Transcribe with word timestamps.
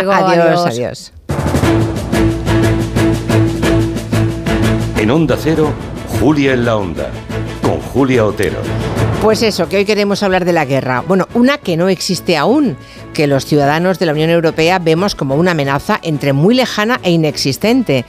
adiós. 0.00 0.66
adiós. 0.66 1.12
En 4.96 5.10
Onda 5.10 5.36
Cero, 5.40 5.70
Julia 6.20 6.52
en 6.52 6.64
la 6.64 6.76
Onda, 6.76 7.10
con 7.62 7.80
Julia 7.80 8.24
Otero. 8.24 8.58
Pues 9.22 9.42
eso, 9.42 9.68
que 9.68 9.78
hoy 9.78 9.84
queremos 9.84 10.22
hablar 10.22 10.44
de 10.44 10.52
la 10.52 10.64
guerra. 10.64 11.02
Bueno, 11.06 11.28
una 11.34 11.58
que 11.58 11.76
no 11.76 11.88
existe 11.88 12.36
aún, 12.36 12.76
que 13.18 13.26
los 13.26 13.46
ciudadanos 13.46 13.98
de 13.98 14.06
la 14.06 14.12
Unión 14.12 14.30
Europea 14.30 14.78
vemos 14.78 15.16
como 15.16 15.34
una 15.34 15.50
amenaza 15.50 15.98
entre 16.04 16.32
muy 16.32 16.54
lejana 16.54 17.00
e 17.02 17.10
inexistente, 17.10 18.04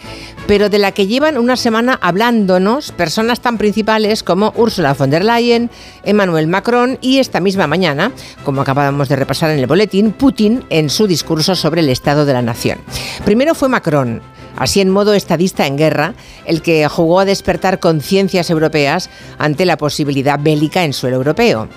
pero 0.46 0.70
de 0.70 0.78
la 0.78 0.92
que 0.92 1.08
llevan 1.08 1.40
una 1.40 1.56
semana 1.56 1.98
hablándonos 2.00 2.92
personas 2.92 3.40
tan 3.40 3.58
principales 3.58 4.22
como 4.22 4.54
Ursula 4.56 4.94
von 4.94 5.10
der 5.10 5.26
Leyen, 5.26 5.72
Emmanuel 6.04 6.46
Macron 6.46 7.00
y 7.02 7.18
esta 7.18 7.40
misma 7.40 7.66
mañana, 7.66 8.12
como 8.44 8.62
acabamos 8.62 9.10
de 9.10 9.16
repasar 9.16 9.50
en 9.50 9.58
el 9.58 9.66
boletín, 9.66 10.12
Putin 10.12 10.64
en 10.70 10.92
su 10.92 11.08
discurso 11.08 11.56
sobre 11.56 11.82
el 11.82 11.90
Estado 11.90 12.28
de 12.28 12.34
la 12.34 12.44
Nación. 12.44 12.78
Primero 13.26 13.56
fue 13.56 13.68
Macron 13.68 14.22
así 14.58 14.80
en 14.80 14.92
modo 14.92 15.16
estadista 15.16 15.66
en 15.66 15.78
guerra, 15.78 16.14
el 16.46 16.62
que 16.62 16.88
jugó 16.88 17.22
a 17.22 17.26
despertar 17.26 17.80
conciencias 17.80 18.52
europeas 18.52 19.10
ante 19.40 19.66
la 19.66 19.78
posibilidad 19.78 20.40
bélica 20.40 20.84
en 20.84 20.94
suelo 20.94 21.16
europeo. 21.16 21.68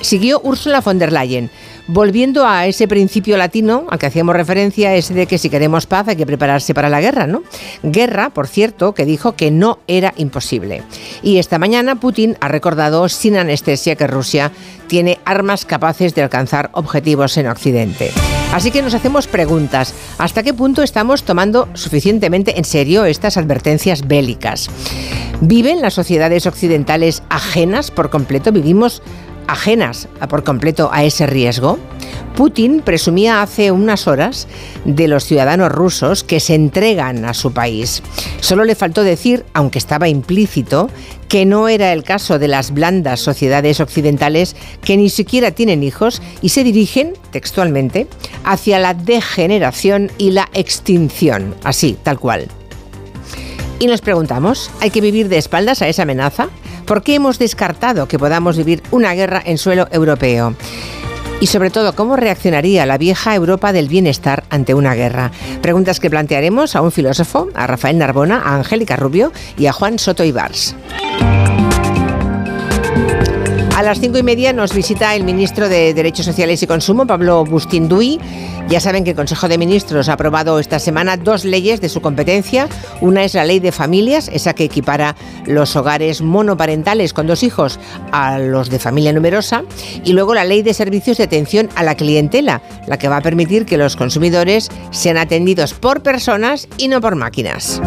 Siguió 0.00 0.40
Ursula 0.42 0.80
von 0.80 0.98
der 0.98 1.12
Leyen, 1.12 1.50
volviendo 1.88 2.46
a 2.46 2.66
ese 2.66 2.88
principio 2.88 3.36
latino 3.36 3.86
al 3.90 3.98
que 3.98 4.06
hacíamos 4.06 4.34
referencia, 4.34 4.94
ese 4.94 5.14
de 5.14 5.26
que 5.26 5.38
si 5.38 5.50
queremos 5.50 5.86
paz 5.86 6.08
hay 6.08 6.16
que 6.16 6.26
prepararse 6.26 6.74
para 6.74 6.88
la 6.88 7.00
guerra, 7.00 7.26
¿no? 7.26 7.42
Guerra, 7.82 8.30
por 8.30 8.48
cierto, 8.48 8.94
que 8.94 9.04
dijo 9.04 9.36
que 9.36 9.50
no 9.50 9.78
era 9.86 10.12
imposible. 10.16 10.82
Y 11.22 11.38
esta 11.38 11.58
mañana 11.58 11.96
Putin 11.96 12.36
ha 12.40 12.48
recordado 12.48 13.08
sin 13.08 13.36
anestesia 13.36 13.96
que 13.96 14.06
Rusia 14.06 14.52
tiene 14.86 15.18
armas 15.24 15.64
capaces 15.64 16.14
de 16.14 16.22
alcanzar 16.22 16.70
objetivos 16.72 17.36
en 17.36 17.48
Occidente. 17.48 18.10
Así 18.52 18.70
que 18.70 18.82
nos 18.82 18.94
hacemos 18.94 19.26
preguntas. 19.26 19.92
¿Hasta 20.18 20.42
qué 20.42 20.54
punto 20.54 20.82
estamos 20.82 21.24
tomando 21.24 21.68
suficientemente 21.74 22.58
en 22.58 22.64
serio 22.64 23.04
estas 23.04 23.36
advertencias 23.36 24.06
bélicas? 24.06 24.70
¿Viven 25.40 25.82
las 25.82 25.94
sociedades 25.94 26.46
occidentales 26.46 27.22
ajenas 27.28 27.90
por 27.90 28.08
completo? 28.08 28.52
¿Vivimos 28.52 29.02
ajenas 29.46 30.08
por 30.28 30.44
completo 30.44 30.90
a 30.92 31.04
ese 31.04 31.26
riesgo? 31.26 31.78
Putin 32.36 32.82
presumía 32.82 33.40
hace 33.40 33.72
unas 33.72 34.06
horas 34.06 34.46
de 34.84 35.08
los 35.08 35.24
ciudadanos 35.24 35.72
rusos 35.72 36.22
que 36.22 36.38
se 36.38 36.54
entregan 36.54 37.24
a 37.24 37.32
su 37.32 37.52
país. 37.52 38.02
Solo 38.40 38.64
le 38.64 38.74
faltó 38.74 39.02
decir, 39.02 39.44
aunque 39.54 39.78
estaba 39.78 40.08
implícito, 40.08 40.90
que 41.28 41.46
no 41.46 41.68
era 41.68 41.92
el 41.92 42.04
caso 42.04 42.38
de 42.38 42.48
las 42.48 42.72
blandas 42.72 43.20
sociedades 43.20 43.80
occidentales 43.80 44.54
que 44.82 44.96
ni 44.96 45.08
siquiera 45.08 45.50
tienen 45.50 45.82
hijos 45.82 46.20
y 46.42 46.50
se 46.50 46.62
dirigen, 46.62 47.14
textualmente, 47.30 48.06
hacia 48.44 48.78
la 48.78 48.92
degeneración 48.92 50.10
y 50.18 50.30
la 50.30 50.48
extinción, 50.52 51.54
así, 51.64 51.96
tal 52.02 52.18
cual. 52.18 52.48
Y 53.78 53.86
nos 53.88 54.00
preguntamos, 54.00 54.70
¿hay 54.80 54.90
que 54.90 55.02
vivir 55.02 55.28
de 55.28 55.36
espaldas 55.36 55.82
a 55.82 55.88
esa 55.88 56.02
amenaza? 56.02 56.48
¿Por 56.86 57.02
qué 57.02 57.16
hemos 57.16 57.38
descartado 57.38 58.08
que 58.08 58.18
podamos 58.18 58.56
vivir 58.56 58.82
una 58.90 59.12
guerra 59.12 59.42
en 59.44 59.58
suelo 59.58 59.86
europeo? 59.90 60.54
Y 61.40 61.48
sobre 61.48 61.68
todo, 61.68 61.94
¿cómo 61.94 62.16
reaccionaría 62.16 62.86
la 62.86 62.96
vieja 62.96 63.34
Europa 63.34 63.74
del 63.74 63.88
bienestar 63.88 64.44
ante 64.48 64.72
una 64.72 64.94
guerra? 64.94 65.30
Preguntas 65.60 66.00
que 66.00 66.08
plantearemos 66.08 66.74
a 66.74 66.80
un 66.80 66.90
filósofo, 66.90 67.48
a 67.54 67.66
Rafael 67.66 67.98
Narbona, 67.98 68.40
a 68.40 68.54
Angélica 68.54 68.96
Rubio 68.96 69.32
y 69.58 69.66
a 69.66 69.74
Juan 69.74 69.98
Soto 69.98 70.24
Ibars. 70.24 70.74
A 73.76 73.82
las 73.82 74.00
cinco 74.00 74.16
y 74.16 74.22
media 74.22 74.54
nos 74.54 74.74
visita 74.74 75.14
el 75.14 75.22
ministro 75.22 75.68
de 75.68 75.92
Derechos 75.92 76.24
Sociales 76.24 76.62
y 76.62 76.66
Consumo, 76.66 77.06
Pablo 77.06 77.44
Bustinduy. 77.44 78.18
Ya 78.70 78.80
saben 78.80 79.04
que 79.04 79.10
el 79.10 79.16
Consejo 79.16 79.48
de 79.48 79.58
Ministros 79.58 80.08
ha 80.08 80.14
aprobado 80.14 80.58
esta 80.58 80.78
semana 80.78 81.18
dos 81.18 81.44
leyes 81.44 81.82
de 81.82 81.90
su 81.90 82.00
competencia. 82.00 82.70
Una 83.02 83.22
es 83.22 83.34
la 83.34 83.44
ley 83.44 83.60
de 83.60 83.72
familias, 83.72 84.30
esa 84.32 84.54
que 84.54 84.64
equipara 84.64 85.14
los 85.44 85.76
hogares 85.76 86.22
monoparentales 86.22 87.12
con 87.12 87.26
dos 87.26 87.42
hijos 87.42 87.78
a 88.12 88.38
los 88.38 88.70
de 88.70 88.78
familia 88.78 89.12
numerosa. 89.12 89.62
Y 90.04 90.14
luego 90.14 90.32
la 90.32 90.46
ley 90.46 90.62
de 90.62 90.72
servicios 90.72 91.18
de 91.18 91.24
atención 91.24 91.68
a 91.74 91.82
la 91.82 91.96
clientela, 91.96 92.62
la 92.86 92.96
que 92.96 93.08
va 93.08 93.18
a 93.18 93.22
permitir 93.22 93.66
que 93.66 93.76
los 93.76 93.94
consumidores 93.94 94.70
sean 94.90 95.18
atendidos 95.18 95.74
por 95.74 96.02
personas 96.02 96.66
y 96.78 96.88
no 96.88 97.02
por 97.02 97.14
máquinas. 97.14 97.82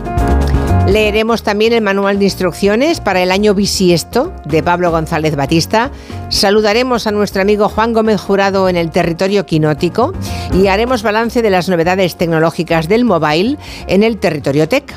Leeremos 0.89 1.43
también 1.43 1.71
el 1.71 1.81
manual 1.81 2.19
de 2.19 2.25
instrucciones 2.25 2.99
para 2.99 3.23
el 3.23 3.31
año 3.31 3.53
bisiesto 3.53 4.33
de 4.43 4.61
Pablo 4.61 4.91
González 4.91 5.37
Batista. 5.37 5.91
Saludaremos 6.27 7.07
a 7.07 7.13
nuestro 7.13 7.41
amigo 7.41 7.69
Juan 7.69 7.93
Gómez 7.93 8.19
Jurado 8.19 8.67
en 8.67 8.75
el 8.75 8.91
territorio 8.91 9.45
quinótico 9.45 10.11
y 10.53 10.67
haremos 10.67 11.03
balance 11.03 11.41
de 11.41 11.51
las 11.51 11.69
novedades 11.69 12.17
tecnológicas 12.17 12.89
del 12.89 13.05
mobile 13.05 13.57
en 13.87 14.03
el 14.03 14.17
territorio 14.17 14.67
tech. 14.67 14.93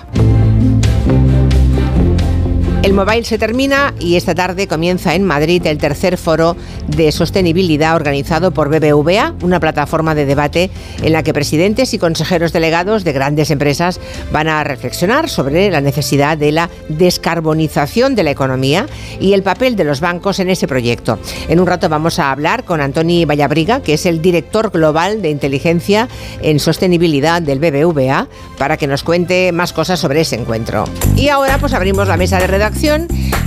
El 2.83 2.95
mobile 2.95 3.23
se 3.23 3.39
termina 3.39 3.95
y 4.01 4.17
esta 4.17 4.35
tarde 4.35 4.67
comienza 4.67 5.15
en 5.15 5.23
Madrid 5.23 5.65
el 5.67 5.79
tercer 5.79 6.19
foro 6.19 6.57
de 6.89 7.13
sostenibilidad 7.13 7.95
organizado 7.95 8.51
por 8.51 8.71
BBVA, 8.71 9.37
una 9.41 9.61
plataforma 9.61 10.17
de 10.17 10.27
debate 10.27 10.69
en 11.01 11.13
la 11.13 11.23
que 11.23 11.33
presidentes 11.33 11.95
y 11.95 11.99
consejeros 11.99 12.53
delegados 12.53 13.05
de 13.05 13.13
grandes 13.13 13.53
empresas 13.53 14.01
van 14.33 14.49
a 14.49 14.65
reflexionar 14.65 15.29
sobre 15.29 15.71
la 15.71 15.81
necesidad 15.81 16.37
de 16.37 16.51
la 16.51 16.71
descarbonización 16.89 18.17
de 18.17 18.25
la 18.25 18.33
economía 18.33 18.87
y 19.21 19.33
el 19.35 19.45
papel 19.45 19.77
de 19.77 19.85
los 19.85 20.01
bancos 20.01 20.41
en 20.41 20.51
ese 20.51 20.67
proyecto. 20.67 21.21
En 21.49 21.61
un 21.61 21.69
rato 21.69 21.89
vamos 21.89 22.19
a 22.19 22.33
hablar 22.33 22.65
con 22.65 22.81
Antoni 22.81 23.25
Vallabriga, 23.27 23.81
que 23.81 23.95
es 23.95 24.07
el 24.07 24.21
director 24.21 24.73
global 24.73 25.23
de 25.23 25.31
inteligencia 25.31 26.09
en 26.43 26.59
sostenibilidad 26.59 27.43
del 27.43 27.61
BBVA, 27.61 28.27
para 28.59 28.77
que 28.77 28.89
nos 28.89 29.05
cuente 29.05 29.53
más 29.53 29.73
cosas 29.73 30.01
sobre 30.01 30.23
ese 30.23 30.35
encuentro. 30.35 30.85
Y 31.15 31.29
ahora 31.29 31.59
pues 31.59 31.75
abrimos 31.75 32.09
la 32.09 32.17
mesa 32.17 32.41
de 32.41 32.49
redacción 32.49 32.72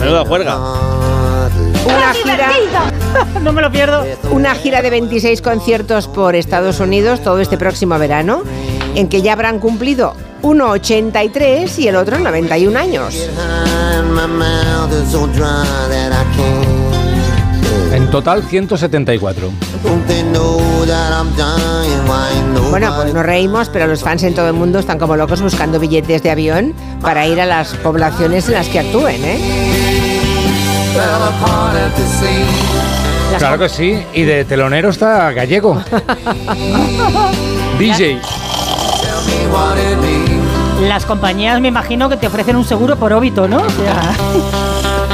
Menuda 0.00 0.24
juerga. 0.26 0.58
Una 1.86 2.12
gira, 2.14 2.50
no 3.42 3.52
me 3.52 3.62
lo 3.62 3.70
pierdo. 3.70 4.04
una 4.30 4.54
gira 4.54 4.82
de 4.82 4.90
26 4.90 5.40
conciertos 5.40 6.08
por 6.08 6.34
Estados 6.34 6.80
Unidos 6.80 7.22
todo 7.22 7.38
este 7.38 7.56
próximo 7.56 7.98
verano, 7.98 8.42
en 8.94 9.08
que 9.08 9.22
ya 9.22 9.32
habrán 9.32 9.60
cumplido 9.60 10.14
uno 10.42 10.70
83 10.70 11.78
y 11.78 11.88
el 11.88 11.96
otro 11.96 12.18
91 12.18 12.78
años. 12.78 13.14
En 17.96 18.10
total 18.10 18.42
174. 18.42 19.50
Bueno, 22.68 22.92
pues 22.94 23.14
nos 23.14 23.24
reímos, 23.24 23.70
pero 23.70 23.86
los 23.86 24.02
fans 24.02 24.22
en 24.22 24.34
todo 24.34 24.48
el 24.48 24.52
mundo 24.52 24.78
están 24.78 24.98
como 24.98 25.16
locos 25.16 25.40
buscando 25.40 25.80
billetes 25.80 26.22
de 26.22 26.30
avión 26.30 26.74
para 27.00 27.26
ir 27.26 27.40
a 27.40 27.46
las 27.46 27.72
poblaciones 27.76 28.48
en 28.48 28.54
las 28.54 28.68
que 28.68 28.80
actúen, 28.80 29.24
¿eh? 29.24 29.38
Claro 33.38 33.58
que 33.58 33.68
sí. 33.70 34.04
Y 34.12 34.24
de 34.24 34.44
telonero 34.44 34.90
está 34.90 35.32
gallego. 35.32 35.82
DJ. 37.78 38.20
Las 40.86 41.06
compañías 41.06 41.62
me 41.62 41.68
imagino 41.68 42.10
que 42.10 42.18
te 42.18 42.26
ofrecen 42.26 42.56
un 42.56 42.64
seguro 42.64 42.96
por 42.96 43.14
óbito, 43.14 43.48
¿no? 43.48 43.56
O 43.56 43.70
sea, 43.70 44.12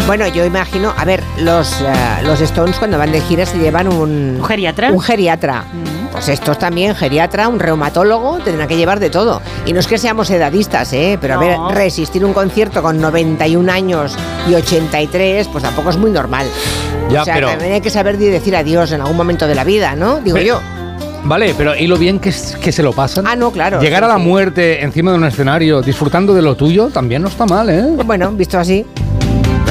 Bueno, 0.06 0.26
yo 0.26 0.44
imagino, 0.44 0.92
a 0.96 1.04
ver, 1.04 1.22
los, 1.38 1.80
eh, 1.80 1.84
los 2.24 2.40
Stones 2.40 2.76
cuando 2.78 2.98
van 2.98 3.12
de 3.12 3.20
gira 3.20 3.46
se 3.46 3.56
llevan 3.58 3.88
un... 3.88 4.36
¿Un 4.40 4.44
geriatra? 4.44 4.90
Un 4.92 5.00
geriatra. 5.00 5.64
Pues 6.10 6.28
estos 6.28 6.58
también, 6.58 6.94
geriatra, 6.94 7.48
un 7.48 7.58
reumatólogo, 7.58 8.38
tendrán 8.40 8.68
que 8.68 8.76
llevar 8.76 9.00
de 9.00 9.08
todo. 9.08 9.40
Y 9.64 9.72
no 9.72 9.80
es 9.80 9.86
que 9.86 9.96
seamos 9.96 10.28
edadistas, 10.30 10.92
¿eh? 10.92 11.16
Pero 11.20 11.34
a 11.34 11.38
ver, 11.38 11.56
resistir 11.74 12.24
un 12.24 12.34
concierto 12.34 12.82
con 12.82 13.00
91 13.00 13.72
años 13.72 14.16
y 14.50 14.54
83, 14.54 15.48
pues 15.48 15.64
tampoco 15.64 15.90
es 15.90 15.96
muy 15.96 16.10
normal. 16.10 16.46
Ya, 17.10 17.22
o 17.22 17.24
sea, 17.24 17.34
pero- 17.34 17.48
también 17.48 17.72
hay 17.74 17.80
que 17.80 17.90
saber 17.90 18.18
decir 18.18 18.54
adiós 18.56 18.92
en 18.92 19.00
algún 19.00 19.16
momento 19.16 19.46
de 19.46 19.54
la 19.54 19.64
vida, 19.64 19.94
¿no? 19.96 20.16
Digo 20.20 20.34
Pero- 20.36 20.46
yo. 20.46 20.60
Vale, 21.24 21.54
pero 21.56 21.76
¿y 21.76 21.86
lo 21.86 21.96
bien 21.96 22.18
que, 22.18 22.30
es- 22.30 22.56
que 22.60 22.72
se 22.72 22.82
lo 22.82 22.92
pasan? 22.92 23.26
Ah, 23.28 23.36
no, 23.36 23.52
claro. 23.52 23.80
Llegar 23.80 24.00
sí, 24.02 24.04
a 24.06 24.08
la 24.08 24.16
sí. 24.16 24.22
muerte 24.28 24.82
encima 24.82 25.12
de 25.12 25.18
un 25.18 25.24
escenario 25.24 25.80
disfrutando 25.80 26.34
de 26.34 26.42
lo 26.42 26.56
tuyo 26.56 26.88
también 26.88 27.22
no 27.22 27.28
está 27.28 27.46
mal, 27.46 27.70
¿eh? 27.70 27.84
Bueno, 28.04 28.32
visto 28.32 28.58
así. 28.58 28.84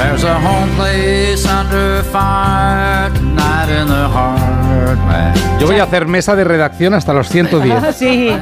There's 0.02 0.24
a 0.24 0.34
home 0.34 0.68
place 0.76 1.46
under 1.46 2.02
fire 2.10 3.08
tonight 3.14 3.68
in 3.70 3.86
the 3.86 4.08
heart, 4.08 4.98
man. 5.06 5.32
Yo 5.60 5.68
voy 5.68 5.78
a 5.78 5.84
hacer 5.84 6.06
mesa 6.06 6.34
de 6.34 6.42
redacción 6.42 6.92
hasta 6.94 7.12
los 7.12 7.28
110. 7.28 7.94
sí. 7.96 8.36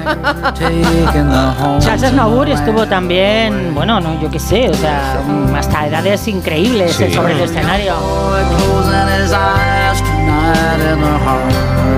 Estuvo 2.54 2.86
también, 2.86 3.74
bueno, 3.74 4.00
no, 4.00 4.18
yo 4.22 4.30
qué 4.30 4.38
sé, 4.38 4.70
o 4.70 4.74
sea, 4.74 5.20
mm, 5.26 5.54
hasta 5.54 5.86
edades 5.86 6.26
increíbles 6.28 6.92
Sí. 6.92 7.12
sobre 7.12 7.34
el 7.34 7.40
escenario. 7.40 7.94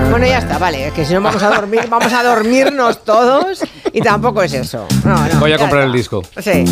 Bueno, 0.09 0.25
ya 0.27 0.37
está, 0.39 0.57
vale. 0.57 0.91
Que 0.93 1.05
si 1.05 1.13
no 1.13 1.21
vamos 1.21 1.41
a 1.41 1.49
dormir, 1.49 1.87
vamos 1.89 2.11
a 2.11 2.21
dormirnos 2.21 3.03
todos 3.03 3.63
y 3.93 4.01
tampoco 4.01 4.41
es 4.43 4.53
eso. 4.53 4.85
No, 5.05 5.15
no, 5.27 5.39
Voy 5.39 5.53
a 5.53 5.57
comprar 5.57 5.81
está. 5.83 5.85
el 5.85 5.93
disco. 5.93 6.21
Sí. 6.41 6.65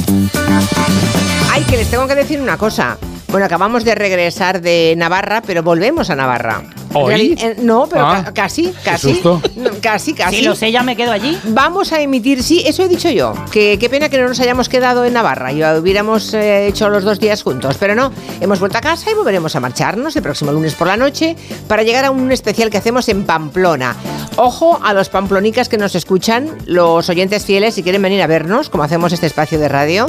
Ay, 1.52 1.64
que 1.64 1.78
les 1.78 1.90
tengo 1.90 2.08
que 2.08 2.16
decir 2.16 2.42
una 2.42 2.58
cosa. 2.58 2.98
Bueno, 3.32 3.46
acabamos 3.46 3.86
de 3.86 3.96
regresar 3.96 4.62
de 4.62 4.94
Navarra, 4.98 5.42
pero 5.42 5.64
volvemos 5.64 6.10
a 6.10 6.16
Navarra. 6.18 6.64
¿Hoy? 6.94 7.38
eh, 7.42 7.56
no, 7.62 7.88
pero 7.90 8.06
Ah, 8.06 8.24
ca- 8.26 8.34
casi, 8.34 8.64
qué 8.66 8.74
casi. 8.84 9.14
susto. 9.14 9.42
Casi, 9.82 10.14
casi. 10.14 10.36
Si 10.38 10.42
lo 10.44 10.54
sé, 10.54 10.70
ya 10.74 10.84
me 10.84 10.98
quedo 10.98 11.14
allí. 11.14 11.40
Vamos 11.46 11.94
a 11.94 12.02
emitir, 12.02 12.44
sí, 12.44 12.62
eso 12.68 12.84
he 12.84 12.90
dicho 12.90 13.10
yo. 13.10 13.34
Que 13.50 13.80
qué 13.80 13.90
pena 13.90 14.10
que 14.10 14.18
no 14.18 14.28
nos 14.28 14.38
hayamos 14.42 14.68
quedado 14.68 15.06
en 15.06 15.14
Navarra 15.14 15.54
y 15.54 15.64
hubiéramos 15.64 16.34
eh, 16.34 16.68
hecho 16.68 16.90
los 16.90 17.06
dos 17.06 17.22
días 17.22 17.42
juntos. 17.42 17.78
Pero 17.80 17.96
no, 17.96 18.12
hemos 18.42 18.60
vuelto 18.60 18.78
a 18.78 18.82
casa 18.82 19.10
y 19.10 19.14
volveremos 19.14 19.56
a 19.56 19.62
marcharnos 19.62 20.14
el 20.18 20.24
próximo 20.24 20.52
lunes 20.52 20.74
por 20.76 20.88
la 20.88 20.98
noche 20.98 21.38
para 21.70 21.84
llegar 21.84 22.04
a 22.04 22.12
un 22.12 22.30
especial 22.34 22.70
que 22.70 22.78
hacemos 22.80 23.08
en 23.08 23.24
Pamplona. 23.26 23.96
Ojo 24.36 24.78
a 24.84 24.92
los 24.94 25.08
pamplonicas 25.08 25.70
que 25.70 25.78
nos 25.78 25.96
escuchan, 25.96 26.50
los 26.66 27.08
oyentes 27.08 27.46
fieles, 27.46 27.76
si 27.76 27.84
quieren 27.84 28.02
venir 28.02 28.22
a 28.22 28.28
vernos, 28.28 28.68
como 28.70 28.84
hacemos 28.84 29.14
este 29.14 29.28
espacio 29.28 29.58
de 29.58 29.70
radio, 29.70 30.08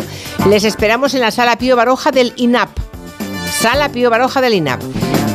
les 0.49 0.65
esperamos 0.65 1.15
en 1.15 1.21
la 1.21 1.31
sala 1.31 1.57
Pío 1.57 1.77
Baroja 1.77 2.11
del 2.11 2.33
INAP. 2.35 2.71
Sala 3.61 3.91
Pío 3.91 4.11
Baroja 4.11 4.41
del 4.41 4.55
INAP. 4.55 4.81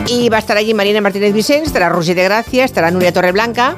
Y 0.08 0.30
va 0.30 0.38
a 0.38 0.40
estar 0.40 0.56
allí 0.58 0.74
Marina 0.74 1.02
Martínez 1.02 1.34
Vicens, 1.34 1.68
estará 1.68 1.90
Rusi 1.90 2.14
de 2.14 2.24
Gracia, 2.24 2.64
estará 2.64 2.92
Nuria 2.92 3.12
Torreblanca. 3.14 3.76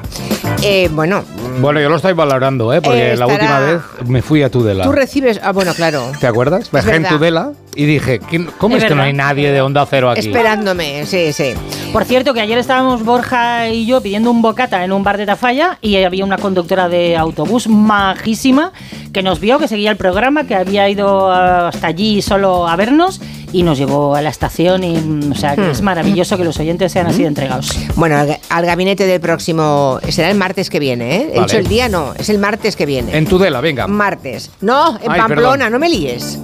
Eh, 0.62 0.88
bueno, 0.92 1.24
Bueno, 1.60 1.80
yo 1.80 1.88
lo 1.88 1.96
estoy 1.96 2.12
valorando, 2.12 2.72
¿eh? 2.72 2.80
Porque 2.80 3.12
Eh, 3.12 3.16
la 3.16 3.26
última 3.26 3.58
vez 3.60 3.80
me 4.06 4.22
fui 4.22 4.42
a 4.42 4.50
Tudela. 4.50 4.84
tú 4.84 4.92
recibes. 4.92 5.40
Ah, 5.42 5.52
bueno, 5.52 5.74
claro. 5.74 6.04
¿Te 6.20 6.26
acuerdas? 6.26 6.70
Bajé 6.70 6.96
en. 6.96 7.08
Tudela 7.08 7.52
y 7.74 7.84
dije, 7.84 8.18
¿quién- 8.18 8.48
¿cómo 8.58 8.76
Es 8.76 8.82
es, 8.82 8.88
que 8.88 8.94
no 8.94 9.02
hay 9.02 9.12
nadie 9.12 9.50
de 9.52 9.60
Onda 9.60 9.86
Cero 9.88 10.10
aquí? 10.10 10.20
Esperándome, 10.20 11.06
sí, 11.06 11.32
sí. 11.32 11.52
Por 11.92 12.04
cierto, 12.04 12.34
que 12.34 12.40
ayer 12.40 12.58
estábamos 12.58 13.04
Borja 13.04 13.68
y 13.68 13.86
yo 13.86 14.00
pidiendo 14.00 14.30
un 14.30 14.42
bocata 14.42 14.84
en 14.84 14.92
un 14.92 15.02
bar 15.04 15.16
de 15.18 15.26
Tafalla 15.26 15.78
y 15.80 15.96
había 16.02 16.24
una 16.24 16.38
conductora 16.38 16.88
de 16.88 17.16
autobús 17.16 17.68
majísima 17.68 18.72
que 19.12 19.22
nos 19.22 19.40
vio, 19.40 19.58
que 19.58 19.66
seguía 19.68 19.90
el 19.90 19.96
programa, 19.96 20.44
que 20.46 20.54
había 20.54 20.88
ido 20.88 21.30
hasta 21.32 21.86
allí 21.88 22.22
solo 22.22 22.68
a 22.68 22.76
vernos 22.76 23.20
y 23.52 23.64
nos 23.64 23.76
llevó 23.78 24.14
a 24.14 24.22
la 24.22 24.30
estación. 24.30 24.84
Y, 24.84 24.96
mm, 24.96 25.32
o 25.32 25.34
sea, 25.34 25.56
que 25.56 25.62
Hmm. 25.62 25.70
es 25.70 25.82
maravilloso 25.82 26.36
que 26.36 26.44
los 26.44 26.58
oyentes 26.60 26.92
sean 26.92 27.08
así 27.08 27.22
de 27.22 27.28
entregados. 27.28 27.76
Bueno, 27.96 28.16
al, 28.16 28.38
al 28.48 28.66
gabinete 28.66 29.06
del 29.06 29.20
próximo. 29.20 29.98
Será 30.08 30.30
el 30.30 30.36
martes 30.36 30.70
que 30.70 30.78
viene, 30.78 31.16
¿eh? 31.16 31.20
He 31.32 31.34
Vale. 31.36 31.40
dicho 31.42 31.58
el 31.58 31.66
día, 31.66 31.88
no, 31.88 32.14
es 32.16 32.28
el 32.28 32.38
martes 32.38 32.76
que 32.76 32.86
viene. 32.86 33.16
En 33.16 33.26
Tudela, 33.26 33.60
venga. 33.60 33.88
Martes. 33.88 34.50
No, 34.60 34.96
en 35.02 35.10
Ay, 35.10 35.20
Pamplona, 35.20 35.52
perdón. 35.64 35.72
no 35.72 35.78
me 35.80 35.88
líes. 35.88 36.38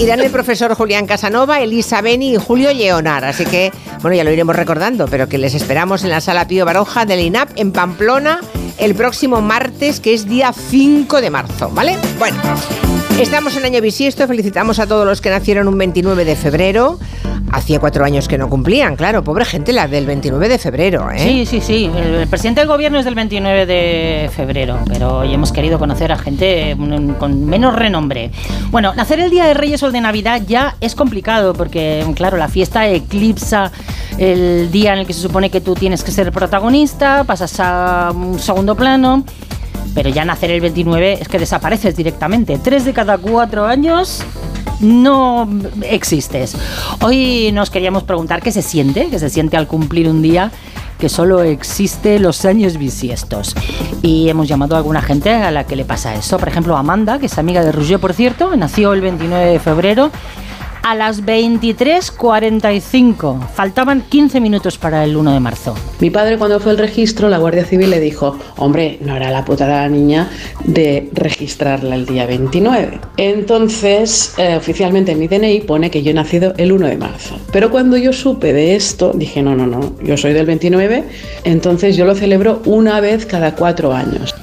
Irán 0.00 0.20
el 0.20 0.30
profesor 0.30 0.74
Julián 0.74 1.06
Casanova, 1.06 1.60
Elisa 1.60 2.00
Beni 2.00 2.32
y 2.32 2.36
Julio 2.36 2.72
Leonar. 2.72 3.22
Así 3.26 3.44
que, 3.44 3.70
bueno, 4.00 4.16
ya 4.16 4.24
lo 4.24 4.30
iremos 4.30 4.56
recordando, 4.56 5.06
pero 5.06 5.28
que 5.28 5.36
les 5.36 5.52
esperamos 5.54 6.04
en 6.04 6.08
la 6.08 6.22
sala 6.22 6.48
Pío 6.48 6.64
Baroja 6.64 7.04
del 7.04 7.20
INAP 7.20 7.50
en 7.56 7.70
Pamplona 7.70 8.40
el 8.78 8.94
próximo 8.94 9.42
martes, 9.42 10.00
que 10.00 10.14
es 10.14 10.26
día 10.26 10.54
5 10.54 11.20
de 11.20 11.28
marzo, 11.28 11.68
¿vale? 11.74 11.98
Bueno, 12.18 12.38
estamos 13.20 13.54
en 13.58 13.66
año 13.66 13.82
bisiesto. 13.82 14.26
Felicitamos 14.26 14.78
a 14.78 14.86
todos 14.86 15.04
los 15.04 15.20
que 15.20 15.28
nacieron 15.28 15.68
un 15.68 15.76
29 15.76 16.24
de 16.24 16.34
febrero. 16.34 16.98
Hacía 17.52 17.80
cuatro 17.80 18.04
años 18.04 18.28
que 18.28 18.38
no 18.38 18.48
cumplían, 18.48 18.96
claro, 18.96 19.24
pobre 19.24 19.44
gente 19.44 19.72
la 19.72 19.88
del 19.88 20.06
29 20.06 20.48
de 20.48 20.58
febrero, 20.58 21.10
¿eh? 21.10 21.18
Sí, 21.18 21.46
sí, 21.46 21.60
sí. 21.60 21.90
El 21.94 22.26
presidente 22.28 22.60
del 22.60 22.68
gobierno 22.68 22.98
es 22.98 23.04
del 23.04 23.14
29 23.14 23.66
de 23.66 24.30
febrero, 24.34 24.78
pero 24.86 25.18
hoy 25.18 25.34
hemos 25.34 25.52
querido 25.52 25.78
conocer 25.78 26.12
a 26.12 26.18
gente 26.18 26.74
mm, 26.74 27.14
con 27.14 27.46
menos 27.46 27.74
renombre. 27.74 28.30
Bueno, 28.70 28.94
nacer 28.94 29.20
el 29.20 29.30
día 29.30 29.46
de 29.46 29.54
Reyes 29.54 29.82
o 29.82 29.86
el 29.86 29.92
de 29.92 30.00
Navidad 30.00 30.42
ya 30.46 30.76
es 30.80 30.94
complicado 30.94 31.54
porque, 31.54 32.04
claro, 32.14 32.36
la 32.36 32.48
fiesta 32.48 32.88
eclipsa 32.88 33.72
el 34.18 34.70
día 34.70 34.92
en 34.92 35.00
el 35.00 35.06
que 35.06 35.14
se 35.14 35.20
supone 35.20 35.50
que 35.50 35.60
tú 35.60 35.74
tienes 35.74 36.04
que 36.04 36.12
ser 36.12 36.30
protagonista, 36.30 37.24
pasas 37.24 37.58
a 37.58 38.12
un 38.14 38.38
segundo 38.38 38.74
plano. 38.74 39.24
Pero 39.94 40.10
ya 40.10 40.24
nacer 40.24 40.50
el 40.50 40.60
29 40.60 41.18
es 41.20 41.28
que 41.28 41.38
desapareces 41.38 41.96
directamente. 41.96 42.58
Tres 42.58 42.84
de 42.84 42.92
cada 42.92 43.18
cuatro 43.18 43.66
años 43.66 44.22
no 44.80 45.48
existes. 45.82 46.56
Hoy 47.02 47.50
nos 47.52 47.70
queríamos 47.70 48.02
preguntar 48.04 48.42
qué 48.42 48.52
se 48.52 48.62
siente, 48.62 49.08
qué 49.10 49.18
se 49.18 49.30
siente 49.30 49.56
al 49.56 49.66
cumplir 49.66 50.08
un 50.08 50.22
día 50.22 50.50
que 50.98 51.08
solo 51.08 51.42
existe 51.42 52.18
los 52.18 52.44
años 52.44 52.76
bisiestos. 52.76 53.56
Y 54.02 54.28
hemos 54.28 54.48
llamado 54.48 54.74
a 54.74 54.78
alguna 54.78 55.00
gente 55.00 55.32
a 55.32 55.50
la 55.50 55.64
que 55.64 55.74
le 55.74 55.84
pasa 55.84 56.14
eso. 56.14 56.38
Por 56.38 56.48
ejemplo, 56.48 56.76
Amanda, 56.76 57.18
que 57.18 57.26
es 57.26 57.38
amiga 57.38 57.64
de 57.64 57.72
Roger, 57.72 57.98
por 57.98 58.12
cierto, 58.12 58.54
nació 58.54 58.92
el 58.92 59.00
29 59.00 59.46
de 59.46 59.58
febrero. 59.58 60.10
A 60.82 60.94
las 60.94 61.22
23.45. 61.24 63.48
Faltaban 63.54 64.00
15 64.02 64.40
minutos 64.40 64.78
para 64.78 65.04
el 65.04 65.14
1 65.16 65.32
de 65.34 65.40
marzo. 65.40 65.74
Mi 66.00 66.08
padre 66.10 66.36
cuando 66.38 66.58
fue 66.58 66.72
al 66.72 66.78
registro, 66.78 67.28
la 67.28 67.36
Guardia 67.38 67.64
Civil 67.66 67.90
le 67.90 68.00
dijo, 68.00 68.36
hombre, 68.56 68.98
no 69.02 69.14
era 69.14 69.30
la 69.30 69.44
putada 69.44 69.82
la 69.82 69.88
niña 69.88 70.28
de 70.64 71.10
registrarla 71.12 71.94
el 71.94 72.06
día 72.06 72.24
29. 72.26 72.98
Entonces, 73.18 74.34
eh, 74.38 74.56
oficialmente 74.56 75.12
en 75.12 75.18
mi 75.18 75.28
DNI 75.28 75.60
pone 75.60 75.90
que 75.90 76.02
yo 76.02 76.12
he 76.12 76.14
nacido 76.14 76.54
el 76.56 76.72
1 76.72 76.86
de 76.86 76.96
marzo. 76.96 77.38
Pero 77.52 77.70
cuando 77.70 77.98
yo 77.98 78.12
supe 78.14 78.52
de 78.54 78.74
esto, 78.74 79.12
dije, 79.14 79.42
no, 79.42 79.54
no, 79.54 79.66
no, 79.66 79.92
yo 80.02 80.16
soy 80.16 80.32
del 80.32 80.46
29, 80.46 81.04
entonces 81.44 81.94
yo 81.96 82.06
lo 82.06 82.14
celebro 82.14 82.62
una 82.64 83.00
vez 83.00 83.26
cada 83.26 83.54
cuatro 83.54 83.92
años. 83.92 84.34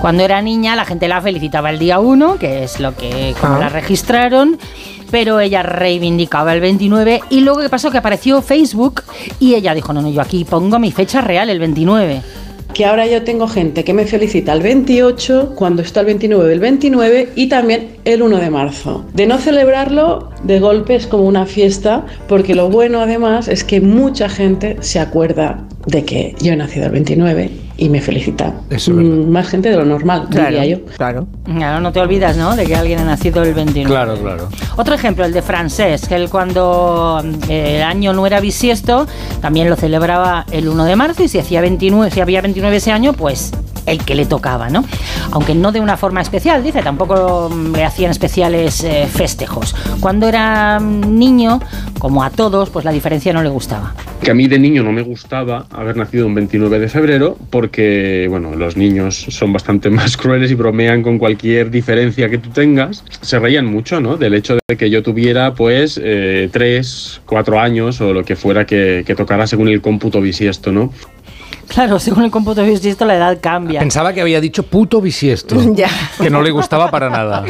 Cuando 0.00 0.22
era 0.24 0.40
niña, 0.42 0.76
la 0.76 0.84
gente 0.84 1.08
la 1.08 1.20
felicitaba 1.20 1.70
el 1.70 1.80
día 1.80 1.98
1, 1.98 2.38
que 2.38 2.62
es 2.62 2.78
lo 2.78 2.94
que 2.96 3.34
como 3.40 3.56
Ah. 3.56 3.58
la 3.58 3.68
registraron, 3.68 4.56
pero 5.10 5.40
ella 5.40 5.62
reivindicaba 5.62 6.54
el 6.54 6.60
29 6.60 7.22
y 7.30 7.40
luego 7.40 7.60
qué 7.60 7.68
pasó 7.68 7.90
que 7.90 7.98
apareció 7.98 8.42
Facebook 8.42 9.02
y 9.40 9.54
ella 9.54 9.74
dijo, 9.74 9.92
"No, 9.92 10.02
no, 10.02 10.10
yo 10.10 10.20
aquí 10.20 10.44
pongo 10.44 10.78
mi 10.78 10.92
fecha 10.92 11.20
real 11.20 11.50
el 11.50 11.58
29." 11.58 12.22
Que 12.74 12.84
ahora 12.84 13.06
yo 13.06 13.24
tengo 13.24 13.48
gente 13.48 13.82
que 13.82 13.94
me 13.94 14.04
felicita 14.04 14.52
el 14.52 14.62
28 14.62 15.54
cuando 15.56 15.82
está 15.82 16.00
el 16.00 16.06
29 16.06 16.48
del 16.48 16.60
29 16.60 17.30
y 17.34 17.48
también 17.48 17.96
el 18.04 18.22
1 18.22 18.38
de 18.38 18.50
marzo. 18.50 19.04
De 19.14 19.26
no 19.26 19.38
celebrarlo, 19.38 20.30
de 20.44 20.60
golpe 20.60 20.94
es 20.94 21.06
como 21.06 21.24
una 21.24 21.46
fiesta, 21.46 22.04
porque 22.28 22.54
lo 22.54 22.68
bueno 22.68 23.00
además 23.00 23.48
es 23.48 23.64
que 23.64 23.80
mucha 23.80 24.28
gente 24.28 24.76
se 24.80 25.00
acuerda 25.00 25.66
de 25.86 26.04
que 26.04 26.36
yo 26.40 26.52
he 26.52 26.56
nacido 26.56 26.86
el 26.86 26.92
29 26.92 27.67
y 27.78 27.88
me 27.88 28.00
felicita. 28.00 28.52
Eso 28.68 28.90
es. 28.90 29.06
Mm, 29.06 29.30
Más 29.30 29.48
gente 29.48 29.70
de 29.70 29.76
lo 29.76 29.84
normal, 29.84 30.26
diría 30.28 30.66
yo. 30.66 30.84
claro. 30.96 31.26
Claro, 31.44 31.80
no 31.80 31.92
te 31.92 32.00
olvidas, 32.00 32.36
¿no? 32.36 32.54
De 32.56 32.66
que 32.66 32.74
alguien 32.76 32.98
ha 32.98 33.04
nacido 33.04 33.42
el 33.44 33.54
29. 33.54 33.88
Claro, 33.88 34.20
claro. 34.20 34.48
Otro 34.76 34.94
ejemplo, 34.94 35.24
el 35.24 35.32
de 35.32 35.40
Francés, 35.42 36.06
que 36.08 36.16
él 36.16 36.28
cuando 36.28 37.22
eh, 37.48 37.76
el 37.76 37.82
año 37.82 38.12
no 38.12 38.26
era 38.26 38.40
bisiesto, 38.40 39.06
también 39.40 39.70
lo 39.70 39.76
celebraba 39.76 40.44
el 40.50 40.68
1 40.68 40.84
de 40.84 40.96
marzo 40.96 41.22
y 41.22 41.28
si 41.28 41.38
hacía 41.38 41.60
29, 41.60 42.10
si 42.10 42.20
había 42.20 42.42
29 42.42 42.76
ese 42.76 42.90
año, 42.92 43.12
pues 43.12 43.52
el 43.90 44.04
que 44.04 44.14
le 44.14 44.26
tocaba, 44.26 44.68
¿no? 44.68 44.84
Aunque 45.32 45.54
no 45.54 45.72
de 45.72 45.80
una 45.80 45.96
forma 45.96 46.20
especial, 46.20 46.62
dice, 46.62 46.82
tampoco 46.82 47.50
mm, 47.50 47.74
le 47.74 47.84
hacían 47.84 48.10
especiales 48.10 48.84
eh, 48.84 49.06
festejos. 49.10 49.74
Cuando 50.00 50.28
era 50.28 50.78
mm, 50.80 51.18
niño, 51.18 51.60
como 51.98 52.22
a 52.22 52.30
todos, 52.30 52.70
pues 52.70 52.84
la 52.84 52.92
diferencia 52.92 53.32
no 53.32 53.42
le 53.42 53.48
gustaba. 53.48 53.94
Que 54.22 54.30
a 54.30 54.34
mí 54.34 54.48
de 54.48 54.58
niño 54.58 54.82
no 54.82 54.92
me 54.92 55.02
gustaba 55.02 55.66
haber 55.70 55.96
nacido 55.96 56.26
un 56.26 56.34
29 56.34 56.78
de 56.78 56.88
febrero 56.88 57.36
porque, 57.50 58.26
bueno, 58.28 58.54
los 58.54 58.76
niños 58.76 59.26
son 59.28 59.52
bastante 59.52 59.90
más 59.98 60.16
crueles 60.16 60.50
y 60.50 60.54
bromean 60.54 61.02
con 61.02 61.18
cualquier 61.18 61.70
diferencia 61.70 62.28
que 62.28 62.38
tú 62.38 62.50
tengas. 62.50 63.04
Se 63.20 63.38
reían 63.38 63.66
mucho, 63.66 64.00
¿no? 64.00 64.16
Del 64.16 64.34
hecho 64.34 64.58
de 64.68 64.76
que 64.76 64.90
yo 64.90 65.02
tuviera, 65.02 65.54
pues, 65.54 66.00
eh, 66.02 66.48
tres, 66.52 67.20
cuatro 67.26 67.58
años 67.60 68.00
o 68.00 68.12
lo 68.12 68.24
que 68.24 68.36
fuera 68.36 68.66
que, 68.66 69.04
que 69.06 69.14
tocara 69.14 69.46
según 69.46 69.68
el 69.68 69.80
cómputo 69.80 70.20
bisiesto, 70.20 70.72
¿no? 70.72 70.92
Claro, 71.68 71.98
según 71.98 72.24
el 72.24 72.30
cómputo 72.30 72.64
bisiesto 72.64 73.04
la 73.04 73.16
edad 73.16 73.38
cambia. 73.40 73.80
Pensaba 73.80 74.12
que 74.12 74.20
había 74.20 74.40
dicho 74.40 74.62
puto 74.64 75.00
bisiesto. 75.00 75.56
Ya. 75.78 75.90
Que 76.20 76.30
no 76.30 76.42
le 76.42 76.50
gustaba 76.50 76.90
para 76.90 77.08
nada. 77.10 77.44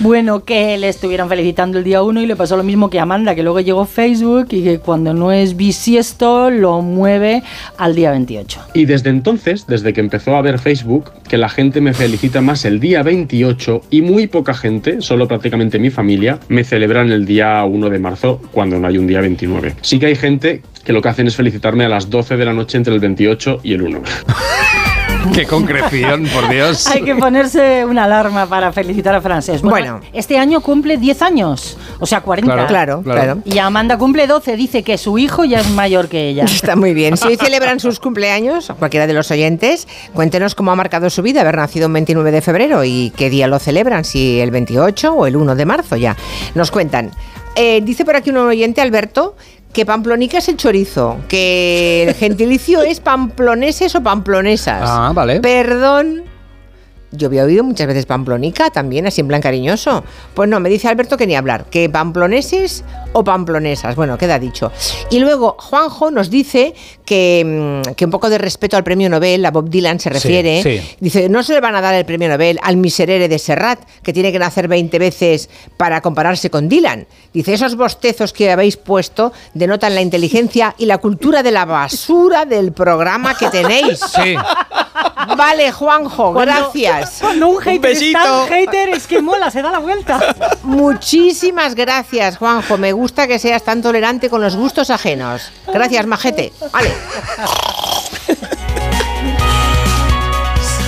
Bueno, 0.00 0.44
que 0.44 0.76
le 0.76 0.88
estuvieron 0.88 1.28
felicitando 1.28 1.78
el 1.78 1.84
día 1.84 2.02
1 2.02 2.20
y 2.20 2.26
le 2.26 2.36
pasó 2.36 2.56
lo 2.56 2.62
mismo 2.62 2.90
que 2.90 2.98
a 2.98 3.02
Amanda, 3.02 3.34
que 3.34 3.42
luego 3.42 3.60
llegó 3.60 3.84
Facebook 3.84 4.48
y 4.50 4.62
que 4.62 4.78
cuando 4.78 5.14
no 5.14 5.32
es 5.32 5.56
bisiesto 5.56 6.50
lo 6.50 6.80
mueve 6.82 7.42
al 7.78 7.94
día 7.94 8.10
28. 8.10 8.60
Y 8.74 8.86
desde 8.86 9.10
entonces, 9.10 9.66
desde 9.66 9.92
que 9.92 10.00
empezó 10.00 10.36
a 10.36 10.42
ver 10.42 10.58
Facebook, 10.58 11.12
que 11.28 11.38
la 11.38 11.48
gente 11.48 11.80
me 11.80 11.94
felicita 11.94 12.40
más 12.40 12.64
el 12.64 12.80
día 12.80 13.02
28 13.02 13.82
y 13.90 14.02
muy 14.02 14.26
poca 14.26 14.54
gente, 14.54 15.00
solo 15.00 15.28
prácticamente 15.28 15.78
mi 15.78 15.90
familia, 15.90 16.38
me 16.48 16.64
celebran 16.64 17.10
el 17.10 17.24
día 17.24 17.64
1 17.64 17.90
de 17.90 17.98
marzo 17.98 18.40
cuando 18.52 18.78
no 18.78 18.88
hay 18.88 18.98
un 18.98 19.06
día 19.06 19.20
29. 19.20 19.76
Sí 19.80 19.98
que 19.98 20.06
hay 20.06 20.16
gente 20.16 20.62
que 20.84 20.92
lo 20.92 21.00
que 21.02 21.08
hacen 21.08 21.26
es 21.26 21.36
felicitarme 21.36 21.84
a 21.84 21.88
las 21.88 22.10
12 22.10 22.36
de 22.36 22.44
la 22.44 22.52
noche 22.52 22.76
entre 22.76 22.94
el 22.94 23.00
28 23.00 23.60
y 23.62 23.72
el 23.74 23.82
1. 23.82 24.02
Qué 25.32 25.46
concreción, 25.46 26.26
por 26.26 26.50
Dios. 26.50 26.86
Hay 26.88 27.02
que 27.02 27.14
ponerse 27.14 27.86
una 27.86 28.04
alarma 28.04 28.44
para 28.46 28.72
felicitar 28.72 29.14
a 29.14 29.22
Francés. 29.22 29.62
Bueno. 29.62 30.00
este 30.12 30.36
año 30.36 30.60
cumple 30.60 30.98
10 30.98 31.22
años, 31.22 31.78
o 31.98 32.04
sea, 32.04 32.20
40. 32.20 32.52
Claro. 32.52 32.68
Claro, 32.68 33.02
Claro. 33.02 33.20
claro. 33.22 33.42
Y 33.46 33.56
Amanda 33.58 33.96
cumple 33.96 34.26
12, 34.26 34.54
dice 34.56 34.82
que 34.82 34.98
su 34.98 35.16
hijo 35.16 35.44
ya 35.46 35.60
es 35.60 35.70
mayor 35.70 36.08
que 36.08 36.28
ella. 36.28 36.44
Está 36.44 36.76
muy 36.76 36.92
bien. 36.92 37.16
Si 37.16 37.26
hoy 37.26 37.36
celebran 37.36 37.80
sus 37.80 38.00
cumpleaños, 38.00 38.70
cualquiera 38.78 39.06
de 39.06 39.14
los 39.14 39.30
oyentes, 39.30 39.88
cuéntenos 40.12 40.54
cómo 40.54 40.72
ha 40.72 40.76
marcado 40.76 41.08
su 41.08 41.22
vida 41.22 41.40
haber 41.40 41.56
nacido 41.56 41.86
un 41.86 41.94
29 41.94 42.30
de 42.30 42.42
febrero 42.42 42.84
y 42.84 43.10
qué 43.16 43.30
día 43.30 43.46
lo 43.48 43.58
celebran, 43.58 44.04
si 44.04 44.40
el 44.40 44.50
28 44.50 45.10
o 45.14 45.26
el 45.26 45.36
1 45.36 45.56
de 45.56 45.64
marzo 45.64 45.96
ya. 45.96 46.16
Nos 46.54 46.70
cuentan. 46.70 47.12
Eh, 47.56 47.80
dice 47.82 48.04
por 48.04 48.16
aquí 48.16 48.30
un 48.30 48.38
oyente, 48.38 48.80
Alberto, 48.80 49.36
que 49.74 49.84
pamplonica 49.84 50.38
es 50.38 50.48
el 50.48 50.56
chorizo, 50.56 51.18
que 51.28 52.04
el 52.04 52.14
gentilicio 52.14 52.80
es 52.82 53.00
pamploneses 53.00 53.94
o 53.94 54.02
pamplonesas. 54.02 54.82
Ah, 54.84 55.12
vale. 55.14 55.40
Perdón. 55.40 56.23
Yo 57.16 57.28
había 57.28 57.44
oído 57.44 57.64
muchas 57.64 57.86
veces 57.86 58.06
pamplonica 58.06 58.70
también, 58.70 59.06
así 59.06 59.20
en 59.20 59.28
plan 59.28 59.40
cariñoso. 59.40 60.04
Pues 60.34 60.48
no, 60.48 60.60
me 60.60 60.68
dice 60.68 60.88
Alberto 60.88 61.16
que 61.16 61.26
ni 61.26 61.34
hablar, 61.36 61.66
que 61.66 61.88
pamploneses 61.88 62.84
o 63.12 63.22
pamplonesas. 63.24 63.94
Bueno, 63.96 64.18
queda 64.18 64.38
dicho. 64.38 64.72
Y 65.10 65.18
luego 65.20 65.56
Juanjo 65.58 66.10
nos 66.10 66.30
dice 66.30 66.74
que, 67.04 67.82
mm, 67.86 67.92
que 67.94 68.04
un 68.04 68.10
poco 68.10 68.28
de 68.30 68.38
respeto 68.38 68.76
al 68.76 68.84
premio 68.84 69.08
Nobel, 69.08 69.44
a 69.44 69.50
Bob 69.50 69.68
Dylan 69.68 70.00
se 70.00 70.10
refiere. 70.10 70.62
sí. 70.62 70.80
Dice, 71.00 71.28
no 71.28 71.42
se 71.42 71.52
le 71.54 71.60
van 71.60 71.74
a 71.76 71.80
dar 71.80 71.94
el 71.94 72.04
premio 72.04 72.28
Nobel 72.28 72.58
al 72.62 72.76
miserere 72.76 73.28
de 73.28 73.38
Serrat, 73.38 73.80
que 74.02 74.12
tiene 74.12 74.32
que 74.32 74.38
nacer 74.38 74.68
20 74.68 74.98
veces 74.98 75.48
para 75.76 76.00
compararse 76.00 76.50
con 76.50 76.68
Dylan. 76.68 77.06
Dice, 77.32 77.54
esos 77.54 77.76
bostezos 77.76 78.32
que 78.32 78.50
habéis 78.50 78.76
puesto 78.76 79.32
denotan 79.54 79.94
la 79.94 80.00
inteligencia 80.00 80.74
y 80.78 80.86
la 80.86 80.98
cultura 80.98 81.42
de 81.42 81.50
la 81.50 81.64
basura 81.64 82.44
del 82.46 82.72
programa 82.72 83.34
que 83.36 83.48
tenéis. 83.50 84.00
Sí. 84.00 84.34
Vale, 85.36 85.72
Juanjo, 85.72 86.32
Cuando- 86.32 86.52
gracias. 87.04 87.20
Cuando 87.20 87.48
un 87.48 87.60
hater 87.60 87.80
besito. 87.80 88.18
es 88.18 88.24
tan 88.24 88.48
hater 88.48 88.88
es 88.90 89.06
que 89.06 89.20
mola, 89.20 89.50
se 89.50 89.62
da 89.62 89.70
la 89.70 89.78
vuelta. 89.78 90.34
Muchísimas 90.62 91.74
gracias, 91.74 92.38
Juanjo. 92.38 92.78
Me 92.78 92.92
gusta 92.92 93.26
que 93.26 93.38
seas 93.38 93.62
tan 93.62 93.82
tolerante 93.82 94.28
con 94.30 94.40
los 94.40 94.56
gustos 94.56 94.90
ajenos. 94.90 95.52
Gracias, 95.72 96.06
majete. 96.06 96.52
Vale. 96.72 96.90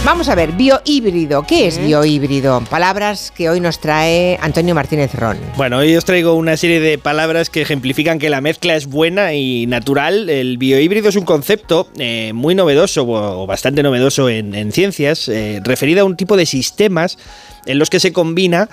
Vamos 0.06 0.28
a 0.28 0.36
ver, 0.36 0.52
biohíbrido. 0.52 1.42
¿Qué 1.42 1.66
es 1.66 1.84
biohíbrido? 1.84 2.62
Palabras 2.70 3.32
que 3.36 3.50
hoy 3.50 3.58
nos 3.58 3.80
trae 3.80 4.38
Antonio 4.40 4.72
Martínez 4.72 5.12
Ron. 5.16 5.36
Bueno, 5.56 5.78
hoy 5.78 5.96
os 5.96 6.04
traigo 6.04 6.34
una 6.34 6.56
serie 6.56 6.78
de 6.78 6.96
palabras 6.96 7.50
que 7.50 7.62
ejemplifican 7.62 8.20
que 8.20 8.30
la 8.30 8.40
mezcla 8.40 8.76
es 8.76 8.86
buena 8.86 9.34
y 9.34 9.66
natural. 9.66 10.30
El 10.30 10.58
biohíbrido 10.58 11.08
es 11.08 11.16
un 11.16 11.24
concepto 11.24 11.88
eh, 11.98 12.30
muy 12.32 12.54
novedoso 12.54 13.04
o 13.04 13.48
bastante 13.48 13.82
novedoso 13.82 14.28
en, 14.28 14.54
en 14.54 14.70
ciencias, 14.70 15.28
eh, 15.28 15.60
referido 15.64 16.02
a 16.02 16.04
un 16.04 16.16
tipo 16.16 16.36
de 16.36 16.46
sistemas 16.46 17.18
en 17.66 17.80
los 17.80 17.90
que 17.90 17.98
se 17.98 18.12
combina, 18.12 18.68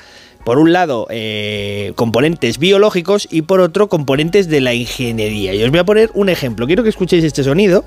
por 0.45 0.59
un 0.59 0.71
lado, 0.71 1.07
eh, 1.09 1.93
componentes 1.95 2.59
biológicos 2.59 3.27
y 3.31 3.41
por 3.41 3.59
otro, 3.59 3.89
componentes 3.89 4.49
de 4.49 4.61
la 4.61 4.75
ingeniería. 4.75 5.55
Y 5.55 5.63
os 5.63 5.71
voy 5.71 5.79
a 5.79 5.83
poner 5.83 6.11
un 6.13 6.29
ejemplo. 6.29 6.67
Quiero 6.67 6.83
que 6.83 6.89
escuchéis 6.89 7.23
este 7.23 7.43
sonido. 7.43 7.85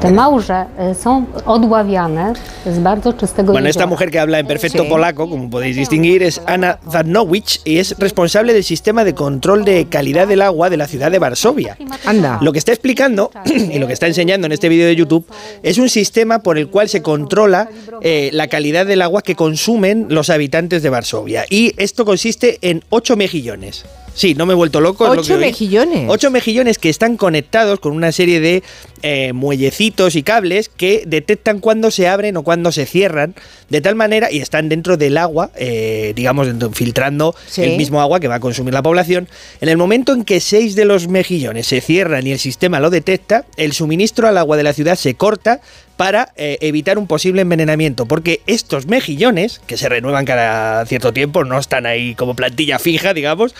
Te 0.00 0.10
małże 0.10 0.66
y, 0.90 0.94
są 0.94 1.24
odławiane 1.46 2.32
z 2.66 2.78
bardzo 2.78 3.12
czystego 3.12 3.52
Bueno, 3.52 3.68
esta 3.68 3.86
mujer 3.86 4.10
que 4.10 4.20
habla 4.20 4.38
en 4.38 4.46
perfecto 4.46 4.82
Sí. 4.82 4.88
polaco, 4.88 5.28
como 5.28 5.50
podéis 5.50 5.76
distinguir, 5.76 6.22
es 6.22 6.40
Anna 6.46 6.78
Zarnowicz 6.90 7.60
y 7.64 7.78
es 7.78 7.94
responsable 7.98 8.52
del 8.52 8.62
sistema 8.64 9.04
de 9.04 9.14
control 9.14 9.64
de 9.64 9.86
calidad 9.86 10.28
del 10.28 10.42
agua 10.42 10.68
de 10.70 10.76
la 10.76 10.86
ciudad 10.86 11.10
de 11.10 11.18
Varsovia. 11.18 11.76
Anda. 12.04 12.38
Lo 12.42 12.52
que 12.52 12.58
está 12.58 12.72
explicando 12.72 13.30
y 13.46 13.78
lo 13.78 13.86
que 13.86 13.94
está 13.94 14.06
enseñando 14.06 14.46
en 14.46 14.52
este 14.52 14.68
vídeo 14.68 14.86
de 14.86 14.96
YouTube 14.96 15.26
es 15.62 15.78
un 15.78 15.88
sistema 15.88 16.40
por 16.40 16.58
el 16.58 16.68
cual 16.68 16.88
se 16.88 17.00
controla 17.02 17.68
eh, 18.02 18.30
la 18.32 18.48
calidad 18.48 18.86
del 18.86 19.00
agua 19.02 19.22
que 19.22 19.34
consumen 19.34 20.06
los 20.10 20.28
habitantes 20.30 20.82
de 20.82 20.90
Varsovia. 20.90 21.46
Y 21.48 21.72
esto 21.78 22.04
consiste 22.04 22.58
en 22.60 22.82
8 22.90 23.16
mejillones. 23.16 23.84
Sí, 24.16 24.34
no 24.34 24.46
me 24.46 24.54
he 24.54 24.56
vuelto 24.56 24.80
loco. 24.80 25.06
es 25.06 25.14
lo 25.14 25.20
¿Ocho 25.20 25.34
oí. 25.34 25.40
mejillones? 25.40 26.06
Ocho 26.08 26.30
mejillones 26.30 26.78
que 26.78 26.88
están 26.88 27.18
conectados 27.18 27.80
con 27.80 27.92
una 27.92 28.12
serie 28.12 28.40
de 28.40 28.62
eh, 29.02 29.34
muellecitos 29.34 30.16
y 30.16 30.22
cables 30.22 30.70
que 30.74 31.02
detectan 31.06 31.60
cuándo 31.60 31.90
se 31.90 32.08
abren 32.08 32.36
o 32.38 32.42
cuándo 32.42 32.72
se 32.72 32.86
cierran, 32.86 33.34
de 33.68 33.82
tal 33.82 33.94
manera, 33.94 34.32
y 34.32 34.38
están 34.38 34.70
dentro 34.70 34.96
del 34.96 35.18
agua, 35.18 35.50
eh, 35.54 36.14
digamos, 36.16 36.48
filtrando 36.72 37.34
Sí. 37.46 37.62
el 37.62 37.76
mismo 37.76 38.00
agua 38.00 38.18
que 38.18 38.26
va 38.28 38.36
a 38.36 38.40
consumir 38.40 38.72
la 38.72 38.82
población. 38.82 39.28
En 39.60 39.68
el 39.68 39.76
momento 39.76 40.14
en 40.14 40.24
que 40.24 40.40
seis 40.40 40.74
de 40.76 40.86
los 40.86 41.08
mejillones 41.08 41.66
se 41.66 41.82
cierran 41.82 42.26
y 42.26 42.32
el 42.32 42.38
sistema 42.38 42.80
lo 42.80 42.88
detecta, 42.88 43.44
el 43.58 43.72
suministro 43.74 44.26
al 44.28 44.38
agua 44.38 44.56
de 44.56 44.62
la 44.62 44.72
ciudad 44.72 44.96
se 44.96 45.14
corta 45.14 45.60
para 45.96 46.32
eh, 46.36 46.58
evitar 46.60 46.98
un 46.98 47.06
posible 47.06 47.42
envenenamiento, 47.42 48.06
porque 48.06 48.40
estos 48.46 48.86
mejillones, 48.86 49.60
que 49.66 49.76
se 49.76 49.88
renuevan 49.88 50.24
cada 50.24 50.84
cierto 50.86 51.12
tiempo, 51.12 51.44
no 51.44 51.58
están 51.58 51.86
ahí 51.86 52.14
como 52.14 52.34
plantilla 52.34 52.78
fija, 52.78 53.14
digamos, 53.14 53.54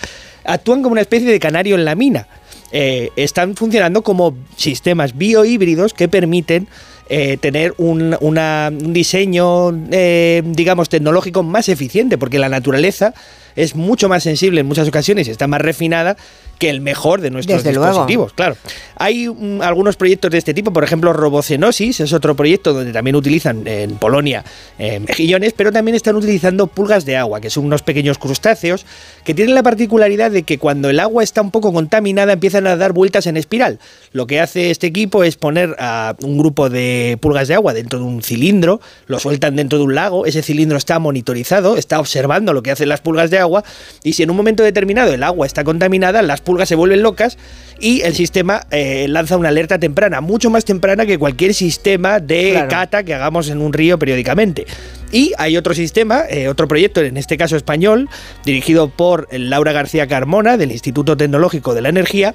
actúan 0.44 0.82
como 0.82 0.92
una 0.92 1.00
especie 1.00 1.30
de 1.30 1.40
canario 1.40 1.76
en 1.76 1.84
la 1.84 1.94
mina. 1.94 2.28
Eh, 2.72 3.10
están 3.16 3.56
funcionando 3.56 4.02
como 4.02 4.36
sistemas 4.56 5.16
biohíbridos 5.16 5.94
que 5.94 6.08
permiten 6.08 6.68
eh, 7.08 7.36
tener 7.36 7.74
un, 7.78 8.16
un 8.20 8.92
diseño, 8.92 9.72
digamos, 9.72 10.88
tecnológico 10.88 11.42
más 11.42 11.68
eficiente, 11.68 12.18
porque 12.18 12.38
la 12.38 12.48
naturaleza 12.48 13.14
es 13.54 13.74
mucho 13.74 14.08
más 14.08 14.22
sensible 14.22 14.60
en 14.60 14.66
muchas 14.66 14.86
ocasiones 14.86 15.26
y 15.26 15.30
está 15.30 15.46
más 15.46 15.62
refinada 15.62 16.16
que 16.58 16.70
el 16.70 16.80
mejor 16.80 17.20
de 17.20 17.30
nuestros 17.30 17.62
Desde 17.62 17.74
luego. 17.74 17.90
dispositivos. 17.90 18.32
Claro. 18.32 18.56
Hay 18.96 19.28
mm, 19.28 19.60
algunos 19.62 19.96
proyectos 19.96 20.30
de 20.30 20.38
este 20.38 20.54
tipo, 20.54 20.72
por 20.72 20.84
ejemplo, 20.84 21.12
Robocenosis 21.12 22.00
es 22.00 22.12
otro 22.12 22.34
proyecto 22.34 22.72
donde 22.72 22.92
también 22.92 23.16
utilizan 23.16 23.66
en 23.66 23.96
Polonia 23.96 24.44
eh, 24.78 25.00
mejillones, 25.00 25.52
pero 25.52 25.72
también 25.72 25.94
están 25.94 26.16
utilizando 26.16 26.66
pulgas 26.66 27.04
de 27.04 27.16
agua, 27.16 27.40
que 27.40 27.50
son 27.50 27.66
unos 27.66 27.82
pequeños 27.82 28.18
crustáceos 28.18 28.86
que 29.24 29.34
tienen 29.34 29.54
la 29.54 29.62
particularidad 29.62 30.30
de 30.30 30.44
que 30.44 30.58
cuando 30.58 30.88
el 30.88 31.00
agua 31.00 31.22
está 31.22 31.42
un 31.42 31.50
poco 31.50 31.72
contaminada 31.72 32.32
empiezan 32.32 32.66
a 32.66 32.76
dar 32.76 32.92
vueltas 32.92 33.26
en 33.26 33.36
espiral. 33.36 33.78
Lo 34.12 34.26
que 34.26 34.40
hace 34.40 34.70
este 34.70 34.86
equipo 34.86 35.24
es 35.24 35.36
poner 35.36 35.76
a 35.78 36.16
un 36.22 36.38
grupo 36.38 36.70
de 36.70 37.18
pulgas 37.20 37.48
de 37.48 37.54
agua 37.54 37.74
dentro 37.74 37.98
de 37.98 38.04
un 38.04 38.22
cilindro, 38.22 38.80
lo 39.06 39.18
sueltan 39.18 39.56
dentro 39.56 39.78
de 39.78 39.84
un 39.84 39.94
lago, 39.94 40.26
ese 40.26 40.42
cilindro 40.42 40.78
está 40.78 40.98
monitorizado, 40.98 41.76
está 41.76 42.00
observando 42.00 42.52
lo 42.52 42.62
que 42.62 42.70
hacen 42.70 42.88
las 42.88 43.00
pulgas 43.00 43.30
de 43.30 43.38
agua 43.38 43.64
y 44.02 44.14
si 44.14 44.22
en 44.22 44.30
un 44.30 44.36
momento 44.36 44.62
determinado 44.62 45.12
el 45.12 45.22
agua 45.22 45.46
está 45.46 45.64
contaminada, 45.64 46.22
las 46.22 46.40
pulgas 46.46 46.70
se 46.70 46.76
vuelven 46.76 47.02
locas 47.02 47.36
y 47.78 48.00
el 48.02 48.14
sistema 48.14 48.66
eh, 48.70 49.06
lanza 49.08 49.36
una 49.36 49.50
alerta 49.50 49.78
temprana, 49.78 50.22
mucho 50.22 50.48
más 50.48 50.64
temprana 50.64 51.04
que 51.04 51.18
cualquier 51.18 51.52
sistema 51.52 52.20
de 52.20 52.52
Claro. 52.52 52.68
cata 52.68 53.02
que 53.02 53.12
hagamos 53.12 53.50
en 53.50 53.60
un 53.60 53.74
río 53.74 53.98
periódicamente. 53.98 54.66
Y 55.12 55.32
hay 55.36 55.56
otro 55.58 55.74
sistema, 55.74 56.22
eh, 56.30 56.48
otro 56.48 56.66
proyecto, 56.68 57.02
en 57.02 57.16
este 57.18 57.36
caso 57.36 57.56
español, 57.56 58.08
dirigido 58.46 58.88
por 58.88 59.28
Laura 59.30 59.72
García 59.72 60.06
Carmona 60.06 60.56
del 60.56 60.72
Instituto 60.72 61.16
Tecnológico 61.16 61.74
de 61.74 61.82
la 61.82 61.90
Energía, 61.90 62.34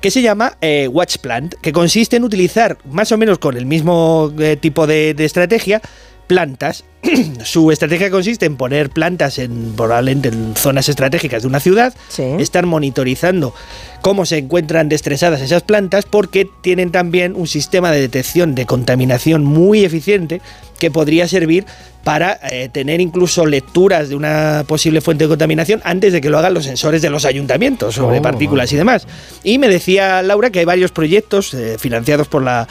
que 0.00 0.12
se 0.12 0.22
llama 0.22 0.56
eh, 0.60 0.86
Watch 0.86 1.16
Plant, 1.18 1.54
que 1.60 1.72
consiste 1.72 2.16
en 2.16 2.22
utilizar 2.24 2.78
más 2.88 3.10
o 3.10 3.18
menos 3.18 3.38
con 3.38 3.56
el 3.56 3.66
mismo 3.66 4.32
eh, 4.38 4.56
tipo 4.56 4.86
de, 4.86 5.14
de 5.14 5.24
estrategia 5.24 5.80
plantas 6.28 6.84
Su 7.44 7.70
estrategia 7.70 8.10
consiste 8.10 8.46
en 8.46 8.56
poner 8.56 8.90
plantas 8.90 9.38
en 9.38 9.72
probablemente 9.76 10.28
en 10.28 10.54
zonas 10.56 10.88
estratégicas 10.88 11.42
de 11.42 11.48
una 11.48 11.60
ciudad, 11.60 11.94
Sí. 12.08 12.22
estar 12.38 12.66
monitorizando 12.66 13.54
cómo 14.02 14.26
se 14.26 14.38
encuentran 14.38 14.88
destresadas 14.88 15.40
esas 15.40 15.62
plantas 15.62 16.04
porque 16.04 16.48
tienen 16.60 16.90
también 16.90 17.34
un 17.36 17.46
sistema 17.46 17.90
de 17.92 18.00
detección 18.00 18.54
de 18.54 18.66
contaminación 18.66 19.44
muy 19.44 19.84
eficiente 19.84 20.40
que 20.78 20.90
podría 20.90 21.26
servir 21.26 21.66
para 22.04 22.38
eh, 22.50 22.68
tener 22.72 23.00
incluso 23.00 23.44
lecturas 23.44 24.08
de 24.08 24.14
una 24.14 24.64
posible 24.66 25.00
fuente 25.00 25.24
de 25.24 25.28
contaminación 25.28 25.80
antes 25.84 26.12
de 26.12 26.20
que 26.20 26.30
lo 26.30 26.38
hagan 26.38 26.54
los 26.54 26.64
sensores 26.64 27.02
de 27.02 27.10
los 27.10 27.24
ayuntamientos 27.24 27.96
sobre 27.96 28.18
Oh, 28.20 28.22
partículas 28.22 28.72
y 28.72 28.76
demás. 28.76 29.06
Y 29.42 29.58
me 29.58 29.68
decía 29.68 30.22
Laura 30.22 30.50
que 30.50 30.60
hay 30.60 30.64
varios 30.64 30.92
proyectos 30.92 31.52
eh, 31.54 31.76
financiados 31.78 32.28
por 32.28 32.42
la, 32.42 32.66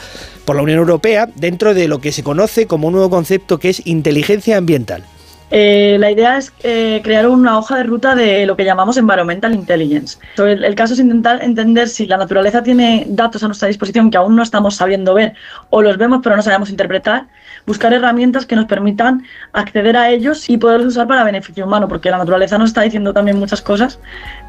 por 0.46 0.56
la 0.56 0.62
Unión 0.62 0.78
Europea 0.78 1.28
dentro 1.36 1.74
de 1.74 1.86
lo 1.86 2.00
que 2.00 2.10
se 2.10 2.22
conoce 2.22 2.66
como 2.66 2.88
un 2.88 2.94
nuevo 2.94 3.10
concepto 3.10 3.58
que 3.58 3.68
es 3.68 3.86
inteligencia 3.86 4.17
ambiental. 4.56 5.02
Eh, 5.50 5.96
la 5.98 6.10
idea 6.10 6.36
es 6.36 6.52
eh, 6.62 7.00
crear 7.02 7.26
una 7.26 7.58
hoja 7.58 7.78
de 7.78 7.84
ruta 7.84 8.14
de 8.14 8.44
lo 8.44 8.54
que 8.54 8.64
llamamos 8.64 8.98
environmental 8.98 9.54
intelligence. 9.54 10.18
El, 10.36 10.62
el 10.62 10.74
caso 10.74 10.92
es 10.92 11.00
intentar 11.00 11.42
entender 11.42 11.88
si 11.88 12.06
la 12.06 12.18
naturaleza 12.18 12.62
tiene 12.62 13.06
datos 13.08 13.42
a 13.42 13.46
nuestra 13.46 13.68
disposición 13.68 14.10
que 14.10 14.18
aún 14.18 14.36
no 14.36 14.42
estamos 14.42 14.76
sabiendo 14.76 15.14
ver 15.14 15.32
o 15.70 15.80
los 15.80 15.96
vemos 15.96 16.20
pero 16.22 16.36
no 16.36 16.42
sabemos 16.42 16.68
interpretar, 16.68 17.28
buscar 17.66 17.94
herramientas 17.94 18.44
que 18.44 18.56
nos 18.56 18.66
permitan 18.66 19.24
acceder 19.52 19.96
a 19.96 20.10
ellos 20.10 20.50
y 20.50 20.58
poderlos 20.58 20.88
usar 20.88 21.06
para 21.06 21.24
beneficio 21.24 21.64
humano, 21.64 21.88
porque 21.88 22.10
la 22.10 22.18
naturaleza 22.18 22.58
nos 22.58 22.70
está 22.70 22.82
diciendo 22.82 23.14
también 23.14 23.38
muchas 23.38 23.62
cosas 23.62 23.98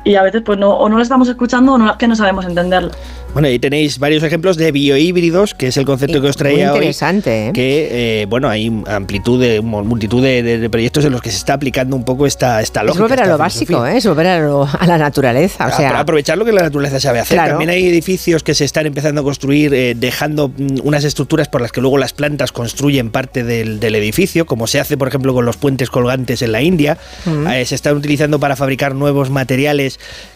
y 0.04 0.16
a 0.16 0.24
veces 0.24 0.42
pues 0.46 0.58
no, 0.58 0.72
o 0.72 0.88
no 0.90 0.98
lo 0.98 1.04
estamos 1.04 1.28
escuchando 1.28 1.74
o 1.74 1.78
no, 1.78 1.92
es 1.92 1.98
que 1.98 2.08
no 2.08 2.16
sabemos 2.16 2.46
entenderlo. 2.46 2.92
Bueno, 3.34 3.48
ahí 3.48 3.60
tenéis 3.60 4.00
varios 4.00 4.24
ejemplos 4.24 4.58
de 4.58 4.72
biohíbridos, 4.72 5.54
que 5.54 5.68
es 5.68 5.78
el 5.78 5.86
concepto 5.86 6.20
que 6.20 6.30
os 6.30 6.36
traía 6.36 6.70
Muy 6.70 6.72
hoy. 6.72 6.76
interesante, 6.78 7.50
¿eh? 7.50 7.54
Que, 7.54 8.22
eh, 8.22 8.26
bueno, 8.26 8.50
hay 8.50 8.82
amplitud 8.88 9.40
de, 9.40 9.62
multitud 9.62 10.24
de, 10.24 10.68
proyectos 10.72 11.06
en 11.06 11.12
los 11.12 11.22
que 11.22 11.30
se 11.30 11.38
está 11.38 11.54
aplicando 11.54 11.96
un 11.96 12.04
poco 12.06 12.26
esta, 12.26 12.60
esta 12.60 12.80
Es 12.80 12.88
lógica. 12.88 13.04
volver 13.04 13.20
a 13.22 13.28
lo 13.28 13.38
básico, 13.38 13.86
¿eh? 13.86 13.98
es 13.98 14.06
volver 14.08 14.26
a, 14.26 14.40
lo- 14.40 14.64
a 14.68 14.88
la 14.88 14.98
naturaleza. 14.98 15.66
O 15.66 15.68
Ah, 15.68 15.72
sea, 15.72 15.90
para 15.90 16.00
aprovechar 16.00 16.40
lo 16.40 16.46
que 16.46 16.52
la 16.54 16.64
naturaleza 16.64 17.00
sabe 17.00 17.20
hacer. 17.20 17.36
Claro. 17.36 17.52
También 17.52 17.70
hay 17.70 17.88
edificios 17.88 18.42
que 18.42 18.56
se 18.56 18.66
están 18.66 18.88
empezando 18.88 19.22
a 19.22 19.24
construir 19.24 19.76
eh, 19.76 19.94
dejando 19.96 20.48
mm, 20.50 20.80
unas 20.84 21.04
estructuras 21.04 21.48
por 21.50 21.62
las 21.62 21.72
que 21.72 21.82
luego 21.82 22.00
las 22.00 22.14
plantas 22.14 22.52
construyen 22.52 23.12
parte 23.12 23.44
del, 23.44 23.80
del 23.80 23.94
edificio, 23.94 24.48
como 24.48 24.66
se 24.66 24.80
hace, 24.80 24.98
por 24.98 25.08
ejemplo, 25.08 25.36
con 25.36 25.46
los 25.46 25.58
puentes 25.58 25.92
colgantes 25.92 26.42
en 26.42 26.52
la 26.52 26.64
India. 26.64 26.98
Mm. 27.26 27.48
Eh, 27.48 27.66
se 27.66 27.76
están 27.76 27.96
utilizando 27.96 28.40
para 28.40 28.56
fabricar 28.56 28.96
nuevos 28.96 29.30
materiales 29.30 29.89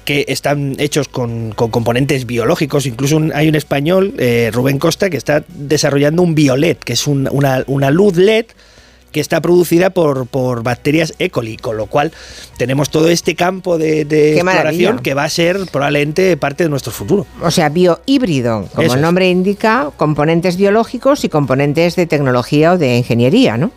que 0.05 0.25
están 0.29 0.75
hechos 0.79 1.07
con, 1.09 1.51
componentes 1.51 2.25
biológicos. 2.25 2.85
Incluso 2.85 3.21
hay 3.33 3.49
un 3.49 3.55
español, 3.55 4.13
eh, 4.17 4.49
Rubén 4.53 4.79
Costa, 4.79 5.09
que 5.09 5.17
está 5.17 5.43
desarrollando 5.49 6.21
un 6.21 6.33
violet, 6.35 6.79
que 6.83 6.93
es 6.93 7.05
un- 7.07 7.27
una, 7.31 7.63
una 7.67 7.91
luz 7.91 8.15
LED 8.17 8.45
que 9.13 9.21
está 9.21 9.39
producida 9.39 9.91
por, 9.91 10.27
por 10.27 10.63
bacterias 10.63 11.13
E. 11.19 11.29
coli, 11.29 11.55
con 11.55 11.77
lo 11.77 11.85
cual 11.85 12.11
tenemos 12.57 12.89
todo 12.89 13.07
este 13.07 13.35
campo 13.35 13.77
de, 13.77 14.01
exploración 14.33 14.99
que 14.99 15.13
va 15.13 15.23
a 15.23 15.29
ser 15.29 15.59
probablemente 15.71 16.35
parte 16.35 16.63
de 16.65 16.69
nuestro 16.69 16.91
futuro. 16.91 17.25
o 17.41 17.51
sea, 17.51 17.69
biohíbrido, 17.69 18.67
como 18.73 18.81
Eso 18.83 18.93
el 18.93 18.99
es. 18.99 19.01
nombre 19.01 19.29
indica, 19.29 19.91
componentes 19.95 20.57
biológicos 20.57 21.23
y 21.23 21.29
componentes 21.29 21.95
de 21.95 22.07
tecnología 22.07 22.73
o 22.73 22.77
de 22.77 22.97
ingeniería, 22.97 23.55
¿no? 23.57 23.71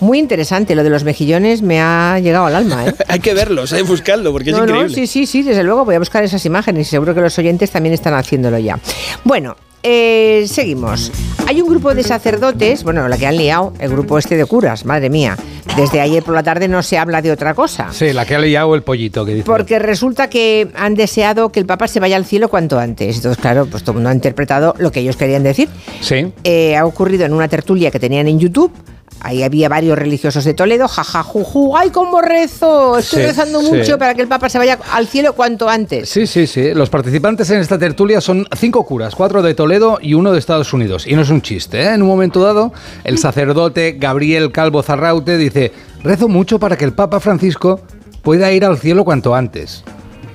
Muy 0.00 0.18
interesante, 0.18 0.74
lo 0.74 0.82
de 0.82 0.90
los 0.90 1.04
mejillones 1.04 1.62
me 1.62 1.80
ha 1.80 2.18
llegado 2.18 2.46
al 2.46 2.56
alma, 2.56 2.86
¿eh? 2.86 2.94
Hay 3.08 3.20
que 3.20 3.34
verlos, 3.34 3.72
hay 3.72 3.82
que 3.82 3.88
buscarlo, 3.88 4.32
porque 4.32 4.50
No, 4.50 4.64
es 4.64 4.70
no, 4.70 4.74
increíble. 4.76 4.94
sí, 4.94 5.06
sí, 5.06 5.26
sí, 5.26 5.42
desde 5.42 5.62
luego 5.62 5.84
voy 5.84 5.94
a 5.94 5.98
buscar 5.98 6.24
esas 6.24 6.44
imágenes 6.46 6.88
y 6.88 6.90
seguro 6.90 7.14
que 7.14 7.20
los 7.20 7.38
oyentes 7.38 7.70
también 7.70 7.92
están 7.92 8.14
haciéndolo 8.14 8.58
ya. 8.58 8.78
Bueno, 9.24 9.56
eh, 9.82 10.44
seguimos. 10.46 11.12
Hay 11.46 11.62
un 11.62 11.68
grupo 11.68 11.94
de 11.94 12.02
sacerdotes, 12.02 12.84
bueno, 12.84 13.08
la 13.08 13.16
que 13.16 13.26
han 13.26 13.36
liado, 13.36 13.72
el 13.78 13.90
grupo 13.90 14.18
este 14.18 14.36
de 14.36 14.44
curas, 14.44 14.84
madre 14.84 15.08
mía. 15.08 15.36
Desde 15.76 16.00
ayer 16.00 16.22
por 16.22 16.34
la 16.34 16.42
tarde 16.42 16.68
no 16.68 16.82
se 16.82 16.98
habla 16.98 17.22
de 17.22 17.30
otra 17.30 17.54
cosa. 17.54 17.92
Sí, 17.92 18.12
la 18.12 18.26
que 18.26 18.34
ha 18.34 18.38
liado 18.38 18.74
el 18.74 18.82
pollito 18.82 19.24
que 19.24 19.34
dice. 19.34 19.46
Porque 19.46 19.78
resulta 19.78 20.28
que 20.28 20.68
han 20.74 20.94
deseado 20.94 21.50
que 21.50 21.60
el 21.60 21.66
Papa 21.66 21.88
se 21.88 22.00
vaya 22.00 22.16
al 22.16 22.24
cielo 22.24 22.48
cuanto 22.48 22.78
antes. 22.78 23.16
Entonces, 23.16 23.40
claro, 23.40 23.66
pues 23.66 23.82
todo 23.82 23.92
el 23.92 23.96
mundo 23.96 24.10
ha 24.10 24.14
interpretado 24.14 24.74
lo 24.78 24.90
que 24.90 25.00
ellos 25.00 25.16
querían 25.16 25.42
decir. 25.42 25.68
Sí. 26.00 26.32
Eh, 26.44 26.76
ha 26.76 26.84
ocurrido 26.84 27.24
en 27.24 27.32
una 27.32 27.48
tertulia 27.48 27.90
que 27.90 28.00
tenían 28.00 28.28
en 28.28 28.38
YouTube. 28.38 28.72
Ahí 29.20 29.42
había 29.42 29.68
varios 29.68 29.98
religiosos 29.98 30.44
de 30.44 30.54
Toledo, 30.54 30.86
jaja, 30.86 31.22
juju, 31.22 31.76
ay, 31.76 31.90
cómo 31.90 32.20
rezo, 32.22 32.98
estoy 32.98 33.20
Sí, 33.22 33.26
rezando 33.26 33.60
sí. 33.62 33.72
mucho 33.72 33.98
para 33.98 34.14
que 34.14 34.22
el 34.22 34.28
Papa 34.28 34.48
se 34.48 34.58
vaya 34.58 34.78
al 34.92 35.08
cielo 35.08 35.32
cuanto 35.32 35.68
antes. 35.68 36.08
Sí, 36.08 36.26
sí, 36.26 36.46
sí. 36.46 36.72
Los 36.72 36.88
participantes 36.88 37.50
en 37.50 37.60
esta 37.60 37.78
tertulia 37.78 38.20
son 38.20 38.46
cinco 38.56 38.86
curas, 38.86 39.14
cuatro 39.16 39.42
de 39.42 39.54
Toledo 39.54 39.98
y 40.00 40.14
uno 40.14 40.32
de 40.32 40.38
Estados 40.38 40.72
Unidos. 40.72 41.06
Y 41.06 41.14
no 41.14 41.22
es 41.22 41.30
un 41.30 41.42
chiste, 41.42 41.80
¿eh? 41.82 41.94
En 41.94 42.02
un 42.02 42.08
momento 42.08 42.40
dado, 42.42 42.72
el 43.04 43.18
sacerdote 43.18 43.96
Gabriel 43.98 44.52
Calvo 44.52 44.82
Zarraute 44.82 45.36
dice, 45.36 45.72
rezo 46.04 46.28
mucho 46.28 46.58
para 46.60 46.76
que 46.76 46.84
el 46.84 46.92
Papa 46.92 47.18
Francisco 47.18 47.80
pueda 48.22 48.52
ir 48.52 48.64
al 48.64 48.78
cielo 48.78 49.04
cuanto 49.04 49.34
antes. 49.34 49.82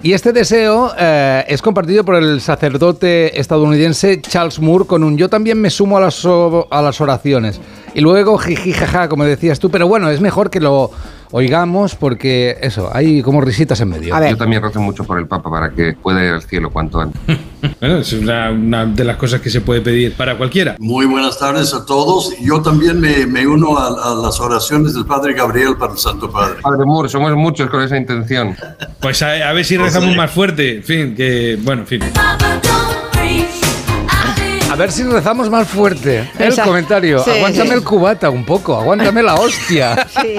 Y 0.02 0.12
este 0.12 0.34
deseo 0.34 0.92
eh, 1.00 1.46
es 1.48 1.62
compartido 1.62 2.04
por 2.04 2.16
el 2.16 2.42
sacerdote 2.42 3.40
estadounidense 3.40 4.20
Charles 4.22 4.60
Moore 4.60 4.86
con 4.86 5.02
un 5.02 5.18
yo 5.18 5.30
también 5.30 5.62
me 5.62 5.70
sumo 5.70 5.98
a 5.98 6.02
las, 6.02 6.26
a 6.26 6.82
las 6.82 7.00
oraciones. 7.00 7.62
Y 7.94 8.02
luego 8.02 8.38
jiji 8.38 8.74
jaja, 8.74 9.08
como 9.10 9.24
decías 9.26 9.60
tú, 9.60 9.70
pero 9.70 9.88
bueno, 9.88 10.10
es 10.10 10.22
mejor 10.22 10.50
que 10.50 10.60
lo 10.60 10.92
oigamos 11.32 11.96
porque 11.96 12.58
eso, 12.62 12.90
hay 12.94 13.22
como 13.24 13.42
risitas 13.42 13.82
en 13.82 13.90
medio. 13.90 14.16
A 14.16 14.30
Yo 14.30 14.38
también 14.38 14.62
rezo 14.62 14.80
mucho 14.80 15.04
por 15.04 15.18
el 15.18 15.28
Papa 15.28 15.50
para 15.50 15.72
que 15.72 15.94
pueda 15.94 16.24
ir 16.24 16.32
al 16.32 16.44
cielo 16.44 16.70
cuanto 16.70 17.00
antes. 17.02 17.22
Bueno, 17.80 18.00
es 18.00 18.12
una, 18.12 18.52
una 18.52 18.86
de 18.86 19.06
las 19.06 19.16
cosas 19.16 19.40
que 19.40 19.50
se 19.50 19.62
puede 19.62 19.80
pedir 19.80 20.16
para 20.16 20.38
cualquiera. 20.38 20.76
Muy 20.80 21.06
buenas 21.06 21.40
tardes 21.40 21.74
a 21.74 21.86
todos. 21.86 22.34
Yo 22.42 22.62
también 22.62 23.00
me, 23.00 23.26
me 23.26 23.48
uno 23.48 23.78
a, 23.78 24.12
a 24.12 24.16
las 24.16 24.40
oraciones 24.42 24.94
del 24.94 25.06
Padre 25.06 25.34
Gabriel 25.34 25.78
para 25.78 25.94
el 25.94 25.98
Santo 25.98 26.30
Padre. 26.30 26.56
Padre 26.62 26.86
Moore, 26.86 27.08
somos 27.08 27.34
muchos 27.36 27.70
con 27.70 27.82
esa 27.82 27.96
intención. 27.96 28.56
Pues 29.00 29.22
a, 29.22 29.50
a 29.50 29.54
ver 29.54 29.64
si 29.64 29.78
rezamos 29.78 30.14
más 30.16 30.30
fuerte. 30.30 30.78
En 30.78 30.84
fin, 30.84 31.16
que. 31.16 31.58
Bueno, 31.62 31.84
en 31.84 31.88
fin. 31.88 32.02
A 34.74 34.76
ver 34.76 34.92
si 34.92 35.04
rezamos 35.04 35.52
más 35.52 35.68
fuerte. 35.68 36.32
El 36.40 36.60
comentario. 36.60 37.24
sí, 37.24 37.30
aguántame 37.30 37.70
sí. 37.70 37.76
el 37.76 37.84
cubata 37.84 38.32
un 38.32 38.44
poco. 38.44 38.76
Aguántame 38.76 39.22
la 39.22 39.36
hostia. 39.36 40.08
Sí. 40.20 40.36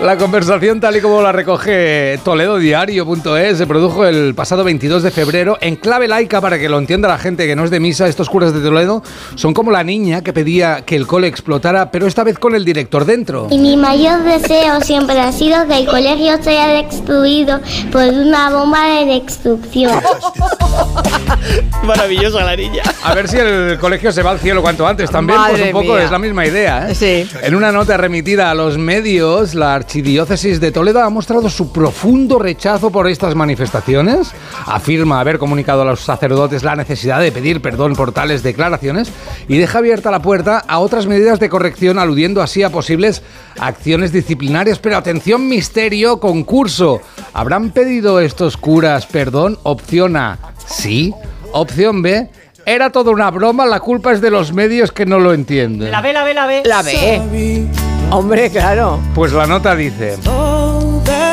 La 0.00 0.16
conversación 0.16 0.80
tal 0.80 0.96
y 0.96 1.00
como 1.00 1.22
la 1.22 1.32
recoge 1.32 2.18
toledodiario.es 2.24 3.58
se 3.58 3.66
produjo 3.66 4.06
el 4.06 4.34
pasado 4.34 4.64
22 4.64 5.02
de 5.02 5.10
febrero 5.10 5.58
en 5.60 5.76
clave 5.76 6.08
laica 6.08 6.40
para 6.40 6.58
que 6.58 6.68
lo 6.68 6.78
entienda 6.78 7.08
la 7.08 7.18
gente 7.18 7.46
que 7.46 7.54
no 7.56 7.64
es 7.64 7.70
de 7.70 7.80
misa. 7.80 8.08
Estos 8.08 8.28
curas 8.28 8.52
de 8.52 8.60
Toledo 8.60 9.02
son 9.34 9.54
como 9.54 9.70
la 9.70 9.84
niña 9.84 10.22
que 10.22 10.32
pedía 10.32 10.82
que 10.84 10.96
el 10.96 11.06
cole 11.06 11.26
explotara, 11.28 11.90
pero 11.90 12.06
esta 12.06 12.24
vez 12.24 12.38
con 12.38 12.54
el 12.54 12.64
director 12.64 13.04
dentro. 13.04 13.48
Y 13.50 13.58
mi 13.58 13.76
mayor 13.76 14.22
deseo 14.22 14.80
siempre 14.80 15.18
ha 15.20 15.32
sido 15.32 15.66
que 15.66 15.78
el 15.78 15.86
colegio 15.86 16.42
sea 16.42 16.68
destruido 16.68 17.60
por 17.90 18.04
una 18.04 18.50
bomba 18.50 18.86
de 18.88 19.20
destrucción. 19.20 19.92
Maravillosa 21.84 22.44
la 22.44 22.56
niña. 22.56 22.82
A 23.02 23.14
ver 23.14 23.28
si 23.28 23.36
el 23.36 23.78
colegio 23.78 24.12
se 24.12 24.22
va 24.22 24.30
al 24.30 24.38
cielo 24.38 24.62
cuanto 24.62 24.86
antes. 24.86 25.10
También, 25.10 25.38
pues 25.48 25.60
un 25.60 25.72
poco 25.72 25.94
mía. 25.94 26.04
es 26.04 26.10
la 26.10 26.18
misma 26.18 26.46
idea. 26.46 26.88
¿eh? 26.88 26.94
Sí. 26.94 27.28
En 27.42 27.54
una 27.54 27.72
nota 27.72 27.96
remitida 27.96 28.50
a 28.50 28.54
los 28.54 28.78
medios, 28.78 29.54
la 29.54 29.74
Archidiócesis 29.82 30.60
de 30.60 30.70
Toledo 30.70 31.02
ha 31.02 31.10
mostrado 31.10 31.50
su 31.50 31.72
profundo 31.72 32.38
rechazo 32.38 32.92
por 32.92 33.08
estas 33.08 33.34
manifestaciones. 33.34 34.30
Afirma 34.64 35.18
haber 35.18 35.38
comunicado 35.38 35.82
a 35.82 35.84
los 35.84 36.00
sacerdotes 36.00 36.62
la 36.62 36.76
necesidad 36.76 37.20
de 37.20 37.32
pedir 37.32 37.60
perdón 37.60 37.94
por 37.96 38.12
tales 38.12 38.44
declaraciones 38.44 39.12
y 39.48 39.58
deja 39.58 39.78
abierta 39.78 40.12
la 40.12 40.22
puerta 40.22 40.62
a 40.68 40.78
otras 40.78 41.08
medidas 41.08 41.40
de 41.40 41.48
corrección, 41.48 41.98
aludiendo 41.98 42.42
así 42.42 42.62
a 42.62 42.70
posibles 42.70 43.22
acciones 43.58 44.12
disciplinarias. 44.12 44.78
Pero 44.78 44.96
atención, 44.96 45.48
misterio, 45.48 46.20
concurso. 46.20 47.00
¿Habrán 47.32 47.72
pedido 47.72 48.20
estos 48.20 48.56
curas 48.56 49.06
perdón? 49.06 49.58
Opción 49.64 50.16
A, 50.16 50.38
sí. 50.64 51.12
Opción 51.52 52.02
B, 52.02 52.30
era 52.64 52.90
toda 52.90 53.10
una 53.10 53.32
broma, 53.32 53.66
la 53.66 53.80
culpa 53.80 54.12
es 54.12 54.20
de 54.20 54.30
los 54.30 54.52
medios 54.52 54.92
que 54.92 55.06
no 55.06 55.18
lo 55.18 55.34
entienden. 55.34 55.90
La 55.90 56.00
ve, 56.00 56.12
la 56.12 56.22
ve, 56.22 56.34
la 56.34 56.46
ve. 56.46 56.62
La 56.64 56.82
ve. 56.82 57.91
Hombre, 58.12 58.50
claro. 58.50 59.00
Pues 59.14 59.32
la 59.32 59.46
nota 59.46 59.74
dice, 59.74 60.18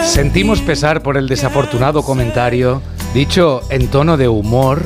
sentimos 0.06 0.62
pesar 0.62 1.04
por 1.04 1.18
el 1.18 1.28
desafortunado 1.28 2.04
comentario, 2.04 2.82
dicho 3.14 3.62
en 3.70 3.90
tono 3.90 4.16
de 4.16 4.30
humor, 4.30 4.84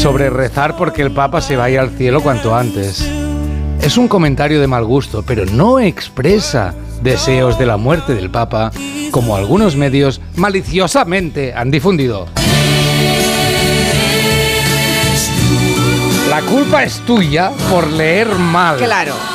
sobre 0.00 0.30
rezar 0.30 0.74
porque 0.74 1.02
el 1.02 1.12
Papa 1.12 1.42
se 1.42 1.54
vaya 1.54 1.82
al 1.82 1.90
cielo 1.90 2.22
cuanto 2.22 2.54
antes. 2.54 3.06
Es 3.82 3.98
un 3.98 4.08
comentario 4.08 4.58
de 4.58 4.66
mal 4.66 4.86
gusto, 4.86 5.22
pero 5.22 5.44
no 5.44 5.80
expresa 5.80 6.74
deseos 7.02 7.58
de 7.58 7.66
la 7.66 7.76
muerte 7.76 8.14
del 8.14 8.30
Papa, 8.30 8.72
como 9.10 9.36
algunos 9.36 9.76
medios 9.76 10.18
maliciosamente 10.36 11.52
han 11.52 11.70
difundido. 11.70 12.26
La 16.30 16.40
culpa 16.40 16.84
es 16.84 17.00
tuya 17.00 17.52
por 17.68 17.86
leer 17.92 18.28
mal. 18.34 18.78
Claro. 18.78 19.31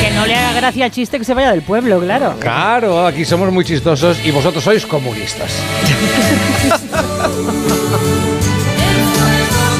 Que 0.00 0.10
no 0.10 0.26
le 0.26 0.34
haga 0.34 0.52
gracia 0.52 0.84
al 0.86 0.90
chiste 0.90 1.18
que 1.18 1.24
se 1.24 1.34
vaya 1.34 1.50
del 1.50 1.62
pueblo, 1.62 2.00
claro. 2.00 2.34
Claro, 2.38 3.06
aquí 3.06 3.24
somos 3.24 3.50
muy 3.52 3.64
chistosos 3.64 4.18
y 4.24 4.30
vosotros 4.30 4.64
sois 4.64 4.86
comunistas. 4.86 5.50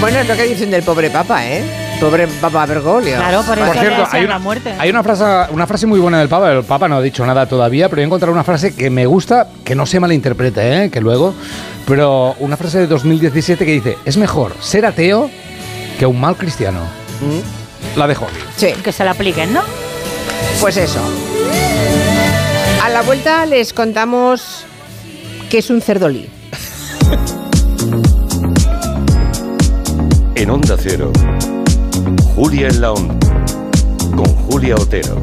Bueno, 0.01 0.19
es 0.19 0.29
lo 0.29 0.37
que 0.37 0.43
dicen 0.45 0.71
del 0.71 0.83
pobre 0.83 1.11
Papa, 1.11 1.45
¿eh? 1.47 1.65
Pobre 1.99 2.29
Papa 2.29 2.67
Bergoglio. 2.67 3.17
Claro, 3.17 3.43
por 3.43 3.59
eso 3.59 3.67
Por 3.67 3.79
cierto, 3.79 4.07
hay 4.13 4.25
una, 4.25 4.35
la 4.35 4.39
muerte. 4.39 4.75
hay 4.79 4.91
una 4.91 5.03
frase, 5.03 5.25
una 5.53 5.67
frase 5.67 5.87
muy 5.87 5.99
buena 5.99 6.19
del 6.19 6.29
Papa. 6.29 6.53
El 6.53 6.65
Papa 6.65 6.87
no 6.87 6.97
ha 6.97 7.03
dicho 7.03 7.25
nada 7.25 7.47
todavía, 7.47 7.89
pero 7.89 8.03
he 8.03 8.05
encontrado 8.05 8.33
una 8.33 8.45
frase 8.45 8.75
que 8.75 8.91
me 8.91 9.07
gusta, 9.07 9.49
que 9.65 9.75
no 9.75 9.87
se 9.87 9.99
malinterprete, 9.99 10.85
¿eh? 10.85 10.91
que 10.91 11.01
luego. 11.01 11.35
Pero 11.87 12.37
una 12.41 12.59
frase 12.59 12.81
de 12.81 12.87
2017 12.89 13.65
que 13.65 13.73
dice: 13.73 13.97
Es 14.05 14.19
mejor 14.19 14.55
ser 14.61 14.85
ateo 14.85 15.31
que 15.99 16.05
un 16.05 16.21
mal 16.21 16.37
cristiano. 16.37 16.81
La 17.97 18.07
dejo. 18.07 18.27
Sí. 18.57 18.75
Que 18.85 18.93
se 18.93 19.03
la 19.03 19.13
apliquen, 19.13 19.55
¿no? 19.55 19.63
Pues 20.61 20.77
eso. 20.77 21.01
A 22.83 22.89
la 22.89 23.03
vuelta 23.03 23.47
les 23.47 23.73
contamos 23.73 24.65
qué 25.51 25.59
es 25.59 25.71
un 25.71 25.81
cerdolí. 25.81 26.29
En 30.35 30.51
Onda 30.51 30.77
Cero, 30.79 31.13
Julia 32.35 32.69
en 32.69 32.81
la 32.81 32.93
Onda, 32.93 33.15
con 34.15 34.27
Julia 34.27 34.75
Otero. 34.77 35.23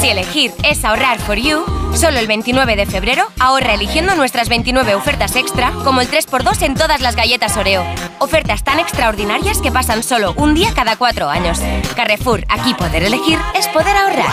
Si 0.00 0.08
elegir 0.08 0.50
es 0.64 0.82
ahorrar 0.86 1.18
for 1.18 1.36
you, 1.36 1.62
solo 1.94 2.18
el 2.20 2.26
29 2.26 2.74
de 2.74 2.86
febrero 2.86 3.26
ahorra 3.38 3.74
eligiendo 3.74 4.14
nuestras 4.14 4.48
29 4.48 4.94
ofertas 4.94 5.36
extra, 5.36 5.72
como 5.84 6.00
el 6.00 6.10
3x2 6.10 6.62
en 6.62 6.74
todas 6.74 7.02
las 7.02 7.16
galletas 7.16 7.54
Oreo. 7.58 7.84
Ofertas 8.18 8.64
tan 8.64 8.78
extraordinarias 8.78 9.58
que 9.58 9.70
pasan 9.70 10.02
solo 10.02 10.32
un 10.38 10.54
día 10.54 10.72
cada 10.74 10.96
cuatro 10.96 11.28
años. 11.28 11.60
Carrefour, 11.96 12.46
aquí 12.48 12.72
poder 12.72 13.02
elegir 13.02 13.38
es 13.54 13.68
poder 13.68 13.94
ahorrar. 13.94 14.32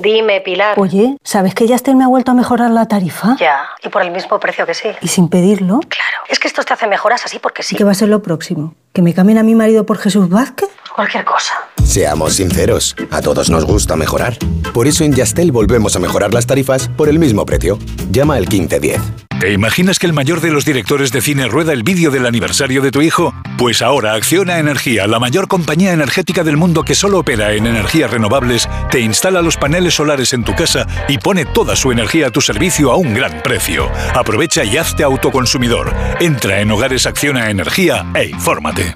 Dime, 0.00 0.40
Pilar. 0.40 0.78
Oye, 0.78 1.16
¿sabes 1.22 1.54
que 1.54 1.66
Yastel 1.66 1.96
me 1.96 2.04
ha 2.04 2.08
vuelto 2.08 2.30
a 2.30 2.34
mejorar 2.34 2.70
la 2.70 2.86
tarifa? 2.86 3.36
Ya, 3.38 3.68
y 3.82 3.88
por 3.88 4.02
el 4.02 4.10
mismo 4.10 4.38
precio 4.38 4.66
que 4.66 4.74
sí. 4.74 4.88
¿Y 5.00 5.08
sin 5.08 5.28
pedirlo? 5.28 5.80
Claro, 5.88 6.18
es 6.28 6.38
que 6.38 6.48
estos 6.48 6.66
te 6.66 6.74
hacen 6.74 6.88
mejoras 6.88 7.24
así 7.24 7.38
porque 7.38 7.62
sí. 7.62 7.76
¿Qué 7.76 7.84
va 7.84 7.92
a 7.92 7.94
ser 7.94 8.08
lo 8.08 8.22
próximo? 8.22 8.74
¿Que 8.98 9.02
me 9.02 9.14
cambien 9.14 9.38
a 9.38 9.44
mi 9.44 9.54
marido 9.54 9.86
por 9.86 9.96
Jesús 9.98 10.28
Vázquez? 10.28 10.70
Cualquier 10.92 11.24
cosa. 11.24 11.52
Seamos 11.84 12.32
sinceros, 12.32 12.96
a 13.12 13.20
todos 13.20 13.48
nos 13.48 13.64
gusta 13.64 13.94
mejorar. 13.94 14.36
Por 14.74 14.88
eso 14.88 15.04
en 15.04 15.12
Yastel 15.12 15.52
volvemos 15.52 15.94
a 15.94 16.00
mejorar 16.00 16.34
las 16.34 16.46
tarifas 16.46 16.88
por 16.88 17.08
el 17.08 17.20
mismo 17.20 17.46
precio. 17.46 17.78
Llama 18.10 18.34
al 18.34 18.48
1510. 18.48 19.00
¿Te 19.38 19.52
imaginas 19.52 20.00
que 20.00 20.06
el 20.06 20.12
mayor 20.12 20.40
de 20.40 20.50
los 20.50 20.64
directores 20.64 21.12
de 21.12 21.20
cine 21.20 21.46
rueda 21.46 21.72
el 21.72 21.84
vídeo 21.84 22.10
del 22.10 22.26
aniversario 22.26 22.82
de 22.82 22.90
tu 22.90 23.02
hijo? 23.02 23.32
Pues 23.56 23.82
ahora 23.82 24.14
Acciona 24.14 24.58
Energía, 24.58 25.06
la 25.06 25.20
mayor 25.20 25.46
compañía 25.46 25.92
energética 25.92 26.42
del 26.42 26.56
mundo 26.56 26.82
que 26.82 26.96
solo 26.96 27.20
opera 27.20 27.52
en 27.52 27.68
energías 27.68 28.10
renovables, 28.10 28.68
te 28.90 28.98
instala 28.98 29.40
los 29.40 29.56
paneles 29.56 29.94
solares 29.94 30.32
en 30.32 30.42
tu 30.42 30.56
casa 30.56 30.88
y 31.06 31.18
pone 31.18 31.44
toda 31.44 31.76
su 31.76 31.92
energía 31.92 32.26
a 32.26 32.30
tu 32.30 32.40
servicio 32.40 32.90
a 32.90 32.96
un 32.96 33.14
gran 33.14 33.40
precio. 33.44 33.88
Aprovecha 34.12 34.64
y 34.64 34.76
hazte 34.76 35.04
autoconsumidor. 35.04 35.94
Entra 36.18 36.60
en 36.60 36.72
Hogares 36.72 37.06
Acciona 37.06 37.48
Energía 37.48 38.06
e 38.16 38.24
infórmate. 38.24 38.87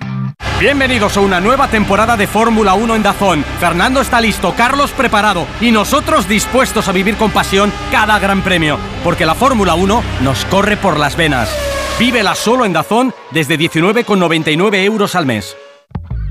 Bienvenidos 0.60 1.16
a 1.16 1.20
una 1.20 1.40
nueva 1.40 1.66
temporada 1.66 2.16
de 2.16 2.28
Fórmula 2.28 2.74
1 2.74 2.94
en 2.94 3.02
Dazón. 3.02 3.44
Fernando 3.58 4.00
está 4.00 4.20
listo, 4.20 4.54
Carlos 4.56 4.92
preparado 4.92 5.46
y 5.60 5.72
nosotros 5.72 6.28
dispuestos 6.28 6.86
a 6.86 6.92
vivir 6.92 7.16
con 7.16 7.32
pasión 7.32 7.72
cada 7.90 8.18
gran 8.20 8.42
premio, 8.42 8.78
porque 9.02 9.26
la 9.26 9.34
Fórmula 9.34 9.74
1 9.74 10.02
nos 10.20 10.44
corre 10.44 10.76
por 10.76 10.98
las 10.98 11.16
venas. 11.16 11.50
Vívela 11.98 12.34
solo 12.34 12.64
en 12.64 12.72
Dazón 12.72 13.12
desde 13.32 13.58
19,99 13.58 14.84
euros 14.84 15.16
al 15.16 15.26
mes. 15.26 15.56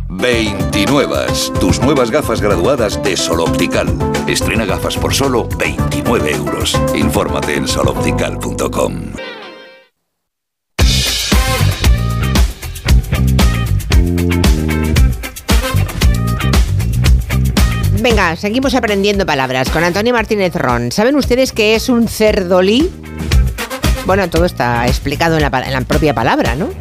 29. 0.07 1.25
Tus 1.59 1.81
nuevas 1.81 2.11
gafas 2.11 2.41
graduadas 2.41 3.01
de 3.01 3.15
Sol 3.15 3.41
Optical. 3.41 3.87
Estrena 4.27 4.65
gafas 4.65 4.97
por 4.97 5.13
solo 5.13 5.47
29 5.57 6.35
euros. 6.35 6.79
Infórmate 6.93 7.55
en 7.55 7.67
soloptical.com. 7.67 9.13
Venga, 18.01 18.35
seguimos 18.35 18.73
aprendiendo 18.73 19.27
palabras 19.27 19.69
con 19.69 19.83
Antonio 19.83 20.11
Martínez 20.11 20.55
Ron. 20.55 20.91
¿Saben 20.91 21.15
ustedes 21.15 21.51
qué 21.51 21.75
es 21.75 21.87
un 21.87 22.07
cerdolí? 22.07 22.89
Bueno, 24.07 24.27
todo 24.27 24.45
está 24.45 24.87
explicado 24.87 25.37
en 25.37 25.43
la, 25.43 25.81
propia 25.87 26.11
palabra, 26.15 26.55
¿no? 26.55 26.71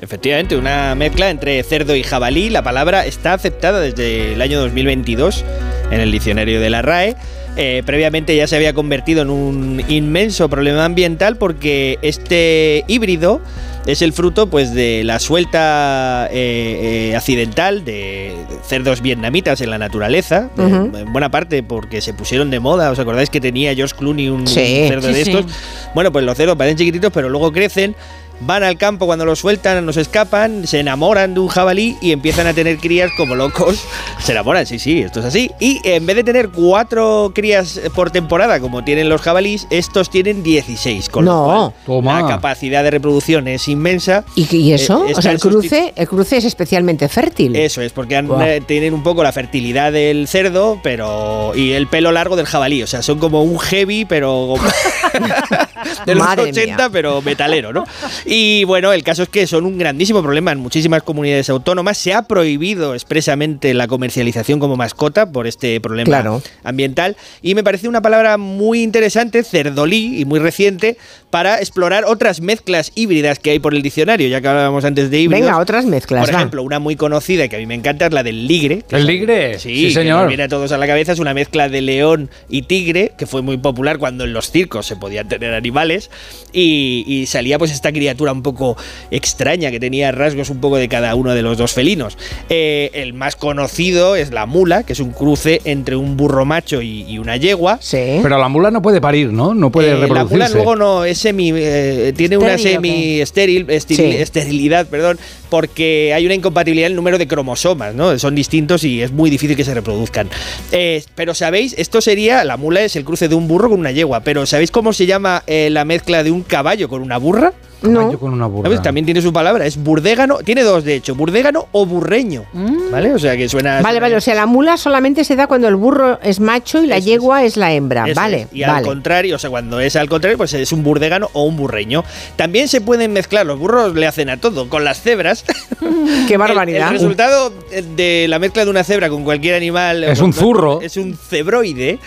Efectivamente, 0.00 0.56
una 0.56 0.94
mezcla 0.94 1.28
entre 1.28 1.60
cerdo 1.64 1.96
y 1.96 2.04
jabalí. 2.04 2.50
La 2.50 2.62
palabra 2.62 3.04
está 3.04 3.34
aceptada 3.34 3.80
desde 3.80 4.34
el 4.34 4.42
año 4.42 4.60
2022 4.60 5.44
en 5.90 6.00
el 6.00 6.12
diccionario 6.12 6.60
de 6.60 6.70
la 6.70 6.82
RAE. 6.82 7.16
Eh, 7.56 7.82
previamente 7.84 8.36
ya 8.36 8.46
se 8.46 8.54
había 8.54 8.72
convertido 8.72 9.22
en 9.22 9.30
un 9.30 9.84
inmenso 9.88 10.48
problema 10.48 10.84
ambiental 10.84 11.36
porque 11.36 11.98
este 12.00 12.84
híbrido 12.86 13.42
es 13.86 14.00
el 14.02 14.12
fruto 14.12 14.46
pues 14.48 14.72
de 14.74 15.02
la 15.04 15.18
suelta 15.18 16.28
eh, 16.30 17.10
eh, 17.10 17.16
accidental 17.16 17.84
de 17.84 18.36
cerdos 18.64 19.00
vietnamitas 19.02 19.60
en 19.60 19.70
la 19.70 19.78
naturaleza, 19.78 20.50
en 20.56 21.12
buena 21.12 21.30
parte 21.30 21.62
porque 21.62 22.00
se 22.00 22.14
pusieron 22.14 22.50
de 22.50 22.60
moda. 22.60 22.90
¿Os 22.90 22.98
acordáis 22.98 23.28
que 23.30 23.40
tenía 23.40 23.74
George 23.74 23.94
Clooney 23.96 24.28
un 24.28 24.46
Sí. 24.46 24.84
cerdo 24.88 25.08
Sí, 25.08 25.14
de 25.14 25.24
sí. 25.24 25.30
estos? 25.32 25.52
Bueno, 25.94 26.12
pues 26.12 26.24
los 26.24 26.36
cerdos 26.36 26.56
parecen 26.56 26.78
chiquititos, 26.78 27.10
pero 27.12 27.28
luego 27.28 27.50
crecen. 27.52 27.96
Van 28.44 28.62
al 28.62 28.76
campo 28.76 29.06
cuando 29.06 29.24
los 29.24 29.38
sueltan, 29.38 29.84
nos 29.86 29.96
escapan, 29.96 30.66
se 30.66 30.80
enamoran 30.80 31.34
de 31.34 31.40
un 31.40 31.48
jabalí 31.48 31.96
y 32.00 32.12
empiezan 32.12 32.46
a 32.46 32.54
tener 32.54 32.78
crías 32.78 33.10
como 33.16 33.34
locos. 33.34 33.82
Se 34.20 34.32
enamoran, 34.32 34.66
sí, 34.66 34.78
sí, 34.78 35.00
esto 35.00 35.20
es 35.20 35.26
así. 35.26 35.50
Y 35.60 35.80
en 35.84 36.06
vez 36.06 36.16
de 36.16 36.24
tener 36.24 36.48
cuatro 36.50 37.32
crías 37.34 37.80
por 37.94 38.10
temporada 38.10 38.58
como 38.60 38.82
tienen 38.84 39.08
los 39.08 39.20
jabalís, 39.20 39.66
estos 39.70 40.10
tienen 40.10 40.42
16. 40.42 41.08
Con 41.08 41.24
No. 41.24 41.72
lo 41.86 42.00
cual, 42.02 42.22
la 42.22 42.28
capacidad 42.28 42.82
de 42.82 42.90
reproducción 42.90 43.46
es 43.48 43.68
inmensa. 43.68 44.24
¿Y, 44.34 44.54
y 44.56 44.72
eso? 44.72 45.06
Eh, 45.08 45.14
o 45.16 45.22
sea, 45.22 45.32
el 45.32 45.38
cruce, 45.40 45.92
el 45.96 46.08
cruce 46.08 46.36
es 46.38 46.44
especialmente 46.44 47.08
fértil. 47.08 47.54
Eso 47.56 47.80
es, 47.80 47.92
porque 47.92 48.16
han- 48.16 48.28
eh, 48.42 48.60
tienen 48.66 48.94
un 48.94 49.02
poco 49.02 49.22
la 49.22 49.32
fertilidad 49.32 49.92
del 49.92 50.26
cerdo, 50.28 50.80
pero. 50.82 51.52
y 51.54 51.72
el 51.72 51.86
pelo 51.86 52.10
largo 52.12 52.36
del 52.36 52.46
jabalí. 52.46 52.82
O 52.82 52.86
sea, 52.86 53.02
son 53.02 53.18
como 53.18 53.42
un 53.42 53.58
heavy, 53.58 54.04
pero. 54.04 54.54
de 56.06 56.14
los 56.14 56.24
Madre 56.26 56.50
80, 56.50 56.90
pero 56.90 57.22
metalero, 57.22 57.72
¿no? 57.72 57.84
Y 58.26 58.31
bueno, 58.66 58.92
el 58.92 59.02
caso 59.02 59.24
es 59.24 59.28
que 59.28 59.46
son 59.46 59.66
un 59.66 59.78
grandísimo 59.78 60.22
problema 60.22 60.52
en 60.52 60.58
muchísimas 60.58 61.02
comunidades 61.02 61.50
autónomas. 61.50 61.98
Se 61.98 62.14
ha 62.14 62.22
prohibido 62.22 62.94
expresamente 62.94 63.74
la 63.74 63.86
comercialización 63.88 64.58
como 64.60 64.76
mascota 64.76 65.30
por 65.30 65.46
este 65.46 65.80
problema 65.80 66.06
Claro. 66.06 66.42
ambiental. 66.64 67.16
Y 67.42 67.54
me 67.54 67.62
parece 67.64 67.88
una 67.88 68.00
palabra 68.00 68.38
muy 68.38 68.82
interesante, 68.82 69.42
cerdolí, 69.42 70.20
y 70.20 70.24
muy 70.24 70.38
reciente, 70.38 70.96
para 71.30 71.58
explorar 71.60 72.04
otras 72.06 72.40
mezclas 72.40 72.92
híbridas 72.94 73.38
que 73.38 73.50
hay 73.50 73.58
por 73.58 73.74
el 73.74 73.82
diccionario, 73.82 74.28
ya 74.28 74.40
que 74.40 74.48
hablábamos 74.48 74.84
antes 74.84 75.10
de 75.10 75.20
híbridos. 75.20 75.46
Venga, 75.46 75.58
otras 75.58 75.84
mezclas, 75.86 76.24
Por 76.26 76.34
va. 76.34 76.38
ejemplo, 76.38 76.62
una 76.62 76.78
muy 76.78 76.96
conocida 76.96 77.48
que 77.48 77.56
a 77.56 77.58
mí 77.58 77.66
me 77.66 77.74
encanta 77.74 78.06
es 78.06 78.12
la 78.12 78.22
del 78.22 78.46
ligre. 78.46 78.82
que 78.88 78.96
¿El 78.96 79.06
ligre? 79.06 79.58
Sí, 79.58 79.74
Sí, 79.76 79.86
que 79.88 79.94
señor. 79.94 80.20
nos 80.20 80.28
viene 80.28 80.42
a 80.44 80.48
todos 80.48 80.72
a 80.72 80.78
la 80.78 80.86
cabeza. 80.86 81.12
Es 81.12 81.18
una 81.18 81.34
mezcla 81.34 81.68
de 81.68 81.80
león 81.80 82.30
y 82.48 82.62
tigre, 82.62 83.12
que 83.18 83.26
fue 83.26 83.42
muy 83.42 83.56
popular 83.56 83.98
cuando 83.98 84.24
en 84.24 84.32
los 84.32 84.50
circos 84.50 84.86
se 84.86 84.96
podían 84.96 85.28
tener 85.28 85.54
animales. 85.54 86.10
Y, 86.52 87.04
y 87.06 87.26
salía 87.26 87.58
pues 87.58 87.70
esta 87.72 87.90
criatura 87.92 88.11
un 88.20 88.42
poco 88.42 88.76
extraña, 89.10 89.70
que 89.70 89.80
tenía 89.80 90.12
rasgos 90.12 90.50
un 90.50 90.60
poco 90.60 90.76
de 90.76 90.88
cada 90.88 91.14
uno 91.14 91.34
de 91.34 91.42
los 91.42 91.58
dos 91.58 91.72
felinos. 91.72 92.16
Eh, 92.48 92.90
el 92.94 93.12
más 93.14 93.36
conocido 93.36 94.16
es 94.16 94.30
la 94.32 94.46
mula, 94.46 94.82
que 94.84 94.92
es 94.92 95.00
un 95.00 95.10
cruce 95.12 95.60
entre 95.64 95.96
un 95.96 96.16
burro 96.16 96.44
macho 96.44 96.82
y, 96.82 97.02
y 97.08 97.18
una 97.18 97.36
yegua. 97.36 97.78
Pero 97.90 98.38
la 98.38 98.48
mula 98.48 98.70
no 98.70 98.82
puede 98.82 99.00
parir, 99.00 99.32
¿no? 99.32 99.54
No 99.54 99.70
puede 99.70 99.90
Eh, 99.90 99.94
la 99.94 100.00
reproducirse. 100.00 100.34
mula 100.34 100.48
luego 100.50 100.76
no 100.76 101.04
es 101.04 101.18
semi 101.18 101.52
eh, 101.54 102.12
tiene 102.16 102.36
una 102.36 102.54
¿Estéril 102.54 102.68
o 102.68 102.72
semi 102.80 103.20
estéril 103.20 103.66
estil- 103.68 103.96
Sí. 103.96 104.04
esterilidad 104.16 104.86
perdón 104.86 105.18
porque 105.52 106.14
hay 106.14 106.24
una 106.24 106.34
incompatibilidad 106.34 106.86
en 106.86 106.92
el 106.92 106.96
número 106.96 107.18
de 107.18 107.28
cromosomas 107.28 107.94
no 107.94 108.18
son 108.18 108.34
distintos 108.34 108.84
y 108.84 109.02
es 109.02 109.12
muy 109.12 109.28
difícil 109.28 109.54
que 109.54 109.66
se 109.66 109.74
reproduzcan 109.74 110.30
Eh, 110.70 111.04
pero 111.14 111.34
sabéis 111.34 111.74
esto 111.76 112.00
sería 112.00 112.42
la 112.42 112.56
mula 112.56 112.80
es 112.80 112.96
el 112.96 113.04
cruce 113.04 113.28
de 113.28 113.34
un 113.34 113.48
burro 113.48 113.68
con 113.68 113.78
una 113.78 113.90
yegua 113.90 114.20
pero 114.20 114.46
sabéis 114.46 114.70
cómo 114.70 114.94
se 114.94 115.04
llama 115.04 115.42
eh, 115.46 115.68
la 115.70 115.84
mezcla 115.84 116.22
de 116.22 116.30
un 116.30 116.42
caballo 116.42 116.88
con 116.88 117.02
una 117.02 117.18
burra 117.18 117.52
Caballo 117.82 118.18
con 118.18 118.32
una 118.32 118.46
burra. 118.46 118.82
También 118.82 119.04
tiene 119.04 119.22
su 119.22 119.32
palabra, 119.32 119.66
es 119.66 119.76
burdégano, 119.76 120.38
tiene 120.38 120.62
dos 120.62 120.84
de 120.84 120.94
hecho, 120.94 121.14
burdégano 121.14 121.68
o 121.72 121.84
burreño, 121.86 122.44
¿vale? 122.90 123.12
O 123.12 123.18
sea 123.18 123.36
que 123.36 123.48
suena... 123.48 123.74
Vale, 123.74 123.82
suena 123.82 124.00
vale, 124.00 124.16
o 124.16 124.20
sea, 124.20 124.34
la 124.34 124.46
mula 124.46 124.76
solamente 124.76 125.24
se 125.24 125.36
da 125.36 125.46
cuando 125.46 125.68
el 125.68 125.76
burro 125.76 126.20
es 126.22 126.40
macho 126.40 126.82
y 126.82 126.86
la 126.86 126.98
yegua 126.98 127.44
es 127.44 127.56
la 127.56 127.72
hembra, 127.72 128.04
Eso 128.06 128.20
vale, 128.20 128.42
es. 128.42 128.48
Y 128.52 128.62
al 128.62 128.84
contrario, 128.84 129.36
o 129.36 129.38
sea, 129.38 129.50
cuando 129.50 129.80
es 129.80 129.96
al 129.96 130.08
contrario, 130.08 130.38
pues 130.38 130.54
es 130.54 130.72
un 130.72 130.82
burdégano 130.82 131.30
o 131.32 131.44
un 131.44 131.56
burreño. 131.56 132.04
También 132.36 132.68
se 132.68 132.80
pueden 132.80 133.12
mezclar, 133.12 133.46
los 133.46 133.58
burros 133.58 133.94
le 133.94 134.06
hacen 134.06 134.30
a 134.30 134.36
todo, 134.36 134.68
con 134.68 134.84
las 134.84 135.00
cebras. 135.00 135.41
Qué 136.28 136.34
El, 136.34 136.38
barbaridad. 136.38 136.88
el 136.88 136.94
resultado 136.94 137.52
de 137.96 138.26
la 138.28 138.38
mezcla 138.38 138.64
de 138.64 138.70
una 138.70 138.84
cebra 138.84 139.08
con 139.08 139.24
cualquier 139.24 139.54
animal. 139.54 140.04
Es 140.04 140.20
un 140.20 140.32
zurro. 140.32 140.80
Es 140.80 140.96
un 140.96 141.16
cebroide. 141.16 141.98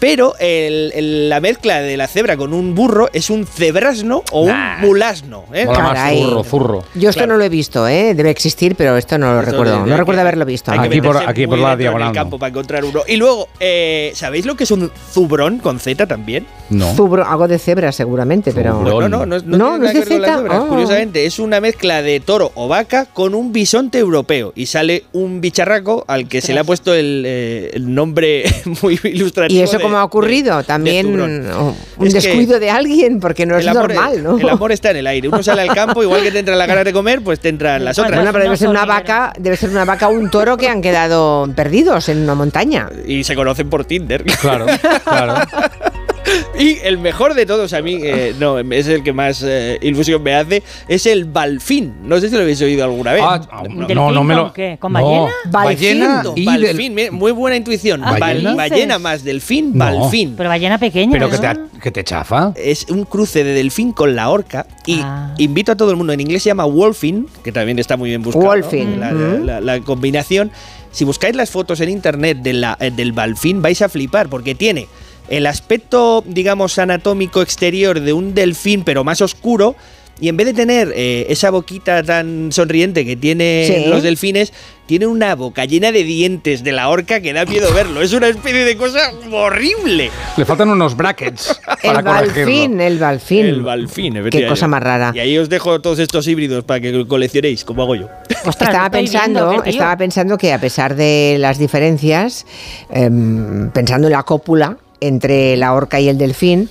Pero 0.00 0.34
el- 0.40 0.92
el- 0.94 1.28
la 1.28 1.40
mezcla 1.40 1.80
de 1.80 1.96
la 1.96 2.08
cebra 2.08 2.36
con 2.36 2.52
un 2.52 2.74
burro 2.74 3.08
es 3.12 3.30
un 3.30 3.46
cebrasno 3.46 4.24
o 4.32 4.40
un 4.42 4.54
mulasno. 4.80 5.44
¿eh? 5.52 5.66
Caray. 5.72 6.22
zurro, 6.22 6.42
zurro. 6.44 6.84
Yo 6.94 7.10
esto 7.10 7.26
no 7.26 7.36
lo 7.36 7.44
he 7.44 7.48
visto, 7.48 7.86
¿eh? 7.86 8.14
Debe 8.14 8.30
existir, 8.30 8.74
pero 8.76 8.96
esto 8.96 9.18
no 9.18 9.32
lo 9.34 9.40
Esto 9.40 9.52
recuerdo. 9.52 9.86
No 9.86 9.96
recuerdo 9.96 10.22
haberlo 10.22 10.44
visto. 10.44 10.72
Hay 10.72 10.78
Aquí 10.80 11.00
por- 11.00 11.16
aquí 11.28 11.46
por 11.46 11.58
la 11.58 11.72
en 11.74 11.78
diagonal, 11.78 12.08
el 12.08 12.14
campo 12.14 12.38
para 12.38 12.48
encontrar 12.50 12.84
uno. 12.84 13.02
Y 13.06 13.16
luego, 13.16 13.48
eh, 13.60 14.10
¿sabéis 14.14 14.46
lo 14.46 14.56
que 14.56 14.64
es 14.64 14.70
un 14.70 14.90
zubrón 15.12 15.58
con 15.58 15.78
Z 15.78 16.06
también? 16.06 16.46
No. 16.70 16.94
Zubro- 16.94 17.26
algo 17.26 17.46
de 17.48 17.58
cebra 17.58 17.92
seguramente, 17.92 18.52
pero... 18.52 18.80
Pues 18.80 18.94
no, 18.94 19.00
no, 19.08 19.26
no, 19.26 19.38
no, 19.38 19.38
No, 19.38 19.40
tiene 19.40 19.58
no 19.58 19.74
es 19.74 19.80
nada 19.80 19.92
que 19.92 19.98
de 19.98 20.04
ver 20.04 20.08
con 20.08 20.20
las 20.22 20.30
Zeta. 20.30 20.38
cebras. 20.38 20.60
Oh. 20.60 20.68
Curiosamente, 20.68 21.26
es 21.26 21.38
una 21.38 21.60
mezcla 21.60 22.00
de 22.02 22.20
toro 22.20 22.52
o 22.54 22.68
vaca 22.68 23.04
con 23.06 23.34
un 23.34 23.52
bisonte 23.52 23.98
europeo. 23.98 24.52
Y 24.56 24.66
sale 24.66 25.04
un 25.12 25.40
bicharraco 25.40 26.04
al 26.08 26.26
que 26.28 26.40
se 26.40 26.54
le 26.54 26.60
ha 26.60 26.64
puesto 26.64 26.94
el, 26.94 27.24
eh, 27.26 27.70
el 27.74 27.92
nombre 27.94 28.44
muy 28.82 28.98
ilustrativo. 29.04 29.60
¿Y 29.60 29.62
eso 29.62 29.76
de- 29.78 29.82
ha 29.98 30.04
ocurrido? 30.04 30.62
También 30.62 31.06
oh, 31.52 31.74
un 31.96 32.06
Es 32.06 32.12
descuido 32.12 32.58
de 32.58 32.70
alguien, 32.70 33.20
porque 33.20 33.46
no 33.46 33.56
es 33.56 33.66
amor, 33.66 33.92
normal, 33.92 34.22
¿no? 34.22 34.38
El 34.38 34.48
amor 34.48 34.72
está 34.72 34.90
en 34.90 34.98
el 34.98 35.06
aire. 35.06 35.28
Uno 35.28 35.42
sale 35.42 35.62
al 35.62 35.74
campo, 35.74 36.02
igual 36.02 36.22
que 36.22 36.30
te 36.30 36.38
entran 36.38 36.58
las 36.58 36.68
ganas 36.68 36.84
de 36.84 36.92
comer, 36.92 37.22
pues 37.22 37.40
te 37.40 37.48
entran 37.48 37.84
las 37.84 37.98
otras. 37.98 38.16
Bueno, 38.16 38.32
pero 38.32 38.44
debe 38.44 38.56
ser 38.56 38.68
una 38.68 38.84
vaca, 38.84 39.32
debe 39.38 39.56
ser 39.56 39.70
una 39.70 39.84
vaca 39.84 40.08
o 40.08 40.12
un 40.12 40.30
toro 40.30 40.56
que 40.56 40.68
han 40.68 40.82
quedado 40.82 41.48
perdidos 41.54 42.08
en 42.08 42.18
una 42.18 42.34
montaña. 42.34 42.88
Y 43.06 43.24
se 43.24 43.34
conocen 43.34 43.68
por 43.68 43.84
Tinder. 43.84 44.24
Claro, 44.40 44.66
claro. 45.04 45.34
Y 46.58 46.78
el 46.82 46.98
mejor 46.98 47.34
de 47.34 47.46
todos 47.46 47.72
a 47.72 47.80
mí, 47.80 47.98
eh, 48.02 48.34
no, 48.38 48.58
es 48.58 48.86
el 48.88 49.02
que 49.02 49.12
más 49.12 49.42
eh, 49.46 49.78
ilusión 49.80 50.22
me 50.22 50.34
hace, 50.34 50.62
es 50.88 51.06
el 51.06 51.24
balfín. 51.24 51.94
No 52.02 52.20
sé 52.20 52.28
si 52.28 52.34
lo 52.34 52.42
habéis 52.42 52.60
oído 52.60 52.84
alguna 52.84 53.12
vez. 53.12 53.22
Ah, 53.24 53.40
no, 53.68 54.10
no 54.12 54.24
me 54.24 54.34
lo. 54.34 54.44
¿Con 54.44 54.52
qué? 54.52 54.76
¿Con 54.78 54.92
no. 54.92 55.00
ballena? 55.00 55.32
Ballena 55.50 56.22
y 56.36 56.44
Balfín, 56.44 56.96
muy 57.12 57.32
buena 57.32 57.56
intuición. 57.56 58.02
Ah, 58.04 58.16
ballena 58.18 58.98
más 58.98 59.24
delfín, 59.24 59.72
No. 59.74 59.84
balfín. 59.84 60.34
Pero 60.36 60.48
ballena 60.48 60.78
pequeña, 60.78 61.12
Pero 61.12 61.30
que 61.30 61.38
¿no? 61.38 61.68
te, 61.70 61.80
que 61.80 61.90
te 61.90 62.04
chafa. 62.04 62.52
Es 62.56 62.86
un 62.90 63.04
cruce 63.04 63.42
de 63.44 63.54
delfín 63.54 63.92
con 63.92 64.14
la 64.14 64.28
orca 64.28 64.66
y 64.86 65.00
Ah. 65.02 65.34
invito 65.38 65.72
a 65.72 65.76
todo 65.76 65.90
el 65.90 65.96
mundo, 65.96 66.12
en 66.12 66.20
inglés 66.20 66.42
se 66.42 66.50
llama 66.50 66.64
wolfing, 66.64 67.26
que 67.42 67.52
también 67.52 67.78
está 67.78 67.96
muy 67.96 68.10
bien 68.10 68.22
buscado. 68.22 68.44
¿no? 68.44 68.50
Wolfing. 68.50 69.00
La, 69.00 69.12
Mm. 69.12 69.44
la- 69.46 69.60
la 69.60 69.80
combinación. 69.80 70.50
Si 70.92 71.04
buscáis 71.04 71.34
las 71.36 71.50
fotos 71.50 71.80
en 71.80 71.88
internet 71.88 72.38
de 72.42 72.52
la- 72.52 72.76
eh, 72.80 72.90
del 72.90 73.12
balfín 73.12 73.62
vais 73.62 73.80
a 73.80 73.88
flipar 73.88 74.28
porque 74.28 74.54
tiene 74.54 74.88
el 75.30 75.46
aspecto, 75.46 76.22
digamos, 76.26 76.78
anatómico 76.78 77.40
exterior 77.40 78.00
de 78.00 78.12
un 78.12 78.34
delfín 78.34 78.84
pero 78.84 79.04
más 79.04 79.20
oscuro 79.22 79.76
y 80.20 80.28
en 80.28 80.36
vez 80.36 80.48
de 80.48 80.52
tener 80.52 80.92
eh, 80.94 81.24
esa 81.30 81.48
boquita 81.50 82.02
tan 82.02 82.52
sonriente 82.52 83.06
que 83.06 83.16
tiene 83.16 83.64
Sí. 83.66 83.88
los 83.88 84.02
delfines, 84.02 84.52
tiene 84.84 85.06
una 85.06 85.34
boca 85.34 85.64
llena 85.64 85.92
de 85.92 86.04
dientes 86.04 86.62
de 86.62 86.72
la 86.72 86.90
orca 86.90 87.22
que 87.22 87.32
da 87.32 87.46
miedo 87.46 87.72
verlo. 87.72 88.02
Es 88.02 88.12
una 88.12 88.28
especie 88.28 88.64
de 88.64 88.76
cosa 88.76 88.98
horrible. 89.32 90.10
Le 90.36 90.44
faltan 90.44 90.68
unos 90.68 90.94
brackets 90.94 91.58
El 91.82 91.92
para 91.94 92.02
corregirlo. 92.02 92.44
balfín, 92.44 92.80
el 92.82 92.98
balfín. 92.98 93.46
El 93.46 93.62
balfín, 93.62 94.14
Qué 94.30 94.46
cosa 94.46 94.68
más 94.68 94.82
rara. 94.82 95.12
Y 95.14 95.20
ahí 95.20 95.38
os 95.38 95.48
dejo 95.48 95.80
todos 95.80 95.98
estos 96.00 96.26
híbridos 96.26 96.64
para 96.64 96.80
que 96.80 97.06
coleccionéis, 97.06 97.64
como 97.64 97.84
hago 97.84 97.94
yo. 97.94 98.08
estaba 98.46 98.90
pensando, 98.90 99.48
viendo, 99.48 99.64
estaba 99.64 99.96
pensando 99.96 100.36
que 100.36 100.52
a 100.52 100.60
pesar 100.60 100.96
de 100.96 101.36
las 101.38 101.56
diferencias, 101.58 102.44
em, 102.90 103.70
pensando 103.70 104.08
en 104.08 104.12
la 104.12 104.22
cópula 104.24 104.76
entre 105.00 105.56
la 105.56 105.72
orca 105.74 105.98
y 106.00 106.08
el 106.08 106.18
delfín, 106.18 106.68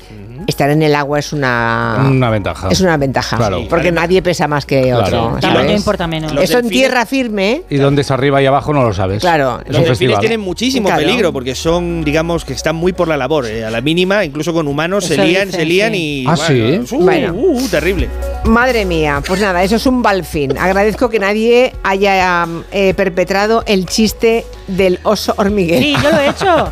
estar 0.47 0.69
en 0.69 0.81
el 0.81 0.95
agua 0.95 1.19
es 1.19 1.33
una 1.33 2.05
Una 2.09 2.29
ventaja. 2.29 2.69
es 2.69 2.81
una 2.81 2.97
ventaja, 2.97 3.37
Claro. 3.37 3.65
porque 3.69 3.91
nadie 3.91 4.21
pesa 4.21 4.47
más 4.47 4.65
que 4.65 4.81
Claro. 4.83 5.33
otro. 5.35 5.41
¿sabes? 5.41 5.77
importa 5.77 6.07
menos. 6.07 6.33
Los 6.33 6.43
Eso 6.43 6.59
en 6.59 6.69
tierra 6.69 7.05
firme, 7.05 7.63
Y 7.69 7.75
dónde 7.77 8.01
es 8.01 8.11
arriba 8.11 8.41
y 8.41 8.45
abajo 8.45 8.73
no 8.73 8.83
lo 8.83 8.93
sabes. 8.93 9.21
Claro. 9.21 9.57
Los 9.57 9.65
delfines 9.67 9.87
festival. 9.89 10.19
tienen 10.21 10.39
muchísimo 10.39 10.87
Claro. 10.87 11.01
peligro 11.03 11.33
porque 11.33 11.55
son, 11.55 12.03
digamos, 12.03 12.45
que 12.45 12.53
están 12.53 12.75
muy 12.75 12.93
por 12.93 13.07
la 13.07 13.17
labor. 13.17 13.45
eh, 13.47 13.65
A 13.65 13.69
la 13.71 13.81
mínima, 13.81 14.23
incluso 14.25 14.53
con 14.53 14.67
humanos 14.67 15.05
se 15.05 15.17
lían, 15.17 15.47
dicen, 15.47 15.51
se 15.61 15.65
lían 15.65 15.91
sí. 15.93 16.23
y. 16.23 16.25
Ah, 16.27 16.35
bueno, 16.35 16.85
¿sí? 16.87 16.95
uh, 16.95 16.99
Bueno. 17.03 17.33
uh, 17.33 17.57
uh, 17.63 17.67
terrible. 17.67 18.07
Madre 18.49 18.83
mía, 18.85 19.21
pues 19.25 19.39
nada, 19.41 19.61
eso 19.63 19.75
es 19.75 19.85
un 19.85 20.01
balfín. 20.01 20.57
Agradezco 20.57 21.07
que 21.09 21.19
nadie 21.19 21.71
haya 21.83 22.47
eh, 22.71 22.93
perpetrado 22.95 23.63
el 23.67 23.85
chiste 23.85 24.43
del 24.67 24.99
oso 25.03 25.35
hormiguero. 25.37 25.81
Sí, 25.81 25.95
yo 26.01 26.11
lo 26.11 26.19
he 26.19 26.29
hecho. 26.29 26.71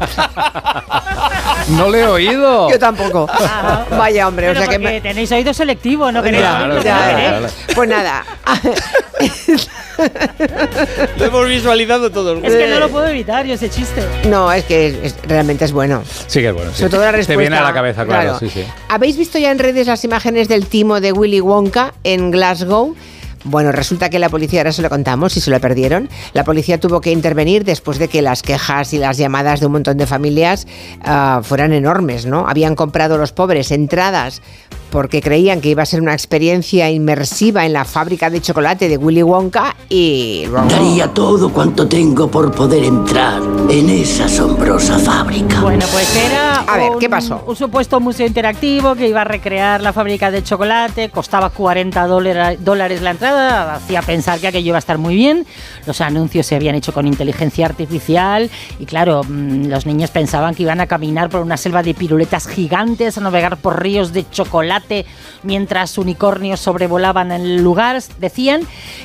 No 1.70 1.90
le 1.90 2.00
he 2.02 2.08
oído. 2.08 2.70
Yo 2.70 2.80
tampoco. 2.80 3.28
Vaya 3.92 4.28
hombre, 4.28 4.48
Pero 4.48 4.60
o 4.60 4.64
sea 4.64 4.72
que 4.72 4.80
me- 4.80 5.02
tenéis 5.02 5.32
oído 5.32 5.54
selectivo, 5.54 6.12
no 6.12 6.24
queréis 6.24 6.44
no. 6.44 6.78
Pues 7.76 7.90
nada. 7.90 8.26
Lo 11.18 11.26
hemos 11.26 11.48
visualizado 11.48 12.12
todos. 12.12 12.44
Es 12.44 12.54
que 12.56 12.68
no 12.68 12.80
lo 12.80 12.90
puedo 12.90 13.08
evitar 13.08 13.46
yo 13.46 13.54
ese 13.56 13.70
chiste. 13.70 14.02
No, 14.28 14.52
es 14.52 14.64
que 14.66 14.88
es- 14.88 14.96
es- 15.04 15.16
realmente 15.28 15.66
es 15.66 15.72
bueno. 15.72 16.04
Sí 16.28 16.40
que 16.42 16.50
es 16.50 16.54
bueno. 16.54 16.72
sí. 16.72 16.78
Sobre 16.80 16.90
todo 16.92 17.02
la 17.02 17.12
respuesta. 17.12 17.34
Te 17.34 17.38
viene 17.38 17.58
a 17.58 17.62
la 17.64 17.74
cabeza, 17.74 18.06
claro. 18.06 18.40
Sí, 18.40 18.50
sí. 18.50 18.64
¿Habéis 18.90 19.18
visto 19.18 19.38
ya 19.38 19.52
en 19.52 19.60
redes 19.60 19.88
las 19.88 20.04
imágenes 20.04 20.48
del 20.48 20.68
timo 20.68 21.02
de 21.02 21.12
Willy 21.12 21.40
En 22.04 22.32
Glasgow? 22.32 22.96
Bueno, 23.44 23.72
resulta 23.72 24.10
que 24.10 24.20
la 24.20 24.30
policía, 24.30 24.62
ahora 24.62 24.72
se 24.72 24.82
lo 24.82 24.90
contamos 24.90 25.34
si 25.34 25.42
se 25.42 25.52
lo 25.52 25.60
perdieron, 25.60 26.10
la 26.34 26.44
policía 26.44 26.80
tuvo 26.80 27.02
que 27.02 27.12
intervenir 27.12 27.64
después 27.64 27.98
de 27.98 28.08
que 28.08 28.22
las 28.22 28.42
quejas 28.42 28.94
y 28.94 28.98
las 28.98 29.18
llamadas 29.18 29.60
de 29.60 29.68
un 29.68 29.74
montón 29.74 29.98
de 29.98 30.08
familias 30.08 30.68
ah, 31.04 31.42
fueran 31.44 31.74
enormes, 31.74 32.26
¿no? 32.26 32.48
Habían 32.48 32.76
comprado 32.76 33.18
los 33.18 33.32
pobres 33.32 33.72
entradas 33.72 34.42
porque 34.92 35.22
creían 35.22 35.62
que 35.62 35.70
iba 35.70 35.84
a 35.84 35.86
ser 35.86 36.02
una 36.02 36.14
experiencia 36.14 36.90
inmersiva 36.90 37.66
en 37.66 37.74
la 37.74 37.86
fábrica 37.86 38.30
de 38.30 38.42
chocolate 38.42 38.88
de 38.88 38.98
Willy 38.98 39.24
Wonka 39.24 39.76
y... 39.90 40.46
Daría 40.70 41.08
todo 41.14 41.50
cuanto 41.52 41.88
tengo 41.88 42.30
por 42.30 42.52
poder 42.54 42.84
entrar 42.84 43.42
en 43.70 43.90
esa 43.90 44.26
asombrosa 44.26 44.98
fábrica. 45.00 45.62
Bueno, 45.62 45.86
pues 45.92 46.16
era 46.16 46.60
A 46.62 46.78
ver, 46.78 46.92
un, 46.92 47.00
¿qué 47.00 47.10
pasó? 47.10 47.44
un 47.46 47.56
supuesto 47.56 48.00
museo 48.00 48.26
interactivo 48.26 48.96
que 48.96 49.08
iba 49.10 49.22
a 49.22 49.26
recrear 49.26 49.82
la 49.82 49.92
fábrica 49.94 50.32
de 50.32 50.44
chocolate, 50.44 51.10
costaba 51.10 51.50
40 51.50 52.08
dólar- 52.08 52.58
dólares 52.60 53.02
la 53.02 53.12
entrada, 53.12 53.76
hacía 53.76 54.02
pensar 54.02 54.40
que 54.40 54.48
aquello 54.48 54.68
iba 54.70 54.78
a 54.78 54.80
estar 54.80 54.98
muy 54.98 55.16
bien. 55.16 55.46
Los 55.86 56.00
anuncios 56.02 56.46
se 56.46 56.56
habían 56.56 56.76
hecho 56.76 56.94
con 56.94 57.08
inteligencia 57.08 57.66
artificial 57.66 58.50
y 58.80 58.86
claro, 58.86 59.24
mm, 59.28 59.66
los 59.68 59.86
niños 59.86 60.12
pensaban 60.12 60.56
que 60.56 60.64
iban 60.64 60.80
a 60.80 60.88
caminar 60.88 61.30
por 61.30 61.42
una 61.42 61.58
selva 61.58 61.84
de 61.84 61.94
piruletas 61.94 62.48
gigantes, 62.48 63.18
a 63.18 63.22
navegar 63.22 63.58
por 63.58 63.82
ríos 63.82 64.14
de 64.14 64.30
chocolate 64.30 64.77
mientras 65.44 65.98
unicornios 65.98 66.60
sobrevolaban 66.60 67.32
el 67.32 67.64
lugar. 67.64 68.02
Decían 68.20 68.62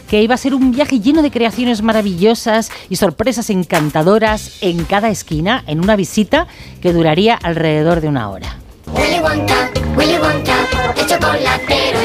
que 0.08 0.22
iba 0.22 0.34
a 0.34 0.38
ser 0.38 0.54
un 0.54 0.72
viaje 0.72 1.00
lleno 1.00 1.22
de 1.22 1.30
creaciones 1.30 1.82
maravillosas 1.82 2.70
y 2.88 2.96
sorpresas 2.96 3.50
encantadoras 3.50 4.58
en 4.60 4.84
cada 4.84 5.08
esquina, 5.08 5.62
en 5.66 5.80
una 5.80 5.96
visita 5.96 6.46
que 6.80 6.92
duraría 6.92 7.34
alrededor 7.34 8.00
de 8.00 8.08
una 8.08 8.30
hora. 8.30 8.56
Willy 8.94 9.20
Wonka, 9.20 9.70
Willy 9.96 10.18
Wonka, 10.18 10.56
el 10.96 11.06
chocolatero 11.06 11.98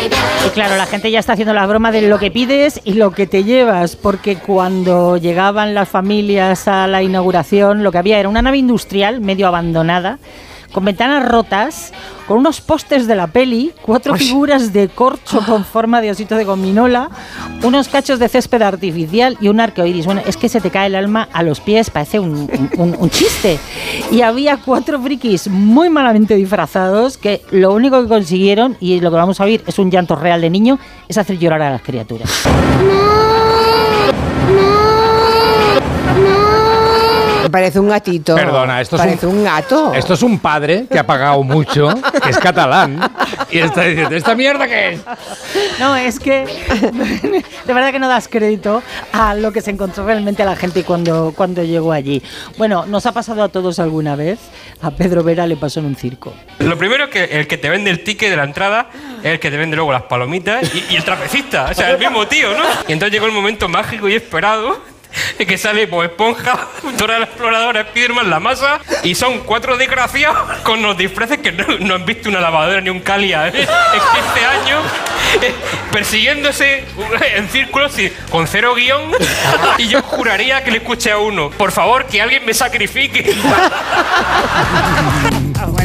Y 0.46 0.50
claro, 0.52 0.78
la 0.78 0.86
gente 0.86 1.12
ya 1.12 1.20
está 1.20 1.34
haciendo 1.34 1.54
la 1.54 1.66
broma 1.66 1.92
de 1.92 2.04
lo 2.04 2.20
que 2.20 2.32
pides 2.32 2.80
y 2.84 2.94
lo 2.94 3.12
que 3.12 3.28
te 3.28 3.44
llevas, 3.44 3.96
porque 3.96 4.38
cuando 4.38 5.18
llegaban 5.18 5.74
las 5.74 5.90
familias 5.90 6.68
a 6.68 6.88
la 6.88 7.02
inauguración, 7.02 7.84
lo 7.84 7.92
que 7.92 7.98
había 7.98 8.20
era 8.20 8.30
una 8.30 8.42
nave 8.42 8.58
industrial 8.58 9.22
medio 9.22 9.48
abandonada, 9.48 10.20
con 10.78 10.86
ventanas 10.86 11.28
rotas, 11.28 11.92
con 12.28 12.38
unos 12.38 12.62
postes 12.62 13.08
de 13.08 13.16
la 13.16 13.26
peli, 13.26 13.74
cuatro 13.82 14.14
figuras 14.14 14.74
de 14.74 14.90
corcho 14.90 15.42
con 15.44 15.66
forma 15.66 16.02
de 16.02 16.12
osito 16.12 16.36
de 16.36 16.44
gominola, 16.44 17.10
unos 17.64 17.88
cachos 17.88 18.20
de 18.20 18.30
césped 18.30 18.62
artificial 18.62 19.40
y 19.42 19.48
un 19.48 19.60
arcoíris. 19.60 20.06
Bueno, 20.06 20.22
es 20.24 20.38
que 20.38 20.50
se 20.50 20.62
te 20.62 20.70
cae 20.70 20.86
el 20.86 20.94
alma 20.96 21.30
a 21.34 21.42
los 21.42 21.62
pies, 21.62 21.90
parece 21.90 22.20
un, 22.20 22.48
un- 22.78 22.96
un 23.00 23.10
chiste. 23.10 23.58
Y 24.12 24.22
había 24.22 24.58
cuatro 24.58 25.02
frikis 25.02 25.48
muy 25.48 25.90
malamente 25.90 26.36
disfrazados 26.36 27.18
que 27.18 27.42
lo 27.50 27.74
único 27.74 28.00
que 28.04 28.08
consiguieron, 28.08 28.78
y 28.80 29.00
lo 29.00 29.10
que 29.10 29.16
vamos 29.18 29.42
a 29.42 29.46
oír 29.46 29.64
es 29.66 29.80
un 29.80 29.90
llanto 29.90 30.16
real 30.16 30.42
de 30.42 30.52
niño, 30.52 30.78
es 31.08 31.18
hacer 31.18 31.40
llorar 31.40 31.64
a 31.64 31.72
las 31.72 31.82
criaturas. 31.82 32.30
Parece 37.50 37.80
un 37.80 37.90
gatito. 37.90 38.36
Perdona, 38.36 38.82
esto 38.82 38.96
es 38.96 39.02
parece 39.02 39.28
un... 39.28 39.44
gato. 39.44 39.94
Esto 39.94 40.14
es 40.14 40.22
un 40.22 40.40
padre 40.40 40.86
que 40.92 41.00
ha 41.00 41.06
pagado 41.06 41.44
mucho, 41.44 41.90
que 42.24 42.30
es 42.30 42.38
catalán, 42.38 43.00
y 43.50 43.60
está 43.60 43.84
diciendo, 43.84 44.16
¿esta 44.16 44.36
mierda 44.36 44.68
qué 44.68 44.94
es? 44.94 45.02
No, 45.80 45.96
es 45.96 46.20
que 46.20 46.46
de 47.66 47.74
verdad 47.74 47.92
que 47.92 48.00
no 48.00 48.08
das 48.08 48.28
crédito 48.28 48.82
a 49.14 49.36
lo 49.36 49.52
que 49.52 49.62
se 49.62 49.72
encontró 49.72 50.06
realmente 50.06 50.44
la 50.46 50.56
gente 50.56 50.84
cuando, 50.84 51.34
cuando 51.36 51.64
llegó 51.64 51.92
allí. 51.92 52.22
Bueno, 52.58 52.86
nos 52.86 53.06
ha 53.06 53.12
pasado 53.12 53.44
a 53.44 53.50
todos 53.50 53.80
alguna 53.80 54.16
vez. 54.16 54.40
A 54.82 54.92
Pedro 54.92 55.24
Vera 55.24 55.48
le 55.48 55.58
pasó 55.58 55.80
en 55.80 55.88
un 55.88 55.96
circo. 55.96 56.34
Lo 56.60 56.78
primero 56.78 57.06
es 57.06 57.10
que 57.10 57.24
el 57.24 57.48
que 57.48 57.58
te 57.58 57.70
vende 57.70 57.90
el 57.90 58.04
ticket 58.04 58.30
de 58.30 58.38
la 58.38 58.44
entrada 58.44 58.90
es 59.24 59.34
el 59.34 59.40
que 59.40 59.50
te 59.50 59.58
vende 59.58 59.76
luego 59.76 59.92
las 59.92 60.04
palomitas 60.04 60.64
y, 60.74 60.94
y 60.94 60.96
el 60.96 61.04
trapecista, 61.04 61.68
o 61.72 61.74
sea, 61.74 61.92
el 61.92 61.98
mismo 61.98 62.28
tío, 62.28 62.52
¿no? 62.56 62.64
Y 62.88 62.94
entonces 62.94 63.12
llegó 63.12 63.26
el 63.26 63.32
momento 63.32 63.68
mágico 63.68 64.08
y 64.08 64.16
esperado 64.16 64.97
que 65.38 65.58
sale 65.58 65.86
Bob 65.86 66.04
Esponja, 66.04 66.68
Dora 66.98 67.20
la 67.20 67.26
Exploradora, 67.26 67.84
Spiderman, 67.84 68.30
La 68.30 68.40
Masa 68.40 68.80
y 69.04 69.16
son 69.16 69.40
cuatro 69.40 69.78
desgraciados 69.78 70.60
con 70.60 70.82
los 70.82 70.98
disfraces 70.98 71.40
que 71.40 71.52
no, 71.52 71.66
no 71.80 71.96
han 71.96 72.06
visto 72.06 72.30
una 72.30 72.40
lavadora 72.40 72.82
ni 72.82 72.90
un 72.90 73.00
Calia 73.00 73.48
¿eh? 73.48 73.52
en 73.56 73.66
15 74.34 74.46
años 74.46 74.84
eh, 75.42 75.54
persiguiéndose 75.92 76.86
en 77.36 77.50
círculos 77.50 77.94
con 78.30 78.48
cero 78.48 78.76
guion 78.76 79.12
y 79.78 79.88
yo 79.88 80.02
juraría 80.02 80.64
que 80.64 80.72
le 80.72 80.78
escuché 80.78 81.12
a 81.12 81.18
uno, 81.18 81.50
por 81.50 81.72
favor, 81.72 82.06
que 82.06 82.22
alguien 82.22 82.46
me 82.46 82.54
sacrifique. 82.54 83.36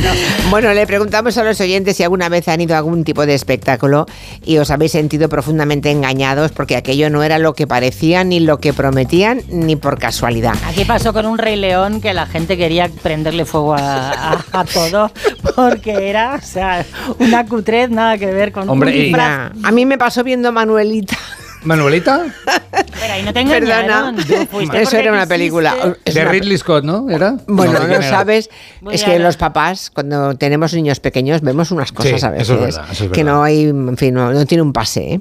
Bueno, 0.51 0.73
le 0.75 0.87
preguntamos 0.87 1.39
a 1.39 1.45
los 1.45 1.59
oyentes 1.61 1.97
si 1.97 2.03
alguna 2.03 2.29
vez 2.29 2.47
han 2.49 2.61
ido 2.61 2.75
a 2.75 2.79
algún 2.79 3.05
tipo 3.05 3.25
de 3.25 3.35
espectáculo 3.35 4.05
y 4.45 4.59
os 4.59 4.71
habéis 4.71 4.93
sentido 4.93 5.29
profundamente 5.31 5.91
engañados 5.91 6.53
porque 6.53 6.77
aquello 6.77 7.09
no 7.09 7.23
era 7.23 7.39
lo 7.39 7.55
que 7.55 7.67
parecía 7.67 8.23
ni 8.23 8.39
lo 8.41 8.59
que 8.59 8.73
prometían 8.75 9.41
ni 9.49 9.77
por 9.77 9.99
casualidad. 9.99 10.53
Aquí 10.67 10.85
pasó 10.85 11.13
con 11.15 11.25
un 11.27 11.39
Rey 11.39 11.57
León 11.57 12.01
que 12.03 12.13
la 12.13 12.27
gente 12.27 12.57
quería 12.59 12.91
prenderle 13.03 13.47
fuego 13.47 13.75
a, 13.75 14.11
a- 14.33 14.45
a 14.53 14.65
todo 14.65 15.11
porque 15.57 16.11
era, 16.11 16.35
o 16.35 16.45
sea, 16.47 16.85
una 17.19 17.47
cutrez 17.47 17.89
nada 17.89 18.19
que 18.19 18.27
ver 18.27 18.53
con 18.53 18.69
Hombre, 18.69 18.91
un 18.91 18.97
y- 18.97 19.03
disfraz. 19.05 19.53
A 19.63 19.71
mí 19.71 19.87
me 19.87 19.97
pasó 19.97 20.23
viendo 20.23 20.53
Manuelita. 20.53 21.17
¿Manuelita? 21.65 22.25
Espera, 23.03 23.19
y 23.19 23.23
no 23.25 23.33
te 23.33 24.47
fuiste 24.47 24.83
Eso 24.83 24.97
era 24.97 25.13
una 25.13 25.27
película. 25.27 25.75
Es 26.05 26.15
De 26.15 26.23
una- 26.23 26.31
Ridley 26.31 26.57
Scott, 26.59 26.85
¿no? 26.85 27.11
¿Era? 27.11 27.37
Bueno, 27.47 27.81
¿de 27.81 27.89
no, 27.89 27.95
era? 27.95 28.09
sabes, 28.09 28.49
Muy 28.81 28.95
es 28.95 29.03
que 29.03 29.19
los 29.19 29.37
papás, 29.37 29.91
cuando 29.91 30.35
tenemos 30.37 30.73
niños 30.75 31.01
pequeños, 31.01 31.41
vemos 31.41 31.71
unas 31.73 31.91
cosas 31.93 32.21
Sí, 32.21 32.27
a 32.27 32.31
veces 32.31 32.45
eso 32.51 32.55
es 32.55 32.61
verdad, 32.77 32.85
eso 32.93 33.05
es 33.05 33.11
que 33.11 33.25
no 33.25 33.43
hay, 33.43 33.65
en 33.65 33.97
fin, 33.97 34.15
no, 34.15 34.33
no 34.33 34.47
tiene 34.47 34.63
un 34.63 34.73
pase. 34.73 35.15
¿eh? 35.15 35.21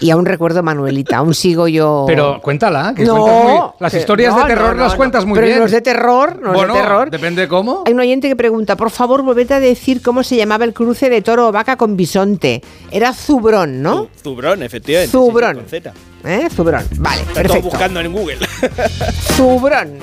Y 0.00 0.10
aún 0.10 0.26
recuerdo 0.26 0.62
Manuelita, 0.62 1.18
aún 1.18 1.34
sigo 1.34 1.68
yo. 1.68 2.04
Pero 2.06 2.40
cuéntala, 2.42 2.94
que 2.96 3.04
No, 3.04 3.16
muy- 3.26 3.60
las 3.78 3.94
historias 3.94 4.34
no, 4.34 4.40
de 4.42 4.46
terror 4.46 4.74
no, 4.76 4.82
las 4.82 4.92
no, 4.92 4.96
cuentas 4.96 5.24
muy 5.24 5.34
pero 5.36 5.46
bien. 5.46 5.58
los 5.60 5.70
de 5.70 5.80
terror, 5.80 6.38
los 6.42 6.54
bueno, 6.54 6.74
de 6.74 6.80
terror. 6.80 7.10
depende 7.10 7.46
cómo. 7.48 7.84
Hay 7.86 7.92
un 7.92 8.00
oyente 8.00 8.28
que 8.28 8.36
pregunta, 8.36 8.76
por 8.76 8.90
favor, 8.90 9.22
volved 9.22 9.50
a 9.52 9.60
decir 9.60 10.02
cómo 10.02 10.22
se 10.22 10.36
llamaba 10.36 10.64
el 10.64 10.74
cruce 10.74 11.08
de 11.08 11.22
toro 11.22 11.48
o 11.48 11.52
vaca 11.52 11.76
con 11.76 11.96
bisonte. 11.96 12.62
Era 12.90 13.12
Zubrón, 13.12 13.82
¿no? 13.82 14.08
Zubrón, 14.22 14.62
efectivamente. 14.62 15.12
Zubrón. 15.12 15.54
sí, 15.56 15.60
con 15.60 15.68
Z. 15.68 15.92
¿Eh? 16.24 16.48
Zubrón. 16.54 16.84
Vale, 16.96 17.22
Está 17.22 17.34
perfecto. 17.34 17.68
buscando 17.70 18.00
en 18.00 18.12
Google. 18.12 18.38
Zubrón. 19.36 19.98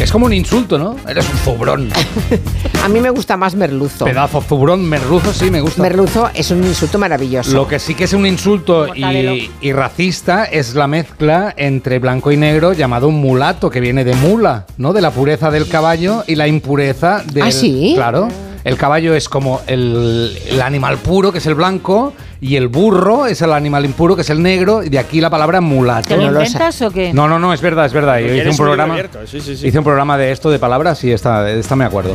Es 0.00 0.10
como 0.10 0.24
un 0.24 0.32
insulto, 0.32 0.78
¿no? 0.78 0.96
Eres 1.06 1.28
un 1.28 1.36
zubrón. 1.38 1.90
A 2.84 2.88
mí 2.88 3.00
me 3.00 3.10
gusta 3.10 3.36
más 3.36 3.54
merluzo. 3.54 4.06
Pedazo 4.06 4.40
zubrón, 4.40 4.82
merluzo, 4.88 5.30
sí, 5.34 5.50
me 5.50 5.60
gusta. 5.60 5.82
Merluzo 5.82 6.30
es 6.32 6.50
un 6.50 6.64
insulto 6.64 6.98
maravilloso. 6.98 7.52
Lo 7.52 7.68
que 7.68 7.78
sí 7.78 7.94
que 7.94 8.04
es 8.04 8.14
un 8.14 8.24
insulto 8.26 8.94
y, 8.96 9.50
y 9.60 9.72
racista 9.72 10.44
es 10.44 10.74
la 10.74 10.86
mezcla 10.86 11.52
entre 11.54 11.98
blanco 11.98 12.32
y 12.32 12.38
negro 12.38 12.72
llamado 12.72 13.08
un 13.08 13.16
mulato, 13.16 13.68
que 13.68 13.80
viene 13.80 14.02
de 14.04 14.14
mula, 14.14 14.64
¿no? 14.78 14.94
De 14.94 15.02
la 15.02 15.10
pureza 15.10 15.50
del 15.50 15.68
caballo 15.68 16.24
y 16.26 16.34
la 16.36 16.48
impureza 16.48 17.22
del... 17.30 17.42
¿Ah, 17.42 17.52
sí? 17.52 17.92
Claro. 17.94 18.28
El 18.64 18.76
caballo 18.76 19.14
es 19.14 19.28
como 19.28 19.60
el, 19.66 20.38
el 20.48 20.60
animal 20.60 20.98
puro, 20.98 21.32
que 21.32 21.38
es 21.38 21.46
el 21.46 21.54
blanco, 21.54 22.12
y 22.40 22.56
el 22.56 22.68
burro 22.68 23.26
es 23.26 23.40
el 23.42 23.52
animal 23.52 23.84
impuro, 23.84 24.16
que 24.16 24.22
es 24.22 24.30
el 24.30 24.42
negro, 24.42 24.82
y 24.82 24.88
de 24.88 24.98
aquí 24.98 25.20
la 25.20 25.30
palabra 25.30 25.60
mulato. 25.60 26.08
¿Te 26.08 26.16
lo 26.16 26.24
inventas 26.24 26.80
o 26.82 26.90
qué? 26.90 27.12
No, 27.12 27.28
no, 27.28 27.38
no, 27.38 27.52
es 27.52 27.60
verdad, 27.60 27.86
es 27.86 27.92
verdad. 27.92 28.18
Yo 28.18 28.34
hice 28.34 28.50
un 28.50 28.56
programa. 28.56 28.96
sí, 29.26 29.40
sí, 29.40 29.56
sí. 29.56 29.68
Hice 29.68 29.78
un 29.78 29.84
programa 29.84 30.16
de 30.18 30.32
esto 30.32 30.50
de 30.50 30.58
palabras 30.58 31.02
y 31.04 31.12
esta, 31.12 31.50
esta 31.50 31.76
me 31.76 31.84
acuerdo. 31.84 32.14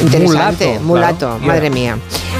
Interesante, 0.00 0.66
Mulato, 0.66 0.84
mulato, 0.84 1.26
claro. 1.26 1.40
madre 1.40 1.70
mía. 1.70 1.98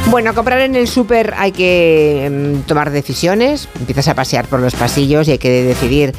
Bueno, 0.09 0.35
comprar 0.35 0.61
en 0.61 0.75
el 0.75 0.89
súper 0.89 1.35
hay 1.37 1.53
que 1.53 2.25
em, 2.27 2.63
tomar 2.63 2.91
decisiones. 2.91 3.69
Empiezas 3.79 4.09
a 4.09 4.15
pasear 4.15 4.47
por 4.47 4.61
los 4.61 4.75
pasillos 4.75 5.29
y 5.29 5.33
hay 5.33 5.39
que 5.39 5.51
decidir 5.63 6.15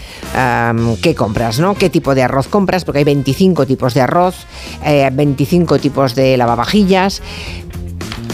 qué 1.01 1.15
compras, 1.15 1.59
¿no? 1.59 1.75
¿Qué 1.75 1.89
tipo 1.89 2.15
de 2.15 2.23
arroz 2.23 2.47
compras? 2.47 2.85
Porque 2.85 2.99
hay 2.99 3.03
25 3.05 3.65
tipos 3.65 3.93
de 3.93 4.01
arroz, 4.01 4.35
eh, 4.85 5.09
25 5.11 5.79
tipos 5.79 6.15
de 6.15 6.37
lavavajillas. 6.37 7.21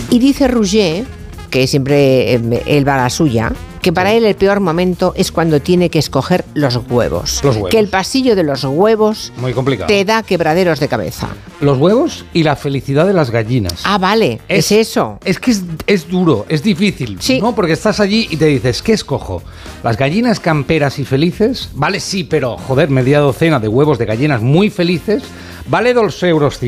Y 0.10 0.20
dice 0.20 0.48
Rouget, 0.48 1.06
que 1.50 1.66
siempre 1.66 2.34
em, 2.34 2.52
él 2.66 2.88
va 2.88 2.96
a 2.96 3.04
la 3.04 3.10
suya, 3.10 3.52
que 3.88 3.94
para 3.94 4.12
él 4.12 4.26
el 4.26 4.36
peor 4.36 4.60
momento 4.60 5.14
es 5.16 5.32
cuando 5.32 5.62
tiene 5.62 5.90
que 5.90 5.98
escoger 5.98 6.44
los 6.54 6.76
huevos. 6.90 7.40
Los 7.42 7.56
huevos. 7.56 7.70
Que 7.70 7.80
el 7.80 7.88
pasillo 7.88 8.36
de 8.36 8.44
los 8.44 8.66
huevos 8.66 9.32
Muy 9.38 9.54
complicado. 9.54 9.88
te 9.88 10.04
da 10.04 10.24
quebraderos 10.24 10.82
de 10.82 10.90
cabeza. 10.90 11.30
Los 11.62 11.78
huevos 11.78 12.26
y 12.34 12.44
la 12.44 12.58
felicidad 12.58 13.08
de 13.08 13.14
las 13.14 13.30
gallinas. 13.32 13.84
Ah, 13.86 13.98
vale, 13.98 14.42
es, 14.50 14.74
eso. 14.74 15.20
Es 15.24 15.40
que 15.40 15.52
es, 15.52 15.64
es 15.86 16.10
duro, 16.10 16.46
es 16.50 16.64
difícil, 16.64 17.18
¿no? 17.40 17.56
Porque 17.56 17.72
estás 17.72 18.02
allí 18.02 18.28
y 18.30 18.36
te 18.36 18.48
dices, 18.48 18.82
¿qué 18.82 18.92
escojo? 18.92 19.42
¿Las 19.86 19.96
gallinas 19.96 20.42
camperas 20.42 21.00
y 21.00 21.06
felices? 21.06 21.70
Vale, 21.74 22.02
sí, 22.02 22.26
pero 22.26 22.58
joder, 22.58 22.90
media 22.90 23.20
docena 23.20 23.58
de 23.62 23.70
huevos 23.70 23.98
de 23.98 24.06
gallinas 24.06 24.42
muy 24.42 24.70
felices 24.70 25.24
vale 25.70 25.96
2,50 25.96 26.28
euros. 26.28 26.60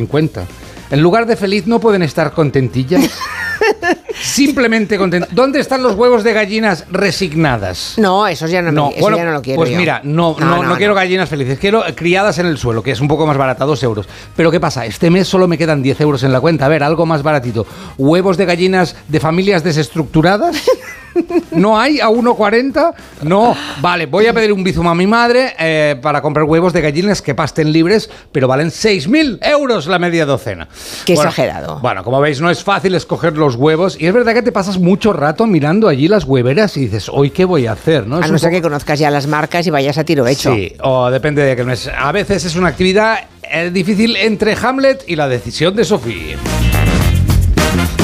En 0.90 1.02
lugar 1.02 1.26
de 1.26 1.36
feliz 1.36 1.68
no 1.68 1.82
pueden 1.82 2.02
estar 2.02 2.32
contentillas. 2.32 3.12
Simplemente 4.30 4.98
contentas. 4.98 5.30
¿Dónde 5.34 5.60
están 5.60 5.84
los 5.84 5.96
huevos 5.96 6.24
de 6.24 6.34
gallinas 6.34 6.86
resignadas? 6.92 7.96
No, 7.98 8.28
esos 8.28 8.50
ya 8.52 8.62
no, 8.62 8.72
me- 8.72 8.76
No, 8.76 8.89
eso 8.92 9.00
bueno, 9.02 9.18
ya 9.18 9.26
no 9.26 9.32
lo 9.32 9.42
quiero 9.42 9.58
pues 9.58 9.72
yo. 9.72 9.78
mira, 9.78 10.02
no, 10.04 10.36
no, 10.39 10.63
no, 10.63 10.76
quiero 10.78 10.94
gallinas 10.96 11.30
felices, 11.30 11.58
quiero 11.60 11.84
criadas 11.96 12.38
en 12.39 12.46
el 12.46 12.58
suelo, 12.58 12.84
que 12.84 12.92
es 12.92 13.02
un 13.02 13.08
poco 13.08 13.26
más 13.26 13.38
barata, 13.38 13.65
dos 13.65 13.82
euros. 13.84 14.08
Pero 14.36 14.52
¿qué 14.52 14.60
pasa? 14.60 14.86
Este 14.86 15.10
mes 15.10 15.28
solo 15.28 15.48
me 15.48 15.58
quedan 15.58 15.82
10 15.82 16.00
euros 16.02 16.24
en 16.24 16.32
la 16.32 16.39
cuenta. 16.42 16.65
A 16.65 16.70
ver, 16.70 16.84
algo 16.84 17.06
más 17.06 17.24
baratito. 17.24 17.65
¿Huevos 17.98 18.38
de 18.38 18.46
gallinas 18.46 18.96
de 19.08 19.20
familias 19.20 19.63
desestructuradas? 19.63 20.56
¿No 21.52 21.78
hay 21.78 22.00
a 22.00 22.08
1,40? 22.08 22.94
No. 23.24 23.56
Vale, 23.82 24.06
voy 24.06 24.28
a 24.28 24.34
pedir 24.34 24.54
un 24.54 24.63
bizum 24.63 24.88
a 24.88 24.96
mi 24.96 25.08
madre 25.08 25.54
eh, 25.60 25.96
para 26.02 26.22
comprar 26.22 26.46
huevos 26.46 26.72
de 26.72 26.82
gallinas 26.82 27.22
que 27.22 27.34
pasten 27.36 27.72
libres, 27.72 28.10
pero 28.32 28.48
valen 28.48 28.68
6.000 28.70 29.39
euros 29.42 29.88
la 29.88 29.98
media 30.00 30.26
docena. 30.26 30.68
Qué 31.06 31.15
Bueno, 31.15 31.30
exagerado. 31.32 31.80
Bueno, 31.80 32.04
como 32.04 32.22
veis, 32.22 32.39
no 32.39 32.50
es 32.50 32.63
fácil 32.63 32.94
escoger 32.96 33.36
los 33.38 33.56
huevos 33.56 34.00
y 34.00 34.06
es 34.06 34.13
verdad 34.20 34.34
que 34.34 34.42
te 34.44 34.52
pasas 34.52 34.78
mucho 34.80 35.12
rato 35.14 35.46
mirando 35.48 35.88
allí 35.88 36.08
las 36.08 36.24
hueveras 36.24 36.78
y 36.78 36.82
dices, 36.82 37.10
¿hoy 37.12 37.32
qué 37.32 37.46
voy 37.46 37.66
a 37.68 37.74
hacer? 37.74 38.08
¿no? 38.08 38.18
A 38.18 38.22
Es 38.26 38.32
no 38.32 38.38
ser 38.38 38.50
poco- 38.50 38.58
que 38.58 38.62
conozcas 38.62 39.00
ya 39.00 39.10
las 39.12 39.28
marcas 39.28 39.66
y 39.68 39.70
vayas 39.70 39.98
a 39.98 40.04
tiro 40.04 40.26
hecho. 40.28 40.54
Sí, 40.54 40.74
o 40.84 41.10
depende 41.12 41.42
de 41.44 41.56
que 41.56 41.64
no 41.64 41.72
es. 41.74 41.88
A 41.88 42.12
veces 42.12 42.46
es 42.46 42.56
una 42.56 42.68
actividad 42.70 43.18
eh, 43.52 43.72
difícil 43.72 44.16
entre 44.16 44.56
Hamlet 44.62 45.04
y 45.08 45.16
la 45.16 45.28
decisión 45.28 45.76
de 45.76 45.84
Sofía. 45.84 46.38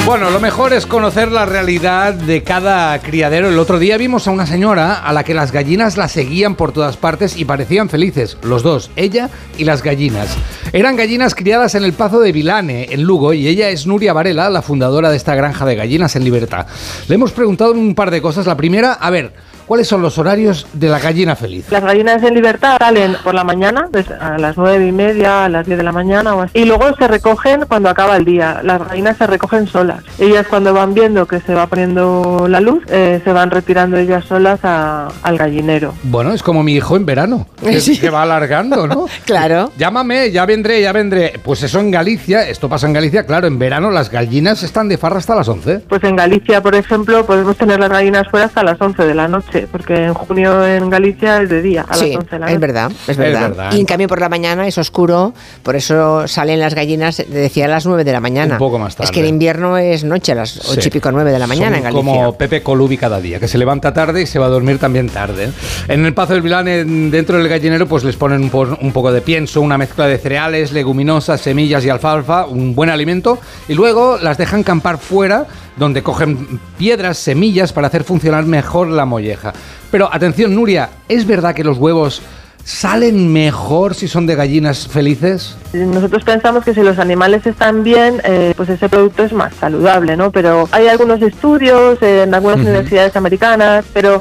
Bueno, 0.06 0.30
lo 0.30 0.38
mejor 0.38 0.72
es 0.72 0.86
conocer 0.86 1.32
la 1.32 1.46
realidad 1.46 2.14
de 2.14 2.44
cada 2.44 2.96
criadero. 3.00 3.48
El 3.48 3.58
otro 3.58 3.80
día 3.80 3.96
vimos 3.96 4.28
a 4.28 4.30
una 4.30 4.46
señora 4.46 4.94
a 4.94 5.12
la 5.12 5.24
que 5.24 5.34
las 5.34 5.50
gallinas 5.50 5.96
la 5.96 6.06
seguían 6.06 6.54
por 6.54 6.70
todas 6.70 6.96
partes 6.96 7.36
y 7.36 7.44
parecían 7.44 7.88
felices, 7.88 8.38
los 8.42 8.62
dos, 8.62 8.92
ella 8.94 9.30
y 9.58 9.64
las 9.64 9.82
gallinas. 9.82 10.28
Eran 10.72 10.94
gallinas 10.94 11.34
criadas 11.34 11.74
en 11.74 11.82
el 11.82 11.92
Pazo 11.92 12.20
de 12.20 12.30
Vilane, 12.30 12.86
en 12.92 13.02
Lugo, 13.02 13.32
y 13.32 13.48
ella 13.48 13.68
es 13.68 13.88
Nuria 13.88 14.12
Varela, 14.12 14.48
la 14.48 14.62
fundadora 14.62 15.10
de 15.10 15.16
esta 15.16 15.34
granja 15.34 15.66
de 15.66 15.74
gallinas 15.74 16.14
en 16.14 16.22
libertad. 16.22 16.66
Le 17.08 17.16
hemos 17.16 17.32
preguntado 17.32 17.72
un 17.72 17.96
par 17.96 18.12
de 18.12 18.22
cosas. 18.22 18.46
La 18.46 18.56
primera, 18.56 18.92
a 18.92 19.10
ver, 19.10 19.32
¿cuáles 19.66 19.88
son 19.88 20.02
los 20.02 20.18
horarios 20.18 20.66
de 20.72 20.88
la 20.88 20.98
gallina 20.98 21.36
feliz? 21.36 21.66
Las 21.70 21.82
gallinas 21.84 22.22
en 22.22 22.34
libertad 22.34 22.76
salen 22.78 23.16
por 23.24 23.34
la 23.34 23.44
mañana, 23.44 23.88
pues, 23.90 24.10
a 24.10 24.38
las 24.38 24.56
nueve 24.56 24.86
y 24.86 24.92
media, 24.92 25.44
a 25.44 25.48
las 25.48 25.66
10 25.66 25.78
de 25.78 25.84
la 25.84 25.92
mañana 25.92 26.34
o 26.34 26.42
así. 26.42 26.52
Y 26.58 26.64
luego 26.64 26.94
se 26.96 27.08
recogen 27.08 27.64
cuando 27.68 27.88
acaba 27.88 28.16
el 28.16 28.24
día. 28.24 28.60
Las 28.62 28.86
gallinas 28.86 29.16
se 29.16 29.26
recogen 29.26 29.66
solas. 29.66 30.02
Ellas 30.18 30.46
cuando 30.48 30.72
van 30.74 30.94
viendo 30.94 31.26
que 31.26 31.40
se 31.40 31.54
va 31.54 31.66
poniendo 31.66 32.46
la 32.48 32.60
luz, 32.60 32.82
eh, 32.88 33.20
se 33.24 33.32
van 33.32 33.50
retirando 33.50 33.96
ellas 33.96 34.24
solas 34.24 34.60
a- 34.62 35.08
al 35.22 35.38
gallinero. 35.38 35.94
Bueno, 36.04 36.32
es 36.32 36.42
como 36.42 36.62
mi 36.62 36.74
hijo 36.74 36.96
en 36.96 37.06
verano, 37.06 37.46
que, 37.62 37.80
Sí. 37.86 37.98
que 37.98 38.10
va 38.10 38.22
alargando, 38.22 38.86
¿no? 38.86 39.06
Claro. 39.24 39.72
Llámame, 39.78 40.30
ya 40.30 40.46
vendré, 40.46 40.80
ya 40.82 40.92
vendré. 40.92 41.34
Pues 41.42 41.62
eso 41.62 41.80
en 41.80 41.90
Galicia, 41.90 42.48
esto 42.48 42.68
pasa 42.68 42.86
en 42.86 42.92
Galicia, 42.92 43.26
claro, 43.26 43.46
en 43.46 43.58
verano 43.58 43.90
las 43.90 44.10
gallinas 44.10 44.62
están 44.62 44.88
de 44.88 44.98
farra 44.98 45.18
hasta 45.18 45.34
las 45.34 45.48
11. 45.48 45.80
Pues 45.88 46.02
en 46.04 46.16
Galicia, 46.16 46.62
por 46.62 46.74
ejemplo, 46.74 47.24
podemos 47.26 47.56
tener 47.56 47.78
las 47.80 47.90
gallinas 47.90 48.28
fuera 48.30 48.46
hasta 48.46 48.62
las 48.62 48.80
11 48.80 49.04
de 49.04 49.14
la 49.14 49.28
noche, 49.28 49.55
porque 49.70 50.04
en 50.04 50.14
junio 50.14 50.66
en 50.66 50.90
Galicia 50.90 51.42
es 51.42 51.48
de 51.48 51.62
día, 51.62 51.84
a 51.88 51.94
Sí, 51.94 52.08
las 52.08 52.16
11 52.18 52.30
de 52.30 52.38
la 52.38 52.46
es 52.46 52.52
noche. 52.52 52.58
verdad, 52.66 52.92
es 53.08 53.16
verdad. 53.16 53.40
verdad. 53.48 53.72
Y 53.72 53.80
en 53.80 53.86
cambio 53.86 54.08
por 54.08 54.20
la 54.20 54.28
mañana 54.28 54.66
es 54.66 54.78
oscuro, 54.78 55.32
por 55.62 55.76
eso 55.76 56.26
salen 56.28 56.60
las 56.60 56.74
gallinas, 56.74 57.22
decía 57.28 57.64
a 57.66 57.68
las 57.68 57.86
9 57.86 58.04
de 58.04 58.12
la 58.12 58.20
mañana. 58.20 58.54
Un 58.54 58.58
poco 58.58 58.78
más 58.78 58.92
Es 59.00 59.10
que 59.10 59.20
en 59.20 59.24
tarde. 59.24 59.28
invierno 59.28 59.78
es 59.78 60.04
noche, 60.04 60.32
a 60.32 60.34
las 60.36 60.68
8 60.70 60.80
y 60.80 60.82
Sí. 60.82 60.90
pico 60.90 61.10
9 61.10 61.32
de 61.32 61.38
la 61.38 61.46
mañana 61.46 61.76
Son 61.76 61.76
en 61.78 61.82
Galicia. 61.94 62.12
como 62.14 62.32
Pepe 62.38 62.62
Colubi 62.62 62.96
cada 62.98 63.20
día, 63.20 63.38
que 63.40 63.48
se 63.48 63.58
levanta 63.58 63.92
tarde 63.92 64.22
y 64.22 64.26
se 64.26 64.38
va 64.38 64.46
a 64.46 64.50
dormir 64.50 64.78
también 64.78 65.08
tarde. 65.08 65.50
En 65.88 66.04
el 66.06 66.14
Pazo 66.14 66.32
del 66.34 66.42
Vilán, 66.42 66.68
en- 66.68 67.10
dentro 67.10 67.38
del 67.38 67.48
gallinero, 67.48 67.86
pues 67.86 68.04
les 68.04 68.16
ponen 68.16 68.42
un, 68.42 68.50
po- 68.50 68.76
un 68.80 68.92
poco 68.92 69.12
de 69.12 69.20
pienso, 69.20 69.60
una 69.60 69.78
mezcla 69.78 70.06
de 70.06 70.18
cereales, 70.18 70.72
leguminosas, 70.72 71.40
semillas 71.40 71.84
y 71.84 71.88
alfalfa, 71.90 72.46
un 72.46 72.74
buen 72.74 72.90
alimento, 72.90 73.38
y 73.68 73.74
luego 73.74 74.18
las 74.20 74.38
dejan 74.38 74.62
campar 74.62 74.98
fuera, 74.98 75.46
donde 75.76 76.02
cogen 76.02 76.58
piedras, 76.78 77.18
semillas, 77.18 77.72
para 77.72 77.88
hacer 77.88 78.02
funcionar 78.02 78.44
mejor 78.46 78.88
la 78.88 79.04
molleja. 79.04 79.45
Pero 79.90 80.08
atención, 80.12 80.54
Nuria, 80.54 80.88
¿es 81.08 81.26
verdad 81.26 81.54
que 81.54 81.64
los 81.64 81.78
huevos 81.78 82.22
salen 82.64 83.32
mejor 83.32 83.94
si 83.94 84.08
son 84.08 84.26
de 84.26 84.34
gallinas 84.34 84.88
felices? 84.88 85.56
Nosotros 85.72 86.24
pensamos 86.24 86.64
que 86.64 86.74
si 86.74 86.82
los 86.82 86.98
animales 86.98 87.46
están 87.46 87.84
bien, 87.84 88.20
eh, 88.24 88.54
pues 88.56 88.68
ese 88.68 88.88
producto 88.88 89.22
es 89.22 89.32
más 89.32 89.54
saludable, 89.54 90.16
¿no? 90.16 90.32
Pero 90.32 90.68
hay 90.72 90.88
algunos 90.88 91.22
estudios 91.22 92.02
en 92.02 92.34
algunas 92.34 92.58
universidades 92.58 93.14
americanas, 93.16 93.84
pero 93.92 94.20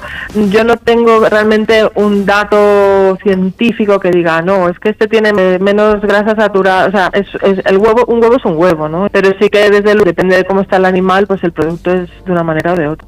yo 0.51 0.63
no 0.63 0.77
tengo 0.77 1.27
realmente 1.27 1.89
un 1.95 2.25
dato 2.27 3.17
científico 3.23 3.99
que 3.99 4.11
diga, 4.11 4.43
no, 4.43 4.69
es 4.69 4.77
que 4.79 4.89
este 4.89 5.07
tiene 5.07 5.33
me- 5.33 5.57
menos 5.57 6.01
grasa 6.01 6.35
saturada, 6.35 6.87
o 6.87 6.91
sea, 6.91 7.09
es, 7.13 7.25
es- 7.41 7.65
el 7.65 7.77
huevo, 7.79 8.05
un 8.07 8.21
huevo 8.21 8.35
es 8.37 8.45
un 8.45 8.57
huevo, 8.57 8.87
¿no? 8.87 9.07
Pero 9.11 9.31
sí 9.41 9.49
que 9.49 9.71
desde 9.71 9.93
luego, 9.95 10.03
depende 10.05 10.35
de 10.37 10.45
cómo 10.45 10.61
está 10.61 10.77
el 10.77 10.85
animal, 10.85 11.25
pues 11.25 11.43
el 11.43 11.51
producto 11.51 11.91
es 11.91 12.09
de 12.25 12.31
una 12.31 12.43
manera 12.43 12.73
o 12.73 12.75
de 12.75 12.87
otra. 12.89 13.07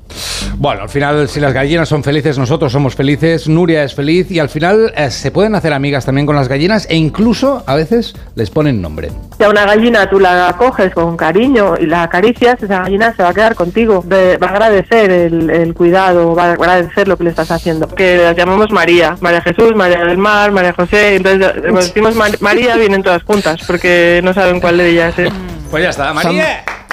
Bueno, 0.55 0.83
al 0.83 0.89
final, 0.89 1.27
si 1.29 1.39
las 1.39 1.53
gallinas 1.53 1.87
son 1.89 2.03
felices, 2.03 2.37
nosotros 2.37 2.71
somos 2.71 2.95
felices, 2.95 3.47
Nuria 3.47 3.83
es 3.83 3.93
feliz 3.93 4.31
y 4.31 4.39
al 4.39 4.49
final 4.49 4.91
eh, 4.95 5.11
se 5.11 5.29
pueden 5.31 5.53
hacer 5.55 5.71
amigas 5.73 6.05
también 6.05 6.25
con 6.25 6.35
las 6.35 6.47
gallinas 6.47 6.87
e 6.89 6.95
incluso 6.95 7.63
a 7.67 7.75
veces 7.75 8.15
les 8.35 8.49
ponen 8.49 8.81
nombre. 8.81 9.09
Si 9.37 9.43
a 9.43 9.49
una 9.49 9.65
gallina 9.65 10.09
tú 10.09 10.19
la 10.19 10.55
coges 10.57 10.93
con 10.93 11.15
cariño 11.15 11.75
y 11.79 11.85
la 11.85 12.03
acaricias, 12.03 12.61
esa 12.61 12.79
gallina 12.81 13.13
se 13.15 13.21
va 13.23 13.29
a 13.29 13.33
quedar 13.33 13.53
contigo. 13.55 14.03
Va 14.11 14.47
a 14.47 14.49
agradecer 14.49 15.11
el, 15.11 15.49
el 15.49 15.73
cuidado, 15.73 16.33
va 16.33 16.45
a 16.45 16.51
agradecer 16.53 17.07
lo 17.07 17.17
que 17.17 17.25
le 17.25 17.29
estás 17.29 17.51
haciendo. 17.51 17.87
Que 17.87 18.17
las 18.17 18.35
llamamos 18.35 18.71
María. 18.71 19.15
María 19.21 19.41
Jesús, 19.41 19.75
María 19.75 19.99
del 20.05 20.17
Mar, 20.17 20.51
María 20.51 20.73
José. 20.73 21.17
Entonces, 21.17 21.51
cuando 21.61 21.81
decimos 21.81 22.15
Mar- 22.15 22.37
María, 22.41 22.75
vienen 22.77 23.03
todas 23.03 23.21
juntas, 23.23 23.61
porque 23.67 24.21
no 24.23 24.33
saben 24.33 24.59
cuál 24.59 24.77
de 24.77 24.89
ellas 24.89 25.19
es. 25.19 25.29
Pues 25.69 25.83
ya 25.83 25.89
está, 25.89 26.13
Son, 26.21 26.35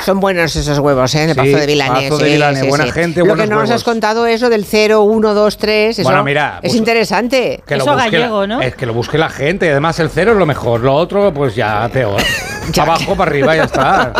son 0.03 0.21
buenos 0.21 0.55
esos 0.57 0.79
huevos, 0.79 1.15
¿eh? 1.15 1.23
En 1.25 1.31
el 1.31 1.35
Sí, 1.35 1.41
Pazo 1.41 1.57
de 1.61 1.67
Vilanes. 1.67 2.11
Pazo 2.11 2.19
de 2.23 2.31
Vilanes, 2.31 2.61
sí, 2.63 2.69
buena 2.69 2.85
sí. 2.85 2.91
gente, 2.93 3.21
Lo 3.25 3.37
que 3.37 3.47
no 3.47 3.61
nos 3.61 3.71
has 3.71 3.85
contado 3.85 4.27
es 4.27 4.41
lo 4.41 4.49
del 4.51 4.65
0, 4.65 5.03
1, 5.03 5.35
2, 5.35 5.59
3. 5.59 5.99
Eso 5.99 6.09
Bueno, 6.09 6.25
mira, 6.25 6.55
es 6.63 6.71
pues- 6.71 6.75
interesante. 6.75 7.63
Que 7.67 7.77
lo 7.77 7.85
busque 7.87 8.19
la- 8.19 8.65
Es 8.65 8.75
que 8.77 8.87
lo 8.87 8.95
busque 8.95 9.19
la 9.19 9.29
gente. 9.29 9.71
Además, 9.71 9.99
el 10.01 10.11
cero 10.11 10.33
es 10.33 10.39
lo 10.39 10.47
mejor. 10.47 10.81
Lo 10.81 10.95
otro, 10.95 11.33
pues 11.33 11.55
ya 11.55 11.89
peor. 11.93 12.21
Abajo 12.81 13.15
para 13.17 13.31
arriba, 13.31 13.55
ya 13.57 13.65
está. 13.65 14.13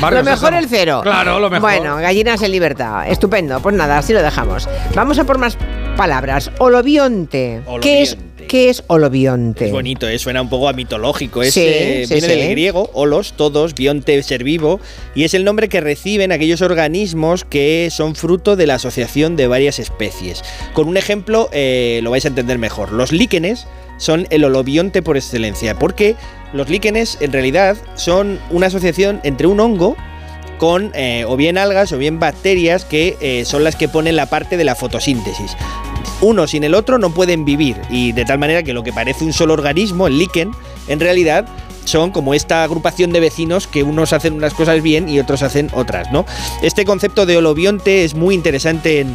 Barrio 0.00 0.18
Lo 0.22 0.24
mejor 0.24 0.38
Sésamo. 0.50 0.58
el 0.58 0.68
cero. 0.68 1.00
Claro, 1.02 1.40
lo 1.40 1.48
mejor. 1.50 1.70
Bueno, 1.70 1.96
gallinas 1.96 2.42
en 2.42 2.52
libertad. 2.52 3.08
Estupendo. 3.08 3.60
Pues 3.60 3.74
nada, 3.74 3.98
así 3.98 4.12
lo 4.12 4.22
dejamos. 4.22 4.68
Vamos 4.94 5.18
a 5.18 5.24
por 5.24 5.38
más 5.38 5.56
palabras. 5.96 6.50
Olobionte. 6.58 7.62
¿Qué 7.80 8.02
es, 8.02 8.16
qué 8.46 8.70
es 8.70 8.82
olobionte? 8.86 9.66
Es 9.66 9.72
bonito, 9.72 10.08
¿eh? 10.08 10.18
suena 10.18 10.42
un 10.42 10.48
poco 10.48 10.68
a 10.68 10.72
mitológico. 10.72 11.42
Es, 11.42 11.54
Sí, 11.54 11.62
eh, 11.64 12.04
sí, 12.06 12.14
viene 12.14 12.28
sí. 12.28 12.40
del 12.40 12.50
griego, 12.50 12.90
olos, 12.92 13.34
todos, 13.36 13.74
bionte, 13.74 14.22
ser 14.22 14.44
vivo, 14.44 14.80
y 15.14 15.24
es 15.24 15.34
el 15.34 15.44
nombre 15.44 15.68
que 15.68 15.80
reciben 15.80 16.32
aquellos 16.32 16.62
organismos 16.62 17.44
que 17.44 17.88
son 17.90 18.14
fruto 18.14 18.56
de 18.56 18.66
la 18.66 18.74
asociación 18.74 19.36
de 19.36 19.46
varias 19.46 19.78
especies. 19.78 20.42
Con 20.72 20.88
un 20.88 20.96
ejemplo 20.96 21.48
eh, 21.52 22.00
lo 22.02 22.10
vais 22.10 22.24
a 22.24 22.28
entender 22.28 22.58
mejor. 22.58 22.92
Los 22.92 23.12
líquenes 23.12 23.66
son 23.98 24.26
el 24.30 24.44
holobionte 24.44 25.02
por 25.02 25.16
excelencia, 25.16 25.78
porque 25.78 26.16
los 26.52 26.68
líquenes 26.68 27.18
en 27.20 27.32
realidad 27.32 27.76
son 27.94 28.38
una 28.50 28.66
asociación 28.66 29.20
entre 29.24 29.46
un 29.46 29.60
hongo 29.60 29.96
con 30.58 30.90
eh, 30.94 31.24
o 31.26 31.36
bien 31.36 31.58
algas 31.58 31.92
o 31.92 31.98
bien 31.98 32.18
bacterias 32.18 32.84
que 32.84 33.16
eh, 33.20 33.44
son 33.44 33.64
las 33.64 33.76
que 33.76 33.88
ponen 33.88 34.16
la 34.16 34.26
parte 34.26 34.56
de 34.56 34.64
la 34.64 34.74
fotosíntesis. 34.74 35.56
Uno 36.20 36.46
sin 36.46 36.64
el 36.64 36.74
otro 36.74 36.98
no 36.98 37.10
pueden 37.10 37.44
vivir 37.44 37.76
y 37.90 38.12
de 38.12 38.24
tal 38.24 38.38
manera 38.38 38.62
que 38.62 38.72
lo 38.72 38.82
que 38.82 38.92
parece 38.92 39.24
un 39.24 39.32
solo 39.32 39.52
organismo, 39.52 40.06
el 40.06 40.18
líquen, 40.18 40.50
en 40.88 41.00
realidad 41.00 41.46
son 41.86 42.10
como 42.10 42.34
esta 42.34 42.64
agrupación 42.64 43.12
de 43.12 43.20
vecinos 43.20 43.66
que 43.66 43.82
unos 43.82 44.12
hacen 44.12 44.34
unas 44.34 44.54
cosas 44.54 44.82
bien 44.82 45.08
y 45.08 45.18
otros 45.20 45.42
hacen 45.42 45.70
otras, 45.72 46.12
¿no? 46.12 46.26
Este 46.62 46.84
concepto 46.84 47.26
de 47.26 47.36
holobionte 47.36 48.04
es 48.04 48.14
muy 48.14 48.34
interesante 48.34 49.06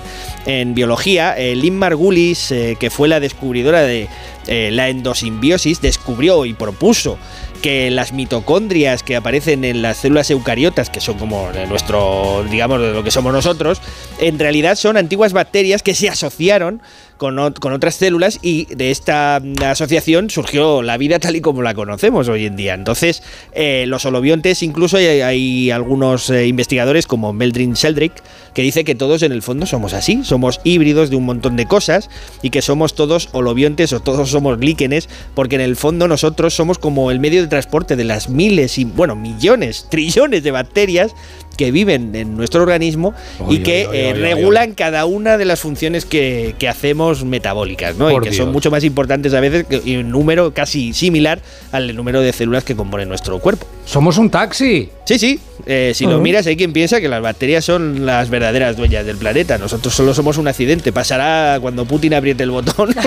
en, 0.46 0.74
biología. 0.74 1.38
Eh, 1.38 1.56
Lynn 1.56 1.76
Margulis, 1.76 2.52
eh, 2.52 2.78
que 2.80 2.90
fue 2.90 3.08
la 3.08 3.20
descubridora 3.20 3.82
de 3.82 4.08
eh, 4.48 4.70
la 4.72 4.90
endosimbiosis, 4.90 5.82
descubrió 5.82 6.46
y 6.46 6.54
propuso 6.54 7.18
que 7.62 7.92
las 7.92 8.12
mitocondrias 8.12 9.04
que 9.04 9.16
aparecen 9.16 9.64
en 9.64 9.82
las 9.82 9.98
células 9.98 10.30
eucariotas, 10.30 10.90
que 10.90 11.00
son 11.00 11.18
como 11.18 11.50
nuestro, 11.70 12.44
digamos, 12.50 12.82
de 12.82 12.94
lo 12.94 13.04
que 13.04 13.12
somos 13.12 13.32
nosotros, 13.32 13.82
en 14.20 14.40
realidad 14.40 14.76
son 14.76 14.98
antiguas 14.98 15.34
bacterias 15.34 15.84
que 15.84 15.96
se 15.96 16.10
asociaron 16.10 16.82
con, 17.22 17.36
ot- 17.38 17.60
con 17.60 17.72
otras 17.72 17.94
células 17.94 18.40
y 18.42 18.66
de 18.74 18.90
esta 18.90 19.40
mm, 19.40 19.62
asociación 19.66 20.32
surgió 20.32 20.82
la 20.82 20.98
vida 20.98 21.20
tal 21.20 21.36
y 21.36 21.42
como 21.42 21.62
la 21.62 21.76
conocemos 21.76 22.28
hoy 22.30 22.48
en 22.48 22.56
día. 22.56 22.74
Entonces, 22.74 23.22
eh, 23.54 23.86
los 23.88 24.06
holobiontes, 24.06 24.64
incluso 24.64 24.98
hay, 24.98 25.06
hay 25.22 25.70
algunos 25.70 26.32
eh, 26.32 26.48
investigadores 26.48 27.06
como 27.06 27.32
Meldrin 27.32 27.74
Sheldrick, 27.74 28.14
que 28.56 28.64
dice 28.64 28.84
que 28.84 28.96
todos 28.96 29.22
en 29.22 29.34
el 29.34 29.44
fondo 29.44 29.68
somos 29.68 29.94
así, 29.94 30.24
somos 30.24 30.62
híbridos 30.64 31.12
de 31.12 31.16
un 31.16 31.26
montón 31.26 31.58
de 31.58 31.68
cosas 31.68 32.10
y 32.42 32.50
que 32.50 32.64
somos 32.64 32.96
todos 32.96 33.30
holobiontes 33.34 33.94
o 33.94 34.00
todos 34.00 34.32
somos 34.32 34.58
líquenes, 34.58 35.08
porque 35.36 35.54
en 35.58 35.62
el 35.62 35.76
fondo 35.76 36.08
nosotros 36.08 36.56
somos 36.56 36.80
como 36.80 37.12
el 37.12 37.20
medio 37.20 37.44
de 37.44 37.48
transporte 37.48 37.96
de 37.96 38.04
las 38.04 38.30
miles 38.30 38.80
y, 38.80 38.86
bueno, 38.86 39.16
millones, 39.16 39.86
trillones 39.92 40.42
de 40.42 40.50
bacterias 40.50 41.14
que 41.62 41.72
viven 41.72 42.16
en 42.16 42.36
nuestro 42.36 42.64
organismo 42.64 43.14
y 43.50 43.60
que 43.60 43.86
oy, 43.88 43.92
oy, 43.92 43.98
eh, 43.98 44.06
oy, 44.08 44.14
oy. 44.14 44.20
regulan 44.22 44.74
cada 44.74 45.06
una 45.06 45.38
de 45.38 45.46
las 45.46 45.60
funciones 45.60 46.06
que, 46.06 46.56
que 46.58 46.68
hacemos 46.68 47.24
metabólicas, 47.24 47.96
¿no? 47.98 48.10
Por 48.10 48.26
y 48.26 48.30
que 48.30 48.36
son 48.36 48.52
mucho 48.52 48.72
más 48.72 48.84
importantes 48.84 49.34
a 49.36 49.40
veces 49.40 49.66
que- 49.68 49.82
y 49.86 49.98
un 49.98 50.10
número 50.10 50.54
casi 50.56 50.94
similar 50.94 51.40
al 51.72 51.96
número 51.96 52.22
de 52.22 52.34
células 52.34 52.64
que 52.64 52.76
componen 52.76 53.08
nuestro 53.10 53.38
cuerpo. 53.40 53.68
Somos 53.86 54.18
un 54.18 54.30
taxi. 54.32 54.90
Sí, 55.06 55.20
sí. 55.20 55.40
eh, 55.68 55.92
si 55.94 56.06
lo 56.06 56.14
Ujú. 56.16 56.22
miras, 56.22 56.48
hay 56.48 56.56
quien 56.58 56.74
piensa 56.74 57.00
que 57.00 57.08
las 57.10 57.22
bacterias 57.22 57.64
son 57.64 58.06
las 58.06 58.30
verdaderas 58.32 58.76
dueñas 58.78 59.06
del 59.06 59.18
planeta. 59.18 59.60
Nosotros 59.60 59.94
solo 59.94 60.14
somos 60.16 60.38
un 60.38 60.48
accidente. 60.48 60.92
Pasará 60.92 61.60
cuando 61.62 61.86
Putin 61.86 62.16
apriete 62.16 62.42
el 62.44 62.50
botón. 62.52 62.90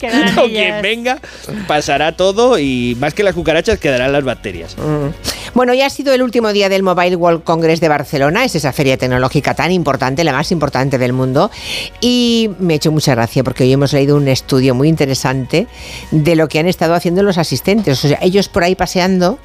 O 0.38 0.46
quien 0.48 0.80
venga, 0.82 1.18
pasará 1.66 2.16
todo 2.16 2.58
y 2.58 2.96
más 3.00 3.12
que 3.14 3.22
las 3.22 3.34
cucarachas 3.34 3.78
quedarán 3.78 4.12
las 4.12 4.24
bacterias. 4.24 4.76
Bueno, 5.54 5.74
ya 5.74 5.86
ha 5.86 5.90
sido 5.90 6.14
el 6.14 6.22
último 6.22 6.52
día 6.52 6.68
del 6.68 6.82
Mobile 6.82 7.16
World 7.16 7.42
Congress 7.44 7.79
de 7.80 7.88
Barcelona, 7.88 8.44
es 8.44 8.54
esa 8.54 8.72
feria 8.72 8.96
tecnológica 8.96 9.54
tan 9.54 9.72
importante, 9.72 10.24
la 10.24 10.32
más 10.32 10.52
importante 10.52 10.98
del 10.98 11.12
mundo, 11.12 11.50
y 12.00 12.50
me 12.58 12.74
ha 12.74 12.76
hecho 12.76 12.92
mucha 12.92 13.14
gracia 13.14 13.42
porque 13.42 13.64
hoy 13.64 13.72
hemos 13.72 13.92
leído 13.92 14.16
un 14.16 14.28
estudio 14.28 14.74
muy 14.74 14.88
interesante 14.88 15.66
de 16.10 16.36
lo 16.36 16.48
que 16.48 16.58
han 16.58 16.66
estado 16.66 16.94
haciendo 16.94 17.22
los 17.22 17.38
asistentes, 17.38 18.04
o 18.04 18.08
sea, 18.08 18.18
ellos 18.22 18.48
por 18.48 18.64
ahí 18.64 18.74
paseando 18.74 19.38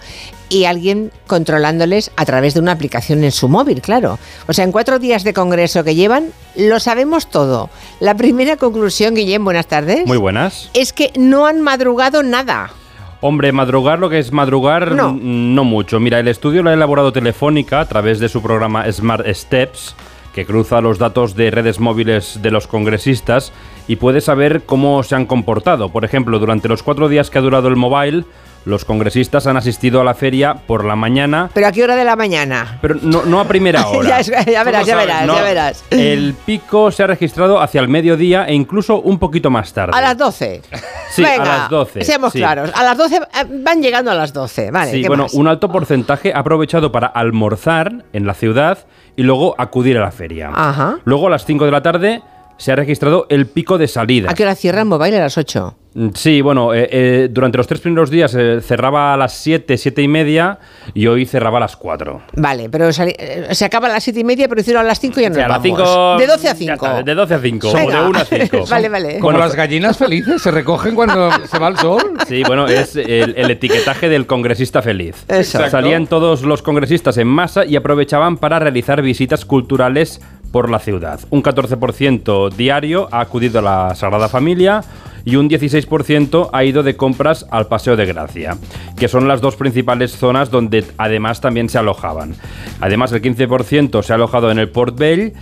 y 0.49 0.65
alguien 0.65 1.11
controlándoles 1.27 2.11
a 2.15 2.25
través 2.25 2.53
de 2.53 2.59
una 2.59 2.71
aplicación 2.71 3.23
en 3.23 3.31
su 3.31 3.49
móvil, 3.49 3.81
claro. 3.81 4.19
O 4.47 4.53
sea, 4.53 4.63
en 4.63 4.71
cuatro 4.71 4.99
días 4.99 5.23
de 5.23 5.33
congreso 5.33 5.83
que 5.83 5.95
llevan, 5.95 6.31
lo 6.55 6.79
sabemos 6.79 7.27
todo. 7.29 7.69
La 7.99 8.15
primera 8.15 8.57
conclusión, 8.57 9.15
Guillem, 9.15 9.43
buenas 9.43 9.67
tardes. 9.67 10.05
Muy 10.05 10.17
buenas. 10.17 10.69
Es 10.73 10.93
que 10.93 11.11
no 11.17 11.47
han 11.47 11.61
madrugado 11.61 12.23
nada. 12.23 12.71
Hombre, 13.21 13.51
madrugar 13.51 13.99
lo 13.99 14.09
que 14.09 14.19
es 14.19 14.31
madrugar, 14.31 14.91
No. 14.91 15.17
no 15.19 15.63
mucho. 15.63 15.99
Mira, 15.99 16.19
el 16.19 16.27
estudio 16.27 16.61
lo 16.63 16.69
ha 16.69 16.73
elaborado 16.73 17.11
Telefónica 17.11 17.79
a 17.79 17.87
través 17.87 18.19
de 18.19 18.29
su 18.29 18.41
programa 18.41 18.91
Smart 18.91 19.25
Steps, 19.27 19.95
que 20.33 20.45
cruza 20.45 20.81
los 20.81 20.99
datos 20.99 21.35
de 21.35 21.49
redes 21.49 21.79
móviles 21.79 22.39
de 22.41 22.51
los 22.51 22.67
congresistas 22.67 23.53
y 23.87 23.95
puede 23.95 24.19
saber 24.21 24.63
cómo 24.65 25.01
se 25.03 25.15
han 25.15 25.25
comportado. 25.25 25.89
Por 25.89 26.03
ejemplo, 26.03 26.39
durante 26.39 26.67
los 26.67 26.83
cuatro 26.83 27.07
días 27.07 27.29
que 27.29 27.37
ha 27.37 27.41
durado 27.41 27.67
el 27.69 27.77
mobile, 27.77 28.25
los 28.65 28.83
congresistas 28.83 29.47
han 29.47 29.57
asistido 29.57 30.01
a 30.01 30.03
la 30.03 30.13
feria 30.15 30.55
por 30.67 30.83
la 30.85 30.95
mañana, 30.95 31.49
¿Pero 31.53 31.67
a 31.67 31.71
qué 31.71 31.83
hora 31.83 31.95
de 31.95 32.03
la 32.03 32.15
mañana? 32.15 32.79
pero 32.81 32.95
no, 33.01 33.23
no 33.25 33.39
a 33.39 33.45
primera 33.47 33.87
hora. 33.87 34.21
ya, 34.21 34.63
verás, 34.63 34.85
ya 34.85 34.95
verás, 34.95 35.25
No, 35.27 35.35
ya 35.35 35.41
verás. 35.43 35.83
El 35.91 36.33
pico 36.45 36.91
se 36.91 37.03
ha 37.03 37.07
registrado 37.07 37.61
hacia 37.61 37.79
el 37.81 37.87
mediodía 37.87 38.45
e 38.45 38.53
incluso 38.53 38.99
un 39.01 39.19
poquito 39.19 39.49
más 39.49 39.71
tarde. 39.71 39.91
A 39.95 40.01
las 40.01 40.17
12. 40.17 40.61
Sí, 41.11 41.23
a 41.23 41.37
las 41.37 41.69
12, 41.69 42.03
Seamos 42.03 42.33
sí. 42.33 42.39
claros. 42.39 42.71
A 42.75 42.83
las 42.83 42.97
12 42.97 43.15
eh, 43.15 43.19
van 43.63 43.81
llegando 43.81 44.11
a 44.11 44.15
las 44.15 44.33
12. 44.33 44.71
Vale, 44.71 44.91
sí, 44.91 45.01
¿qué 45.03 45.07
bueno, 45.07 45.23
más? 45.23 45.33
un 45.33 45.47
alto 45.47 45.69
porcentaje 45.71 46.33
ha 46.33 46.39
aprovechado 46.39 46.91
para 46.91 47.07
almorzar 47.07 48.03
en 48.13 48.25
la 48.25 48.33
ciudad 48.33 48.79
y 49.15 49.23
luego 49.23 49.55
acudir 49.57 49.97
a 49.97 50.01
la 50.01 50.11
feria. 50.11 50.49
Ajá. 50.53 50.97
Luego 51.05 51.27
a 51.27 51.29
las 51.29 51.45
5 51.45 51.65
de 51.65 51.71
la 51.71 51.81
tarde 51.81 52.21
se 52.57 52.71
ha 52.71 52.75
registrado 52.75 53.27
el 53.29 53.45
pico 53.47 53.77
de 53.77 53.87
salida. 53.87 54.31
¿A 54.31 54.33
qué 54.33 54.43
hora 54.43 54.55
cierran 54.55 54.87
mobile? 54.87 55.17
A 55.17 55.21
las 55.21 55.37
8. 55.37 55.77
Mm, 55.95 56.09
Sí, 56.13 56.41
bueno, 56.41 56.73
eh, 56.73 56.89
eh, 56.91 57.29
durante 57.31 57.57
los 57.57 57.67
tres 57.67 57.79
primeros 57.79 58.09
días 58.09 58.35
eh, 58.37 58.59
cerraba 58.61 59.13
a 59.13 59.17
las 59.17 59.33
7, 59.37 59.77
7 59.77 60.01
y 60.01 60.07
media 60.09 60.59
y 60.93 61.07
hoy 61.07 61.25
cerraba 61.25 61.57
a 61.57 61.61
las 61.61 61.77
4. 61.77 62.21
Vale, 62.35 62.69
pero 62.69 62.91
sali- 62.91 63.15
eh, 63.17 63.47
se 63.51 63.63
acaba 63.63 63.87
a 63.87 63.91
las 63.91 64.03
7 64.03 64.19
y 64.19 64.23
media, 64.25 64.49
pero 64.49 64.59
hicieron 64.59 64.83
a 64.83 64.87
las 64.87 64.99
5 64.99 65.19
y 65.21 65.23
ya 65.23 65.29
nos 65.29 65.37
a 65.37 65.47
las 65.47 65.63
vamos. 65.63 65.63
5 65.79 66.17
De 66.19 66.27
12 66.27 66.47
a 66.49 66.51
ya 66.51 66.55
5. 66.57 66.73
está, 66.73 67.03
de 67.03 67.15
12 67.15 67.33
a 67.33 67.39
5 67.39 67.69
o 67.69 67.73
de 67.73 67.85
1 68.09 68.19
a 68.19 68.25
5. 68.25 68.65
Vale, 68.69 68.89
vale. 68.89 69.19
Como 69.19 69.37
las 69.37 69.55
gallinas 69.55 69.97
felices, 69.97 70.41
se 70.41 70.51
recogen 70.51 70.95
cuando 70.95 71.29
se 71.47 71.59
va 71.59 71.69
el 71.69 71.77
sol. 71.77 72.01
Sí, 72.27 72.43
bueno, 72.45 72.67
es 72.67 72.97
el, 72.97 73.33
el 73.37 73.51
etiquetaje 73.51 74.09
del 74.09 74.25
congresista 74.27 74.81
feliz. 74.81 75.23
Exacto. 75.29 75.69
Salían 75.71 76.07
todos 76.07 76.41
los 76.41 76.61
congresistas 76.61 77.17
en 77.17 77.27
masa 77.27 77.63
y 77.65 77.77
aprovechaban 77.77 78.35
para 78.37 78.59
realizar 78.59 79.01
visitas 79.01 79.45
culturales 79.45 80.19
por 80.51 80.69
la 80.69 80.79
ciudad. 80.79 81.19
Un 81.29 81.41
14% 81.41 82.49
diario 82.51 83.07
ha 83.11 83.21
acudido 83.21 83.59
a 83.59 83.61
la 83.61 83.95
Sagrada 83.95 84.27
Familia 84.29 84.81
y 85.25 85.35
un 85.35 85.49
16% 85.49 86.49
ha 86.53 86.63
ido 86.63 86.83
de 86.83 86.95
compras 86.95 87.45
al 87.49 87.67
Paseo 87.67 87.97
de 87.97 88.05
Gracia, 88.05 88.57
que 88.97 89.07
son 89.07 89.27
las 89.27 89.41
dos 89.41 89.55
principales 89.55 90.11
zonas 90.11 90.51
donde 90.51 90.85
además 90.97 91.41
también 91.41 91.67
se 91.67 91.79
alojaban. 91.79 92.35
Además, 92.79 93.11
el 93.11 93.21
15% 93.21 94.03
se 94.03 94.13
ha 94.13 94.15
alojado 94.15 94.51
en 94.51 94.59
el 94.59 94.69
Port 94.69 94.97
Vell 94.97 95.33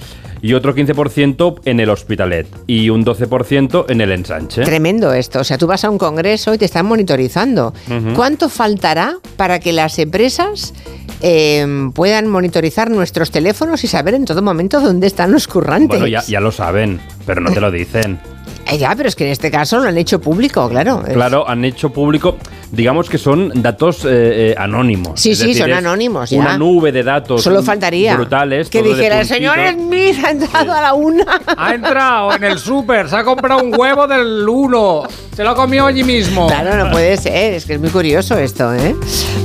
y 0.42 0.54
otro 0.54 0.76
15% 0.76 1.62
en 1.66 1.80
el 1.80 1.90
Hospitalet 1.90 2.48
y 2.68 2.90
un 2.90 3.06
12% 3.06 3.86
en 3.90 4.02
el 4.02 4.12
Ensanche. 4.12 4.64
Tremendo 4.64 5.14
esto. 5.14 5.40
O 5.40 5.44
sea, 5.44 5.58
tú 5.58 5.68
vas 5.68 5.84
a 5.86 5.90
un 5.90 5.98
congreso 5.98 6.54
y 6.54 6.58
te 6.58 6.66
están 6.66 6.86
monitorizando. 6.86 7.74
¿Cuánto 8.16 8.50
faltará 8.50 9.16
para 9.38 9.60
que 9.60 9.72
las 9.72 10.00
empresas 10.00 10.74
eh, 11.22 11.66
puedan 11.94 12.28
monitorizar 12.28 12.90
nuestros 12.92 13.32
teléfonos 13.32 13.84
y 13.84 13.88
saber 13.88 14.16
en 14.16 14.26
todo 14.26 14.42
momento 14.42 14.82
dónde 14.82 15.08
están 15.08 15.32
los 15.32 15.48
currantes? 15.48 15.88
Bueno, 15.88 16.08
ya, 16.08 16.24
ya 16.24 16.42
lo 16.42 16.52
saben, 16.52 17.00
pero 17.26 17.40
no 17.40 17.52
te 17.52 17.62
lo 17.62 17.72
dicen. 17.72 18.20
Eh, 18.72 18.78
ya, 18.78 18.96
pero 18.96 19.10
es 19.10 19.16
que 19.16 19.26
en 19.26 19.32
este 19.32 19.52
caso 19.52 19.80
lo 19.80 19.90
han 19.90 19.98
hecho 19.98 20.20
público, 20.20 20.68
claro. 20.70 21.04
Claro, 21.04 21.48
han 21.48 21.66
hecho 21.66 21.90
público, 21.90 22.38
digamos 22.74 23.08
que 23.08 23.20
son 23.20 23.52
datos 23.62 24.04
eh, 24.04 24.10
eh, 24.52 24.56
anónimos. 24.58 25.20
Sí, 25.22 25.32
Es 25.32 25.40
sí, 25.40 25.48
decir, 25.48 25.62
son 25.62 25.74
anónimos, 25.74 26.32
ya. 26.32 26.40
Una 26.40 26.58
nube 26.58 26.92
de 26.92 27.04
datos. 27.04 27.44
Solo 27.44 27.62
faltaría 27.62 28.16
Brutales. 28.16 28.70
que 28.70 28.82
dijera, 28.82 29.18
puntito. 29.18 29.36
señor 29.36 29.58
Smith 29.74 30.16
ha 30.26 30.32
entrado 30.32 30.74
a 30.74 30.82
la 30.82 30.94
una. 30.96 31.40
Ha 31.56 31.76
entrado 31.76 32.36
en 32.36 32.44
el 32.44 32.58
súper, 32.58 33.08
se 33.10 33.16
ha 33.16 33.24
comprado 33.24 33.64
un 33.64 33.80
huevo 33.80 34.08
del 34.08 34.48
1. 34.48 35.04
Se 35.36 35.44
lo 35.44 35.52
ha 35.52 35.56
comido 35.56 35.86
allí 35.86 36.04
mismo. 36.04 36.48
Claro, 36.48 36.84
no 36.84 36.92
puede 36.92 37.16
ser, 37.18 37.54
es 37.54 37.66
que 37.66 37.74
es 37.74 37.80
muy 37.80 37.90
curioso 37.90 38.38
esto, 38.38 38.74
¿eh? 38.74 38.96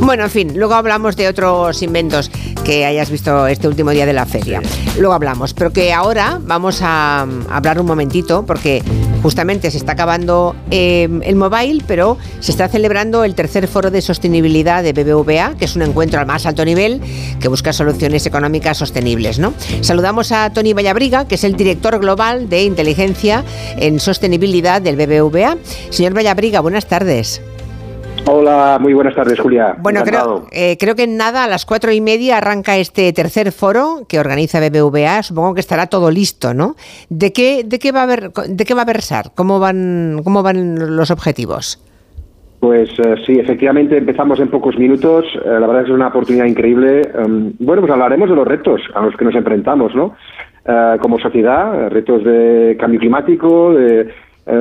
Bueno, 0.00 0.24
en 0.24 0.30
fin, 0.30 0.52
luego 0.56 0.74
hablamos 0.74 1.16
de 1.16 1.28
otros 1.28 1.82
inventos 1.82 2.30
que 2.64 2.84
hayas 2.86 3.10
visto 3.10 3.46
este 3.46 3.68
último 3.68 3.90
día 3.90 4.04
de 4.06 4.12
la 4.12 4.26
feria. 4.26 4.60
Luego 4.98 5.14
hablamos, 5.14 5.54
pero 5.54 5.72
que 5.72 5.92
ahora 5.92 6.38
vamos 6.42 6.80
a 6.82 7.26
mm, 7.26 7.50
hablar 7.50 7.80
un 7.80 7.86
momentito 7.86 8.44
porque 8.46 8.82
justamente 9.22 9.70
se 9.70 9.78
está 9.78 9.92
acabando 9.92 10.54
eh, 10.70 11.08
el 11.22 11.36
mobile, 11.36 11.82
pero 11.86 12.18
se 12.40 12.52
está 12.52 12.68
celebrando 12.68 13.17
el 13.24 13.34
tercer 13.34 13.68
foro 13.68 13.90
de 13.90 14.02
sostenibilidad 14.02 14.82
de 14.82 14.92
BBVA, 14.92 15.56
que 15.58 15.64
es 15.64 15.76
un 15.76 15.82
encuentro 15.82 16.20
al 16.20 16.26
más 16.26 16.46
alto 16.46 16.64
nivel 16.64 17.00
que 17.40 17.48
busca 17.48 17.72
soluciones 17.72 18.26
económicas 18.26 18.78
sostenibles, 18.78 19.38
¿no? 19.38 19.54
Saludamos 19.80 20.32
a 20.32 20.50
Tony 20.52 20.72
Vallabriga, 20.72 21.26
que 21.26 21.36
es 21.36 21.44
el 21.44 21.56
director 21.56 21.98
global 21.98 22.48
de 22.48 22.64
inteligencia 22.64 23.44
en 23.76 24.00
sostenibilidad 24.00 24.82
del 24.82 24.96
BBVA. 24.96 25.56
Señor 25.90 26.14
Vallabriga, 26.14 26.60
buenas 26.60 26.86
tardes. 26.86 27.42
Hola, 28.30 28.78
muy 28.78 28.92
buenas 28.92 29.14
tardes, 29.14 29.40
Julia. 29.40 29.74
Bueno, 29.78 30.02
creo, 30.04 30.46
eh, 30.50 30.76
creo 30.78 30.94
que 30.94 31.04
en 31.04 31.16
nada, 31.16 31.44
a 31.44 31.48
las 31.48 31.64
cuatro 31.64 31.92
y 31.92 32.00
media 32.02 32.36
arranca 32.36 32.76
este 32.76 33.10
tercer 33.14 33.52
foro 33.52 34.04
que 34.06 34.20
organiza 34.20 34.60
BBVA. 34.60 35.22
Supongo 35.22 35.54
que 35.54 35.60
estará 35.60 35.86
todo 35.86 36.10
listo, 36.10 36.52
¿no? 36.52 36.76
¿De 37.08 37.32
qué, 37.32 37.64
de 37.64 37.78
qué 37.78 37.90
va 37.90 38.02
a 38.02 38.06
ver, 38.06 38.30
de 38.32 38.64
qué 38.66 38.74
va 38.74 38.82
a 38.82 38.84
versar? 38.84 39.32
¿Cómo 39.34 39.60
van, 39.60 40.20
cómo 40.24 40.42
van 40.42 40.96
los 40.96 41.10
objetivos? 41.10 41.80
Pues 42.60 42.90
eh, 42.98 43.14
sí, 43.24 43.38
efectivamente 43.38 43.96
empezamos 43.96 44.40
en 44.40 44.48
pocos 44.48 44.76
minutos. 44.76 45.24
Eh, 45.34 45.48
la 45.48 45.60
verdad 45.60 45.80
es 45.80 45.84
que 45.84 45.92
es 45.92 45.96
una 45.96 46.08
oportunidad 46.08 46.46
increíble. 46.46 47.02
Em, 47.14 47.52
bueno, 47.60 47.82
pues 47.82 47.92
hablaremos 47.92 48.28
de 48.28 48.34
los 48.34 48.46
retos 48.48 48.80
a 48.94 49.02
los 49.02 49.16
que 49.16 49.24
nos 49.24 49.34
enfrentamos, 49.36 49.94
¿no? 49.94 50.16
Eh, 50.66 50.96
como 51.00 51.18
sociedad, 51.20 51.88
retos 51.90 52.24
de 52.24 52.76
cambio 52.78 53.00
climático, 53.00 53.74
de 53.74 54.08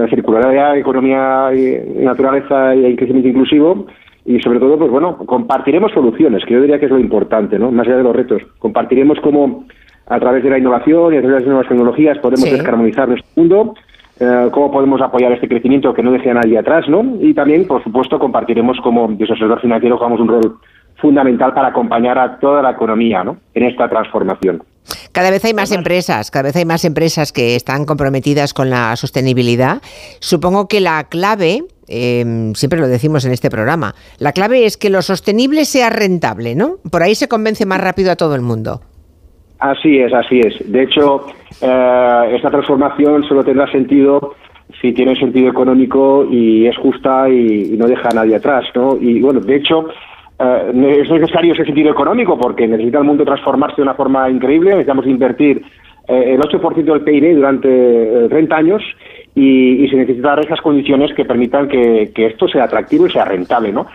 circularidad, 0.09 0.77
economía 0.77 1.49
y, 1.53 2.01
y 2.01 2.03
naturaleza 2.03 2.75
y 2.75 2.93
crecimiento 2.97 3.29
inclusivo. 3.29 3.87
Y 4.25 4.37
sobre 4.41 4.59
todo, 4.59 4.77
pues 4.77 4.91
bueno, 4.91 5.15
compartiremos 5.25 5.93
soluciones, 5.93 6.43
que 6.43 6.55
yo 6.55 6.61
diría 6.61 6.77
que 6.77 6.87
es 6.87 6.91
lo 6.91 6.99
importante, 6.99 7.57
¿no? 7.57 7.71
Más 7.71 7.87
allá 7.87 7.95
de 7.95 8.03
los 8.03 8.13
retos. 8.13 8.41
Compartiremos 8.59 9.17
cómo 9.21 9.63
a 10.07 10.19
través 10.19 10.43
de 10.43 10.49
la 10.49 10.57
innovación 10.57 11.13
y 11.13 11.17
a 11.17 11.21
través 11.21 11.35
de 11.35 11.39
las 11.39 11.47
nuevas 11.47 11.67
tecnologías 11.69 12.17
podemos 12.17 12.41
Sí. 12.41 12.51
descarbonizar 12.51 13.07
nuestro 13.07 13.29
mundo, 13.37 13.75
eh, 14.19 14.49
cómo 14.51 14.71
podemos 14.71 15.01
apoyar 15.01 15.31
este 15.31 15.47
crecimiento 15.47 15.93
que 15.93 16.01
no 16.01 16.11
deje 16.11 16.31
a 16.31 16.35
nadie 16.35 16.57
atrás, 16.57 16.87
¿no? 16.89 17.03
Y 17.21 17.33
también, 17.33 17.67
por 17.67 17.83
supuesto, 17.83 18.17
compartiremos 18.17 18.77
cómo 18.83 19.07
desde 19.09 19.33
el 19.33 19.39
sector 19.39 19.61
financiero 19.61 19.97
jugamos 19.97 20.19
un 20.19 20.27
rol 20.27 20.59
fundamental 20.95 21.53
para 21.53 21.67
acompañar 21.67 22.17
a 22.17 22.39
toda 22.39 22.61
la 22.61 22.71
economía, 22.71 23.23
¿no? 23.23 23.37
En 23.53 23.63
esta 23.63 23.87
transformación. 23.87 24.63
Cada 25.11 25.29
vez 25.29 25.43
hay 25.45 25.53
más 25.53 25.71
empresas, 25.71 26.31
cada 26.31 26.43
vez 26.43 26.55
hay 26.55 26.65
más 26.65 26.85
empresas 26.85 27.31
que 27.31 27.55
están 27.55 27.85
comprometidas 27.85 28.53
con 28.53 28.69
la 28.69 28.95
sostenibilidad. 28.95 29.81
Supongo 30.19 30.67
que 30.67 30.79
la 30.79 31.03
clave, 31.03 31.63
eh, 31.87 32.51
siempre 32.55 32.79
lo 32.79 32.87
decimos 32.87 33.25
en 33.25 33.33
este 33.33 33.49
programa, 33.49 33.95
la 34.17 34.31
clave 34.31 34.65
es 34.65 34.77
que 34.77 34.89
lo 34.89 35.01
sostenible 35.01 35.65
sea 35.65 35.89
rentable, 35.89 36.55
¿no? 36.55 36.77
Por 36.89 37.03
ahí 37.03 37.15
se 37.15 37.27
convence 37.27 37.65
más 37.65 37.81
rápido 37.81 38.11
a 38.11 38.15
todo 38.15 38.33
el 38.35 38.41
mundo. 38.41 38.81
Así 39.59 39.99
es, 39.99 40.13
así 40.13 40.39
es. 40.39 40.71
De 40.71 40.83
hecho, 40.83 41.25
eh, 41.61 42.31
esta 42.35 42.49
transformación 42.49 43.23
solo 43.23 43.43
tendrá 43.43 43.69
sentido 43.71 44.35
si 44.81 44.93
tiene 44.93 45.15
sentido 45.15 45.49
económico 45.49 46.27
y 46.29 46.67
es 46.67 46.77
justa 46.77 47.29
y, 47.29 47.75
no 47.77 47.87
deja 47.87 48.09
a 48.09 48.15
nadie 48.15 48.35
atrás, 48.35 48.65
¿no? 48.75 48.97
Y 48.99 49.19
bueno, 49.21 49.39
de 49.39 49.55
hecho, 49.55 49.87
eh, 50.39 51.01
es 51.01 51.09
necesario 51.09 51.53
ese 51.53 51.65
sentido 51.65 51.91
económico 51.91 52.37
porque 52.37 52.67
necesita 52.67 52.99
el 52.99 53.05
mundo 53.05 53.25
transformarse 53.25 53.77
de 53.77 53.83
una 53.83 53.95
forma 53.95 54.29
increíble. 54.29 54.71
Necesitamos 54.71 55.07
invertir 55.07 55.63
eh, 56.07 56.35
el 56.35 56.41
8% 56.41 56.83
del 56.83 57.01
PIB 57.01 57.35
durante 57.35 58.25
eh, 58.25 58.29
30 58.29 58.55
años 58.55 58.83
y, 59.33 59.85
y 59.85 59.89
se 59.89 59.97
necesitan 59.97 60.39
esas 60.39 60.61
condiciones 60.61 61.13
que 61.13 61.25
permitan 61.25 61.67
que, 61.67 62.11
que 62.13 62.27
esto 62.27 62.47
sea 62.47 62.65
atractivo 62.65 63.07
y 63.07 63.11
sea 63.11 63.25
rentable, 63.25 63.71
¿no? 63.71 63.87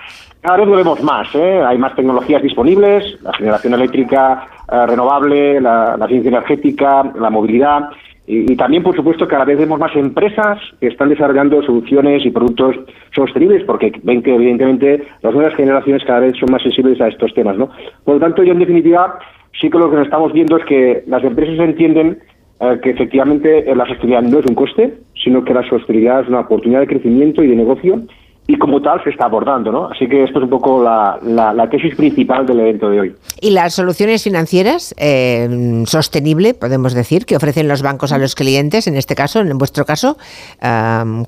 Cada 0.42 0.58
lo 0.58 0.76
vemos 0.76 1.02
más, 1.02 1.32
¿eh? 1.34 1.62
hay 1.64 1.78
más 1.78 1.94
tecnologías 1.94 2.42
disponibles, 2.42 3.16
la 3.22 3.32
generación 3.32 3.74
eléctrica 3.74 4.48
eh, 4.70 4.86
renovable, 4.86 5.60
la, 5.60 5.96
la 5.96 6.06
ciencia 6.08 6.30
energética, 6.30 7.12
la 7.14 7.30
movilidad 7.30 7.90
y, 8.26 8.54
también, 8.54 8.84
por 8.84 8.94
supuesto, 8.94 9.26
cada 9.26 9.44
vez 9.44 9.58
vemos 9.58 9.80
más 9.80 9.94
empresas 9.96 10.58
que 10.80 10.86
están 10.86 11.08
desarrollando 11.08 11.60
soluciones 11.62 12.24
y 12.24 12.30
productos 12.30 12.76
sostenibles 13.14 13.64
porque 13.64 13.92
ven 14.04 14.22
que, 14.22 14.34
evidentemente, 14.34 15.04
las 15.22 15.34
nuevas 15.34 15.54
generaciones 15.54 16.04
cada 16.04 16.20
vez 16.20 16.36
son 16.38 16.50
más 16.52 16.62
sensibles 16.62 17.00
a 17.00 17.08
estos 17.08 17.34
temas, 17.34 17.56
¿no? 17.56 17.70
Por 18.04 18.14
lo 18.14 18.20
tanto, 18.20 18.44
yo, 18.44 18.52
en 18.52 18.60
definitiva, 18.60 19.18
sí 19.60 19.68
que 19.68 19.78
lo 19.78 19.90
que 19.90 20.00
estamos 20.02 20.32
viendo 20.32 20.56
es 20.56 20.64
que 20.66 21.02
las 21.08 21.24
empresas 21.24 21.58
entienden 21.58 22.18
eh, 22.60 22.78
que 22.80 22.90
efectivamente 22.90 23.64
la 23.74 23.86
sostenibilidad 23.86 24.22
no 24.22 24.38
es 24.38 24.46
un 24.46 24.54
coste, 24.54 24.94
sino 25.22 25.44
que 25.44 25.54
la 25.54 25.68
sostenibilidad 25.68 26.20
es 26.20 26.28
una 26.28 26.40
oportunidad 26.40 26.80
de 26.80 26.86
crecimiento 26.86 27.42
y 27.42 27.48
de 27.48 27.56
negocio 27.56 28.02
y 28.46 28.58
como 28.58 28.82
tal 28.82 29.02
se 29.04 29.10
está 29.10 29.26
abordando, 29.26 29.70
¿no? 29.70 29.86
Así 29.86 30.08
que 30.08 30.24
esto 30.24 30.38
es 30.40 30.44
un 30.44 30.50
poco 30.50 30.82
la, 30.82 31.18
la- 31.22 31.52
la 31.54 31.70
tesis 31.70 31.94
principal 31.94 32.44
del 32.44 32.60
evento 32.60 32.90
de 32.90 33.00
hoy. 33.00 33.14
¿Y 33.40 33.50
las 33.50 33.74
soluciones 33.74 34.24
financieras 34.24 34.94
eh, 34.98 35.82
sostenible, 35.86 36.52
podemos 36.54 36.92
decir, 36.92 37.24
que 37.24 37.36
ofrecen 37.36 37.68
los 37.68 37.82
bancos 37.82 38.12
a 38.12 38.18
los 38.18 38.34
clientes, 38.34 38.86
en 38.88 38.96
este 38.96 39.14
caso, 39.14 39.40
en 39.40 39.56
vuestro 39.58 39.84
caso, 39.84 40.16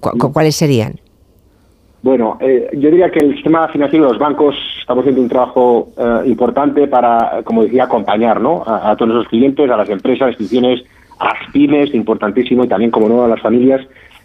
cu- 0.00 0.18
cu- 0.18 0.32
¿cuáles 0.32 0.56
serían? 0.56 0.94
Bueno, 2.02 2.36
eh, 2.40 2.68
yo 2.74 2.90
diría 2.90 3.10
que 3.10 3.20
el 3.20 3.32
sistema 3.34 3.66
financiero 3.68 4.04
de 4.06 4.10
los 4.12 4.18
bancos 4.20 4.54
estamos 4.80 5.02
haciendo 5.02 5.22
un 5.22 5.28
trabajo 5.28 5.88
eh, 5.96 6.22
importante 6.26 6.86
para, 6.86 7.40
como 7.44 7.62
decía, 7.62 7.84
acompañar 7.84 8.40
¿no? 8.42 8.62
a, 8.66 8.90
a 8.90 8.96
todos 8.96 9.12
nuestros 9.12 9.28
clientes, 9.30 9.70
a 9.70 9.76
las 9.76 9.88
empresas, 9.88 10.22
a 10.22 10.26
las 10.26 10.40
instituciones, 10.40 10.82
a 11.18 11.26
las 11.26 11.50
pymes, 11.52 11.94
importantísimo, 11.94 12.64
y 12.64 12.68
también, 12.68 12.90
como 12.90 13.08
no, 13.08 13.24
a 13.24 13.28
las 13.28 13.40
familias, 13.40 13.80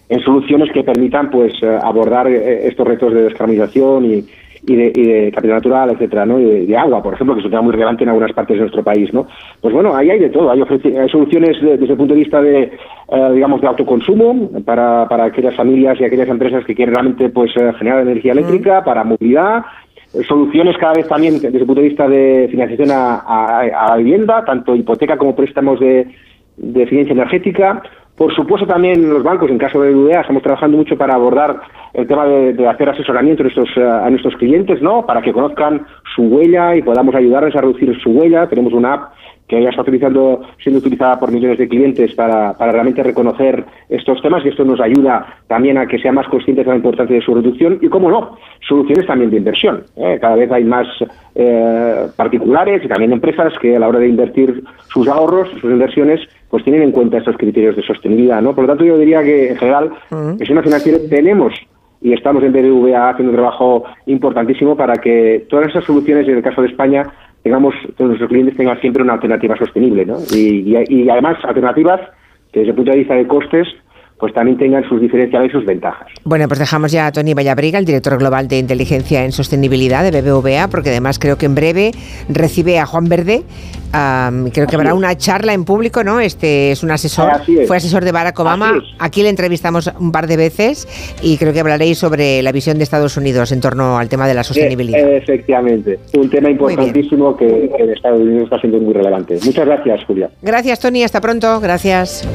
en 0.09 0.19
soluciones 0.21 0.71
que 0.71 0.83
permitan 0.83 1.29
pues 1.29 1.53
eh, 1.61 1.77
abordar 1.81 2.27
eh, 2.27 2.67
estos 2.67 2.87
retos 2.87 3.13
de 3.13 3.23
descarbonización 3.23 4.05
y, 4.05 4.25
y 4.65 4.75
de, 4.75 4.91
y 4.95 5.03
de 5.03 5.31
capital 5.31 5.57
natural, 5.57 5.89
etcétera, 5.91 6.25
¿no? 6.25 6.39
Y 6.39 6.43
de, 6.43 6.65
de 6.65 6.77
agua, 6.77 7.01
por 7.01 7.13
ejemplo, 7.13 7.33
que 7.35 7.39
es 7.39 7.45
un 7.45 7.51
tema 7.51 7.61
muy 7.61 7.71
relevante 7.71 8.03
en 8.03 8.09
algunas 8.09 8.33
partes 8.33 8.55
de 8.57 8.61
nuestro 8.61 8.83
país, 8.83 9.13
¿no? 9.13 9.27
Pues 9.61 9.73
bueno, 9.73 9.95
ahí 9.95 10.09
hay 10.09 10.19
de 10.19 10.29
todo, 10.29 10.51
hay, 10.51 10.61
hay 10.61 11.09
soluciones 11.09 11.61
de- 11.61 11.77
desde 11.77 11.93
el 11.93 11.97
punto 11.97 12.13
de 12.13 12.19
vista 12.19 12.41
de, 12.41 12.63
eh, 12.63 13.31
digamos, 13.35 13.61
de 13.61 13.67
autoconsumo 13.67 14.49
para, 14.65 15.07
para 15.07 15.25
aquellas 15.25 15.55
familias 15.55 15.99
y 16.01 16.03
aquellas 16.03 16.27
empresas 16.27 16.65
que 16.65 16.75
quieren 16.75 16.93
realmente, 16.95 17.29
pues, 17.29 17.51
eh, 17.55 17.71
generar 17.77 18.01
energía 18.01 18.31
eléctrica, 18.33 18.83
para 18.83 19.03
movilidad, 19.03 19.63
soluciones 20.27 20.75
cada 20.77 20.93
vez 20.93 21.07
también 21.07 21.35
desde 21.39 21.55
el 21.57 21.65
punto 21.65 21.81
de 21.81 21.87
vista 21.89 22.07
de 22.09 22.47
financiación 22.49 22.89
a, 22.91 23.15
a- 23.19 23.59
a 23.61 23.89
la 23.91 23.97
vivienda, 23.97 24.43
tanto 24.43 24.75
hipoteca 24.75 25.17
como 25.17 25.35
préstamos 25.35 25.79
de, 25.79 26.07
de 26.57 26.83
eficiencia 26.83 27.13
energética. 27.13 27.81
Por 28.19 28.35
supuesto, 28.35 28.67
también 28.67 29.09
los 29.09 29.23
bancos, 29.23 29.49
en 29.49 29.57
caso 29.57 29.81
de 29.81 29.93
BBVA, 29.93 30.19
estamos 30.19 30.43
trabajando 30.43 30.75
mucho 30.75 30.97
para 30.97 31.15
abordar 31.15 31.61
el 31.93 32.05
tema 32.05 32.25
de, 32.25 32.67
hacer 32.67 32.89
asesoramiento 32.89 33.43
a 33.43 33.45
nuestros, 33.45 33.69
eh, 33.77 33.81
a 33.81 34.09
nuestros 34.09 34.35
clientes, 34.35 34.81
¿no? 34.81 35.05
Para 35.05 35.21
que 35.21 35.31
conozcan 35.31 35.85
su 36.13 36.23
huella 36.23 36.75
y 36.75 36.81
podamos 36.81 37.15
ayudarles 37.15 37.55
a 37.55 37.61
reducir 37.61 37.97
su 38.01 38.09
huella. 38.09 38.45
Tenemos 38.49 38.73
una 38.73 38.93
app 38.95 39.13
que 39.47 39.63
ya 39.63 39.69
está 39.69 39.83
utilizando, 39.83 40.41
siendo 40.61 40.79
utilizada 40.79 41.17
por 41.17 41.31
millones 41.31 41.59
de 41.59 41.69
clientes 41.69 42.13
para, 42.13 42.53
para 42.57 42.73
realmente 42.73 43.01
reconocer 43.01 43.63
estos 43.87 44.21
temas 44.21 44.45
y 44.45 44.49
esto 44.49 44.65
nos 44.65 44.81
ayuda 44.81 45.37
también 45.47 45.77
a 45.77 45.87
que 45.87 45.97
sean 45.97 46.15
más 46.15 46.27
conscientes 46.27 46.65
de 46.65 46.71
la 46.71 46.77
importancia 46.77 47.15
de 47.15 47.21
su 47.21 47.33
reducción 47.33 47.79
y, 47.81 47.87
cómo 47.87 48.11
no, 48.11 48.37
soluciones 48.67 49.07
también 49.07 49.31
de 49.31 49.37
inversión. 49.37 49.85
¿eh? 49.95 50.19
Cada 50.19 50.35
vez 50.35 50.51
hay 50.51 50.65
más 50.65 50.87
eh, 51.35 52.07
particulares 52.17 52.83
y 52.83 52.87
también 52.89 53.13
empresas 53.13 53.53
que 53.59 53.77
a 53.77 53.79
la 53.79 53.87
hora 53.87 53.99
de 53.99 54.09
invertir 54.09 54.61
sus 54.89 55.07
ahorros, 55.07 55.49
sus 55.61 55.71
inversiones, 55.71 56.19
pues 56.49 56.63
tienen 56.63 56.81
en 56.83 56.91
cuenta 56.91 57.17
estos 57.17 57.37
criterios 57.37 57.75
de 57.75 57.83
sostenibilidad. 57.83 58.41
¿no? 58.41 58.53
Por 58.55 58.63
lo 58.63 58.69
tanto, 58.69 58.83
yo 58.83 58.97
diría 58.97 59.21
que 59.23 59.49
en 59.51 59.57
general, 59.57 59.91
es 60.39 60.49
una 60.49 60.63
financiera 60.63 60.97
tenemos 61.09 61.53
y 62.01 62.13
estamos 62.13 62.43
en 62.43 62.53
BBVA 62.53 63.09
haciendo 63.09 63.31
un 63.31 63.35
trabajo 63.37 63.83
importantísimo 64.05 64.75
para 64.75 64.95
que 64.95 65.45
todas 65.49 65.67
esas 65.69 65.83
soluciones, 65.83 66.27
en 66.27 66.37
el 66.37 66.43
caso 66.43 66.61
de 66.61 66.69
España, 66.69 67.03
tengamos, 67.43 67.75
que 67.97 68.03
nuestros 68.03 68.29
clientes 68.29 68.55
tengan 68.57 68.79
siempre 68.81 69.03
una 69.03 69.13
alternativa 69.13 69.55
sostenible, 69.57 70.05
¿no? 70.05 70.17
Y, 70.33 70.75
y- 70.75 71.03
y 71.03 71.09
además 71.09 71.37
alternativas 71.43 72.01
que 72.51 72.59
desde 72.61 72.71
el 72.71 72.75
punto 72.75 72.91
de 72.91 72.97
vista 72.97 73.15
de 73.15 73.27
costes, 73.27 73.67
pues 74.19 74.33
también 74.33 74.57
tengan 74.57 74.87
sus 74.87 74.99
diferenciales 74.99 75.49
y 75.49 75.51
sus 75.53 75.65
ventajas. 75.65 76.07
Bueno, 76.25 76.47
pues 76.47 76.59
dejamos 76.59 76.91
ya 76.91 77.07
a 77.07 77.11
Tony 77.11 77.33
Vallabriga, 77.33 77.79
el 77.79 77.85
director 77.85 78.17
global 78.17 78.49
de 78.49 78.59
inteligencia 78.59 79.23
en 79.23 79.31
sostenibilidad 79.31 80.03
de 80.03 80.21
BBVA, 80.21 80.67
porque 80.67 80.89
además 80.89 81.19
creo 81.19 81.37
que 81.37 81.45
en 81.45 81.55
breve 81.55 81.91
recibe 82.27 82.79
a 82.79 82.85
Juan 82.85 83.05
Verde. 83.05 83.43
am, 83.93 84.49
creo 84.49 84.67
que 84.67 84.75
habrá 84.75 84.93
una 84.93 85.15
charla 85.15 85.53
en 85.53 85.63
público, 85.63 86.03
¿no? 86.03 86.19
Este 86.19 86.71
es 86.71 86.83
un 86.83 86.91
asesor, 86.91 87.31
es. 87.47 87.67
fue 87.67 87.77
asesor 87.77 88.03
de 88.03 88.11
Barack 88.11 88.37
Obama. 88.39 88.83
Aquí 88.99 89.23
le 89.23 89.29
entrevistamos 89.29 89.89
un 89.99 90.11
par 90.11 90.27
de 90.27 90.35
veces 90.35 90.87
y 91.23 91.37
creo 91.37 91.53
que 91.53 91.61
hablaréis 91.61 91.97
sobre 91.97 92.41
la 92.41 92.51
visión 92.51 92.77
de 92.77 92.83
Estados 92.83 93.15
Unidos 93.15 93.53
en 93.53 93.61
torno 93.61 93.97
al 93.97 94.09
tema 94.09 94.27
de 94.27 94.33
la 94.33 94.43
sostenibilidad. 94.43 94.99
Eh, 94.99 95.17
efectivamente, 95.17 95.97
un 96.17 96.29
tema 96.29 96.49
importantísimo 96.49 97.37
que, 97.37 97.71
que 97.75 97.83
en 97.83 97.89
Estados 97.91 98.19
Unidos 98.19 98.43
está 98.43 98.59
siendo 98.59 98.79
muy 98.79 98.93
relevante. 98.93 99.39
Muchas 99.45 99.65
gracias, 99.65 100.03
Julia. 100.03 100.29
Gracias, 100.41 100.79
Tony. 100.81 101.03
Hasta 101.03 101.21
pronto. 101.21 101.61
Gracias. 101.61 102.27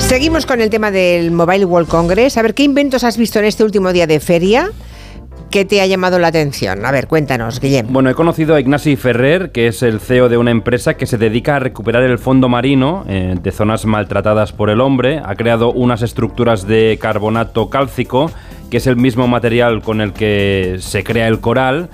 Seguimos 0.00 0.44
con 0.44 0.60
el 0.60 0.70
tema 0.70 0.90
del 0.90 1.30
Mobile 1.30 1.64
World 1.64 1.88
Congress. 1.88 2.36
A 2.36 2.42
ver, 2.42 2.54
¿qué 2.54 2.64
inventos 2.64 3.04
has 3.04 3.16
visto 3.16 3.38
en 3.38 3.44
este 3.44 3.62
último 3.62 3.92
día 3.92 4.08
de 4.08 4.18
feria? 4.18 4.70
¿Qué 5.50 5.64
te 5.64 5.80
ha 5.80 5.86
llamado 5.86 6.18
la 6.18 6.28
atención? 6.28 6.84
A 6.84 6.90
ver, 6.90 7.06
cuéntanos, 7.06 7.60
Guillem. 7.60 7.86
Bueno, 7.92 8.10
he 8.10 8.14
conocido 8.14 8.54
a 8.54 8.60
Ignasi 8.60 8.96
Ferrer, 8.96 9.52
que 9.52 9.68
es 9.68 9.82
el 9.82 10.00
CEO 10.00 10.28
de 10.28 10.36
una 10.36 10.50
empresa 10.50 10.94
que 10.94 11.06
se 11.06 11.18
dedica 11.18 11.56
a 11.56 11.58
recuperar 11.58 12.02
el 12.02 12.18
fondo 12.18 12.48
marino 12.48 13.04
eh, 13.08 13.36
de 13.40 13.52
zonas 13.52 13.84
maltratadas 13.86 14.52
por 14.52 14.70
el 14.70 14.80
hombre. 14.80 15.20
Ha 15.24 15.34
creado 15.36 15.72
unas 15.72 16.02
estructuras 16.02 16.66
de 16.66 16.98
carbonato 17.00 17.70
cálcico, 17.70 18.30
que 18.70 18.78
es 18.78 18.86
el 18.86 18.96
mismo 18.96 19.28
material 19.28 19.82
con 19.82 20.00
el 20.00 20.12
que 20.12 20.76
se 20.80 21.04
crea 21.04 21.28
el 21.28 21.40
coral 21.40 21.88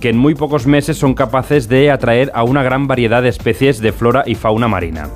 que 0.00 0.08
en 0.08 0.18
muy 0.18 0.34
pocos 0.34 0.66
meses 0.66 0.96
son 0.96 1.14
capaces 1.14 1.68
de 1.68 1.92
atraer 1.92 2.32
a 2.34 2.42
una 2.42 2.64
gran 2.64 2.88
variedad 2.88 3.22
de 3.22 3.28
especies 3.28 3.80
de 3.80 3.92
flora 3.92 4.24
y 4.26 4.34
fauna 4.34 4.66
marina. 4.66 5.08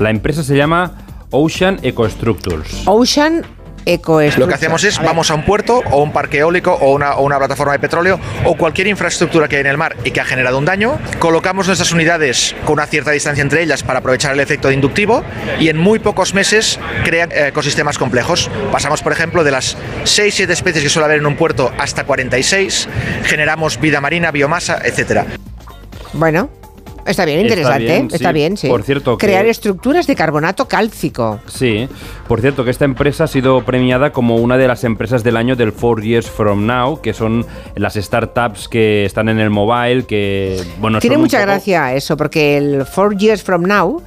La 0.00 0.10
empresa 0.10 0.42
se 0.42 0.56
llama 0.56 0.94
Ocean 1.32 1.78
Ecostructures. 1.82 2.82
Ocean 2.86 3.44
Eco 3.84 4.20
Lo 4.36 4.46
que 4.46 4.54
hacemos 4.54 4.84
es, 4.84 5.02
vamos 5.02 5.30
a 5.30 5.34
un 5.34 5.44
puerto 5.44 5.82
o 5.90 6.02
un 6.02 6.12
parque 6.12 6.38
eólico 6.38 6.72
o 6.72 6.92
una, 6.92 7.16
o 7.16 7.24
una 7.24 7.38
plataforma 7.38 7.72
de 7.72 7.78
petróleo 7.80 8.20
o 8.44 8.56
cualquier 8.56 8.86
infraestructura 8.86 9.48
que 9.48 9.56
hay 9.56 9.62
en 9.62 9.66
el 9.66 9.76
mar 9.76 9.96
y 10.04 10.12
que 10.12 10.20
ha 10.20 10.24
generado 10.24 10.58
un 10.58 10.64
daño, 10.64 10.98
colocamos 11.18 11.66
nuestras 11.66 11.90
unidades 11.90 12.54
con 12.64 12.74
una 12.74 12.86
cierta 12.86 13.10
distancia 13.10 13.42
entre 13.42 13.62
ellas 13.62 13.82
para 13.82 13.98
aprovechar 13.98 14.32
el 14.34 14.40
efecto 14.40 14.68
de 14.68 14.74
inductivo 14.74 15.24
y 15.58 15.68
en 15.68 15.78
muy 15.78 15.98
pocos 15.98 16.34
meses 16.34 16.78
crean 17.04 17.32
eh, 17.32 17.48
ecosistemas 17.48 17.98
complejos. 17.98 18.50
Pasamos, 18.70 19.02
por 19.02 19.12
ejemplo, 19.12 19.42
de 19.42 19.50
las 19.50 19.76
6-7 20.04 20.50
especies 20.50 20.84
que 20.84 20.90
suele 20.90 21.06
haber 21.06 21.18
en 21.18 21.26
un 21.26 21.36
puerto 21.36 21.72
hasta 21.78 22.04
46, 22.04 22.88
generamos 23.24 23.80
vida 23.80 24.00
marina, 24.00 24.30
biomasa, 24.30 24.80
etcétera. 24.84 25.26
Bueno, 26.12 26.50
está 27.06 27.24
bien, 27.24 27.40
Está 27.46 27.54
interesante. 27.58 28.16
Está 28.16 28.32
bien, 28.32 28.56
sí. 28.56 28.68
Por 28.68 28.82
cierto, 28.82 29.16
que- 29.18 29.26
Crear 29.26 29.46
estructuras 29.46 30.06
de 30.06 30.14
carbonato 30.14 30.66
cálcico. 30.68 31.40
Sí, 31.46 31.88
por 32.28 32.40
cierto 32.40 32.64
que 32.64 32.70
esta 32.70 32.84
empresa 32.84 33.24
ha 33.24 33.26
sido 33.28 33.64
premiada 33.64 34.12
como 34.12 34.36
una 34.36 34.56
de 34.56 34.68
las 34.68 34.84
empresas 34.84 35.22
del 35.24 35.36
año 35.36 35.56
del 35.56 35.72
Four 35.72 36.02
Years 36.02 36.28
From 36.30 36.66
Now, 36.66 37.00
que 37.00 37.12
son 37.12 37.46
las 37.76 37.94
startups 37.94 38.68
que 38.68 39.04
están 39.04 39.28
en 39.28 39.38
el 39.40 39.50
mobile, 39.50 40.04
que 40.04 40.62
bueno, 40.78 40.98
Tiene 41.00 41.18
mucha 41.18 41.38
poco- 41.38 41.46
gracia 41.52 41.94
eso, 41.94 42.16
porque 42.16 42.56
el 42.56 42.86
Four 42.86 43.16
Years 43.16 43.42
From 43.42 43.62
Now 43.62 44.02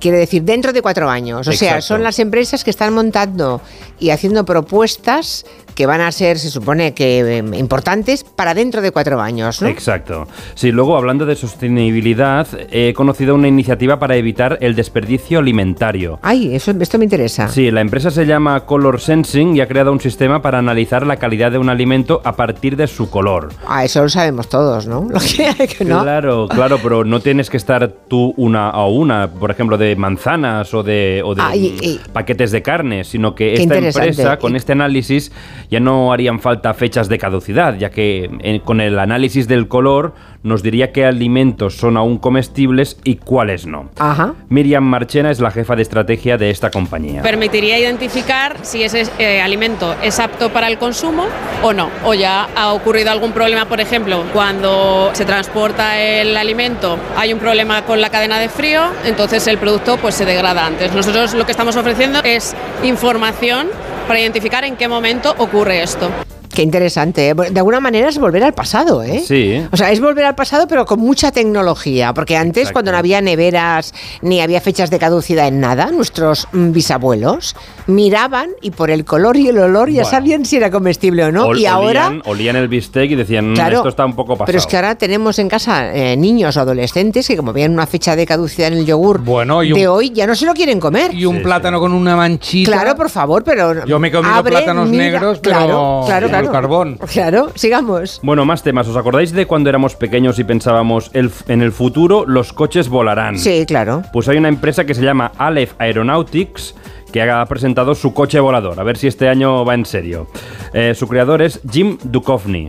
quiere 0.00 0.16
decir 0.16 0.42
dentro 0.44 0.72
de 0.72 0.80
cuatro 0.80 1.10
años. 1.10 1.46
O 1.46 1.52
sea, 1.52 1.82
son 1.82 2.02
las 2.02 2.18
empresas 2.18 2.64
que 2.64 2.70
están 2.70 2.94
montando 2.94 3.60
y 3.98 4.08
haciendo 4.10 4.46
propuestas 4.46 5.44
que 5.80 5.86
van 5.86 6.02
a 6.02 6.12
ser, 6.12 6.38
se 6.38 6.50
supone 6.50 6.92
que 6.92 7.38
eh, 7.38 7.42
importantes 7.58 8.22
para 8.22 8.52
dentro 8.52 8.82
de 8.82 8.90
cuatro 8.90 9.18
años, 9.18 9.62
¿no? 9.62 9.68
Exacto. 9.68 10.28
Sí, 10.54 10.72
luego 10.72 10.94
hablando 10.94 11.24
de 11.24 11.34
sostenibilidad, 11.36 12.46
he 12.70 12.92
conocido 12.92 13.34
una 13.34 13.48
iniciativa 13.48 13.98
para 13.98 14.14
evitar 14.16 14.58
el 14.60 14.74
desperdicio 14.74 15.38
alimentario. 15.38 16.18
Ay, 16.20 16.54
eso, 16.54 16.72
esto 16.78 16.98
me 16.98 17.04
interesa. 17.04 17.48
Sí, 17.48 17.70
la 17.70 17.80
empresa 17.80 18.10
se 18.10 18.26
llama 18.26 18.66
Color 18.66 19.00
Sensing 19.00 19.56
y 19.56 19.62
ha 19.62 19.68
creado 19.68 19.90
un 19.90 20.00
sistema 20.00 20.42
para 20.42 20.58
analizar 20.58 21.06
la 21.06 21.16
calidad 21.16 21.50
de 21.50 21.56
un 21.56 21.70
alimento 21.70 22.20
a 22.24 22.36
partir 22.36 22.76
de 22.76 22.86
su 22.86 23.08
color. 23.08 23.48
Ah, 23.66 23.82
eso 23.82 24.02
lo 24.02 24.10
sabemos 24.10 24.50
todos, 24.50 24.86
¿no? 24.86 25.08
Lo 25.10 25.18
que 25.18 25.46
hay 25.46 25.66
que 25.66 25.82
no. 25.86 26.02
Claro, 26.02 26.46
claro, 26.46 26.78
pero 26.82 27.04
no 27.06 27.20
tienes 27.20 27.48
que 27.48 27.56
estar 27.56 27.88
tú 28.06 28.34
una 28.36 28.68
a 28.68 28.86
una, 28.86 29.28
por 29.30 29.50
ejemplo, 29.50 29.78
de 29.78 29.96
manzanas 29.96 30.74
o 30.74 30.82
de, 30.82 31.22
o 31.24 31.34
de 31.34 31.40
Ah, 31.42 31.56
y- 31.56 31.74
y- 31.80 32.00
paquetes 32.12 32.50
de 32.50 32.60
carne, 32.60 33.04
sino 33.04 33.34
que 33.34 33.54
esta 33.54 33.78
empresa, 33.78 34.36
con 34.36 34.56
este 34.56 34.72
análisis, 34.72 35.32
ya 35.70 35.80
no 35.80 36.12
harían 36.12 36.40
falta 36.40 36.74
fechas 36.74 37.08
de 37.08 37.18
caducidad, 37.18 37.76
ya 37.76 37.90
que 37.90 38.30
eh, 38.40 38.60
con 38.64 38.80
el 38.80 38.98
análisis 38.98 39.46
del 39.46 39.68
color 39.68 40.14
nos 40.42 40.62
diría 40.62 40.90
qué 40.90 41.04
alimentos 41.04 41.76
son 41.76 41.96
aún 41.96 42.18
comestibles 42.18 42.98
y 43.04 43.16
cuáles 43.16 43.66
no. 43.66 43.90
Ajá. 43.98 44.34
Miriam 44.48 44.84
Marchena 44.84 45.30
es 45.30 45.38
la 45.38 45.50
jefa 45.50 45.76
de 45.76 45.82
estrategia 45.82 46.38
de 46.38 46.50
esta 46.50 46.70
compañía. 46.70 47.22
Permitiría 47.22 47.78
identificar 47.78 48.56
si 48.62 48.82
ese 48.82 49.04
eh, 49.18 49.40
alimento 49.40 49.94
es 50.02 50.18
apto 50.18 50.50
para 50.50 50.68
el 50.68 50.78
consumo 50.78 51.26
o 51.62 51.72
no. 51.72 51.90
O 52.04 52.14
ya 52.14 52.48
ha 52.56 52.72
ocurrido 52.72 53.10
algún 53.10 53.32
problema, 53.32 53.66
por 53.66 53.80
ejemplo, 53.80 54.24
cuando 54.32 55.10
se 55.12 55.24
transporta 55.24 56.00
el 56.00 56.36
alimento, 56.36 56.98
hay 57.16 57.32
un 57.32 57.38
problema 57.38 57.82
con 57.82 58.00
la 58.00 58.10
cadena 58.10 58.38
de 58.38 58.48
frío, 58.48 58.82
entonces 59.04 59.46
el 59.46 59.58
producto 59.58 59.98
pues 59.98 60.14
se 60.14 60.24
degrada 60.24 60.66
antes. 60.66 60.92
Nosotros 60.94 61.34
lo 61.34 61.44
que 61.44 61.52
estamos 61.52 61.76
ofreciendo 61.76 62.20
es 62.24 62.56
información 62.82 63.68
para 64.10 64.18
identificar 64.18 64.64
en 64.64 64.74
qué 64.74 64.88
momento 64.88 65.32
ocurre 65.38 65.84
esto. 65.84 66.10
Qué 66.52 66.62
interesante. 66.62 67.28
¿eh? 67.28 67.34
De 67.34 67.60
alguna 67.60 67.78
manera 67.80 68.08
es 68.08 68.18
volver 68.18 68.42
al 68.42 68.52
pasado, 68.54 69.02
¿eh? 69.04 69.22
Sí. 69.24 69.62
O 69.70 69.76
sea, 69.76 69.92
es 69.92 70.00
volver 70.00 70.24
al 70.24 70.34
pasado, 70.34 70.66
pero 70.66 70.84
con 70.84 70.98
mucha 70.98 71.30
tecnología. 71.30 72.12
Porque 72.12 72.36
antes, 72.36 72.62
Exacto. 72.62 72.72
cuando 72.74 72.92
no 72.92 72.98
había 72.98 73.20
neveras 73.20 73.94
ni 74.20 74.40
había 74.40 74.60
fechas 74.60 74.90
de 74.90 74.98
caducidad 74.98 75.46
en 75.46 75.60
nada, 75.60 75.90
nuestros 75.92 76.48
mm, 76.52 76.72
bisabuelos 76.72 77.54
miraban 77.86 78.50
y 78.62 78.72
por 78.72 78.90
el 78.90 79.04
color 79.04 79.36
y 79.36 79.48
el 79.48 79.58
olor 79.58 79.88
ya 79.90 80.02
Bueno. 80.02 80.10
sabían 80.10 80.44
si 80.44 80.56
era 80.56 80.70
comestible 80.70 81.24
o 81.24 81.32
no. 81.32 81.46
Ol- 81.46 81.58
y 81.60 81.66
ahora. 81.66 82.08
olían, 82.08 82.22
olían 82.26 82.56
el 82.56 82.68
bistec 82.68 83.10
y 83.10 83.14
decían, 83.14 83.52
"Mm, 83.52 83.54
Claro, 83.54 83.76
esto 83.78 83.88
está 83.88 84.04
un 84.04 84.14
poco 84.16 84.32
pasado. 84.34 84.46
Pero 84.46 84.58
es 84.58 84.66
que 84.66 84.76
ahora 84.76 84.94
tenemos 84.96 85.38
en 85.38 85.48
casa 85.48 85.94
eh, 85.94 86.16
niños 86.16 86.56
o 86.56 86.60
adolescentes 86.60 87.26
que, 87.28 87.36
como 87.36 87.52
vean 87.52 87.72
una 87.72 87.86
fecha 87.86 88.16
de 88.16 88.26
caducidad 88.26 88.68
en 88.72 88.78
el 88.78 88.86
yogur 88.86 89.20
Bueno, 89.20 89.62
y 89.62 89.72
un- 89.72 89.78
de 89.78 89.86
hoy, 89.88 90.10
ya 90.10 90.26
no 90.26 90.34
se 90.34 90.46
lo 90.46 90.54
quieren 90.54 90.80
comer. 90.80 91.14
Y 91.14 91.26
un 91.26 91.42
plátano 91.42 91.78
con 91.80 91.92
una 91.92 92.16
manchita. 92.16 92.72
Claro, 92.72 92.96
por 92.96 93.08
favor, 93.08 93.44
pero. 93.44 93.86
Yo 93.86 93.98
me 94.00 94.08
he 94.08 94.10
comido 94.10 94.34
abre, 94.34 94.50
plátanos 94.50 94.88
mira- 94.88 95.04
negros, 95.04 95.38
pero 95.40 95.56
Claro, 95.56 96.02
claro, 96.06 96.28
con 96.40 96.46
el 96.46 96.50
claro. 96.50 96.62
carbón. 96.68 96.98
Claro, 97.12 97.52
sigamos. 97.54 98.20
Bueno, 98.22 98.44
más 98.44 98.62
temas. 98.62 98.88
¿Os 98.88 98.96
acordáis 98.96 99.32
de 99.32 99.46
cuando 99.46 99.68
éramos 99.70 99.96
pequeños 99.96 100.38
y 100.38 100.44
pensábamos 100.44 101.10
el, 101.14 101.30
en 101.48 101.62
el 101.62 101.72
futuro 101.72 102.24
los 102.26 102.52
coches 102.52 102.88
volarán? 102.88 103.38
Sí, 103.38 103.64
claro. 103.66 104.02
Pues 104.12 104.28
hay 104.28 104.36
una 104.38 104.48
empresa 104.48 104.84
que 104.84 104.94
se 104.94 105.02
llama 105.02 105.32
Aleph 105.38 105.74
Aeronautics 105.78 106.74
que 107.10 107.22
ha 107.22 107.44
presentado 107.46 107.94
su 107.94 108.14
coche 108.14 108.40
volador. 108.40 108.78
A 108.78 108.84
ver 108.84 108.96
si 108.96 109.06
este 109.06 109.28
año 109.28 109.64
va 109.64 109.74
en 109.74 109.84
serio. 109.84 110.28
Eh, 110.72 110.94
su 110.94 111.08
creador 111.08 111.42
es 111.42 111.60
Jim 111.70 111.98
Duchovny. 112.02 112.68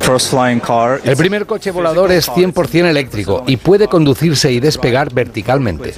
El 1.03 1.17
primer 1.17 1.45
coche 1.45 1.71
volador 1.71 2.11
es 2.11 2.29
100% 2.29 2.85
eléctrico 2.85 3.43
y 3.47 3.57
puede 3.57 3.87
conducirse 3.87 4.51
y 4.51 4.59
despegar 4.59 5.13
verticalmente. 5.13 5.93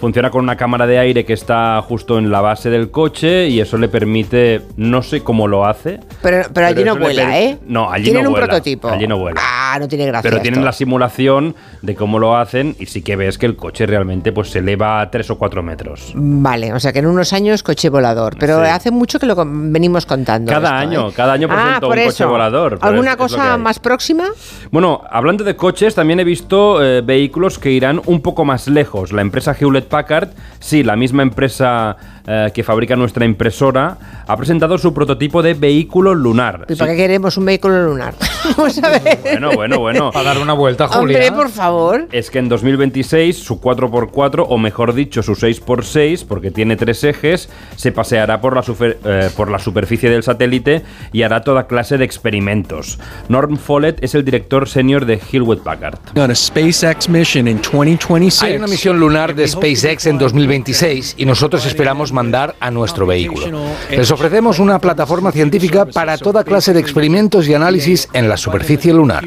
Funciona 0.00 0.30
con 0.30 0.42
una 0.42 0.56
cámara 0.56 0.86
de 0.86 0.98
aire 0.98 1.24
que 1.26 1.34
está 1.34 1.80
justo 1.82 2.18
en 2.18 2.30
la 2.30 2.40
base 2.40 2.70
del 2.70 2.90
coche 2.90 3.48
y 3.48 3.60
eso 3.60 3.76
le 3.76 3.88
permite, 3.88 4.62
no 4.76 5.02
sé 5.02 5.20
cómo 5.22 5.46
lo 5.46 5.66
hace. 5.66 6.00
Pero, 6.22 6.48
pero 6.54 6.66
allí 6.68 6.82
no 6.84 6.96
vuela, 6.96 7.38
¿eh? 7.38 7.58
No, 7.66 7.90
allí 7.90 8.04
Tienen 8.04 8.22
no 8.24 8.30
un 8.30 8.34
vuela. 8.34 8.46
prototipo. 8.46 8.88
Allí 8.88 9.06
no 9.06 9.18
vuela. 9.18 9.40
Ah, 9.44 9.76
no 9.78 9.86
tiene 9.88 10.06
gracia. 10.06 10.30
Pero 10.30 10.40
tienen 10.42 10.64
la 10.64 10.72
simulación 10.72 11.54
de 11.82 11.94
cómo 11.94 12.18
lo 12.18 12.34
hacen 12.36 12.74
y 12.78 12.86
sí 12.86 13.02
que 13.02 13.14
ves 13.16 13.36
que 13.36 13.44
el 13.44 13.56
coche 13.56 13.84
realmente 13.84 14.32
pues 14.32 14.48
se 14.50 14.60
eleva 14.60 15.02
a 15.02 15.10
3 15.10 15.28
o 15.30 15.36
4 15.38 15.62
metros. 15.62 16.12
Vale, 16.14 16.72
o 16.72 16.80
sea 16.80 16.92
que 16.94 17.00
en 17.00 17.06
unos 17.06 17.32
años 17.34 17.62
coche 17.62 17.90
volador. 17.90 18.36
Pero 18.38 18.64
Sí. 18.64 18.70
hace 18.70 18.90
mucho 18.90 19.18
que 19.18 19.26
lo 19.26 19.34
venimos 19.36 20.06
contando. 20.06 20.50
Cada 20.50 20.68
esto, 20.82 20.88
año, 20.88 21.08
¿eh? 21.10 21.12
cada 21.14 21.34
año 21.34 21.46
presenta 21.46 21.72
ah, 21.74 21.76
un 21.76 21.80
por 21.80 21.90
coche 21.96 22.08
eso. 22.08 22.28
volador, 22.28 22.78
pero 22.78 22.90
¿Alguna 22.90 23.10
es- 23.10 23.16
cosa 23.16 23.58
más 23.58 23.78
próxima? 23.78 24.24
Bueno, 24.70 25.02
hablando 25.10 25.44
de 25.44 25.56
coches, 25.56 25.94
también 25.94 26.20
he 26.20 26.24
visto 26.24 26.82
eh, 26.82 27.02
vehículos 27.02 27.58
que 27.58 27.70
irán 27.70 28.00
un 28.06 28.22
poco 28.22 28.46
más 28.46 28.66
lejos. 28.66 29.12
La 29.12 29.20
empresa 29.20 29.54
Hewlett 29.58 29.89
Packard, 29.90 30.30
sí, 30.58 30.82
la 30.82 30.96
misma 30.96 31.22
empresa 31.22 31.98
eh, 32.32 32.50
que 32.54 32.62
fabrica 32.62 32.94
nuestra 32.94 33.24
impresora, 33.24 33.96
ha 34.26 34.36
presentado 34.36 34.78
su 34.78 34.94
prototipo 34.94 35.42
de 35.42 35.54
vehículo 35.54 36.14
lunar. 36.14 36.64
¿Y 36.68 36.76
para 36.76 36.92
qué 36.92 36.96
queremos 36.98 37.36
un 37.36 37.44
vehículo 37.46 37.82
lunar? 37.86 38.14
Vamos 38.56 38.78
a 38.82 38.88
ver. 38.90 39.18
Bueno, 39.22 39.50
bueno, 39.54 39.78
bueno. 39.80 40.10
Para 40.12 40.26
dar 40.34 40.38
una 40.38 40.52
vuelta, 40.52 40.86
Julia. 40.86 41.18
Hombre, 41.18 41.32
por 41.32 41.50
favor. 41.50 42.06
Es 42.12 42.30
que 42.30 42.38
en 42.38 42.48
2026 42.48 43.36
su 43.36 43.60
4x4, 43.60 44.46
o 44.48 44.58
mejor 44.58 44.94
dicho, 44.94 45.22
su 45.22 45.32
6x6, 45.32 46.24
porque 46.26 46.50
tiene 46.50 46.76
tres 46.76 47.02
ejes, 47.04 47.48
se 47.76 47.90
paseará 47.92 48.40
por 48.40 48.54
la, 48.54 48.62
super- 48.62 48.98
eh, 49.04 49.28
por 49.36 49.50
la 49.50 49.58
superficie 49.58 50.08
del 50.10 50.22
satélite 50.22 50.82
y 51.12 51.22
hará 51.22 51.42
toda 51.42 51.66
clase 51.66 51.98
de 51.98 52.04
experimentos. 52.04 52.98
Norm 53.28 53.56
Follett 53.56 54.02
es 54.04 54.14
el 54.14 54.24
director 54.24 54.68
senior 54.68 55.04
de 55.04 55.18
Hewlett 55.32 55.62
Packard. 55.62 55.98
On 56.16 56.30
a 56.30 56.34
SpaceX 56.34 57.08
mission 57.08 57.48
in 57.48 57.60
2026. 57.60 58.42
Hay 58.42 58.56
una 58.56 58.66
misión 58.66 58.98
lunar 59.00 59.34
de 59.34 59.48
SpaceX 59.48 60.06
en 60.06 60.18
2026 60.18 61.14
y 61.18 61.24
nosotros 61.24 61.66
esperamos 61.66 62.12
mandar 62.20 62.54
a 62.60 62.70
nuestro 62.70 63.06
vehículo. 63.06 63.46
Les 63.90 64.10
ofrecemos 64.10 64.58
una 64.58 64.78
plataforma 64.78 65.32
científica 65.32 65.86
para 65.86 66.18
toda 66.18 66.44
clase 66.44 66.74
de 66.74 66.80
experimentos 66.80 67.48
y 67.48 67.54
análisis 67.54 68.08
en 68.12 68.28
la 68.28 68.36
superficie 68.36 68.92
lunar. 68.92 69.24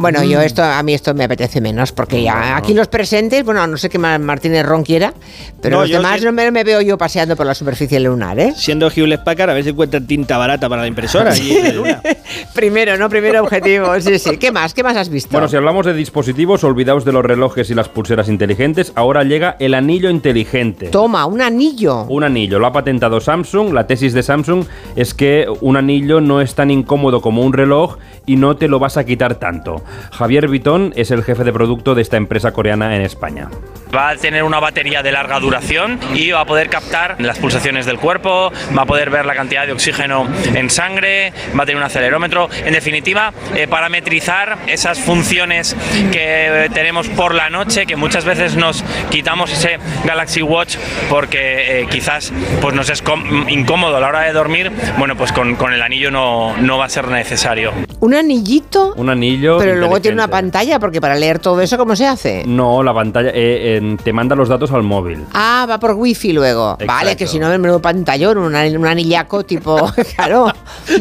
Bueno, 0.00 0.20
Mm. 0.22 0.28
yo 0.30 0.40
esto 0.40 0.62
a 0.64 0.82
mí 0.82 0.94
esto 0.94 1.12
me 1.12 1.24
apetece 1.24 1.60
menos 1.60 1.92
porque 1.92 2.22
ya 2.22 2.56
aquí 2.56 2.72
los 2.72 2.88
presentes, 2.88 3.44
bueno, 3.44 3.66
no 3.66 3.76
sé 3.76 3.90
qué 3.90 3.98
Ma- 3.98 4.18
Martínez 4.18 4.64
Ron 4.64 4.82
quiera, 4.82 5.12
pero 5.60 5.76
No, 5.76 5.82
los 5.82 5.90
demás 5.90 6.22
no 6.22 6.32
me, 6.32 6.50
me 6.50 6.64
veo 6.64 6.80
yo 6.80 6.96
paseando 6.96 7.36
por 7.36 7.44
la 7.44 7.54
superficie 7.54 8.00
lunar, 8.00 8.38
¿eh? 8.40 8.54
Siendo 8.56 8.90
Hewlett 8.90 9.22
Packard, 9.24 9.50
a 9.50 9.52
ver 9.54 9.62
si 9.64 9.70
encuentran 9.70 10.06
tinta 10.06 10.38
barata 10.38 10.68
para 10.70 10.80
la 10.82 10.88
impresora. 10.88 11.36
y 11.36 11.72
luna. 11.72 12.00
Primero, 12.54 12.96
¿no? 12.96 13.08
Primero 13.10 13.42
objetivo, 13.42 14.00
sí, 14.00 14.18
sí. 14.18 14.36
¿Qué 14.38 14.50
más? 14.50 14.72
¿Qué 14.72 14.82
más 14.82 14.96
has 14.96 15.10
visto? 15.10 15.30
Bueno, 15.32 15.48
si 15.48 15.56
hablamos 15.56 15.84
de 15.84 15.92
dispositivos, 15.92 16.64
olvidaos 16.64 17.04
de 17.04 17.12
los 17.12 17.24
relojes 17.24 17.68
y 17.70 17.74
las 17.74 17.88
pulseras 17.88 18.28
inteligentes, 18.28 18.92
ahora 18.94 19.22
llega 19.24 19.56
el 19.58 19.74
anillo 19.74 20.08
inteligente. 20.08 20.86
Toma, 20.88 21.26
un 21.26 21.42
anillo. 21.42 22.04
Un 22.08 22.24
anillo, 22.24 22.58
lo 22.58 22.66
ha 22.66 22.72
patentado 22.72 23.20
Samsung. 23.20 23.74
La 23.74 23.86
tesis 23.86 24.14
de 24.14 24.22
Samsung 24.22 24.64
es 24.96 25.12
que 25.12 25.46
un 25.60 25.76
anillo 25.76 26.20
no 26.22 26.40
es 26.40 26.54
tan 26.54 26.70
incómodo 26.70 27.20
como 27.20 27.42
un 27.42 27.52
reloj 27.52 27.98
y 28.26 28.36
no 28.36 28.56
te 28.56 28.66
lo 28.68 28.78
vas 28.78 28.96
a 28.96 29.04
quitar 29.04 29.34
tanto. 29.34 29.82
Javier 30.12 30.48
Vitón 30.48 30.92
es 30.96 31.10
el 31.10 31.22
jefe 31.22 31.44
de 31.44 31.52
producto 31.52 31.94
de 31.94 32.02
esta 32.02 32.16
empresa 32.16 32.52
coreana 32.52 32.96
en 32.96 33.02
España. 33.02 33.48
Va 33.94 34.10
a 34.10 34.16
tener 34.16 34.44
una 34.44 34.60
batería 34.60 35.02
de 35.02 35.10
larga 35.10 35.40
duración 35.40 35.98
y 36.14 36.30
va 36.30 36.40
a 36.40 36.44
poder 36.44 36.68
captar 36.70 37.16
las 37.18 37.38
pulsaciones 37.38 37.86
del 37.86 37.98
cuerpo, 37.98 38.52
va 38.76 38.82
a 38.82 38.86
poder 38.86 39.10
ver 39.10 39.26
la 39.26 39.34
cantidad 39.34 39.66
de 39.66 39.72
oxígeno 39.72 40.28
en 40.54 40.70
sangre, 40.70 41.32
va 41.58 41.64
a 41.64 41.66
tener 41.66 41.76
un 41.78 41.82
acelerómetro, 41.82 42.48
en 42.64 42.72
definitiva, 42.72 43.32
eh, 43.56 43.66
parametrizar 43.66 44.58
esas 44.68 45.00
funciones 45.00 45.74
que 46.12 46.64
eh, 46.66 46.70
tenemos 46.72 47.08
por 47.08 47.34
la 47.34 47.50
noche, 47.50 47.86
que 47.86 47.96
muchas 47.96 48.24
veces 48.24 48.56
nos 48.56 48.84
quitamos 49.10 49.52
ese 49.52 49.78
Galaxy 50.04 50.42
Watch 50.42 50.76
porque 51.08 51.80
eh, 51.80 51.86
quizás 51.90 52.32
pues 52.60 52.74
nos 52.74 52.88
es 52.90 53.02
incómodo 53.48 53.96
a 53.96 54.00
la 54.00 54.08
hora 54.08 54.20
de 54.20 54.32
dormir, 54.32 54.70
bueno, 54.98 55.16
pues 55.16 55.32
con, 55.32 55.56
con 55.56 55.72
el 55.72 55.82
anillo 55.82 56.10
no, 56.10 56.56
no 56.58 56.78
va 56.78 56.84
a 56.84 56.88
ser 56.88 57.08
necesario. 57.08 57.72
Un 57.98 58.14
anillito, 58.14 58.94
Un 58.94 59.10
anillo. 59.10 59.58
pero 59.58 59.74
luego 59.74 60.00
tiene 60.00 60.14
una 60.14 60.28
pantalla 60.28 60.78
porque 60.78 61.00
para 61.00 61.16
leer 61.16 61.38
todo 61.38 61.60
eso, 61.60 61.76
¿cómo 61.76 61.96
se 61.96 62.06
hace? 62.06 62.44
No, 62.46 62.82
la 62.82 62.94
pantalla 62.94 63.30
eh, 63.34 63.79
te 64.02 64.12
manda 64.12 64.36
los 64.36 64.48
datos 64.48 64.70
al 64.72 64.82
móvil. 64.82 65.24
Ah, 65.32 65.66
va 65.68 65.78
por 65.78 65.92
wifi 65.92 66.32
luego. 66.32 66.76
Vale, 66.86 67.16
que 67.16 67.26
si 67.26 67.38
no, 67.38 67.48
menudo 67.48 67.80
pantallón, 67.80 68.38
un, 68.38 68.54
un 68.54 68.86
anillaco 68.86 69.44
tipo. 69.44 69.90
claro. 70.16 70.52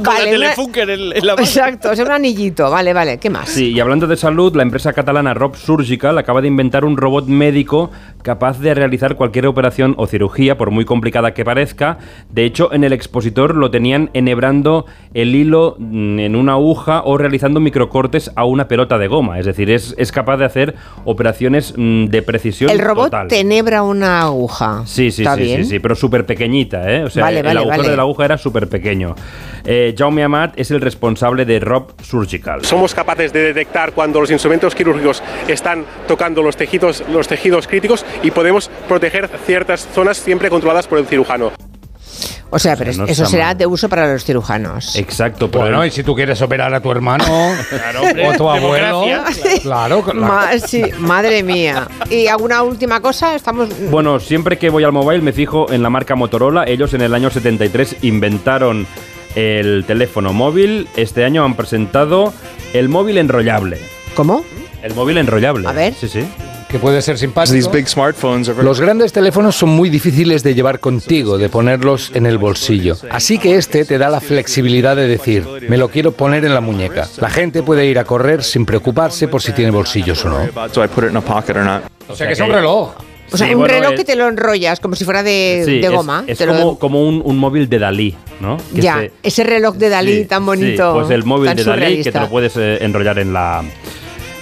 Vale, 0.02 0.36
en, 0.36 0.44
en 0.44 1.26
la 1.26 1.36
mano. 1.36 1.46
Exacto, 1.46 1.96
sea, 1.96 2.06
un 2.06 2.12
anillito. 2.12 2.70
Vale, 2.70 2.94
vale. 2.94 3.18
¿Qué 3.18 3.30
más? 3.30 3.50
Sí, 3.50 3.72
y 3.72 3.80
hablando 3.80 4.08
de 4.08 4.18
salud, 4.18 4.56
la 4.56 4.64
empresa 4.64 4.94
catalana 4.94 5.34
Rob 5.34 5.56
Surgical 5.56 6.18
acaba 6.18 6.42
de 6.42 6.48
inventar 6.48 6.86
un 6.86 6.98
robot 6.98 7.28
médico 7.28 7.92
capaz 8.22 8.60
de 8.60 8.74
realizar 8.74 9.16
cualquier 9.16 9.48
operación 9.48 9.96
o 9.98 10.08
cirugía, 10.08 10.58
por 10.58 10.72
muy 10.72 10.86
complicada 10.86 11.34
que 11.34 11.46
parezca. 11.46 11.98
De 12.30 12.46
hecho, 12.46 12.74
en 12.74 12.84
el 12.84 12.94
expositor 12.94 13.56
lo 13.56 13.72
tenían 13.72 14.10
enhebrando 14.14 14.86
el 15.14 15.36
hilo 15.36 15.76
mm, 15.80 16.20
en 16.20 16.36
una 16.36 16.54
aguja 16.54 17.02
o 17.06 17.18
realizando 17.18 17.60
microcortes 17.60 18.32
a 18.36 18.46
una 18.46 18.68
pelota 18.68 18.98
de 18.98 19.08
goma. 19.08 19.40
Es 19.40 19.46
decir, 19.46 19.70
es, 19.70 19.96
es 19.98 20.12
capaz 20.12 20.38
de 20.38 20.46
hacer 20.46 20.76
operaciones 21.06 21.74
mm, 21.76 22.06
de 22.06 22.22
precisión 22.22 22.69
El 22.72 22.80
robot 22.80 23.06
total. 23.06 23.28
tenebra 23.28 23.84
una 23.84 24.22
aguja. 24.22 24.84
Sí, 24.86 25.12
sí, 25.12 25.22
¿Está 25.24 25.36
sí, 25.36 25.42
bien? 25.42 25.64
sí, 25.64 25.72
sí, 25.72 25.80
pero 25.80 25.96
súper 25.96 26.26
pequeñita, 26.26 26.90
¿eh? 26.92 27.04
O 27.04 27.10
sea, 27.10 27.24
Vale, 27.24 27.40
el 27.40 27.46
vale, 27.46 27.60
agujero 27.60 27.78
vale. 27.82 27.90
de 27.92 27.96
la 27.98 28.02
aguja 28.04 28.26
era 28.26 28.38
súper 28.38 28.68
pequeño. 28.68 29.16
Eh, 29.66 29.94
Jaume 29.98 30.24
Amat 30.24 30.54
es 30.58 30.72
el 30.72 30.82
responsable 30.82 31.46
de 31.46 31.60
Rob 31.60 31.94
Surgical. 32.02 32.64
Somos 32.66 32.94
capaces 32.96 33.34
de 33.34 33.42
detectar 33.42 33.94
cuando 33.94 34.20
los 34.22 34.32
instrumentos 34.32 34.74
quirúrgicos 34.76 35.22
están 35.48 35.86
tocando 36.08 36.42
los 36.42 36.56
tejidos, 36.58 37.04
los 37.12 37.28
tejidos 37.28 37.68
críticos 37.68 38.06
y 38.24 38.32
podemos 38.32 38.70
proteger 38.88 39.30
ciertas 39.46 39.88
zonas 39.94 40.18
siempre 40.18 40.50
controladas 40.50 40.88
por 40.88 41.00
el 41.00 41.06
cirujano. 41.06 41.52
O 42.52 42.58
sea, 42.58 42.76
pero 42.76 42.92
no 42.94 43.06
eso 43.06 43.26
será 43.26 43.48
mal. 43.48 43.58
de 43.60 43.66
uso 43.68 43.88
para 43.90 44.12
los 44.12 44.24
cirujanos. 44.26 44.96
Exacto, 44.96 45.52
pero 45.52 45.66
Bueno, 45.66 45.86
y 45.86 45.92
si 45.92 46.02
tú 46.04 46.16
quieres 46.16 46.42
operar 46.42 46.74
a 46.74 46.80
tu 46.82 46.90
hermano 46.92 47.24
o 47.30 48.32
a 48.32 48.36
tu 48.38 48.50
abuelo, 48.50 49.04
claro, 49.62 50.02
claro. 50.04 50.20
Ma- 50.20 50.58
sí, 50.58 50.84
madre 50.98 51.44
mía. 51.44 51.88
¿Y 52.10 52.26
alguna 52.28 52.64
última 52.64 53.02
cosa? 53.02 53.36
Estamos. 53.36 53.70
Bueno, 53.92 54.20
siempre 54.20 54.58
que 54.58 54.70
voy 54.70 54.84
al 54.84 54.92
mobile 54.92 55.22
me 55.22 55.32
fijo 55.32 55.72
en 55.72 55.84
la 55.84 55.90
marca 55.92 56.16
Motorola. 56.16 56.64
Ellos 56.66 56.94
en 56.96 57.02
el 57.02 57.14
año 57.14 57.30
73 57.30 57.98
inventaron 58.02 58.88
el 59.36 59.84
teléfono 59.86 60.34
móvil. 60.34 60.88
Este 60.96 61.26
año 61.26 61.44
han 61.46 61.56
presentado 61.56 62.34
el 62.74 62.90
móvil 62.90 63.20
enrollable. 63.20 63.80
¿Cómo? 64.16 64.44
El 64.82 64.96
móvil 64.96 65.18
enrollable. 65.20 65.68
A 65.68 65.72
ver. 65.72 65.94
Sí, 65.94 66.08
sí. 66.08 66.26
Que 66.70 66.78
puede 66.80 67.02
ser 67.02 67.18
simpático. 67.18 67.72
Los 68.62 68.80
grandes 68.80 69.12
teléfonos 69.12 69.56
son 69.56 69.70
muy 69.70 69.90
difíciles 69.90 70.44
de 70.44 70.54
llevar 70.54 70.80
contigo, 70.80 71.38
de 71.38 71.50
ponerlos 71.50 72.12
en 72.14 72.26
el 72.26 72.38
bolsillo. 72.38 72.96
Así 73.10 73.40
que 73.40 73.56
este 73.56 73.86
te 73.86 73.98
da 73.98 74.10
la 74.10 74.22
flexibilidad 74.22 74.96
de 74.96 75.08
decir, 75.08 75.46
me 75.68 75.78
lo 75.78 75.90
quiero 75.90 76.12
poner 76.12 76.46
en 76.46 76.54
la 76.54 76.62
muñeca. 76.62 77.08
La 77.18 77.30
gente 77.30 77.64
puede 77.64 77.86
ir 77.88 77.98
a 78.00 78.04
correr 78.04 78.44
sin 78.44 78.66
preocuparse 78.66 79.28
por 79.28 79.42
si 79.42 79.52
tiene 79.52 79.72
bolsillos 79.72 80.24
o 80.26 80.30
no. 80.30 80.48
O 82.08 82.16
sea 82.16 82.28
que 82.28 82.34
es 82.34 82.40
un 82.40 82.52
reloj. 82.52 82.92
O 83.32 83.38
sea, 83.38 83.46
Sí, 83.48 83.54
un 83.54 83.60
bueno, 83.60 83.76
reloj 83.76 83.92
es- 83.92 84.00
que 84.00 84.06
te 84.06 84.16
lo 84.16 84.28
enrollas 84.28 84.80
como 84.80 84.96
si 84.96 85.06
fuera 85.06 85.22
de, 85.22 85.62
Sí, 85.64 85.74
de 85.80 85.86
es- 85.86 85.92
goma. 85.92 86.24
Es, 86.26 86.40
te 86.40 86.48
lo- 86.48 86.54
como, 86.54 86.80
como 86.80 87.04
un, 87.08 87.22
un 87.24 87.38
móvil 87.38 87.70
de 87.70 87.78
Dalí, 87.78 88.16
¿no? 88.40 88.58
Que 88.74 88.82
ya, 88.82 88.98
se- 89.02 89.12
ese 89.22 89.44
reloj 89.44 89.76
de 89.76 89.90
Dalí 89.90 90.22
Sí, 90.22 90.26
tan 90.26 90.40
sí, 90.42 90.46
bonito. 90.48 90.94
pues 90.96 91.12
el 91.12 91.24
móvil 91.26 91.56
de 91.56 91.64
Dalí 91.64 92.02
que 92.04 92.12
te 92.12 92.20
lo 92.20 92.28
puedes 92.28 92.54
eh, 92.58 92.80
enrollar 92.82 93.20
en 93.20 93.32
la 93.32 93.64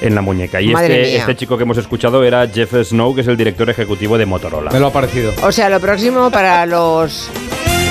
en 0.01 0.15
la 0.15 0.21
muñeca. 0.21 0.61
Y 0.61 0.67
Madre 0.67 1.01
este, 1.01 1.11
mía. 1.11 1.19
este 1.21 1.35
chico 1.35 1.57
que 1.57 1.63
hemos 1.63 1.77
escuchado 1.77 2.23
era 2.23 2.47
Jeff 2.47 2.73
Snow, 2.83 3.15
que 3.15 3.21
es 3.21 3.27
el 3.27 3.37
director 3.37 3.69
ejecutivo 3.69 4.17
de 4.17 4.25
Motorola. 4.25 4.71
Me 4.71 4.79
lo 4.79 4.87
ha 4.87 4.93
parecido. 4.93 5.33
O 5.43 5.51
sea, 5.51 5.69
lo 5.69 5.79
próximo 5.79 6.29
para 6.31 6.65
los, 6.67 7.29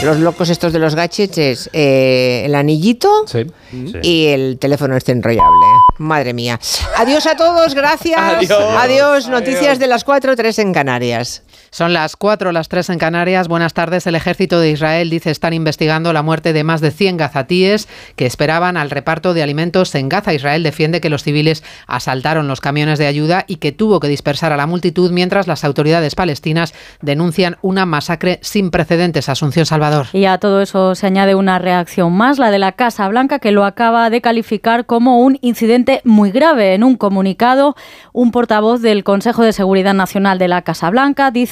los 0.04 0.18
locos 0.18 0.50
estos 0.50 0.72
de 0.72 0.78
los 0.78 0.94
gadgets 0.94 1.38
es 1.38 1.70
eh, 1.72 2.42
el 2.44 2.54
anillito 2.54 3.24
y 4.02 4.26
el 4.26 4.59
teléfono 4.59 4.96
este 4.96 5.12
enrollable. 5.12 5.66
Madre 5.98 6.34
mía. 6.34 6.61
Adiós 6.96 7.26
a 7.26 7.36
todos, 7.36 7.74
gracias. 7.74 8.18
Adiós. 8.20 8.74
Adiós. 8.78 9.28
Noticias 9.28 9.78
de 9.78 9.86
las 9.86 10.04
4, 10.04 10.36
3 10.36 10.59
en 10.61 10.72
Canarias. 10.72 11.42
Son 11.70 11.92
las 11.92 12.16
4, 12.16 12.52
las 12.52 12.68
3 12.68 12.90
en 12.90 12.98
Canarias. 12.98 13.48
Buenas 13.48 13.74
tardes. 13.74 14.07
El 14.07 14.14
ejército 14.14 14.61
de 14.61 14.70
Israel 14.70 15.11
dice 15.11 15.30
estar 15.30 15.52
investigando 15.52 16.12
la 16.12 16.22
muerte 16.22 16.52
de 16.52 16.64
más 16.64 16.80
de 16.80 16.90
100 16.90 17.16
gazatíes 17.16 17.88
que 18.16 18.26
esperaban 18.26 18.76
al 18.76 18.90
reparto 18.90 19.34
de 19.34 19.42
alimentos 19.42 19.94
en 19.94 20.09
Gaza. 20.09 20.34
Israel 20.34 20.62
defiende 20.62 21.00
que 21.00 21.11
los 21.11 21.22
civiles 21.22 21.64
asaltaron 21.86 22.48
los 22.48 22.61
camiones 22.61 22.98
de 22.98 23.07
ayuda 23.07 23.44
y 23.46 23.57
que 23.57 23.72
tuvo 23.72 24.00
que 24.00 24.09
dispersar 24.09 24.52
a 24.52 24.57
la 24.57 24.66
multitud 24.66 25.11
mientras 25.11 25.46
las 25.46 25.64
autoridades 25.64 26.14
palestinas 26.14 26.74
denuncian 27.02 27.57
una 27.62 27.86
masacre 27.86 28.38
sin 28.42 28.70
precedentes. 28.70 29.28
Asunción 29.28 29.66
Salvador. 29.66 30.07
Y 30.12 30.26
a 30.26 30.38
todo 30.38 30.61
eso 30.61 30.94
se 30.94 31.07
añade 31.07 31.34
una 31.34 31.59
reacción 31.59 32.12
más, 32.12 32.38
la 32.38 32.50
de 32.50 32.59
la 32.59 32.72
Casa 32.72 33.09
Blanca, 33.09 33.38
que 33.38 33.52
lo 33.52 33.64
acaba 33.64 34.09
de 34.11 34.20
calificar 34.20 34.86
como 34.86 35.20
un 35.20 35.38
incidente 35.40 36.00
muy 36.04 36.30
grave. 36.30 36.74
En 36.74 36.84
un 36.84 36.96
comunicado, 36.96 37.76
un 38.12 38.30
portavoz 38.30 38.80
del 38.80 39.04
Consejo 39.04 39.42
de 39.42 39.52
Seguridad 39.52 39.94
Nacional 39.94 40.38
de 40.38 40.48
la 40.48 40.62
Casa 40.62 40.90
Blanca 40.90 41.30
dice 41.30 41.45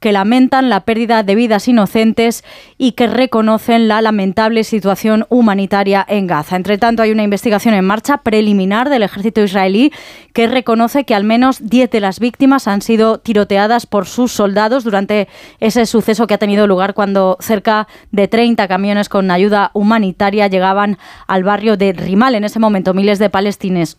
que 0.00 0.12
lamentan 0.12 0.68
la 0.68 0.80
pérdida 0.80 1.22
de 1.22 1.34
vidas 1.34 1.68
inocentes 1.68 2.44
y 2.78 2.92
que 2.92 3.06
reconocen 3.06 3.88
la 3.88 4.02
lamentable 4.02 4.64
situación 4.64 5.26
humanitaria 5.28 6.04
en 6.08 6.26
Gaza. 6.26 6.56
Entre 6.56 6.78
tanto, 6.78 7.02
hay 7.02 7.10
una 7.12 7.22
investigación 7.22 7.74
en 7.74 7.84
marcha 7.84 8.18
preliminar 8.18 8.90
del 8.90 9.02
ejército 9.02 9.42
israelí 9.42 9.92
que 10.32 10.46
reconoce 10.46 11.04
que 11.04 11.14
al 11.14 11.24
menos 11.24 11.68
10 11.68 11.90
de 11.90 12.00
las 12.00 12.20
víctimas 12.20 12.68
han 12.68 12.82
sido 12.82 13.18
tiroteadas 13.18 13.86
por 13.86 14.06
sus 14.06 14.32
soldados 14.32 14.84
durante 14.84 15.28
ese 15.60 15.86
suceso 15.86 16.26
que 16.26 16.34
ha 16.34 16.38
tenido 16.38 16.66
lugar 16.66 16.94
cuando 16.94 17.36
cerca 17.40 17.88
de 18.10 18.28
30 18.28 18.68
camiones 18.68 19.08
con 19.08 19.30
ayuda 19.30 19.70
humanitaria 19.74 20.48
llegaban 20.48 20.98
al 21.26 21.44
barrio 21.44 21.76
de 21.76 21.92
Rimal. 21.92 22.34
En 22.34 22.44
ese 22.44 22.58
momento, 22.58 22.94
miles 22.94 23.18
de, 23.18 23.30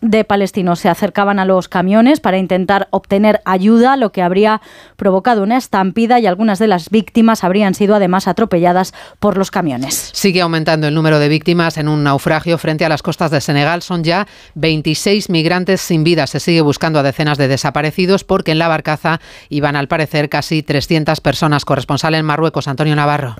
de 0.00 0.24
palestinos 0.24 0.80
se 0.80 0.88
acercaban 0.88 1.38
a 1.38 1.44
los 1.44 1.68
camiones 1.68 2.20
para 2.20 2.38
intentar 2.38 2.88
obtener 2.90 3.40
ayuda, 3.44 3.96
lo 3.96 4.12
que 4.12 4.22
habría 4.22 4.60
provocado 4.96 5.31
una 5.40 5.56
estampida 5.56 6.20
y 6.20 6.26
algunas 6.26 6.58
de 6.58 6.68
las 6.68 6.90
víctimas 6.90 7.44
habrían 7.44 7.74
sido 7.74 7.94
además 7.94 8.28
atropelladas 8.28 8.92
por 9.18 9.38
los 9.38 9.50
camiones. 9.50 10.10
Sigue 10.12 10.42
aumentando 10.42 10.86
el 10.86 10.94
número 10.94 11.18
de 11.18 11.28
víctimas 11.28 11.78
en 11.78 11.88
un 11.88 12.02
naufragio 12.04 12.58
frente 12.58 12.84
a 12.84 12.88
las 12.88 13.02
costas 13.02 13.30
de 13.30 13.40
Senegal. 13.40 13.82
Son 13.82 14.04
ya 14.04 14.26
26 14.54 15.30
migrantes 15.30 15.80
sin 15.80 16.04
vida. 16.04 16.26
Se 16.26 16.40
sigue 16.40 16.60
buscando 16.60 16.98
a 16.98 17.02
decenas 17.02 17.38
de 17.38 17.48
desaparecidos 17.48 18.24
porque 18.24 18.52
en 18.52 18.58
la 18.58 18.68
barcaza 18.68 19.20
iban 19.48 19.76
al 19.76 19.88
parecer 19.88 20.28
casi 20.28 20.62
300 20.62 21.20
personas. 21.20 21.64
Corresponsal 21.64 22.14
en 22.14 22.24
Marruecos, 22.24 22.68
Antonio 22.68 22.96
Navarro. 22.96 23.36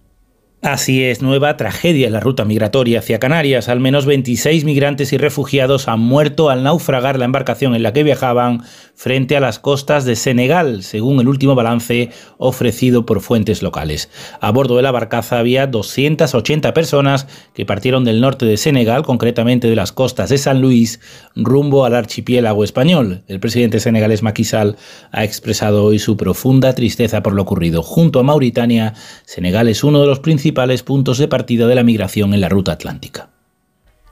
Así 0.62 1.02
es, 1.02 1.22
nueva 1.22 1.56
tragedia 1.56 2.06
en 2.06 2.12
la 2.12 2.20
ruta 2.20 2.44
migratoria 2.44 3.00
hacia 3.00 3.18
Canarias. 3.18 3.68
Al 3.68 3.80
menos 3.80 4.06
26 4.06 4.62
migrantes 4.62 5.12
y 5.12 5.16
refugiados 5.18 5.88
han 5.88 5.98
muerto 5.98 6.50
al 6.50 6.62
naufragar 6.62 7.18
la 7.18 7.24
embarcación 7.24 7.74
en 7.74 7.82
la 7.82 7.92
que 7.92 8.04
viajaban 8.04 8.62
frente 8.94 9.36
a 9.36 9.40
las 9.40 9.58
costas 9.58 10.04
de 10.04 10.14
Senegal, 10.14 10.84
según 10.84 11.18
el 11.18 11.26
último 11.26 11.56
balance 11.56 12.10
ofrecido 12.38 13.04
por 13.04 13.22
fuentes 13.22 13.60
locales. 13.60 14.08
A 14.40 14.52
bordo 14.52 14.76
de 14.76 14.82
la 14.82 14.92
barcaza 14.92 15.40
había 15.40 15.66
280 15.66 16.72
personas 16.72 17.26
que 17.54 17.66
partieron 17.66 18.04
del 18.04 18.20
norte 18.20 18.46
de 18.46 18.56
Senegal, 18.56 19.02
concretamente 19.02 19.68
de 19.68 19.74
las 19.74 19.90
costas 19.90 20.30
de 20.30 20.38
San 20.38 20.60
Luis, 20.60 21.00
rumbo 21.34 21.84
al 21.84 21.96
archipiélago 21.96 22.62
español. 22.62 23.24
El 23.26 23.40
presidente 23.40 23.80
senegalés 23.80 24.22
Macky 24.22 24.44
ha 24.52 25.24
expresado 25.24 25.84
hoy 25.84 25.98
su 25.98 26.16
profunda 26.16 26.72
tristeza 26.72 27.20
por 27.20 27.32
lo 27.32 27.42
ocurrido. 27.42 27.82
Junto 27.82 28.20
a 28.20 28.22
Mauritania, 28.22 28.94
Senegal 29.24 29.66
es 29.66 29.82
uno 29.82 30.00
de 30.00 30.06
los 30.06 30.20
principales 30.20 30.51
puntos 30.82 31.18
de 31.18 31.28
partida 31.28 31.66
de 31.66 31.74
la 31.74 31.82
migración 31.82 32.34
en 32.34 32.40
la 32.40 32.48
ruta 32.48 32.72
atlántica. 32.72 33.28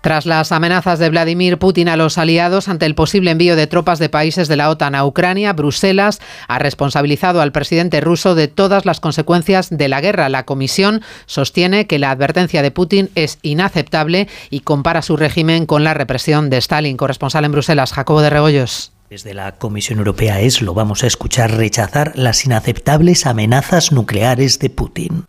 Tras 0.01 0.25
las 0.25 0.51
amenazas 0.51 0.99
de 0.99 1.11
Vladimir 1.11 1.59
Putin 1.59 1.89
a 1.89 1.97
los 1.97 2.17
aliados 2.17 2.69
ante 2.69 2.87
el 2.87 2.95
posible 2.95 3.33
envío 3.33 3.55
de 3.55 3.67
tropas 3.67 3.99
de 3.99 4.09
países 4.09 4.49
de 4.49 4.57
la 4.57 4.71
OTAN 4.71 4.95
a 4.95 5.05
Ucrania, 5.05 5.53
Bruselas 5.53 6.21
ha 6.49 6.59
responsabilizado 6.59 7.43
al 7.43 7.53
presidente 7.53 8.01
ruso 8.01 8.35
de 8.35 8.49
todas 8.49 8.87
las 8.87 8.99
consecuencias 8.99 9.69
de 9.69 9.89
la 9.89 10.01
guerra. 10.01 10.31
La 10.31 10.47
comisión 10.47 11.03
sostiene 11.27 11.87
que 11.87 11.99
la 11.99 12.13
advertencia 12.13 12.63
de 12.63 12.71
Putin 12.71 13.11
es 13.15 13.39
inaceptable 13.43 14.27
y 14.49 14.61
compara 14.61 15.03
su 15.03 15.19
régimen 15.19 15.67
con 15.67 15.85
la 15.85 15.93
represión 15.93 16.49
de 16.49 16.57
Stalin. 16.57 16.97
Corresponsal 16.97 17.45
en 17.45 17.53
Bruselas, 17.53 17.93
Jacobo 17.93 18.23
de 18.23 18.31
Regoyos. 18.31 18.93
Desde 19.11 19.35
la 19.35 19.57
Comisión 19.59 19.99
Europea 19.99 20.41
es, 20.41 20.63
lo 20.63 20.73
vamos 20.73 21.03
a 21.03 21.09
escuchar, 21.09 21.57
rechazar 21.57 22.13
las 22.15 22.47
inaceptables 22.47 23.27
amenazas 23.27 23.91
nucleares 23.91 24.61
de 24.61 24.71
Putin. 24.71 25.25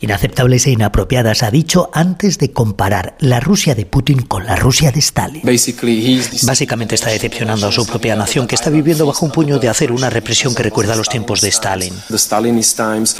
Inaceptables 0.00 0.66
e 0.66 0.70
inapropiadas, 0.72 1.42
ha 1.44 1.50
dicho 1.52 1.90
antes 1.92 2.38
de 2.38 2.50
comparar 2.50 3.16
la 3.20 3.38
Rusia 3.38 3.76
de 3.76 3.86
Putin 3.86 4.22
con 4.22 4.44
la 4.44 4.56
Rusia 4.56 4.90
de 4.90 4.98
Stalin. 4.98 5.42
Básicamente 6.42 6.96
está 6.96 7.10
decepcionando 7.10 7.68
a 7.68 7.70
su 7.70 7.86
propia 7.86 8.16
nación, 8.16 8.48
que 8.48 8.56
está 8.56 8.70
viviendo 8.70 9.06
bajo 9.06 9.24
un 9.24 9.30
puño 9.30 9.60
de 9.60 9.68
acero 9.68 9.94
una 9.94 10.10
represión 10.10 10.52
que 10.52 10.64
recuerda 10.64 10.94
a 10.94 10.96
los 10.96 11.08
tiempos 11.08 11.42
de 11.42 11.48
Stalin. 11.48 11.94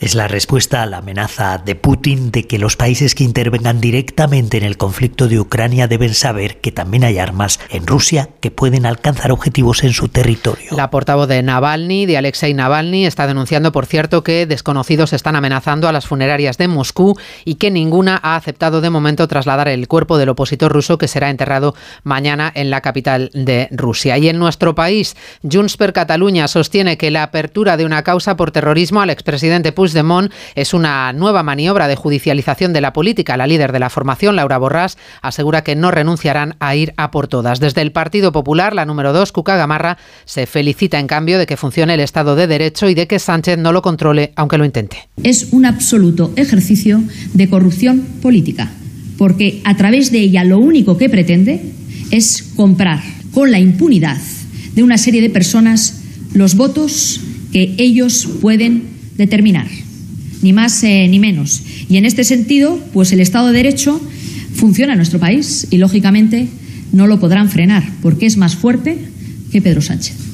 Es 0.01 0.15
la 0.17 0.27
respuesta 0.27 0.83
a 0.83 0.87
la 0.87 0.99
amenaza 0.99 1.59
de 1.59 1.77
Putin 1.77 2.33
de 2.33 2.49
que 2.49 2.59
los 2.59 2.75
países 2.75 3.15
que 3.15 3.23
intervengan 3.23 3.81
directamente 3.81 4.59
en 4.59 4.65
el 4.65 4.77
conflicto 4.77 5.12
de 5.17 5.39
Ucrania 5.39 5.87
deben 5.89 6.15
saber 6.15 6.61
que 6.61 6.73
también 6.73 7.05
hay 7.05 7.19
armas 7.19 7.61
en 7.71 7.87
Rusia 7.87 8.31
que 8.41 8.51
pueden 8.51 8.87
alcanzar 8.87 9.31
objetivos 9.31 9.85
en 9.85 9.93
su 9.93 10.09
territorio. 10.09 10.71
La 10.73 10.91
portavoz 10.91 11.29
de 11.29 11.43
Navalny, 11.43 12.07
de 12.07 12.17
Alexei 12.17 12.55
Navalny, 12.55 13.07
está 13.07 13.27
denunciando, 13.27 13.73
por 13.73 13.87
cierto, 13.87 14.25
que 14.25 14.47
desconocidos 14.47 15.13
están 15.13 15.37
amenazando 15.37 15.87
a 15.87 15.93
las 15.93 16.07
funerarias 16.07 16.59
de 16.59 16.67
Moscú 16.67 17.17
y 17.45 17.57
que 17.57 17.71
ninguna 17.71 18.19
ha 18.23 18.37
aceptado 18.37 18.81
de 18.81 18.91
momento 18.91 19.29
trasladar 19.29 19.69
el 19.69 19.87
cuerpo 19.87 20.19
del 20.19 20.31
opositor 20.31 20.73
ruso 20.73 20.99
que 20.99 21.09
será 21.09 21.31
enterrado 21.31 21.75
mañana 22.03 22.51
en 22.55 22.71
la 22.71 22.81
capital 22.81 23.31
de 23.35 23.69
Rusia. 23.71 24.19
Y 24.19 24.29
en 24.29 24.39
nuestro 24.39 24.75
país, 24.75 25.17
Junts 25.49 25.77
per 25.77 25.93
Catalunya 25.93 26.49
sostiene 26.49 26.97
que 26.97 27.11
la 27.11 27.23
apertura 27.23 27.77
de 27.77 27.85
una 27.85 28.03
causa 28.03 28.37
por 28.37 28.51
terrorismo 28.51 29.03
al 29.03 29.11
expresidente 29.11 29.73
Puigdemont 29.73 30.33
es 30.55 30.75
una 30.75 31.13
nueva 31.13 31.43
maniobra 31.43 31.87
de 31.87 31.97
judicialización 31.97 32.73
de 32.73 32.81
la 32.81 32.93
política. 32.93 33.37
La 33.37 33.47
líder 33.47 33.73
de 33.73 33.79
la 33.79 33.91
formación, 33.91 34.37
Laura 34.37 34.59
Borrás, 34.59 34.97
asegura 35.21 35.63
que 35.63 35.77
no 35.77 35.91
renunciarán 35.91 36.57
a 36.61 36.75
ir 36.77 36.95
a 36.97 37.11
por 37.11 37.29
todas. 37.29 37.61
Desde 37.61 37.83
el 37.83 37.93
Partido 37.93 38.33
Popular, 38.33 38.75
la 38.75 38.85
número 38.85 39.13
2, 39.13 39.33
Cuca 39.33 39.57
Gamarra, 39.57 39.99
se 40.25 40.47
felicita 40.47 40.99
en 40.99 41.07
cambio 41.07 41.39
de 41.39 41.47
que 41.47 41.57
funcione 41.57 41.95
el 41.95 42.01
Estado 42.01 42.37
de 42.37 42.47
Derecho 42.47 42.89
y 42.89 42.95
de 42.95 43.07
que 43.07 43.19
Sánchez 43.19 43.59
no 43.59 43.73
lo 43.73 43.83
controle, 43.83 44.33
aunque 44.37 44.59
lo 44.59 44.65
intente. 44.65 45.09
Es 45.23 45.49
un 45.53 45.67
absoluto 45.67 46.33
ejercicio 46.37 47.03
de 47.35 47.49
corrupción 47.49 48.01
política, 48.21 48.71
porque 49.19 49.61
a 49.65 49.77
través 49.77 50.11
de 50.13 50.21
ella 50.21 50.45
lo 50.45 50.59
único 50.59 50.97
que 50.97 51.09
pretende 51.09 51.73
es 52.11 52.43
comprar 52.57 53.01
con 53.33 53.51
la 53.51 53.59
impunidad 53.59 54.19
de 54.75 54.83
una 54.83 54.99
serie 54.99 55.21
de 55.21 55.31
personas 55.31 56.03
los 56.35 56.55
votos 56.55 57.21
que 57.53 57.75
ellos 57.79 58.29
pueden 58.41 58.85
determinar, 59.17 59.67
ni 60.43 60.53
más 60.53 60.83
eh, 60.85 61.07
ni 61.09 61.19
menos. 61.19 61.63
Y 61.89 61.97
en 61.97 62.05
este 62.05 62.25
sentido, 62.25 62.79
pues 62.93 63.13
el 63.13 63.21
Estado 63.21 63.49
de 63.49 63.55
Derecho 63.55 64.01
funciona 64.63 64.93
en 64.93 64.99
nuestro 64.99 65.19
país 65.19 65.67
y, 65.73 65.79
lógicamente, 65.79 66.47
no 66.93 67.09
lo 67.09 67.19
podrán 67.19 67.49
frenar 67.49 67.83
porque 68.01 68.27
es 68.27 68.37
más 68.37 68.55
fuerte 68.55 68.97
que 69.51 69.61
Pedro 69.61 69.83
Sánchez. 69.83 70.33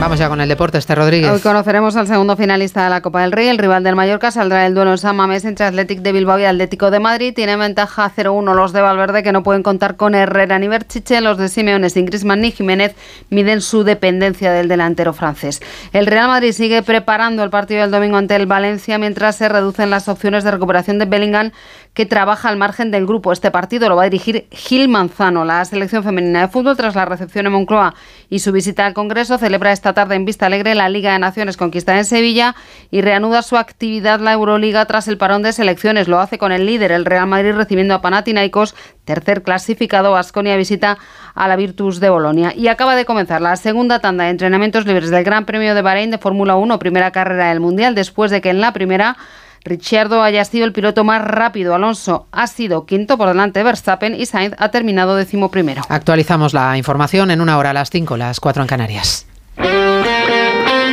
Vamos 0.00 0.18
ya 0.18 0.30
con 0.30 0.40
el 0.40 0.48
deporte, 0.48 0.78
este 0.78 0.94
Rodríguez. 0.94 1.30
Hoy 1.30 1.40
conoceremos 1.40 1.94
al 1.94 2.06
segundo 2.06 2.34
finalista 2.34 2.82
de 2.84 2.88
la 2.88 3.02
Copa 3.02 3.20
del 3.20 3.32
Rey. 3.32 3.48
El 3.48 3.58
rival 3.58 3.84
del 3.84 3.94
Mallorca 3.94 4.30
saldrá 4.30 4.66
el 4.66 4.74
duelo 4.74 4.92
en 4.92 4.98
San 4.98 5.14
Mamés 5.14 5.44
entre 5.44 5.66
Athletic 5.66 6.00
de 6.00 6.12
Bilbao 6.12 6.38
y 6.38 6.44
Atlético 6.44 6.90
de 6.90 7.00
Madrid. 7.00 7.34
Tiene 7.34 7.54
ventaja 7.56 8.10
0-1 8.16 8.54
los 8.54 8.72
de 8.72 8.80
Valverde, 8.80 9.22
que 9.22 9.30
no 9.30 9.42
pueden 9.42 9.62
contar 9.62 9.96
con 9.96 10.14
Herrera 10.14 10.58
ni 10.58 10.68
Berchiche. 10.68 11.20
Los 11.20 11.36
de 11.36 11.50
Simeone 11.50 11.90
sin 11.90 12.06
Griezmann 12.06 12.40
ni 12.40 12.50
Jiménez 12.50 12.94
miden 13.28 13.60
su 13.60 13.84
dependencia 13.84 14.52
del 14.52 14.68
delantero 14.68 15.12
francés. 15.12 15.60
El 15.92 16.06
Real 16.06 16.28
Madrid 16.28 16.52
sigue 16.52 16.82
preparando 16.82 17.44
el 17.44 17.50
partido 17.50 17.82
del 17.82 17.90
domingo 17.90 18.16
ante 18.16 18.36
el 18.36 18.46
Valencia, 18.46 18.96
mientras 18.96 19.36
se 19.36 19.50
reducen 19.50 19.90
las 19.90 20.08
opciones 20.08 20.44
de 20.44 20.50
recuperación 20.50 20.98
de 20.98 21.04
Bellingham, 21.04 21.52
que 22.00 22.06
trabaja 22.06 22.48
al 22.48 22.56
margen 22.56 22.90
del 22.90 23.04
grupo. 23.04 23.30
Este 23.30 23.50
partido 23.50 23.86
lo 23.90 23.96
va 23.96 24.04
a 24.04 24.08
dirigir 24.08 24.46
Gil 24.52 24.88
Manzano. 24.88 25.44
La 25.44 25.62
selección 25.66 26.02
femenina 26.02 26.40
de 26.40 26.48
fútbol, 26.48 26.74
tras 26.74 26.94
la 26.94 27.04
recepción 27.04 27.44
en 27.44 27.52
Moncloa 27.52 27.94
y 28.30 28.38
su 28.38 28.52
visita 28.52 28.86
al 28.86 28.94
Congreso, 28.94 29.36
celebra 29.36 29.70
esta 29.70 29.92
tarde 29.92 30.14
en 30.14 30.24
Vista 30.24 30.46
Alegre 30.46 30.74
la 30.74 30.88
Liga 30.88 31.12
de 31.12 31.18
Naciones 31.18 31.58
conquistada 31.58 31.98
en 31.98 32.06
Sevilla 32.06 32.56
y 32.90 33.02
reanuda 33.02 33.42
su 33.42 33.58
actividad 33.58 34.18
la 34.18 34.32
Euroliga 34.32 34.86
tras 34.86 35.08
el 35.08 35.18
parón 35.18 35.42
de 35.42 35.52
selecciones. 35.52 36.08
Lo 36.08 36.20
hace 36.20 36.38
con 36.38 36.52
el 36.52 36.64
líder, 36.64 36.90
el 36.90 37.04
Real 37.04 37.26
Madrid, 37.26 37.52
recibiendo 37.52 37.92
a 37.92 38.00
Panathinaikos, 38.00 38.74
tercer 39.04 39.42
clasificado. 39.42 40.16
Asconia 40.16 40.56
visita 40.56 40.96
a 41.34 41.48
la 41.48 41.56
Virtus 41.56 42.00
de 42.00 42.08
Bolonia. 42.08 42.54
Y 42.56 42.68
acaba 42.68 42.96
de 42.96 43.04
comenzar 43.04 43.42
la 43.42 43.56
segunda 43.56 43.98
tanda 43.98 44.24
de 44.24 44.30
entrenamientos 44.30 44.86
libres 44.86 45.10
del 45.10 45.22
Gran 45.22 45.44
Premio 45.44 45.74
de 45.74 45.82
Bahrein 45.82 46.10
de 46.10 46.16
Fórmula 46.16 46.56
1, 46.56 46.78
primera 46.78 47.10
carrera 47.10 47.50
del 47.50 47.60
Mundial, 47.60 47.94
después 47.94 48.30
de 48.30 48.40
que 48.40 48.48
en 48.48 48.62
la 48.62 48.72
primera 48.72 49.18
Ricciardo 49.64 50.22
haya 50.22 50.44
sido 50.44 50.64
el 50.64 50.72
piloto 50.72 51.04
más 51.04 51.22
rápido. 51.22 51.74
Alonso 51.74 52.26
ha 52.32 52.46
sido 52.46 52.86
quinto 52.86 53.18
por 53.18 53.28
delante 53.28 53.60
de 53.60 53.64
Verstappen 53.64 54.14
y 54.14 54.26
Sainz 54.26 54.54
ha 54.58 54.70
terminado 54.70 55.16
décimo 55.16 55.50
primero. 55.50 55.82
Actualizamos 55.88 56.54
la 56.54 56.76
información 56.76 57.30
en 57.30 57.40
una 57.40 57.58
hora 57.58 57.70
a 57.70 57.74
las 57.74 57.90
5, 57.90 58.16
las 58.16 58.40
4 58.40 58.62
en 58.62 58.68
Canarias. 58.68 59.26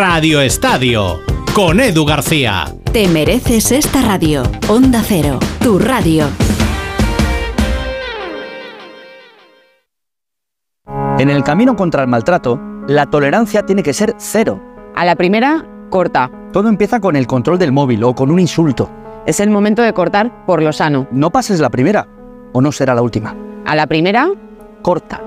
Estadio. 0.00 1.20
con 1.54 1.78
Edu 1.78 2.06
García. 2.06 2.64
Te 2.90 3.06
mereces 3.08 3.70
esta 3.70 4.00
radio. 4.00 4.42
Onda 4.66 5.02
Cero, 5.04 5.38
tu 5.62 5.78
radio. 5.78 6.26
En 11.18 11.28
el 11.28 11.44
camino 11.44 11.76
contra 11.76 12.00
el 12.00 12.08
maltrato, 12.08 12.58
la 12.88 13.10
tolerancia 13.10 13.66
tiene 13.66 13.82
que 13.82 13.92
ser 13.92 14.14
cero. 14.16 14.62
A 14.96 15.04
la 15.04 15.16
primera, 15.16 15.66
corta. 15.90 16.30
Todo 16.50 16.70
empieza 16.70 16.98
con 17.00 17.14
el 17.14 17.26
control 17.26 17.58
del 17.58 17.72
móvil 17.72 18.02
o 18.04 18.14
con 18.14 18.30
un 18.30 18.40
insulto. 18.40 18.90
Es 19.26 19.38
el 19.38 19.50
momento 19.50 19.82
de 19.82 19.92
cortar 19.92 20.46
por 20.46 20.62
lo 20.62 20.72
sano. 20.72 21.08
No 21.10 21.30
pases 21.30 21.60
la 21.60 21.68
primera, 21.68 22.08
o 22.54 22.62
no 22.62 22.72
será 22.72 22.94
la 22.94 23.02
última. 23.02 23.36
A 23.66 23.76
la 23.76 23.86
primera, 23.86 24.30
corta. 24.80 25.20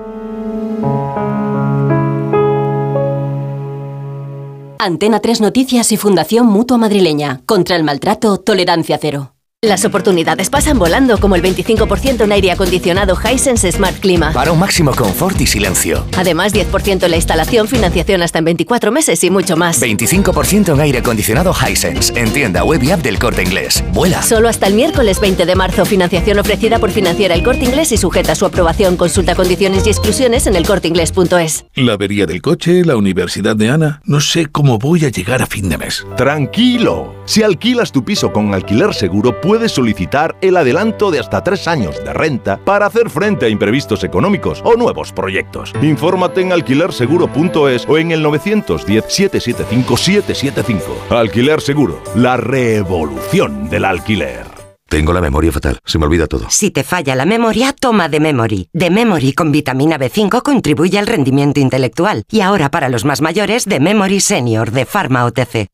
Antena 4.84 5.20
3 5.20 5.40
Noticias 5.40 5.92
y 5.92 5.96
Fundación 5.96 6.46
Mutua 6.46 6.76
Madrileña. 6.76 7.40
Contra 7.46 7.76
el 7.76 7.84
maltrato, 7.84 8.38
tolerancia 8.38 8.98
cero. 9.00 9.33
Las 9.64 9.86
oportunidades 9.86 10.50
pasan 10.50 10.78
volando 10.78 11.16
como 11.16 11.36
el 11.36 11.42
25% 11.42 12.24
en 12.24 12.32
aire 12.32 12.50
acondicionado 12.50 13.16
Hisense 13.16 13.72
Smart 13.72 13.98
Clima. 13.98 14.30
Para 14.30 14.52
un 14.52 14.58
máximo 14.58 14.94
confort 14.94 15.40
y 15.40 15.46
silencio. 15.46 16.04
Además, 16.18 16.52
10% 16.52 17.04
en 17.04 17.10
la 17.10 17.16
instalación, 17.16 17.66
financiación 17.66 18.20
hasta 18.20 18.40
en 18.40 18.44
24 18.44 18.92
meses 18.92 19.24
y 19.24 19.30
mucho 19.30 19.56
más. 19.56 19.80
25% 19.80 20.74
en 20.74 20.80
aire 20.80 20.98
acondicionado 20.98 21.54
Hisense. 21.54 22.12
En 22.14 22.30
tienda 22.30 22.62
web 22.62 22.82
y 22.82 22.90
app 22.90 23.00
del 23.00 23.18
Corte 23.18 23.42
Inglés. 23.42 23.82
Vuela. 23.94 24.22
Solo 24.22 24.50
hasta 24.50 24.66
el 24.66 24.74
miércoles 24.74 25.18
20 25.18 25.46
de 25.46 25.54
marzo. 25.54 25.86
Financiación 25.86 26.38
ofrecida 26.38 26.78
por 26.78 26.90
Financiera 26.90 27.34
El 27.34 27.42
Corte 27.42 27.64
Inglés 27.64 27.90
y 27.92 27.96
sujeta 27.96 28.32
a 28.32 28.34
su 28.34 28.44
aprobación. 28.44 28.98
Consulta 28.98 29.34
condiciones 29.34 29.86
y 29.86 29.88
exclusiones 29.88 30.46
en 30.46 30.56
elcorteinglés.es. 30.56 31.64
La 31.76 31.94
avería 31.94 32.26
del 32.26 32.42
coche, 32.42 32.84
la 32.84 32.96
universidad 32.96 33.56
de 33.56 33.70
Ana. 33.70 34.02
No 34.04 34.20
sé 34.20 34.44
cómo 34.44 34.78
voy 34.78 35.06
a 35.06 35.08
llegar 35.08 35.40
a 35.40 35.46
fin 35.46 35.70
de 35.70 35.78
mes. 35.78 36.06
Tranquilo. 36.18 37.14
Si 37.24 37.42
alquilas 37.42 37.92
tu 37.92 38.04
piso 38.04 38.30
con 38.30 38.52
alquiler 38.52 38.92
seguro, 38.92 39.40
puedes 39.40 39.53
solicitar 39.68 40.36
el 40.40 40.56
adelanto 40.56 41.10
de 41.10 41.18
hasta 41.20 41.42
tres 41.42 41.68
años 41.68 42.02
de 42.04 42.12
renta 42.12 42.58
para 42.64 42.86
hacer 42.86 43.10
frente 43.10 43.46
a 43.46 43.48
imprevistos 43.48 44.04
económicos 44.04 44.62
o 44.64 44.76
nuevos 44.76 45.12
proyectos. 45.12 45.72
Infórmate 45.82 46.40
en 46.40 46.52
alquilerseguro.es 46.52 47.86
o 47.88 47.98
en 47.98 48.12
el 48.12 48.24
910-775-775. 48.24 51.10
Alquiler 51.10 51.60
Seguro, 51.60 52.00
la 52.14 52.36
revolución 52.36 53.68
del 53.70 53.84
alquiler. 53.84 54.46
Tengo 54.88 55.12
la 55.12 55.20
memoria 55.20 55.50
fatal, 55.50 55.80
se 55.84 55.98
me 55.98 56.06
olvida 56.06 56.28
todo. 56.28 56.46
Si 56.50 56.70
te 56.70 56.84
falla 56.84 57.16
la 57.16 57.24
memoria, 57.24 57.72
toma 57.72 58.08
de 58.08 58.20
Memory. 58.20 58.68
De 58.72 58.90
Memory 58.90 59.32
con 59.32 59.50
vitamina 59.50 59.98
B5 59.98 60.42
contribuye 60.42 60.96
al 60.98 61.08
rendimiento 61.08 61.58
intelectual. 61.58 62.22
Y 62.30 62.42
ahora 62.42 62.70
para 62.70 62.88
los 62.88 63.04
más 63.04 63.20
mayores, 63.20 63.64
de 63.64 63.80
Memory 63.80 64.20
Senior 64.20 64.70
de 64.70 64.86
Pharma 64.86 65.24
OTC. 65.24 65.73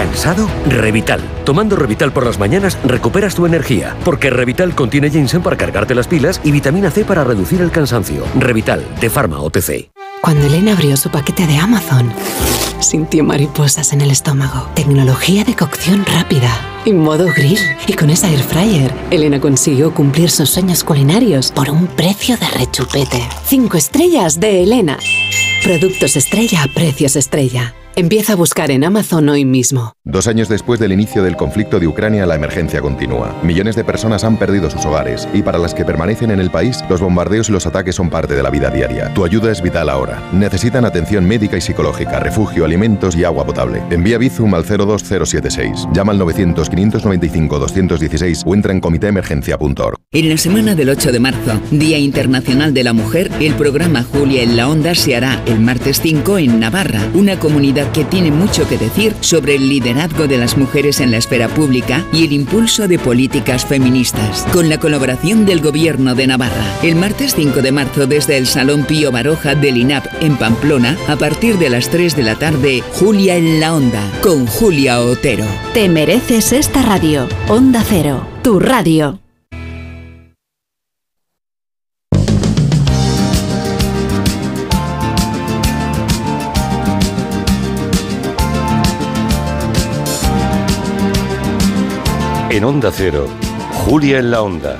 ¿Cansado? 0.00 0.48
Revital. 0.66 1.20
Tomando 1.44 1.76
Revital 1.76 2.10
por 2.10 2.24
las 2.24 2.38
mañanas 2.38 2.78
recuperas 2.84 3.34
tu 3.34 3.44
energía, 3.44 3.94
porque 4.02 4.30
Revital 4.30 4.74
contiene 4.74 5.10
ginseng 5.10 5.42
para 5.42 5.58
cargarte 5.58 5.94
las 5.94 6.08
pilas 6.08 6.40
y 6.42 6.52
vitamina 6.52 6.90
C 6.90 7.04
para 7.04 7.22
reducir 7.22 7.60
el 7.60 7.70
cansancio. 7.70 8.24
Revital, 8.34 8.82
de 8.98 9.10
Pharma 9.10 9.42
OTC. 9.42 9.90
Cuando 10.22 10.46
Elena 10.46 10.72
abrió 10.72 10.96
su 10.96 11.10
paquete 11.10 11.46
de 11.46 11.58
Amazon, 11.58 12.10
sintió 12.80 13.24
mariposas 13.24 13.92
en 13.92 14.00
el 14.00 14.10
estómago. 14.10 14.70
Tecnología 14.74 15.44
de 15.44 15.54
cocción 15.54 16.06
rápida 16.06 16.50
y 16.86 16.94
modo 16.94 17.26
grill. 17.36 17.58
Y 17.86 17.92
con 17.92 18.08
esa 18.08 18.30
air 18.30 18.42
fryer, 18.42 18.90
Elena 19.10 19.38
consiguió 19.38 19.92
cumplir 19.92 20.30
sus 20.30 20.48
sueños 20.48 20.82
culinarios 20.82 21.52
por 21.52 21.68
un 21.68 21.86
precio 21.86 22.38
de 22.38 22.48
rechupete. 22.48 23.28
Cinco 23.44 23.76
estrellas 23.76 24.40
de 24.40 24.62
Elena. 24.62 24.96
Productos 25.62 26.16
estrella 26.16 26.62
a 26.62 26.68
precios 26.68 27.16
estrella. 27.16 27.74
Empieza 27.96 28.34
a 28.34 28.36
buscar 28.36 28.70
en 28.70 28.84
Amazon 28.84 29.28
hoy 29.28 29.44
mismo. 29.44 29.94
Dos 30.04 30.28
años 30.28 30.48
después 30.48 30.78
del 30.78 30.92
inicio 30.92 31.24
del 31.24 31.36
conflicto 31.36 31.80
de 31.80 31.88
Ucrania, 31.88 32.24
la 32.24 32.36
emergencia 32.36 32.80
continúa. 32.80 33.36
Millones 33.42 33.74
de 33.74 33.82
personas 33.82 34.22
han 34.22 34.38
perdido 34.38 34.70
sus 34.70 34.86
hogares 34.86 35.26
y 35.34 35.42
para 35.42 35.58
las 35.58 35.74
que 35.74 35.84
permanecen 35.84 36.30
en 36.30 36.38
el 36.38 36.52
país, 36.52 36.84
los 36.88 37.00
bombardeos 37.00 37.48
y 37.48 37.52
los 37.52 37.66
ataques 37.66 37.96
son 37.96 38.08
parte 38.08 38.36
de 38.36 38.44
la 38.44 38.50
vida 38.50 38.70
diaria. 38.70 39.12
Tu 39.12 39.24
ayuda 39.24 39.50
es 39.50 39.60
vital 39.60 39.88
ahora. 39.88 40.22
Necesitan 40.32 40.84
atención 40.84 41.26
médica 41.26 41.56
y 41.56 41.60
psicológica, 41.60 42.20
refugio, 42.20 42.64
alimentos 42.64 43.16
y 43.16 43.24
agua 43.24 43.44
potable. 43.44 43.82
Envía 43.90 44.18
Bizum 44.18 44.54
al 44.54 44.64
02076. 44.64 45.88
Llama 45.92 46.12
al 46.12 46.20
900-595-216 46.20 48.44
o 48.46 48.54
entra 48.54 48.72
en 48.72 48.80
comitéemergencia.org. 48.80 49.96
En 50.12 50.28
la 50.28 50.36
semana 50.38 50.76
del 50.76 50.90
8 50.90 51.12
de 51.12 51.20
marzo, 51.20 51.60
Día 51.72 51.98
Internacional 51.98 52.72
de 52.72 52.84
la 52.84 52.92
Mujer, 52.92 53.32
el 53.40 53.54
programa 53.54 54.04
Julia 54.04 54.42
en 54.42 54.56
la 54.56 54.68
Onda 54.68 54.94
se 54.94 55.16
hará 55.16 55.42
el 55.46 55.58
martes 55.60 56.00
5 56.00 56.38
en 56.38 56.60
Navarra, 56.60 57.00
una 57.14 57.36
comunidad 57.38 57.79
que 57.92 58.04
tiene 58.04 58.30
mucho 58.30 58.68
que 58.68 58.78
decir 58.78 59.14
sobre 59.20 59.56
el 59.56 59.68
liderazgo 59.68 60.26
de 60.26 60.38
las 60.38 60.56
mujeres 60.56 61.00
en 61.00 61.10
la 61.10 61.16
esfera 61.16 61.48
pública 61.48 62.04
y 62.12 62.24
el 62.24 62.32
impulso 62.32 62.88
de 62.88 62.98
políticas 62.98 63.64
feministas, 63.64 64.46
con 64.52 64.68
la 64.68 64.78
colaboración 64.78 65.46
del 65.46 65.60
Gobierno 65.60 66.14
de 66.14 66.26
Navarra. 66.26 66.64
El 66.82 66.96
martes 66.96 67.34
5 67.34 67.62
de 67.62 67.72
marzo 67.72 68.06
desde 68.06 68.36
el 68.36 68.46
Salón 68.46 68.84
Pío 68.84 69.12
Baroja 69.12 69.54
del 69.54 69.76
INAP 69.76 70.06
en 70.20 70.36
Pamplona, 70.36 70.96
a 71.08 71.16
partir 71.16 71.58
de 71.58 71.70
las 71.70 71.90
3 71.90 72.16
de 72.16 72.22
la 72.22 72.36
tarde, 72.36 72.82
Julia 72.94 73.36
en 73.36 73.60
la 73.60 73.74
Onda, 73.74 74.02
con 74.22 74.46
Julia 74.46 75.00
Otero. 75.00 75.44
Te 75.74 75.88
mereces 75.88 76.52
esta 76.52 76.82
radio. 76.82 77.28
Onda 77.48 77.84
Cero, 77.88 78.26
tu 78.42 78.58
radio. 78.58 79.20
En 92.60 92.64
Onda 92.64 92.92
Cero, 92.94 93.26
Julia 93.72 94.18
en 94.18 94.30
la 94.30 94.42
Onda, 94.42 94.76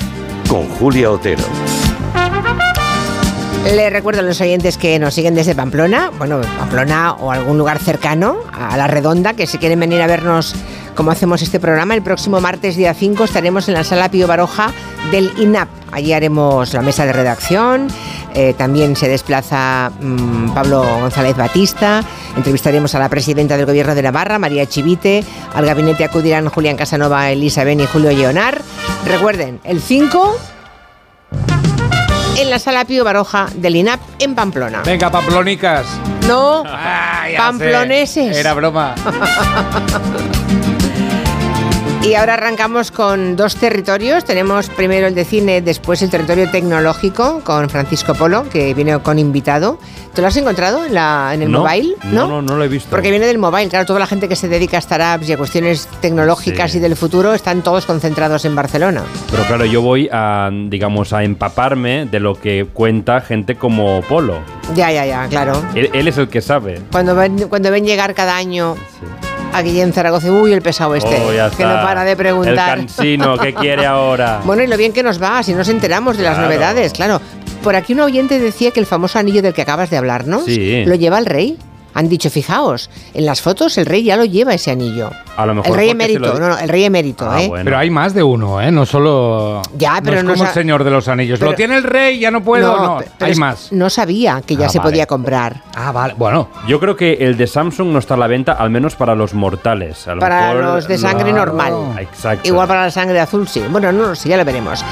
con 0.50 0.68
Julia 0.68 1.10
Otero. 1.10 1.42
Les 3.74 3.90
recuerdo 3.90 4.20
a 4.20 4.22
los 4.22 4.38
oyentes 4.42 4.76
que 4.76 4.98
nos 4.98 5.14
siguen 5.14 5.34
desde 5.34 5.54
Pamplona, 5.54 6.10
bueno, 6.18 6.42
Pamplona 6.58 7.14
o 7.14 7.32
algún 7.32 7.56
lugar 7.56 7.78
cercano 7.78 8.36
a 8.52 8.76
la 8.76 8.86
redonda, 8.86 9.32
que 9.32 9.46
si 9.46 9.56
quieren 9.56 9.80
venir 9.80 10.02
a 10.02 10.06
vernos 10.06 10.54
cómo 10.94 11.10
hacemos 11.10 11.40
este 11.40 11.58
programa, 11.58 11.94
el 11.94 12.02
próximo 12.02 12.38
martes 12.42 12.76
día 12.76 12.92
5 12.92 13.24
estaremos 13.24 13.66
en 13.68 13.72
la 13.72 13.84
sala 13.84 14.10
Pío 14.10 14.26
Baroja 14.26 14.72
del 15.10 15.32
INAP. 15.38 15.70
Allí 15.90 16.12
haremos 16.12 16.74
la 16.74 16.82
mesa 16.82 17.06
de 17.06 17.14
redacción, 17.14 17.88
eh, 18.34 18.54
también 18.56 18.96
se 18.96 19.08
desplaza 19.08 19.90
mm, 20.00 20.50
Pablo 20.50 20.82
González 20.82 21.36
Batista, 21.36 22.02
entrevistaremos 22.36 22.94
a 22.94 22.98
la 22.98 23.08
presidenta 23.08 23.56
del 23.56 23.66
Gobierno 23.66 23.94
de 23.94 24.02
Navarra, 24.02 24.38
María 24.38 24.66
Chivite, 24.66 25.24
al 25.54 25.66
gabinete 25.66 26.04
acudirán 26.04 26.48
Julián 26.48 26.76
Casanova, 26.76 27.30
Elisa 27.30 27.64
Ben 27.64 27.80
y 27.80 27.86
Julio 27.86 28.10
Leonar. 28.12 28.60
Recuerden, 29.06 29.60
el 29.64 29.80
5 29.80 30.36
en 32.38 32.50
la 32.50 32.58
sala 32.58 32.84
Pío 32.84 33.04
Baroja 33.04 33.48
del 33.54 33.76
INAP 33.76 34.00
en 34.18 34.34
Pamplona. 34.34 34.82
Venga, 34.84 35.10
pamplonicas. 35.10 35.86
No, 36.26 36.62
Ah, 36.66 37.24
sé. 37.28 37.36
pamploneses. 37.36 38.36
Era 38.36 38.54
broma. 38.54 38.94
Y 42.02 42.14
ahora 42.14 42.34
arrancamos 42.34 42.90
con 42.90 43.36
dos 43.36 43.56
territorios. 43.56 44.24
Tenemos 44.24 44.70
primero 44.70 45.06
el 45.06 45.14
de 45.14 45.24
cine, 45.26 45.60
después 45.60 46.00
el 46.00 46.08
territorio 46.10 46.50
tecnológico 46.50 47.40
con 47.44 47.68
Francisco 47.68 48.14
Polo, 48.14 48.48
que 48.48 48.72
viene 48.72 48.98
con 49.00 49.18
invitado. 49.18 49.78
¿Te 50.14 50.22
lo 50.22 50.26
has 50.28 50.36
encontrado 50.38 50.86
en, 50.86 50.94
la, 50.94 51.30
en 51.34 51.42
el 51.42 51.50
No, 51.52 51.60
mobile? 51.62 51.94
No, 52.04 52.26
no, 52.26 52.42
no 52.42 52.56
lo 52.56 52.64
he 52.64 52.68
visto. 52.68 52.88
Porque 52.90 53.10
viene 53.10 53.26
del 53.26 53.36
mobile, 53.38 53.68
claro, 53.68 53.84
toda 53.84 53.98
la 54.00 54.06
gente 54.06 54.28
que 54.28 54.34
se 54.34 54.48
dedica 54.48 54.78
a 54.78 54.80
startups 54.80 55.28
y 55.28 55.34
a 55.34 55.36
cuestiones 55.36 55.88
tecnológicas 56.00 56.72
Sí. 56.72 56.78
y 56.78 56.80
del 56.80 56.96
futuro 56.96 57.34
están 57.34 57.60
todos 57.62 57.84
concentrados 57.84 58.44
en 58.46 58.56
Barcelona. 58.56 59.02
Pero 59.30 59.44
claro, 59.44 59.66
yo 59.66 59.82
voy 59.82 60.08
a, 60.10 60.50
digamos, 60.68 61.12
a 61.12 61.22
empaparme 61.22 62.06
de 62.06 62.18
lo 62.18 62.34
que 62.34 62.66
cuenta 62.72 63.20
gente 63.20 63.56
como 63.56 64.00
Polo. 64.08 64.38
Ya, 64.74 64.90
ya, 64.90 65.04
ya, 65.04 65.28
claro. 65.28 65.62
Él, 65.74 65.90
él 65.92 66.08
es 66.08 66.16
el 66.16 66.28
que 66.28 66.40
sabe. 66.40 66.80
Cuando 66.90 67.14
ven, 67.14 67.46
cuando 67.48 67.70
ven 67.70 67.84
llegar 67.84 68.14
cada 68.14 68.36
año 68.36 68.74
a 69.52 69.62
Guillén 69.62 69.92
Zaragoza, 69.92 70.30
uy, 70.30 70.52
el 70.52 70.62
pesado 70.62 70.94
este, 70.94 71.16
Oh, 71.20 71.56
que 71.56 71.64
no 71.64 71.74
para 71.82 72.04
de 72.04 72.16
preguntar. 72.16 72.78
El 72.78 72.86
cansino, 72.86 73.36
¿qué 73.38 73.52
quiere 73.60 73.86
ahora? 73.86 74.40
Bueno, 74.44 74.62
y 74.62 74.66
lo 74.66 74.76
bien 74.76 74.92
que 74.92 75.02
nos 75.02 75.20
va, 75.22 75.42
si 75.42 75.54
nos 75.54 75.68
enteramos 75.68 76.16
de 76.16 76.22
las 76.24 76.34
Claro. 76.34 76.48
novedades, 76.48 76.92
claro. 76.92 77.20
Por 77.62 77.76
aquí 77.76 77.92
un 77.92 78.00
oyente 78.00 78.38
decía 78.38 78.70
que 78.70 78.80
el 78.80 78.86
famoso 78.86 79.18
anillo 79.18 79.42
del 79.42 79.52
que 79.52 79.62
acabas 79.62 79.90
de 79.90 79.96
hablar, 79.98 80.26
¿no? 80.26 80.40
Sí. 80.40 80.84
¿Lo 80.86 80.94
lleva 80.94 81.18
el 81.18 81.26
rey? 81.26 81.58
Han 81.94 82.08
dicho, 82.08 82.30
fijaos, 82.30 82.90
en 83.14 83.26
las 83.26 83.40
fotos 83.40 83.76
el 83.78 83.86
rey 83.86 84.02
ya 84.04 84.16
lo 84.16 84.24
lleva 84.24 84.54
ese 84.54 84.70
anillo. 84.70 85.10
A 85.36 85.46
lo 85.46 85.54
mejor 85.54 85.70
El 85.70 85.76
rey 85.76 85.90
emérito, 85.90 86.20
lo- 86.20 86.38
no, 86.38 86.48
no, 86.50 86.58
el 86.58 86.68
rey 86.68 86.84
emérito, 86.84 87.28
Ah, 87.30 87.42
¿eh? 87.42 87.48
bueno. 87.48 87.64
Pero 87.64 87.78
hay 87.78 87.90
más 87.90 88.14
de 88.14 88.22
uno, 88.22 88.60
¿eh? 88.60 88.70
No 88.70 88.84
solo. 88.86 89.62
Ya, 89.76 90.00
pero 90.04 90.16
no 90.16 90.18
es 90.18 90.24
no 90.24 90.32
como 90.32 90.44
sa- 90.44 90.48
el 90.50 90.54
Señor 90.54 90.84
de 90.84 90.90
los 90.90 91.08
Anillos. 91.08 91.38
pero- 91.38 91.52
Lo 91.52 91.56
tiene 91.56 91.76
el 91.76 91.82
rey, 91.82 92.18
ya 92.18 92.30
no 92.30 92.42
puedo. 92.42 92.76
No, 92.76 92.98
hay 93.20 93.34
más. 93.36 93.72
No 93.72 93.88
sabía 93.90 94.42
que 94.46 94.56
ya 94.56 94.66
Ah, 94.66 94.68
se 94.68 94.78
vale. 94.78 94.90
podía 94.90 95.06
comprar. 95.06 95.62
Ah, 95.74 95.92
vale. 95.92 96.14
Bueno, 96.16 96.48
Yo 96.68 96.78
creo 96.78 96.94
que 96.96 97.14
el 97.14 97.36
de 97.36 97.46
Samsung 97.46 97.88
no 97.88 97.98
está 97.98 98.14
a 98.14 98.16
la 98.18 98.26
venta, 98.26 98.52
al 98.52 98.70
menos 98.70 98.94
para 98.94 99.14
los 99.14 99.34
mortales. 99.34 100.06
A 100.06 100.14
lo 100.14 100.20
Para 100.20 100.54
mejor 100.54 100.74
los 100.74 100.88
de 100.88 100.98
sangre 100.98 101.32
normal. 101.32 101.72
Exacto. 101.98 102.46
Igual 102.46 102.68
para 102.68 102.82
la 102.84 102.90
sangre 102.90 103.18
azul, 103.20 103.48
sí. 103.48 103.62
Bueno, 103.70 103.90
no 103.92 104.08
lo 104.08 104.14
sé, 104.14 104.28
ya 104.28 104.36
lo 104.36 104.44
veremos. 104.44 104.84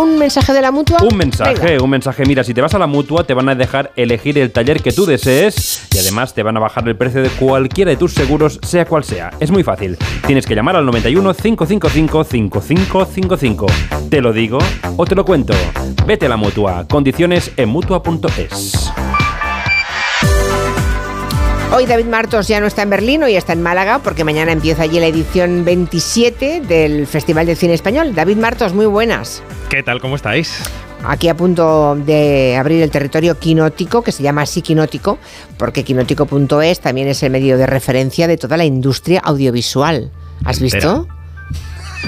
¿Un 0.00 0.16
mensaje 0.18 0.52
de 0.52 0.62
la 0.62 0.70
mutua? 0.70 0.98
Un 1.02 1.16
mensaje, 1.16 1.54
Venga. 1.54 1.82
un 1.82 1.90
mensaje. 1.90 2.24
Mira, 2.24 2.44
si 2.44 2.54
te 2.54 2.60
vas 2.60 2.72
a 2.74 2.78
la 2.78 2.86
mutua, 2.86 3.24
te 3.24 3.34
van 3.34 3.48
a 3.48 3.54
dejar 3.54 3.92
elegir 3.96 4.38
el 4.38 4.52
taller 4.52 4.80
que 4.80 4.92
tú 4.92 5.06
desees 5.06 5.88
y 5.92 5.98
además 5.98 6.34
te 6.34 6.42
van 6.44 6.56
a 6.56 6.60
bajar 6.60 6.88
el 6.88 6.96
precio 6.96 7.20
de 7.20 7.30
cualquiera 7.30 7.90
de 7.90 7.96
tus 7.96 8.14
seguros, 8.14 8.60
sea 8.62 8.84
cual 8.84 9.02
sea. 9.02 9.30
Es 9.40 9.50
muy 9.50 9.64
fácil. 9.64 9.96
Tienes 10.26 10.46
que 10.46 10.54
llamar 10.54 10.76
al 10.76 10.86
91 10.86 11.34
555 11.34 12.24
5555. 12.24 13.66
Te 14.08 14.20
lo 14.20 14.32
digo 14.32 14.58
o 14.96 15.04
te 15.04 15.14
lo 15.16 15.24
cuento. 15.24 15.52
Vete 16.06 16.26
a 16.26 16.28
la 16.28 16.36
mutua. 16.36 16.86
Condiciones 16.88 17.50
en 17.56 17.68
mutua.es. 17.68 18.92
Hoy 21.70 21.84
David 21.84 22.06
Martos 22.06 22.48
ya 22.48 22.60
no 22.60 22.66
está 22.66 22.82
en 22.82 22.90
Berlín, 22.90 23.22
hoy 23.22 23.36
está 23.36 23.52
en 23.52 23.62
Málaga, 23.62 23.98
porque 23.98 24.24
mañana 24.24 24.52
empieza 24.52 24.84
allí 24.84 24.98
la 24.98 25.06
edición 25.06 25.66
27 25.66 26.62
del 26.62 27.06
Festival 27.06 27.44
de 27.44 27.56
Cine 27.56 27.74
Español. 27.74 28.14
David 28.14 28.38
Martos, 28.38 28.72
muy 28.72 28.86
buenas. 28.86 29.42
¿Qué 29.68 29.82
tal? 29.82 30.00
¿Cómo 30.00 30.16
estáis? 30.16 30.62
Aquí 31.04 31.28
a 31.28 31.36
punto 31.36 31.94
de 31.94 32.56
abrir 32.56 32.82
el 32.82 32.90
territorio 32.90 33.38
quinótico, 33.38 34.02
que 34.02 34.12
se 34.12 34.22
llama 34.22 34.42
así 34.42 34.62
quinótico, 34.62 35.18
porque 35.58 35.84
quinótico.es 35.84 36.80
también 36.80 37.06
es 37.06 37.22
el 37.22 37.30
medio 37.30 37.58
de 37.58 37.66
referencia 37.66 38.26
de 38.26 38.38
toda 38.38 38.56
la 38.56 38.64
industria 38.64 39.20
audiovisual. 39.20 40.10
¿Has 40.44 40.60
visto? 40.60 41.06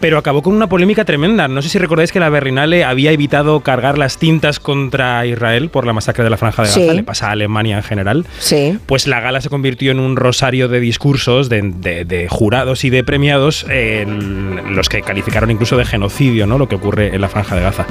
Pero 0.00 0.16
acabó 0.18 0.42
con 0.42 0.54
una 0.54 0.68
polémica 0.68 1.04
tremenda. 1.04 1.48
No 1.48 1.60
sé 1.60 1.68
si 1.68 1.78
recordáis 1.78 2.12
que 2.12 2.20
la 2.20 2.28
Berlinale 2.28 2.84
había 2.84 3.10
evitado 3.10 3.60
cargar 3.60 3.98
las 3.98 4.16
tintas 4.18 4.60
contra 4.60 5.26
Israel 5.26 5.70
por 5.70 5.86
la 5.86 5.92
masacre 5.92 6.22
de 6.22 6.30
la 6.30 6.36
Franja 6.36 6.62
de 6.62 6.68
Gaza. 6.68 6.80
Sí. 6.80 6.90
Le 6.94 7.02
pasa 7.02 7.28
a 7.28 7.32
Alemania 7.32 7.78
en 7.78 7.82
general. 7.82 8.24
Sí. 8.38 8.78
Pues 8.86 9.06
la 9.08 9.18
gala 9.20 9.40
se 9.40 9.48
convirtió 9.48 9.90
en 9.90 9.98
un 9.98 10.14
rosario 10.16 10.68
de 10.68 10.78
discursos 10.80 11.48
de, 11.48 11.62
de- 11.62 12.04
de 12.04 12.28
jurados 12.28 12.84
y 12.84 12.90
de 12.90 13.02
premiados, 13.02 13.66
en 13.68 14.76
los 14.76 14.88
que 14.88 15.02
calificaron 15.02 15.50
incluso 15.50 15.76
de 15.76 15.84
genocidio 15.84 16.46
¿no? 16.46 16.58
lo 16.58 16.68
que 16.68 16.76
ocurre 16.76 17.14
en 17.14 17.20
la 17.20 17.28
Franja 17.28 17.56
de 17.56 17.62
Gaza. 17.62 17.84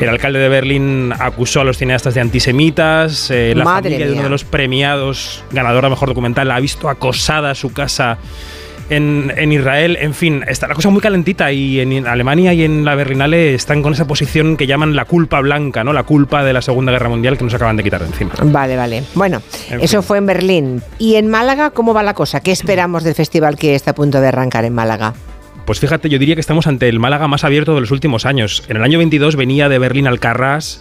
El 0.00 0.08
alcalde 0.08 0.40
de 0.40 0.48
Berlín 0.48 1.12
acusó 1.18 1.60
a 1.60 1.64
los 1.64 1.78
cineastas 1.78 2.14
de 2.14 2.20
antisemitas. 2.22 3.30
eh, 3.30 3.54
la 3.56 3.64
Madre 3.64 3.90
familia 3.90 4.06
de 4.06 4.12
uno 4.12 4.20
mía. 4.20 4.24
de 4.24 4.30
los 4.30 4.44
premiados, 4.44 5.44
ganador 5.52 5.84
a 5.86 5.90
mejor 5.90 6.08
documental, 6.08 6.50
ha 6.50 6.58
visto 6.60 6.88
acosada 6.88 7.54
su 7.54 7.72
casa. 7.72 8.18
En, 8.88 9.32
en 9.36 9.50
Israel, 9.50 9.98
en 10.00 10.14
fin, 10.14 10.44
está 10.46 10.68
la 10.68 10.74
cosa 10.74 10.90
muy 10.90 11.00
calentita 11.00 11.50
y 11.50 11.80
en 11.80 12.06
Alemania 12.06 12.54
y 12.54 12.62
en 12.62 12.84
la 12.84 12.94
Berlinale 12.94 13.52
están 13.54 13.82
con 13.82 13.92
esa 13.92 14.06
posición 14.06 14.56
que 14.56 14.68
llaman 14.68 14.94
la 14.94 15.04
culpa 15.06 15.40
blanca, 15.40 15.82
¿no? 15.82 15.92
La 15.92 16.04
culpa 16.04 16.44
de 16.44 16.52
la 16.52 16.62
Segunda 16.62 16.92
Guerra 16.92 17.08
Mundial 17.08 17.36
que 17.36 17.42
nos 17.42 17.52
acaban 17.54 17.76
de 17.76 17.82
quitar 17.82 18.00
de 18.02 18.06
encima. 18.06 18.32
Vale, 18.44 18.76
vale. 18.76 19.02
Bueno, 19.14 19.42
En 19.70 19.80
eso 19.80 20.02
fin. 20.02 20.06
fue 20.06 20.18
en 20.18 20.26
Berlín. 20.26 20.82
¿Y 21.00 21.16
en 21.16 21.26
Málaga 21.28 21.70
cómo 21.70 21.94
va 21.94 22.04
la 22.04 22.14
cosa? 22.14 22.38
¿Qué 22.40 22.52
esperamos 22.52 23.02
del 23.02 23.16
festival 23.16 23.56
que 23.56 23.74
está 23.74 23.90
a 23.90 23.94
punto 23.94 24.20
de 24.20 24.28
arrancar 24.28 24.64
en 24.64 24.74
Málaga? 24.74 25.14
Pues 25.64 25.80
fíjate, 25.80 26.08
yo 26.08 26.20
diría 26.20 26.36
que 26.36 26.40
estamos 26.40 26.68
ante 26.68 26.88
el 26.88 27.00
Málaga 27.00 27.26
más 27.26 27.42
abierto 27.42 27.74
de 27.74 27.80
los 27.80 27.90
últimos 27.90 28.24
años. 28.24 28.62
En 28.68 28.76
el 28.76 28.84
año 28.84 28.98
22 28.98 29.34
venía 29.34 29.68
de 29.68 29.80
Berlín 29.80 30.06
al 30.06 30.20
Carras, 30.20 30.80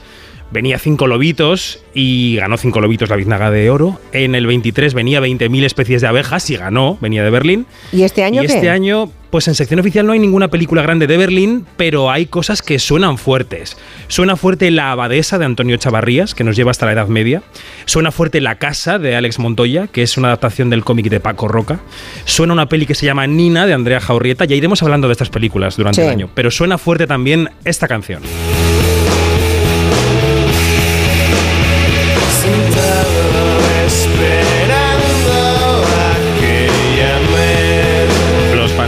venía 0.51 0.79
cinco 0.79 1.07
lobitos 1.07 1.79
y 1.93 2.37
ganó 2.37 2.57
cinco 2.57 2.79
lobitos 2.81 3.09
la 3.09 3.15
biznaga 3.15 3.51
de 3.51 3.69
oro. 3.69 3.99
En 4.11 4.35
el 4.35 4.47
23 4.47 4.93
venía 4.93 5.19
20.000 5.21 5.63
especies 5.65 6.01
de 6.01 6.07
abejas 6.07 6.49
y 6.49 6.57
ganó, 6.57 6.97
venía 7.01 7.23
de 7.23 7.29
Berlín. 7.29 7.65
¿Y 7.91 8.03
este 8.03 8.23
año 8.23 8.43
y 8.43 8.47
qué? 8.47 8.53
este 8.53 8.69
año, 8.69 9.11
pues 9.31 9.47
en 9.47 9.55
sección 9.55 9.79
oficial 9.79 10.05
no 10.05 10.13
hay 10.13 10.19
ninguna 10.19 10.47
película 10.49 10.81
grande 10.81 11.07
de 11.07 11.17
Berlín, 11.17 11.65
pero 11.77 12.09
hay 12.11 12.25
cosas 12.25 12.61
que 12.61 12.79
suenan 12.79 13.17
fuertes. 13.17 13.77
Suena 14.07 14.35
fuerte 14.37 14.71
La 14.71 14.91
Abadesa 14.91 15.37
de 15.37 15.45
Antonio 15.45 15.77
Chavarrías, 15.77 16.35
que 16.35 16.43
nos 16.43 16.55
lleva 16.55 16.71
hasta 16.71 16.85
la 16.85 16.93
Edad 16.93 17.07
Media. 17.07 17.41
Suena 17.85 18.11
fuerte 18.11 18.39
La 18.39 18.55
Casa 18.55 18.97
de 18.99 19.15
Alex 19.15 19.39
Montoya, 19.39 19.87
que 19.87 20.03
es 20.03 20.17
una 20.17 20.27
adaptación 20.29 20.69
del 20.69 20.83
cómic 20.85 21.07
de 21.09 21.19
Paco 21.19 21.47
Roca. 21.47 21.79
Suena 22.25 22.53
una 22.53 22.69
peli 22.69 22.85
que 22.85 22.95
se 22.95 23.05
llama 23.05 23.27
Nina 23.27 23.65
de 23.65 23.73
Andrea 23.73 23.99
Jaurrieta. 23.99 24.45
Ya 24.45 24.55
iremos 24.55 24.81
hablando 24.83 25.07
de 25.07 25.13
estas 25.13 25.29
películas 25.29 25.75
durante 25.77 26.01
Sí. 26.01 26.05
el 26.07 26.11
año. 26.11 26.29
Pero 26.33 26.51
suena 26.51 26.77
fuerte 26.77 27.07
también 27.07 27.49
esta 27.65 27.87
canción. 27.87 28.21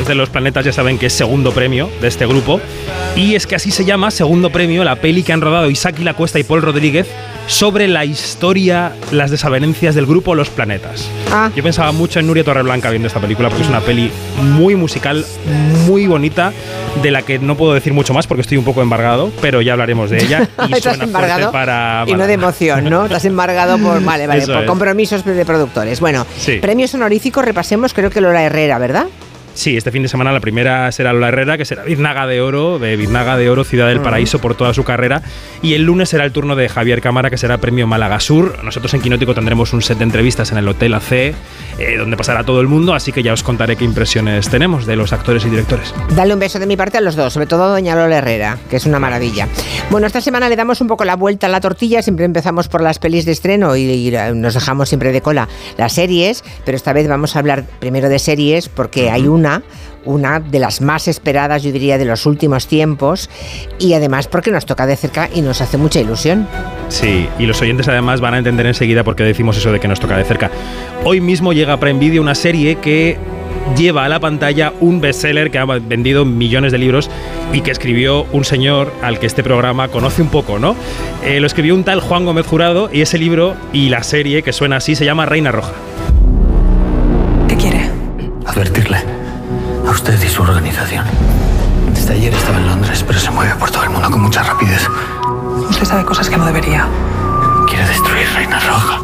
De 0.08 0.16
los 0.16 0.30
planetas 0.30 0.66
ya 0.66 0.74
saben 0.74 0.98
que 0.98 1.08
es 1.08 1.14
segundo 1.14 1.52
premio 1.52 1.90
de 2.02 2.08
este 2.08 2.26
grupo. 2.26 2.60
Y 3.16 3.36
es 3.36 3.48
que 3.48 3.56
así 3.56 3.72
se 3.72 3.84
llama, 3.86 4.12
segundo 4.12 4.52
premio, 4.52 4.84
la 4.84 4.96
peli 4.98 5.24
que 5.24 5.34
han 5.34 5.42
rodado 5.42 5.70
Isaac 5.70 6.00
La 6.00 6.14
Cuesta 6.14 6.38
y 6.40 6.44
Paul 6.44 6.62
Rodríguez 6.62 7.08
sobre 7.48 7.88
la 7.88 8.04
historia, 8.06 8.92
las 9.12 9.32
desavenencias 9.32 9.96
del 9.96 10.06
grupo 10.06 10.36
Los 10.36 10.50
Planetas. 10.50 11.08
Ah. 11.32 11.50
Yo 11.56 11.64
pensaba 11.64 11.92
mucho 11.94 12.20
en 12.20 12.28
Nuria 12.28 12.44
Torreblanca 12.44 12.90
viendo 12.90 13.08
esta 13.08 13.20
película 13.20 13.50
porque 13.50 13.64
es 13.64 13.70
una 13.70 13.80
peli 13.80 14.12
muy 14.42 14.76
musical, 14.76 15.26
muy 15.88 16.06
bonita, 16.08 16.52
de 17.02 17.10
la 17.12 17.22
que 17.22 17.40
no 17.40 17.56
puedo 17.56 17.74
decir 17.74 17.94
mucho 17.94 18.14
más 18.14 18.28
porque 18.28 18.42
estoy 18.42 18.58
un 18.58 18.66
poco 18.66 18.82
embargado, 18.82 19.32
pero 19.42 19.62
ya 19.62 19.74
hablaremos 19.74 20.10
de 20.10 20.18
ella. 20.24 20.48
Y 20.68 20.74
Estás 20.74 21.00
embargado 21.00 21.52
para, 21.52 22.04
y 22.06 22.12
no 22.12 22.18
para- 22.18 22.28
de 22.28 22.34
emoción, 22.34 22.84
¿no? 22.90 23.06
Estás 23.06 23.26
embargado 23.26 23.78
por, 23.80 24.04
vale, 24.04 24.28
vale, 24.28 24.42
Eso 24.44 24.54
por 24.54 24.62
es. 24.64 24.68
compromisos 24.68 25.24
de 25.26 25.46
productores. 25.46 26.00
Bueno, 26.02 26.26
Sí. 26.38 26.58
premios 26.62 26.94
honoríficos, 26.94 27.44
repasemos, 27.46 27.94
creo 27.94 28.10
que 28.10 28.20
Lola 28.22 28.44
Herrera, 28.44 28.78
¿verdad? 28.78 29.06
Sí, 29.58 29.76
este 29.76 29.90
fin 29.92 30.04
de 30.04 30.08
semana 30.08 30.32
la 30.32 30.40
primera 30.40 30.92
será 30.92 31.14
Lola 31.14 31.30
Herrera, 31.30 31.58
que 31.58 31.66
será 31.66 31.84
Biznaga 31.84 32.28
de 32.28 32.42
Oro, 32.42 32.78
de 32.78 32.96
Biznaga 32.96 33.38
de 33.38 33.50
Oro, 33.50 33.64
Ciudad 33.64 33.88
del 33.88 34.02
Mm. 34.02 34.04
Paraíso, 34.04 34.38
por 34.40 34.54
toda 34.54 34.72
su 34.76 34.84
carrera. 34.84 35.24
Y 35.64 35.74
el 35.74 35.82
lunes 35.82 36.10
será 36.10 36.26
el 36.26 36.32
turno 36.32 36.56
de 36.56 36.70
Javier 36.70 37.02
Cámara, 37.02 37.32
que 37.32 37.38
será 37.40 37.58
premio 37.58 37.88
Málaga 37.88 38.20
Sur. 38.20 38.64
Nosotros 38.64 38.94
en 38.94 39.02
Quinótico 39.02 39.34
tendremos 39.34 39.74
un 39.74 39.82
set 39.82 39.98
de 39.98 40.04
entrevistas 40.04 40.52
en 40.52 40.60
el 40.60 40.68
Hotel 40.68 40.94
AC, 40.94 41.12
eh, 41.12 41.34
donde 41.98 42.16
pasará 42.16 42.44
todo 42.44 42.62
el 42.62 42.68
mundo, 42.68 42.94
así 42.94 43.12
que 43.12 43.24
ya 43.24 43.34
os 43.34 43.42
contaré 43.42 43.76
qué 43.78 43.84
impresiones 43.84 44.48
tenemos 44.48 44.86
de 44.86 44.96
los 44.96 45.12
actores 45.12 45.44
y 45.44 45.50
directores. 45.50 45.92
Dale 46.16 46.36
un 46.36 46.40
beso 46.40 46.60
de 46.60 46.68
mi 46.68 46.78
parte 46.78 47.00
a 47.00 47.02
los 47.02 47.16
dos, 47.16 47.34
sobre 47.34 47.48
todo 47.48 47.64
a 47.64 47.68
Doña 47.70 47.96
Lola 47.96 48.20
Herrera, 48.20 48.60
que 48.70 48.76
es 48.76 48.86
una 48.86 49.00
maravilla. 49.00 49.48
Bueno, 49.90 50.06
esta 50.06 50.22
semana 50.22 50.50
le 50.50 50.56
damos 50.56 50.82
un 50.82 50.88
poco 50.88 51.04
la 51.04 51.16
vuelta 51.16 51.48
a 51.48 51.50
la 51.50 51.62
tortilla, 51.62 52.04
siempre 52.04 52.26
empezamos 52.26 52.68
por 52.68 52.82
las 52.82 53.00
pelis 53.00 53.26
de 53.26 53.32
estreno 53.32 53.76
y, 53.76 53.82
y 53.90 54.14
nos 54.36 54.54
dejamos 54.54 54.88
siempre 54.90 55.12
de 55.12 55.22
cola 55.22 55.48
las 55.80 55.94
series, 55.94 56.44
pero 56.64 56.76
esta 56.76 56.94
vez 56.94 57.08
vamos 57.08 57.36
a 57.36 57.40
hablar 57.40 57.64
primero 57.80 58.08
de 58.08 58.20
series 58.20 58.70
porque 58.70 59.10
hay 59.10 59.28
una, 59.28 59.47
una 60.06 60.40
de 60.40 60.60
las 60.60 60.82
más 60.82 61.08
esperadas, 61.08 61.64
yo 61.64 61.72
diría, 61.72 61.98
de 61.98 62.06
los 62.06 62.26
últimos 62.26 62.68
tiempos 62.68 63.30
y 63.80 63.94
además 63.94 64.28
porque 64.28 64.52
nos 64.52 64.66
toca 64.66 64.86
de 64.86 64.96
cerca 64.96 65.30
y 65.34 65.42
nos 65.42 65.62
hace 65.62 65.78
mucha 65.78 66.00
ilusión. 66.00 66.48
Sí, 66.90 67.28
y 67.38 67.46
los 67.46 67.62
oyentes 67.62 67.88
además 67.88 68.22
van 68.22 68.34
a 68.34 68.38
entender 68.38 68.66
enseguida 68.66 69.04
por 69.04 69.16
qué 69.16 69.24
decimos 69.24 69.58
eso 69.58 69.72
de 69.72 69.80
que 69.80 69.88
nos 69.88 70.00
toca 70.00 70.18
de 70.18 70.24
cerca. 70.24 70.50
Hoy 71.04 71.20
mismo 71.20 71.54
llega 71.54 71.74
a 71.74 71.80
Prime 71.80 72.00
Video 72.00 72.22
una 72.22 72.36
serie 72.36 72.78
que 72.78 73.18
lleva 73.76 74.06
a 74.06 74.10
la 74.10 74.20
pantalla 74.20 74.72
un 74.80 75.02
bestseller 75.02 75.52
que 75.52 75.60
ha 75.60 75.66
vendido 75.66 76.24
millones 76.24 76.72
de 76.72 76.78
libros 76.78 77.10
y 77.52 77.62
que 77.62 77.72
escribió 77.72 78.26
un 78.32 78.46
señor 78.46 78.94
al 79.02 79.20
que 79.20 79.26
este 79.26 79.44
programa 79.44 79.90
conoce 79.90 80.22
un 80.22 80.30
poco, 80.30 80.58
¿no? 80.58 80.76
Eh, 81.24 81.40
lo 81.40 81.48
escribió 81.48 81.76
un 81.76 81.84
tal 81.84 82.00
Juan 82.00 82.26
Gómez 82.26 82.48
Jurado 82.48 82.90
y 82.92 83.02
ese 83.02 83.18
libro 83.18 83.56
y 83.74 83.90
la 83.90 84.04
serie 84.04 84.42
que 84.42 84.54
suena 84.54 84.78
así 84.78 84.96
se 84.96 85.04
llama 85.04 85.26
Reina 85.26 85.52
Roja. 85.52 85.74
¿Qué 87.50 87.58
quiere? 87.58 87.90
Advertirle. 88.46 89.17
A 89.88 89.92
usted 89.92 90.22
y 90.22 90.28
su 90.28 90.42
organización. 90.42 91.06
Desde 91.94 92.14
ayer 92.14 92.34
estaba 92.34 92.58
en 92.58 92.68
Londres, 92.68 93.04
pero 93.08 93.20
se 93.20 93.32
mueve 93.32 93.56
por 93.56 93.72
todo 93.72 93.84
el 93.84 93.90
mundo 93.90 94.12
con 94.12 94.22
mucha 94.22 94.44
rapidez. 94.44 94.86
Usted 95.70 95.86
sabe 95.86 96.04
cosas 96.04 96.30
que 96.30 96.38
no 96.38 96.46
debería. 96.46 96.88
Quiere 97.68 97.88
destruir 97.88 98.28
Reina 98.36 98.60
Roja. 98.60 99.00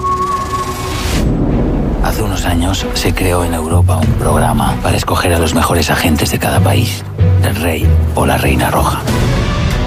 Hace 2.03 2.21
unos 2.21 2.45
años 2.45 2.85
se 2.95 3.13
creó 3.13 3.45
en 3.45 3.53
Europa 3.53 3.95
un 3.95 4.13
programa 4.13 4.75
para 4.83 4.97
escoger 4.97 5.33
a 5.33 5.39
los 5.39 5.53
mejores 5.55 5.89
agentes 5.89 6.31
de 6.31 6.39
cada 6.39 6.59
país, 6.59 7.03
el 7.43 7.55
rey 7.55 7.87
o 8.15 8.25
la 8.25 8.37
reina 8.37 8.69
roja. 8.69 8.99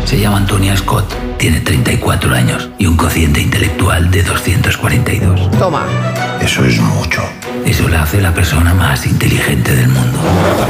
Se 0.07 0.19
llama 0.21 0.37
Antonia 0.39 0.77
Scott, 0.77 1.05
tiene 1.37 1.61
34 1.61 2.33
años 2.33 2.71
y 2.79 2.87
un 2.87 2.97
cociente 2.97 3.41
intelectual 3.41 4.09
de 4.11 4.23
242. 4.23 5.51
Toma. 5.59 5.85
Eso 6.41 6.65
es 6.65 6.81
mucho. 6.81 7.23
Eso 7.65 7.89
la 7.89 8.03
hace 8.03 8.21
la 8.21 8.33
persona 8.33 8.73
más 8.73 9.05
inteligente 9.05 9.75
del 9.75 9.89
mundo. 9.89 10.19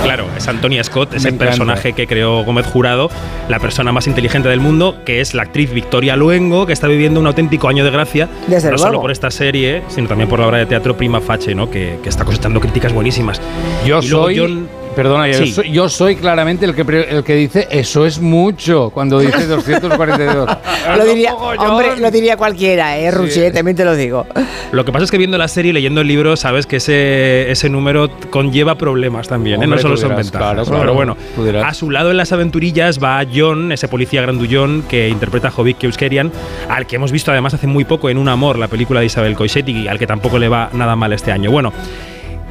Claro, 0.02 0.26
es 0.38 0.48
Antonia 0.48 0.82
Scott, 0.82 1.12
es 1.14 1.26
el 1.26 1.34
personaje 1.34 1.92
que 1.92 2.06
creó 2.06 2.42
Gómez 2.44 2.64
Jurado, 2.64 3.10
la 3.50 3.58
persona 3.58 3.92
más 3.92 4.06
inteligente 4.06 4.48
del 4.48 4.60
mundo, 4.60 5.02
que 5.04 5.20
es 5.20 5.34
la 5.34 5.42
actriz 5.42 5.70
Victoria 5.70 6.16
Luengo, 6.16 6.64
que 6.64 6.72
está 6.72 6.86
viviendo 6.86 7.20
un 7.20 7.26
auténtico 7.26 7.68
año 7.68 7.84
de 7.84 7.90
gracia, 7.90 8.28
Desde 8.46 8.70
no 8.70 8.76
luego. 8.76 8.86
solo 8.86 9.00
por 9.02 9.10
esta 9.10 9.30
serie, 9.30 9.82
sino 9.88 10.08
también 10.08 10.30
por 10.30 10.38
la 10.40 10.46
obra 10.46 10.58
de 10.58 10.64
teatro 10.66 10.96
Prima 10.96 11.20
Facie, 11.20 11.54
¿no? 11.54 11.70
que, 11.70 11.98
que 12.02 12.08
está 12.08 12.24
cosechando 12.24 12.58
críticas 12.60 12.94
buenísimas. 12.94 13.38
Yo 13.84 14.00
Y 14.00 14.08
luego 14.08 14.24
soy. 14.26 14.38
John- 14.38 14.68
Perdona, 14.96 15.28
yo, 15.28 15.46
soy, 15.46 15.70
yo 15.70 15.90
soy 15.90 16.16
claramente 16.16 16.64
el 16.64 16.74
que, 16.74 17.06
el 17.10 17.22
que 17.22 17.34
dice 17.34 17.68
eso 17.70 18.06
es 18.06 18.18
mucho 18.18 18.88
cuando 18.88 19.18
dice 19.18 19.46
242. 19.46 20.48
Lo 20.96 21.04
diría, 21.04 21.34
hombre, 21.34 21.98
lo 21.98 22.10
diría 22.10 22.38
cualquiera, 22.38 22.98
¿eh? 22.98 23.12
También 23.52 23.76
te 23.76 23.84
lo 23.84 23.94
digo. 23.94 24.26
Lo 24.72 24.86
que 24.86 24.92
pasa 24.92 25.04
es 25.04 25.10
que 25.10 25.18
viendo 25.18 25.36
la 25.36 25.48
serie 25.48 25.70
y 25.70 25.72
leyendo 25.74 26.00
el 26.00 26.08
libro, 26.08 26.34
sabes 26.36 26.66
que 26.66 26.76
ese, 26.76 27.50
ese 27.50 27.68
número 27.68 28.10
conlleva 28.30 28.76
problemas 28.76 29.28
también, 29.28 29.56
¿eh? 29.62 29.66
no 29.66 29.74
Hombre, 29.74 29.82
solo 29.82 29.96
son 29.98 30.10
dirás, 30.10 30.24
ventajas. 30.24 30.52
claro, 30.52 30.64
claro. 30.64 30.80
Pero 30.80 30.94
bueno, 30.94 31.62
a 31.62 31.74
su 31.74 31.90
lado 31.90 32.10
en 32.10 32.16
las 32.16 32.32
aventurillas 32.32 32.98
va 32.98 33.22
John, 33.32 33.72
ese 33.72 33.88
policía 33.88 34.22
grandullón 34.22 34.82
que 34.88 35.10
interpreta 35.10 35.48
a 35.48 35.50
Jovic 35.50 35.84
Euskerian, 35.84 36.32
al 36.70 36.86
que 36.86 36.96
hemos 36.96 37.12
visto 37.12 37.30
además 37.30 37.52
hace 37.52 37.66
muy 37.66 37.84
poco 37.84 38.08
en 38.08 38.16
Un 38.16 38.28
Amor, 38.28 38.58
la 38.58 38.68
película 38.68 39.00
de 39.00 39.06
Isabel 39.06 39.36
Coixet, 39.36 39.68
y 39.68 39.88
al 39.88 39.98
que 39.98 40.06
tampoco 40.06 40.38
le 40.38 40.48
va 40.48 40.70
nada 40.72 40.96
mal 40.96 41.12
este 41.12 41.32
año. 41.32 41.50
Bueno. 41.50 41.72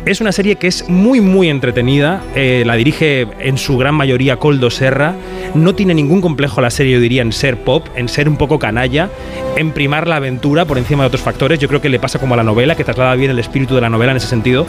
Es 0.06 0.22
una 0.22 0.32
serie 0.32 0.58
que 0.58 0.68
es 0.68 0.88
muy 0.88 1.20
muy 1.20 1.50
entretenida, 1.50 2.22
eh, 2.36 2.62
la 2.64 2.76
dirige 2.76 3.28
en 3.40 3.58
su 3.58 3.76
gran 3.76 3.96
mayoría 3.96 4.38
Coldo 4.38 4.70
Serra, 4.70 5.16
no 5.56 5.74
tiene 5.74 5.96
ningún 5.96 6.22
complejo 6.22 6.62
la 6.62 6.70
serie, 6.70 6.94
yo 6.94 7.00
diría, 7.00 7.24
en 7.24 7.32
ser 7.32 7.58
pop, 7.64 7.88
en 7.96 8.08
ser 8.08 8.30
un 8.30 8.38
poco 8.38 8.60
canalla, 8.60 9.10
en 9.56 9.72
primar 9.72 10.08
la 10.08 10.18
aventura 10.18 10.66
por 10.66 10.78
encima 10.78 11.02
de 11.04 11.08
otros 11.08 11.24
factores, 11.24 11.58
yo 11.58 11.68
creo 11.68 11.82
que 11.82 11.90
le 11.90 11.98
pasa 11.98 12.20
como 12.20 12.36
a 12.36 12.38
la 12.38 12.44
novela, 12.44 12.76
que 12.76 12.84
traslada 12.84 13.16
bien 13.16 13.32
el 13.32 13.40
espíritu 13.40 13.74
de 13.74 13.82
la 13.82 13.90
novela 13.90 14.12
en 14.12 14.18
ese 14.18 14.28
sentido, 14.28 14.68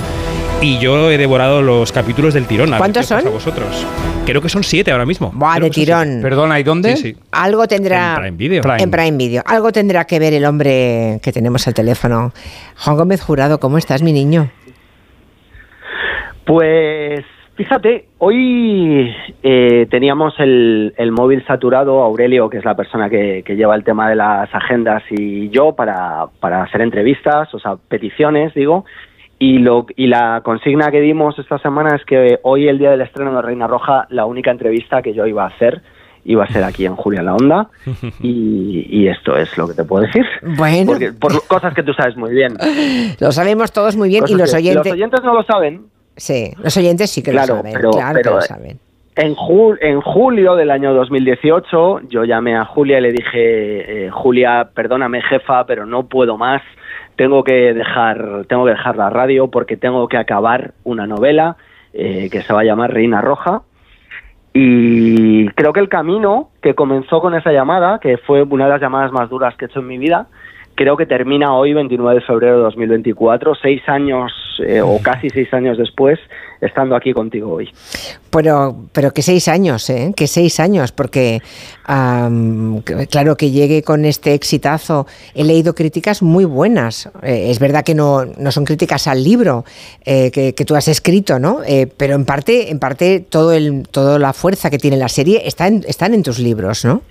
y 0.63 0.79
yo 0.79 1.11
he 1.11 1.19
devorado 1.19 1.61
los 1.61 1.93
capítulos 1.93 2.33
del 2.33 2.47
tirón. 2.47 2.73
a 2.73 2.79
¿Cuántos 2.79 3.05
son? 3.05 3.27
a 3.27 3.31
vosotros? 3.31 3.85
Creo 4.25 4.41
que 4.41 4.49
son 4.49 4.65
siete 4.65 4.91
ahora 4.91 5.05
mismo. 5.05 5.33
Buah, 5.35 5.57
Creo 5.57 5.65
de 5.65 5.71
tirón. 5.71 6.05
siete. 6.09 6.23
Perdona, 6.23 6.59
¿y 6.59 6.63
dónde? 6.63 6.97
Sí, 6.97 7.03
sí. 7.11 7.17
Algo 7.33 7.69
tendrá. 7.69 8.15
En 8.15 8.21
Prime 8.23 8.37
Video. 8.39 8.63
En 8.79 8.91
Prime 8.91 9.17
Video. 9.19 9.43
Algo 9.45 9.71
tendrá 9.71 10.07
que 10.07 10.19
ver 10.19 10.33
el 10.33 10.47
hombre 10.47 11.21
que 11.23 11.31
tenemos 11.31 11.67
al 11.69 11.75
teléfono. 11.75 12.33
Juan 12.79 12.97
Gómez 12.97 13.21
Jurado, 13.21 13.61
¿cómo 13.61 13.77
estás, 13.77 14.01
mi 14.03 14.15
niño? 14.15 14.51
Pues 16.47 17.25
fíjate, 17.57 18.07
hoy 18.19 19.13
eh, 19.43 19.87
teníamos 19.91 20.33
el, 20.39 20.95
el 20.97 21.11
móvil 21.11 21.45
saturado, 21.45 22.03
Aurelio, 22.03 22.49
que 22.49 22.59
es 22.59 22.65
la 22.65 22.77
persona 22.77 23.11
que, 23.11 23.43
que 23.45 23.57
lleva 23.57 23.75
el 23.75 23.83
tema 23.83 24.09
de 24.09 24.15
las 24.15 24.55
agendas, 24.55 25.03
y 25.11 25.49
yo 25.49 25.73
para, 25.73 26.27
para 26.39 26.63
hacer 26.63 26.83
entrevistas, 26.83 27.53
o 27.53 27.59
sea, 27.59 27.77
peticiones, 27.89 28.55
digo. 28.55 28.85
Y, 29.39 29.59
lo, 29.59 29.87
y 29.97 30.07
la 30.07 30.41
consigna 30.43 30.91
que 30.91 31.01
dimos 31.01 31.39
esta 31.39 31.59
semana 31.59 31.97
es 31.97 32.05
que 32.07 32.39
hoy, 32.43 32.69
el 32.69 32.79
día 32.79 32.93
del 32.93 33.03
estreno 33.03 33.35
de 33.35 33.43
Reina 33.43 33.67
Roja, 33.67 34.07
la 34.09 34.25
única 34.25 34.51
entrevista 34.51 35.03
que 35.03 35.13
yo 35.13 35.27
iba 35.27 35.45
a 35.45 35.49
hacer 35.49 35.83
iba 36.25 36.45
a 36.45 36.49
ser 36.49 36.65
aquí 36.65 36.87
en 36.87 36.97
Julia 36.97 37.23
la 37.23 37.35
Onda. 37.35 37.69
Y, 38.23 38.87
y 38.89 39.09
esto 39.09 39.37
es 39.37 39.57
lo 39.59 39.69
que 39.69 39.75
te 39.75 39.85
puedo 39.85 40.05
decir. 40.05 40.25
Bueno. 40.57 40.93
Porque, 40.93 41.13
por 41.13 41.47
cosas 41.47 41.75
que 41.75 41.83
tú 41.83 41.93
sabes 41.93 42.17
muy 42.17 42.33
bien. 42.33 42.55
Lo 43.21 43.31
sabemos 43.33 43.73
todos 43.73 43.97
muy 43.97 44.09
bien 44.09 44.25
y 44.29 44.35
los 44.35 44.51
que 44.51 44.57
oyentes. 44.57 44.87
Los 44.87 44.93
oyentes 44.95 45.21
no 45.23 45.35
lo 45.35 45.43
saben, 45.43 45.87
Sí, 46.17 46.53
los 46.63 46.77
oyentes 46.77 47.11
sí 47.11 47.23
que 47.23 47.31
Claro, 47.31 47.57
lo 47.57 47.63
saben. 47.63 47.73
pero- 47.75 47.91
claro 47.91 48.21
que 48.23 48.31
lo 48.31 48.41
saben. 48.41 48.79
En, 49.17 49.35
jul- 49.35 49.79
en 49.81 50.01
julio 50.03 50.57
del 50.57 50.71
año 50.71 50.93
2018 50.93 52.01
yo 52.09 52.25
llamé 52.25 52.55
a 52.55 52.65
Julia 52.67 52.99
y 52.99 53.01
le 53.03 53.13
dije, 53.13 54.07
eh, 54.07 54.11
Julia, 54.11 54.69
perdóname 54.75 55.23
jefa, 55.23 55.65
pero 55.65 55.87
no 55.87 56.07
puedo 56.07 56.37
más, 56.37 56.61
tengo 57.17 57.43
que 57.43 57.73
dejar, 57.73 58.45
tengo 58.47 58.65
que 58.67 58.73
dejar 58.73 58.97
la 58.97 59.09
radio 59.09 59.49
porque 59.49 59.79
tengo 59.79 60.07
que 60.09 60.19
acabar 60.19 60.73
una 60.85 61.07
novela 61.07 61.57
eh, 61.95 62.29
que 62.31 62.43
se 62.43 62.53
va 62.53 62.61
a 62.61 62.65
llamar 62.65 62.93
Reina 62.93 63.23
Roja. 63.23 63.63
Y 64.53 65.49
creo 65.51 65.73
que 65.73 65.81
el 65.81 65.89
camino 65.89 66.51
que 66.63 66.75
comenzó 66.75 67.21
con 67.21 67.35
esa 67.35 67.53
llamada, 67.53 67.99
que 68.01 68.17
fue 68.19 68.43
una 68.43 68.65
de 68.65 68.71
las 68.71 68.81
llamadas 68.81 69.13
más 69.13 69.29
duras 69.29 69.55
que 69.57 69.67
he 69.67 69.69
hecho 69.69 69.81
en 69.81 69.87
mi 69.87 69.99
vida, 69.99 70.27
creo 70.77 70.97
que 70.97 71.07
termina 71.07 71.55
hoy, 71.57 71.73
29 71.73 72.21
de 72.21 72.27
febrero 72.27 72.59
de 72.59 72.63
2024, 72.65 73.55
seis 73.61 73.83
años 73.89 74.31
eh, 74.67 74.81
o 74.81 74.99
casi 75.03 75.29
seis 75.31 75.53
años 75.53 75.77
después, 75.77 76.19
estando 76.61 76.95
aquí 76.97 77.13
contigo 77.13 77.53
hoy. 77.55 77.69
Pero, 78.31 78.77
pero 78.93 79.13
que 79.13 79.23
seis 79.23 79.49
años, 79.49 79.89
¿eh? 79.91 80.13
Que 80.17 80.27
seis 80.27 80.61
años, 80.61 80.93
porque 80.93 81.41
que- 82.85 83.07
claro 83.09 83.37
que 83.37 83.51
llegue 83.51 83.83
con 83.83 84.05
este 84.05 84.35
exitazo. 84.35 85.07
He 85.35 85.45
leído 85.45 85.75
críticas 85.75 86.23
muy 86.23 86.45
buenas. 86.45 87.09
Eh, 87.23 87.51
es 87.51 87.59
verdad 87.59 87.85
que 87.85 87.95
no, 87.95 88.25
no 88.25 88.53
son 88.53 88.65
críticas 88.65 89.07
al 89.07 89.23
libro 89.25 89.65
eh, 90.05 90.31
que, 90.31 90.55
que 90.55 90.65
tú 90.65 90.75
has 90.77 90.89
escrito, 90.89 91.39
¿no? 91.39 91.61
Eh, 91.67 91.87
pero 91.97 92.15
en 92.15 92.25
parte, 92.25 92.71
en 92.71 92.79
parte 92.79 93.21
todo 93.21 93.53
el, 93.53 93.87
toda 93.91 94.19
la 94.19 94.33
fuerza 94.33 94.71
que 94.71 94.79
tiene 94.79 94.97
la 94.97 95.09
serie 95.09 95.43
está 95.47 95.67
en- 95.69 95.85
están 95.87 96.15
en 96.15 96.23
tus 96.23 96.39
libros, 96.39 96.85
¿no? 96.85 97.03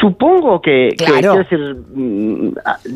Supongo 0.00 0.60
que, 0.60 0.90
Claro. 0.96 1.12
quiero 1.14 1.34
decir, 1.38 1.76
mm, 1.94 2.48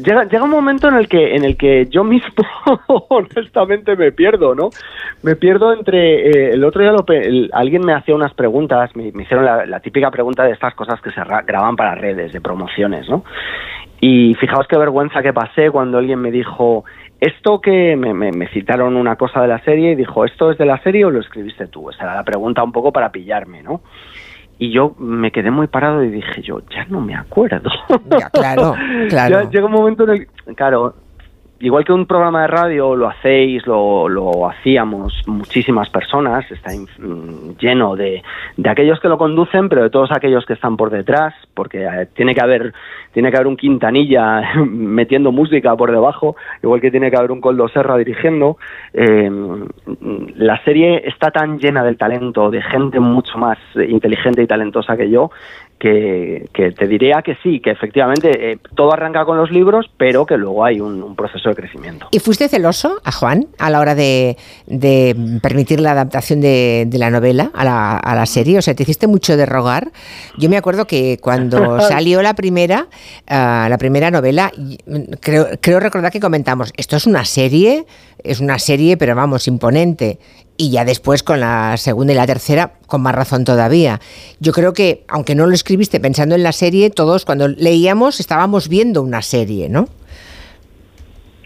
llega, 0.04 0.24
llega 0.24 0.44
un 0.44 0.50
momento 0.50 0.88
en 0.88 0.94
el 0.94 1.08
que 1.08 1.34
en 1.34 1.44
el 1.44 1.56
que 1.56 1.86
yo 1.86 2.04
mismo 2.04 2.28
honestamente 3.08 3.96
me 3.96 4.12
pierdo, 4.12 4.54
¿no? 4.54 4.70
Me 5.22 5.34
pierdo 5.36 5.72
entre 5.72 6.28
eh, 6.28 6.50
el 6.54 6.64
otro 6.64 6.82
día 6.82 6.92
lo 6.92 7.04
el- 7.08 7.50
alguien 7.52 7.84
me 7.84 7.92
hacía 7.94 8.14
unas 8.14 8.34
preguntas, 8.34 8.94
me, 8.94 9.10
me 9.12 9.24
hicieron 9.24 9.44
la, 9.44 9.66
la 9.66 9.80
típica 9.80 10.10
pregunta 10.10 10.44
de 10.44 10.52
estas 10.52 10.74
cosas 10.74 11.00
que 11.00 11.10
se 11.10 11.22
ra- 11.24 11.42
graban 11.42 11.76
para 11.76 11.94
redes 11.94 12.32
de 12.32 12.40
promociones, 12.40 13.08
¿no? 13.08 13.24
Y 14.00 14.34
fijaos 14.36 14.66
qué 14.68 14.76
vergüenza 14.76 15.22
que 15.22 15.32
pasé 15.32 15.70
cuando 15.70 15.98
alguien 15.98 16.20
me 16.20 16.30
dijo 16.30 16.84
esto 17.20 17.60
que 17.60 17.94
me, 17.96 18.12
me- 18.14 18.32
me 18.32 18.48
citaron 18.48 18.96
una 18.96 19.14
cosa 19.16 19.42
de 19.42 19.48
la 19.48 19.60
serie 19.60 19.92
y 19.92 19.94
dijo 19.94 20.24
esto 20.24 20.50
es 20.50 20.58
de 20.58 20.66
la 20.66 20.78
serie 20.82 21.04
o 21.04 21.10
lo 21.10 21.20
escribiste 21.20 21.68
tú. 21.68 21.88
Esa 21.90 22.04
era 22.04 22.14
la 22.16 22.24
pregunta 22.24 22.62
un 22.64 22.72
poco 22.72 22.92
para 22.92 23.10
pillarme, 23.12 23.62
¿no? 23.62 23.80
Y 24.62 24.70
yo 24.70 24.94
me 24.97 25.32
quedé 25.32 25.51
muy 25.51 25.66
parado 25.66 26.05
y 26.05 26.09
dije 26.09 26.40
yo, 26.40 26.60
ya 26.70 26.84
no 26.84 27.01
me 27.01 27.16
acuerdo. 27.16 27.68
Ya, 28.16 28.30
claro, 28.30 28.76
claro. 29.09 29.43
Ya 29.43 29.51
llega 29.51 29.66
un 29.66 29.72
momento 29.72 30.05
en 30.05 30.28
el 30.47 30.55
claro, 30.55 30.94
igual 31.62 31.84
que 31.84 31.93
un 31.93 32.06
programa 32.06 32.43
de 32.43 32.48
radio 32.48 32.97
lo 32.97 33.09
hacéis, 33.09 33.64
lo, 33.68 34.09
lo 34.09 34.48
hacíamos 34.51 35.22
muchísimas 35.26 35.89
personas, 35.90 36.44
está 36.51 36.72
mm, 36.72 37.56
lleno 37.56 37.94
de, 37.94 38.20
de 38.56 38.68
aquellos 38.68 38.98
que 38.98 39.09
lo 39.09 39.16
conducen, 39.16 39.68
pero 39.68 39.84
de 39.84 39.90
todos 39.90 40.10
aquellos 40.10 40.44
que 40.44 40.55
están 40.55 40.76
por 40.76 40.90
detrás, 40.90 41.34
porque 41.55 41.84
eh, 41.84 42.09
tiene 42.14 42.34
que 42.34 42.40
haber 42.40 42.72
tiene 43.12 43.30
que 43.30 43.36
haber 43.36 43.47
un 43.47 43.56
Quintanilla 43.56 44.55
metiendo 44.66 45.30
música 45.30 45.76
por 45.76 45.93
debajo, 45.93 46.34
igual 46.62 46.80
que 46.80 46.90
tiene 46.90 47.10
que 47.10 47.16
haber 47.16 47.30
un 47.30 47.40
Coldo 47.40 47.68
Serra 47.68 47.97
dirigiendo. 47.97 48.56
Eh, 48.93 49.30
la 50.36 50.62
serie 50.64 51.02
está 51.06 51.30
tan 51.30 51.59
llena 51.59 51.84
del 51.84 51.97
talento, 51.97 52.51
de 52.51 52.62
gente 52.62 52.98
mucho 52.98 53.39
más 53.39 53.59
inteligente 53.89 54.43
y 54.43 54.47
talentosa 54.47 54.97
que 54.97 55.10
yo, 55.10 55.30
que, 55.82 56.48
que 56.54 56.70
te 56.70 56.86
diría 56.86 57.22
que 57.22 57.36
sí, 57.42 57.59
que 57.59 57.72
efectivamente 57.72 58.52
eh, 58.52 58.59
todo 58.76 58.92
arranca 58.92 59.24
con 59.24 59.36
los 59.36 59.50
libros, 59.50 59.90
pero 59.96 60.24
que 60.24 60.36
luego 60.36 60.64
hay 60.64 60.80
un, 60.80 61.02
un 61.02 61.16
proceso 61.16 61.48
de 61.48 61.56
crecimiento. 61.56 62.06
¿Y 62.12 62.20
fuiste 62.20 62.48
celoso 62.48 63.00
a 63.02 63.10
Juan 63.10 63.48
a 63.59 63.68
la 63.68 63.80
hora 63.80 63.96
de, 63.96 64.36
de 64.68 65.16
permitir 65.42 65.80
la 65.80 65.90
adaptación 65.90 66.40
de, 66.40 66.84
de 66.86 66.98
la 66.98 67.10
novela 67.10 67.50
a 67.52 67.64
la, 67.64 67.96
a 67.96 68.14
la 68.14 68.26
serie? 68.26 68.59
O 68.59 68.62
sea, 68.62 68.76
¿te 68.76 68.84
hiciste 68.84 69.09
mucho 69.09 69.36
de 69.36 69.44
rogar? 69.44 69.90
Yo 70.38 70.48
me 70.48 70.56
acuerdo 70.56 70.86
que 70.86 71.18
cuando 71.20 71.80
salió 71.88 72.22
la 72.22 72.34
primera, 72.34 72.86
ah, 73.26 73.66
la 73.68 73.76
primera 73.76 74.12
novela, 74.12 74.52
mm, 74.56 75.14
creo, 75.20 75.46
creo 75.60 75.80
recordar 75.80 76.12
que 76.12 76.20
comentamos, 76.20 76.72
esto 76.76 76.94
es 76.94 77.09
una 77.09 77.24
serie, 77.24 77.86
es 78.22 78.38
una 78.38 78.60
serie, 78.60 78.96
pero 78.96 79.16
vamos, 79.16 79.48
imponente. 79.48 80.20
Y 80.62 80.70
ya 80.70 80.84
después 80.84 81.24
con 81.24 81.40
la 81.40 81.76
segunda 81.76 82.12
y 82.12 82.16
la 82.16 82.24
tercera, 82.24 82.74
con 82.86 83.01
más 83.02 83.16
razón 83.16 83.43
todavía. 83.43 84.01
Yo 84.39 84.52
creo 84.52 84.72
que, 84.72 85.05
aunque 85.09 85.34
no 85.34 85.48
lo 85.48 85.55
escribiste 85.55 85.98
pensando 85.98 86.36
en 86.36 86.44
la 86.44 86.52
serie, 86.52 86.89
todos 86.90 87.24
cuando 87.24 87.48
leíamos 87.48 88.20
estábamos 88.20 88.68
viendo 88.68 89.02
una 89.02 89.22
serie, 89.22 89.68
¿no? 89.68 89.89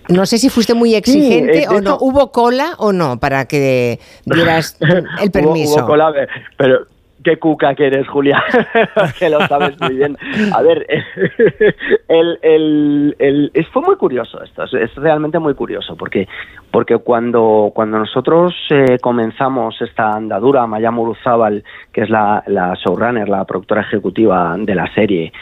No 0.09 0.27
sé 0.27 0.37
si 0.37 0.51
fuiste 0.51 0.75
muy 0.75 0.95
exigente 0.95 1.63
eh, 1.63 1.69
o 1.69 1.73
no. 1.81 1.95
hecho- 1.95 1.99
¿Hubo 2.01 2.31
cola 2.31 2.75
o 2.77 2.93
no 2.93 3.19
para 3.19 3.47
que 3.47 3.99
dieras 4.27 4.77
el 4.81 5.05
Hubo- 5.05 5.33
permiso? 5.33 5.77
hubo 5.77 5.87
cola, 5.87 6.13
pero 6.59 6.87
qué 7.27 7.39
cuca 7.39 7.75
que 7.75 7.89
eres, 7.89 8.07
Julia, 8.07 8.41
que 9.19 9.29
lo 9.29 9.41
sabes 9.49 9.75
muy 9.81 9.97
bien. 9.97 10.17
A 10.55 10.63
ver, 10.63 10.87
el, 12.09 12.39
el, 12.41 13.17
el, 13.19 13.67
fue 13.73 13.83
muy 13.83 13.97
curioso 13.97 14.41
esto, 14.45 14.63
es, 14.63 14.95
realmente 14.95 15.41
muy 15.41 15.55
curioso, 15.55 15.97
porque, 15.97 16.29
porque 16.71 16.99
cuando, 16.99 17.73
cuando 17.75 17.99
nosotros 17.99 18.55
eh, 18.71 18.99
comenzamos 19.03 19.75
esta 19.83 20.13
andadura, 20.13 20.69
Maya 20.69 20.93
Muruzábal, 20.93 21.65
que 21.93 22.03
es 22.03 22.11
la, 22.11 22.45
la 22.47 22.75
showrunner, 22.75 23.29
la 23.29 23.45
productora 23.45 23.81
ejecutiva 23.81 24.55
de 24.57 24.75
la 24.77 24.95
serie, 24.95 25.33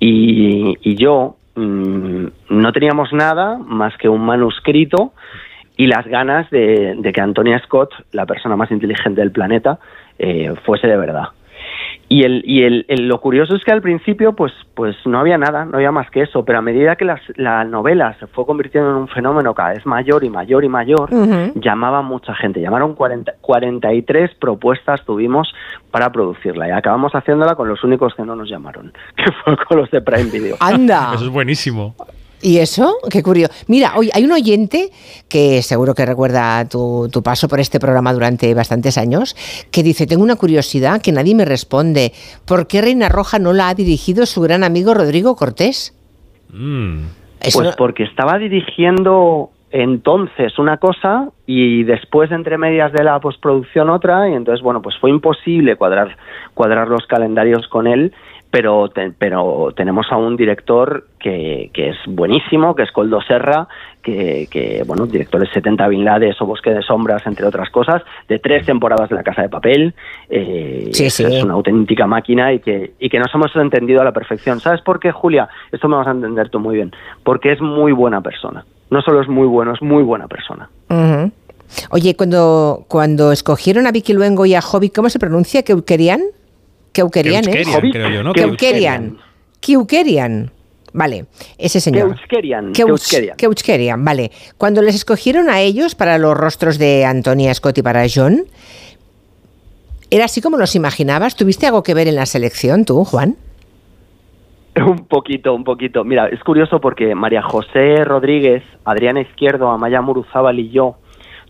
y, 0.00 0.74
y 0.80 0.94
yo, 0.94 1.36
mmm, 1.54 2.28
no 2.48 2.72
teníamos 2.72 3.12
nada 3.12 3.58
más 3.58 3.94
que 3.98 4.08
un 4.08 4.24
manuscrito 4.24 5.12
y 5.76 5.86
las 5.86 6.06
ganas 6.06 6.48
de, 6.48 6.94
de, 6.96 7.12
que 7.12 7.20
Antonia 7.20 7.58
Scott, 7.58 7.92
la 8.12 8.24
persona 8.24 8.56
más 8.56 8.70
inteligente 8.70 9.20
del 9.20 9.32
planeta, 9.32 9.78
eh, 10.18 10.54
fuese 10.64 10.86
de 10.86 10.96
verdad. 10.96 11.28
Y, 12.08 12.22
el, 12.22 12.42
y 12.46 12.62
el, 12.62 12.84
el, 12.88 13.08
lo 13.08 13.20
curioso 13.20 13.56
es 13.56 13.64
que 13.64 13.72
al 13.72 13.82
principio 13.82 14.34
pues, 14.34 14.52
pues 14.74 14.94
no 15.06 15.18
había 15.18 15.38
nada, 15.38 15.64
no 15.64 15.76
había 15.76 15.90
más 15.90 16.08
que 16.10 16.22
eso, 16.22 16.44
pero 16.44 16.58
a 16.58 16.62
medida 16.62 16.94
que 16.94 17.04
las, 17.04 17.20
la 17.34 17.64
novela 17.64 18.16
se 18.20 18.28
fue 18.28 18.46
convirtiendo 18.46 18.90
en 18.90 18.96
un 18.96 19.08
fenómeno 19.08 19.54
cada 19.54 19.70
vez 19.70 19.84
mayor 19.86 20.22
y 20.22 20.30
mayor 20.30 20.64
y 20.64 20.68
mayor, 20.68 21.12
uh 21.12 21.26
-huh. 21.26 21.52
llamaba 21.56 22.02
mucha 22.02 22.32
gente. 22.34 22.60
Llamaron 22.60 22.94
40, 22.94 23.34
43 23.40 24.34
propuestas 24.36 25.04
tuvimos 25.04 25.52
para 25.90 26.12
producirla 26.12 26.68
y 26.68 26.70
acabamos 26.70 27.12
haciéndola 27.12 27.56
con 27.56 27.68
los 27.68 27.82
únicos 27.82 28.14
que 28.14 28.22
no 28.22 28.36
nos 28.36 28.48
llamaron, 28.48 28.92
que 29.16 29.24
fue 29.44 29.56
con 29.56 29.78
los 29.78 29.90
de 29.90 30.00
Prime 30.00 30.30
Video. 30.30 30.56
¡Anda! 30.60 31.12
Eso 31.14 31.24
es 31.24 31.30
buenísimo. 31.30 31.96
¿Y 32.42 32.58
eso? 32.58 32.96
Qué 33.10 33.22
curioso. 33.22 33.52
Mira, 33.66 33.92
hoy 33.96 34.10
hay 34.12 34.24
un 34.24 34.32
oyente 34.32 34.90
que 35.28 35.62
seguro 35.62 35.94
que 35.94 36.04
recuerda 36.04 36.68
tu, 36.68 37.08
tu, 37.12 37.22
paso 37.22 37.48
por 37.48 37.60
este 37.60 37.80
programa 37.80 38.12
durante 38.12 38.52
bastantes 38.54 38.98
años, 38.98 39.34
que 39.72 39.82
dice, 39.82 40.06
tengo 40.06 40.22
una 40.22 40.36
curiosidad 40.36 41.00
que 41.02 41.12
nadie 41.12 41.34
me 41.34 41.44
responde. 41.44 42.12
¿Por 42.46 42.66
qué 42.66 42.82
Reina 42.82 43.08
Roja 43.08 43.38
no 43.38 43.52
la 43.52 43.68
ha 43.68 43.74
dirigido 43.74 44.26
su 44.26 44.42
gran 44.42 44.64
amigo 44.64 44.94
Rodrigo 44.94 45.34
Cortés? 45.36 45.94
Mm. 46.52 47.04
Pues 47.52 47.76
porque 47.76 48.02
estaba 48.04 48.38
dirigiendo 48.38 49.50
entonces 49.70 50.58
una 50.58 50.78
cosa 50.78 51.28
y 51.44 51.84
después 51.84 52.30
entre 52.30 52.56
medias 52.56 52.92
de 52.92 53.04
la 53.04 53.18
postproducción 53.20 53.90
otra 53.90 54.28
y 54.28 54.34
entonces 54.34 54.62
bueno 54.62 54.80
pues 54.80 54.96
fue 54.98 55.10
imposible 55.10 55.76
cuadrar 55.76 56.16
cuadrar 56.54 56.88
los 56.88 57.04
calendarios 57.06 57.66
con 57.68 57.86
él 57.86 58.12
pero, 58.56 58.88
te, 58.88 59.12
pero 59.12 59.68
tenemos 59.76 60.06
a 60.10 60.16
un 60.16 60.34
director 60.34 61.08
que, 61.20 61.70
que, 61.74 61.90
es 61.90 61.96
buenísimo, 62.06 62.74
que 62.74 62.84
es 62.84 62.90
Coldo 62.90 63.20
Serra, 63.20 63.68
que, 64.02 64.48
que 64.50 64.82
bueno, 64.86 65.04
director 65.04 65.42
de 65.42 65.52
70 65.52 65.86
Vinlades 65.88 66.40
o 66.40 66.46
Bosque 66.46 66.70
de 66.70 66.80
Sombras, 66.80 67.26
entre 67.26 67.44
otras 67.44 67.68
cosas, 67.68 68.02
de 68.30 68.38
tres 68.38 68.64
temporadas 68.64 69.10
de 69.10 69.16
La 69.16 69.22
Casa 69.22 69.42
de 69.42 69.50
Papel, 69.50 69.92
eh, 70.30 70.88
sí, 70.90 71.10
sí. 71.10 71.24
es 71.24 71.44
una 71.44 71.52
auténtica 71.52 72.06
máquina 72.06 72.50
y 72.54 72.60
que, 72.60 72.92
y 72.98 73.10
que 73.10 73.18
nos 73.18 73.28
hemos 73.34 73.54
entendido 73.56 74.00
a 74.00 74.04
la 74.04 74.12
perfección. 74.12 74.58
¿Sabes 74.58 74.80
por 74.80 75.00
qué, 75.00 75.12
Julia? 75.12 75.50
Esto 75.70 75.86
me 75.86 75.96
vas 75.96 76.06
a 76.06 76.12
entender 76.12 76.48
tú 76.48 76.58
muy 76.58 76.76
bien. 76.76 76.92
Porque 77.24 77.52
es 77.52 77.60
muy 77.60 77.92
buena 77.92 78.22
persona. 78.22 78.64
No 78.90 79.02
solo 79.02 79.20
es 79.20 79.28
muy 79.28 79.46
bueno, 79.46 79.74
es 79.74 79.82
muy 79.82 80.02
buena 80.02 80.28
persona. 80.28 80.70
Uh 80.88 80.94
-huh. 80.94 81.32
Oye, 81.90 82.16
cuando, 82.16 82.86
cuando 82.88 83.32
escogieron 83.32 83.86
a 83.86 83.92
Vicky 83.92 84.14
Luengo 84.14 84.46
y 84.46 84.54
a 84.54 84.62
Hobby, 84.62 84.88
¿cómo 84.88 85.10
se 85.10 85.18
pronuncia? 85.18 85.62
¿Que 85.62 85.76
querían? 85.84 86.22
Keukerian, 86.96 87.46
¿eh? 87.48 87.62
creo 87.92 88.08
yo, 88.08 88.22
¿no? 88.22 88.32
Keukerian. 88.32 89.18
Keukerian. 89.60 90.50
Vale, 90.94 91.26
ese 91.58 91.78
señor. 91.78 92.16
Keuskerian. 92.16 92.72
Keuskerian, 93.36 94.02
vale. 94.02 94.30
Cuando 94.56 94.80
les 94.80 94.94
escogieron 94.94 95.50
a 95.50 95.60
ellos 95.60 95.94
para 95.94 96.16
los 96.16 96.34
rostros 96.34 96.78
de 96.78 97.04
Antonia 97.04 97.52
Scott 97.52 97.76
y 97.76 97.82
para 97.82 98.06
John, 98.08 98.44
¿era 100.10 100.24
así 100.24 100.40
como 100.40 100.56
los 100.56 100.74
imaginabas? 100.74 101.36
¿Tuviste 101.36 101.66
algo 101.66 101.82
que 101.82 101.92
ver 101.92 102.08
en 102.08 102.14
la 102.14 102.24
selección 102.24 102.86
tú, 102.86 103.04
Juan? 103.04 103.36
Un 104.76 105.06
poquito, 105.06 105.54
un 105.54 105.64
poquito. 105.64 106.04
Mira, 106.04 106.28
es 106.28 106.42
curioso 106.42 106.80
porque 106.80 107.14
María 107.14 107.42
José 107.42 108.02
Rodríguez, 108.04 108.62
Adriana 108.84 109.20
Izquierdo, 109.20 109.70
Amaya 109.70 110.00
Muruzábal 110.00 110.58
y 110.58 110.70
yo 110.70 110.96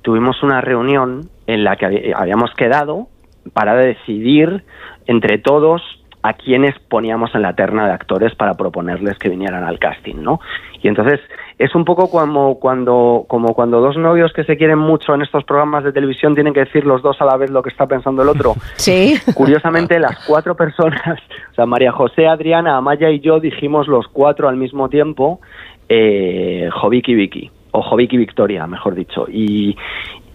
tuvimos 0.02 0.42
una 0.42 0.60
reunión 0.60 1.28
en 1.46 1.64
la 1.64 1.76
que 1.76 2.12
habíamos 2.16 2.50
quedado 2.54 3.08
para 3.52 3.74
decidir 3.76 4.64
entre 5.06 5.38
todos 5.38 5.82
a 6.22 6.32
quienes 6.32 6.76
poníamos 6.88 7.32
en 7.36 7.42
la 7.42 7.54
terna 7.54 7.86
de 7.86 7.92
actores 7.92 8.34
para 8.34 8.54
proponerles 8.54 9.16
que 9.18 9.28
vinieran 9.28 9.62
al 9.62 9.78
casting, 9.78 10.16
¿no? 10.16 10.40
Y 10.82 10.88
entonces 10.88 11.20
es 11.58 11.72
un 11.74 11.84
poco 11.84 12.10
como 12.10 12.58
cuando, 12.58 13.24
como 13.28 13.54
cuando 13.54 13.80
dos 13.80 13.96
novios 13.96 14.32
que 14.32 14.42
se 14.42 14.56
quieren 14.56 14.78
mucho 14.78 15.14
en 15.14 15.22
estos 15.22 15.44
programas 15.44 15.84
de 15.84 15.92
televisión 15.92 16.34
tienen 16.34 16.52
que 16.52 16.60
decir 16.60 16.84
los 16.84 17.00
dos 17.00 17.20
a 17.20 17.26
la 17.26 17.36
vez 17.36 17.50
lo 17.50 17.62
que 17.62 17.68
está 17.68 17.86
pensando 17.86 18.22
el 18.22 18.28
otro. 18.28 18.54
Sí. 18.76 19.14
Curiosamente, 19.34 19.98
las 19.98 20.24
cuatro 20.26 20.54
personas, 20.54 21.18
o 21.50 21.54
sea, 21.54 21.66
María 21.66 21.92
José, 21.92 22.26
Adriana, 22.26 22.76
Amaya 22.76 23.10
y 23.10 23.20
yo 23.20 23.40
dijimos 23.40 23.88
los 23.88 24.06
cuatro 24.08 24.48
al 24.48 24.56
mismo 24.56 24.88
tiempo, 24.88 25.40
eh, 25.88 26.68
Joviki 26.72 27.14
Vicky 27.14 27.50
o 27.76 27.82
Joviki 27.82 28.16
Victoria, 28.16 28.66
mejor 28.66 28.94
dicho. 28.94 29.26
Y, 29.28 29.76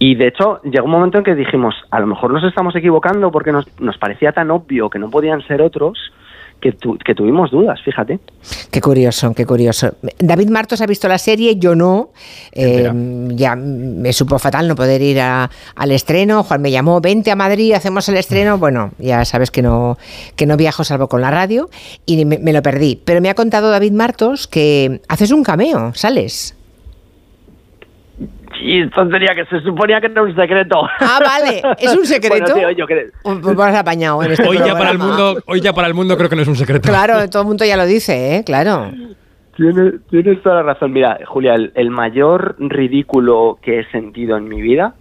y 0.04 0.16
de 0.16 0.26
hecho, 0.26 0.60
llegó 0.64 0.86
un 0.86 0.90
momento 0.90 1.18
en 1.18 1.22
que 1.22 1.36
dijimos, 1.36 1.76
a 1.92 2.00
lo 2.00 2.08
mejor 2.08 2.32
nos 2.32 2.42
estamos 2.42 2.74
equivocando 2.74 3.30
porque 3.30 3.52
nos, 3.52 3.68
nos 3.80 3.96
parecía 3.98 4.32
tan 4.32 4.50
obvio 4.50 4.90
que 4.90 4.98
no 4.98 5.08
podían 5.10 5.46
ser 5.46 5.62
otros 5.62 5.96
que, 6.60 6.72
tu, 6.72 6.98
que, 6.98 7.14
tuvimos 7.14 7.52
dudas, 7.52 7.80
fíjate. 7.84 8.18
Qué 8.72 8.80
curioso, 8.80 9.32
qué 9.32 9.46
curioso. 9.46 9.94
David 10.18 10.48
Martos 10.48 10.80
ha 10.80 10.86
visto 10.86 11.06
la 11.06 11.18
serie, 11.18 11.54
yo 11.54 11.76
no. 11.76 12.10
Eh, 12.50 12.90
ya 13.28 13.54
me 13.54 14.12
supo 14.12 14.40
fatal 14.40 14.66
no 14.66 14.74
poder 14.74 15.00
ir 15.02 15.20
a, 15.20 15.48
al 15.76 15.92
estreno. 15.92 16.42
Juan 16.42 16.62
me 16.62 16.72
llamó, 16.72 17.00
vente 17.00 17.30
a 17.30 17.36
Madrid, 17.36 17.72
hacemos 17.72 18.08
el 18.08 18.16
estreno. 18.16 18.58
Bueno, 18.58 18.90
ya 18.98 19.24
sabes 19.24 19.52
que 19.52 19.62
no, 19.62 19.98
que 20.34 20.46
no 20.46 20.56
viajo 20.56 20.82
salvo 20.82 21.08
con 21.08 21.20
la 21.20 21.30
radio 21.30 21.70
y 22.06 22.24
me, 22.24 22.38
me 22.38 22.52
lo 22.52 22.60
perdí. 22.60 23.00
Pero 23.04 23.20
me 23.20 23.30
ha 23.30 23.34
contado 23.34 23.70
David 23.70 23.92
Martos 23.92 24.48
que 24.48 25.00
haces 25.06 25.30
un 25.30 25.44
cameo, 25.44 25.94
sales. 25.94 26.56
Y 28.60 28.80
entonces 28.80 29.20
que 29.34 29.44
se 29.46 29.60
suponía 29.62 30.00
que 30.00 30.06
era 30.06 30.22
un 30.22 30.34
secreto. 30.34 30.82
Ah, 31.00 31.18
vale. 31.24 31.62
¿Es 31.78 31.96
un 31.96 32.06
secreto? 32.06 32.52
bueno, 32.52 32.68
tío, 32.68 32.70
yo 32.70 32.86
creo. 32.86 33.10
Pues 33.22 33.56
vas 33.56 33.74
apañado 33.74 34.22
en 34.22 34.32
este 34.32 34.46
hoy 34.46 34.58
ya 34.58 34.74
para 34.74 34.90
el 34.90 34.98
mundo 34.98 35.36
Hoy 35.46 35.60
ya 35.60 35.72
para 35.72 35.88
el 35.88 35.94
mundo 35.94 36.16
creo 36.16 36.28
que 36.28 36.36
no 36.36 36.42
es 36.42 36.48
un 36.48 36.56
secreto. 36.56 36.88
Claro, 36.88 37.28
todo 37.30 37.42
el 37.42 37.48
mundo 37.48 37.64
ya 37.64 37.76
lo 37.76 37.86
dice, 37.86 38.36
¿eh? 38.36 38.44
Claro. 38.44 38.90
Tienes, 39.56 39.94
tienes 40.10 40.42
toda 40.42 40.56
la 40.56 40.62
razón. 40.62 40.92
Mira, 40.92 41.18
Julia, 41.26 41.54
el, 41.54 41.72
el, 41.74 41.90
mayor 41.90 42.56
ridículo 42.58 43.58
que 43.62 43.80
he 43.80 43.90
sentido 43.90 44.36
en 44.36 44.48
mi 44.48 44.62
vida 44.62 44.94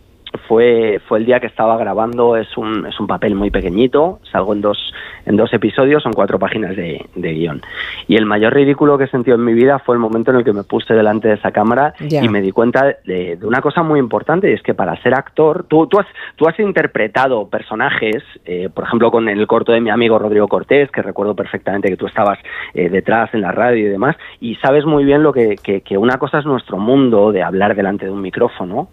fue, 0.48 1.00
fue 1.08 1.20
el 1.20 1.26
día 1.26 1.40
que 1.40 1.48
estaba 1.48 1.78
grabando. 1.78 2.38
Es 2.38 2.58
un, 2.58 2.86
es 2.86 3.00
un 3.00 3.08
papel 3.08 3.36
muy 3.36 3.50
pequeñito. 3.50 4.20
Salgo 4.32 4.54
en 4.54 4.62
dos, 4.62 4.94
en 5.26 5.38
dos 5.38 5.54
episodios, 5.54 6.04
son 6.04 6.14
cuatro 6.14 6.40
páginas 6.40 6.76
de, 6.76 7.06
de 7.16 7.34
guion. 7.34 7.62
Y 8.08 8.16
el 8.16 8.26
mayor 8.26 8.54
ridículo 8.54 8.98
que 8.98 9.06
he 9.06 9.08
sentido 9.08 9.36
en 9.36 9.46
mi 9.46 9.54
vida 9.54 9.80
fue 9.80 9.96
el 9.96 10.00
momento 10.00 10.32
en 10.32 10.38
el 10.38 10.44
que 10.44 10.54
me 10.54 10.64
puse 10.64 10.94
delante 10.94 11.28
de 11.28 11.36
esa 11.36 11.52
cámara 11.52 11.94
y 12.00 12.28
me 12.30 12.42
di 12.42 12.52
cuenta 12.52 12.96
de, 13.06 13.38
de 13.38 13.48
una 13.48 13.62
cosa 13.62 13.84
muy 13.84 14.00
importante, 14.00 14.50
y 14.50 14.54
es 14.54 14.62
que 14.62 14.74
para 14.74 14.96
ser 15.02 15.14
actor, 15.14 15.66
tú, 15.68 15.88
tú, 15.88 16.00
has, 16.00 16.08
tú 16.36 16.48
has 16.48 16.60
interpretado 16.60 17.48
personajes, 17.48 18.24
eh, 18.46 18.70
por 18.74 18.84
ejemplo, 18.86 19.12
con 19.12 19.30
el 19.30 19.48
corto 19.48 19.72
de 19.72 19.82
mi 19.82 19.90
amigo 19.90 20.20
Rodrigo 20.20 20.48
Cortés, 20.48 20.92
que 20.92 21.02
recuerdo 21.02 21.36
perfectamente 21.36 21.90
que 21.90 21.98
tú 21.98 22.08
estabas 22.08 22.40
eh, 22.74 22.90
detrás 22.90 23.34
en 23.34 23.42
la 23.42 23.52
radio 23.52 23.88
y 23.88 23.90
demás, 23.90 24.16
y 24.40 24.56
sabes 24.56 24.86
muy 24.86 25.06
bien 25.06 25.24
lo 25.24 25.34
que, 25.34 25.56
que, 25.62 25.82
que 25.82 25.98
una 25.98 26.18
cosa 26.18 26.40
es 26.40 26.46
nuestro 26.46 26.78
mundo 26.78 27.32
de 27.32 27.44
hablar 27.44 27.76
delante 27.76 28.06
de 28.06 28.12
un 28.12 28.22
micrófono 28.22 28.90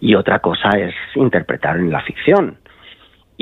y 0.00 0.14
otra 0.14 0.40
cosa 0.40 0.70
es 0.78 0.94
interpretar 1.14 1.76
en 1.76 1.90
la 1.90 2.02
ficción 2.02 2.58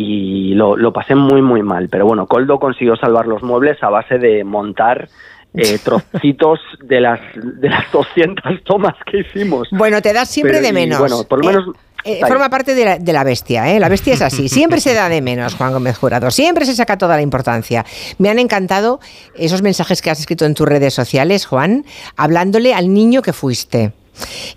y 0.01 0.55
lo, 0.55 0.77
lo, 0.77 0.93
pasé 0.93 1.17
muy 1.17 1.43
muy 1.43 1.61
mal. 1.63 1.89
Pero 1.91 2.07
bueno, 2.07 2.27
Coldo 2.27 2.61
consiguió 2.61 2.95
salvar 2.95 3.27
los 3.27 3.43
muebles 3.43 3.83
a 3.83 3.91
base 3.91 4.19
de 4.19 4.45
montar 4.45 5.09
eh, 5.55 5.79
trocitos 5.85 6.61
de 6.85 7.01
las 7.01 7.21
de 7.35 7.69
las 7.69 7.91
200 7.91 8.63
tomas 8.63 8.95
que 9.11 9.21
hicimos. 9.21 9.67
Bueno, 9.73 10.01
te 10.01 10.13
das 10.13 10.29
siempre 10.29 10.59
Pero, 10.59 10.67
de 10.69 10.73
menos. 10.73 10.99
Y, 10.99 11.01
bueno, 11.01 11.25
por 11.29 11.45
lo 11.45 11.51
menos... 11.51 11.77
Eh, 12.05 12.21
eh, 12.21 12.27
forma 12.29 12.49
parte 12.49 12.77
de 12.77 12.85
la, 12.85 12.99
de 12.99 13.13
la, 13.13 13.25
bestia, 13.25 13.75
¿eh? 13.75 13.81
La 13.81 13.89
bestia 13.89 14.15
es 14.15 14.23
así. 14.23 14.49
Siempre 14.49 14.81
se 14.81 14.95
da 14.95 15.09
de 15.09 15.21
menos, 15.21 15.57
Juan 15.57 15.73
Gómez 15.73 15.99
Jurado. 15.99 16.31
Siempre 16.31 16.65
se 16.65 16.77
saca 16.77 16.97
toda 16.97 17.17
la 17.17 17.23
importancia. 17.23 17.85
Me 18.19 18.31
han 18.31 18.39
encantado 18.39 19.01
esos 19.35 19.63
mensajes 19.63 20.01
que 20.01 20.09
has 20.09 20.21
escrito 20.21 20.47
en 20.47 20.55
tus 20.55 20.67
redes 20.67 20.95
sociales, 20.95 21.45
Juan, 21.45 21.85
hablándole 22.17 22.73
al 22.73 22.95
niño 22.95 23.21
que 23.21 23.33
fuiste. 23.33 23.93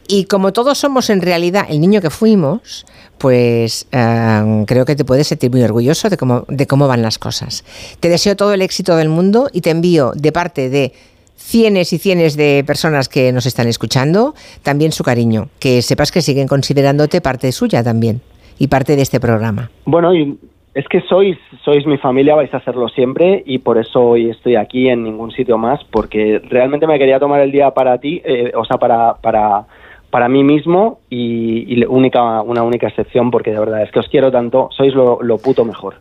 Y 0.08 0.26
como 0.26 0.54
todos 0.54 0.78
somos 0.78 1.10
en 1.10 1.22
realidad 1.22 1.66
el 1.70 1.80
niño 1.82 2.02
que 2.02 2.10
fuimos, 2.10 2.86
pues 3.18 3.88
eh, 3.92 4.64
creo 4.68 4.86
que 4.86 4.96
te 4.96 5.06
puedes 5.06 5.28
sentir 5.28 5.52
muy 5.52 5.64
orgulloso 5.64 6.10
de 6.10 6.18
cómo, 6.18 6.46
de 6.48 6.68
cómo 6.68 6.88
van 6.88 7.02
las 7.02 7.20
cosas. 7.20 7.64
Te 8.00 8.10
deseo 8.10 8.36
todo 8.36 8.54
el 8.54 8.62
éxito 8.62 8.96
del 8.96 9.10
mundo 9.10 9.50
y 9.52 9.62
te 9.62 9.70
envío 9.70 10.12
de 10.16 10.32
parte 10.32 10.70
de 10.70 10.94
cienes 11.38 11.92
y 11.94 11.98
cienes 11.98 12.36
de 12.36 12.64
personas 12.66 13.10
que 13.10 13.32
nos 13.32 13.46
están 13.46 13.68
escuchando 13.68 14.36
también 14.64 14.92
su 14.92 15.04
cariño. 15.04 15.50
Que 15.60 15.82
sepas 15.82 16.12
que 16.12 16.22
siguen 16.22 16.48
considerándote 16.48 17.22
parte 17.22 17.52
suya 17.52 17.84
también 17.84 18.22
y 18.58 18.68
parte 18.68 18.96
de 18.96 19.02
este 19.02 19.20
programa. 19.20 19.70
Bueno, 19.86 20.14
y 20.14 20.38
es 20.74 20.88
que 20.88 21.02
sois, 21.02 21.38
sois 21.64 21.86
mi 21.86 21.98
familia, 21.98 22.36
vais 22.36 22.54
a 22.54 22.62
serlo 22.62 22.88
siempre 22.90 23.44
y 23.46 23.60
por 23.60 23.78
eso 23.78 24.02
hoy 24.02 24.30
estoy 24.30 24.56
aquí 24.56 24.88
en 24.88 25.04
ningún 25.04 25.32
sitio 25.32 25.58
más, 25.58 25.84
porque 25.92 26.42
realmente 26.50 26.88
me 26.88 26.98
quería 26.98 27.20
tomar 27.20 27.42
el 27.42 27.52
día 27.52 27.72
para 27.72 27.98
ti, 27.98 28.22
eh, 28.24 28.52
o 28.56 28.64
sea, 28.64 28.78
para, 28.78 29.16
para, 29.16 29.66
para 30.10 30.30
mí 30.30 30.46
mismo 30.46 31.00
y, 31.10 31.74
y 31.74 31.84
única, 31.86 32.42
una 32.42 32.64
única 32.64 32.88
excepción 32.88 33.32
porque 33.32 33.52
de 33.52 33.60
verdad 33.60 33.84
es 33.84 33.92
que 33.92 34.00
os 34.00 34.08
quiero 34.08 34.32
tanto, 34.32 34.70
sois 34.72 34.94
lo, 34.94 35.22
lo 35.22 35.38
puto 35.40 35.66
mejor. 35.66 35.96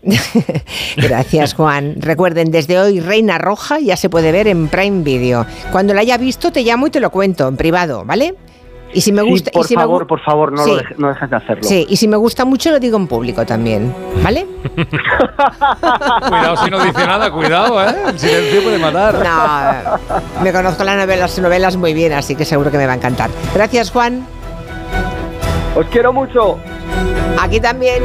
Gracias, 0.96 1.54
Juan. 1.54 1.96
Recuerden, 2.00 2.52
desde 2.52 2.78
hoy 2.78 3.00
Reina 3.00 3.38
Roja 3.38 3.80
ya 3.80 3.96
se 3.96 4.08
puede 4.08 4.30
ver 4.30 4.46
en 4.46 4.68
Prime 4.68 5.02
Video. 5.02 5.46
Cuando 5.72 5.94
la 5.94 6.02
haya 6.02 6.16
visto, 6.16 6.52
te 6.52 6.62
llamo 6.62 6.86
y 6.86 6.90
te 6.90 7.00
lo 7.00 7.10
cuento 7.10 7.48
en 7.48 7.56
privado, 7.56 8.04
¿vale? 8.04 8.34
Y 8.92 9.00
si 9.02 9.12
me 9.12 9.22
Sí, 9.22 9.30
gusta. 9.30 9.50
y 9.50 9.52
por 9.52 9.70
me 9.70 9.74
favor, 9.76 10.06
por 10.06 10.20
favor, 10.20 10.52
no, 10.52 10.64
Sí. 10.64 10.70
lo 10.70 10.76
deje- 10.78 10.94
no 10.98 11.08
dejes 11.08 11.30
de 11.30 11.36
hacerlo. 11.36 11.62
Sí, 11.62 11.86
y 11.88 11.96
si 11.96 12.08
me 12.08 12.16
gusta 12.16 12.44
mucho, 12.44 12.70
lo 12.72 12.80
digo 12.80 12.96
en 12.96 13.06
público 13.06 13.46
también, 13.46 13.94
¿vale? 14.22 14.46
Cuidado 16.28 16.56
si 16.64 16.70
no 16.70 16.82
dice 16.84 17.06
nada, 17.06 17.30
cuidado, 17.30 17.82
¿eh? 17.88 17.94
El 18.08 18.18
silencio 18.18 18.62
puede 18.62 18.78
matar. 18.78 19.14
No, 20.36 20.42
me 20.42 20.52
conozco 20.52 20.82
las 20.84 20.96
novelas, 20.96 21.30
las 21.30 21.38
novelas 21.38 21.76
muy 21.76 21.94
bien, 21.94 22.12
así 22.14 22.34
que 22.34 22.44
seguro 22.44 22.70
que 22.70 22.78
me 22.78 22.86
va 22.86 22.92
a 22.92 22.96
encantar. 22.96 23.30
Gracias, 23.54 23.90
Juan. 23.90 24.26
Os 25.76 25.86
quiero 25.86 26.12
mucho. 26.12 26.58
Aquí 27.40 27.60
también. 27.60 28.02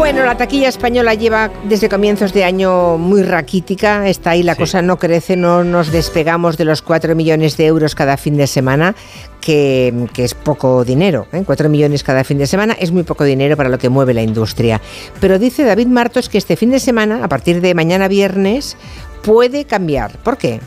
Bueno, 0.00 0.24
la 0.24 0.38
taquilla 0.38 0.70
española 0.70 1.12
lleva 1.12 1.50
desde 1.64 1.90
comienzos 1.90 2.32
de 2.32 2.42
año 2.42 2.96
muy 2.96 3.22
raquítica. 3.22 4.08
Está 4.08 4.30
ahí, 4.30 4.42
la 4.42 4.56
cosa 4.56 4.80
no 4.80 4.98
crece, 4.98 5.36
no 5.36 5.62
nos 5.62 5.92
despegamos 5.92 6.56
de 6.56 6.64
los 6.64 6.80
4 6.80 7.14
millones 7.14 7.58
de 7.58 7.66
euros 7.66 7.94
cada 7.94 8.16
fin 8.16 8.38
de 8.38 8.46
semana, 8.46 8.96
que, 9.42 9.92
que 10.14 10.24
es 10.24 10.32
poco 10.32 10.86
dinero. 10.86 11.26
¿eh? 11.34 11.42
4 11.44 11.68
millones 11.68 12.02
cada 12.02 12.24
fin 12.24 12.38
de 12.38 12.46
semana 12.46 12.74
es 12.80 12.92
muy 12.92 13.02
poco 13.02 13.24
dinero 13.24 13.58
para 13.58 13.68
lo 13.68 13.76
que 13.76 13.90
mueve 13.90 14.14
la 14.14 14.22
industria. 14.22 14.80
Pero 15.20 15.38
dice 15.38 15.64
David 15.64 15.88
Martos 15.88 16.30
que 16.30 16.38
este 16.38 16.56
fin 16.56 16.70
de 16.70 16.80
semana, 16.80 17.22
a 17.22 17.28
partir 17.28 17.60
de 17.60 17.74
mañana 17.74 18.08
viernes, 18.08 18.78
puede 19.22 19.66
cambiar. 19.66 20.16
¿Por 20.22 20.38
qué? 20.38 20.60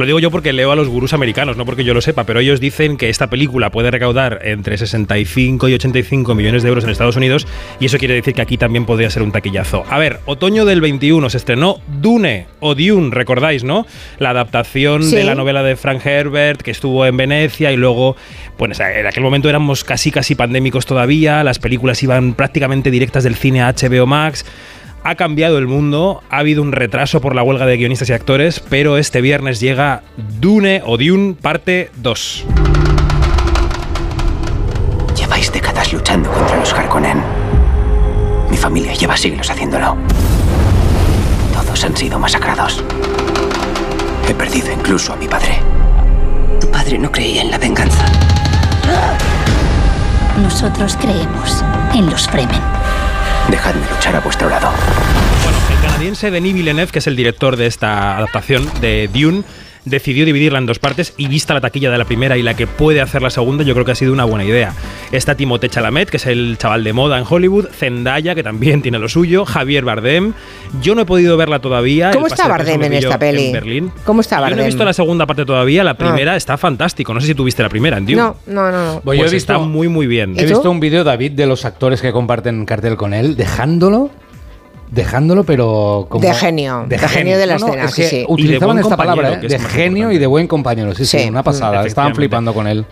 Lo 0.00 0.06
digo 0.06 0.18
yo 0.18 0.30
porque 0.30 0.54
leo 0.54 0.72
a 0.72 0.76
los 0.76 0.88
gurús 0.88 1.12
americanos, 1.12 1.58
no 1.58 1.66
porque 1.66 1.84
yo 1.84 1.92
lo 1.92 2.00
sepa, 2.00 2.24
pero 2.24 2.40
ellos 2.40 2.58
dicen 2.58 2.96
que 2.96 3.10
esta 3.10 3.28
película 3.28 3.68
puede 3.70 3.90
recaudar 3.90 4.40
entre 4.44 4.78
65 4.78 5.68
y 5.68 5.74
85 5.74 6.34
millones 6.34 6.62
de 6.62 6.70
euros 6.70 6.84
en 6.84 6.90
Estados 6.90 7.16
Unidos 7.16 7.46
y 7.80 7.84
eso 7.84 7.98
quiere 7.98 8.14
decir 8.14 8.32
que 8.32 8.40
aquí 8.40 8.56
también 8.56 8.86
podría 8.86 9.10
ser 9.10 9.22
un 9.22 9.30
taquillazo. 9.30 9.84
A 9.90 9.98
ver, 9.98 10.20
otoño 10.24 10.64
del 10.64 10.80
21 10.80 11.28
se 11.28 11.36
estrenó 11.36 11.80
Dune 12.00 12.46
o 12.60 12.74
Dune, 12.74 13.10
recordáis, 13.14 13.62
¿no? 13.62 13.86
La 14.18 14.30
adaptación 14.30 15.02
Sí. 15.02 15.16
de 15.16 15.24
la 15.24 15.34
novela 15.34 15.62
de 15.62 15.76
Frank 15.76 16.00
Herbert 16.06 16.62
que 16.62 16.70
estuvo 16.70 17.04
en 17.04 17.18
Venecia 17.18 17.70
y 17.70 17.76
luego, 17.76 18.16
pues 18.56 18.80
en 18.80 19.06
aquel 19.06 19.22
momento 19.22 19.50
éramos 19.50 19.84
casi 19.84 20.10
casi 20.10 20.34
pandémicos 20.34 20.86
todavía, 20.86 21.44
las 21.44 21.58
películas 21.58 22.02
iban 22.02 22.32
prácticamente 22.32 22.90
directas 22.90 23.22
del 23.22 23.34
cine 23.34 23.60
a 23.60 23.74
HBO 23.74 24.06
Max. 24.06 24.46
Ha 25.02 25.14
cambiado 25.14 25.56
el 25.56 25.66
mundo, 25.66 26.22
ha 26.28 26.38
habido 26.38 26.60
un 26.62 26.72
retraso 26.72 27.22
por 27.22 27.34
la 27.34 27.42
huelga 27.42 27.64
de 27.64 27.78
guionistas 27.78 28.10
y 28.10 28.12
actores, 28.12 28.60
pero 28.60 28.98
este 28.98 29.22
viernes 29.22 29.58
llega 29.58 30.02
Dune 30.38 30.82
o 30.84 30.98
Dune 30.98 31.34
parte 31.40 31.90
2. 31.96 32.44
Lleváis 35.16 35.50
décadas 35.52 35.90
luchando 35.92 36.30
contra 36.30 36.56
los 36.56 36.72
Harkonnen. 36.74 37.22
Mi 38.50 38.58
familia 38.58 38.92
lleva 38.92 39.16
siglos 39.16 39.48
haciéndolo. 39.48 39.96
Todos 41.54 41.82
han 41.82 41.96
sido 41.96 42.18
masacrados. 42.18 42.84
He 44.28 44.34
perdido 44.34 44.70
incluso 44.70 45.14
a 45.14 45.16
mi 45.16 45.28
padre. 45.28 45.60
Tu 46.60 46.70
padre 46.70 46.98
no 46.98 47.10
creía 47.10 47.40
en 47.40 47.50
la 47.50 47.58
venganza. 47.58 48.04
Nosotros 50.42 50.96
creemos 51.00 51.64
en 51.94 52.10
los 52.10 52.28
Fremen. 52.28 52.79
Dejadme 53.50 53.82
luchar 53.90 54.14
a 54.14 54.20
vuestro 54.20 54.48
lado. 54.48 54.70
El 55.70 55.80
canadiense 55.80 56.30
Denis 56.30 56.54
Villeneuve, 56.54 56.92
que 56.92 57.00
es 57.00 57.06
el 57.06 57.16
director 57.16 57.56
de 57.56 57.66
esta 57.66 58.16
adaptación 58.16 58.70
de 58.80 59.08
Dune, 59.12 59.42
decidió 59.84 60.24
dividirla 60.24 60.58
en 60.58 60.66
dos 60.66 60.78
partes 60.78 61.14
y 61.16 61.28
vista 61.28 61.54
la 61.54 61.60
taquilla 61.60 61.90
de 61.90 61.98
la 61.98 62.04
primera 62.04 62.36
y 62.36 62.42
la 62.42 62.54
que 62.54 62.66
puede 62.66 63.00
hacer 63.00 63.22
la 63.22 63.30
segunda, 63.30 63.64
yo 63.64 63.72
creo 63.74 63.84
que 63.84 63.92
ha 63.92 63.96
sido 63.96 64.12
una 64.12 64.24
buena 64.24 64.44
idea. 64.44 64.74
Está 65.12 65.34
Timothée 65.34 65.68
Chalamet, 65.68 66.10
que 66.10 66.18
es 66.18 66.26
el 66.26 66.56
chaval 66.58 66.84
de 66.84 66.92
moda 66.92 67.18
en 67.18 67.24
Hollywood, 67.28 67.66
Zendaya, 67.72 68.34
que 68.34 68.42
también 68.42 68.82
tiene 68.82 68.98
lo 68.98 69.08
suyo, 69.08 69.44
Javier 69.44 69.84
Bardem. 69.84 70.32
Yo 70.82 70.94
no 70.94 71.02
he 71.02 71.04
podido 71.06 71.36
verla 71.36 71.58
todavía. 71.60 72.10
¿Cómo 72.12 72.26
está 72.26 72.46
Bardem 72.48 72.82
en 72.82 72.92
esta 72.94 73.18
peli? 73.18 73.46
En 73.46 73.52
Berlín. 73.52 73.92
¿Cómo 74.04 74.20
está 74.20 74.36
Yo 74.36 74.40
no 74.40 74.42
Bardem? 74.50 74.60
he 74.60 74.66
visto 74.66 74.84
la 74.84 74.92
segunda 74.92 75.26
parte 75.26 75.44
todavía, 75.44 75.84
la 75.84 75.92
Ah. 75.92 75.96
primera 75.96 76.36
está 76.36 76.56
fantástico. 76.56 77.12
No 77.14 77.20
sé 77.20 77.28
si 77.28 77.34
tuviste 77.34 77.62
la 77.62 77.68
primera 77.68 77.96
en. 77.98 78.16
No, 78.16 78.36
no, 78.46 78.70
no. 78.70 78.94
no. 78.94 79.00
Pues 79.02 79.18
yo 79.18 79.24
he 79.24 79.26
Pues 79.26 79.32
visto, 79.32 79.52
está 79.54 79.64
muy, 79.64 79.88
muy 79.88 80.06
bien. 80.06 80.34
He 80.38 80.44
visto 80.46 80.70
un 80.70 80.80
vídeo, 80.80 81.04
David, 81.04 81.32
de 81.32 81.46
los 81.46 81.64
actores 81.64 82.00
que 82.00 82.12
comparten 82.12 82.64
cartel 82.66 82.96
con 82.96 83.14
él, 83.14 83.36
dejándolo, 83.36 84.10
dejándolo, 84.90 85.44
pero 85.44 86.06
como... 86.08 86.20
De 86.24 86.34
genio, 86.34 86.84
de 86.88 86.98
genio 86.98 87.38
de 87.38 87.46
la 87.46 87.54
No, 87.58 87.60
no, 87.60 87.66
escena, 87.68 87.84
es 87.86 87.94
que 87.94 88.02
sí, 88.02 88.16
sí. 88.20 88.24
Utilizaban 88.28 88.38
Y 88.38 88.58
de 88.58 88.66
buen 88.66 88.78
esta 88.80 88.96
palabra, 88.96 89.28
compañero, 89.30 89.54
¿eh? 89.54 89.58
de 89.58 89.68
genio 89.68 90.12
y 90.12 90.18
de 90.18 90.26
buen 90.26 90.46
compañero. 90.46 90.94
Sí, 90.94 91.04
sí, 91.06 91.18
Sí, 91.20 91.28
una 91.28 91.42
pasada. 91.42 91.86
Estaban 91.86 92.14
flipando 92.14 92.52
con 92.52 92.66
él. 92.66 92.84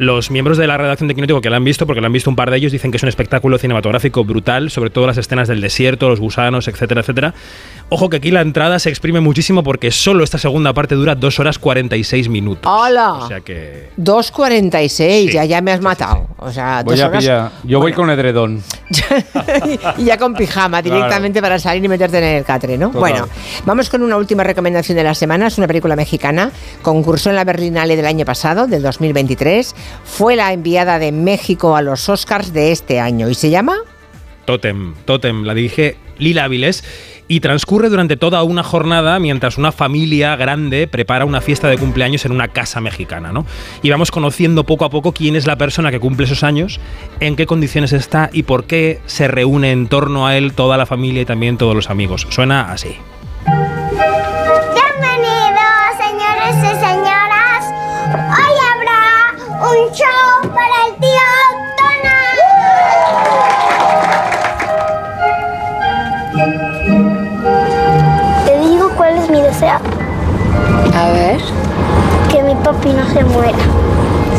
Los 0.00 0.30
miembros 0.30 0.56
de 0.56 0.66
la 0.66 0.78
redacción 0.78 1.08
de 1.08 1.14
Quinótico 1.14 1.42
que 1.42 1.50
la 1.50 1.58
han 1.58 1.64
visto, 1.64 1.86
porque 1.86 2.00
la 2.00 2.06
han 2.06 2.12
visto 2.14 2.30
un 2.30 2.36
par 2.36 2.50
de 2.50 2.56
ellos, 2.56 2.72
dicen 2.72 2.90
que 2.90 2.96
es 2.96 3.02
un 3.02 3.10
espectáculo 3.10 3.58
cinematográfico 3.58 4.24
brutal, 4.24 4.70
sobre 4.70 4.88
todo 4.88 5.06
las 5.06 5.18
escenas 5.18 5.46
del 5.46 5.60
desierto, 5.60 6.08
los 6.08 6.20
gusanos, 6.20 6.68
etcétera, 6.68 7.02
etcétera. 7.02 7.34
Ojo 7.90 8.08
que 8.08 8.16
aquí 8.16 8.30
la 8.30 8.40
entrada 8.40 8.78
se 8.78 8.88
exprime 8.88 9.20
muchísimo 9.20 9.62
porque 9.62 9.90
solo 9.90 10.24
esta 10.24 10.38
segunda 10.38 10.72
parte 10.72 10.94
dura 10.94 11.16
2 11.16 11.40
horas 11.40 11.58
46 11.58 12.30
minutos. 12.30 12.72
¡Hola! 12.72 13.12
O 13.12 13.28
sea 13.28 13.40
que 13.40 13.90
2.46, 13.98 15.32
ya, 15.32 15.44
ya 15.44 15.60
me 15.60 15.72
has 15.72 15.82
matado. 15.82 16.28
O 16.38 16.50
sea, 16.50 16.82
Voy 16.82 16.96
dos 16.96 17.04
horas 17.04 17.22
pillar- 17.22 17.50
Yo 17.64 17.78
voy 17.80 17.92
con 17.92 18.08
edredón. 18.08 18.62
y 19.98 20.04
ya 20.04 20.16
con 20.16 20.34
pijama 20.34 20.80
directamente 20.80 21.42
para 21.42 21.58
salir 21.58 21.84
y 21.84 21.88
meterte 21.88 22.16
en 22.18 22.24
el 22.38 22.44
catre, 22.44 22.78
¿no? 22.78 22.86
Total. 22.86 23.00
Bueno, 23.00 23.28
vamos 23.66 23.90
con 23.90 24.02
una 24.02 24.16
última 24.16 24.44
recomendación 24.44 24.96
de 24.96 25.04
la 25.04 25.14
semana. 25.14 25.48
Es 25.48 25.58
una 25.58 25.66
película 25.66 25.94
mexicana. 25.94 26.50
Concursó 26.80 27.28
en 27.28 27.36
la 27.36 27.44
Berlinale 27.44 27.96
del 27.96 28.06
año 28.06 28.24
pasado, 28.24 28.66
del 28.66 28.82
2023. 28.82 29.74
Fue 30.04 30.36
la 30.36 30.52
enviada 30.52 30.98
de 30.98 31.12
México 31.12 31.76
a 31.76 31.82
los 31.82 32.08
Oscars 32.08 32.52
de 32.52 32.72
este 32.72 33.00
año. 33.00 33.28
¿Y 33.28 33.34
se 33.34 33.50
llama? 33.50 33.76
Totem, 34.44 34.94
Totem, 35.04 35.44
la 35.44 35.54
dirige 35.54 35.96
Lila 36.18 36.44
Avilés 36.44 36.84
y 37.28 37.38
transcurre 37.38 37.88
durante 37.88 38.16
toda 38.16 38.42
una 38.42 38.64
jornada 38.64 39.20
mientras 39.20 39.56
una 39.56 39.70
familia 39.70 40.34
grande 40.34 40.88
prepara 40.88 41.24
una 41.24 41.40
fiesta 41.40 41.68
de 41.68 41.78
cumpleaños 41.78 42.24
en 42.24 42.32
una 42.32 42.48
casa 42.48 42.80
mexicana, 42.80 43.30
¿no? 43.30 43.46
Y 43.82 43.90
vamos 43.90 44.10
conociendo 44.10 44.64
poco 44.64 44.84
a 44.84 44.90
poco 44.90 45.12
quién 45.12 45.36
es 45.36 45.46
la 45.46 45.54
persona 45.56 45.92
que 45.92 46.00
cumple 46.00 46.26
esos 46.26 46.42
años, 46.42 46.80
en 47.20 47.36
qué 47.36 47.46
condiciones 47.46 47.92
está 47.92 48.30
y 48.32 48.42
por 48.42 48.64
qué 48.64 49.00
se 49.06 49.28
reúne 49.28 49.70
en 49.70 49.86
torno 49.86 50.26
a 50.26 50.36
él 50.36 50.54
toda 50.54 50.76
la 50.76 50.86
familia 50.86 51.22
y 51.22 51.24
también 51.24 51.56
todos 51.56 51.76
los 51.76 51.88
amigos. 51.88 52.26
Suena 52.30 52.72
así. 52.72 52.96
Un 59.70 59.92
show 59.92 60.50
para 60.54 60.76
el 60.88 60.94
tío 61.00 61.30
Tona. 61.76 62.18
Te 68.46 68.58
digo 68.68 68.90
cuál 68.96 69.16
es 69.18 69.30
mi 69.30 69.40
deseo. 69.40 69.78
A 70.94 71.10
ver. 71.12 71.38
Que 72.30 72.42
mi 72.42 72.54
papi 72.62 72.90
no 72.90 73.06
se 73.12 73.24
muera. 73.24 73.58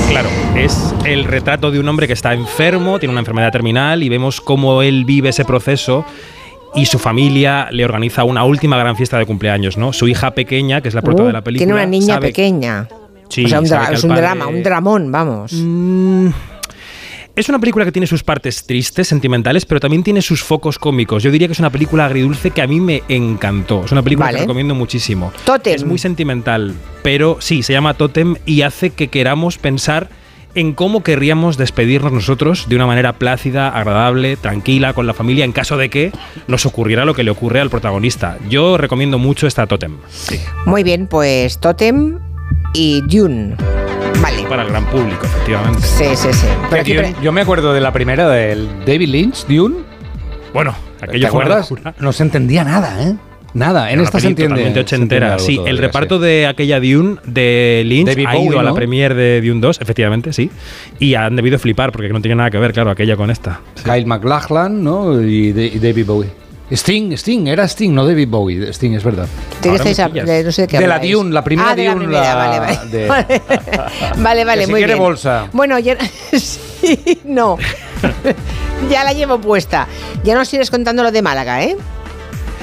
Claro, 0.09 0.29
es 0.55 0.93
el 1.05 1.23
retrato 1.25 1.71
de 1.71 1.79
un 1.79 1.87
hombre 1.87 2.07
que 2.07 2.13
está 2.13 2.33
enfermo, 2.33 2.99
tiene 2.99 3.11
una 3.11 3.21
enfermedad 3.21 3.51
terminal 3.51 4.03
y 4.03 4.09
vemos 4.09 4.41
cómo 4.41 4.81
él 4.81 5.05
vive 5.05 5.29
ese 5.29 5.45
proceso 5.45 6.03
y 6.75 6.85
su 6.85 6.99
familia 6.99 7.67
le 7.71 7.85
organiza 7.85 8.23
una 8.23 8.43
última 8.43 8.77
gran 8.77 8.95
fiesta 8.95 9.17
de 9.17 9.25
cumpleaños, 9.25 9.77
¿no? 9.77 9.93
Su 9.93 10.07
hija 10.07 10.31
pequeña, 10.31 10.81
que 10.81 10.89
es 10.89 10.95
la 10.95 11.01
prota 11.01 11.23
Uh, 11.23 11.27
de 11.27 11.33
la 11.33 11.41
película, 11.41 11.65
Tiene 11.65 11.73
una 11.73 11.85
niña 11.85 12.15
sabe- 12.15 12.27
pequeña. 12.27 12.87
Sí, 13.31 13.45
o 13.45 13.47
sea, 13.47 13.59
un 13.61 13.67
sabe 13.67 13.85
dra- 13.85 13.89
que 13.89 13.95
es 13.95 14.03
un 14.03 14.09
padre- 14.09 14.21
drama, 14.21 14.47
un 14.47 14.61
dramón, 14.63 15.11
vamos. 15.11 15.53
Es 17.33 17.47
una 17.47 17.59
película 17.59 17.85
que 17.85 17.91
tiene 17.93 18.07
sus 18.07 18.23
partes 18.23 18.65
tristes, 18.67 19.07
sentimentales, 19.07 19.65
pero 19.65 19.79
también 19.79 20.03
tiene 20.03 20.21
sus 20.21 20.43
focos 20.43 20.77
cómicos. 20.77 21.23
Yo 21.23 21.31
diría 21.31 21.47
que 21.47 21.53
es 21.53 21.59
una 21.59 21.69
película 21.69 22.05
agridulce 22.05 22.51
que 22.51 22.61
a 22.61 22.67
mí 22.67 22.81
me 22.81 23.03
encantó. 23.07 23.85
Es 23.85 23.91
una 23.93 24.03
película 24.03 24.25
Vale. 24.27 24.37
que 24.39 24.43
recomiendo 24.43 24.75
muchísimo. 24.75 25.31
Totem. 25.45 25.73
Es 25.75 25.85
muy 25.85 25.97
sentimental, 25.97 26.75
pero 27.03 27.37
sí, 27.39 27.63
se 27.63 27.71
llama 27.71 27.93
Totem 27.93 28.35
y 28.45 28.63
hace 28.63 28.89
que 28.89 29.07
queramos 29.07 29.57
pensar 29.57 30.09
en 30.55 30.73
cómo 30.73 31.01
querríamos 31.03 31.55
despedirnos 31.55 32.11
nosotros 32.11 32.67
de 32.67 32.75
una 32.75 32.85
manera 32.85 33.13
plácida, 33.13 33.69
agradable, 33.69 34.35
tranquila, 34.35 34.91
con 34.91 35.07
la 35.07 35.13
familia, 35.13 35.45
en 35.45 35.53
caso 35.53 35.77
de 35.77 35.89
que 35.89 36.11
nos 36.47 36.65
ocurriera 36.65 37.05
lo 37.05 37.13
que 37.15 37.23
le 37.23 37.31
ocurre 37.31 37.61
al 37.61 37.69
protagonista. 37.69 38.37
Yo 38.49 38.75
recomiendo 38.77 39.17
mucho 39.17 39.47
esta 39.47 39.65
Totem. 39.67 39.95
Sí, 40.09 40.37
Muy 40.65 40.83
bien, 40.83 41.07
pues 41.07 41.59
Totem 41.61 42.19
y 42.73 43.01
Dune. 43.01 43.55
Vale. 44.21 44.43
para 44.47 44.63
el 44.63 44.69
gran 44.69 44.85
público, 44.85 45.25
efectivamente. 45.25 45.81
Sí, 45.81 46.05
sí, 46.15 46.27
sí. 46.31 46.47
Aquí 46.77 46.93
Dune- 46.93 47.15
yo 47.23 47.31
me 47.31 47.41
acuerdo 47.41 47.73
de 47.73 47.81
la 47.81 47.91
primera 47.91 48.29
del 48.29 48.67
David 48.85 49.09
Lynch, 49.09 49.45
Dune. 49.47 49.77
Bueno, 50.53 50.75
¿Te 50.99 51.05
aquello 51.05 51.27
fue 51.29 51.37
una 51.37 51.45
acuerdas? 51.45 51.71
locura. 51.71 51.93
No 51.99 52.11
se 52.13 52.23
entendía 52.23 52.63
nada, 52.63 53.03
¿eh? 53.03 53.15
Nada. 53.53 53.91
En 53.91 53.99
esta 53.99 54.19
se 54.19 54.27
entiende. 54.27 54.71
se 54.73 54.79
ochentera. 54.79 55.33
algo 55.33 55.39
Sí, 55.45 55.55
todavía, 55.55 55.71
el 55.71 55.77
reparto 55.79 56.19
de 56.19 56.47
aquella 56.47 56.79
Dune 56.79 57.17
de 57.25 57.83
Lynch 57.85 58.07
David 58.09 58.25
ha 58.27 58.33
ido 58.37 58.43
Bowie, 58.45 58.59
a 58.59 58.63
la 58.63 58.69
¿no? 58.69 58.75
premiere 58.75 59.15
de 59.15 59.41
Dune 59.41 59.59
2, 59.59 59.81
efectivamente, 59.81 60.31
sí. 60.31 60.49
Y 60.99 61.15
han 61.15 61.35
debido 61.35 61.57
flipar 61.59 61.91
porque 61.91 62.09
no 62.09 62.21
tiene 62.21 62.35
nada 62.35 62.49
que 62.51 62.57
ver, 62.59 62.71
claro, 62.73 62.91
aquella 62.91 63.17
con 63.17 63.29
esta. 63.31 63.59
Kyle 63.83 64.05
MacLachlan, 64.05 64.83
¿no? 64.83 65.21
Y, 65.21 65.51
de- 65.51 65.65
y 65.67 65.79
David 65.79 66.05
Bowie. 66.05 66.29
Sting, 66.71 67.11
Sting, 67.17 67.47
era 67.47 67.65
Sting, 67.67 67.93
no 67.93 68.05
David 68.05 68.27
Bowie, 68.29 68.69
Sting, 68.73 68.93
es 68.93 69.03
verdad. 69.03 69.27
¿De 69.61 69.69
qué 69.69 69.75
estáis 69.75 69.99
hab- 69.99 70.11
de- 70.13 70.43
no 70.43 70.51
sé 70.51 70.61
de 70.63 70.67
qué 70.67 70.79
De 70.79 70.87
la. 70.87 70.99
Dune, 70.99 71.31
la 71.33 71.43
primera 71.43 71.69
Ah, 71.71 71.75
de 71.75 71.85
la 71.85 71.93
Dune, 71.93 72.05
primera, 72.05 72.23
la- 72.23 72.35
vale, 72.35 72.59
vale. 72.59 72.89
de- 72.89 73.07
Vale, 74.17 74.45
vale, 74.45 74.61
Que 74.61 74.65
si 74.65 74.71
muy 74.71 74.79
quiere 74.79 74.93
bien. 74.93 74.99
bolsa. 75.03 75.47
Bueno, 75.53 75.77
ya, 75.79 75.97
sí, 76.31 77.19
no. 77.25 77.57
ya 78.89 79.03
la 79.03 79.13
llevo 79.13 79.39
puesta. 79.39 79.87
Ya 80.23 80.33
nos 80.35 80.47
sigues 80.47 80.69
contando 80.71 81.03
lo 81.03 81.11
de 81.11 81.21
Málaga, 81.21 81.63
¿eh? 81.63 81.75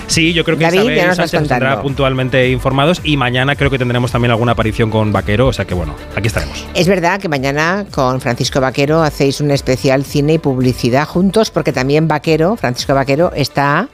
Sí, 0.09 0.33
yo 0.33 0.43
creo 0.43 0.57
que 0.57 0.65
David, 0.65 0.79
Isabel 0.79 0.97
ya 0.97 1.07
nos 1.07 1.17
Sánchez 1.17 1.41
nos 1.41 1.49
tendrá 1.49 1.83
puntualmente 1.83 2.49
informados 2.51 3.01
y 3.05 3.17
mañana 3.17 3.55
creo 3.57 3.71
que 3.71 3.79
tendremos 3.79 4.11
también 4.11 4.31
alguna 4.31 4.53
aparición 4.53 4.91
con 4.91 5.13
Vaquero, 5.13 5.49
o 5.49 5.53
sea 5.53 5.67
que 5.67 5.75
bueno, 5.75 5.95
aquí 6.17 6.27
estaremos. 6.27 6.67
Es 6.75 6.89
verdad 6.89 7.21
que 7.21 7.29
mañana 7.29 7.85
con 7.91 8.21
Francisco 8.21 8.61
Vaquero 8.61 9.03
hacéis 9.03 9.41
un 9.41 9.51
especial 9.51 10.05
cine 10.05 10.35
y 10.35 10.39
publicidad 10.39 11.07
juntos, 11.07 11.51
porque 11.51 11.73
también 11.73 12.09
Vaquero, 12.09 12.57
Francisco 12.57 12.95
Vaquero, 12.95 13.33
está, 13.35 13.89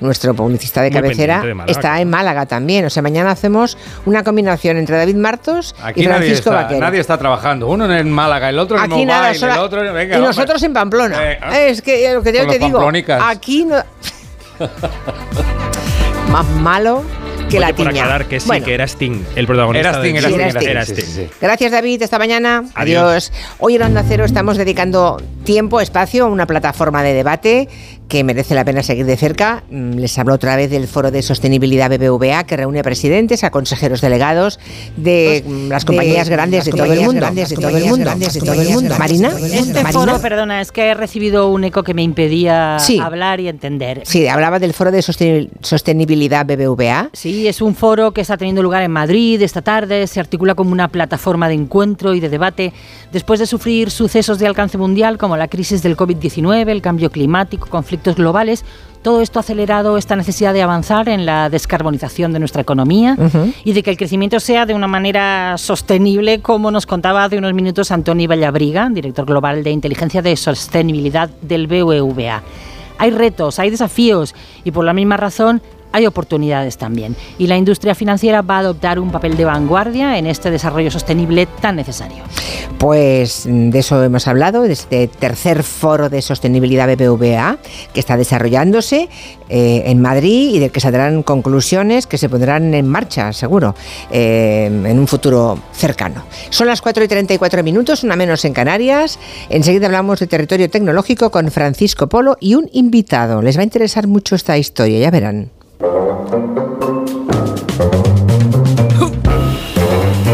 nuestro 0.00 0.34
publicista 0.34 0.82
de 0.82 0.90
Muy 0.90 1.00
cabecera, 1.00 1.40
pendiente 1.40 1.48
de 1.48 1.54
Málaga, 1.54 1.72
está 1.72 2.00
en 2.00 2.10
Málaga 2.10 2.46
también. 2.46 2.84
O 2.84 2.90
sea, 2.90 3.02
mañana 3.02 3.30
hacemos 3.30 3.78
una 4.06 4.24
combinación 4.24 4.76
entre 4.76 4.96
David 4.96 5.16
Martos 5.16 5.74
Aquí 5.82 6.02
y 6.02 6.06
nadie 6.06 6.18
Francisco 6.18 6.50
está, 6.50 6.62
Vaquero. 6.62 6.80
nadie 6.80 7.00
está 7.00 7.16
trabajando. 7.16 7.68
Uno 7.68 7.92
en 7.94 8.10
Málaga, 8.10 8.48
el 8.48 8.58
otro 8.58 8.76
en 8.76 8.82
Aquí 8.82 8.90
Mobile, 8.90 9.06
nada, 9.06 9.30
el 9.30 9.58
otro. 9.58 9.92
Venga, 9.92 10.18
y 10.18 10.20
nosotros 10.20 10.62
en 10.64 10.72
Pamplona. 10.72 11.32
Eh, 11.32 11.68
es 11.68 11.80
que 11.80 12.12
lo 12.12 12.22
que 12.22 12.32
yo 12.32 12.46
te 12.46 12.58
digo, 12.58 12.90
aquí 13.20 13.64
no... 13.64 13.76
más 16.30 16.46
malo 16.60 17.02
que 17.48 17.56
Oye, 17.56 17.60
la 17.60 17.66
por 17.68 17.76
tiña. 17.76 17.90
aclarar 18.02 18.26
que 18.26 18.38
sí, 18.38 18.46
Bueno. 18.46 18.64
que 18.64 18.74
era 18.74 18.84
Sting, 18.86 19.22
el 19.34 19.46
protagonista. 19.46 19.88
Era 19.88 19.98
Sting, 19.98 20.12
de- 20.12 20.18
era 20.18 20.28
Sí, 20.28 20.34
Sting, 20.34 20.40
era 20.40 20.50
Sting. 20.60 20.68
Era 20.70 20.82
Sting, 20.84 20.94
Sting. 20.94 21.14
sí, 21.14 21.26
sí. 21.28 21.34
Gracias 21.40 21.72
David, 21.72 22.02
esta 22.02 22.18
mañana. 22.18 22.58
Adiós. 22.74 23.02
Adiós. 23.02 23.32
Hoy 23.58 23.74
en 23.76 23.82
Onda 23.82 24.04
Cero 24.06 24.24
estamos 24.24 24.56
dedicando 24.56 25.20
tiempo, 25.44 25.80
espacio 25.80 26.24
a 26.26 26.28
una 26.28 26.46
plataforma 26.46 27.02
de 27.02 27.12
debate 27.14 27.68
que 28.10 28.24
merece 28.24 28.56
la 28.56 28.64
pena 28.64 28.82
seguir 28.82 29.06
de 29.06 29.16
cerca. 29.16 29.62
Mm, 29.70 29.92
Les 30.00 30.18
hablo 30.18 30.34
otra 30.34 30.56
vez 30.56 30.68
del 30.68 30.88
Foro 30.88 31.12
de 31.12 31.22
Sostenibilidad 31.22 31.88
BBVA 31.88 32.42
que 32.44 32.56
reúne 32.56 32.80
a 32.80 32.82
presidentes, 32.82 33.44
a 33.44 33.50
consejeros 33.50 34.00
delegados 34.00 34.58
de 34.96 35.44
mm, 35.46 35.68
las 35.68 35.84
compañías 35.84 36.28
grandes 36.28 36.64
de 36.64 36.72
todo 36.72 36.92
el 36.92 37.00
mundo. 37.02 37.24
De 37.30 37.44
todo 37.54 37.68
el 37.68 37.84
mundo. 37.84 38.10
de 38.16 38.40
todo 38.40 38.60
el 38.60 38.68
mundo. 38.70 38.96
Marina. 38.98 39.28
Este 39.40 39.72
Marina. 39.82 39.92
foro, 39.92 40.20
perdona, 40.20 40.60
es 40.60 40.72
que 40.72 40.88
he 40.88 40.94
recibido 40.94 41.48
un 41.50 41.62
eco 41.62 41.84
que 41.84 41.94
me 41.94 42.02
impedía 42.02 42.78
Sí. 42.80 42.98
hablar 42.98 43.38
y 43.38 43.46
entender. 43.46 44.02
Sí, 44.04 44.26
hablaba 44.26 44.58
del 44.58 44.74
Foro 44.74 44.90
de 44.90 44.98
Sosten- 44.98 45.48
Sostenibilidad 45.62 46.44
BBVA. 46.44 47.10
Sí, 47.12 47.46
es 47.46 47.62
un 47.62 47.76
foro 47.76 48.10
que 48.12 48.22
está 48.22 48.36
teniendo 48.36 48.60
lugar 48.60 48.82
en 48.82 48.90
Madrid 48.90 49.40
esta 49.40 49.62
tarde. 49.62 50.08
Se 50.08 50.18
articula 50.18 50.56
como 50.56 50.72
una 50.72 50.88
plataforma 50.88 51.46
de 51.46 51.54
encuentro 51.54 52.12
y 52.14 52.18
de 52.20 52.28
debate 52.28 52.72
después 53.12 53.38
de 53.38 53.46
sufrir 53.46 53.92
sucesos 53.92 54.40
de 54.40 54.48
alcance 54.48 54.78
mundial 54.78 55.16
como 55.16 55.36
la 55.36 55.46
crisis 55.46 55.80
del 55.84 55.96
COVID-19, 55.96 56.68
el 56.72 56.82
cambio 56.82 57.10
climático, 57.12 57.68
conflictos 57.70 57.99
globales. 58.02 58.64
Todo 59.02 59.22
esto 59.22 59.38
ha 59.38 59.40
acelerado 59.40 59.96
esta 59.96 60.14
necesidad 60.14 60.52
de 60.52 60.62
avanzar 60.62 61.08
en 61.08 61.24
la 61.24 61.48
descarbonización 61.48 62.34
de 62.34 62.38
nuestra 62.38 62.60
economía 62.60 63.16
y 63.64 63.72
de 63.72 63.82
que 63.82 63.90
el 63.90 63.96
crecimiento 63.96 64.40
sea 64.40 64.66
de 64.66 64.74
una 64.74 64.88
manera 64.88 65.56
sostenible, 65.56 66.40
como 66.40 66.70
nos 66.70 66.84
contaba 66.84 67.24
hace 67.24 67.38
unos 67.38 67.54
minutos 67.54 67.90
Antoni 67.90 68.26
Vallabriga, 68.26 68.90
director 68.90 69.24
global 69.24 69.64
de 69.64 69.70
inteligencia 69.70 70.20
de 70.20 70.36
sostenibilidad 70.36 71.30
del 71.40 71.66
BBVA. 71.66 72.42
Hay 72.98 73.10
retos, 73.10 73.58
hay 73.58 73.70
desafíos 73.70 74.34
y 74.64 74.70
por 74.70 74.84
la 74.84 74.92
misma 74.92 75.16
razón 75.16 75.62
hay 75.92 76.06
oportunidades 76.06 76.78
también. 76.78 77.16
Y 77.38 77.46
la 77.46 77.56
industria 77.56 77.94
financiera 77.94 78.42
va 78.42 78.56
a 78.56 78.60
adoptar 78.60 78.98
un 78.98 79.10
papel 79.10 79.36
de 79.36 79.44
vanguardia 79.44 80.18
en 80.18 80.26
este 80.26 80.50
desarrollo 80.50 80.90
sostenible 80.90 81.46
tan 81.60 81.76
necesario. 81.76 82.24
Pues 82.78 83.44
de 83.46 83.78
eso 83.78 84.02
hemos 84.02 84.26
hablado, 84.26 84.62
de 84.62 84.72
este 84.72 85.06
tercer 85.08 85.62
foro 85.62 86.08
de 86.08 86.22
sostenibilidad 86.22 86.88
BBVA 86.88 87.58
que 87.92 88.00
está 88.00 88.16
desarrollándose 88.16 89.08
eh, 89.48 89.82
en 89.86 90.00
Madrid 90.00 90.54
y 90.54 90.58
del 90.60 90.70
que 90.70 90.80
saldrán 90.80 91.22
conclusiones 91.22 92.06
que 92.06 92.16
se 92.16 92.28
pondrán 92.28 92.72
en 92.72 92.88
marcha, 92.88 93.32
seguro, 93.32 93.74
eh, 94.10 94.66
en 94.66 94.98
un 94.98 95.06
futuro 95.06 95.58
cercano. 95.72 96.24
Son 96.50 96.66
las 96.66 96.80
4 96.80 97.04
y 97.04 97.08
34 97.08 97.62
minutos, 97.62 98.02
una 98.02 98.16
menos 98.16 98.44
en 98.44 98.54
Canarias. 98.54 99.18
Enseguida 99.48 99.86
hablamos 99.86 100.20
de 100.20 100.26
territorio 100.26 100.70
tecnológico 100.70 101.30
con 101.30 101.50
Francisco 101.50 102.08
Polo 102.08 102.36
y 102.40 102.54
un 102.54 102.70
invitado. 102.72 103.42
Les 103.42 103.56
va 103.56 103.60
a 103.60 103.64
interesar 103.64 104.06
mucho 104.06 104.34
esta 104.34 104.56
historia, 104.56 104.98
ya 105.00 105.10
verán. 105.10 105.50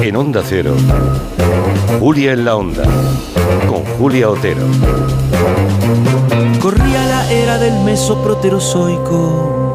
En 0.03 0.17
Onda 0.17 0.43
Cero, 0.45 0.75
Julia 2.01 2.33
en 2.33 2.45
la 2.45 2.57
Onda, 2.57 2.83
con 3.69 3.85
Julia 3.97 4.29
Otero. 4.29 4.63
Corría 6.61 7.07
la 7.07 7.31
era 7.31 7.59
del 7.59 7.79
mesoproterozoico. 7.85 9.66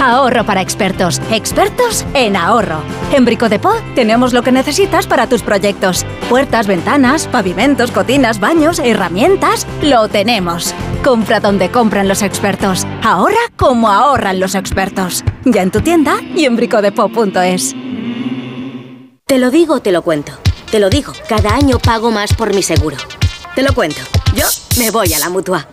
Ahorro 0.00 0.46
para 0.46 0.62
expertos. 0.62 1.20
Expertos 1.30 2.06
en 2.14 2.34
ahorro. 2.34 2.80
En 3.12 3.26
Bricodepo 3.26 3.70
tenemos 3.94 4.32
lo 4.32 4.42
que 4.42 4.50
necesitas 4.50 5.06
para 5.06 5.28
tus 5.28 5.42
proyectos. 5.42 6.06
Puertas, 6.30 6.66
ventanas, 6.66 7.28
pavimentos, 7.28 7.90
cocinas, 7.90 8.40
baños, 8.40 8.78
herramientas. 8.78 9.66
Lo 9.82 10.08
tenemos. 10.08 10.74
Compra 11.04 11.38
donde 11.38 11.70
compran 11.70 12.08
los 12.08 12.22
expertos. 12.22 12.86
Ahorra 13.02 13.36
como 13.56 13.90
ahorran 13.90 14.40
los 14.40 14.54
expertos. 14.54 15.22
Ya 15.44 15.60
en 15.60 15.70
tu 15.70 15.82
tienda 15.82 16.16
y 16.34 16.46
en 16.46 16.56
bricodepo.es. 16.56 17.74
Te 19.26 19.38
lo 19.38 19.50
digo, 19.50 19.80
te 19.80 19.92
lo 19.92 20.00
cuento. 20.00 20.32
Te 20.70 20.80
lo 20.80 20.88
digo, 20.88 21.12
cada 21.28 21.54
año 21.54 21.78
pago 21.78 22.10
más 22.10 22.32
por 22.32 22.54
mi 22.54 22.62
seguro. 22.62 22.96
Te 23.54 23.62
lo 23.62 23.74
cuento. 23.74 24.00
Yo 24.34 24.46
me 24.78 24.90
voy 24.90 25.12
a 25.12 25.18
la 25.18 25.28
mutua. 25.28 25.66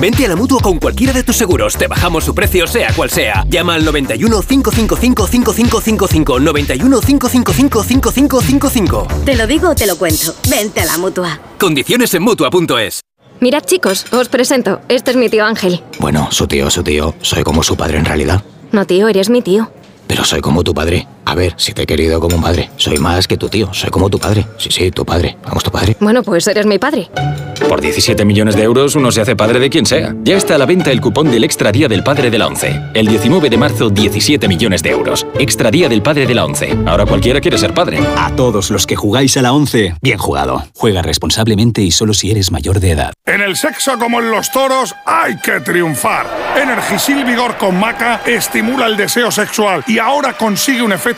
Vente 0.00 0.24
a 0.24 0.28
la 0.28 0.36
mutua 0.36 0.60
con 0.60 0.78
cualquiera 0.78 1.12
de 1.12 1.22
tus 1.22 1.36
seguros. 1.36 1.76
Te 1.76 1.86
bajamos 1.86 2.24
su 2.24 2.34
precio, 2.34 2.66
sea 2.66 2.92
cual 2.94 3.10
sea. 3.10 3.44
Llama 3.48 3.74
al 3.74 3.84
91 3.84 4.42
555 4.42 5.26
5555. 5.26 6.40
91 6.40 7.00
555 7.00 7.82
5555. 7.82 9.08
Te 9.24 9.36
lo 9.36 9.46
digo, 9.46 9.74
te 9.74 9.86
lo 9.86 9.96
cuento. 9.96 10.34
Vente 10.48 10.80
a 10.80 10.86
la 10.86 10.98
mutua. 10.98 11.40
Condiciones 11.58 12.14
en 12.14 12.22
mutua.es. 12.22 13.00
Mirad 13.40 13.62
chicos, 13.64 14.04
os 14.12 14.28
presento. 14.28 14.80
Este 14.88 15.12
es 15.12 15.16
mi 15.16 15.28
tío 15.28 15.44
Ángel. 15.44 15.82
Bueno, 16.00 16.28
su 16.32 16.46
tío, 16.46 16.70
su 16.70 16.82
tío. 16.82 17.14
Soy 17.22 17.44
como 17.44 17.62
su 17.62 17.76
padre 17.76 17.98
en 17.98 18.04
realidad. 18.04 18.42
No 18.72 18.84
tío, 18.84 19.08
eres 19.08 19.30
mi 19.30 19.42
tío. 19.42 19.70
Pero 20.08 20.24
soy 20.24 20.40
como 20.40 20.64
tu 20.64 20.74
padre. 20.74 21.06
A 21.28 21.34
ver, 21.34 21.52
si 21.58 21.74
te 21.74 21.82
he 21.82 21.86
querido 21.86 22.20
como 22.20 22.36
un 22.36 22.42
padre. 22.42 22.70
Soy 22.78 22.96
más 22.96 23.28
que 23.28 23.36
tu 23.36 23.50
tío. 23.50 23.68
Soy 23.74 23.90
como 23.90 24.08
tu 24.08 24.18
padre. 24.18 24.46
Sí, 24.56 24.70
sí, 24.70 24.90
tu 24.90 25.04
padre. 25.04 25.36
Vamos, 25.44 25.62
tu 25.62 25.70
padre. 25.70 25.94
Bueno, 26.00 26.22
pues 26.22 26.46
eres 26.46 26.64
mi 26.64 26.78
padre. 26.78 27.10
Por 27.68 27.82
17 27.82 28.24
millones 28.24 28.56
de 28.56 28.62
euros 28.62 28.94
uno 28.96 29.12
se 29.12 29.20
hace 29.20 29.36
padre 29.36 29.58
de 29.60 29.68
quien 29.68 29.84
sea. 29.84 30.14
Ya 30.22 30.38
está 30.38 30.54
a 30.54 30.58
la 30.58 30.64
venta 30.64 30.90
el 30.90 31.02
cupón 31.02 31.30
del 31.30 31.44
Extra 31.44 31.70
Día 31.70 31.86
del 31.86 32.02
Padre 32.02 32.30
de 32.30 32.38
la 32.38 32.46
ONCE. 32.46 32.80
El 32.94 33.08
19 33.08 33.50
de 33.50 33.58
marzo, 33.58 33.90
17 33.90 34.48
millones 34.48 34.82
de 34.82 34.88
euros. 34.88 35.26
Extra 35.38 35.70
Día 35.70 35.90
del 35.90 36.00
Padre 36.00 36.26
de 36.26 36.34
la 36.34 36.46
ONCE. 36.46 36.78
Ahora 36.86 37.04
cualquiera 37.04 37.42
quiere 37.42 37.58
ser 37.58 37.74
padre. 37.74 37.98
A 38.16 38.34
todos 38.34 38.70
los 38.70 38.86
que 38.86 38.96
jugáis 38.96 39.36
a 39.36 39.42
la 39.42 39.52
11, 39.52 39.96
bien 40.00 40.16
jugado. 40.16 40.64
Juega 40.76 41.02
responsablemente 41.02 41.82
y 41.82 41.90
solo 41.90 42.14
si 42.14 42.30
eres 42.30 42.50
mayor 42.50 42.80
de 42.80 42.92
edad. 42.92 43.12
En 43.26 43.42
el 43.42 43.54
sexo 43.56 43.98
como 43.98 44.20
en 44.20 44.30
los 44.30 44.50
toros 44.50 44.94
hay 45.04 45.36
que 45.36 45.60
triunfar. 45.60 46.26
Energisil 46.56 47.22
Vigor 47.24 47.58
con 47.58 47.78
Maca 47.78 48.22
estimula 48.24 48.86
el 48.86 48.96
deseo 48.96 49.30
sexual 49.30 49.84
y 49.86 49.98
ahora 49.98 50.32
consigue 50.32 50.80
un 50.80 50.92
efecto 50.92 51.17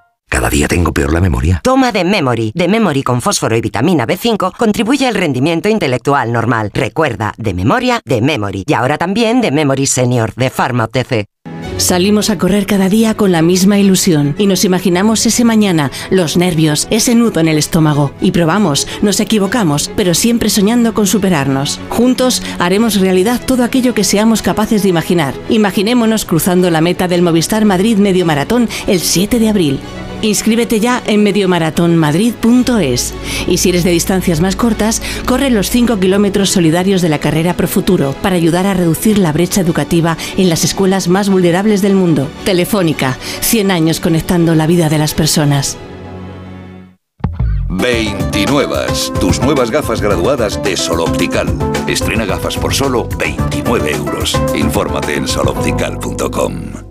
Cada 0.31 0.49
día 0.49 0.69
tengo 0.69 0.93
peor 0.93 1.11
la 1.11 1.19
memoria. 1.19 1.59
Toma 1.61 1.91
de 1.91 2.05
Memory. 2.05 2.53
De 2.55 2.69
Memory 2.69 3.03
con 3.03 3.21
fósforo 3.21 3.57
y 3.57 3.61
vitamina 3.61 4.07
B5 4.07 4.55
contribuye 4.57 5.05
al 5.05 5.15
rendimiento 5.15 5.67
intelectual 5.67 6.31
normal. 6.31 6.71
Recuerda, 6.73 7.33
de 7.37 7.53
memoria, 7.53 7.99
de 8.05 8.21
Memory. 8.21 8.63
Y 8.65 8.73
ahora 8.73 8.97
también 8.97 9.41
de 9.41 9.51
Memory 9.51 9.85
Senior, 9.87 10.33
de 10.35 10.49
Pharma 10.49 10.85
OTC. 10.85 11.25
Salimos 11.75 12.29
a 12.29 12.37
correr 12.37 12.65
cada 12.65 12.87
día 12.87 13.17
con 13.17 13.33
la 13.33 13.41
misma 13.41 13.77
ilusión 13.77 14.35
y 14.37 14.47
nos 14.47 14.63
imaginamos 14.63 15.25
ese 15.25 15.43
mañana, 15.43 15.91
los 16.11 16.37
nervios, 16.37 16.87
ese 16.91 17.13
nudo 17.13 17.41
en 17.41 17.49
el 17.49 17.57
estómago. 17.57 18.13
Y 18.21 18.31
probamos, 18.31 18.87
nos 19.01 19.19
equivocamos, 19.19 19.91
pero 19.97 20.13
siempre 20.13 20.49
soñando 20.49 20.93
con 20.93 21.07
superarnos. 21.07 21.81
Juntos 21.89 22.41
haremos 22.57 23.01
realidad 23.01 23.41
todo 23.45 23.65
aquello 23.65 23.93
que 23.93 24.05
seamos 24.05 24.41
capaces 24.41 24.81
de 24.83 24.89
imaginar. 24.89 25.33
Imaginémonos 25.49 26.23
cruzando 26.23 26.69
la 26.69 26.79
meta 26.79 27.09
del 27.09 27.21
Movistar 27.21 27.65
Madrid 27.65 27.97
Medio 27.97 28.25
Maratón 28.25 28.69
el 28.87 29.01
7 29.01 29.37
de 29.37 29.49
abril. 29.49 29.79
Inscríbete 30.21 30.79
ya 30.79 31.01
en 31.05 31.23
mediomaratonmadrid.es 31.23 33.13
y 33.47 33.57
si 33.57 33.69
eres 33.69 33.83
de 33.83 33.91
distancias 33.91 34.41
más 34.41 34.55
cortas, 34.55 35.01
corre 35.25 35.49
los 35.49 35.69
5 35.69 35.99
kilómetros 35.99 36.49
solidarios 36.51 37.01
de 37.01 37.09
la 37.09 37.19
carrera 37.19 37.55
Pro 37.55 37.67
Futuro 37.67 38.15
para 38.21 38.35
ayudar 38.35 38.67
a 38.67 38.73
reducir 38.73 39.17
la 39.17 39.31
brecha 39.31 39.61
educativa 39.61 40.17
en 40.37 40.49
las 40.49 40.63
escuelas 40.63 41.07
más 41.07 41.29
vulnerables 41.29 41.81
del 41.81 41.95
mundo. 41.95 42.27
Telefónica, 42.45 43.17
100 43.41 43.71
años 43.71 43.99
conectando 43.99 44.55
la 44.55 44.67
vida 44.67 44.89
de 44.89 44.97
las 44.97 45.13
personas. 45.13 45.77
29. 47.69 48.75
Tus 49.19 49.41
nuevas 49.41 49.71
gafas 49.71 50.01
graduadas 50.01 50.61
de 50.61 50.75
Sol 50.75 50.99
Optical. 51.01 51.47
Estrena 51.87 52.25
gafas 52.25 52.57
por 52.57 52.73
solo 52.73 53.07
29 53.17 53.91
euros. 53.91 54.39
Infórmate 54.53 55.15
en 55.15 55.27
soloptical.com. 55.27 56.90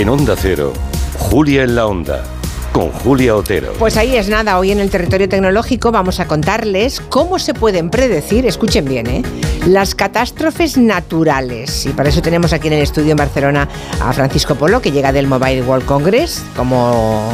En 0.00 0.08
Onda 0.08 0.34
Cero, 0.34 0.72
Julia 1.18 1.62
en 1.62 1.74
la 1.74 1.86
Onda, 1.86 2.24
con 2.72 2.90
Julia 2.90 3.36
Otero. 3.36 3.74
Pues 3.78 3.98
ahí 3.98 4.16
es 4.16 4.30
nada, 4.30 4.58
hoy 4.58 4.70
en 4.70 4.80
el 4.80 4.88
territorio 4.88 5.28
tecnológico 5.28 5.92
vamos 5.92 6.20
a 6.20 6.26
contarles 6.26 7.02
cómo 7.10 7.38
se 7.38 7.52
pueden 7.52 7.90
predecir, 7.90 8.46
escuchen 8.46 8.86
bien, 8.86 9.06
¿eh? 9.08 9.22
las 9.66 9.94
catástrofes 9.94 10.78
naturales. 10.78 11.84
Y 11.84 11.90
para 11.90 12.08
eso 12.08 12.22
tenemos 12.22 12.54
aquí 12.54 12.68
en 12.68 12.72
el 12.72 12.80
estudio 12.80 13.10
en 13.10 13.18
Barcelona 13.18 13.68
a 14.00 14.10
Francisco 14.14 14.54
Polo, 14.54 14.80
que 14.80 14.90
llega 14.90 15.12
del 15.12 15.26
Mobile 15.26 15.60
World 15.64 15.84
Congress, 15.84 16.42
como, 16.56 17.30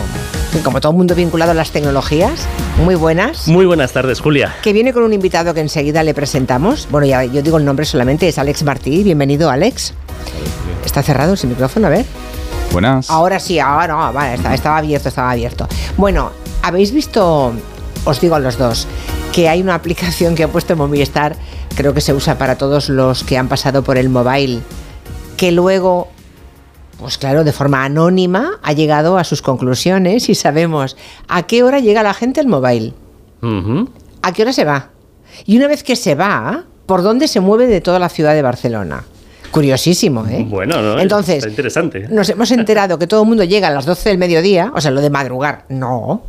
como 0.64 0.80
todo 0.80 0.90
el 0.90 0.98
mundo 0.98 1.14
vinculado 1.14 1.52
a 1.52 1.54
las 1.54 1.70
tecnologías. 1.70 2.48
Muy 2.84 2.96
buenas. 2.96 3.46
Muy 3.46 3.64
buenas 3.64 3.92
tardes, 3.92 4.18
Julia. 4.18 4.56
Que 4.64 4.72
viene 4.72 4.92
con 4.92 5.04
un 5.04 5.12
invitado 5.12 5.54
que 5.54 5.60
enseguida 5.60 6.02
le 6.02 6.14
presentamos. 6.14 6.88
Bueno, 6.90 7.06
ya 7.06 7.22
yo 7.22 7.42
digo 7.42 7.58
el 7.58 7.64
nombre 7.64 7.86
solamente, 7.86 8.26
es 8.26 8.38
Alex 8.38 8.64
Martí. 8.64 9.04
Bienvenido, 9.04 9.50
Alex. 9.50 9.94
Está 10.84 11.04
cerrado 11.04 11.34
ese 11.34 11.46
micrófono, 11.46 11.86
a 11.86 11.90
ver. 11.90 12.06
Buenas. 12.72 13.10
Ahora 13.10 13.38
sí, 13.40 13.58
ahora 13.58 13.86
no, 13.88 14.12
vale, 14.12 14.34
estaba, 14.34 14.54
estaba 14.54 14.78
abierto, 14.78 15.08
estaba 15.08 15.30
abierto. 15.30 15.66
Bueno, 15.96 16.30
¿habéis 16.62 16.92
visto, 16.92 17.52
os 18.04 18.20
digo 18.20 18.34
a 18.34 18.38
los 18.38 18.58
dos, 18.58 18.86
que 19.32 19.48
hay 19.48 19.60
una 19.60 19.74
aplicación 19.74 20.34
que 20.34 20.44
ha 20.44 20.48
puesto 20.48 20.76
Movistar, 20.76 21.36
creo 21.74 21.94
que 21.94 22.00
se 22.00 22.14
usa 22.14 22.38
para 22.38 22.56
todos 22.56 22.88
los 22.88 23.22
que 23.22 23.38
han 23.38 23.48
pasado 23.48 23.82
por 23.82 23.98
el 23.98 24.08
mobile, 24.08 24.60
que 25.36 25.52
luego, 25.52 26.08
pues 26.98 27.18
claro, 27.18 27.44
de 27.44 27.52
forma 27.52 27.84
anónima 27.84 28.58
ha 28.62 28.72
llegado 28.72 29.18
a 29.18 29.24
sus 29.24 29.42
conclusiones 29.42 30.28
y 30.28 30.34
sabemos 30.34 30.96
a 31.28 31.42
qué 31.44 31.62
hora 31.62 31.80
llega 31.80 32.02
la 32.02 32.14
gente 32.14 32.40
al 32.40 32.46
mobile, 32.46 32.94
a 34.22 34.32
qué 34.32 34.42
hora 34.42 34.52
se 34.52 34.64
va. 34.64 34.90
Y 35.44 35.58
una 35.58 35.68
vez 35.68 35.82
que 35.82 35.96
se 35.96 36.14
va, 36.14 36.64
¿por 36.86 37.02
dónde 37.02 37.28
se 37.28 37.40
mueve 37.40 37.66
de 37.66 37.80
toda 37.80 37.98
la 37.98 38.08
ciudad 38.08 38.32
de 38.32 38.42
Barcelona? 38.42 39.04
Curiosísimo, 39.56 40.26
¿eh? 40.26 40.44
Bueno, 40.46 40.82
no, 40.82 41.00
Entonces, 41.00 41.38
está 41.38 41.48
interesante. 41.48 42.08
Nos 42.10 42.28
hemos 42.28 42.50
enterado 42.50 42.98
que 42.98 43.06
todo 43.06 43.22
el 43.22 43.28
mundo 43.28 43.42
llega 43.42 43.68
a 43.68 43.70
las 43.70 43.86
12 43.86 44.10
del 44.10 44.18
mediodía, 44.18 44.70
o 44.74 44.82
sea, 44.82 44.90
lo 44.90 45.00
de 45.00 45.08
madrugar, 45.08 45.64
no. 45.70 46.20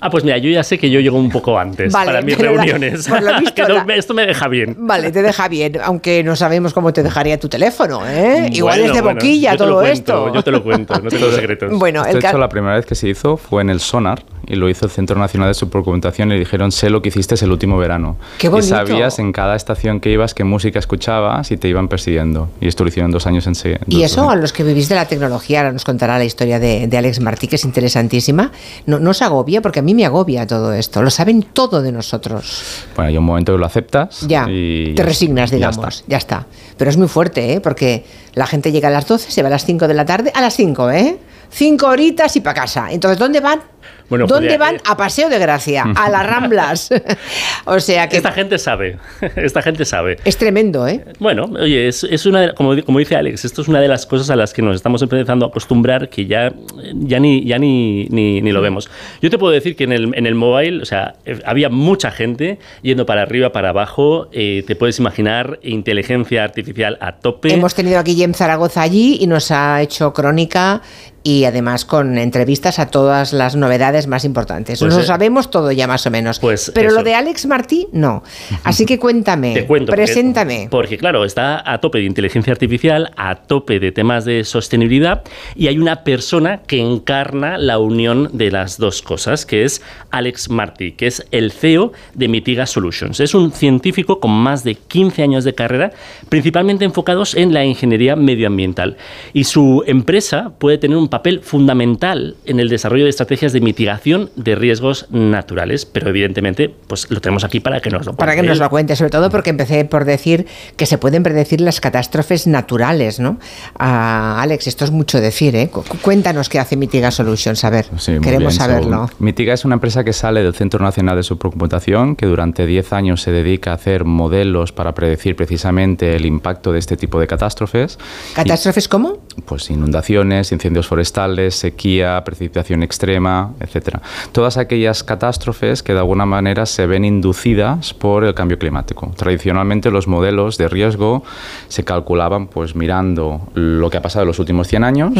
Ah, 0.00 0.10
pues 0.10 0.24
mira, 0.24 0.38
yo 0.38 0.48
ya 0.50 0.62
sé 0.62 0.78
que 0.78 0.90
yo 0.90 1.00
llego 1.00 1.18
un 1.18 1.30
poco 1.30 1.58
antes 1.58 1.92
Vale, 1.92 2.06
para 2.06 2.22
mis 2.22 2.38
la- 2.38 2.44
reuniones. 2.44 3.08
por 3.08 3.22
lo 3.22 3.36
visto, 3.40 3.54
Que 3.54 3.62
no- 3.72 3.84
la- 3.84 3.94
esto 3.94 4.14
me 4.14 4.26
deja 4.26 4.48
bien. 4.48 4.76
Vale, 4.78 5.10
te 5.10 5.22
deja 5.22 5.48
bien, 5.48 5.78
aunque 5.82 6.22
no 6.22 6.36
sabemos 6.36 6.72
cómo 6.72 6.92
te 6.92 7.02
dejaría 7.02 7.38
tu 7.40 7.48
teléfono, 7.48 8.06
¿eh? 8.06 8.48
Igual 8.52 8.78
Bueno, 8.80 8.92
es 8.92 8.96
de 8.96 9.02
bueno, 9.02 9.14
boquilla 9.20 9.56
todo 9.56 9.74
cuento, 9.80 9.92
esto. 9.92 10.34
Yo 10.34 10.42
te 10.44 10.50
lo 10.50 10.62
cuento, 10.62 11.00
no 11.00 11.10
tengo 11.10 11.30
secretos. 11.32 11.78
Bueno, 11.78 12.02
de 12.04 12.10
el 12.12 12.16
hecho, 12.18 12.28
ca- 12.32 12.38
la 12.38 12.48
primera 12.48 12.74
vez 12.76 12.86
que 12.86 12.94
se 12.94 13.08
hizo 13.08 13.36
fue 13.36 13.62
en 13.62 13.70
el 13.70 13.80
Sonar 13.80 14.22
y 14.46 14.54
lo 14.56 14.68
hizo 14.70 14.86
el 14.86 14.90
Centro 14.90 15.18
Nacional 15.18 15.48
de 15.50 15.54
Supercomputación 15.54 16.28
y 16.30 16.34
le 16.34 16.38
dijeron, 16.38 16.72
sé 16.72 16.88
lo 16.90 17.02
que 17.02 17.08
hiciste 17.10 17.34
el 17.44 17.50
último 17.52 17.76
verano. 17.76 18.16
¡Qué 18.38 18.46
Y 18.46 18.50
bonito! 18.50 18.68
sabías 18.68 19.18
en 19.18 19.32
cada 19.32 19.54
estación 19.56 20.00
que 20.00 20.10
ibas 20.10 20.32
qué 20.32 20.44
música 20.44 20.78
escuchabas 20.78 21.50
y 21.50 21.56
te 21.58 21.68
iban 21.68 21.88
persiguiendo. 21.88 22.48
Y 22.60 22.66
esto 22.68 22.82
lo 22.84 22.88
hicieron 22.88 23.10
dos 23.10 23.26
años 23.26 23.46
en 23.46 23.54
se- 23.54 23.78
Y 23.88 24.02
eso 24.04 24.30
a 24.30 24.36
los 24.36 24.52
que 24.54 24.62
vivís 24.64 24.88
de 24.88 24.94
la 24.94 25.04
tecnología, 25.06 25.60
ahora 25.60 25.72
nos 25.72 25.84
contará 25.84 26.16
la 26.18 26.24
historia 26.24 26.58
de, 26.58 26.86
de 26.86 26.96
Alex 26.98 27.20
Martí, 27.20 27.46
que 27.46 27.56
es 27.56 27.64
interesantísima, 27.64 28.50
no, 28.86 28.98
no 28.98 29.10
os 29.10 29.20
agobia, 29.22 29.60
porque 29.60 29.80
a 29.80 29.82
mí 29.82 29.87
me 29.94 30.04
agobia 30.06 30.46
todo 30.46 30.72
esto, 30.72 31.02
lo 31.02 31.10
saben 31.10 31.42
todo 31.42 31.82
de 31.82 31.92
nosotros. 31.92 32.62
Bueno, 32.96 33.08
hay 33.08 33.18
un 33.18 33.24
momento 33.24 33.52
que 33.52 33.58
lo 33.58 33.66
aceptas 33.66 34.20
Ya, 34.26 34.46
y 34.48 34.92
te 34.94 35.02
ya- 35.02 35.04
resignas, 35.04 35.50
ya 35.50 35.56
digamos, 35.56 35.76
está. 35.98 36.04
ya 36.08 36.16
está. 36.16 36.46
Pero 36.76 36.90
es 36.90 36.96
muy 36.96 37.08
fuerte, 37.08 37.52
¿eh? 37.54 37.60
Porque 37.60 38.04
la 38.34 38.46
gente 38.46 38.70
llega 38.72 38.88
a 38.88 38.90
las 38.92 39.06
12, 39.06 39.30
se 39.30 39.42
va 39.42 39.48
a 39.48 39.50
las 39.50 39.64
5 39.64 39.88
de 39.88 39.94
la 39.94 40.04
tarde, 40.04 40.30
a 40.34 40.40
las 40.40 40.54
5, 40.54 40.90
¿eh? 40.90 41.18
Cinco 41.50 41.86
horitas 41.86 42.36
y 42.36 42.40
para 42.40 42.60
casa. 42.60 42.88
Entonces, 42.90 43.18
¿dónde 43.18 43.40
van? 43.40 43.60
Bueno, 44.08 44.26
¿Dónde 44.26 44.46
Julia, 44.48 44.58
van? 44.58 44.76
A 44.86 44.96
Paseo 44.96 45.28
de 45.28 45.38
Gracia, 45.38 45.84
a 45.94 46.08
las 46.10 46.26
Ramblas. 46.26 46.88
o 47.66 47.78
sea 47.80 48.08
que 48.08 48.16
Esta 48.16 48.32
gente 48.32 48.58
sabe, 48.58 48.98
esta 49.36 49.60
gente 49.62 49.84
sabe. 49.84 50.16
es 50.24 50.36
tremendo, 50.36 50.86
¿eh? 50.88 51.04
Bueno, 51.18 51.44
oye, 51.60 51.88
es, 51.88 52.04
es 52.04 52.24
una 52.26 52.40
de- 52.40 52.54
como, 52.54 52.80
como 52.84 52.98
dice 52.98 53.16
Alex, 53.16 53.44
esto 53.44 53.62
es 53.62 53.68
una 53.68 53.80
de 53.80 53.88
las 53.88 54.06
cosas 54.06 54.30
a 54.30 54.36
las 54.36 54.52
que 54.54 54.62
nos 54.62 54.76
estamos 54.76 55.02
empezando 55.02 55.46
a 55.46 55.48
acostumbrar 55.48 56.08
que 56.08 56.26
ya, 56.26 56.52
ya, 56.94 57.18
ni, 57.20 57.44
ya 57.44 57.58
ni, 57.58 58.06
ni, 58.10 58.40
ni 58.40 58.52
lo 58.52 58.60
vemos. 58.62 58.88
Yo 59.20 59.28
te 59.30 59.38
puedo 59.38 59.52
decir 59.52 59.76
que 59.76 59.84
en 59.84 59.92
el, 59.92 60.14
en 60.14 60.26
el 60.26 60.34
mobile, 60.34 60.82
o 60.82 60.86
sea, 60.86 61.14
eh, 61.26 61.38
había 61.44 61.68
mucha 61.68 62.10
gente 62.10 62.58
yendo 62.82 63.04
para 63.06 63.22
arriba, 63.22 63.52
para 63.52 63.70
abajo, 63.70 64.28
eh, 64.32 64.64
te 64.66 64.74
puedes 64.76 64.98
imaginar 64.98 65.58
inteligencia 65.62 66.44
artificial 66.44 66.96
a 67.00 67.12
tope. 67.16 67.52
Hemos 67.52 67.74
tenido 67.74 67.98
aquí 67.98 68.14
Jem 68.14 68.32
Zaragoza 68.34 68.82
allí 68.82 69.18
y 69.20 69.26
nos 69.26 69.50
ha 69.50 69.82
hecho 69.82 70.12
crónica 70.12 70.80
y 71.22 71.44
además 71.44 71.84
con 71.84 72.16
entrevistas 72.18 72.78
a 72.78 72.86
todas 72.86 73.32
las 73.32 73.56
novedades 73.56 74.06
más 74.06 74.24
importantes. 74.24 74.78
Pues, 74.78 74.88
Nos 74.88 74.98
lo 74.98 75.04
eh, 75.04 75.06
sabemos 75.06 75.50
todo 75.50 75.72
ya 75.72 75.86
más 75.86 76.06
o 76.06 76.10
menos. 76.10 76.38
pues 76.38 76.70
Pero 76.74 76.90
lo 76.92 77.02
de 77.02 77.14
Alex 77.14 77.46
Martí, 77.46 77.88
no. 77.92 78.22
Así 78.64 78.86
que 78.86 78.98
cuéntame, 78.98 79.52
Te 79.54 79.66
cuento. 79.66 79.90
porque- 79.92 80.04
preséntame. 80.04 80.68
Porque, 80.70 80.96
claro, 80.96 81.24
está 81.24 81.62
a 81.70 81.78
tope 81.80 81.98
de 81.98 82.04
inteligencia 82.04 82.52
artificial, 82.52 83.10
a 83.16 83.34
tope 83.34 83.80
de 83.80 83.92
temas 83.92 84.24
de 84.24 84.44
sostenibilidad 84.44 85.22
y 85.54 85.66
hay 85.66 85.78
una 85.78 86.04
persona 86.04 86.62
que 86.66 86.78
encarna 86.80 87.58
la 87.58 87.78
unión 87.78 88.30
de 88.32 88.50
las 88.50 88.78
dos 88.78 89.02
cosas, 89.02 89.44
que 89.44 89.64
es 89.64 89.82
Alex 90.10 90.48
Marty, 90.50 90.92
que 90.92 91.06
es 91.08 91.26
el 91.30 91.52
CEO 91.52 91.92
de 92.14 92.28
Mitiga 92.28 92.66
Solutions. 92.66 93.20
Es 93.20 93.34
un 93.34 93.52
científico 93.52 94.20
con 94.20 94.30
más 94.30 94.64
de 94.64 94.76
15 94.76 95.22
años 95.22 95.44
de 95.44 95.54
carrera, 95.54 95.90
principalmente 96.28 96.84
enfocados 96.84 97.34
en 97.34 97.52
la 97.52 97.64
ingeniería 97.64 98.16
medioambiental. 98.16 98.96
Y 99.32 99.44
su 99.44 99.82
empresa 99.86 100.52
puede 100.58 100.78
tener 100.78 100.96
un 100.96 101.07
papel 101.08 101.40
fundamental 101.42 102.36
en 102.44 102.60
el 102.60 102.68
desarrollo 102.68 103.04
de 103.04 103.10
estrategias 103.10 103.52
de 103.52 103.60
mitigación 103.60 104.30
de 104.36 104.54
riesgos 104.54 105.06
naturales, 105.10 105.86
pero 105.86 106.08
evidentemente 106.08 106.74
pues 106.86 107.10
lo 107.10 107.20
tenemos 107.20 107.44
aquí 107.44 107.60
para 107.60 107.80
que 107.80 107.90
nos 107.90 108.06
lo 108.06 108.14
Para 108.14 108.32
que 108.32 108.38
cuente 108.38 108.48
nos 108.50 108.58
lo 108.58 108.70
cuente, 108.70 108.96
sobre 108.96 109.10
todo 109.10 109.30
porque 109.30 109.50
empecé 109.50 109.84
por 109.84 110.04
decir 110.04 110.46
que 110.76 110.86
se 110.86 110.98
pueden 110.98 111.22
predecir 111.22 111.60
las 111.60 111.80
catástrofes 111.80 112.46
naturales, 112.46 113.20
¿no? 113.20 113.38
Ah, 113.78 114.40
Alex, 114.40 114.66
esto 114.66 114.84
es 114.84 114.90
mucho 114.90 115.20
decir, 115.20 115.54
¿eh? 115.56 115.68
Cu- 115.68 115.84
Cuéntanos 116.02 116.48
qué 116.48 116.58
hace 116.58 116.76
Mitiga 116.76 117.10
Solutions, 117.10 117.64
a 117.64 117.70
ver, 117.70 117.86
Sí, 117.98 118.12
queremos 118.22 118.52
bien, 118.54 118.60
saberlo. 118.60 119.06
según- 119.08 119.24
Mitiga 119.26 119.54
es 119.54 119.64
una 119.64 119.74
empresa 119.74 120.04
que 120.04 120.12
sale 120.12 120.42
del 120.42 120.54
Centro 120.54 120.82
Nacional 120.84 121.16
de 121.16 121.22
Supercomputación, 121.22 122.16
que 122.16 122.26
durante 122.26 122.66
10 122.66 122.92
años 122.92 123.22
se 123.22 123.30
dedica 123.32 123.72
a 123.72 123.74
hacer 123.74 124.04
modelos 124.04 124.72
para 124.72 124.94
predecir 124.94 125.36
precisamente 125.36 126.16
el 126.16 126.24
impacto 126.26 126.72
de 126.72 126.78
este 126.78 126.96
tipo 126.96 127.20
de 127.20 127.26
catástrofes. 127.26 127.98
¿Catástrofes 128.34 128.88
cómo? 128.88 129.18
Pues 129.44 129.70
inundaciones, 129.70 130.52
incendios 130.52 130.86
forestales, 130.86 131.54
sequía, 131.54 132.22
precipitación 132.24 132.82
extrema, 132.82 133.52
etcétera. 133.60 134.02
Todas 134.32 134.56
aquellas 134.56 135.04
catástrofes 135.04 135.82
que 135.82 135.92
de 135.92 135.98
alguna 136.00 136.26
manera 136.26 136.66
se 136.66 136.86
ven 136.86 137.04
inducidas 137.04 137.94
por 137.94 138.24
el 138.24 138.34
cambio 138.34 138.58
climático. 138.58 139.12
Tradicionalmente 139.16 139.90
los 139.90 140.08
modelos 140.08 140.58
de 140.58 140.68
riesgo 140.68 141.22
se 141.68 141.84
calculaban 141.84 142.46
pues 142.46 142.74
mirando 142.74 143.40
lo 143.54 143.90
que 143.90 143.96
ha 143.96 144.02
pasado 144.02 144.22
en 144.22 144.28
los 144.28 144.38
últimos 144.38 144.68
100 144.68 144.84
años, 144.84 145.12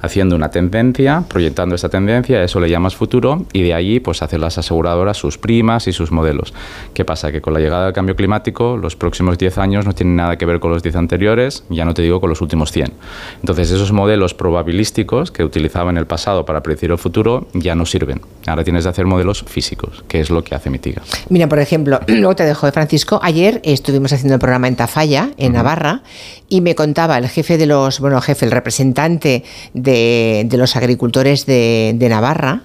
haciendo 0.00 0.36
una 0.36 0.50
tendencia, 0.50 1.24
proyectando 1.28 1.74
esa 1.74 1.88
tendencia, 1.88 2.42
eso 2.42 2.60
le 2.60 2.68
llamas 2.68 2.94
futuro 2.94 3.46
y 3.52 3.62
de 3.62 3.74
allí 3.74 4.00
pues 4.00 4.22
hacen 4.22 4.40
las 4.40 4.58
aseguradoras 4.58 5.16
sus 5.16 5.38
primas 5.38 5.86
y 5.88 5.92
sus 5.92 6.10
modelos. 6.12 6.54
¿Qué 6.92 7.04
pasa? 7.04 7.32
Que 7.32 7.40
con 7.40 7.54
la 7.54 7.60
llegada 7.60 7.86
del 7.86 7.94
cambio 7.94 8.16
climático 8.16 8.76
los 8.76 8.96
próximos 8.96 9.38
10 9.38 9.58
años 9.58 9.86
no 9.86 9.94
tienen 9.94 10.16
nada 10.16 10.36
que 10.36 10.46
ver 10.46 10.60
con 10.60 10.70
los 10.70 10.82
10 10.82 10.96
anteriores, 10.96 11.64
ya 11.68 11.84
no 11.84 11.94
te 11.94 12.02
digo 12.02 12.20
con 12.20 12.30
los 12.30 12.40
últimos 12.40 12.72
100. 12.72 12.92
Entonces 13.40 13.63
esos 13.70 13.92
modelos 13.92 14.34
probabilísticos 14.34 15.30
que 15.30 15.44
utilizaba 15.44 15.90
en 15.90 15.96
el 15.98 16.06
pasado 16.06 16.44
para 16.44 16.62
predecir 16.62 16.90
el 16.90 16.98
futuro 16.98 17.48
ya 17.54 17.74
no 17.74 17.86
sirven. 17.86 18.20
Ahora 18.46 18.64
tienes 18.64 18.84
que 18.84 18.90
hacer 18.90 19.06
modelos 19.06 19.44
físicos, 19.46 20.04
que 20.08 20.20
es 20.20 20.30
lo 20.30 20.42
que 20.44 20.54
hace 20.54 20.70
Mitiga. 20.70 21.02
Mira, 21.28 21.48
por 21.48 21.58
ejemplo, 21.58 22.00
luego 22.06 22.36
te 22.36 22.44
dejo 22.44 22.66
de 22.66 22.72
Francisco. 22.72 23.20
Ayer 23.22 23.60
estuvimos 23.64 24.12
haciendo 24.12 24.34
el 24.34 24.40
programa 24.40 24.68
en 24.68 24.76
Tafalla, 24.76 25.30
en 25.36 25.52
Navarra, 25.52 26.02
y 26.48 26.60
me 26.60 26.74
contaba 26.74 27.18
el 27.18 27.28
jefe 27.28 27.58
de 27.58 27.66
los, 27.66 28.00
bueno, 28.00 28.20
jefe, 28.20 28.44
el 28.46 28.52
representante 28.52 29.44
de, 29.72 30.44
de 30.48 30.56
los 30.56 30.76
agricultores 30.76 31.46
de, 31.46 31.92
de 31.96 32.08
Navarra, 32.08 32.62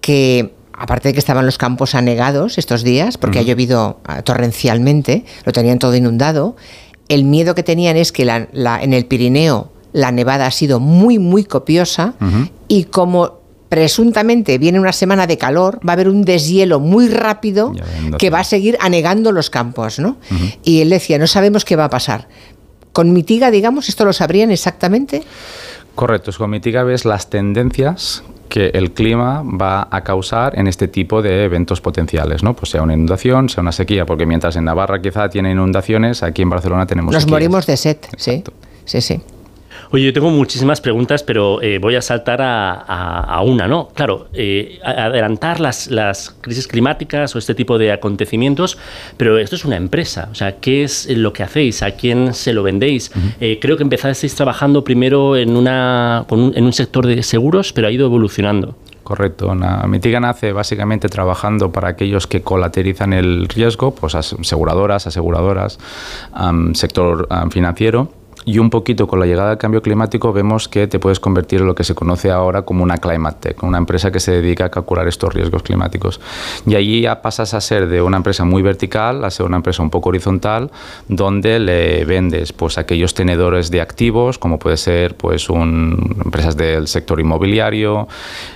que 0.00 0.52
aparte 0.72 1.08
de 1.08 1.12
que 1.14 1.18
estaban 1.20 1.46
los 1.46 1.56
campos 1.58 1.94
anegados 1.94 2.58
estos 2.58 2.82
días, 2.84 3.16
porque 3.18 3.38
ha 3.38 3.42
llovido 3.42 4.00
ah, 4.04 4.22
torrencialmente, 4.22 5.24
lo 5.44 5.52
tenían 5.52 5.78
todo 5.78 5.94
inundado, 5.96 6.56
el 7.08 7.24
miedo 7.24 7.54
que 7.54 7.62
tenían 7.62 7.96
es 7.96 8.12
que 8.12 8.24
la- 8.24 8.48
la- 8.52 8.82
en 8.82 8.92
el 8.92 9.06
Pirineo 9.06 9.72
la 9.96 10.12
nevada 10.12 10.46
ha 10.46 10.50
sido 10.50 10.78
muy, 10.78 11.18
muy 11.18 11.44
copiosa 11.44 12.12
y 12.68 12.84
como 12.84 13.38
presuntamente 13.70 14.58
viene 14.58 14.78
una 14.78 14.92
semana 14.92 15.26
de 15.26 15.38
calor, 15.38 15.80
va 15.86 15.92
a 15.92 15.94
haber 15.94 16.10
un 16.10 16.22
deshielo 16.22 16.80
muy 16.80 17.08
rápido 17.08 17.72
que 18.18 18.28
va 18.28 18.40
a 18.40 18.44
seguir 18.44 18.76
anegando 18.80 19.32
los 19.32 19.48
campos, 19.48 19.98
¿no? 19.98 20.18
Y 20.62 20.82
él 20.82 20.90
decía, 20.90 21.18
no 21.18 21.26
sabemos 21.26 21.64
qué 21.64 21.76
va 21.76 21.86
a 21.86 21.90
pasar. 21.90 22.28
Con 22.92 23.14
Mitiga, 23.14 23.50
digamos, 23.50 23.88
¿esto 23.88 24.04
lo 24.04 24.12
sabrían 24.12 24.50
exactamente? 24.50 25.22
Correcto, 25.94 26.30
con 26.36 26.50
Mitiga 26.50 26.82
ves 26.82 27.06
las 27.06 27.30
tendencias 27.30 28.22
que 28.50 28.66
el 28.74 28.92
clima 28.92 29.42
va 29.42 29.88
a 29.90 30.04
causar 30.04 30.58
en 30.58 30.66
este 30.66 30.88
tipo 30.88 31.22
de 31.22 31.44
eventos 31.44 31.80
potenciales, 31.80 32.42
¿no? 32.42 32.54
Pues 32.54 32.70
sea 32.70 32.82
una 32.82 32.92
inundación, 32.92 33.48
sea 33.48 33.62
una 33.62 33.72
sequía, 33.72 34.04
porque 34.04 34.26
mientras 34.26 34.56
en 34.56 34.64
Navarra 34.64 35.00
quizá 35.00 35.30
tiene 35.30 35.52
inundaciones, 35.52 36.22
aquí 36.22 36.42
en 36.42 36.50
Barcelona 36.50 36.86
tenemos 36.86 37.14
Nos 37.14 37.22
sequías. 37.22 37.32
morimos 37.32 37.66
de 37.66 37.76
sed, 37.78 37.96
sí. 38.18 38.44
Sí, 38.84 39.00
sí. 39.00 39.20
Oye, 39.92 40.04
yo 40.04 40.12
tengo 40.12 40.30
muchísimas 40.30 40.80
preguntas, 40.80 41.22
pero 41.22 41.62
eh, 41.62 41.78
voy 41.78 41.94
a 41.96 42.02
saltar 42.02 42.42
a, 42.42 42.72
a- 42.72 43.20
a 43.36 43.42
una, 43.42 43.68
¿no? 43.68 43.88
Claro, 43.94 44.28
eh, 44.32 44.78
adelantar 44.84 45.60
las, 45.60 45.88
las 45.88 46.30
crisis 46.40 46.66
climáticas 46.66 47.34
o 47.34 47.38
este 47.38 47.54
tipo 47.54 47.78
de 47.78 47.92
acontecimientos, 47.92 48.78
pero 49.16 49.38
esto 49.38 49.56
es 49.56 49.64
una 49.64 49.76
empresa, 49.76 50.28
o 50.30 50.34
sea, 50.34 50.56
¿qué 50.56 50.82
es 50.82 51.08
lo 51.08 51.32
que 51.32 51.42
hacéis? 51.42 51.82
¿A 51.82 51.92
quién 51.92 52.34
se 52.34 52.52
lo 52.52 52.62
vendéis? 52.62 53.12
Eh, 53.40 53.58
creo 53.60 53.76
que 53.76 53.82
empezasteis 53.84 54.34
trabajando 54.34 54.82
primero 54.84 55.36
en, 55.36 55.56
una, 55.56 56.24
con 56.28 56.40
un- 56.40 56.52
en 56.56 56.64
un 56.64 56.72
sector 56.72 57.06
de 57.06 57.22
seguros, 57.22 57.72
pero 57.72 57.86
ha 57.88 57.90
ido 57.90 58.06
evolucionando. 58.06 58.76
Correcto. 59.04 59.54
Mitiga 59.86 60.18
nace 60.18 60.50
básicamente 60.52 61.08
trabajando 61.08 61.70
para 61.70 61.90
aquellos 61.90 62.26
que 62.26 62.42
colateralizan 62.42 63.12
el 63.12 63.46
riesgo, 63.48 63.94
pues 63.94 64.16
as- 64.16 64.32
aseguradoras, 64.32 65.06
aseguradoras, 65.06 65.78
am, 66.32 66.74
sector 66.74 67.28
financiero. 67.52 68.10
Y 68.48 68.60
un 68.60 68.70
poquito 68.70 69.08
con 69.08 69.18
la 69.18 69.26
llegada 69.26 69.48
del 69.48 69.58
cambio 69.58 69.82
climático 69.82 70.32
vemos 70.32 70.68
que 70.68 70.86
te 70.86 71.00
puedes 71.00 71.18
convertir 71.18 71.62
en 71.62 71.66
lo 71.66 71.74
que 71.74 71.82
se 71.82 71.96
conoce 71.96 72.30
ahora 72.30 72.62
como 72.62 72.84
una 72.84 72.96
climate 72.96 73.38
tech, 73.40 73.62
una 73.64 73.76
empresa 73.76 74.12
que 74.12 74.20
se 74.20 74.30
dedica 74.30 74.66
a 74.66 74.70
calcular 74.70 75.08
estos 75.08 75.34
riesgos 75.34 75.64
climáticos. 75.64 76.20
Y 76.64 76.76
allí 76.76 77.00
ya 77.00 77.22
pasas 77.22 77.54
a 77.54 77.60
ser 77.60 77.88
de 77.88 78.00
una 78.00 78.18
empresa 78.18 78.44
muy 78.44 78.62
vertical 78.62 79.24
a 79.24 79.30
ser 79.30 79.46
una 79.46 79.56
empresa 79.56 79.82
un 79.82 79.90
poco 79.90 80.10
horizontal, 80.10 80.70
donde 81.08 81.58
le 81.58 82.04
vendes 82.04 82.52
pues 82.52 82.78
aquellos 82.78 83.14
tenedores 83.14 83.72
de 83.72 83.80
activos, 83.80 84.38
como 84.38 84.60
puede 84.60 84.76
ser 84.76 85.16
pues 85.16 85.50
un, 85.50 86.16
empresas 86.24 86.56
del 86.56 86.86
sector 86.86 87.18
inmobiliario, 87.18 88.06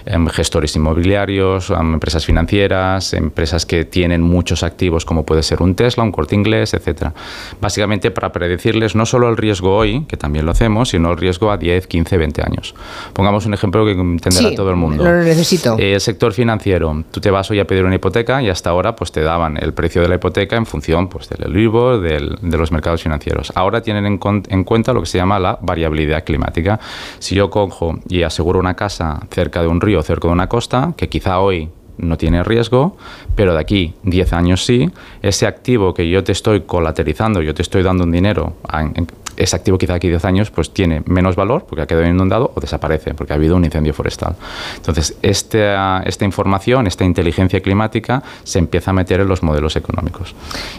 em, 0.07 0.29
gestores 0.29 0.77
inmobiliarios, 0.77 1.69
em, 1.71 1.95
empresas 1.95 2.25
financieras, 2.25 3.13
empresas 3.13 3.67
que 3.67 3.85
tienen 3.85 4.23
muchos 4.23 4.63
activos, 4.63 5.05
como 5.05 5.27
puede 5.27 5.43
ser 5.43 5.63
un 5.63 5.75
Tesla, 5.75 6.05
un 6.05 6.13
Corte 6.13 6.37
Inglés, 6.37 6.75
etcétera. 6.75 7.13
Básicamente 7.61 8.13
para 8.13 8.31
predecirles 8.31 8.95
no 8.95 9.05
solo 9.05 9.29
el 9.29 9.37
riesgo 9.37 9.80
hoy, 9.81 10.05
que 10.07 10.17
también 10.17 10.45
lo 10.47 10.53
hacemos, 10.53 10.91
sino 10.91 11.11
el 11.11 11.17
riesgo 11.19 11.51
a 11.51 11.57
10, 11.57 11.87
15, 11.87 12.17
20 12.17 12.43
años. 12.43 12.75
Pongamos 13.13 13.47
un 13.47 13.55
ejemplo 13.55 13.85
que 13.85 13.93
entenderá 13.93 14.51
Sí, 14.51 14.55
todo 14.55 14.71
el 14.71 14.77
mundo. 14.77 15.03
lo 15.05 15.11
necesito. 15.25 15.77
Eh, 15.79 15.95
el 15.95 16.01
sector 16.01 16.33
financiero, 16.33 17.05
tú 17.11 17.21
te 17.21 17.31
vas 17.31 17.51
hoy 17.51 17.59
a 17.61 17.67
pedir 17.67 17.85
una 17.85 17.95
hipoteca 17.97 18.43
y 18.43 18.49
hasta 18.49 18.71
ahora 18.71 18.95
pues 18.95 19.11
te 19.13 19.21
daban 19.23 19.57
el 19.61 19.73
precio 19.75 20.01
de 20.03 20.09
la 20.09 20.15
hipoteca 20.17 20.57
en 20.57 20.67
función 20.67 21.09
pues 21.09 21.29
del 21.29 21.45
Euribor, 21.47 22.01
del- 22.01 22.37
de 22.41 22.57
los 22.59 22.71
mercados 22.73 23.03
financieros. 23.03 23.53
Ahora 23.55 23.81
tienen 23.83 24.07
en, 24.07 24.21
en 24.49 24.65
cuenta 24.65 24.93
lo 24.93 25.01
que 25.01 25.07
se 25.07 25.19
llama 25.19 25.39
la 25.39 25.59
variabilidad 25.61 26.25
climática. 26.25 26.79
Si 27.19 27.35
yo 27.35 27.51
cojo 27.51 27.99
y 28.09 28.23
aseguro 28.23 28.59
una 28.61 28.75
casa 28.75 29.21
cerca 29.31 29.63
de 29.63 29.69
un 29.69 29.81
río, 29.81 30.03
cerca 30.03 30.29
de 30.29 30.33
una 30.35 30.49
costa, 30.49 30.93
que 30.97 31.09
quizá 31.09 31.39
hoy 31.41 31.71
no 31.99 32.17
tiene 32.17 32.43
riesgo, 32.43 32.97
pero 33.35 33.53
de 33.53 33.61
aquí 33.61 33.93
10 34.05 34.33
años 34.33 34.65
sí, 34.65 34.91
ese 35.21 35.47
activo 35.47 35.93
que 35.93 36.09
yo 36.09 36.25
te 36.25 36.33
estoy 36.33 36.63
colateralizando, 36.63 37.43
yo 37.43 37.53
te 37.55 37.61
estoy 37.61 37.83
dando 37.83 38.05
un 38.05 38.11
dinero, 38.13 38.55
ese 39.37 39.57
activo 39.57 39.79
quizá 39.79 39.95
aquí 39.95 40.09
10 40.09 40.25
años 40.25 40.51
pues 40.51 40.71
tiene 40.71 41.03
menos 41.07 41.37
valor 41.37 41.67
porque 41.69 41.83
ha 41.83 41.87
quedado 41.87 42.07
inundado 42.07 42.53
o 42.55 42.61
desaparece 42.61 43.15
porque 43.15 43.33
ha 43.33 43.37
habido 43.37 43.57
un 43.57 43.65
incendio 43.65 43.95
forestal. 43.95 44.37
Entonces, 44.77 45.17
esta, 45.23 46.03
esta 46.05 46.25
información, 46.25 46.87
esta 46.87 47.05
inteligencia 47.05 47.61
climática 47.61 48.23
se 48.45 48.59
empieza 48.59 48.91
a 48.91 48.95
meter 48.95 49.21
en 49.21 49.29
los 49.29 49.43
modelos 49.43 49.77
económicos. 49.77 50.35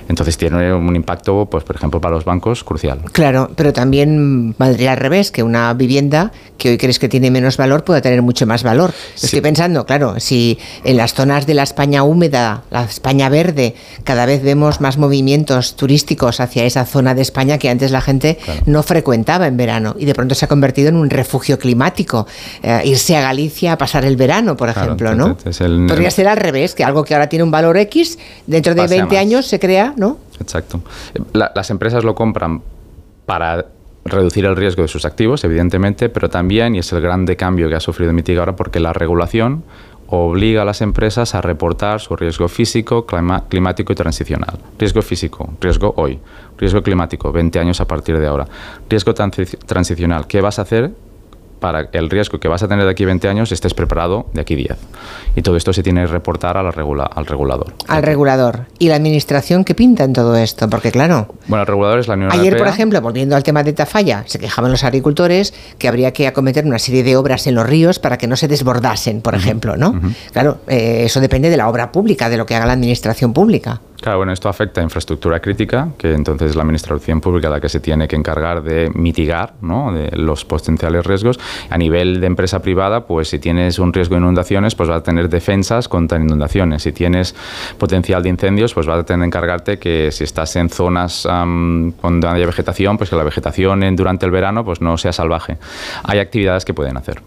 Entonces, 0.07 0.37
tiene 0.37 0.73
un 0.73 0.95
impacto, 0.95 1.47
pues 1.49 1.63
por 1.63 1.75
ejemplo, 1.75 1.99
para 2.01 2.15
los 2.15 2.25
bancos 2.25 2.63
crucial. 2.63 3.01
Claro, 3.11 3.49
pero 3.55 3.73
también 3.73 4.55
valdría 4.57 4.93
al 4.93 4.97
revés, 4.97 5.31
que 5.31 5.43
una 5.43 5.73
vivienda 5.73 6.31
que 6.57 6.69
hoy 6.69 6.77
crees 6.77 6.99
que 6.99 7.09
tiene 7.09 7.31
menos 7.31 7.57
valor 7.57 7.83
pueda 7.83 8.01
tener 8.01 8.21
mucho 8.21 8.45
más 8.45 8.63
valor. 8.63 8.93
Estoy 9.15 9.41
pensando, 9.41 9.85
claro, 9.85 10.19
si 10.19 10.59
en 10.83 10.97
las 10.97 11.13
zonas 11.13 11.47
de 11.47 11.53
la 11.53 11.63
España 11.63 12.03
húmeda, 12.03 12.63
la 12.69 12.83
España 12.83 13.29
verde, 13.29 13.75
cada 14.03 14.25
vez 14.25 14.43
vemos 14.43 14.81
más 14.81 14.97
movimientos 14.97 15.75
turísticos 15.75 16.39
hacia 16.39 16.63
esa 16.65 16.85
zona 16.85 17.15
de 17.15 17.21
España 17.21 17.57
que 17.57 17.69
antes 17.69 17.91
la 17.91 18.01
gente 18.01 18.37
no 18.65 18.83
frecuentaba 18.83 19.47
en 19.47 19.57
verano 19.57 19.95
y 19.97 20.05
de 20.05 20.13
pronto 20.13 20.35
se 20.35 20.45
ha 20.45 20.47
convertido 20.47 20.89
en 20.89 20.95
un 20.95 21.09
refugio 21.09 21.57
climático. 21.59 22.27
Eh, 22.63 22.81
irse 22.85 23.15
a 23.17 23.21
Galicia 23.21 23.73
a 23.73 23.77
pasar 23.77 24.05
el 24.05 24.15
verano, 24.15 24.55
por 24.57 24.71
Claro, 24.71 24.87
ejemplo, 24.93 25.15
¿no? 25.15 25.37
el- 25.59 25.85
Podría 25.87 26.11
ser 26.11 26.27
al 26.27 26.37
revés, 26.37 26.75
que 26.75 26.83
algo 26.83 27.03
que 27.03 27.13
ahora 27.13 27.27
tiene 27.29 27.43
un 27.43 27.51
valor 27.51 27.77
X, 27.77 28.17
dentro 28.47 28.73
de 28.75 28.81
Pase 28.83 28.95
a 28.95 28.97
20 28.97 29.15
más. 29.15 29.21
años 29.21 29.45
se 29.47 29.59
crea, 29.59 29.93
¿no? 29.97 30.17
Exacto. 30.39 30.81
La- 31.33 31.51
las 31.55 31.69
empresas 31.69 32.03
lo 32.03 32.15
compran 32.15 32.61
para 33.25 33.65
reducir 34.03 34.45
el 34.45 34.55
riesgo 34.55 34.81
de 34.81 34.87
sus 34.87 35.05
activos, 35.05 35.43
evidentemente, 35.43 36.09
pero 36.09 36.27
también, 36.29 36.73
y 36.75 36.79
es 36.79 36.91
el 36.91 37.01
grande 37.01 37.35
cambio 37.35 37.69
que 37.69 37.75
ha 37.75 37.79
sufrido 37.79 38.11
Mitiga 38.13 38.39
ahora, 38.39 38.55
porque 38.55 38.79
la 38.79 38.93
regulación 38.93 39.63
obliga 40.11 40.61
a 40.61 40.65
las 40.65 40.81
empresas 40.81 41.33
a 41.35 41.41
reportar 41.41 41.99
su 42.01 42.15
riesgo 42.15 42.47
físico, 42.47 43.05
climático 43.49 43.93
y 43.93 43.95
transicional. 43.95 44.59
Riesgo 44.77 45.01
físico, 45.01 45.49
riesgo 45.59 45.93
hoy. 45.97 46.19
Riesgo 46.57 46.83
climático, 46.83 47.31
20 47.31 47.59
años 47.59 47.79
a 47.81 47.85
partir 47.85 48.19
de 48.19 48.27
ahora. 48.27 48.45
Riesgo 48.89 49.13
transi- 49.13 49.57
transicional, 49.65 50.27
¿qué 50.27 50.41
vas 50.41 50.59
a 50.59 50.63
hacer 50.63 50.91
para 51.61 51.87
el 51.93 52.09
riesgo 52.09 52.39
que 52.41 52.49
vas 52.49 52.61
a 52.63 52.67
tener 52.67 52.83
de 52.83 52.91
aquí 52.91 53.05
20 53.05 53.29
años 53.29 53.51
estés 53.53 53.73
preparado 53.73 54.25
de 54.33 54.41
aquí 54.41 54.55
10? 54.55 54.75
Y 55.37 55.43
todo 55.43 55.55
esto 55.55 55.71
se 55.71 55.83
tiene 55.83 56.01
que 56.01 56.07
reportar 56.07 56.57
a 56.57 56.63
la 56.63 56.71
regula- 56.71 57.05
al 57.15 57.25
regulador. 57.25 57.71
Al 57.87 58.03
regulador. 58.03 58.65
¿Y 58.79 58.89
la 58.89 58.95
administración 58.95 59.63
qué 59.63 59.75
pinta 59.75 60.03
en 60.03 60.11
todo 60.11 60.35
esto? 60.35 60.69
Porque 60.69 60.91
claro, 60.91 61.27
Bueno, 61.47 61.61
el 61.61 61.67
regulador 61.67 61.99
es 61.99 62.07
la 62.09 62.15
Unión 62.15 62.31
ayer, 62.33 62.57
por 62.57 62.67
ejemplo, 62.67 62.99
volviendo 62.99 63.35
al 63.37 63.43
tema 63.43 63.63
de 63.63 63.71
Tafalla, 63.73 64.23
se 64.25 64.39
quejaban 64.39 64.71
los 64.71 64.83
agricultores 64.83 65.53
que 65.77 65.87
habría 65.87 66.11
que 66.11 66.27
acometer 66.27 66.65
una 66.65 66.79
serie 66.79 67.03
de 67.03 67.15
obras 67.15 67.47
en 67.47 67.55
los 67.55 67.65
ríos 67.65 67.99
para 67.99 68.17
que 68.17 68.27
no 68.27 68.35
se 68.35 68.47
desbordasen, 68.47 69.21
por 69.21 69.35
ejemplo, 69.35 69.77
¿no? 69.77 70.01
Claro, 70.33 70.57
eh, 70.67 71.03
eso 71.05 71.21
depende 71.21 71.49
de 71.49 71.57
la 71.57 71.69
obra 71.69 71.91
pública, 71.91 72.27
de 72.29 72.37
lo 72.37 72.45
que 72.45 72.55
haga 72.55 72.65
la 72.65 72.73
administración 72.73 73.31
pública. 73.33 73.79
Claro, 74.01 74.17
bueno, 74.17 74.33
esto 74.33 74.49
afecta 74.49 74.81
a 74.81 74.83
infraestructura 74.83 75.39
crítica, 75.39 75.89
que 75.97 76.13
entonces 76.13 76.49
es 76.49 76.55
la 76.55 76.63
administración 76.63 77.21
pública 77.21 77.49
la 77.49 77.61
que 77.61 77.69
se 77.69 77.79
tiene 77.79 78.07
que 78.07 78.15
encargar 78.15 78.63
de 78.63 78.89
mitigar 78.95 79.53
¿no? 79.61 79.93
de 79.93 80.09
los 80.17 80.43
potenciales 80.43 81.05
riesgos. 81.05 81.39
A 81.69 81.77
nivel 81.77 82.19
de 82.19 82.25
empresa 82.25 82.63
privada, 82.63 83.05
pues 83.05 83.27
si 83.29 83.37
tienes 83.37 83.77
un 83.77 83.93
riesgo 83.93 84.15
de 84.15 84.21
inundaciones, 84.21 84.73
pues 84.73 84.89
vas 84.89 85.01
a 85.01 85.03
tener 85.03 85.29
defensas 85.29 85.87
contra 85.87 86.17
inundaciones. 86.17 86.81
Si 86.81 86.91
tienes 86.91 87.35
potencial 87.77 88.23
de 88.23 88.29
incendios, 88.29 88.73
pues 88.73 88.87
vas 88.87 88.99
a 89.01 89.03
tener 89.05 89.21
que 89.21 89.27
encargarte 89.27 89.77
que 89.77 90.09
si 90.11 90.23
estás 90.23 90.55
en 90.55 90.69
zonas 90.69 91.27
am, 91.27 91.93
donde 92.01 92.27
haya 92.27 92.47
vegetación, 92.47 92.97
pues 92.97 93.11
que 93.11 93.15
la 93.15 93.23
vegetación 93.23 93.83
en- 93.83 93.95
durante 93.95 94.25
el 94.25 94.31
verano 94.31 94.65
pues 94.65 94.81
no 94.81 94.97
sea 94.97 95.13
salvaje. 95.13 95.57
Hay 96.05 96.17
actividades 96.17 96.65
que 96.65 96.73
pueden 96.73 96.97
hacer. 96.97 97.21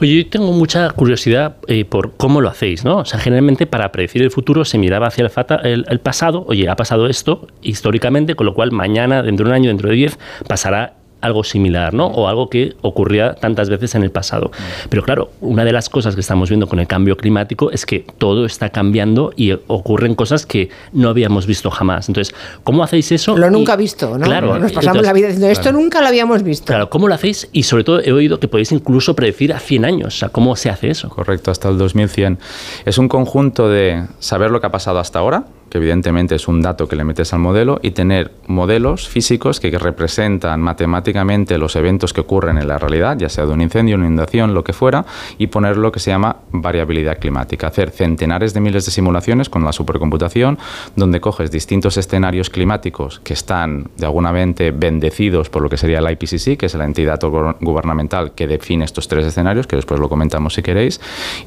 Oye, 0.00 0.22
yo 0.22 0.30
tengo 0.30 0.52
mucha 0.52 0.90
curiosidad 0.90 1.56
eh, 1.66 1.84
por 1.84 2.12
cómo 2.16 2.40
lo 2.40 2.48
hacéis, 2.48 2.84
¿no? 2.84 2.98
O 2.98 3.04
sea, 3.04 3.18
generalmente 3.18 3.66
para 3.66 3.90
predecir 3.90 4.22
el 4.22 4.30
futuro 4.30 4.64
se 4.64 4.78
miraba 4.78 5.08
hacia 5.08 5.24
el, 5.24 5.30
fata- 5.30 5.56
el- 5.64 5.84
el 5.88 5.98
pasado, 5.98 6.19
oye, 6.28 6.68
ha 6.68 6.76
pasado 6.76 7.06
esto 7.06 7.46
históricamente, 7.62 8.34
con 8.34 8.46
lo 8.46 8.54
cual 8.54 8.72
mañana, 8.72 9.22
dentro 9.22 9.44
de 9.44 9.50
un 9.50 9.54
año, 9.54 9.68
dentro 9.68 9.88
de 9.88 9.96
10, 9.96 10.18
pasará 10.46 10.94
algo 11.20 11.44
similar, 11.44 11.94
¿no? 11.94 12.06
O 12.06 12.28
algo 12.28 12.48
que 12.48 12.74
ocurría 12.82 13.34
tantas 13.34 13.68
veces 13.68 13.94
en 13.94 14.02
el 14.02 14.10
pasado. 14.10 14.50
Pero 14.88 15.02
claro, 15.02 15.30
una 15.40 15.64
de 15.64 15.72
las 15.72 15.88
cosas 15.88 16.14
que 16.14 16.20
estamos 16.20 16.48
viendo 16.48 16.66
con 16.66 16.80
el 16.80 16.86
cambio 16.86 17.16
climático 17.16 17.70
es 17.70 17.86
que 17.86 18.06
todo 18.18 18.46
está 18.46 18.70
cambiando 18.70 19.32
y 19.36 19.52
ocurren 19.66 20.14
cosas 20.14 20.46
que 20.46 20.70
no 20.92 21.08
habíamos 21.08 21.46
visto 21.46 21.70
jamás. 21.70 22.08
Entonces, 22.08 22.34
¿cómo 22.64 22.82
hacéis 22.82 23.12
eso? 23.12 23.36
Lo 23.36 23.50
nunca 23.50 23.76
visto, 23.76 24.16
¿no? 24.16 24.24
Claro. 24.24 24.58
Nos 24.58 24.72
pasamos 24.72 25.02
la 25.02 25.12
vida 25.12 25.26
diciendo, 25.26 25.48
esto 25.48 25.72
nunca 25.72 26.00
lo 26.00 26.08
habíamos 26.08 26.42
visto. 26.42 26.66
Claro, 26.66 26.88
¿cómo 26.90 27.08
lo 27.08 27.14
hacéis? 27.14 27.48
Y 27.52 27.64
sobre 27.64 27.84
todo 27.84 28.00
he 28.00 28.12
oído 28.12 28.40
que 28.40 28.48
podéis 28.48 28.72
incluso 28.72 29.14
predecir 29.14 29.52
a 29.52 29.58
100 29.58 29.84
años. 29.84 30.14
O 30.14 30.18
sea, 30.18 30.28
¿cómo 30.30 30.56
se 30.56 30.70
hace 30.70 30.90
eso? 30.90 31.08
Correcto, 31.10 31.50
hasta 31.50 31.68
el 31.68 31.78
2100. 31.78 32.38
Es 32.84 32.98
un 32.98 33.08
conjunto 33.08 33.68
de 33.68 34.06
saber 34.18 34.50
lo 34.50 34.60
que 34.60 34.66
ha 34.66 34.70
pasado 34.70 34.98
hasta 34.98 35.18
ahora, 35.18 35.44
que 35.70 35.78
evidentemente 35.78 36.34
es 36.34 36.48
un 36.48 36.60
dato 36.60 36.88
que 36.88 36.96
le 36.96 37.04
metes 37.04 37.32
al 37.32 37.38
modelo, 37.38 37.78
y 37.82 37.92
tener 37.92 38.32
modelos 38.46 39.08
físicos 39.08 39.60
que 39.60 39.70
representan 39.78 40.60
matemáticamente 40.60 41.56
los 41.58 41.76
eventos 41.76 42.12
que 42.12 42.20
ocurren 42.20 42.58
en 42.58 42.66
la 42.66 42.78
realidad, 42.78 43.16
ya 43.16 43.28
sea 43.28 43.46
de 43.46 43.52
un 43.52 43.62
incendio, 43.62 43.96
una 43.96 44.06
inundación, 44.06 44.52
lo 44.52 44.64
que 44.64 44.72
fuera, 44.72 45.06
y 45.38 45.46
poner 45.46 45.76
lo 45.76 45.92
que 45.92 46.00
se 46.00 46.10
llama 46.10 46.36
variabilidad 46.50 47.18
climática. 47.18 47.68
Hacer 47.68 47.90
centenares 47.90 48.52
de 48.52 48.60
miles 48.60 48.84
de 48.84 48.90
simulaciones 48.90 49.48
con 49.48 49.64
la 49.64 49.72
supercomputación, 49.72 50.58
donde 50.96 51.20
coges 51.20 51.50
distintos 51.50 51.96
escenarios 51.96 52.50
climáticos 52.50 53.20
que 53.20 53.34
están 53.34 53.90
de 53.96 54.06
alguna 54.06 54.32
mente 54.32 54.72
bendecidos 54.72 55.50
por 55.50 55.62
lo 55.62 55.68
que 55.68 55.76
sería 55.76 56.00
la 56.00 56.10
IPCC, 56.12 56.56
que 56.58 56.66
es 56.66 56.74
la 56.74 56.84
entidad 56.84 57.20
gubernamental 57.60 58.32
que 58.32 58.48
define 58.48 58.84
estos 58.84 59.06
tres 59.06 59.24
escenarios, 59.24 59.66
que 59.68 59.76
después 59.76 60.00
lo 60.00 60.08
comentamos 60.08 60.54
si 60.54 60.62
queréis, 60.62 61.00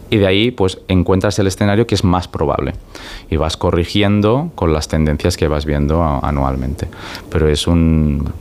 y 0.10 0.18
de 0.18 0.28
ahí 0.28 0.52
pues 0.52 0.80
encuentras 0.88 1.38
el 1.40 1.48
escenario 1.48 1.86
que 1.86 1.96
es 1.96 2.04
más 2.04 2.28
probable 2.28 2.74
y 3.30 3.36
vas 3.36 3.58
corrigiendo 3.58 4.13
con 4.56 4.74
las 4.74 4.88
tendencias 4.88 5.38
que 5.38 5.48
vas 5.48 5.66
viendo 5.66 6.04
anualmente. 6.04 6.88
Pero 7.30 7.48
es 7.48 7.68
un 7.68 8.32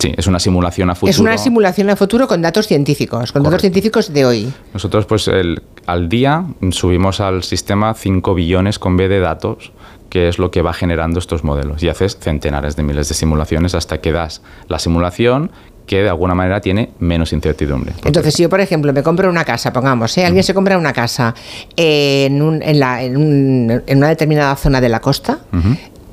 Sí, 0.00 0.14
es 0.16 0.26
una 0.26 0.38
simulación 0.38 0.88
a 0.88 0.94
futuro. 0.94 1.10
Es 1.10 1.18
una 1.18 1.36
simulación 1.36 1.90
a 1.90 1.96
futuro 1.96 2.26
con 2.26 2.40
datos 2.40 2.66
científicos, 2.66 3.32
con 3.32 3.42
datos 3.42 3.60
científicos 3.60 4.10
de 4.10 4.24
hoy. 4.24 4.52
Nosotros, 4.72 5.04
pues, 5.04 5.28
el, 5.28 5.62
al 5.84 6.08
día 6.08 6.46
subimos 6.70 7.20
al 7.20 7.42
sistema 7.42 7.92
5 7.92 8.34
billones 8.34 8.78
con 8.78 8.96
B 8.96 9.08
de 9.08 9.20
datos, 9.20 9.72
que 10.08 10.28
es 10.28 10.38
lo 10.38 10.50
que 10.50 10.62
va 10.62 10.72
generando 10.72 11.18
estos 11.18 11.44
modelos. 11.44 11.82
Y 11.82 11.90
haces 11.90 12.16
centenares 12.18 12.76
de 12.76 12.82
miles 12.82 13.10
de 13.10 13.14
simulaciones 13.14 13.74
hasta 13.74 14.00
que 14.00 14.10
das 14.10 14.40
la 14.68 14.78
simulación 14.78 15.50
que 15.90 16.04
de 16.04 16.08
alguna 16.08 16.36
manera 16.36 16.60
tiene 16.60 16.90
menos 17.00 17.32
incertidumbre. 17.32 17.92
Entonces, 18.04 18.34
si 18.34 18.44
yo, 18.44 18.48
por 18.48 18.60
ejemplo, 18.60 18.92
me 18.92 19.02
compro 19.02 19.28
una 19.28 19.44
casa, 19.44 19.72
pongamos, 19.72 20.16
¿eh? 20.18 20.24
alguien 20.24 20.44
se 20.44 20.54
compra 20.54 20.78
una 20.78 20.92
casa 20.92 21.34
en, 21.74 22.40
una 22.40 24.08
determinada 24.08 24.54
zona 24.54 24.80
de 24.80 24.88
la 24.88 25.00
costa, 25.00 25.40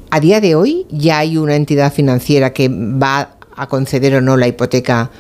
a 0.10 0.20
día 0.20 0.42
de 0.42 0.56
hoy 0.56 0.88
ya 0.90 1.20
hay 1.20 1.38
una 1.38 1.56
entidad 1.56 1.94
financiera 1.94 2.54
que 2.54 2.70
va 2.70 3.36
a 3.56 3.68
conceder 3.68 4.16
o 4.16 4.22
no 4.22 4.36
la 4.36 4.48
hipoteca 4.48 5.12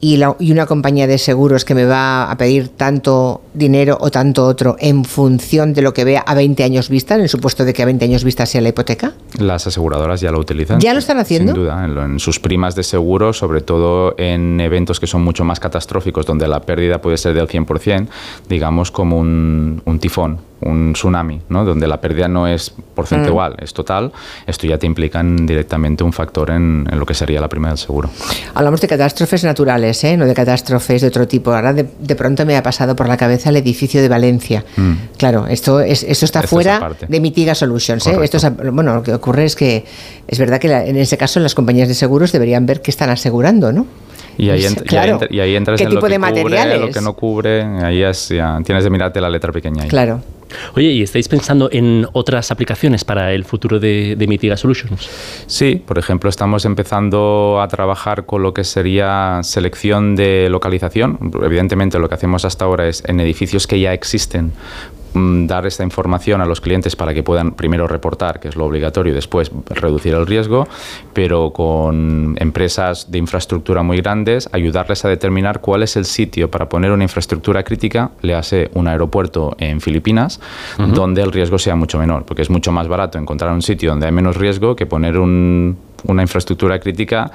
y, 0.00 0.20
una 0.50 0.66
compañía 0.66 1.06
de 1.06 1.18
seguros 1.18 1.64
que 1.64 1.74
me 1.74 1.84
va 1.84 2.30
a 2.30 2.36
pedir 2.36 2.68
tanto 2.68 3.40
dinero 3.54 3.96
o 4.00 4.10
tanto 4.10 4.44
otro 4.44 4.76
en 4.78 5.04
función 5.04 5.72
de 5.72 5.82
lo 5.82 5.94
que 5.94 6.04
vea 6.04 6.20
a 6.20 6.34
20 6.34 6.62
años 6.64 6.88
vista, 6.88 7.14
en 7.14 7.22
el 7.22 7.28
supuesto 7.28 7.64
de 7.64 7.72
que 7.72 7.82
a 7.82 7.86
20 7.86 8.04
años 8.04 8.24
vista 8.24 8.44
sea 8.44 8.60
la 8.60 8.68
hipoteca? 8.68 9.14
Las 9.38 9.66
aseguradoras 9.66 10.20
ya 10.20 10.30
lo 10.30 10.38
utilizan. 10.38 10.80
¿Ya 10.80 10.92
lo 10.92 10.98
están 10.98 11.18
haciendo? 11.18 11.54
Sin 11.54 11.62
duda, 11.62 11.84
en, 11.84 12.20
sus 12.20 12.38
primas 12.38 12.74
de 12.74 12.82
seguro, 12.82 13.32
sobre 13.32 13.60
todo 13.60 14.14
en 14.18 14.60
eventos 14.60 15.00
que 15.00 15.06
son 15.06 15.22
mucho 15.22 15.44
más 15.44 15.60
catastróficos, 15.60 16.26
donde 16.26 16.46
la 16.46 16.60
pérdida 16.60 17.00
puede 17.00 17.16
ser 17.16 17.34
del 17.34 17.48
100%, 17.48 18.08
digamos 18.48 18.90
como 18.90 19.18
un, 19.18 19.82
un 19.84 19.98
tifón 19.98 20.40
un 20.60 20.94
tsunami, 20.94 21.42
¿no? 21.48 21.64
donde 21.64 21.86
la 21.86 22.00
pérdida 22.00 22.28
no 22.28 22.46
es 22.46 22.72
porcentual, 22.94 23.52
mm. 23.52 23.64
es 23.64 23.74
total, 23.74 24.12
esto 24.46 24.66
ya 24.66 24.78
te 24.78 24.86
implica 24.86 25.22
directamente 25.22 26.02
un 26.02 26.12
factor 26.12 26.50
en, 26.50 26.86
lo 26.90 27.04
que 27.04 27.14
sería 27.14 27.40
la 27.40 27.48
prima 27.48 27.68
del 27.68 27.78
seguro. 27.78 28.10
Hablamos 28.54 28.80
de 28.80 28.88
catástrofes 28.88 29.44
naturales, 29.44 30.02
¿eh? 30.04 30.16
no 30.16 30.24
de 30.24 30.34
catástrofes 30.34 31.02
de 31.02 31.08
otro 31.08 31.28
tipo. 31.28 31.52
Ahora 31.52 31.72
de, 31.72 32.16
pronto 32.16 32.46
me 32.46 32.56
ha 32.56 32.62
pasado 32.62 32.96
por 32.96 33.08
la 33.08 33.16
cabeza 33.16 33.50
el 33.50 33.56
edificio 33.56 34.00
de 34.00 34.08
Valencia. 34.08 34.64
Mm. 34.76 34.92
Claro, 35.18 35.46
esto, 35.46 35.80
es, 35.80 36.02
esto 36.02 36.24
está 36.24 36.42
fuera 36.42 36.90
de 37.06 37.20
Mitiga 37.20 37.54
Solutions. 37.54 38.06
¿eh? 38.06 38.16
Esto 38.22 38.38
bueno, 38.72 38.94
lo 38.94 39.02
que 39.02 39.12
ocurre 39.12 39.44
es 39.44 39.56
que 39.56 39.84
es 40.26 40.38
verdad 40.38 40.58
que 40.58 40.72
en 40.72 40.96
ese 40.96 41.18
caso 41.18 41.40
las 41.40 41.54
compañías 41.54 41.88
de 41.88 41.94
seguros 41.94 42.32
deberían 42.32 42.66
ver 42.66 42.80
qué 42.80 42.90
están 42.90 43.10
asegurando, 43.10 43.72
¿no? 43.72 43.86
Y 44.38 44.50
ahí, 44.50 44.66
y 45.30 45.40
ahí, 45.40 45.56
entras 45.56 45.80
en 45.80 45.94
lo 45.94 46.00
que 46.00 46.18
cubre, 46.18 46.78
lo 46.78 46.90
que 46.90 47.00
no 47.00 47.14
cubre, 47.14 47.62
ahí 47.62 48.00
ya 48.00 48.60
tienes 48.64 48.84
de 48.84 48.90
mirarte 48.90 49.20
la 49.20 49.30
letra 49.30 49.52
pequeña. 49.52 49.84
Ahí. 49.84 49.88
Claro. 49.88 50.20
Oye, 50.74 50.90
¿y 50.92 51.02
estáis 51.02 51.28
pensando 51.28 51.68
en 51.72 52.06
otras 52.12 52.50
aplicaciones 52.50 53.04
para 53.04 53.32
el 53.32 53.44
futuro 53.44 53.80
de, 53.80 54.14
de, 54.16 54.26
Mitiga 54.26 54.56
Solutions? 54.56 55.08
Sí, 55.46 55.82
por 55.84 55.98
ejemplo, 55.98 56.30
estamos 56.30 56.64
empezando 56.64 57.60
a 57.60 57.68
trabajar 57.68 58.26
con 58.26 58.42
lo 58.42 58.54
que 58.54 58.64
sería 58.64 59.40
selección 59.42 60.14
de 60.16 60.48
localización. 60.48 61.18
Evidentemente, 61.42 61.98
lo 61.98 62.08
que 62.08 62.14
hacemos 62.14 62.44
hasta 62.44 62.64
ahora 62.64 62.86
es 62.86 63.02
en 63.06 63.20
edificios 63.20 63.66
que 63.66 63.80
ya 63.80 63.92
existen 63.92 64.52
dar 65.14 65.66
esta 65.66 65.82
información 65.82 66.40
a 66.40 66.46
los 66.46 66.60
clientes 66.60 66.96
para 66.96 67.14
que 67.14 67.22
puedan 67.22 67.52
primero 67.52 67.86
reportar, 67.86 68.40
que 68.40 68.48
es 68.48 68.56
lo 68.56 68.64
obligatorio, 68.66 69.12
y 69.12 69.14
después 69.14 69.50
reducir 69.70 70.14
el 70.14 70.26
riesgo, 70.26 70.66
pero 71.12 71.52
con 71.52 72.36
empresas 72.38 73.10
de 73.10 73.18
infraestructura 73.18 73.82
muy 73.82 73.98
grandes, 73.98 74.48
ayudarles 74.52 75.04
a 75.04 75.08
determinar 75.08 75.60
cuál 75.60 75.82
es 75.82 75.96
el 75.96 76.04
sitio 76.04 76.50
para 76.50 76.68
poner 76.68 76.90
una 76.90 77.04
infraestructura 77.04 77.62
crítica, 77.62 78.10
le 78.22 78.34
hace 78.34 78.70
un 78.74 78.88
aeropuerto 78.88 79.56
en 79.58 79.80
Filipinas, 79.80 80.40
donde 80.78 81.22
el 81.22 81.32
riesgo 81.32 81.58
sea 81.58 81.76
mucho 81.76 81.98
menor, 81.98 82.24
porque 82.24 82.42
es 82.42 82.50
mucho 82.50 82.72
más 82.72 82.88
barato 82.88 83.18
encontrar 83.18 83.52
un 83.52 83.62
sitio 83.62 83.90
donde 83.90 84.06
hay 84.06 84.12
menos 84.12 84.36
riesgo 84.36 84.76
que 84.76 84.86
poner 84.86 85.18
una 85.18 86.22
infraestructura 86.22 86.78
crítica 86.78 87.30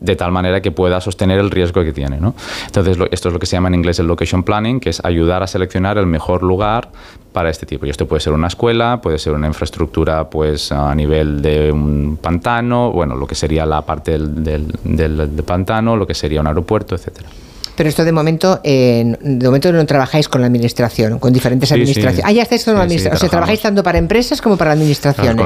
de 0.00 0.16
tal 0.16 0.32
manera 0.32 0.60
que 0.60 0.70
pueda 0.70 1.00
sostener 1.00 1.38
el 1.38 1.50
riesgo 1.50 1.82
que 1.82 1.92
tiene. 1.92 2.20
¿no? 2.20 2.34
Entonces, 2.66 2.96
esto 3.10 3.28
es 3.28 3.32
lo 3.32 3.40
que 3.40 3.46
se 3.46 3.56
llama 3.56 3.68
en 3.68 3.74
inglés 3.74 3.98
el 3.98 4.06
location 4.06 4.42
planning, 4.42 4.80
que 4.80 4.90
es 4.90 5.04
ayudar 5.04 5.42
a 5.42 5.46
seleccionar 5.46 5.98
el 5.98 6.06
mejor 6.06 6.42
lugar 6.42 6.90
para 7.32 7.50
este 7.50 7.66
tipo. 7.66 7.86
Y 7.86 7.90
esto 7.90 8.06
puede 8.06 8.20
ser 8.20 8.32
una 8.32 8.48
escuela, 8.48 9.00
puede 9.00 9.18
ser 9.18 9.32
una 9.32 9.46
infraestructra 9.46 10.28
pues, 10.28 10.72
a 10.72 10.94
nivel 10.94 11.42
de 11.42 11.72
un 11.72 12.18
pantano, 12.20 12.92
bueno, 12.92 13.16
lo 13.16 13.26
que 13.26 13.34
sería 13.34 13.66
la 13.66 13.82
parte 13.82 14.12
del, 14.12 14.44
del, 14.44 14.76
del 14.84 15.44
pantano, 15.44 15.96
lo 15.96 16.06
que 16.06 16.14
sería 16.14 16.40
un 16.40 16.46
aeropuerto, 16.46 16.94
etcétera. 16.94 17.28
Pero 17.78 17.90
esto 17.90 18.04
de 18.04 18.10
momento, 18.10 18.60
de 18.64 19.16
momento 19.44 19.70
no 19.70 19.86
trabajáis 19.86 20.28
con 20.28 20.40
la 20.40 20.48
administración, 20.48 21.20
con 21.20 21.32
diferentes 21.32 21.70
administraciones. 21.70 22.24
Ah, 22.26 22.32
ya 22.32 22.42
estáis 22.42 22.64
con 22.64 22.74
la 22.74 22.82
administración. 22.82 23.14
o 23.14 23.20
sea, 23.20 23.28
trabajáis 23.28 23.62
tanto 23.62 23.84
para 23.84 23.98
empresas 23.98 24.42
como 24.42 24.56
para 24.56 24.72
administraciones. 24.72 25.36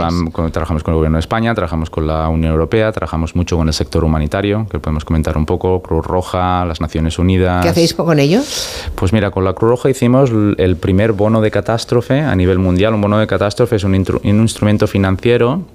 trabajamos 0.50 0.82
con 0.82 0.94
el 0.94 0.96
gobierno 0.96 1.18
de 1.18 1.20
España, 1.20 1.54
trabajamos 1.54 1.90
con 1.90 2.06
la 2.06 2.30
Unión 2.30 2.52
Europea, 2.52 2.90
trabajamos 2.90 3.36
mucho 3.36 3.58
con 3.58 3.68
el 3.68 3.74
sector 3.74 4.02
humanitario, 4.02 4.66
que 4.70 4.78
podemos 4.78 5.04
comentar 5.04 5.36
un 5.36 5.44
poco, 5.44 5.82
Cruz 5.82 6.06
Roja, 6.06 6.64
las 6.64 6.80
Naciones 6.80 7.18
Unidas. 7.18 7.62
¿Qué 7.64 7.68
hacéis 7.68 7.92
con 7.92 8.18
ellos? 8.18 8.88
Pues 8.94 9.12
mira, 9.12 9.30
con 9.30 9.44
la 9.44 9.52
Cruz 9.52 9.68
Roja 9.72 9.90
hicimos 9.90 10.30
el 10.56 10.76
primer 10.76 11.12
bono 11.12 11.42
de 11.42 11.50
catástrofe 11.50 12.20
a 12.20 12.34
nivel 12.34 12.58
mundial. 12.58 12.94
Un 12.94 13.02
bono 13.02 13.18
de 13.18 13.26
catástrofe 13.26 13.76
es 13.76 13.84
un, 13.84 13.92
un 13.92 14.40
instrumento 14.40 14.86
financiero 14.86 15.66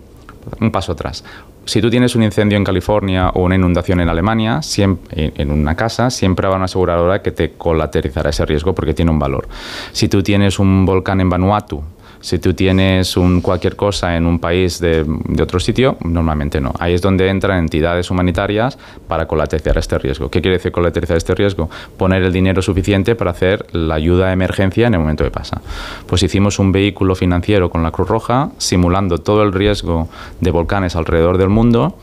un 0.60 0.72
paso 0.72 0.91
atrás 0.94 1.24
si 1.68 1.82
tú 1.82 1.90
tienes 1.90 2.15
un 2.15 2.24
incendio 2.24 2.57
en 2.57 2.64
California 2.64 3.30
o 3.30 3.44
una 3.44 3.56
inundación 3.56 3.99
en 3.99 4.07
Alemania, 4.07 4.61
siempre, 4.61 5.34
en 5.36 5.52
una 5.52 5.76
casa, 5.76 6.10
siempre 6.10 6.48
habrá 6.48 6.56
una 6.56 6.65
aseguradora 6.65 7.22
que 7.22 7.32
te 7.32 7.52
colateralizará 7.52 8.30
ese 8.30 8.45
riesgo 8.45 8.74
porque 8.74 8.94
tiene 8.94 9.11
un 9.11 9.19
valor. 9.19 9.48
Si 9.91 10.07
tú 10.07 10.24
tienes 10.24 10.60
un 10.60 10.86
volcán 10.86 11.19
en 11.19 11.30
Vanuatu 11.30 11.84
si 12.22 12.39
tú 12.39 12.53
tienes 12.53 13.18
un, 13.18 13.41
cualquier 13.41 13.76
cosa 13.76 14.15
en 14.15 14.26
un 14.26 14.39
país 14.39 14.80
de, 14.80 15.06
otro 15.41 15.60
sitio, 15.60 15.98
normalmente 16.03 16.60
no. 16.60 16.73
Ahí 16.80 16.94
es 16.94 17.02
donde 17.02 17.30
entran 17.30 17.60
entidades 17.60 18.10
humanitarias 18.11 18.77
para 19.07 19.27
colateralizar 19.27 19.77
este 19.77 19.98
riesgo. 19.98 20.30
¿Qué 20.30 20.41
quiere 20.41 20.57
decir 20.57 20.72
colateralizar 20.72 21.18
este 21.18 21.35
riesgo? 21.35 21.69
Poner 21.98 22.23
el 22.23 22.34
dinero 22.34 22.61
suficiente 22.61 23.15
para 23.15 23.31
hacer 23.31 23.65
la 23.73 23.95
ayuda 23.95 24.27
de 24.27 24.34
emergencia 24.34 24.88
en 24.88 24.94
el 24.94 24.99
momento 24.99 25.23
que 25.23 25.31
pasa. 25.31 25.61
Pues 26.07 26.23
hicimos 26.23 26.60
un 26.60 26.72
vehículo 26.72 27.15
financiero 27.15 27.69
con 27.69 27.84
la 27.84 27.91
Cruz 27.91 28.07
Roja, 28.07 28.49
simulando 28.57 29.19
todo 29.19 29.44
el 29.44 29.53
riesgo 29.53 30.10
de 30.41 30.52
volcanes 30.52 30.95
alrededor 30.95 31.38
del 31.38 31.49
mundo 31.49 31.98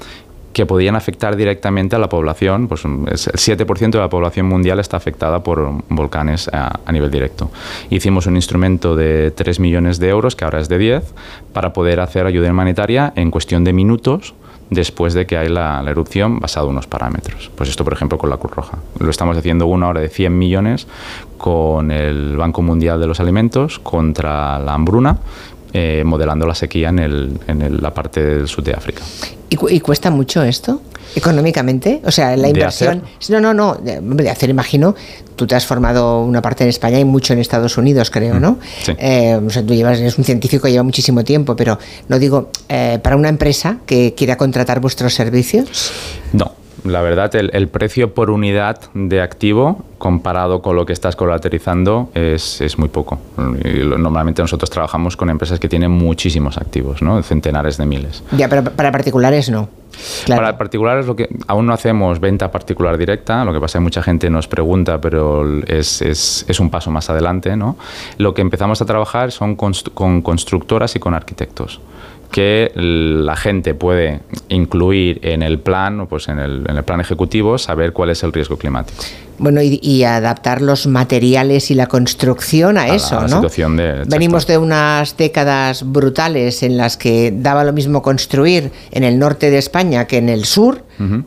que 0.55 0.65
podían 0.65 0.97
afectar 0.97 1.37
directamente 1.37 1.97
a 1.97 1.99
la 1.99 2.09
población. 2.09 2.69
Pues 2.69 2.85
el 2.85 2.93
7% 2.97 3.91
de 3.91 3.99
la 3.99 4.09
población 4.09 4.47
mundial 4.47 4.79
está 4.81 4.97
afectada 4.97 5.43
por 5.43 5.83
volcanes 5.91 6.49
a, 6.49 6.81
nivel 6.91 7.11
directo. 7.11 7.51
Hicimos 7.91 8.27
un 8.27 8.37
instrumento 8.37 8.97
de 8.97 9.33
3 9.33 9.61
millones 9.61 9.99
de 9.99 10.09
euros, 10.09 10.37
que 10.37 10.45
ahora 10.45 10.61
es 10.61 10.69
de 10.69 10.79
10, 10.79 11.13
para 11.53 11.73
poder 11.73 12.01
hacer 12.01 12.25
ayuda 12.25 12.51
humanitaria 12.51 13.13
en 13.17 13.31
cuestión 13.31 13.65
de 13.65 13.73
minutos 13.73 14.35
después 14.71 15.13
de 15.13 15.27
que 15.27 15.37
hay 15.37 15.49
la, 15.49 15.83
erupción 15.87 16.39
basado 16.39 16.67
en 16.67 16.73
unos 16.73 16.87
parámetros. 16.87 17.51
Pues 17.55 17.69
esto, 17.69 17.85
por 17.85 17.93
ejemplo, 17.93 18.17
con 18.17 18.31
la 18.31 18.37
Cruz 18.37 18.55
Roja. 18.55 18.79
Lo 18.99 19.11
estamos 19.11 19.37
haciendo 19.37 19.67
una 19.67 19.89
hora 19.89 20.01
de 20.01 20.09
100 20.09 20.39
millones 20.39 20.87
con 21.37 21.91
el 21.91 22.37
Banco 22.37 22.63
Mundial 22.63 23.01
de 23.01 23.07
los 23.07 23.21
Alimentos 23.21 23.79
contra 23.79 24.59
la 24.61 24.75
hambruna 24.75 25.19
eh, 25.75 26.03
modelando 26.07 26.47
la 26.47 26.55
sequía 26.55 26.89
en, 26.89 26.99
el, 27.01 27.39
en 27.49 27.61
el- 27.61 27.83
la 27.83 27.93
parte 27.93 28.23
del 28.25 28.49
sur 28.49 28.65
de 28.65 28.73
África. 28.73 29.03
¿Y, 29.51 29.57
cu- 29.57 29.69
y 29.69 29.81
cuesta 29.81 30.11
mucho 30.11 30.43
esto? 30.43 30.81
Económicamente, 31.17 32.01
o 32.05 32.11
sea, 32.11 32.37
la 32.37 32.45
¿De 32.45 32.49
inversión. 32.51 33.03
No, 33.29 33.41
no, 33.41 33.55
no. 33.55 33.75
De, 33.77 34.29
hacer, 34.31 34.51
imagino. 34.51 34.95
Tú 35.37 35.47
te 35.47 35.55
has 35.55 35.65
formado 35.65 36.23
una 36.25 36.43
parte 36.43 36.65
en 36.65 36.71
España 36.71 36.99
y 36.99 37.05
mucho 37.05 37.33
en 37.33 37.39
Estados 37.39 37.77
Unidos, 37.79 38.11
creo, 38.11 38.39
¿no? 38.41 38.59
sí. 38.83 38.93
Eh, 38.99 39.35
o 39.45 39.51
sea, 39.51 39.65
tú 39.65 39.75
llevas, 39.75 39.99
eres 40.01 40.19
un 40.19 40.25
científico, 40.25 40.67
lleva 40.69 40.83
muchísimo 40.83 41.23
tiempo, 41.25 41.55
pero 41.57 41.79
no 42.09 42.19
digo 42.19 42.51
eh, 42.69 42.99
para 43.03 43.17
una 43.17 43.29
empresa 43.29 43.79
que 43.87 44.15
quiera 44.17 44.37
contratar 44.37 44.81
vuestros 44.81 45.15
servicios. 45.15 45.93
No, 46.33 46.53
la 46.85 47.01
verdad, 47.03 47.35
el, 47.37 47.51
el 47.55 47.69
precio 47.69 48.15
por 48.15 48.31
unidad 48.31 48.79
de 48.95 49.21
activo 49.23 49.85
comparado 49.99 50.61
con 50.63 50.77
lo 50.77 50.85
que 50.85 50.93
estás 50.93 51.17
colateralizando 51.17 52.11
es, 52.15 52.61
es 52.61 52.79
muy 52.79 52.89
poco. 52.89 53.19
Normalmente 53.37 54.43
nosotros 54.43 54.69
trabajamos 54.71 55.17
con 55.17 55.31
empresas 55.31 55.59
que 55.59 55.69
tienen 55.69 55.91
muchísimos 55.91 56.59
activos, 56.59 57.01
¿no? 57.03 57.23
centenares 57.23 57.77
de 57.79 57.87
miles. 57.87 58.23
Ya, 58.33 58.49
pero 58.49 58.65
para 58.65 58.93
particulares 58.93 59.49
no. 59.51 59.69
Para 60.27 60.59
particulares, 60.59 61.07
lo 61.07 61.15
que 61.15 61.29
aún 61.47 61.67
no 61.67 61.73
hacemos 61.73 62.19
venta 62.19 62.51
particular 62.51 62.99
directa, 62.99 63.45
lo 63.45 63.53
que 63.53 63.61
pasa 63.61 63.79
es 63.79 63.81
que 63.81 63.85
mucha 63.85 64.03
gente 64.03 64.29
nos 64.29 64.49
pregunta, 64.49 65.01
pero 65.01 65.63
es, 65.67 66.03
es- 66.03 66.45
es 66.49 66.61
un 66.61 66.69
paso 66.69 66.91
más 66.91 67.09
adelante. 67.11 67.57
¿no? 67.57 67.77
Lo 68.19 68.35
que 68.35 68.43
empezamos 68.43 68.83
a 68.83 68.87
trabajar 68.87 69.31
son 69.31 69.57
const- 69.57 69.93
con 69.95 70.21
constructoras 70.21 70.97
y 70.97 70.99
con 70.99 71.15
arquitectos 71.15 71.81
que 72.35 72.73
la 72.75 73.37
gente 73.37 73.75
puede 73.75 74.19
incluir 74.49 75.21
en 75.23 75.41
el 75.45 75.61
plan, 75.61 76.09
pues 76.09 76.27
en 76.27 76.41
el, 76.41 76.69
en 76.69 76.77
el 76.77 76.83
plan 76.83 77.01
ejecutivo, 77.01 77.59
saber 77.59 77.93
cuál 77.93 78.11
es 78.11 78.25
el 78.25 78.33
riesgo 78.33 78.57
climático. 78.57 78.99
Bueno, 79.39 79.63
y, 79.63 79.79
y 79.81 80.03
adaptar 80.03 80.61
los 80.61 80.89
materiales 80.89 81.71
y 81.71 81.75
la 81.77 81.87
construcción 81.87 82.77
a, 82.77 82.83
A 82.83 82.87
la- 82.89 82.95
eso, 82.97 83.19
a 83.19 83.23
la 83.23 83.29
¿no? 83.29 83.37
situación 83.37 83.77
de- 83.77 84.03
Venimos 84.09 84.49
de 84.49 84.59
unas 84.59 85.17
décadas 85.17 85.85
brutales 85.93 86.65
en 86.65 86.77
las 86.77 86.97
que 86.97 87.33
daba 87.33 87.63
lo 87.63 87.73
mismo 87.73 88.03
construir 88.03 88.73
en 88.91 89.05
el 89.05 89.17
norte 89.17 89.51
de 89.51 89.59
España 89.59 90.09
que 90.09 90.17
en 90.19 90.29
el 90.29 90.45
sur, 90.45 90.83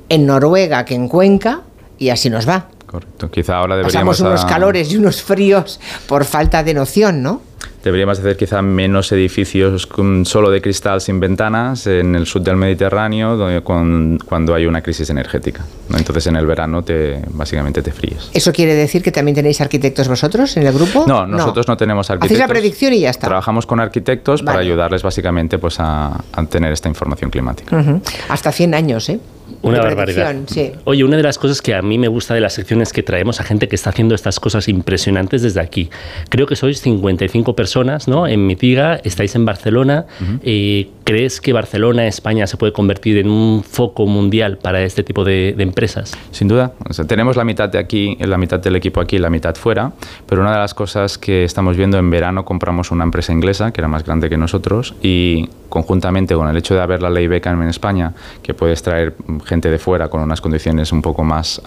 en 0.10 0.26
Noruega 0.26 0.84
que 0.84 0.96
en 0.96 1.08
Cuenca, 1.08 1.62
y 1.98 2.10
así 2.10 2.30
nos 2.30 2.48
va. 2.50 2.68
Correcto. 3.00 3.30
Quizá 3.32 3.58
ahora 3.58 3.76
deberíamos, 3.78 4.18
Pasamos 4.18 4.32
unos 4.42 4.46
a- 4.46 4.48
calores 4.48 4.92
y 4.92 4.98
unos 4.98 5.22
fríos 5.22 5.80
por 6.08 6.26
falta 6.26 6.64
de 6.64 6.74
noción, 6.74 7.22
¿no? 7.24 7.42
deberíamos 7.84 8.20
hacer 8.20 8.36
quizá 8.36 8.62
menos 8.62 9.10
edificios 9.14 9.88
con- 9.88 10.26
solo 10.26 10.50
de 10.52 10.62
cristal 10.62 11.00
sin 11.00 11.22
ventanas 11.22 11.88
en 11.88 12.16
el 12.16 12.26
sur 12.26 12.42
del 12.42 12.58
Mediterráneo 12.58 13.38
donde- 13.38 13.62
con- 13.62 14.20
cuando 14.26 14.54
hay 14.54 14.66
una 14.66 14.82
crisis 14.82 15.10
energética. 15.10 15.64
¿no? 15.88 15.98
Entonces 15.98 16.28
en 16.28 16.36
el 16.36 16.46
verano 16.46 16.84
te, 16.84 17.22
básicamente 17.30 17.82
te 17.82 17.94
fríes. 17.94 18.30
¿Eso 18.34 18.52
quiere 18.52 18.74
decir 18.74 19.02
que 19.02 19.14
también 19.14 19.36
tenéis 19.36 19.62
arquitectos 19.62 20.10
vosotros 20.10 20.58
en 20.58 20.68
el 20.68 20.74
grupo? 20.74 21.06
No, 21.08 21.26
nosotros 21.26 21.66
no, 21.70 21.78
tenemos 21.78 22.08
Hacéis 22.08 22.24
arquitectos. 22.24 22.40
la 22.40 22.48
predicción 22.54 22.94
y 22.94 23.00
ya 23.02 23.10
está. 23.10 23.28
Trabajamos 23.28 23.66
con 23.66 23.80
arquitectos 23.80 24.44
para 24.44 24.60
ayudarles 24.60 25.02
básicamente 25.02 25.58
pues, 25.58 25.80
a, 25.80 26.08
a 26.34 26.46
tener 26.46 26.74
esta 26.74 26.90
información 26.90 27.32
climática. 27.32 27.82
Hasta 28.28 28.52
100 28.52 28.74
años, 28.74 29.08
¿eh? 29.08 29.20
Una 29.62 29.80
De 29.80 29.84
barbaridad. 29.84 30.36
sí. 30.48 30.72
Oye, 30.84 31.04
una 31.04 31.18
de 31.18 31.24
las 31.24 31.38
cosas 31.38 31.62
que 31.62 31.74
a 31.74 31.82
mí 31.82 31.98
me 31.98 32.08
gusta 32.08 32.34
de 32.34 32.42
la 32.42 32.50
sección 32.50 32.82
es 32.82 32.94
que 32.94 33.04
traemos 33.04 33.40
a 33.40 33.44
gente 33.44 33.68
que 33.68 33.76
está 33.76 33.90
haciendo 33.90 34.16
estas 34.16 34.40
cosas 34.40 34.68
impresionantes 34.68 35.42
desde 35.42 35.60
aquí. 35.60 35.90
Creo 36.30 36.46
que 36.46 36.56
sois 36.56 36.82
55 36.82 37.56
personas, 37.56 38.08
¿no? 38.08 38.28
En 38.28 38.46
Mitiga, 38.46 38.96
estáis 39.04 39.36
en 39.36 39.46
Barcelona. 39.46 40.06
Eh, 40.44 40.90
¿Crees 41.04 41.40
que 41.40 41.54
Barcelona, 41.54 42.06
España, 42.08 42.48
se 42.48 42.58
puede 42.58 42.74
convertir 42.74 43.18
en 43.18 43.30
un 43.30 43.64
foco 43.64 44.06
mundial 44.06 44.58
para 44.58 44.82
este 44.84 45.04
tipo 45.04 45.24
de, 45.24 45.54
de 45.56 45.64
empresas? 45.64 46.14
Sin 46.32 46.48
duda. 46.48 46.74
O 46.90 46.94
sea, 46.94 47.06
tenemos 47.06 47.36
la 47.38 47.46
mitad 47.46 47.70
de 47.70 47.80
aquí, 47.80 48.18
la 48.20 48.38
mitad 48.38 48.60
del 48.60 48.76
equipo 48.76 49.00
aquí, 49.00 49.18
la 49.18 49.30
mitad 49.30 49.56
fuera, 49.56 49.92
pero 50.28 50.42
una 50.42 50.52
de 50.52 50.58
las 50.58 50.74
cosas 50.74 51.18
que 51.18 51.44
estamos 51.46 51.78
viendo 51.78 51.98
en 51.98 52.10
verano 52.10 52.44
compramos 52.46 52.92
una 52.92 53.04
empresa 53.06 53.32
inglesa 53.32 53.72
que 53.72 53.82
era 53.82 53.88
más 53.88 54.04
grande 54.04 54.30
que 54.30 54.38
nosotros 54.38 54.96
y 55.02 55.50
conjuntamente 55.70 56.34
con 56.36 56.48
el 56.48 56.58
hecho 56.58 56.74
de 56.76 56.82
haber 56.82 57.02
la 57.02 57.10
ley 57.10 57.28
Beckham 57.28 57.62
en 57.62 57.70
España, 57.70 58.14
que 58.42 58.54
puedes 58.54 58.82
traer 58.84 59.14
gente 59.48 59.72
de 59.72 59.80
fuera 59.80 60.10
con 60.10 60.22
unas 60.22 60.42
condiciones 60.42 60.92
un 60.92 61.02
poco 61.02 61.24
más, 61.24 61.62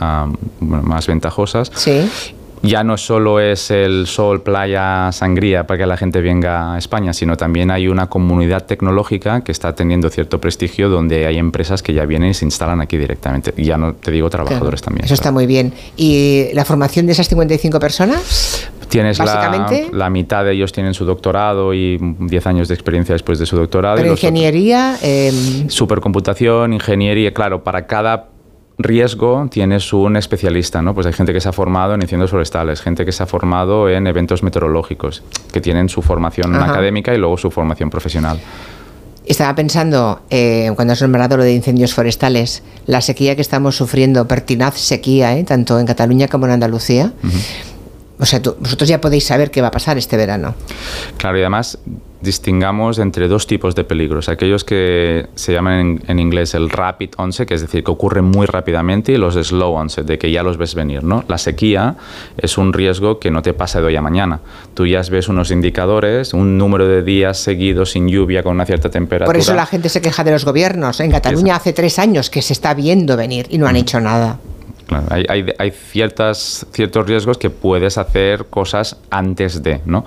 bueno, 0.60 0.82
más 0.84 1.06
ventajosas, 1.08 1.72
Sí. 1.74 2.08
ya 2.62 2.84
no 2.84 2.96
solo 2.98 3.40
es 3.40 3.70
el 3.70 4.06
sol, 4.06 4.42
playa, 4.42 5.10
sangría 5.12 5.66
para 5.66 5.78
que 5.78 5.86
la 5.86 5.96
gente 5.96 6.20
venga 6.20 6.74
a 6.74 6.78
España, 6.78 7.12
sino 7.14 7.36
también 7.36 7.70
hay 7.70 7.88
una 7.88 8.08
comunidad 8.08 8.66
tecnológica 8.66 9.40
que 9.42 9.50
está 9.50 9.74
teniendo 9.74 10.10
cierto 10.10 10.40
prestigio 10.40 10.90
donde 10.90 11.26
hay 11.26 11.38
empresas 11.38 11.82
que 11.82 11.94
ya 11.94 12.04
vienen 12.04 12.30
y 12.30 12.34
se 12.34 12.44
instalan 12.44 12.80
aquí 12.82 12.98
directamente. 12.98 13.54
Ya 13.56 13.78
no 13.78 13.94
te 13.94 14.10
digo 14.10 14.28
trabajadores 14.28 14.82
también. 14.82 15.06
Eso 15.06 15.14
está 15.14 15.32
muy 15.32 15.46
bien. 15.46 15.72
¿Y 15.96 16.48
la 16.52 16.64
formación 16.66 17.06
de 17.06 17.12
esas 17.12 17.28
55 17.28 17.80
personas? 17.80 18.68
Tienes 18.90 19.18
la, 19.18 19.66
la 19.92 20.10
mitad 20.10 20.44
de 20.44 20.52
ellos 20.52 20.72
tienen 20.72 20.94
su 20.94 21.04
doctorado 21.04 21.72
y 21.72 21.96
10 21.98 22.46
años 22.46 22.68
de 22.68 22.74
experiencia 22.74 23.14
después 23.14 23.38
de 23.38 23.46
su 23.46 23.56
doctorado. 23.56 23.96
Pero 23.96 24.10
ingeniería, 24.10 24.98
eh, 25.00 25.32
Supercomputación, 25.68 26.72
ingeniería, 26.72 27.32
claro, 27.32 27.62
para 27.64 27.86
cada 27.86 28.28
riesgo 28.78 29.46
tienes 29.50 29.92
un 29.92 30.16
especialista, 30.16 30.82
¿no? 30.82 30.94
Pues 30.94 31.06
hay 31.06 31.12
gente 31.12 31.32
que 31.32 31.40
se 31.40 31.48
ha 31.48 31.52
formado 31.52 31.94
en 31.94 32.02
incendios 32.02 32.30
forestales, 32.30 32.80
gente 32.80 33.04
que 33.04 33.12
se 33.12 33.22
ha 33.22 33.26
formado 33.26 33.88
en 33.88 34.06
eventos 34.06 34.42
meteorológicos, 34.42 35.22
que 35.52 35.60
tienen 35.60 35.88
su 35.88 36.02
formación 36.02 36.54
Ajá. 36.54 36.72
académica 36.72 37.14
y 37.14 37.18
luego 37.18 37.36
su 37.36 37.50
formación 37.50 37.90
profesional. 37.90 38.40
estaba 39.26 39.54
pensando, 39.54 40.22
eh, 40.30 40.72
cuando 40.74 40.92
has 40.92 41.02
nombrado 41.02 41.36
lo 41.36 41.44
de 41.44 41.54
incendios 41.54 41.94
forestales, 41.94 42.64
la 42.86 43.00
sequía 43.00 43.36
que 43.36 43.42
estamos 43.42 43.76
sufriendo, 43.76 44.26
pertinaz 44.26 44.76
sequía, 44.76 45.36
¿eh? 45.36 45.44
tanto 45.44 45.78
en 45.78 45.86
Cataluña 45.86 46.26
como 46.26 46.46
en 46.46 46.52
Andalucía. 46.52 47.12
O 48.20 48.26
sea, 48.26 48.40
tú- 48.42 48.54
vosotros 48.60 48.88
ya 48.88 49.00
podéis 49.00 49.24
saber 49.24 49.50
qué 49.50 49.62
va 49.62 49.68
a 49.68 49.70
pasar 49.70 49.96
este 49.98 50.16
verano. 50.16 50.54
Claro, 51.16 51.38
y 51.38 51.40
además 51.40 51.78
distingamos 52.20 52.98
entre 52.98 53.28
dos 53.28 53.46
tipos 53.46 53.74
de 53.74 53.82
peligros. 53.84 54.28
Aquellos 54.28 54.62
que 54.62 55.26
se 55.34 55.54
llaman 55.54 55.80
en, 55.80 56.02
en 56.06 56.18
inglés 56.18 56.52
el 56.54 56.68
rapid 56.68 57.10
onset, 57.16 57.48
que 57.48 57.54
es 57.54 57.62
decir, 57.62 57.82
que 57.82 57.90
ocurren 57.90 58.26
muy 58.26 58.46
rápidamente, 58.46 59.12
y 59.12 59.16
los 59.16 59.34
de 59.34 59.42
slow 59.42 59.72
onset, 59.74 60.04
de 60.04 60.18
que 60.18 60.30
ya 60.30 60.42
los 60.42 60.58
ves 60.58 60.74
venir. 60.74 61.02
¿no? 61.02 61.24
La 61.28 61.38
sequía 61.38 61.96
es 62.36 62.58
un 62.58 62.74
riesgo 62.74 63.18
que 63.18 63.30
no 63.30 63.40
te 63.40 63.54
pasa 63.54 63.80
de 63.80 63.86
hoy 63.86 63.96
a 63.96 64.02
mañana. 64.02 64.40
Tú 64.74 64.86
ya 64.86 65.00
ves 65.10 65.28
unos 65.28 65.50
indicadores, 65.50 66.34
un 66.34 66.58
número 66.58 66.86
de 66.86 67.02
días 67.02 67.38
seguidos 67.38 67.92
sin 67.92 68.06
lluvia 68.08 68.42
con 68.42 68.54
una 68.54 68.66
cierta 68.66 68.90
temperatura. 68.90 69.26
Por 69.32 69.38
eso 69.40 69.54
la 69.54 69.64
gente 69.64 69.88
se 69.88 70.02
queja 70.02 70.22
de 70.22 70.32
los 70.32 70.44
gobiernos. 70.44 71.00
En 71.00 71.10
Cataluña 71.10 71.56
hace 71.56 71.72
tres 71.72 71.98
años 71.98 72.28
que 72.28 72.42
se 72.42 72.52
está 72.52 72.74
viendo 72.74 73.16
venir 73.16 73.46
y 73.48 73.56
no 73.56 73.66
han 73.66 73.76
hecho 73.76 73.98
nada. 73.98 74.38
Claro, 74.90 75.06
hay, 75.08 75.24
hay, 75.28 75.46
hay 75.56 75.70
ciertas, 75.70 76.66
ciertos 76.72 77.06
riesgos 77.06 77.38
que 77.38 77.48
puedes 77.48 77.96
hacer 77.96 78.46
cosas 78.46 78.96
antes 79.08 79.62
de, 79.62 79.80
¿no? 79.86 80.04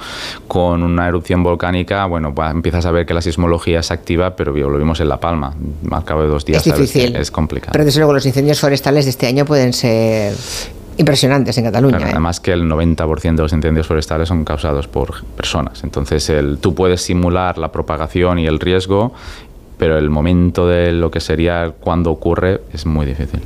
Con 0.49 0.83
una 0.83 1.07
erupción 1.07 1.41
volcánica, 1.41 2.05
bueno, 2.05 2.33
empiezas 2.51 2.85
a 2.85 2.91
ver 2.91 3.05
que 3.05 3.13
la 3.13 3.21
sismología 3.21 3.79
es 3.79 3.91
activa, 3.91 4.35
pero 4.35 4.51
lo 4.51 4.77
vimos 4.77 4.99
en 4.99 5.07
La 5.07 5.21
Palma. 5.21 5.53
Al 5.89 6.03
cabo 6.03 6.23
de 6.23 6.27
dos 6.27 6.43
días 6.43 6.67
Es 6.67 6.75
difícil. 6.75 7.15
es 7.15 7.31
complicado. 7.31 7.71
Pero 7.71 7.85
desde 7.85 8.01
luego 8.01 8.11
los 8.11 8.25
incendios 8.25 8.59
forestales 8.59 9.05
de 9.05 9.11
este 9.11 9.25
año 9.25 9.45
pueden 9.45 9.71
ser 9.71 10.33
impresionantes 10.97 11.57
en 11.57 11.63
Cataluña. 11.63 11.99
Claro, 11.99 12.09
¿eh? 12.09 12.11
además 12.15 12.41
que 12.41 12.51
el 12.51 12.69
90% 12.69 13.35
de 13.35 13.41
los 13.41 13.53
incendios 13.53 13.87
forestales 13.87 14.27
son 14.27 14.43
causados 14.43 14.89
por 14.89 15.23
personas. 15.37 15.81
Entonces, 15.85 16.29
el, 16.29 16.57
tú 16.57 16.75
puedes 16.75 17.01
simular 17.01 17.57
la 17.57 17.71
propagación 17.71 18.37
y 18.37 18.47
el 18.47 18.59
riesgo, 18.59 19.13
pero 19.77 19.97
el 19.97 20.09
momento 20.09 20.67
de 20.67 20.91
lo 20.91 21.09
que 21.09 21.19
sería 21.19 21.73
cuando 21.79 22.11
ocurre 22.11 22.61
es 22.73 22.85
muy 22.85 23.05
difícil. 23.05 23.41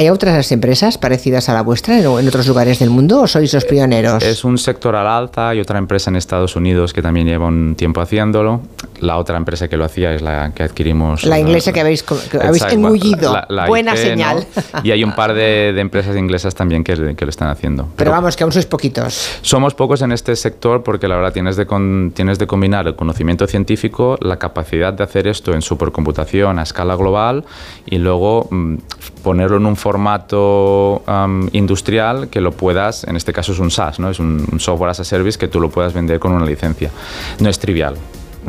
¿Hay 0.00 0.08
otras 0.08 0.50
empresas 0.50 0.96
parecidas 0.96 1.50
a 1.50 1.52
la 1.52 1.60
vuestra 1.60 1.98
en, 1.98 2.06
en 2.06 2.26
otros 2.26 2.46
lugares 2.48 2.78
del 2.78 2.88
mundo 2.88 3.20
o 3.20 3.26
sois 3.26 3.52
los 3.52 3.66
pioneros? 3.66 4.22
Es 4.22 4.44
un 4.44 4.56
sector 4.56 4.96
al 4.96 5.06
alza, 5.06 5.50
hay 5.50 5.60
otra 5.60 5.76
empresa 5.78 6.08
en 6.08 6.16
Estados 6.16 6.56
Unidos 6.56 6.94
que 6.94 7.02
también 7.02 7.26
lleva 7.26 7.46
un 7.48 7.74
tiempo 7.76 8.00
haciéndolo. 8.00 8.62
La 9.00 9.18
otra 9.18 9.36
empresa 9.36 9.68
que 9.68 9.76
lo 9.76 9.84
hacía 9.84 10.14
es 10.14 10.22
la 10.22 10.52
que 10.54 10.62
adquirimos. 10.62 11.24
La 11.24 11.38
inglesa 11.38 11.74
que 11.74 11.80
habéis, 11.80 12.02
que 12.02 12.14
habéis 12.42 12.62
engullido. 12.70 13.30
la- 13.34 13.44
la 13.50 13.66
Buena 13.66 13.94
señal. 13.94 14.46
Y 14.82 14.90
hay 14.90 15.04
un 15.04 15.14
par 15.14 15.34
de, 15.34 15.74
de 15.74 15.80
empresas 15.82 16.16
inglesas 16.16 16.54
también 16.54 16.82
que, 16.82 17.14
que 17.14 17.24
lo 17.26 17.30
están 17.30 17.48
haciendo. 17.48 17.86
Pero 17.96 18.10
vamos, 18.10 18.36
que 18.38 18.44
aún 18.44 18.52
sois 18.52 18.64
poquitos. 18.64 19.28
Somos 19.42 19.74
pocos 19.74 20.00
en 20.00 20.12
este 20.12 20.34
sector 20.34 20.82
porque 20.82 21.08
la 21.08 21.16
verdad 21.16 21.34
tienes 21.34 21.56
de, 21.56 21.66
con- 21.66 22.12
tienes 22.14 22.38
de 22.38 22.46
combinar 22.46 22.86
el 22.86 22.96
conocimiento 22.96 23.46
científico, 23.46 24.16
la 24.22 24.38
capacidad 24.38 24.94
de 24.94 25.04
hacer 25.04 25.26
esto 25.26 25.52
en 25.52 25.60
supercomputación 25.60 26.58
a 26.58 26.62
escala 26.62 26.94
global 26.94 27.44
y 27.84 27.98
luego 27.98 28.48
mm, 28.50 28.76
ponerlo 29.22 29.56
en 29.58 29.66
un 29.66 29.76
formato 29.76 31.02
am, 31.06 31.48
industrial 31.52 32.28
que 32.28 32.40
lo 32.40 32.52
puedas, 32.52 33.04
en 33.04 33.16
este 33.16 33.32
caso 33.32 33.52
es 33.52 33.58
un 33.58 33.70
SaaS, 33.70 33.98
¿no? 34.00 34.10
es 34.10 34.18
un, 34.18 34.46
un 34.50 34.60
software 34.60 34.90
as 34.90 35.00
a 35.00 35.04
service 35.04 35.38
que 35.38 35.48
tú 35.48 35.60
lo 35.60 35.70
puedas 35.70 35.92
vender 35.92 36.18
con 36.18 36.32
una 36.32 36.44
licencia. 36.44 36.90
No 37.38 37.48
es 37.48 37.58
trivial. 37.58 37.94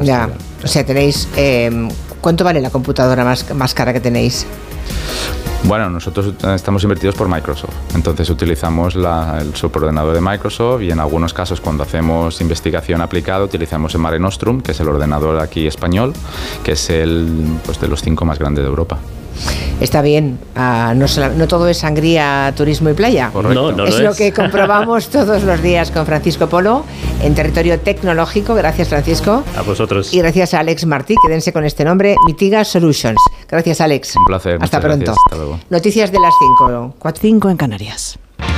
Ya. 0.02 0.30
O 0.64 0.68
sea, 0.68 0.85
tenéis. 0.85 1.27
eh, 1.35 1.89
¿Cuánto 2.22 2.43
vale 2.43 2.61
la 2.61 2.69
computadora 2.69 3.23
más, 3.26 3.53
más 3.56 3.73
cara 3.73 3.91
que 3.93 3.99
tenéis? 3.99 4.45
Bueno, 5.64 5.89
nosotros 5.91 6.34
eh, 6.43 6.53
estamos 6.56 6.81
invertidos 6.84 7.14
por 7.15 7.27
Microsoft, 7.27 7.73
entonces 7.93 8.30
utilizamos 8.31 8.95
la- 8.95 9.38
el 9.41 9.53
superordenador 9.56 10.15
de 10.15 10.22
Microsoft 10.22 10.81
y 10.81 10.89
en 10.91 10.99
algunos 10.99 11.34
casos 11.34 11.61
cuando 11.61 11.84
hacemos 11.84 12.41
investigación 12.41 12.99
aplicada 13.02 13.43
utilizamos 13.43 13.93
el 13.93 14.02
Mare 14.02 14.18
Nostrum, 14.19 14.61
que 14.61 14.72
es 14.72 14.80
el 14.80 14.88
ordenador 14.88 15.39
aquí 15.39 15.68
español, 15.68 16.14
que 16.64 16.72
es 16.72 16.89
el 16.89 17.60
pues, 17.65 17.80
de 17.80 17.88
los 17.88 18.02
cinco 18.02 18.26
más 18.26 18.39
grandes 18.39 18.64
de 18.64 18.69
Europa. 18.69 18.98
Está 19.80 20.02
bien, 20.02 20.38
ah, 20.56 20.94
no, 20.95 21.48
todo 21.48 21.68
es 21.68 21.80
sangría, 21.80 22.53
turismo 22.56 22.90
y 22.90 22.94
playa. 22.94 23.32
No, 23.34 23.41
no 23.72 23.86
es 23.86 23.98
lo 23.98 24.03
lo 24.03 24.12
es. 24.12 24.18
que 24.18 24.32
comprobamos 24.32 25.10
todos 25.10 25.44
los 25.44 25.62
días 25.62 25.90
con 25.90 26.06
Francisco 26.06 26.48
Polo 26.48 26.86
en 27.24 27.34
territorio 27.34 27.80
tecnológico. 27.80 28.53
Gracias, 28.53 28.90
Francisco. 28.90 29.44
A 29.58 29.62
vosotros. 29.64 30.14
Y 30.14 30.20
gracias 30.20 30.53
a 30.53 30.60
Alex 30.60 30.86
Martí, 30.86 31.16
quédense 31.26 31.52
con 31.52 31.66
este 31.66 31.84
nombre, 31.84 32.16
Mitiga 32.28 32.64
Solutions. 32.64 33.20
Gracias, 33.49 33.82
Alex. 33.82 34.16
Un 34.16 34.26
placer. 34.26 34.58
Hasta 34.62 34.80
pronto. 34.80 34.98
gracias, 35.06 35.18
Hasta 35.26 35.38
luego. 35.38 35.60
Noticias 35.70 36.12
de 36.12 36.20
las 36.20 36.34
5. 36.60 36.95
5 37.20 37.49
en 37.49 37.58
Canarias. 37.58 38.20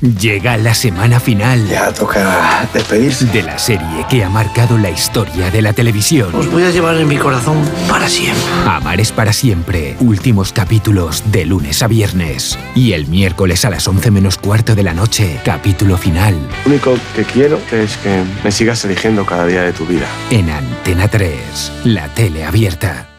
Llega 0.00 0.56
la 0.56 0.74
semana 0.74 1.20
final. 1.20 1.68
Ya 1.68 1.92
toca 1.92 2.66
despedirse. 2.72 3.26
De 3.26 3.42
la 3.42 3.58
serie 3.58 4.06
que 4.08 4.24
ha 4.24 4.30
marcado 4.30 4.78
la 4.78 4.88
historia 4.88 5.50
de 5.50 5.60
la 5.60 5.74
televisión. 5.74 6.34
Os 6.34 6.50
voy 6.50 6.62
a 6.62 6.70
llevar 6.70 6.96
en 6.96 7.06
mi 7.06 7.18
corazón 7.18 7.62
para 7.86 8.08
siempre. 8.08 8.42
Amar 8.66 8.98
es 8.98 9.12
para 9.12 9.34
siempre. 9.34 9.96
Últimos 10.00 10.52
capítulos 10.54 11.22
de 11.30 11.44
lunes 11.44 11.82
a 11.82 11.86
viernes. 11.86 12.58
Y 12.74 12.92
el 12.92 13.08
miércoles 13.08 13.66
a 13.66 13.70
las 13.70 13.86
11 13.86 14.10
menos 14.10 14.38
cuarto 14.38 14.74
de 14.74 14.84
la 14.84 14.94
noche, 14.94 15.38
capítulo 15.44 15.98
final. 15.98 16.34
Lo 16.64 16.70
único 16.70 16.94
que 17.14 17.24
quiero 17.24 17.60
es 17.70 17.98
que 17.98 18.24
me 18.42 18.50
sigas 18.50 18.82
eligiendo 18.86 19.26
cada 19.26 19.46
día 19.46 19.62
de 19.62 19.74
tu 19.74 19.84
vida. 19.84 20.06
En 20.30 20.48
Antena 20.48 21.08
3, 21.08 21.72
la 21.84 22.08
tele 22.14 22.44
abierta. 22.46 23.09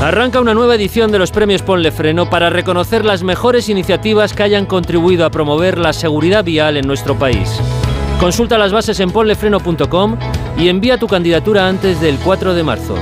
Arranca 0.00 0.40
una 0.40 0.54
nueva 0.54 0.76
edición 0.76 1.12
de 1.12 1.18
los 1.18 1.30
premios 1.30 1.60
Ponle 1.60 1.92
Freno 1.92 2.30
para 2.30 2.48
reconocer 2.48 3.04
las 3.04 3.22
mejores 3.22 3.68
iniciativas 3.68 4.32
que 4.32 4.42
hayan 4.42 4.64
contribuido 4.64 5.26
a 5.26 5.30
promover 5.30 5.76
la 5.76 5.92
seguridad 5.92 6.42
vial 6.42 6.78
en 6.78 6.86
nuestro 6.86 7.18
país. 7.18 7.60
Consulta 8.18 8.56
las 8.56 8.72
bases 8.72 8.98
en 9.00 9.10
ponlefreno.com 9.10 10.16
y 10.56 10.68
envía 10.68 10.96
tu 10.96 11.06
candidatura 11.06 11.68
antes 11.68 12.00
del 12.00 12.16
4 12.16 12.54
de 12.54 12.62
marzo. 12.62 12.94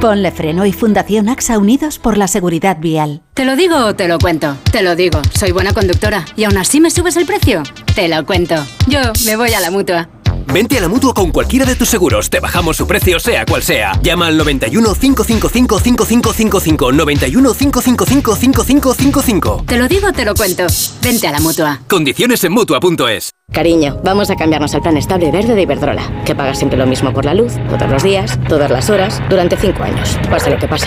Ponle 0.00 0.30
Freno 0.30 0.64
y 0.66 0.72
Fundación 0.72 1.28
AXA 1.28 1.58
Unidos 1.58 1.98
por 1.98 2.16
la 2.16 2.28
Seguridad 2.28 2.78
Vial. 2.78 3.22
¿Te 3.34 3.44
lo 3.44 3.56
digo 3.56 3.76
o 3.86 3.96
te 3.96 4.06
lo 4.06 4.20
cuento? 4.20 4.56
Te 4.70 4.82
lo 4.82 4.94
digo, 4.94 5.20
soy 5.34 5.50
buena 5.50 5.72
conductora. 5.72 6.24
¿Y 6.36 6.44
aún 6.44 6.56
así 6.58 6.80
me 6.80 6.92
subes 6.92 7.16
el 7.16 7.26
precio? 7.26 7.64
Te 7.96 8.08
lo 8.08 8.24
cuento. 8.24 8.54
Yo 8.86 9.00
me 9.26 9.34
voy 9.34 9.52
a 9.52 9.60
la 9.60 9.72
mutua. 9.72 10.08
Vente 10.52 10.76
a 10.78 10.80
la 10.80 10.88
mutua 10.88 11.14
con 11.14 11.30
cualquiera 11.30 11.64
de 11.64 11.76
tus 11.76 11.88
seguros. 11.88 12.28
Te 12.28 12.40
bajamos 12.40 12.76
su 12.76 12.86
precio, 12.86 13.20
sea 13.20 13.46
cual 13.46 13.62
sea. 13.62 13.92
Llama 14.02 14.26
al 14.26 14.36
91 14.36 14.94
555 14.94 15.78
5555. 15.78 16.92
91 16.92 17.54
555 17.54 18.34
5555. 18.34 19.64
Te 19.66 19.78
lo 19.78 19.86
digo 19.86 20.12
te 20.12 20.24
lo 20.24 20.34
cuento. 20.34 20.66
Vente 21.02 21.28
a 21.28 21.32
la 21.32 21.40
mutua. 21.40 21.80
Condiciones 21.88 22.42
en 22.42 22.52
mutua.es. 22.52 23.30
Cariño, 23.52 24.00
vamos 24.04 24.30
a 24.30 24.36
cambiarnos 24.36 24.74
al 24.74 24.82
plan 24.82 24.96
estable 24.96 25.30
verde 25.30 25.54
de 25.54 25.62
Iberdrola, 25.62 26.22
que 26.24 26.34
paga 26.34 26.54
siempre 26.54 26.78
lo 26.78 26.86
mismo 26.86 27.12
por 27.12 27.24
la 27.24 27.34
luz, 27.34 27.54
todos 27.68 27.90
los 27.90 28.02
días, 28.02 28.38
todas 28.48 28.70
las 28.70 28.90
horas, 28.90 29.20
durante 29.28 29.56
cinco 29.56 29.82
años, 29.82 30.18
pase 30.30 30.50
lo 30.50 30.58
que 30.58 30.68
pase. 30.68 30.86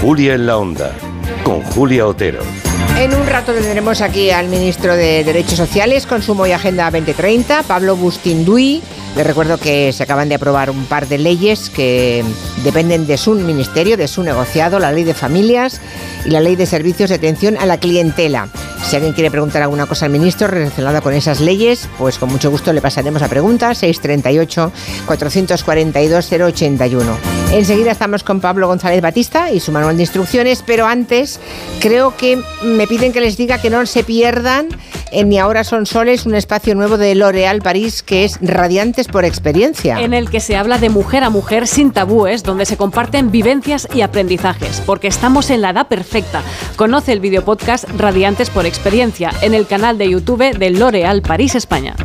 Julia 0.00 0.34
en 0.34 0.46
la 0.46 0.58
Onda, 0.58 0.92
con 1.42 1.62
Julia 1.62 2.06
Otero. 2.06 2.40
En 2.98 3.14
un 3.14 3.26
rato 3.26 3.52
tendremos 3.54 4.02
aquí 4.02 4.30
al 4.30 4.48
ministro 4.48 4.94
de 4.94 5.24
Derechos 5.24 5.54
Sociales, 5.56 6.06
Consumo 6.06 6.46
y 6.46 6.52
Agenda 6.52 6.90
2030, 6.90 7.62
Pablo 7.62 7.96
Bustinduy. 7.96 8.82
Les 9.16 9.26
recuerdo 9.26 9.56
que 9.56 9.94
se 9.94 10.02
acaban 10.02 10.28
de 10.28 10.34
aprobar 10.34 10.68
un 10.68 10.84
par 10.84 11.08
de 11.08 11.16
leyes 11.16 11.70
que 11.70 12.22
dependen 12.62 13.06
de 13.06 13.16
su 13.16 13.32
ministerio, 13.32 13.96
de 13.96 14.08
su 14.08 14.22
negociado, 14.22 14.78
la 14.78 14.92
ley 14.92 15.04
de 15.04 15.14
familias 15.14 15.80
y 16.26 16.30
la 16.30 16.40
ley 16.40 16.54
de 16.54 16.66
servicios 16.66 17.08
de 17.08 17.16
atención 17.16 17.56
a 17.56 17.64
la 17.64 17.78
clientela. 17.78 18.48
Si 18.84 18.94
alguien 18.94 19.14
quiere 19.14 19.30
preguntar 19.30 19.62
alguna 19.62 19.86
cosa 19.86 20.04
al 20.04 20.12
ministro 20.12 20.48
relacionada 20.48 21.00
con 21.00 21.14
esas 21.14 21.40
leyes, 21.40 21.88
pues 21.96 22.18
con 22.18 22.28
mucho 22.28 22.50
gusto 22.50 22.74
le 22.74 22.82
pasaremos 22.82 23.22
a 23.22 23.28
pregunta 23.28 23.74
638 23.74 24.70
442 25.06 26.32
081. 26.32 27.18
Enseguida 27.52 27.92
estamos 27.92 28.22
con 28.22 28.40
Pablo 28.40 28.68
González 28.68 29.00
Batista 29.00 29.50
y 29.50 29.60
su 29.60 29.72
manual 29.72 29.96
de 29.96 30.02
instrucciones, 30.02 30.62
pero 30.64 30.86
antes 30.86 31.40
creo 31.80 32.16
que 32.16 32.38
me 32.62 32.86
piden 32.86 33.12
que 33.12 33.20
les 33.20 33.38
diga 33.38 33.58
que 33.58 33.70
no 33.70 33.86
se 33.86 34.04
pierdan 34.04 34.68
en 35.16 35.30
Ni 35.30 35.38
Ahora 35.38 35.64
Son 35.64 35.86
Soles, 35.86 36.26
un 36.26 36.34
espacio 36.34 36.74
nuevo 36.74 36.98
de 36.98 37.14
L'Oréal 37.14 37.62
París 37.62 38.02
que 38.02 38.24
es 38.24 38.38
Radiantes 38.42 39.08
por 39.08 39.24
Experiencia. 39.24 39.98
En 39.98 40.12
el 40.12 40.28
que 40.28 40.40
se 40.40 40.56
habla 40.56 40.76
de 40.76 40.90
mujer 40.90 41.24
a 41.24 41.30
mujer 41.30 41.66
sin 41.66 41.90
tabúes, 41.90 42.42
donde 42.42 42.66
se 42.66 42.76
comparten 42.76 43.30
vivencias 43.30 43.88
y 43.94 44.02
aprendizajes, 44.02 44.82
porque 44.84 45.08
estamos 45.08 45.48
en 45.48 45.62
la 45.62 45.70
edad 45.70 45.88
perfecta. 45.88 46.42
Conoce 46.76 47.12
el 47.12 47.20
videopodcast 47.20 47.88
Radiantes 47.96 48.50
por 48.50 48.66
Experiencia 48.66 49.30
en 49.40 49.54
el 49.54 49.66
canal 49.66 49.96
de 49.96 50.10
YouTube 50.10 50.54
de 50.58 50.70
L'Oréal 50.70 51.22
París 51.22 51.54
España. 51.54 51.96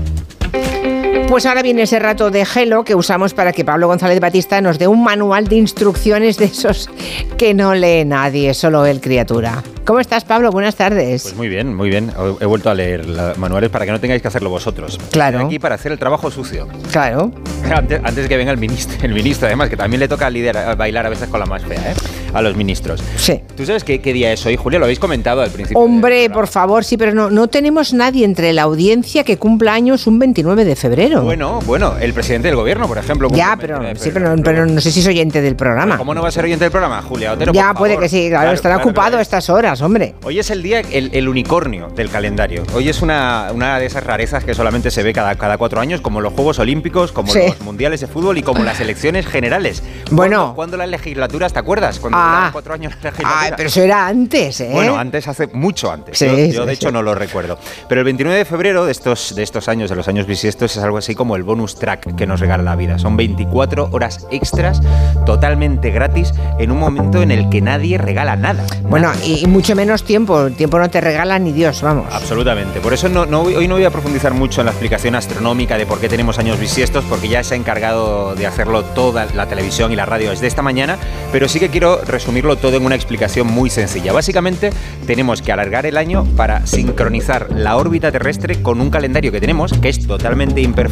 Pues 1.32 1.46
ahora 1.46 1.62
viene 1.62 1.84
ese 1.84 1.98
rato 1.98 2.30
de 2.30 2.44
gelo 2.44 2.84
que 2.84 2.94
usamos 2.94 3.34
para 3.34 3.54
que 3.54 3.64
Pablo 3.64 3.88
González 3.88 4.20
Batista 4.20 4.60
nos 4.60 4.78
dé 4.78 4.90
un 4.90 5.02
manual 5.02 5.48
de 5.48 5.56
instrucciones 5.56 6.38
de 6.38 6.44
esos 6.44 6.90
que 7.38 7.54
no 7.54 7.74
lee 7.74 8.04
nadie, 8.04 8.54
solo 8.54 8.86
él 8.86 9.00
criatura. 9.00 9.64
¿Cómo 9.86 10.00
estás, 10.00 10.26
Pablo? 10.26 10.52
Buenas 10.52 10.76
tardes. 10.76 11.24
Pues 11.24 11.36
muy 11.36 11.50
bien, 11.50 11.74
muy 11.74 11.90
bien. 11.90 12.12
He 12.40 12.46
vuelto 12.46 12.70
a 12.70 12.76
leer 12.76 13.06
los 13.06 13.38
manuales 13.38 13.70
para 13.70 13.86
que 13.86 13.92
no 13.92 14.00
tengáis 14.00 14.22
que 14.22 14.28
hacerlo 14.28 14.50
vosotros. 14.50 15.00
Claro. 15.12 15.38
Estoy 15.38 15.48
aquí 15.48 15.60
para 15.60 15.76
hacer 15.76 15.92
el 15.92 15.98
trabajo 16.00 16.30
sucio. 16.30 16.68
Claro. 16.92 17.32
Antes, 17.72 18.02
antes 18.04 18.28
que 18.28 18.36
venga 18.36 18.52
el 18.52 18.58
ministro, 18.58 18.98
el 19.02 19.14
ministro, 19.14 19.48
además, 19.48 19.70
que 19.70 19.78
también 19.78 20.02
le 20.02 20.08
toca 20.10 20.30
liderar, 20.30 20.76
bailar 20.76 21.06
a 21.06 21.10
veces 21.10 21.30
con 21.30 21.40
la 21.40 21.46
más 21.46 21.64
fea, 21.64 21.92
¿eh? 21.92 21.96
A 22.34 22.42
los 22.42 22.56
ministros. 22.58 23.02
Sí. 23.16 23.40
¿Tú 23.56 23.66
sabes 23.66 23.86
qué, 23.86 24.02
qué 24.02 24.12
día 24.12 24.34
es 24.34 24.46
hoy, 24.46 24.58
Julia? 24.58 24.78
Lo 24.78 24.86
habéis 24.86 25.00
comentado 25.00 25.42
al 25.42 25.52
principio. 25.52 25.82
Hombre, 25.82 26.30
por 26.30 26.48
favor, 26.48 26.84
sí, 26.84 26.98
pero 26.98 27.14
no, 27.14 27.30
no 27.30 27.48
tenemos 27.48 27.94
nadie 27.94 28.26
entre 28.26 28.52
la 28.52 28.64
audiencia 28.64 29.24
que 29.24 29.38
cumpla 29.38 29.74
años 29.74 30.06
un 30.06 30.20
29 30.20 30.66
de 30.66 30.76
febrero. 30.76 31.21
Bueno, 31.24 31.60
bueno, 31.66 31.96
el 32.00 32.14
presidente 32.14 32.48
del 32.48 32.56
gobierno, 32.56 32.88
por 32.88 32.98
ejemplo. 32.98 33.30
Ya, 33.32 33.58
pero, 33.60 33.80
sí, 33.96 34.12
pero, 34.14 34.36
no, 34.36 34.44
pero 34.44 34.66
no 34.66 34.82
sé 34.82 34.92
si 34.92 35.00
es 35.02 35.08
oyente 35.08 35.42
del 35.42 35.56
programa. 35.56 35.98
¿Cómo 35.98 36.14
no 36.14 36.22
va 36.22 36.30
a 36.30 36.32
ser 36.32 36.44
oyente 36.46 36.66
del 36.66 36.72
programa, 36.72 37.02
Julia? 37.02 37.34
Otero, 37.34 37.54
ya, 37.54 37.70
por 37.70 37.80
puede 37.80 37.94
favor. 37.94 38.04
que 38.04 38.10
sí, 38.10 38.30
claro, 38.30 38.52
estará 38.52 38.76
claro, 38.76 38.90
ocupado 38.90 39.08
claro. 39.10 39.22
estas 39.22 39.50
horas, 39.50 39.82
hombre. 39.82 40.16
Hoy 40.24 40.40
es 40.40 40.50
el 40.50 40.64
día, 40.64 40.80
el, 40.82 41.10
el 41.14 41.28
unicornio 41.30 41.88
del 41.96 42.10
calendario. 42.10 42.64
Hoy 42.74 42.90
es 42.90 43.02
una, 43.02 43.50
una 43.54 43.80
de 43.80 43.86
esas 43.86 44.04
rarezas 44.04 44.44
que 44.44 44.54
solamente 44.54 44.92
se 44.92 45.04
ve 45.04 45.14
cada, 45.14 45.36
cada 45.36 45.58
cuatro 45.58 45.80
años, 45.80 46.02
como 46.02 46.22
los 46.22 46.34
Juegos 46.34 46.60
Olímpicos, 46.60 47.12
como 47.12 47.32
Sí. 47.32 47.40
los 47.48 47.62
Mundiales 47.62 48.02
de 48.02 48.08
Fútbol 48.08 48.38
y 48.38 48.44
como 48.44 48.64
las 48.64 48.80
elecciones 48.80 49.26
generales. 49.28 49.84
Bueno. 50.12 50.54
¿Cuándo 50.56 50.78
las 50.78 50.90
legislaturas, 50.90 51.54
te 51.54 51.60
acuerdas? 51.60 52.00
Cuando 52.00 52.18
Ah. 52.20 52.50
cuatro 52.52 52.74
años 52.74 52.94
la 53.02 53.10
legislatura. 53.12 53.42
Ay, 53.42 53.52
pero 53.56 53.70
eso 53.70 53.82
era 53.82 54.08
antes, 54.08 54.60
¿eh? 54.62 54.70
Bueno, 54.72 54.98
antes, 54.98 55.28
hace 55.28 55.48
mucho 55.48 55.92
antes. 55.92 56.18
Sí, 56.18 56.26
yo, 56.52 56.62
sí, 56.62 56.68
de 56.68 56.74
hecho 56.74 56.92
no 56.92 57.02
lo 57.02 57.16
recuerdo. 57.16 57.58
Pero 57.88 58.02
el 58.02 58.06
29 58.06 58.38
de 58.40 58.46
febrero 58.46 58.86
de 58.86 58.92
estos, 58.92 59.36
de 59.36 59.44
estos 59.44 59.68
años, 59.68 59.90
de 59.90 59.96
los 59.96 60.08
años 60.08 60.26
bisiestos, 60.28 60.76
es 60.76 60.84
algo 60.84 60.98
así 60.98 61.11
como 61.16 61.36
el 61.36 61.44
bonus 61.44 61.76
track 61.76 62.16
que 62.16 62.28
nos 62.28 62.40
regala 62.40 62.64
la 62.64 62.76
vida. 62.76 63.00
Son 63.00 63.18
24 63.18 63.90
horas 63.92 64.28
extras 64.32 64.82
totalmente 65.26 65.92
gratis 65.92 66.34
en 66.60 66.72
un 66.72 66.80
momento 66.80 67.22
en 67.22 67.32
el 67.32 67.50
que 67.50 67.62
nadie 67.62 67.98
regala 67.98 68.36
nada. 68.36 68.66
Bueno, 68.90 69.12
y, 69.26 69.44
y 69.44 69.48
mucho 69.48 69.76
menos 69.76 70.04
tiempo. 70.04 70.46
El 70.46 70.56
tiempo 70.56 70.80
no 70.80 70.90
te 70.90 71.02
regala 71.02 71.40
ni 71.40 71.52
Dios, 71.52 71.82
vamos. 71.82 72.06
Absolutamente. 72.12 72.80
Por 72.80 72.94
eso 72.94 73.10
no, 73.10 73.26
no 73.26 73.42
hoy 73.42 73.68
no 73.68 73.76
voy 73.76 73.86
a 73.86 73.92
profundizar 73.92 74.34
mucho 74.34 74.62
en 74.62 74.66
la 74.66 74.72
explicación 74.72 75.16
astronómica 75.16 75.78
de 75.78 75.86
por 75.86 76.00
qué 76.00 76.10
tenemos 76.10 76.40
años 76.40 76.60
bisiestos, 76.60 77.04
porque 77.06 77.28
ya 77.28 77.44
se 77.44 77.54
ha 77.54 77.58
encargado 77.58 78.36
de 78.36 78.48
hacerlo 78.48 78.84
toda 78.84 79.26
la 79.36 79.48
televisión 79.48 79.92
y 79.92 79.96
la 79.96 80.06
radio 80.06 80.30
desde 80.30 80.48
esta 80.48 80.62
mañana, 80.62 80.98
pero 81.32 81.48
sí 81.48 81.60
que 81.60 81.70
quiero 81.70 82.02
resumirlo 82.02 82.58
todo 82.58 82.78
en 82.78 82.86
una 82.86 82.96
explicación 82.96 83.48
muy 83.48 83.70
sencilla. 83.70 84.14
Básicamente, 84.14 84.72
tenemos 85.06 85.42
que 85.42 85.52
alargar 85.52 85.86
el 85.86 85.98
año 85.98 86.26
para 86.36 86.66
sincronizar 86.66 87.48
la 87.52 87.78
órbita 87.78 88.12
terrestre 88.12 88.62
con 88.62 88.82
un 88.82 88.90
calendario 88.90 89.32
que 89.32 89.40
tenemos, 89.40 89.74
que 89.74 89.90
es 89.90 90.06
totalmente 90.06 90.62
imperfecto, 90.62 90.91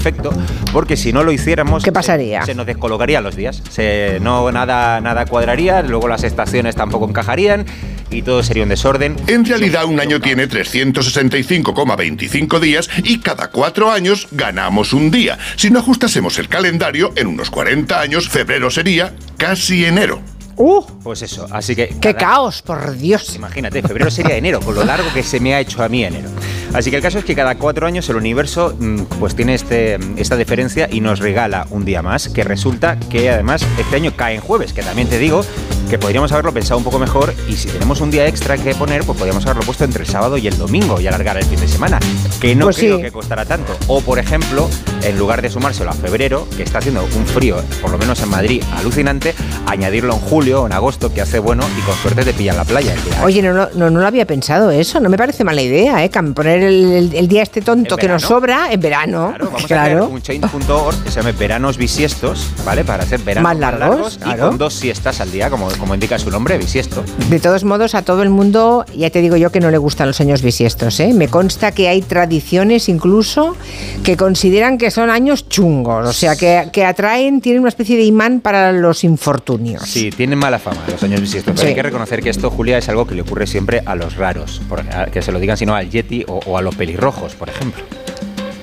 porque 0.71 0.97
si 0.97 1.13
no 1.13 1.23
lo 1.23 1.31
hiciéramos... 1.31 1.84
¿Qué 1.84 1.91
pasaría? 1.91 2.41
Se, 2.41 2.47
se 2.47 2.55
nos 2.55 2.65
descolocarían 2.65 3.23
los 3.23 3.35
días. 3.35 3.61
Se, 3.69 4.19
no, 4.21 4.51
nada, 4.51 5.01
nada 5.01 5.26
cuadraría, 5.26 5.81
luego 5.81 6.07
las 6.07 6.23
estaciones 6.23 6.76
tampoco 6.76 7.07
encajarían 7.07 7.65
y 8.11 8.21
todo 8.21 8.43
sería 8.43 8.63
un 8.63 8.69
desorden. 8.69 9.15
En 9.27 9.45
realidad, 9.45 9.85
un 9.85 9.99
año 9.99 10.19
tiene 10.19 10.49
365,25 10.49 12.59
días 12.59 12.89
y 13.03 13.19
cada 13.19 13.51
cuatro 13.51 13.91
años 13.91 14.27
ganamos 14.31 14.93
un 14.93 15.11
día. 15.11 15.38
Si 15.55 15.69
no 15.69 15.80
ajustásemos 15.80 16.39
el 16.39 16.47
calendario, 16.47 17.11
en 17.15 17.27
unos 17.27 17.49
40 17.49 17.99
años, 17.99 18.30
febrero 18.30 18.71
sería 18.71 19.13
casi 19.38 19.85
enero. 19.85 20.21
¡Uh! 20.61 20.84
Pues 21.02 21.22
eso, 21.22 21.48
así 21.52 21.73
que... 21.73 21.88
¡Qué 22.02 22.14
caos, 22.15 22.61
por 22.61 22.98
Dios! 22.98 23.34
Imagínate, 23.34 23.81
febrero 23.81 24.11
sería 24.11 24.36
enero, 24.36 24.60
con 24.60 24.76
lo 24.76 24.84
largo 24.84 25.07
que 25.14 25.23
se 25.23 25.40
me 25.40 25.53
ha 25.56 25.61
hecho 25.61 25.81
a 25.81 25.88
mí 25.88 26.03
enero. 26.03 26.27
Así 26.73 26.90
que 26.91 26.98
el 26.98 27.02
caso 27.02 27.18
es 27.18 27.23
que 27.26 27.34
cada 27.34 27.56
cuatro 27.56 27.88
años 27.88 28.07
el 28.10 28.18
universo 28.18 28.76
mm, 28.77 29.03
pues 29.19 29.36
tiene 29.36 29.56
este, 29.56 29.98
esta 30.18 30.36
diferencia 30.36 30.88
y 30.91 30.99
nos 30.99 31.19
regala 31.19 31.65
un 31.72 31.86
día 31.86 32.02
más, 32.02 32.27
que 32.27 32.44
resulta 32.44 32.99
que 32.99 33.30
además 33.30 33.65
este 33.80 33.95
año 33.95 34.11
cae 34.15 34.36
en 34.36 34.41
jueves, 34.41 34.73
que 34.73 34.84
también 34.84 35.07
te 35.07 35.18
digo 35.18 35.44
que 35.90 35.98
podríamos 35.98 36.31
haberlo 36.31 36.53
pensado 36.53 36.77
un 36.77 36.84
poco 36.84 36.99
mejor 36.99 37.34
y 37.48 37.53
si 37.53 37.68
tenemos 37.69 38.02
un 38.02 38.11
día 38.11 38.27
extra 38.27 38.56
que 38.57 38.76
poner, 38.76 39.03
pues 39.03 39.18
podríamos 39.18 39.44
haberlo 39.45 39.64
puesto 39.64 39.84
entre 39.86 40.03
el 40.03 40.10
sábado 40.10 40.38
y 40.38 40.48
el 40.48 40.56
domingo 40.56 41.02
y 41.02 41.07
alargar 41.07 41.38
el 41.38 41.45
fin 41.45 41.60
de 41.60 41.68
semana, 41.68 41.98
que 42.40 42.56
no 42.56 42.65
Pues 42.65 42.77
creo 42.77 42.98
sí. 42.98 43.02
que 43.03 43.11
costará 43.11 43.45
tanto. 43.45 43.76
O 43.88 44.02
por 44.02 44.19
ejemplo, 44.19 44.69
en 45.02 45.18
lugar 45.18 45.41
de 45.41 45.49
sumárselo 45.49 45.90
a 45.90 45.94
febrero, 45.94 46.48
que 46.56 46.61
está 46.61 46.77
haciendo 46.77 47.03
un 47.03 47.26
frío, 47.26 47.64
por 47.81 47.90
lo 47.90 47.98
menos 47.98 48.22
en 48.22 48.30
Madrid, 48.30 48.61
alucinante, 48.77 49.34
añadirlo 49.65 50.14
en 50.14 50.19
julio 50.19 50.48
o 50.53 50.65
en 50.65 50.73
agosto, 50.73 51.13
que 51.13 51.21
hace 51.21 51.39
bueno 51.39 51.63
y 51.77 51.81
con 51.81 51.95
suerte 51.95 52.23
te 52.23 52.34
pillan 52.34 52.57
la 52.57 52.65
playa. 52.65 52.93
hay. 52.93 53.23
Oye, 53.26 53.41
no, 53.41 53.53
no, 53.53 53.67
no, 53.76 53.89
no 53.89 53.99
lo 53.99 54.07
había 54.07 54.26
pensado 54.26 54.71
eso. 54.71 54.99
No 54.99 55.09
me 55.09 55.17
parece 55.17 55.43
mala 55.43 55.61
idea, 55.61 56.03
¿eh? 56.03 56.09
Poner 56.34 56.63
el, 56.63 57.11
el- 57.13 57.27
día 57.27 57.43
este 57.43 57.61
tonto 57.61 57.95
que 57.97 58.07
nos 58.07 58.23
sobra 58.23 58.71
en 58.71 58.80
verano. 58.80 59.34
Vamos 59.39 59.63
a 59.63 59.67
Claro. 59.67 59.95
crear 60.07 60.11
un 60.11 60.21
change.org 60.21 61.03
que 61.03 61.11
se 61.11 61.19
llame 61.19 61.31
veranos 61.34 61.77
bisiestos, 61.77 62.47
¿vale? 62.65 62.84
Para 62.84 63.03
hacer 63.03 63.19
veranos 63.21 63.49
Más 63.51 63.59
largos, 63.59 64.15
y 64.15 64.23
claro. 64.23 64.47
con 64.49 64.57
dos 64.57 64.73
siestas 64.73 65.19
al 65.21 65.31
día, 65.31 65.49
como, 65.49 65.67
como 65.80 65.93
indica 65.93 66.17
su 66.19 66.30
nombre, 66.31 66.57
bisiesto. 66.57 67.03
De 67.30 67.39
todos 67.39 67.63
modos, 67.63 67.93
a 67.95 68.01
todo 68.01 68.23
el 68.23 68.30
mundo, 68.30 68.85
ya 68.95 69.09
te 69.09 69.21
digo 69.21 69.35
yo 69.38 69.51
que 69.51 69.59
no 69.59 69.69
le 69.71 69.77
gustan 69.77 70.07
los 70.07 70.19
años 70.21 70.41
bisiestos. 70.41 70.99
¿eh? 70.99 71.13
Me 71.13 71.27
consta 71.27 71.71
que 71.71 71.88
hay 71.88 72.01
tradiciones 72.01 72.89
incluso 72.89 73.55
que 74.03 74.17
consideran 74.17 74.77
que 74.77 74.89
son 74.91 75.09
años 75.09 75.47
chungos, 75.49 76.07
o 76.07 76.13
sea, 76.13 76.35
que, 76.35 76.69
que 76.73 76.85
atraen, 76.85 77.41
tienen 77.41 77.61
una 77.61 77.69
especie 77.69 77.95
de 77.97 78.03
imán 78.03 78.39
para 78.41 78.71
los 78.71 79.03
infortunios. 79.03 79.84
Sí, 79.84 80.09
tienen 80.09 80.39
mala 80.40 80.57
fama 80.60 80.78
los 80.90 81.02
años 81.03 81.22
bisiestos, 81.22 81.53
pero 81.53 81.61
Sí. 81.61 81.68
hay 81.70 81.76
que 81.76 81.84
reconocer 81.84 82.22
que 82.22 82.30
esto, 82.30 82.49
Julia, 82.49 82.78
es 82.78 82.90
algo 82.90 83.06
que 83.06 83.14
le 83.16 83.22
ocurre 83.22 83.45
siempre 83.45 83.82
a 83.86 83.95
los 83.95 84.16
raros, 84.16 84.61
por- 84.68 84.80
a- 84.82 85.06
que 85.06 85.22
se 85.22 85.32
lo 85.32 85.40
digan 85.40 85.57
sino 85.57 85.76
al 85.76 85.90
Yeti 85.90 86.26
o, 86.28 86.40
o 86.45 86.57
a 86.57 86.61
los 86.61 86.76
pelirrojos, 86.76 87.36
por 87.36 87.49
ejemplo. 87.49 87.84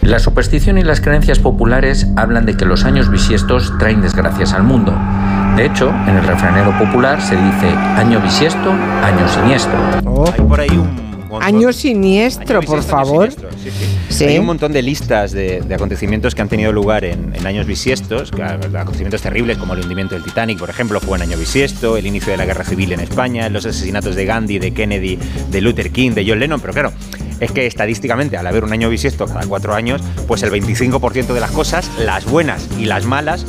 La 0.03 0.19
superstición 0.20 0.78
y 0.78 0.82
las 0.85 1.01
creencias 1.01 1.40
populares 1.40 2.07
hablan 2.16 2.47
de 2.47 2.57
que 2.57 2.65
los 2.65 2.85
años 2.85 3.11
bisiestos 3.11 3.73
traen 3.78 4.01
desgracias 4.03 4.53
al 4.53 4.62
mundo. 4.62 4.97
De 5.57 5.65
hecho, 5.66 5.93
en 6.07 6.16
el 6.16 6.24
refranero 6.24 6.77
popular 6.78 7.20
se 7.20 7.35
dice 7.35 7.69
año 7.97 8.20
bisiesto, 8.20 8.70
año 8.70 9.28
siniestro. 9.28 9.78
Hay 10.32 10.40
por 10.43 10.61
ahí 10.61 10.69
un 10.70 11.06
Año 11.42 11.72
siniestro, 11.72 12.60
por 12.62 12.82
favor. 12.82 13.30
Sí. 14.08 14.24
Hay 14.24 14.38
un 14.38 14.46
montón 14.46 14.72
de 14.72 14.82
listas 14.82 15.32
de, 15.32 15.60
de 15.60 15.74
acontecimientos 15.74 16.34
que 16.34 16.42
han 16.42 16.48
tenido 16.48 16.72
lugar 16.72 17.04
en, 17.04 17.34
en 17.34 17.46
años 17.46 17.66
bisiestos, 17.66 18.30
que, 18.30 18.42
ah, 18.42 18.58
acontecimientos 18.78 19.20
terribles 19.22 19.58
como 19.58 19.74
el 19.74 19.80
hundimiento 19.80 20.14
del 20.14 20.24
Titanic, 20.24 20.58
por 20.58 20.70
ejemplo, 20.70 21.00
fue 21.00 21.18
en 21.18 21.22
año 21.22 21.36
bisiesto, 21.36 21.96
el 21.96 22.06
inicio 22.06 22.30
de 22.32 22.36
la 22.38 22.44
guerra 22.46 22.64
civil 22.64 22.92
en 22.92 23.00
España, 23.00 23.48
los 23.48 23.66
asesinatos 23.66 24.14
de 24.14 24.24
Gandhi, 24.24 24.58
de 24.58 24.72
Kennedy, 24.72 25.18
de 25.50 25.60
Luther 25.60 25.90
King, 25.90 26.12
de 26.12 26.24
John 26.26 26.38
Lennon, 26.40 26.60
pero 26.60 26.72
claro, 26.72 26.92
es 27.40 27.52
que 27.52 27.66
estadísticamente 27.66 28.36
al 28.36 28.46
haber 28.46 28.64
un 28.64 28.72
año 28.72 28.88
bisiesto 28.88 29.26
cada 29.26 29.44
cuatro 29.46 29.74
años, 29.74 30.00
pues 30.26 30.42
el 30.42 30.50
25% 30.50 31.34
de 31.34 31.40
las 31.40 31.50
cosas, 31.50 31.90
las 31.98 32.24
buenas 32.24 32.66
y 32.78 32.86
las 32.86 33.04
malas, 33.04 33.44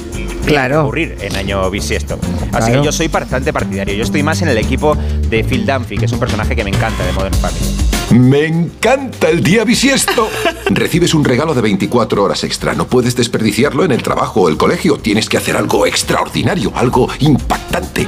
Claro. 0.45 0.83
ocurrir 0.83 1.17
en 1.21 1.35
año 1.35 1.69
bisiesto. 1.69 2.17
Así 2.53 2.67
Claro. 2.67 2.81
que 2.81 2.85
yo 2.85 2.91
soy 2.93 3.09
bastante 3.09 3.51
partidario, 3.51 3.93
yo 3.95 4.03
estoy 4.03 4.23
más 4.23 4.41
en 4.41 4.47
el 4.47 4.57
equipo 4.57 4.95
de 5.29 5.43
Phil 5.43 5.65
Dunphy, 5.65 5.97
que 5.97 6.05
es 6.05 6.11
un 6.13 6.19
personaje 6.19 6.55
que 6.55 6.63
me 6.63 6.69
encanta 6.69 7.05
de 7.05 7.11
Modern 7.11 7.35
Family. 7.35 7.76
Me 8.11 8.45
encanta 8.45 9.29
el 9.29 9.43
día 9.43 9.63
bisiesto. 9.65 10.29
Recibes 10.69 11.13
un 11.13 11.25
regalo 11.25 11.53
de 11.53 11.61
24 11.61 12.23
horas 12.23 12.43
extra. 12.43 12.73
No 12.73 12.87
puedes 12.87 13.15
desperdiciarlo 13.15 13.83
en 13.83 13.91
el 13.91 14.01
trabajo 14.01 14.41
o 14.43 14.49
el 14.49 14.57
colegio. 14.57 14.97
Tienes 14.97 15.27
que 15.29 15.37
hacer 15.37 15.57
algo 15.57 15.85
extraordinario, 15.85 16.71
algo 16.75 17.09
impactante. 17.19 18.07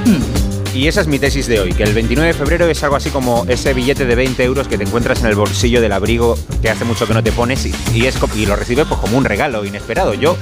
Y 0.74 0.86
esa 0.86 1.00
es 1.02 1.06
mi 1.08 1.18
tesis 1.18 1.46
de 1.48 1.60
hoy, 1.60 1.72
que 1.72 1.82
el 1.82 1.92
29 1.92 2.28
de 2.28 2.34
febrero 2.34 2.66
es 2.66 2.82
algo 2.82 2.96
así 2.96 3.10
como 3.10 3.44
ese 3.48 3.74
billete 3.74 4.04
de 4.06 4.14
20 4.14 4.42
euros 4.44 4.68
que 4.68 4.78
te 4.78 4.84
encuentras 4.84 5.20
en 5.20 5.26
el 5.26 5.34
bolsillo 5.34 5.80
del 5.80 5.92
abrigo 5.92 6.38
que 6.62 6.70
hace 6.70 6.84
mucho 6.84 7.06
que 7.06 7.14
no 7.14 7.22
te 7.24 7.32
pones 7.32 7.66
y, 7.66 7.74
y 7.92 8.06
es, 8.06 8.16
co- 8.16 8.30
y 8.36 8.46
lo 8.46 8.54
recibes 8.56 8.86
pues, 8.86 9.00
como 9.00 9.18
un 9.18 9.24
regalo 9.24 9.64
inesperado. 9.64 10.14
Yo 10.14 10.36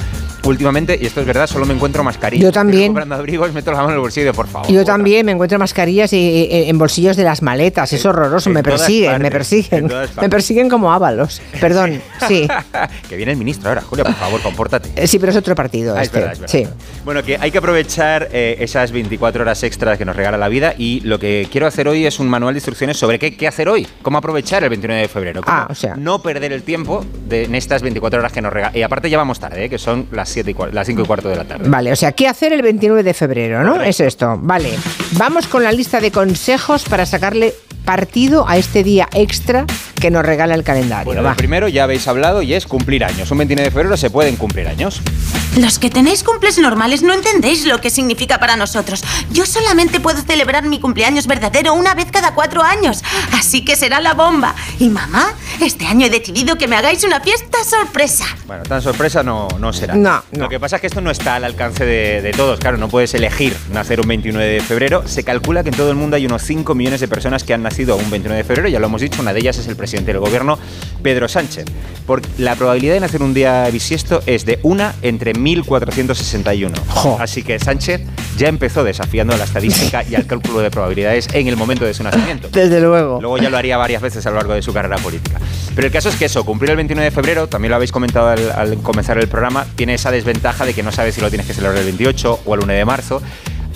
últimamente, 0.49 0.99
y 1.01 1.07
esto 1.07 1.21
es 1.21 1.27
verdad, 1.27 1.47
solo 1.47 1.67
me 1.67 1.75
encuentro 1.75 2.03
mascarillas. 2.05 2.45
Yo 2.45 2.53
también. 2.53 2.89
Comprando 2.89 3.15
abrigos, 3.17 3.53
meto 3.53 3.71
la 3.71 3.79
mano 3.79 3.91
en 3.91 3.95
el 3.95 4.01
bolsillo 4.01 4.33
por 4.35 4.47
favor. 4.49 4.71
Yo 4.71 4.85
también 4.85 5.27
me 5.27 5.33
encuentro 5.33 5.59
mascarillas 5.59 6.13
y- 6.13 6.17
y- 6.51 6.69
en 6.69 6.79
bolsillos 6.79 7.17
de 7.17 7.25
las 7.25 7.43
maletas, 7.43 7.93
es 7.93 8.05
horroroso, 8.07 8.49
en 8.51 8.55
me 8.55 8.63
persiguen, 8.63 9.13
me 9.13 9.31
partes, 9.31 9.31
persiguen, 9.33 9.79
en 9.85 9.89
todas 9.89 10.17
me 10.17 10.29
persiguen 10.29 10.69
como 10.69 10.93
ábalos. 10.93 11.41
Perdón, 11.61 12.01
sí. 12.29 12.47
que 13.09 13.17
viene 13.17 13.33
el 13.33 13.39
ministro 13.39 13.69
ahora, 13.69 13.83
Julia, 13.83 14.05
por 14.05 14.15
favor, 14.15 14.41
compórtate. 14.43 14.91
Eh, 14.97 15.07
Sí, 15.07 15.19
pero 15.19 15.31
es 15.33 15.39
otro 15.39 15.55
partido. 15.55 15.95
Ah, 15.97 16.03
es 16.03 16.07
este. 16.09 16.19
verdad, 16.19 16.33
es 16.35 16.41
verdad. 16.41 16.53
Sí. 16.53 17.01
Bueno, 17.05 17.23
que 17.23 17.37
hay 17.39 17.51
que 17.51 17.59
aprovechar 17.59 18.29
eh, 18.33 18.57
esas 18.61 18.93
24 18.93 19.43
horas 19.43 19.63
extras 19.63 19.97
que 19.99 20.05
nos 20.05 20.15
regala 20.17 20.37
la 20.37 20.49
vida 20.49 20.75
y 20.77 21.01
lo 21.01 21.19
que 21.19 21.49
quiero 21.51 21.67
hacer 21.67 21.89
hoy 21.89 22.05
es 22.07 22.19
un 22.21 22.29
manual 22.29 22.55
de 22.55 22.59
instrucciones 22.59 22.97
sobre 22.99 23.19
qué, 23.19 23.37
qué 23.37 23.49
hacer 23.49 23.69
hoy, 23.69 23.87
cómo 24.03 24.19
aprovechar 24.19 24.63
el 24.65 24.69
29 24.71 25.03
de 25.03 25.09
febrero, 25.09 25.43
cómo 25.43 25.57
Ah, 25.57 25.67
o 25.71 25.75
sea. 25.75 25.95
no 25.97 26.21
perder 26.23 26.53
el 26.53 26.63
tiempo 26.63 27.05
de, 27.27 27.45
en 27.45 27.55
estas 27.55 27.83
24 27.83 28.19
horas 28.21 28.33
que 28.33 28.43
nos 28.43 28.53
regala. 28.53 28.77
Y 28.77 28.83
aparte 28.83 29.09
ya 29.09 29.17
vamos 29.17 29.41
tarde, 29.41 29.65
eh, 29.65 29.69
que 29.71 29.79
son 29.79 30.07
las, 30.13 30.29
7 30.45 30.51
y 30.51 30.75
las 30.75 30.87
5 30.87 31.03
y 31.03 31.05
cuarto 31.05 31.29
de 31.29 31.37
la 31.37 31.45
tarde. 31.45 31.69
Vale, 31.69 31.93
o 31.93 31.97
sea, 31.97 32.13
¿qué 32.13 32.29
hacer 32.29 32.53
el 32.53 32.63
29 32.63 33.03
de 33.03 33.15
febrero, 33.15 33.65
no? 33.65 33.83
Es 33.83 34.01
esto. 34.01 34.39
Vale. 34.41 34.79
Vamos 35.13 35.47
con 35.47 35.65
la 35.65 35.73
lista 35.73 36.01
de 36.01 36.11
consejos 36.11 36.85
para 36.85 37.07
sacarle 37.07 37.55
partido 37.85 38.47
a 38.47 38.59
este 38.59 38.85
día 38.85 39.09
extra 39.15 39.65
que 39.99 40.11
nos 40.11 40.23
regala 40.23 40.55
el 40.55 40.63
calendario. 40.63 41.07
Bueno, 41.07 41.23
va. 41.23 41.31
lo 41.31 41.37
primero 41.37 41.69
ya 41.69 41.85
habéis 41.85 42.07
hablado 42.07 42.43
y 42.43 42.53
es 42.55 42.67
cumplir 42.67 43.03
años. 43.03 43.31
Un 43.31 43.39
29 43.39 43.71
de 43.71 43.75
febrero 43.75 43.97
se 43.97 44.11
pueden 44.11 44.37
cumplir 44.37 44.69
años. 44.69 45.01
Los 45.57 45.79
que 45.79 45.89
tenéis 45.91 46.23
cumples 46.23 46.59
normales 46.59 47.03
no 47.03 47.15
entendéis 47.15 47.65
lo 47.67 47.81
que 47.81 47.91
significa 47.91 48.39
para 48.39 48.57
nosotros. 48.57 49.03
Yo 49.33 49.47
solamente 49.47 50.01
puedo 50.01 50.21
celebrar 50.21 50.65
mi 50.67 50.79
cumpleaños 50.81 51.27
verdadero 51.27 51.75
una 51.75 51.95
vez 51.95 52.13
cada 52.13 52.35
cuatro 52.35 52.63
años, 52.63 53.03
así 53.33 53.65
que 53.65 53.75
será 53.75 54.01
la 54.01 54.15
bomba. 54.15 54.55
Y 54.79 54.91
mamá, 54.91 55.33
este 55.61 55.87
año 55.87 56.07
he 56.07 56.11
decidido 56.11 56.59
que 56.59 56.69
me 56.69 56.77
hagáis 56.77 57.03
una 57.05 57.21
fiesta 57.21 57.59
sorpresa. 57.65 58.27
Bueno, 58.47 58.65
tan 58.65 58.83
sorpresa 58.83 59.23
no, 59.23 59.49
no 59.59 59.73
será. 59.73 59.95
No, 59.97 60.23
Lo 60.33 60.49
que 60.49 60.61
pasa 60.61 60.77
es 60.77 60.81
que 60.81 60.87
esto 60.89 61.01
no 61.01 61.11
está 61.11 61.37
al 61.37 61.45
alcance 61.45 61.85
de, 61.85 62.21
de 62.21 62.31
todos. 62.33 62.59
Claro, 62.61 62.77
no 62.77 62.89
puedes 62.89 63.15
elegir 63.15 63.57
nacer 63.73 64.01
un 64.01 64.09
29 64.09 64.47
de 64.47 64.61
febrero. 64.61 65.07
Se 65.07 65.25
calcula 65.25 65.63
que 65.63 65.71
en 65.71 65.77
todo 65.77 65.91
el 65.91 65.97
mundo 65.97 66.17
hay 66.17 66.27
unos 66.27 66.43
5 66.43 66.75
millones 66.75 67.01
de 67.01 67.09
personas 67.09 67.45
que 67.45 67.55
han 67.55 67.63
nacido 67.63 67.97
un 67.97 68.11
29 68.11 68.37
de 68.37 68.45
febrero. 68.45 68.69
Ya 68.69 68.79
lo 68.79 68.87
hemos 68.87 69.01
dicho, 69.01 69.23
una 69.23 69.33
de 69.33 69.41
ellas 69.41 69.59
es 69.59 69.69
el 69.69 69.77
presidente 69.77 70.13
del 70.13 70.21
gobierno, 70.21 70.59
Pedro 71.03 71.29
Sánchez. 71.29 71.65
Porque 72.07 72.29
la 72.39 72.57
probabilidad 72.57 72.95
de 72.95 73.01
nacer 73.01 73.23
un 73.23 73.35
día 73.35 73.69
bisiesto 73.71 74.23
es 74.27 74.45
de 74.45 74.59
una 74.63 74.95
entre 75.03 75.35
1461. 75.35 76.75
Así 77.19 77.43
que 77.43 77.59
Sánchez 77.59 78.03
ya 78.37 78.49
empezó 78.49 78.85
desafiando 78.85 79.37
la 79.37 79.45
estadística 79.45 80.05
y 80.05 80.15
al 80.15 80.27
cálculo 80.27 80.61
de 80.61 80.71
probabilidades 80.71 81.29
en 81.33 81.49
el 81.49 81.57
momento 81.57 81.85
de 81.85 81.95
su 81.95 82.03
nacimiento. 82.03 82.49
Desde 82.53 82.81
luego. 82.81 83.19
Luego 83.21 83.39
ya 83.39 83.51
lo 83.51 83.57
haría 83.57 83.77
varias 83.77 84.03
veces 84.03 84.27
a 84.27 84.31
lo 84.31 84.37
largo 84.37 84.55
de 84.55 84.63
su 84.63 84.73
carrera 84.73 84.97
política. 84.97 85.41
Pero 85.75 85.87
el 85.87 85.93
caso 85.93 86.09
es 86.09 86.17
que 86.17 86.27
eso, 86.27 86.45
cumplir 86.45 86.71
el 86.71 86.77
29 86.77 87.05
de 87.05 87.11
febrero, 87.11 87.49
también 87.49 87.71
lo 87.71 87.77
habéis 87.77 87.93
comentado 87.93 88.29
al, 88.29 88.51
al 88.53 88.79
comenzar 88.83 89.19
el 89.19 89.29
programa, 89.29 89.67
tiene 89.77 89.95
esa 89.95 90.08
desventaja 90.11 90.65
de 90.67 90.75
que 90.75 90.83
no 90.83 90.93
sabes 90.93 91.15
si 91.15 91.21
lo 91.21 91.29
tienes 91.29 91.47
que 91.47 91.55
celebrar 91.55 91.79
el 91.79 91.85
28 91.85 92.41
o 92.45 92.55
el 92.55 92.61
1 92.63 92.73
de 92.73 92.85
marzo. 92.85 93.23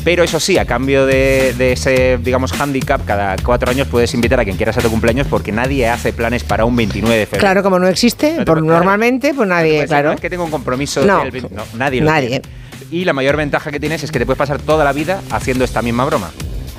Pero 0.04 0.24
eso 0.24 0.40
sí, 0.40 0.58
a 0.58 0.64
cambio 0.64 1.06
de, 1.06 1.54
de 1.56 1.72
ese, 1.72 2.18
digamos, 2.20 2.52
handicap, 2.60 3.04
cada 3.06 3.36
cuatro 3.36 3.70
años 3.70 3.86
puedes 3.86 4.12
invitar 4.14 4.40
a 4.40 4.44
quien 4.44 4.56
quieras 4.56 4.76
a 4.76 4.80
tu 4.80 4.90
cumpleaños 4.90 5.28
porque 5.28 5.52
nadie 5.52 5.88
hace 5.88 6.12
planes 6.12 6.42
para 6.42 6.64
un 6.64 6.74
29 6.74 7.16
de 7.16 7.26
febrero. 7.26 7.40
Claro, 7.40 7.62
como 7.62 7.78
no 7.78 7.86
existe, 7.86 8.44
por, 8.44 8.60
normalmente, 8.64 9.32
pues 9.32 9.48
nadie, 9.48 9.76
Pues, 9.78 9.88
claro. 9.88 10.08
No 10.08 10.14
es 10.16 10.20
que 10.20 10.28
tenga 10.28 10.42
un 10.42 10.50
compromiso 10.50 11.04
No. 11.06 11.20
del 11.20 11.30
20 11.30 11.54
no, 11.54 11.62
nadie 11.76 12.00
lo 12.00 12.10
Nadie. 12.10 12.28
tiene. 12.40 12.42
Y 12.90 13.04
la 13.04 13.12
mayor 13.12 13.36
ventaja 13.36 13.70
que 13.70 13.78
tienes 13.78 14.02
es 14.02 14.10
que 14.10 14.18
te 14.18 14.26
puedes 14.26 14.38
pasar 14.38 14.58
toda 14.58 14.84
la 14.84 14.92
vida 14.92 15.20
haciendo 15.30 15.64
esta 15.64 15.82
misma 15.82 16.04
broma. 16.04 16.32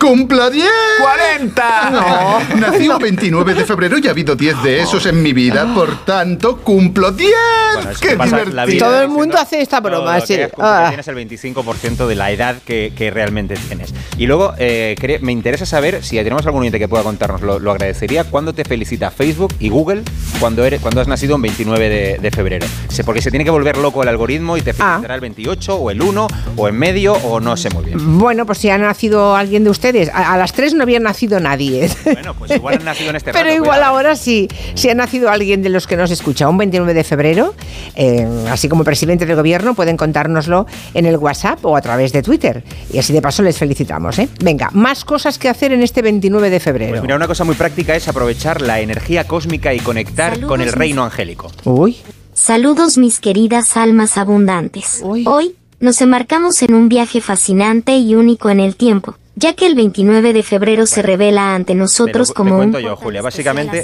¡Cumplo 0.04 0.50
10! 0.50 0.66
¡40! 1.02 1.92
No, 1.92 2.40
nací 2.60 2.90
un 2.90 2.98
29 3.00 3.54
de 3.54 3.64
febrero 3.64 3.98
y 3.98 4.08
ha 4.08 4.12
habido 4.12 4.36
10 4.36 4.62
de 4.62 4.82
esos 4.82 5.06
en 5.06 5.24
mi 5.24 5.32
vida, 5.32 5.66
por 5.74 6.04
tanto, 6.04 6.58
cumplo 6.58 7.12
10. 7.14 7.32
Bueno, 7.76 7.90
¡Qué 8.02 8.10
divertido! 8.18 8.66
vida 8.66 8.86
Todo 8.86 9.02
el 9.02 9.08
mundo 9.08 9.38
hace 9.38 9.62
esta 9.62 9.80
broma, 9.80 10.20
sí. 10.20 10.36
que 10.36 10.52
Ah. 10.60 10.88
tienes 10.90 11.08
el 11.08 11.16
25% 11.16 12.06
de 12.06 12.16
la 12.16 12.32
edad 12.32 12.58
que, 12.66 12.92
que 12.98 13.12
realmente 13.12 13.56
tienes. 13.56 13.94
Y 14.18 14.26
luego, 14.28 14.54
eh, 14.58 14.96
me 15.22 15.32
interesa 15.32 15.66
saber 15.66 16.04
si 16.04 16.18
tenemos 16.18 16.46
algún 16.46 16.60
oyente 16.62 16.80
que 16.80 16.90
pueda 16.90 17.04
contarnos, 17.04 17.42
lo, 17.42 17.60
lo 17.60 17.72
agradecería, 17.72 18.26
cuándo 18.26 18.52
te 18.54 18.66
felicita 18.66 19.10
Facebook 19.10 19.54
y 19.60 19.70
Google 19.70 20.04
cuando, 20.44 20.66
eres, 20.66 20.82
cuando 20.82 21.00
has 21.00 21.08
nacido 21.08 21.38
un 21.38 21.42
29 21.42 21.88
de, 21.88 22.18
de 22.22 22.32
febrero. 22.32 22.68
Porque 23.06 23.22
se 23.22 23.30
tiene 23.32 23.46
que 23.46 23.50
volver 23.50 23.78
loco 23.78 24.04
el 24.04 24.10
algoritmo 24.10 24.58
y 24.58 24.62
te 24.62 24.72
Ah. 24.72 24.74
felicitará 24.74 25.16
el 25.16 25.22
28 25.22 25.76
o 25.78 25.90
el 25.90 26.02
1 26.02 26.28
o 26.58 26.68
en 26.68 26.76
medio 26.76 27.14
o 27.14 27.40
no 27.40 27.56
sé 27.56 27.70
muy 27.70 27.86
bien. 27.86 28.20
Bueno, 28.20 28.46
pues 28.46 28.58
si 28.58 28.70
ha 28.70 28.78
nacido 28.78 29.38
alguien 29.38 29.64
de 29.64 29.70
ustedes. 29.70 30.10
A, 30.10 30.34
a 30.34 30.38
las 30.38 30.52
tres 30.52 30.74
no 30.74 30.84
había 30.84 31.00
nacido 31.00 31.40
nadie. 31.40 31.90
Bueno, 32.04 32.34
pues 32.34 32.52
igual 32.52 32.76
han 32.80 32.84
nacido 32.84 33.12
en 33.12 33.16
este 33.16 33.32
Pero 33.32 33.46
rato, 33.46 33.56
igual 33.56 33.78
cuidado. 33.78 33.96
ahora 33.96 34.16
sí, 34.18 34.50
si 34.76 34.90
ha 34.90 34.96
nacido 34.96 35.30
alguien 35.30 35.62
de 35.64 35.70
los 35.70 35.88
que 35.88 35.96
nos 35.96 36.12
escucha 36.12 36.50
un 36.50 36.58
29 36.58 36.94
de 36.94 37.04
febrero, 37.06 37.54
eh, 37.96 38.28
así 38.50 38.68
como 38.68 38.84
presidente 38.84 39.26
del 39.26 39.38
gobierno, 39.38 39.76
pueden 39.76 39.96
contárnoslo 39.96 40.66
en 40.94 41.06
el 41.06 41.16
WhatsApp 41.16 41.64
o 41.66 41.78
a 41.78 41.82
través 41.82 42.12
de 42.12 42.22
Twitter. 42.22 42.64
Y 42.92 42.98
así 42.98 43.14
de 43.14 43.22
paso 43.22 43.44
les 43.44 43.58
felicitamos. 43.58 44.20
¿eh? 44.20 44.28
Venga, 44.44 44.70
más 44.74 45.06
cosas 45.06 45.38
que 45.38 45.48
hacer 45.48 45.72
en 45.72 45.84
este 45.84 46.02
29 46.02 46.50
de 46.50 46.60
febrero. 46.60 46.90
Pues 46.92 47.02
mira, 47.02 47.16
una 47.16 47.28
cosa 47.28 47.46
muy 47.46 47.56
práctica 47.56 47.96
es 47.96 48.08
aprovechar 48.10 48.62
la 48.62 48.82
energía 48.82 49.26
cósmica 49.26 49.74
y 49.74 49.80
conectar 49.80 50.33
con 50.42 50.62
el 50.62 50.72
reino 50.72 51.04
angélico. 51.04 51.52
Uy. 51.64 51.98
Saludos 52.34 52.98
mis 52.98 53.20
queridas 53.20 53.78
almas 53.78 54.18
abundantes. 54.18 55.02
Hoy 55.04 55.56
nos 55.80 56.02
embarcamos 56.02 56.62
en 56.62 56.74
un 56.74 56.90
viaje 56.90 57.22
fascinante 57.22 57.98
y 57.98 58.16
único 58.16 58.50
en 58.50 58.60
el 58.60 58.76
tiempo, 58.76 59.16
ya 59.36 59.54
que 59.54 59.66
el 59.66 59.76
29 59.76 60.32
de 60.34 60.44
febrero 60.44 60.86
se 60.86 61.02
revela 61.02 61.56
ante 61.56 61.74
nosotros 61.76 62.28
Te 62.28 62.32
lo- 62.32 62.36
como 62.36 62.50
te 62.50 62.54
un 62.54 62.58
cuento 62.60 62.80
yo, 62.80 62.96
Julia. 62.96 63.22
Básicamente, 63.22 63.84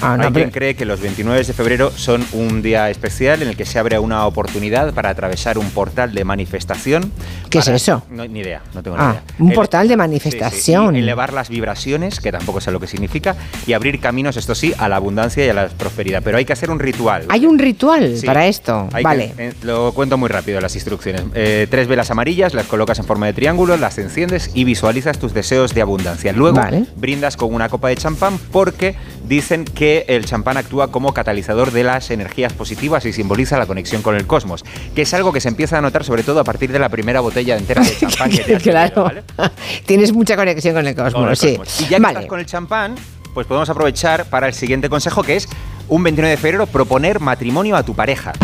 Ah, 0.00 0.16
no, 0.16 0.24
hay 0.26 0.32
quien 0.32 0.50
cree 0.50 0.74
que 0.76 0.84
los 0.84 1.00
29 1.00 1.42
de 1.42 1.52
febrero 1.52 1.90
son 1.94 2.24
un 2.32 2.62
día 2.62 2.88
especial 2.90 3.42
en 3.42 3.48
el 3.48 3.56
que 3.56 3.64
se 3.66 3.78
abre 3.78 3.98
una 3.98 4.26
oportunidad 4.26 4.94
para 4.94 5.10
atravesar 5.10 5.58
un 5.58 5.68
portal 5.70 6.14
de 6.14 6.24
manifestación. 6.24 7.10
¿Qué 7.50 7.58
es 7.58 7.64
para- 7.64 7.76
eso? 7.76 8.02
No, 8.10 8.24
ni 8.26 8.40
idea, 8.40 8.62
no 8.74 8.82
tengo 8.82 8.96
ni 8.96 9.02
Ah, 9.02 9.10
idea. 9.10 9.22
un 9.40 9.46
Ele- 9.48 9.54
portal 9.56 9.88
de 9.88 9.94
Sí, 9.94 9.94
sí, 9.94 9.98
manifestación. 9.98 10.96
y 10.96 11.00
elevar 11.00 11.32
las 11.32 11.48
vibraciones, 11.48 12.20
que 12.20 12.30
tampoco 12.30 12.60
sé 12.60 12.70
lo 12.70 12.78
que 12.80 12.86
significa, 12.86 13.36
y 13.66 13.72
abrir 13.72 14.00
caminos, 14.00 14.36
esto 14.36 14.54
sí, 14.54 14.72
a 14.78 14.88
la 14.88 14.96
abundancia 14.96 15.44
y 15.44 15.48
a 15.48 15.54
la 15.54 15.68
prosperidad. 15.68 16.22
Pero 16.22 16.38
hay 16.38 16.44
que 16.44 16.52
hacer 16.52 16.70
un 16.70 16.78
ritual. 16.78 17.24
Hay 17.28 17.46
un 17.46 17.58
ritual 17.58 18.16
Sí. 18.16 18.26
para 18.26 18.46
esto. 18.46 18.88
Hay 18.92 19.02
vale. 19.02 19.32
que- 19.36 19.48
eh, 19.48 19.52
lo 19.62 19.92
cuento 19.92 20.16
muy 20.18 20.28
rápido 20.28 20.60
las 20.60 20.74
instrucciones. 20.74 21.22
Eh, 21.34 21.66
tres 21.70 21.88
velas 21.88 22.10
amarillas, 22.10 22.54
las 22.54 22.66
colocas 22.66 22.98
en 22.98 23.04
forma 23.04 23.26
de 23.26 23.32
triángulo, 23.32 23.76
las 23.76 23.98
enciendes 23.98 24.50
y 24.54 24.64
visualizas 24.68 25.18
tus 25.18 25.32
deseos 25.32 25.72
de 25.72 25.80
abundancia. 25.80 26.30
Luego 26.34 26.58
Vale. 26.58 26.84
brindas 26.94 27.38
con 27.38 27.54
una 27.54 27.70
copa 27.70 27.88
de 27.88 27.96
champán 27.96 28.38
porque 28.52 28.94
dicen 29.24 29.64
que 29.64 30.04
el 30.08 30.26
champán 30.26 30.58
actúa 30.58 30.88
como 30.88 31.14
catalizador 31.14 31.72
de 31.72 31.84
las 31.84 32.10
energías 32.10 32.52
positivas 32.52 33.06
y 33.06 33.14
simboliza 33.14 33.56
la 33.58 33.64
conexión 33.64 34.02
con 34.02 34.14
el 34.14 34.26
cosmos, 34.26 34.66
que 34.94 35.02
es 35.02 35.14
algo 35.14 35.32
que 35.32 35.40
se 35.40 35.48
empieza 35.48 35.78
a 35.78 35.80
notar 35.80 36.04
sobre 36.04 36.22
todo 36.22 36.40
a 36.40 36.44
partir 36.44 36.70
de 36.70 36.78
la 36.78 36.90
primera 36.90 37.20
botella 37.20 37.56
entera 37.56 37.82
de 37.82 37.96
champán 37.98 38.30
que 38.30 38.44
te 38.44 38.56
has 38.56 38.62
claro. 38.62 39.10
Tienes 39.86 40.12
mucha 40.12 40.36
conexión 40.36 40.74
con 40.74 40.86
el 40.86 40.94
cosmos, 40.94 41.14
Con 41.14 41.30
el 41.30 41.36
sí. 41.38 41.58
Y 41.78 41.88
ya 41.88 41.96
que 41.96 42.02
vale. 42.02 42.18
estás 42.18 42.28
con 42.28 42.40
el 42.40 42.44
champán, 42.44 42.94
pues 43.32 43.46
podemos 43.46 43.70
aprovechar 43.70 44.26
para 44.26 44.48
el 44.48 44.52
siguiente 44.52 44.90
consejo 44.90 45.22
que 45.22 45.36
es 45.36 45.48
un 45.88 46.02
29 46.02 46.32
de 46.32 46.36
febrero 46.36 46.66
proponer 46.66 47.20
matrimonio 47.20 47.74
a 47.74 47.82
tu 47.82 47.94
pareja. 47.94 48.34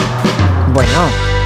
Bueno. 0.72 1.43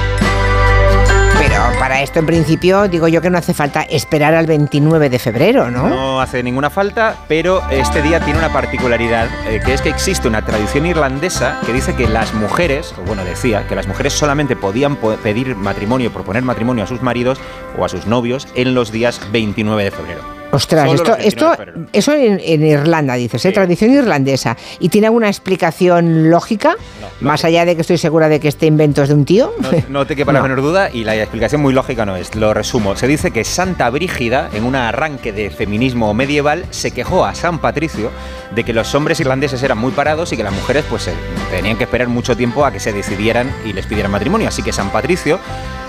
Para 1.79 2.01
esto, 2.01 2.19
en 2.19 2.25
principio, 2.25 2.87
digo 2.87 3.07
yo 3.07 3.21
que 3.21 3.29
no 3.29 3.37
hace 3.37 3.53
falta 3.53 3.81
esperar 3.83 4.33
al 4.35 4.45
29 4.45 5.09
de 5.09 5.19
febrero, 5.19 5.69
¿no? 5.71 5.87
No 5.89 6.21
hace 6.21 6.43
ninguna 6.43 6.69
falta, 6.69 7.15
pero 7.27 7.61
este 7.69 8.01
día 8.01 8.19
tiene 8.19 8.39
una 8.39 8.51
particularidad, 8.51 9.27
eh, 9.47 9.61
que 9.65 9.73
es 9.73 9.81
que 9.81 9.89
existe 9.89 10.27
una 10.27 10.43
tradición 10.45 10.85
irlandesa 10.85 11.59
que 11.65 11.73
dice 11.73 11.95
que 11.95 12.07
las 12.07 12.33
mujeres, 12.33 12.93
o 12.97 13.01
bueno, 13.05 13.23
decía, 13.25 13.67
que 13.67 13.75
las 13.75 13.87
mujeres 13.87 14.13
solamente 14.13 14.55
podían 14.55 14.95
po- 14.97 15.15
pedir 15.17 15.55
matrimonio, 15.55 16.11
proponer 16.11 16.43
matrimonio 16.43 16.83
a 16.83 16.87
sus 16.87 17.01
maridos 17.01 17.39
o 17.77 17.85
a 17.85 17.89
sus 17.89 18.05
novios 18.05 18.47
en 18.55 18.73
los 18.73 18.91
días 18.91 19.19
29 19.31 19.83
de 19.83 19.91
febrero. 19.91 20.38
Ostras, 20.51 20.85
Solo 20.85 20.95
esto, 20.95 21.09
los 21.11 21.17
29 21.57 21.71
esto, 21.71 21.89
eso 21.93 22.13
en, 22.13 22.41
en 22.43 22.65
Irlanda 22.65 23.13
dices, 23.15 23.45
¿eh? 23.45 23.51
tradición 23.51 23.91
irlandesa. 23.91 24.57
¿Y 24.79 24.89
tiene 24.89 25.07
alguna 25.07 25.27
explicación 25.27 26.29
lógica? 26.29 26.75
Más 27.21 27.43
allá 27.45 27.65
de 27.65 27.75
que 27.75 27.81
estoy 27.81 27.97
segura 27.97 28.29
de 28.29 28.39
que 28.39 28.47
este 28.47 28.65
invento 28.65 29.03
es 29.03 29.09
de 29.09 29.15
un 29.15 29.25
tío. 29.25 29.53
No, 29.59 29.69
no 29.89 30.07
te 30.07 30.15
quepa 30.15 30.31
la 30.31 30.39
No. 30.39 30.43
menor 30.43 30.61
duda 30.61 30.89
y 30.91 31.03
la 31.03 31.15
explicación 31.15 31.61
muy 31.61 31.73
lógica 31.73 32.05
no 32.05 32.15
es. 32.15 32.33
Lo 32.35 32.53
resumo. 32.53 32.95
Se 32.95 33.07
dice 33.07 33.31
que 33.31 33.43
Santa 33.43 33.89
Brígida, 33.89 34.49
en 34.53 34.63
un 34.63 34.75
arranque 34.75 35.31
de 35.33 35.49
feminismo 35.49 36.13
medieval, 36.13 36.65
se 36.71 36.91
quejó 36.91 37.25
a 37.25 37.35
San 37.35 37.59
Patricio 37.59 38.09
de 38.55 38.63
que 38.63 38.73
los 38.73 38.95
hombres 38.95 39.19
irlandeses 39.19 39.61
eran 39.61 39.77
muy 39.77 39.91
parados 39.91 40.31
y 40.33 40.37
que 40.37 40.43
las 40.43 40.53
mujeres 40.53 40.83
pues 40.89 41.09
tenían 41.51 41.77
que 41.77 41.83
esperar 41.83 42.07
mucho 42.07 42.35
tiempo 42.37 42.65
a 42.65 42.71
que 42.71 42.79
se 42.79 42.93
decidieran 42.93 43.51
y 43.65 43.73
les 43.73 43.85
pidieran 43.85 44.11
matrimonio. 44.11 44.47
Así 44.47 44.63
que 44.63 44.71
San 44.71 44.89
Patricio, 44.89 45.39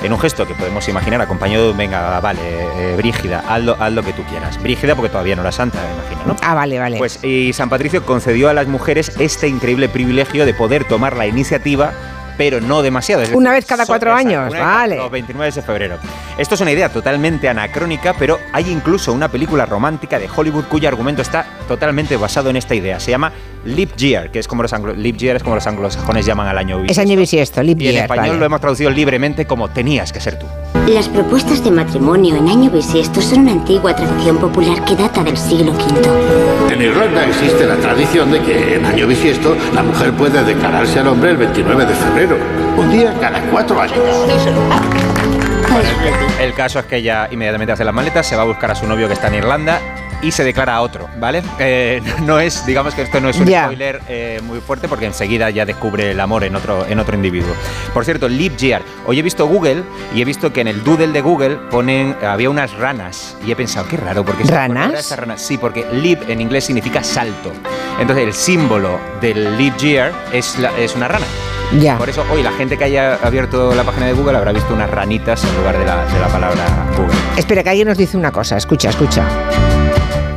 en 0.02 0.12
un 0.12 0.18
gesto 0.18 0.46
que 0.46 0.54
podemos 0.54 0.86
imaginar 0.88 1.20
acompañado 1.22 1.68
de 1.68 1.78
venga, 1.78 2.18
vale, 2.20 2.40
eh, 2.42 2.94
Brígida, 2.96 3.44
haz 3.48 3.62
lo, 3.62 3.76
haz 3.80 3.92
lo 3.92 4.02
que 4.02 4.12
tú 4.12 4.22
quieras. 4.24 4.49
Brígida 4.58 4.94
porque 4.94 5.10
todavía 5.10 5.36
no 5.36 5.42
era 5.42 5.52
santa, 5.52 5.78
me 5.82 5.94
imagino, 5.94 6.32
¿no? 6.32 6.36
Ah, 6.42 6.54
vale, 6.54 6.78
vale. 6.78 6.98
Pues 6.98 7.22
y 7.24 7.52
San 7.52 7.68
Patricio 7.68 8.04
concedió 8.04 8.48
a 8.48 8.54
las 8.54 8.66
mujeres 8.66 9.12
este 9.18 9.48
increíble 9.48 9.88
privilegio 9.88 10.46
de 10.46 10.54
poder 10.54 10.84
tomar 10.84 11.16
la 11.16 11.26
iniciativa, 11.26 11.92
pero 12.40 12.58
no 12.58 12.80
demasiado. 12.80 13.20
es 13.20 13.28
decir, 13.28 13.36
Una 13.36 13.52
vez 13.52 13.66
cada 13.66 13.84
cuatro 13.84 14.14
años, 14.14 14.50
vale. 14.50 14.96
Los 14.96 15.10
29 15.10 15.52
de 15.52 15.60
febrero. 15.60 15.98
Esto 16.38 16.54
es 16.54 16.60
una 16.62 16.72
idea 16.72 16.88
totalmente 16.88 17.50
anacrónica, 17.50 18.14
pero 18.18 18.38
hay 18.54 18.70
incluso 18.70 19.12
una 19.12 19.28
película 19.28 19.66
romántica 19.66 20.18
de 20.18 20.26
Hollywood 20.34 20.64
cuyo 20.64 20.88
argumento 20.88 21.20
está 21.20 21.44
totalmente 21.68 22.16
basado 22.16 22.48
en 22.48 22.56
esta 22.56 22.74
idea. 22.74 22.98
Se 22.98 23.10
llama 23.10 23.30
Leap 23.66 23.94
Year, 23.96 24.30
que 24.30 24.38
es 24.38 24.48
como 24.48 24.62
los 24.62 24.72
anglo 24.72 24.94
Leap 24.94 25.16
Year 25.16 25.36
es 25.36 25.42
como 25.42 25.54
los 25.54 25.66
anglosajones 25.66 26.24
llaman 26.24 26.48
al 26.48 26.56
año 26.56 26.76
es 26.76 26.82
bisiesto. 26.82 27.02
año 27.02 27.18
bisiesto, 27.18 27.62
leap 27.62 27.80
Y 27.80 27.88
en 27.88 27.96
español 27.98 28.28
vale. 28.28 28.38
lo 28.38 28.46
hemos 28.46 28.60
traducido 28.60 28.90
libremente 28.90 29.46
como 29.46 29.68
tenías 29.68 30.12
que 30.12 30.20
ser 30.20 30.38
tú. 30.38 30.46
Las 30.86 31.08
propuestas 31.08 31.62
de 31.62 31.70
matrimonio 31.70 32.36
en 32.36 32.48
año 32.48 32.70
bisiesto 32.70 33.20
son 33.20 33.40
una 33.40 33.52
antigua 33.52 33.94
tradición 33.94 34.38
popular 34.38 34.82
que 34.84 34.96
data 34.96 35.22
del 35.22 35.36
siglo 35.36 35.72
V. 35.72 36.72
En 36.72 36.80
Irlanda 36.80 37.26
existe 37.26 37.66
la 37.66 37.76
tradición 37.76 38.32
de 38.32 38.40
que 38.40 38.76
en 38.76 38.86
año 38.86 39.06
bisiesto 39.06 39.54
la 39.74 39.82
mujer 39.82 40.12
puede 40.14 40.42
declararse 40.42 40.98
al 41.00 41.08
hombre 41.08 41.32
el 41.32 41.36
29 41.36 41.84
de 41.84 41.94
febrero, 41.94 42.29
un 42.34 42.90
día 42.90 43.14
cada 43.20 43.40
cuatro 43.50 43.80
años. 43.80 43.98
El 46.40 46.54
caso 46.54 46.78
es 46.78 46.84
que 46.86 46.96
ella 46.96 47.28
inmediatamente 47.30 47.72
hace 47.72 47.84
las 47.84 47.94
maletas, 47.94 48.26
se 48.26 48.36
va 48.36 48.42
a 48.42 48.46
buscar 48.46 48.70
a 48.70 48.74
su 48.74 48.86
novio 48.86 49.06
que 49.06 49.14
está 49.14 49.28
en 49.28 49.36
Irlanda 49.36 49.80
y 50.22 50.30
se 50.32 50.44
declara 50.44 50.74
a 50.76 50.80
otro, 50.82 51.08
¿vale? 51.18 51.42
Eh, 51.58 52.02
no 52.22 52.38
es, 52.40 52.64
digamos 52.66 52.94
que 52.94 53.02
esto 53.02 53.20
no 53.20 53.28
es 53.28 53.38
un 53.38 53.46
Ya. 53.46 53.64
spoiler 53.64 54.00
eh, 54.08 54.40
muy 54.44 54.60
fuerte 54.60 54.88
porque 54.88 55.06
enseguida 55.06 55.50
ya 55.50 55.64
descubre 55.64 56.10
el 56.10 56.20
amor 56.20 56.44
en 56.44 56.54
otro, 56.56 56.86
en 56.88 56.98
otro 56.98 57.14
individuo. 57.16 57.54
Por 57.94 58.04
cierto, 58.04 58.28
Leap 58.28 58.56
Year. 58.56 58.82
Hoy 59.06 59.18
he 59.18 59.22
visto 59.22 59.46
Google 59.46 59.82
y 60.14 60.20
he 60.22 60.24
visto 60.24 60.52
que 60.52 60.60
en 60.60 60.68
el 60.68 60.84
doodle 60.84 61.08
de 61.08 61.20
Google 61.20 61.56
ponen, 61.70 62.16
había 62.26 62.50
unas 62.50 62.72
ranas 62.74 63.36
y 63.46 63.50
he 63.52 63.56
pensado, 63.56 63.88
qué 63.88 63.96
raro, 63.96 64.24
porque 64.24 64.44
¿Ranas? 64.44 65.10
Ranas? 65.16 65.40
Sí, 65.40 65.56
porque 65.58 65.84
leap 65.92 66.28
en 66.28 66.40
inglés 66.40 66.64
significa 66.64 67.02
salto. 67.02 67.52
Entonces 67.98 68.26
el 68.26 68.32
símbolo 68.32 68.98
del 69.20 69.56
Leap 69.58 69.76
Year 69.78 70.12
es, 70.32 70.58
la- 70.58 70.76
es 70.78 70.94
una 70.94 71.08
rana. 71.08 71.26
Ya. 71.80 71.96
Por 71.98 72.08
eso 72.08 72.24
hoy 72.32 72.42
la 72.42 72.50
gente 72.52 72.76
que 72.76 72.84
haya 72.84 73.14
abierto 73.22 73.72
la 73.74 73.84
página 73.84 74.06
de 74.06 74.12
Google 74.12 74.36
habrá 74.36 74.50
visto 74.52 74.74
unas 74.74 74.90
ranitas 74.90 75.44
en 75.44 75.54
lugar 75.56 75.78
de 75.78 75.84
la, 75.84 76.04
de 76.04 76.18
la 76.18 76.26
palabra 76.28 76.64
Google. 76.96 77.14
Espera, 77.36 77.62
que 77.62 77.70
alguien 77.70 77.86
nos 77.88 77.96
dice 77.98 78.16
una 78.16 78.32
cosa. 78.32 78.56
Escucha, 78.56 78.90
escucha. 78.90 79.24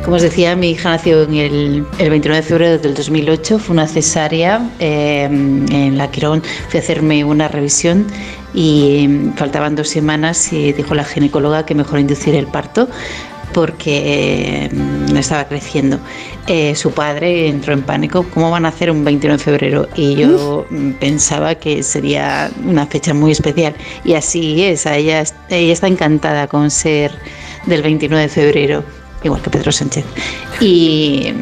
Como 0.04 0.16
os 0.16 0.22
decía, 0.22 0.54
mi 0.54 0.70
hija 0.72 0.90
nació 0.90 1.22
en 1.22 1.34
el, 1.34 1.86
el 1.98 2.10
29 2.10 2.42
de 2.42 2.46
febrero 2.46 2.78
del 2.78 2.92
2008, 2.94 3.58
fue 3.58 3.72
una 3.72 3.86
cesárea. 3.86 4.60
eh, 4.78 5.24
en 5.24 5.96
la 5.96 6.10
Quirón 6.10 6.42
fui 6.68 6.78
a 6.78 6.82
hacerme 6.82 7.24
una 7.24 7.48
revisión 7.48 8.06
y 8.52 9.08
mm, 9.08 9.32
faltaban 9.34 9.76
dos 9.76 9.88
semanas 9.88 10.52
y 10.52 10.74
dijo 10.74 10.94
la 10.94 11.04
ginecóloga 11.04 11.64
que 11.64 11.74
mejor 11.74 12.00
inducir 12.00 12.34
el 12.34 12.46
parto 12.46 12.86
porque 13.54 14.68
mm, 14.70 15.16
estaba 15.16 15.44
creciendo. 15.48 15.98
Eh, 16.48 16.74
su 16.74 16.90
padre 16.90 17.48
entró 17.48 17.72
en 17.72 17.80
pánico, 17.80 18.26
¿cómo 18.34 18.50
van 18.50 18.66
a 18.66 18.68
hacer 18.68 18.90
un 18.90 19.04
29 19.04 19.38
de 19.38 19.42
febrero? 19.42 19.88
Y 19.96 20.16
yo 20.16 20.66
mm, 20.68 20.90
pensaba 21.00 21.54
que 21.54 21.82
sería 21.82 22.50
una 22.62 22.84
fecha 22.86 23.14
muy 23.14 23.32
especial. 23.32 23.74
Y 24.04 24.12
así 24.12 24.64
es, 24.64 24.84
ella, 24.84 25.24
ella 25.48 25.72
está 25.72 25.86
encantada 25.86 26.46
con 26.46 26.70
ser 26.70 27.10
del 27.64 27.80
29 27.80 28.24
de 28.24 28.28
febrero, 28.28 28.84
igual 29.24 29.40
que 29.42 29.50
Pedro 29.50 29.72
Sánchez. 29.72 30.04
Y, 30.60 31.32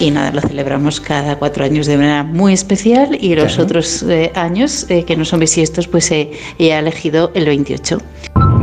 y 0.00 0.10
nada, 0.10 0.32
lo 0.32 0.40
celebramos 0.40 1.00
cada 1.00 1.36
cuatro 1.36 1.64
años 1.64 1.86
de 1.86 1.96
manera 1.96 2.24
muy 2.24 2.52
especial 2.52 3.16
y 3.20 3.34
los 3.34 3.46
Claro. 3.54 3.64
otros 3.64 4.02
eh, 4.04 4.32
años 4.34 4.86
eh, 4.88 5.04
que 5.04 5.16
no 5.16 5.24
son 5.24 5.40
bisiestos, 5.40 5.86
pues 5.88 6.10
eh, 6.10 6.30
ha 6.60 6.78
elegido 6.78 7.30
el 7.34 7.46
28. 7.46 7.98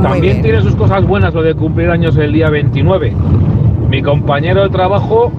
También 0.01 0.41
tiene 0.41 0.61
sus 0.61 0.75
cosas 0.75 1.05
buenas 1.05 1.33
lo 1.33 1.41
de 1.41 1.53
cumplir 1.53 1.89
años 1.89 2.15
el 2.17 2.33
día 2.33 2.49
29. 2.49 3.13
Mi 3.89 4.01
compañero 4.01 4.63
de 4.63 4.69
trabajo 4.69 5.31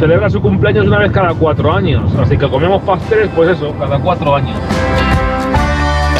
celebra 0.00 0.28
su 0.28 0.40
cumpleaños 0.40 0.86
una 0.86 0.98
vez 0.98 1.12
cada 1.12 1.32
cuatro 1.34 1.72
años, 1.72 2.10
así 2.18 2.36
que 2.36 2.48
comemos 2.48 2.82
pasteles, 2.82 3.28
pues 3.36 3.50
eso, 3.50 3.72
cada 3.78 3.98
cuatro 4.00 4.34
años. 4.34 4.56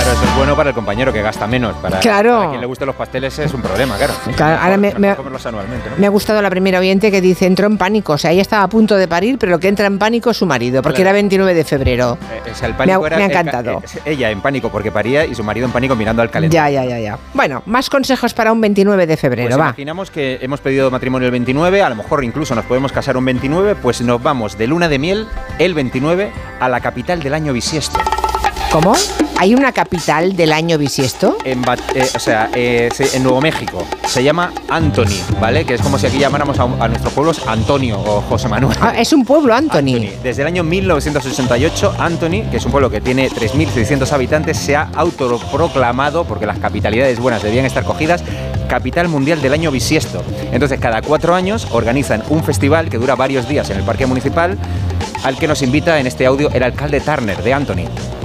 Claro, 0.03 0.19
eso 0.19 0.25
es 0.25 0.37
bueno 0.37 0.57
para 0.57 0.71
el 0.71 0.75
compañero 0.75 1.13
que 1.13 1.23
gasta 1.23 1.47
menos. 1.47 1.77
Para, 1.77 2.01
Claro. 2.01 2.37
para 2.37 2.49
quien 2.51 2.61
le 2.61 2.67
gusten 2.67 2.87
los 2.87 2.97
pasteles 2.97 3.39
es 3.39 3.55
un 3.55 3.63
problema, 3.63 3.97
claro. 3.97 4.13
Claro, 4.37 4.61
ahora 4.61 4.77
me- 4.77 4.93
me- 4.95 5.15
comerlos 5.15 5.47
anualmente, 5.47 5.91
¿no? 5.91 5.97
Me 5.97 6.07
ha 6.07 6.11
gustado 6.11 6.43
la 6.43 6.51
primera 6.51 6.81
oyente 6.81 7.11
que 7.13 7.21
dice 7.21 7.47
entró 7.47 7.67
en 7.69 7.79
pánico. 7.79 8.15
O 8.15 8.19
sea, 8.19 8.33
ella 8.33 8.43
estaba 8.43 8.65
a 8.65 8.69
punto 8.69 8.97
de 8.97 9.07
parir, 9.07 9.39
pero 9.39 9.51
lo 9.53 9.61
que 9.61 9.69
entra 9.69 9.87
en 9.87 9.99
pánico 10.01 10.31
es 10.31 10.37
su 10.39 10.47
marido, 10.47 10.83
porque 10.83 10.97
Claro. 10.97 11.11
era 11.11 11.13
29 11.15 11.55
de 11.55 11.65
febrero. 11.65 12.19
Eh, 12.47 12.51
o 12.51 12.55
sea, 12.55 12.67
el 12.69 12.75
pánico 12.75 12.99
Me 13.01 13.05
ha- 13.05 13.07
era 13.07 13.17
me 13.19 13.23
ha 13.23 13.27
encantado. 13.27 13.79
eh, 13.79 14.01
ella 14.07 14.31
en 14.31 14.41
pánico 14.41 14.71
porque 14.71 14.91
paría 14.91 15.25
y 15.25 15.35
su 15.37 15.45
marido 15.45 15.67
en 15.67 15.73
pánico 15.73 15.95
mirando 15.95 16.21
al 16.23 16.31
calendario. 16.31 16.81
Ya, 16.81 16.83
ya, 16.83 16.89
ya, 16.89 16.99
ya. 16.99 17.19
Bueno, 17.35 17.63
más 17.67 17.89
consejos 17.89 18.35
para 18.35 18.51
un 18.53 18.61
29 18.61 19.07
de 19.07 19.17
febrero, 19.17 19.51
Pues 19.51 19.61
va. 19.61 19.67
imaginamos 19.67 20.11
que 20.11 20.39
hemos 20.43 20.61
pedido 20.61 20.91
matrimonio 20.91 21.27
el 21.27 21.33
29, 21.33 21.81
a 21.83 21.89
lo 21.89 21.95
mejor 21.95 22.25
incluso 22.25 22.55
nos 22.57 22.65
podemos 22.65 22.91
casar 22.91 23.17
un 23.17 23.25
29, 23.25 23.77
pues 23.77 24.01
nos 24.01 24.21
vamos 24.21 24.59
de 24.59 24.67
luna 24.67 24.89
de 24.89 24.99
miel 24.99 25.29
el 25.61 25.75
29 25.75 26.33
a 26.59 26.69
la 26.69 26.81
capital 26.81 27.23
del 27.23 27.35
año 27.35 27.53
bisiesto. 27.53 28.01
¿Cómo? 28.73 28.95
¿Hay 29.37 29.55
una 29.55 29.71
capital 29.73 30.35
del 30.35 30.51
año 30.51 30.79
bisiesto? 30.79 31.37
En, 31.45 31.63
eh, 31.95 32.09
o 32.15 32.19
sea, 32.19 32.49
eh, 32.55 32.89
en 33.13 33.23
Nuevo 33.23 33.43
México. 33.43 33.87
Se 34.07 34.25
llama 34.25 34.51
Anthony, 34.71 35.21
¿vale? 35.39 35.67
Que 35.67 35.75
es 35.75 35.83
como 35.83 35.99
si 35.99 36.07
aquí 36.07 36.19
llamáramos 36.19 36.59
a, 36.59 36.63
a 36.63 36.89
nuestros 36.89 37.13
pueblos 37.13 37.47
Antonio 37.47 38.01
o 38.01 38.23
José 38.23 38.49
Manuel. 38.49 38.79
Ah, 38.81 38.95
es 38.97 39.13
un 39.13 39.27
pueblo, 39.27 39.55
Anthony. 39.55 40.09
Desde 40.23 40.41
el 40.41 40.49
año 40.49 40.65
1988, 40.65 41.97
Anthony, 41.99 42.51
que 42.51 42.57
es 42.57 42.65
un 42.65 42.71
pueblo 42.71 42.89
que 42.89 43.03
tiene 43.03 43.29
3.600 43.29 44.11
habitantes, 44.11 44.57
se 44.57 44.75
ha 44.75 44.89
autoproclamado, 44.95 46.25
porque 46.25 46.47
las 46.47 46.59
capitalidades 46.59 47.19
buenas 47.19 47.43
debían 47.43 47.67
estar 47.67 47.85
cogidas, 47.85 48.25
capital 48.71 49.09
mundial 49.09 49.43
del 49.43 49.53
año 49.53 49.71
bisiesto. 49.71 50.25
Entonces, 50.51 50.81
cada 50.81 51.03
cuatro 51.03 51.35
años 51.35 51.69
organizan 51.73 52.23
un 52.31 52.43
festival 52.43 52.89
que 52.89 52.97
dura 52.97 53.17
varios 53.17 53.47
días 53.47 53.69
en 53.69 53.77
el 53.77 53.83
parque 53.83 54.07
municipal, 54.07 54.57
al 55.25 55.37
que 55.37 55.47
nos 55.47 55.61
invita 55.61 56.01
en 56.01 56.07
este 56.07 56.25
audio 56.25 56.49
el 56.55 56.63
alcalde 56.63 57.03
Turner 57.03 57.43
de 57.43 57.53
Anthony. 57.53 58.22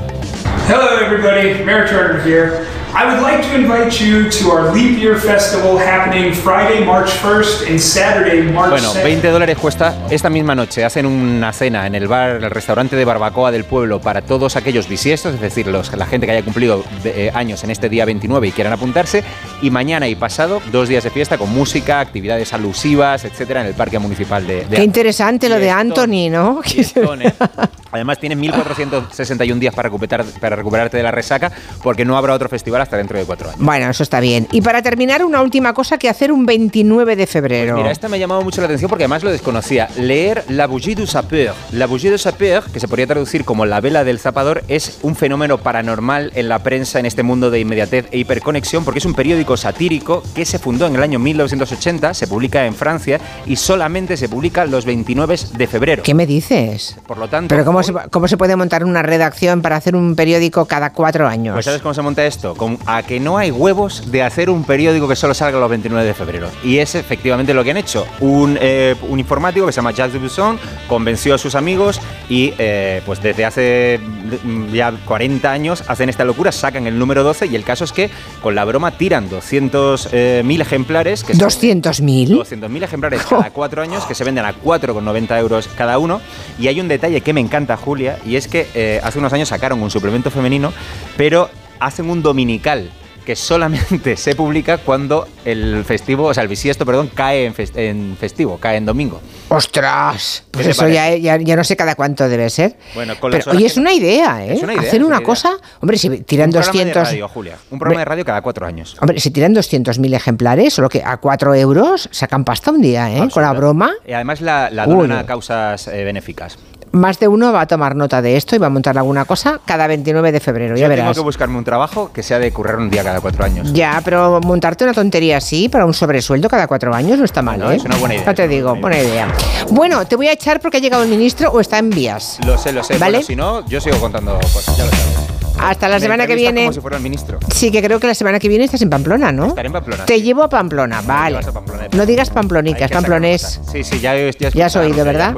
Hello, 0.66 0.98
everybody. 1.00 1.64
Mayor 1.64 1.88
Turner 1.88 2.22
here. 2.24 2.66
I 2.94 3.06
would 3.06 3.22
like 3.22 3.42
to 3.48 3.56
invite 3.56 4.02
you 4.02 4.28
to 4.30 4.50
our 4.50 4.74
Leap 4.74 4.98
Year 4.98 5.16
Festival 5.18 5.78
happening 5.78 6.34
Friday, 6.34 6.84
March 6.84 7.10
1st 7.22 7.70
and 7.70 7.80
Saturday, 7.80 8.42
March 8.52 8.72
Bueno, 8.72 8.92
2nd. 8.94 9.04
20 9.04 9.28
dólares 9.30 9.58
cuesta 9.58 9.94
esta 10.10 10.30
misma 10.30 10.56
noche. 10.56 10.84
Hacen 10.84 11.06
una 11.06 11.54
cena 11.54 11.86
en 11.86 11.96
el 11.96 12.08
bar, 12.08 12.42
el 12.44 12.50
restaurante 12.50 12.96
de 12.96 13.06
barbacoa 13.06 13.52
del 13.52 13.66
pueblo 13.66 14.00
para 14.02 14.22
todos 14.22 14.56
aquellos 14.56 14.88
bisiestos, 14.90 15.36
es 15.36 15.42
decir, 15.42 15.68
los, 15.68 15.94
la 15.96 16.06
gente 16.06 16.26
que 16.26 16.32
haya 16.34 16.44
cumplido 16.44 16.84
de- 17.04 17.28
eh, 17.28 17.32
años 17.34 17.64
en 17.64 17.72
este 17.72 17.88
día 17.88 18.04
29 18.06 18.48
y 18.48 18.52
quieran 18.52 18.74
apuntarse. 18.74 19.24
Y 19.62 19.70
mañana 19.70 20.08
y 20.08 20.16
pasado, 20.16 20.62
dos 20.72 20.90
días 20.90 21.04
de 21.04 21.12
fiesta 21.12 21.38
con 21.38 21.54
música, 21.54 22.00
actividades 22.00 22.52
alusivas, 22.54 23.24
etcétera, 23.26 23.62
en 23.62 23.68
el 23.68 23.74
parque 23.74 24.00
municipal 24.00 24.46
de. 24.48 24.66
de 24.66 24.78
Qué 24.78 24.84
interesante 24.84 25.50
lo 25.50 25.60
de 25.60 25.70
Anthony, 25.70 26.30
¿no? 26.32 26.62
Además, 27.98 28.20
tienes 28.20 28.38
1461 28.38 29.60
días 29.60 29.74
para, 29.74 29.90
recuperar, 29.90 30.26
para 30.40 30.56
recuperarte 30.56 30.98
de 30.98 31.04
la 31.04 31.12
resaca, 31.12 31.52
porque 31.84 32.06
no 32.06 32.18
habrá 32.18 32.34
otro 32.34 32.50
festival 32.50 32.82
hasta 32.82 32.98
dentro 32.98 33.18
de 33.18 33.26
cuatro 33.26 33.50
años. 33.50 33.62
Bueno, 33.62 33.90
eso 33.90 34.04
está 34.04 34.20
bien. 34.20 34.48
Y 34.52 34.62
para 34.62 34.82
terminar, 34.82 35.24
una 35.26 35.42
última 35.42 35.74
cosa 35.74 35.98
que 35.98 36.10
hacer 36.10 36.32
un 36.32 36.46
29 36.46 37.16
de 37.16 37.28
febrero. 37.28 37.76
Mira, 37.76 37.92
esta 37.92 38.08
me 38.08 38.18
ha 38.18 38.20
llamado 38.20 38.42
mucho 38.42 38.62
la 38.62 38.66
atención 38.66 38.90
porque 38.90 39.04
además 39.04 39.24
lo 39.24 39.32
desconocía. 39.32 39.90
Leer 39.98 40.44
La 40.50 40.68
Bougie 40.68 40.96
du 40.96 41.08
Sapeur. 41.08 41.54
La 41.72 41.88
Bougie 41.88 42.12
du 42.12 42.18
Sapeur, 42.18 42.64
que 42.72 42.80
se 42.80 42.88
podría 42.88 43.08
traducir 43.08 43.46
como 43.46 43.66
la 43.66 43.82
vela 43.82 44.04
del 44.04 44.20
zapador, 44.20 44.64
es 44.68 45.00
un 45.02 45.16
fenómeno 45.16 45.58
paranormal 45.58 46.32
en 46.36 46.50
la 46.50 46.60
prensa 46.60 47.00
en 47.00 47.06
este 47.06 47.24
mundo 47.24 47.50
de 47.52 47.60
inmediatez 47.60 48.08
e 48.12 48.20
hiperconexión 48.20 48.86
porque 48.86 49.00
es 49.00 49.06
un 49.06 49.14
periódico 49.14 49.58
satírico 49.58 50.24
que 50.36 50.46
se 50.46 50.60
fundó 50.60 50.88
en 50.88 50.96
el 50.96 51.04
año 51.04 51.20
1980, 51.20 52.14
se 52.14 52.28
publica 52.28 52.66
en 52.66 52.76
Francia 52.76 53.20
y 53.46 53.56
solamente 53.56 54.18
se 54.18 54.30
publica 54.30 54.66
los 54.66 54.86
29 54.86 55.36
de 55.58 55.68
febrero. 55.68 56.04
¿Qué 56.04 56.14
me 56.14 56.26
dices? 56.26 56.98
Por 57.06 57.18
lo 57.18 57.28
tanto, 57.28 57.50
Pero 57.50 57.66
¿cómo 57.66 57.80
se, 57.88 57.94
¿cómo 58.12 58.28
se 58.28 58.38
puede 58.38 58.56
montar 58.56 58.84
una 58.84 59.02
redacción 59.02 59.62
para 59.64 59.76
hacer 59.78 59.96
un 59.96 60.16
periódico 60.16 60.66
cada 60.66 60.94
cuatro 60.94 61.28
años? 61.28 61.54
Pues 61.56 61.66
¿sabes 61.66 61.82
cómo 61.82 61.94
se 61.96 62.02
monta 62.04 62.26
esto? 62.26 62.54
Con, 62.56 62.78
a 62.86 63.02
que 63.04 63.20
no 63.20 63.38
hay 63.38 63.50
huevos 63.50 64.12
de 64.12 64.22
hacer 64.22 64.50
un 64.52 64.64
periódico 64.64 65.08
que 65.08 65.16
solo 65.16 65.34
salga 65.34 65.60
los 65.60 65.70
29 65.70 66.06
de 66.06 66.14
febrero. 66.14 66.48
Y 66.64 66.78
es 66.78 66.94
efectivamente 66.94 67.54
lo 67.54 67.64
que 67.64 67.72
han 67.72 67.78
hecho. 67.78 68.06
Un, 68.20 68.58
eh, 68.62 68.96
un 69.10 69.20
informático 69.20 69.66
que 69.66 69.72
se 69.72 69.78
llama 69.78 69.92
Jacques 69.92 70.14
Dubusson 70.14 70.60
convenció 70.88 71.34
a 71.34 71.38
sus 71.40 71.56
amigos 71.56 72.00
y 72.30 72.54
eh, 72.60 73.02
pues 73.06 73.22
desde 73.24 73.46
hace 73.46 74.00
mm, 74.44 74.74
ya 74.74 74.92
40 75.06 75.52
años 75.52 75.84
hacen 75.88 76.10
esta 76.10 76.24
locura, 76.26 76.52
sacan 76.52 76.86
el 76.88 77.00
número 77.00 77.24
12 77.24 77.48
y 77.48 77.56
el 77.56 77.64
caso 77.64 77.84
es 77.86 77.92
que 77.92 78.10
con 78.42 78.54
la 78.56 78.66
broma 78.66 78.92
tiran 78.92 79.30
200.000 79.30 80.62
ejemplares. 80.62 81.24
Que 81.24 81.34
son- 81.36 81.48
200.000. 81.50 82.28
200.000 82.30 82.84
ejemplares 82.84 83.22
cada 83.26 83.50
cuatro 83.52 83.82
años 83.82 84.06
que 84.06 84.16
se 84.16 84.24
venden 84.24 84.46
a 84.46 84.54
4,90 84.54 85.40
euros 85.40 85.70
cada 85.78 85.98
uno. 85.98 86.22
Y 86.60 86.68
hay 86.68 86.80
un 86.80 86.88
detalle 86.88 87.22
que 87.22 87.34
me 87.34 87.42
encanta, 87.42 87.67
Julia, 87.76 88.20
y 88.26 88.36
es 88.38 88.48
que 88.48 88.68
eh, 88.76 89.02
hace 89.04 89.20
unos 89.20 89.34
años 89.34 89.50
sacaron 89.50 89.82
un 89.82 89.90
suplemento 89.92 90.32
femenino, 90.32 90.72
pero 91.18 91.50
hacen 91.80 92.10
un 92.10 92.22
dominical 92.24 92.90
que 93.26 93.36
solamente 93.36 94.16
se 94.16 94.36
publica 94.36 94.78
cuando 94.78 95.28
el 95.44 95.84
festivo, 95.84 96.28
o 96.28 96.34
sea, 96.34 96.44
el 96.44 96.48
bisiesto, 96.50 96.86
perdón, 96.86 97.12
cae 97.14 97.46
en, 97.46 97.54
fes- 97.54 97.76
en 97.76 98.16
festivo, 98.18 98.58
cae 98.58 98.78
en 98.78 98.86
domingo. 98.86 99.20
¡Ostras! 99.50 100.46
Pues 100.52 100.68
eso 100.68 100.88
ya, 100.88 101.14
ya, 101.18 101.36
ya 101.38 101.56
no 101.58 101.64
sé 101.66 101.76
cada 101.76 101.96
cuánto 101.96 102.30
debe 102.30 102.50
ser. 102.50 102.78
Bueno, 102.96 103.20
con 103.20 103.32
Pero, 103.32 103.52
oye, 103.52 103.66
es 103.66 103.76
una 103.76 103.92
idea, 103.92 104.46
¿eh? 104.46 104.54
Es 104.54 104.64
una 104.64 104.74
idea, 104.74 104.84
Hacer 104.88 105.04
una 105.04 105.20
cosa... 105.20 105.58
Hombre, 105.82 105.98
si 105.98 106.10
tiran 106.22 106.48
un 106.50 106.54
programa 106.54 106.72
200... 106.72 106.94
de 106.96 107.04
radio, 107.04 107.28
Julia. 107.28 107.58
Un 107.70 107.80
programa 107.80 108.00
de 108.02 108.06
radio 108.06 108.24
cada 108.26 108.42
cuatro 108.42 108.66
años. 108.66 108.96
Hombre, 109.02 109.20
si 109.20 109.30
tiran 109.32 109.54
200.000 109.54 110.16
ejemplares, 110.16 110.74
solo 110.74 110.88
que 110.88 111.04
a 111.04 111.18
4 111.18 111.54
euros 111.56 112.08
sacan 112.12 112.46
pasta 112.46 112.72
un 112.72 112.82
día, 112.82 113.12
¿eh? 113.12 113.28
Con 113.30 113.44
la 113.44 113.52
broma. 113.52 113.92
Y 114.08 114.14
además 114.14 114.40
la, 114.40 114.70
la 114.72 114.86
donan 114.86 115.18
a 115.18 115.26
causas 115.26 115.88
eh, 115.90 116.06
benéficas. 116.06 116.58
Más 116.92 117.20
de 117.20 117.28
uno 117.28 117.52
va 117.54 117.62
a 117.62 117.68
tomar 117.68 117.96
nota 117.96 118.22
de 118.22 118.38
esto 118.38 118.56
y 118.56 118.60
va 118.60 118.68
a 118.68 118.70
montar 118.70 118.98
alguna 118.98 119.26
cosa 119.26 119.60
cada 119.66 119.88
29 119.88 120.32
de 120.32 120.40
febrero, 120.40 120.76
ya 120.76 120.84
Yo 120.84 120.88
tengo 120.90 121.02
verás. 121.04 121.18
que 121.18 121.24
buscarme 121.24 121.58
un 121.58 121.64
trabajo 121.64 122.12
que 122.14 122.24
sea 122.24 122.40
de 122.40 122.52
currar 122.52 122.78
un 122.78 122.90
día 122.90 123.04
cada 123.04 123.22
cuatro 123.22 123.44
años. 123.46 123.72
Ya, 123.74 124.02
pero 124.04 124.40
montarte 124.42 124.84
una 124.84 124.94
tontería 124.94 125.38
así 125.38 125.70
para 125.70 125.86
un 125.86 125.94
sobresueldo 125.94 126.50
cada 126.50 126.68
cuatro 126.68 126.94
años 126.94 127.20
no 127.20 127.26
está 127.26 127.42
mal, 127.42 127.60
No, 127.60 127.72
¿eh? 127.72 127.76
es 127.76 127.84
una 127.84 127.98
buena 127.98 128.16
idea, 128.16 128.26
No 128.26 128.34
te 128.36 128.48
digo, 128.48 128.76
buena 128.76 128.98
idea. 129.00 129.28
Bueno, 129.70 130.06
te 130.08 130.16
voy 130.16 130.28
a 130.28 130.34
echar 130.34 130.60
porque 130.60 130.78
ha 130.78 130.80
llegado 130.80 131.04
el 131.04 131.10
ministro 131.10 131.52
o 131.52 131.60
está 131.60 131.78
en 131.78 131.90
vías. 131.90 132.40
Lo 132.46 132.58
sé, 132.58 132.72
lo 132.74 132.84
sé. 132.84 132.98
¿Vale? 132.98 133.18
Bueno, 133.18 133.28
si 133.28 133.36
no, 133.36 133.66
yo 133.68 133.82
sigo 133.82 133.98
contando 134.00 134.34
cosas, 134.40 134.78
ya 134.78 134.86
lo 134.86 134.92
sabes. 134.92 135.47
Hasta 135.60 135.88
la 135.88 135.96
Me 135.96 136.02
semana 136.02 136.28
que 136.28 136.36
viene. 136.36 136.62
Como 136.62 136.74
si 136.74 136.82
fuera 136.82 136.98
el 136.98 137.04
ministro. 137.04 137.40
Sí, 137.54 137.72
que 137.72 137.82
creo 137.82 138.00
que 138.00 138.08
la 138.08 138.14
semana 138.14 138.40
que 138.40 138.48
viene 138.48 138.66
estás 138.66 138.82
en 138.82 138.90
Pamplona, 138.90 139.32
¿no? 139.32 139.48
Estaré 139.48 139.68
en 139.68 139.74
Pamplona. 139.74 140.06
Te 140.06 140.16
sí. 140.16 140.22
llevo 140.22 140.44
a 140.44 140.50
Pamplona, 140.50 141.02
vale. 141.02 141.32
llevas 141.32 141.48
a 141.48 141.52
Pamplona. 141.54 141.88
No 141.92 142.06
digas 142.06 142.30
Pamplonica, 142.30 142.78
Hay 142.78 142.84
es 142.84 142.88
que 142.90 142.94
sacar 142.94 143.02
pamplonés. 143.04 143.62
Sí, 143.72 143.84
sí, 143.84 144.00
ya, 144.00 144.16
he- 144.16 144.32
ya, 144.40 144.48
he 144.50 144.52
Ya 144.52 144.66
has 144.68 144.76
oído, 144.76 144.90
Rusia, 144.90 145.04
ya 145.04 145.10
he 145.10 145.14
¿verdad? 145.14 145.34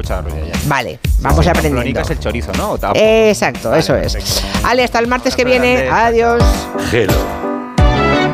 ya. 0.53 0.59
Vale, 0.67 0.99
vamos 1.19 1.43
Sí, 1.45 1.49
aprendiendo. 1.49 1.77
Pamplonica 1.79 2.01
es 2.01 2.09
el 2.09 2.19
chorizo, 2.19 2.51
¿no? 2.53 2.77
Exacto, 2.95 3.73
eso 3.75 3.95
es. 3.95 4.43
Ale, 4.63 4.83
hasta 4.83 4.99
el 4.99 5.07
martes 5.07 5.35
que 5.35 5.45
viene. 5.45 5.87
Adiós. 5.89 6.43
Gelo. 6.91 7.13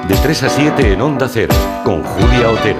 De 0.08 0.16
3 0.16 0.44
a 0.44 0.50
7 0.50 0.94
en 0.94 1.02
Onda 1.02 1.28
Cero, 1.32 1.54
con 1.84 2.04
Julia 2.04 2.50
Otero. 2.50 2.80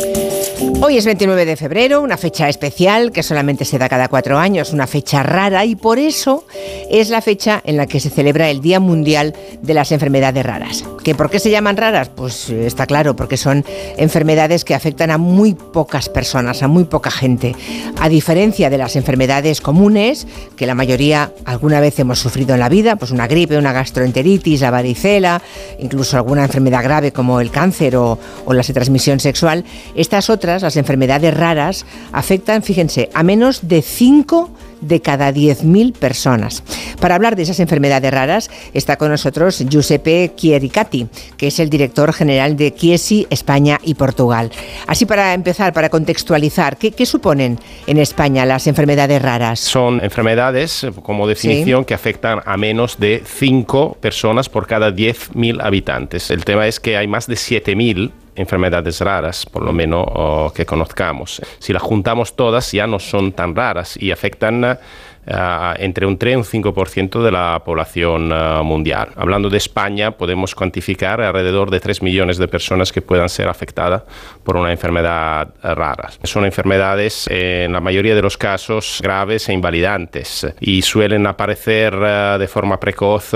Hoy 0.83 0.97
es 0.97 1.05
29 1.05 1.45
de 1.45 1.55
febrero, 1.57 2.01
una 2.01 2.17
fecha 2.17 2.49
especial 2.49 3.11
que 3.11 3.21
solamente 3.21 3.65
se 3.65 3.77
da 3.77 3.87
cada 3.87 4.07
cuatro 4.07 4.39
años, 4.39 4.73
una 4.73 4.87
fecha 4.87 5.21
rara 5.21 5.63
y 5.63 5.75
por 5.75 5.99
eso 5.99 6.43
es 6.89 7.09
la 7.09 7.21
fecha 7.21 7.61
en 7.63 7.77
la 7.77 7.85
que 7.85 7.99
se 7.99 8.09
celebra 8.09 8.49
el 8.49 8.61
Día 8.61 8.79
Mundial 8.79 9.35
de 9.61 9.75
las 9.75 9.91
Enfermedades 9.91 10.43
Raras. 10.43 10.83
¿Que 11.03 11.13
¿Por 11.13 11.29
qué 11.29 11.39
se 11.39 11.51
llaman 11.51 11.77
raras? 11.77 12.09
Pues 12.09 12.49
eh, 12.49 12.65
está 12.65 12.85
claro, 12.87 13.15
porque 13.15 13.37
son 13.37 13.63
enfermedades 13.97 14.65
que 14.65 14.73
afectan 14.73 15.11
a 15.11 15.17
muy 15.17 15.53
pocas 15.53 16.09
personas, 16.09 16.63
a 16.63 16.67
muy 16.67 16.83
poca 16.83 17.11
gente. 17.11 17.55
A 17.99 18.09
diferencia 18.09 18.69
de 18.69 18.77
las 18.77 18.95
enfermedades 18.95 19.61
comunes, 19.61 20.27
que 20.55 20.65
la 20.65 20.75
mayoría 20.75 21.31
alguna 21.45 21.79
vez 21.79 21.99
hemos 21.99 22.19
sufrido 22.19 22.53
en 22.53 22.59
la 22.59 22.69
vida, 22.69 22.95
pues 22.95 23.11
una 23.11 23.27
gripe, 23.27 23.57
una 23.57 23.71
gastroenteritis, 23.71 24.61
la 24.61 24.71
varicela, 24.71 25.41
incluso 25.79 26.17
alguna 26.17 26.43
enfermedad 26.43 26.83
grave 26.83 27.11
como 27.11 27.39
el 27.39 27.51
cáncer 27.51 27.95
o, 27.95 28.17
o 28.45 28.53
de 28.53 28.73
transmisión 28.73 29.19
sexual, 29.19 29.65
estas 29.95 30.29
otras, 30.29 30.61
las 30.61 30.70
enfermedades 30.77 31.33
raras, 31.33 31.85
afectan, 32.11 32.63
fíjense, 32.63 33.09
a 33.13 33.23
menos 33.23 33.67
de 33.67 33.81
5 33.81 34.51
de 34.81 34.99
cada 34.99 35.31
10.000 35.31 35.93
personas. 35.93 36.63
Para 36.99 37.15
hablar 37.15 37.35
de 37.35 37.43
esas 37.43 37.59
enfermedades 37.59 38.11
raras 38.11 38.49
está 38.73 38.97
con 38.97 39.09
nosotros 39.09 39.63
Giuseppe 39.69 40.33
Chiericati, 40.35 41.07
que 41.37 41.47
es 41.47 41.59
el 41.59 41.69
director 41.69 42.11
general 42.13 42.57
de 42.57 42.73
Chiesi 42.73 43.27
España 43.29 43.79
y 43.83 43.93
Portugal. 43.95 44.51
Así 44.87 45.05
para 45.05 45.33
empezar, 45.33 45.73
para 45.73 45.89
contextualizar, 45.89 46.77
¿qué, 46.77 46.91
qué 46.91 47.05
suponen 47.05 47.59
en 47.87 47.97
España 47.97 48.45
las 48.45 48.67
enfermedades 48.67 49.21
raras? 49.21 49.59
Son 49.59 50.03
enfermedades, 50.03 50.85
como 51.03 51.27
definición, 51.27 51.85
que 51.85 51.93
afectan 51.93 52.41
a 52.45 52.57
menos 52.57 52.99
de 52.99 53.23
5 53.23 53.97
personas 54.01 54.49
por 54.49 54.67
cada 54.67 54.91
10.000 54.91 55.63
habitantes. 55.63 56.31
El 56.31 56.43
tema 56.43 56.67
es 56.67 56.79
que 56.79 56.97
hay 56.97 57.07
más 57.07 57.27
de 57.27 57.35
7.000 57.35 58.11
enfermedades 58.35 59.01
raras, 59.01 59.45
por 59.45 59.63
lo 59.63 59.73
menos 59.73 60.51
que 60.53 60.65
conozcamos. 60.65 61.41
Si 61.59 61.73
las 61.73 61.81
juntamos 61.81 62.35
todas 62.35 62.71
ya 62.71 62.87
no 62.87 62.99
son 62.99 63.31
tan 63.33 63.55
raras 63.55 63.97
y 63.97 64.11
afectan 64.11 64.79
entre 65.25 66.05
un 66.05 66.17
3 66.17 66.33
y 66.33 66.35
un 66.35 66.43
5% 66.43 67.21
de 67.23 67.31
la 67.31 67.61
población 67.63 68.31
uh, 68.31 68.63
mundial. 68.63 69.09
Hablando 69.15 69.49
de 69.49 69.57
España, 69.57 70.11
podemos 70.11 70.55
cuantificar 70.55 71.21
alrededor 71.21 71.69
de 71.69 71.79
3 71.79 72.01
millones 72.01 72.37
de 72.37 72.47
personas 72.47 72.91
que 72.91 73.01
puedan 73.01 73.29
ser 73.29 73.47
afectadas 73.47 74.03
por 74.43 74.55
una 74.55 74.71
enfermedad 74.71 75.53
rara. 75.61 76.09
Son 76.23 76.45
enfermedades, 76.45 77.27
eh, 77.29 77.65
en 77.65 77.73
la 77.73 77.81
mayoría 77.81 78.15
de 78.15 78.21
los 78.21 78.37
casos, 78.37 78.99
graves 79.01 79.47
e 79.49 79.53
invalidantes 79.53 80.47
y 80.59 80.81
suelen 80.81 81.27
aparecer 81.27 81.93
uh, 81.93 82.39
de 82.39 82.47
forma 82.47 82.79
precoz, 82.79 83.31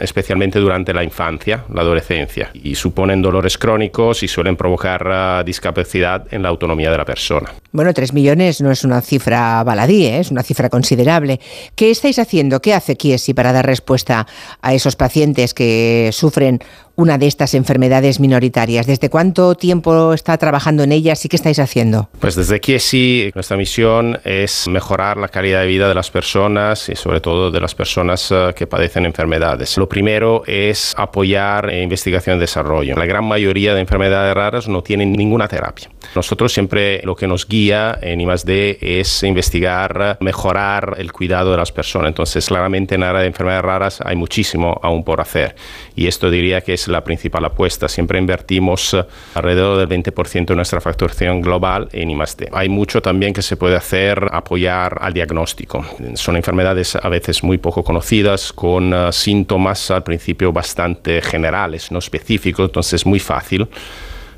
especialmente 0.00 0.58
durante 0.58 0.94
la 0.94 1.02
infancia, 1.02 1.64
la 1.72 1.82
adolescencia, 1.82 2.50
y 2.54 2.74
suponen 2.74 3.20
dolores 3.20 3.58
crónicos 3.58 4.22
y 4.22 4.28
suelen 4.28 4.56
provocar 4.56 5.44
discapacidad 5.44 6.26
en 6.30 6.42
la 6.42 6.48
autonomía 6.48 6.90
de 6.90 6.98
la 6.98 7.04
persona. 7.04 7.52
Bueno, 7.72 7.92
3 7.92 8.12
millones 8.12 8.60
no 8.60 8.70
es 8.70 8.84
una 8.84 9.00
cifra 9.00 9.62
baladí, 9.64 10.06
¿eh? 10.06 10.20
es 10.20 10.30
una 10.30 10.42
cifra 10.42 10.68
considerable. 10.68 10.99
¿Qué 11.74 11.90
estáis 11.90 12.18
haciendo? 12.18 12.60
¿Qué 12.60 12.74
hace 12.74 12.96
Kiesi 12.96 13.34
para 13.34 13.52
dar 13.52 13.66
respuesta 13.66 14.26
a 14.62 14.74
esos 14.74 14.96
pacientes 14.96 15.54
que 15.54 16.10
sufren 16.12 16.60
una 16.96 17.16
de 17.16 17.26
estas 17.26 17.54
enfermedades 17.54 18.20
minoritarias? 18.20 18.86
¿Desde 18.86 19.08
cuánto 19.08 19.54
tiempo 19.54 20.12
está 20.12 20.36
trabajando 20.36 20.82
en 20.82 20.92
ellas 20.92 21.24
y 21.24 21.28
qué 21.28 21.36
estáis 21.36 21.58
haciendo? 21.58 22.08
Pues 22.18 22.34
desde 22.34 22.60
Kiesi 22.60 23.30
nuestra 23.34 23.56
misión 23.56 24.18
es 24.24 24.68
mejorar 24.68 25.16
la 25.16 25.28
calidad 25.28 25.60
de 25.62 25.66
vida 25.66 25.88
de 25.88 25.94
las 25.94 26.10
personas 26.10 26.88
y 26.88 26.96
sobre 26.96 27.20
todo 27.20 27.50
de 27.50 27.60
las 27.60 27.74
personas 27.74 28.30
eh, 28.30 28.52
que 28.54 28.66
padecen 28.66 29.06
enfermedades. 29.06 29.76
Lo 29.78 29.88
primero 29.88 30.42
es 30.46 30.94
apoyar 30.96 31.72
investigación 31.72 32.36
y 32.36 32.40
desarrollo. 32.40 32.96
La 32.96 33.06
gran 33.06 33.24
mayoría 33.24 33.74
de 33.74 33.80
enfermedades 33.80 34.34
raras 34.34 34.68
no 34.68 34.82
tienen 34.82 35.12
ninguna 35.12 35.48
terapia. 35.48 35.88
Nosotros 36.14 36.52
siempre 36.52 37.00
lo 37.04 37.14
que 37.14 37.26
nos 37.26 37.46
guía 37.46 37.98
en 38.02 38.20
I+D 38.20 38.78
es 38.80 39.22
investigar, 39.22 40.18
mejorar 40.20 40.96
el 40.98 41.12
cuidado 41.12 41.52
de 41.52 41.56
las 41.56 41.70
personas. 41.70 42.08
Entonces, 42.08 42.46
claramente 42.46 42.96
en 42.96 43.02
área 43.02 43.20
de 43.20 43.28
enfermedades 43.28 43.64
raras 43.64 44.00
hay 44.04 44.16
muchísimo 44.16 44.80
aún 44.82 45.04
por 45.04 45.20
hacer. 45.20 45.54
Y 45.94 46.06
esto 46.06 46.30
diría 46.30 46.62
que 46.62 46.74
es 46.74 46.88
la 46.88 47.04
principal 47.04 47.44
apuesta. 47.44 47.88
Siempre 47.88 48.18
invertimos 48.18 48.94
eh, 48.94 49.04
alrededor 49.34 49.78
del 49.78 50.02
20% 50.02 50.46
de 50.46 50.56
nuestra 50.56 50.80
facturación 50.80 51.40
global 51.40 51.88
en 51.92 52.10
I+D. 52.10 52.48
Hay 52.52 52.68
mucho 52.68 53.00
también 53.00 53.32
que 53.32 53.42
se 53.42 53.56
puede 53.56 53.76
hacer, 53.76 54.28
apoyar 54.32 54.98
al 55.00 55.12
diagnóstico. 55.12 55.84
Son 56.14 56.36
enfermedades 56.36 56.96
a 56.96 57.08
veces 57.08 57.42
muy 57.42 57.58
poco 57.58 57.84
conocidas, 57.84 58.52
con 58.52 58.92
uh, 58.92 59.12
síntomas 59.12 59.90
al 59.90 60.02
principio 60.02 60.52
bastante 60.52 61.22
generales, 61.22 61.90
no 61.92 61.98
específicos, 61.98 62.66
entonces 62.66 62.94
es 62.94 63.06
muy 63.06 63.20
fácil 63.20 63.68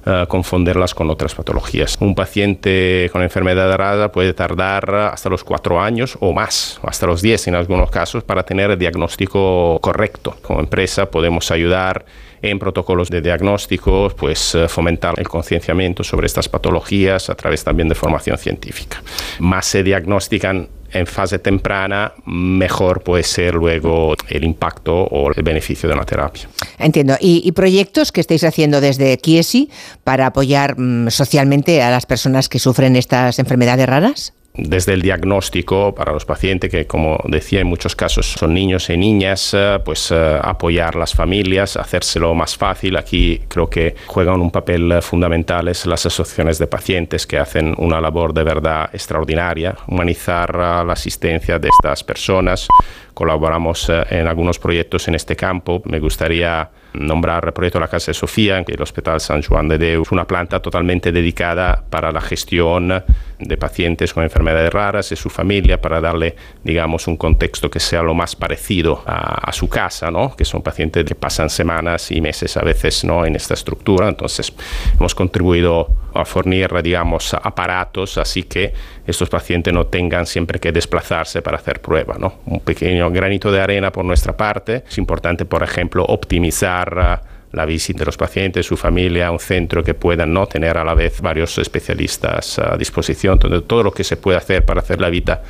Uh, 0.04 0.26
confundirlas 0.26 0.94
con 0.94 1.10
otras 1.10 1.32
patologías. 1.32 1.96
Un 2.00 2.16
paciente 2.16 3.08
con 3.12 3.22
enfermedad 3.22 3.72
rara 3.76 4.10
puede 4.10 4.34
tardar 4.34 4.92
hasta 4.92 5.28
los 5.28 5.44
cuatro 5.44 5.80
años 5.80 6.18
o 6.18 6.32
más, 6.32 6.80
hasta 6.82 7.06
los 7.06 7.22
diez 7.22 7.46
en 7.46 7.54
algunos 7.54 7.88
casos, 7.88 8.24
para 8.24 8.42
tener 8.42 8.72
el 8.72 8.78
diagnóstico 8.80 9.78
correcto. 9.80 10.34
Como 10.42 10.58
empresa 10.58 11.08
podemos 11.08 11.52
ayudar 11.52 12.04
en 12.42 12.58
protocolos 12.58 13.10
de 13.10 13.20
diagnóstico, 13.20 14.12
pues 14.16 14.56
uh, 14.56 14.66
fomentar 14.66 15.14
el 15.18 15.28
concienciamiento 15.28 16.02
sobre 16.02 16.26
estas 16.26 16.48
patologías 16.48 17.30
a 17.30 17.36
través 17.36 17.62
también 17.62 17.88
de 17.88 17.94
formación 17.94 18.36
científica. 18.38 19.00
Más 19.38 19.66
se 19.66 19.84
diagnostican 19.84 20.68
en 20.93 21.06
fase 21.06 21.39
temprana, 21.39 22.12
mejor 22.27 23.02
puede 23.02 23.23
ser 23.23 23.55
luego 23.55 24.14
el 24.28 24.44
impacto 24.44 24.94
o 24.94 25.31
el 25.32 25.43
beneficio 25.43 25.89
de 25.89 25.94
una 25.94 26.05
terapia. 26.05 26.48
Entiendo. 26.78 27.16
¿Y, 27.20 27.51
proyectos 27.52 28.12
que 28.12 28.20
estáis 28.20 28.44
haciendo 28.44 28.81
desde 28.81 29.16
Kiesi 29.19 29.70
para 30.05 30.27
apoyar 30.27 30.78
mmm, 30.78 31.09
socialmente 31.09 31.82
a 31.82 31.90
las 31.90 32.06
personas 32.06 32.48
que 32.48 32.59
sufren 32.59 32.97
estas 32.97 33.39
enfermedades 33.39 33.86
raras? 33.86 34.32
Desde 34.54 34.92
el 34.92 35.02
diagnóstico 35.02 35.94
para 35.94 36.12
los 36.12 36.24
pacientes, 36.24 36.70
que 36.70 36.86
como 36.86 37.18
decía 37.24 37.60
en 37.60 37.66
muchos 37.66 37.96
casos 37.96 38.26
son 38.26 38.54
niños 38.54 38.90
y 38.90 38.96
niñas, 38.96 39.54
eh, 39.54 39.78
pues 39.84 40.10
eh, 40.10 40.38
apoyar 40.42 40.94
las 40.96 41.14
familias, 41.14 41.76
hacérselo 41.76 42.34
más 42.34 42.56
fácil. 42.56 42.96
Aquí 42.96 43.40
creo 43.48 43.68
que 43.68 43.94
juegan 44.06 44.40
un 44.40 44.50
papel 44.50 45.00
fundamental 45.02 45.62
las 45.64 46.06
asociaciones 46.06 46.58
de 46.58 46.66
pacientes 46.66 47.26
que 47.26 47.38
hacen 47.38 47.74
una 47.78 48.00
labor 48.00 48.34
de 48.34 48.44
verdad 48.44 48.90
extraordinaria, 48.92 49.76
humanizar 49.86 50.54
la 50.54 50.92
asistencia 50.92 51.58
de 51.58 51.68
estas 51.68 52.04
personas. 52.04 52.68
Colaboramos 53.14 53.88
eh, 53.88 54.04
en 54.10 54.26
algunos 54.26 54.58
proyectos 54.58 55.08
en 55.08 55.14
este 55.14 55.36
campo. 55.36 55.82
Me 55.84 55.98
gustaría 55.98 56.70
nombrar 56.94 57.44
el 57.46 57.52
proyecto 57.52 57.80
La 57.80 57.88
Casa 57.88 58.10
de 58.10 58.14
Sofía, 58.14 58.58
el 58.66 58.82
Hospital 58.82 59.20
San 59.20 59.42
Juan 59.42 59.68
de 59.68 59.78
Deus, 59.78 60.12
una 60.12 60.26
planta 60.26 60.60
totalmente 60.60 61.12
dedicada 61.12 61.82
para 61.88 62.12
la 62.12 62.20
gestión 62.20 63.02
de 63.43 63.56
pacientes 63.56 64.12
con 64.12 64.23
enfermedades 64.23 64.73
raras 64.73 65.12
y 65.12 65.16
su 65.16 65.31
familia 65.31 65.81
para 65.81 66.01
darle, 66.01 66.36
digamos, 66.62 67.06
un 67.06 67.16
contexto 67.16 67.70
que 67.70 67.81
sea 67.81 68.02
lo 68.02 68.14
más 68.14 68.36
parecido 68.36 69.02
a, 69.06 69.51
su 69.52 69.69
casa, 69.69 70.10
¿no? 70.10 70.35
que 70.35 70.44
son 70.44 70.62
pacientes 70.62 71.05
que 71.05 71.14
pasan 71.14 71.51
semanas 71.51 72.10
y 72.10 72.20
meses 72.20 72.56
a 72.56 72.62
veces 72.62 73.05
¿no? 73.05 73.27
en 73.27 73.36
esta 73.36 73.55
estructura. 73.55 74.09
Entonces, 74.09 74.52
hemos 74.98 75.14
contribuido 75.14 75.89
a 76.14 76.24
fornir, 76.24 76.70
digamos, 76.82 77.35
aparatos 77.35 78.19
así 78.19 78.44
que 78.44 78.73
estos 79.06 79.28
pacientes 79.28 79.73
no 79.74 79.86
tengan 79.86 80.27
siempre 80.27 80.59
que 80.59 80.73
desplazarse 80.73 81.43
para 81.43 81.59
hacer 81.59 81.81
prueba. 81.81 82.16
¿no? 82.19 82.40
Un 82.47 82.60
pequeño 82.60 83.10
granito 83.10 83.52
de 83.52 83.60
arena 83.60 83.93
por 83.93 84.05
nuestra 84.05 84.36
parte. 84.36 84.85
Es 84.89 84.98
importante, 84.98 85.44
por 85.44 85.62
ejemplo, 85.62 86.05
optimizar 86.05 87.23
la 87.52 87.66
visita 87.66 88.00
de 88.00 88.06
los 88.06 88.16
pacientes, 88.16 88.66
su 88.66 88.76
familia, 88.76 89.30
un 89.30 89.38
centro 89.38 89.84
que 89.84 89.94
puedan 89.94 90.32
¿no? 90.32 90.46
tener 90.46 90.78
a 90.78 90.84
la 90.84 90.94
vez 90.94 91.20
varios 91.20 91.56
especialistas 91.58 92.58
a 92.58 92.76
disposición. 92.76 93.38
Todo 93.38 93.82
lo 93.82 93.92
que 93.92 94.04
se 94.04 94.16
puede 94.16 94.38
hacer 94.38 94.64
para 94.64 94.80
hacer 94.80 95.00
la 95.00 95.10
vida 95.10 95.42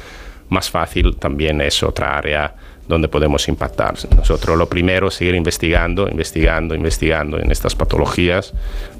más 0.48 0.70
fácil 0.70 1.16
también 1.16 1.60
es 1.60 1.82
otra 1.82 2.18
área 2.18 2.54
donde 2.88 3.08
podemos 3.08 3.48
impactar. 3.48 3.94
Nosotros 4.16 4.58
lo 4.58 4.68
primero 4.68 5.08
es 5.08 5.14
seguir 5.14 5.34
investigando, 5.34 6.08
investigando, 6.08 6.74
investigando 6.74 7.38
en 7.38 7.50
estas 7.50 7.74
patologías 7.74 8.52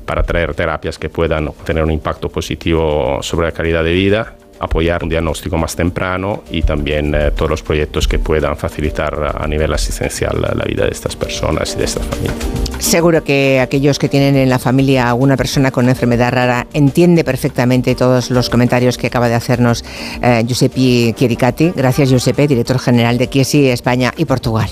para 0.07 0.23
traer 0.23 0.55
terapias 0.55 0.99
que 0.99 1.09
puedan 1.09 1.53
tener 1.65 1.83
un 1.83 1.91
impacto 1.91 2.29
positivo 2.29 3.19
sobre 3.23 3.49
la 3.49 3.53
calidad 3.53 3.85
de 3.85 3.93
vida 3.93 4.37
apoyar 4.63 5.03
un 5.03 5.09
diagnóstico 5.09 5.59
más 5.59 5.75
temprano 5.75 6.45
y 6.51 6.63
también 6.63 7.15
eh, 7.15 7.33
todos 7.33 7.51
los 7.51 7.63
proyectos 7.63 8.07
que 8.07 8.19
puedan 8.19 8.57
facilitar 8.57 9.35
a 9.37 9.47
nivel 9.47 9.73
asistencial 9.73 10.41
la, 10.41 10.55
la 10.55 10.65
vida 10.65 10.85
de 10.85 10.93
estas 10.93 11.17
personas 11.17 11.75
y 11.75 11.79
de 11.79 11.85
estas 11.85 12.07
familias. 12.07 12.37
Seguro 12.79 13.25
que 13.25 13.61
aquellos 13.61 13.99
que 13.99 14.09
tienen 14.09 14.37
en 14.37 14.49
la 14.49 14.59
familia 14.59 15.09
alguna 15.09 15.37
persona 15.37 15.71
con 15.71 15.89
enfermedad 15.89 16.33
rara 16.33 16.67
entiende 16.73 17.25
perfectamente 17.25 17.95
todos 17.95 18.31
los 18.31 18.51
comentarios 18.51 18.99
que 18.99 19.09
acaba 19.09 19.29
de 19.29 19.35
hacernos 19.35 19.85
eh, 20.23 20.45
Giuseppe 20.47 21.15
Chiericati. 21.15 21.73
Gracias, 21.75 22.11
Giuseppe, 22.11 22.47
director 22.47 22.79
general 22.79 23.19
de 23.19 23.29
Chiesi 23.29 23.69
España 23.69 24.13
y 24.17 24.25
Portugal. 24.25 24.69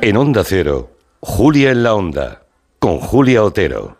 En 0.00 0.16
Onda 0.16 0.44
Cero, 0.44 0.90
Julia 1.20 1.70
en 1.70 1.82
la 1.82 1.94
Onda, 1.94 2.42
con 2.78 2.98
Julia 2.98 3.42
Otero. 3.42 3.97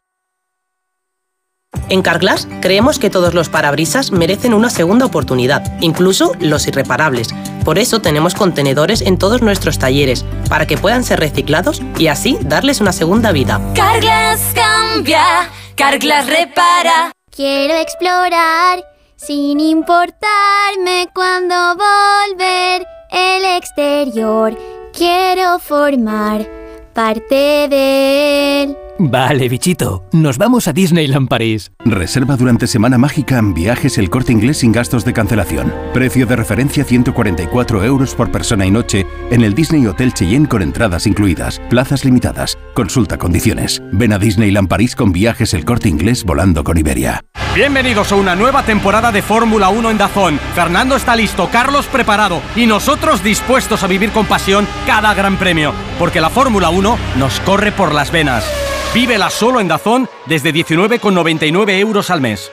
En 1.88 2.02
Carglass 2.02 2.48
creemos 2.60 2.98
que 2.98 3.10
todos 3.10 3.34
los 3.34 3.48
parabrisas 3.48 4.10
merecen 4.10 4.54
una 4.54 4.70
segunda 4.70 5.06
oportunidad, 5.06 5.78
incluso 5.80 6.32
los 6.40 6.66
irreparables. 6.66 7.28
Por 7.64 7.78
eso 7.78 8.00
tenemos 8.00 8.34
contenedores 8.34 9.00
en 9.00 9.18
todos 9.18 9.42
nuestros 9.42 9.78
talleres, 9.78 10.24
para 10.48 10.66
que 10.66 10.78
puedan 10.78 11.04
ser 11.04 11.20
reciclados 11.20 11.82
y 11.98 12.08
así 12.08 12.38
darles 12.40 12.80
una 12.80 12.92
segunda 12.92 13.32
vida. 13.32 13.60
Carglass 13.74 14.40
cambia, 14.54 15.50
Carglass 15.74 16.26
repara. 16.26 17.12
Quiero 17.30 17.74
explorar 17.74 18.84
sin 19.16 19.60
importarme 19.60 21.08
cuando 21.14 21.54
volver 21.74 22.86
el 23.10 23.44
exterior. 23.56 24.56
Quiero 24.92 25.58
formar 25.58 26.46
parte 26.94 27.68
de 27.68 28.62
él. 28.62 28.76
Vale, 29.00 29.48
bichito. 29.48 30.02
Nos 30.10 30.38
vamos 30.38 30.66
a 30.66 30.72
Disneyland 30.72 31.28
París. 31.28 31.70
Reserva 31.84 32.36
durante 32.36 32.66
Semana 32.66 32.98
Mágica 32.98 33.38
en 33.38 33.54
viajes 33.54 33.96
el 33.96 34.10
corte 34.10 34.32
inglés 34.32 34.58
sin 34.58 34.72
gastos 34.72 35.04
de 35.04 35.12
cancelación. 35.12 35.72
Precio 35.94 36.26
de 36.26 36.34
referencia 36.34 36.82
144 36.82 37.84
euros 37.84 38.16
por 38.16 38.32
persona 38.32 38.66
y 38.66 38.72
noche 38.72 39.06
en 39.30 39.42
el 39.42 39.54
Disney 39.54 39.86
Hotel 39.86 40.12
Cheyenne 40.14 40.48
con 40.48 40.62
entradas 40.62 41.06
incluidas. 41.06 41.60
Plazas 41.70 42.04
limitadas. 42.04 42.58
Consulta 42.74 43.18
condiciones. 43.18 43.80
Ven 43.92 44.12
a 44.12 44.18
Disneyland 44.18 44.68
París 44.68 44.96
con 44.96 45.12
viajes 45.12 45.54
el 45.54 45.64
corte 45.64 45.88
inglés 45.88 46.24
volando 46.24 46.64
con 46.64 46.76
Iberia. 46.76 47.22
Bienvenidos 47.54 48.10
a 48.10 48.16
una 48.16 48.34
nueva 48.34 48.64
temporada 48.64 49.12
de 49.12 49.22
Fórmula 49.22 49.68
1 49.68 49.92
en 49.92 49.98
Dazón. 49.98 50.40
Fernando 50.56 50.96
está 50.96 51.14
listo, 51.14 51.48
Carlos 51.52 51.86
preparado 51.86 52.42
y 52.56 52.66
nosotros 52.66 53.22
dispuestos 53.22 53.84
a 53.84 53.86
vivir 53.86 54.10
con 54.10 54.26
pasión 54.26 54.66
cada 54.86 55.14
gran 55.14 55.36
premio. 55.36 55.72
Porque 56.00 56.20
la 56.20 56.30
Fórmula 56.30 56.70
1 56.70 56.98
nos 57.16 57.40
corre 57.40 57.70
por 57.70 57.94
las 57.94 58.10
venas. 58.10 58.67
Vívela 58.94 59.28
solo 59.28 59.60
en 59.60 59.68
Dazón 59.68 60.08
desde 60.26 60.52
19,99 60.52 61.78
euros 61.78 62.10
al 62.10 62.20
mes. 62.22 62.50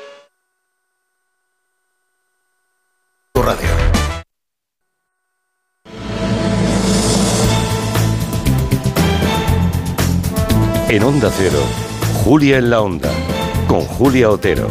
Radio. 3.34 3.70
En 10.90 11.04
Onda 11.04 11.32
Cero, 11.36 11.60
Julia 12.24 12.58
en 12.58 12.70
la 12.70 12.82
Onda, 12.82 13.12
con 13.68 13.82
Julia 13.82 14.30
Otero. 14.30 14.70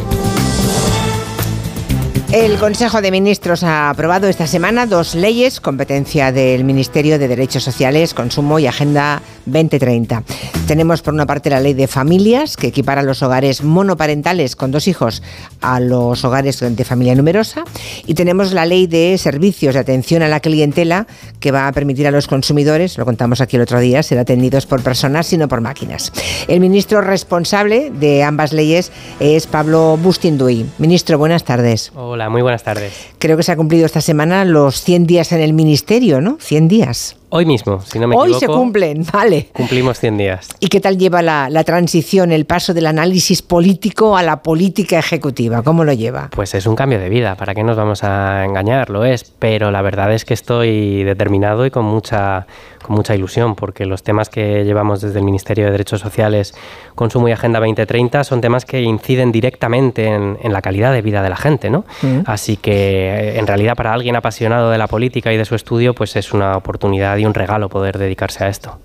El 2.31 2.57
Consejo 2.57 3.01
de 3.01 3.11
Ministros 3.11 3.63
ha 3.63 3.89
aprobado 3.89 4.27
esta 4.27 4.45
semana 4.45 4.87
dos 4.87 5.15
leyes, 5.15 5.61
competencia 5.61 6.31
del 6.31 6.63
Ministerio 6.63 7.17
de 7.17 7.27
Derechos 7.27 7.63
Sociales, 7.63 8.13
Consumo 8.13 8.59
y 8.59 8.67
Agenda 8.67 9.21
2030. 9.45 10.23
Tenemos 10.67 11.01
por 11.01 11.13
una 11.13 11.25
parte 11.25 11.49
la 11.49 11.59
ley 11.59 11.73
de 11.73 11.87
familias, 11.87 12.57
que 12.57 12.67
equipara 12.67 13.03
los 13.03 13.21
hogares 13.21 13.63
monoparentales 13.63 14.55
con 14.55 14.71
dos 14.71 14.87
hijos 14.87 15.21
a 15.61 15.79
los 15.79 16.23
hogares 16.25 16.59
de 16.59 16.85
familia 16.85 17.15
numerosa. 17.15 17.63
Y 18.05 18.13
tenemos 18.15 18.51
la 18.51 18.65
ley 18.65 18.87
de 18.87 19.17
servicios 19.17 19.75
de 19.75 19.79
atención 19.79 20.23
a 20.23 20.27
la 20.27 20.39
clientela, 20.39 21.07
que 21.39 21.51
va 21.51 21.67
a 21.67 21.71
permitir 21.71 22.07
a 22.07 22.11
los 22.11 22.27
consumidores, 22.27 22.97
lo 22.97 23.05
contamos 23.05 23.41
aquí 23.41 23.55
el 23.55 23.61
otro 23.61 23.79
día, 23.79 24.01
ser 24.03 24.19
atendidos 24.19 24.65
por 24.65 24.81
personas 24.81 25.31
y 25.33 25.37
no 25.37 25.47
por 25.47 25.61
máquinas. 25.61 26.11
El 26.47 26.59
ministro 26.59 27.01
responsable 27.01 27.91
de 27.91 28.23
ambas 28.23 28.53
leyes 28.53 28.91
es 29.19 29.47
Pablo 29.47 29.97
Bustinduy. 30.01 30.65
Ministro, 30.79 31.17
buenas 31.17 31.43
tardes. 31.43 31.91
Hola, 31.95 32.29
muy 32.29 32.41
buenas 32.41 32.63
tardes. 32.63 32.93
Creo 33.19 33.37
que 33.37 33.43
se 33.43 33.51
ha 33.51 33.55
cumplido 33.55 33.85
esta 33.85 34.01
semana 34.01 34.45
los 34.45 34.81
100 34.81 35.07
días 35.07 35.31
en 35.31 35.41
el 35.41 35.53
ministerio, 35.53 36.21
¿no? 36.21 36.37
100 36.39 36.67
días. 36.67 37.17
Hoy 37.29 37.45
mismo, 37.45 37.81
si 37.81 37.99
no 37.99 38.07
me 38.07 38.15
Hoy 38.15 38.31
equivoco. 38.31 38.39
se 38.53 38.59
cumplen, 38.59 39.05
vale. 39.13 39.49
Cumplimos 39.53 39.99
100 39.99 40.17
días. 40.17 40.49
¿Y 40.59 40.67
qué 40.67 40.79
tal 40.79 40.97
lleva 40.97 41.21
la, 41.21 41.49
la 41.49 41.63
transición, 41.63 42.31
el 42.31 42.45
paso 42.45 42.73
del 42.73 42.85
análisis 42.85 43.41
político 43.41 44.15
a 44.15 44.23
la 44.23 44.41
política 44.43 44.99
ejecutiva? 44.99 45.61
¿Cómo 45.63 45.83
lo 45.83 45.93
lleva? 45.93 46.29
Pues 46.31 46.53
es 46.55 46.65
un 46.65 46.75
cambio 46.75 46.99
de 46.99 47.09
vida, 47.09 47.35
¿para 47.35 47.53
qué 47.55 47.63
nos 47.63 47.77
vamos 47.77 48.03
a 48.03 48.45
engañar? 48.45 48.89
Lo 48.89 49.05
es, 49.05 49.23
pero 49.39 49.71
la 49.71 49.81
verdad 49.81 50.13
es 50.13 50.23
que 50.25 50.33
estoy 50.33 51.03
determinado 51.03 51.65
y 51.65 51.71
con 51.71 51.85
mucha, 51.85 52.45
con 52.83 52.95
mucha 52.95 53.15
ilusión, 53.15 53.55
porque 53.55 53.85
los 53.85 54.03
temas 54.03 54.29
que 54.29 54.63
llevamos 54.63 55.01
desde 55.01 55.19
el 55.19 55.25
Ministerio 55.25 55.65
de 55.65 55.71
Derechos 55.71 56.01
Sociales, 56.01 56.53
Consumo 56.93 57.27
y 57.27 57.31
Agenda 57.31 57.59
2030 57.59 58.23
son 58.23 58.39
temas 58.41 58.65
que 58.65 58.81
inciden 58.81 59.31
directamente 59.31 60.05
en, 60.07 60.37
en 60.41 60.53
la 60.53 60.61
calidad 60.61 60.93
de 60.93 61.01
vida 61.01 61.21
de 61.21 61.29
la 61.29 61.35
gente, 61.37 61.69
¿no? 61.69 61.85
Mm. 62.01 62.19
Así 62.25 62.55
que 62.57 63.37
en 63.37 63.47
realidad 63.47 63.75
para 63.75 63.93
alguien 63.93 64.15
apasionado 64.15 64.69
de 64.69 64.77
la 64.77 64.87
política 64.87 65.33
y 65.33 65.37
de 65.37 65.45
su 65.45 65.55
estudio, 65.55 65.93
pues 65.93 66.15
es 66.15 66.31
una 66.31 66.55
oportunidad 66.55 67.17
un 67.27 67.33
regalo 67.33 67.69
poder 67.69 67.97
dedicarse 67.97 68.43
a 68.43 68.47
esto. 68.49 68.79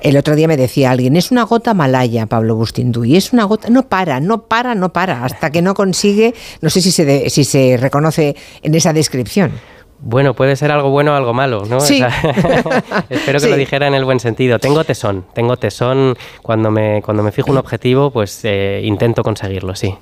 El 0.00 0.16
otro 0.16 0.36
día 0.36 0.46
me 0.48 0.56
decía 0.56 0.90
alguien, 0.90 1.16
es 1.16 1.30
una 1.30 1.42
gota 1.44 1.74
malaya, 1.74 2.26
Pablo 2.26 2.54
Bustinduy, 2.54 3.16
es 3.16 3.32
una 3.32 3.44
gota, 3.44 3.68
no 3.70 3.88
para, 3.88 4.20
no 4.20 4.42
para, 4.46 4.74
no 4.74 4.92
para, 4.92 5.24
hasta 5.24 5.50
que 5.50 5.62
no 5.62 5.74
consigue, 5.74 6.34
no 6.60 6.70
sé 6.70 6.80
si 6.80 6.92
se, 6.92 7.04
de- 7.04 7.30
si 7.30 7.44
se 7.44 7.76
reconoce 7.76 8.36
en 8.62 8.74
esa 8.74 8.92
descripción. 8.92 9.52
Bueno, 9.98 10.34
puede 10.34 10.56
ser 10.56 10.70
algo 10.70 10.90
bueno 10.90 11.12
o 11.12 11.14
algo 11.16 11.32
malo, 11.32 11.64
¿no? 11.68 11.80
Sí. 11.80 12.02
O 12.02 12.08
sea, 12.10 13.04
espero 13.08 13.38
que 13.38 13.44
Sí. 13.46 13.50
lo 13.50 13.56
dijera 13.56 13.86
en 13.86 13.94
el 13.94 14.04
buen 14.04 14.20
sentido. 14.20 14.58
Tengo 14.58 14.84
tesón, 14.84 15.24
tengo 15.34 15.56
tesón. 15.56 16.16
Cuando 16.42 16.70
me, 16.70 17.02
cuando 17.02 17.22
me 17.22 17.32
fijo 17.32 17.50
un 17.50 17.58
objetivo, 17.58 18.10
pues 18.10 18.40
eh, 18.44 18.82
intento 18.84 19.22
conseguirlo, 19.22 19.74
sí. 19.74 19.94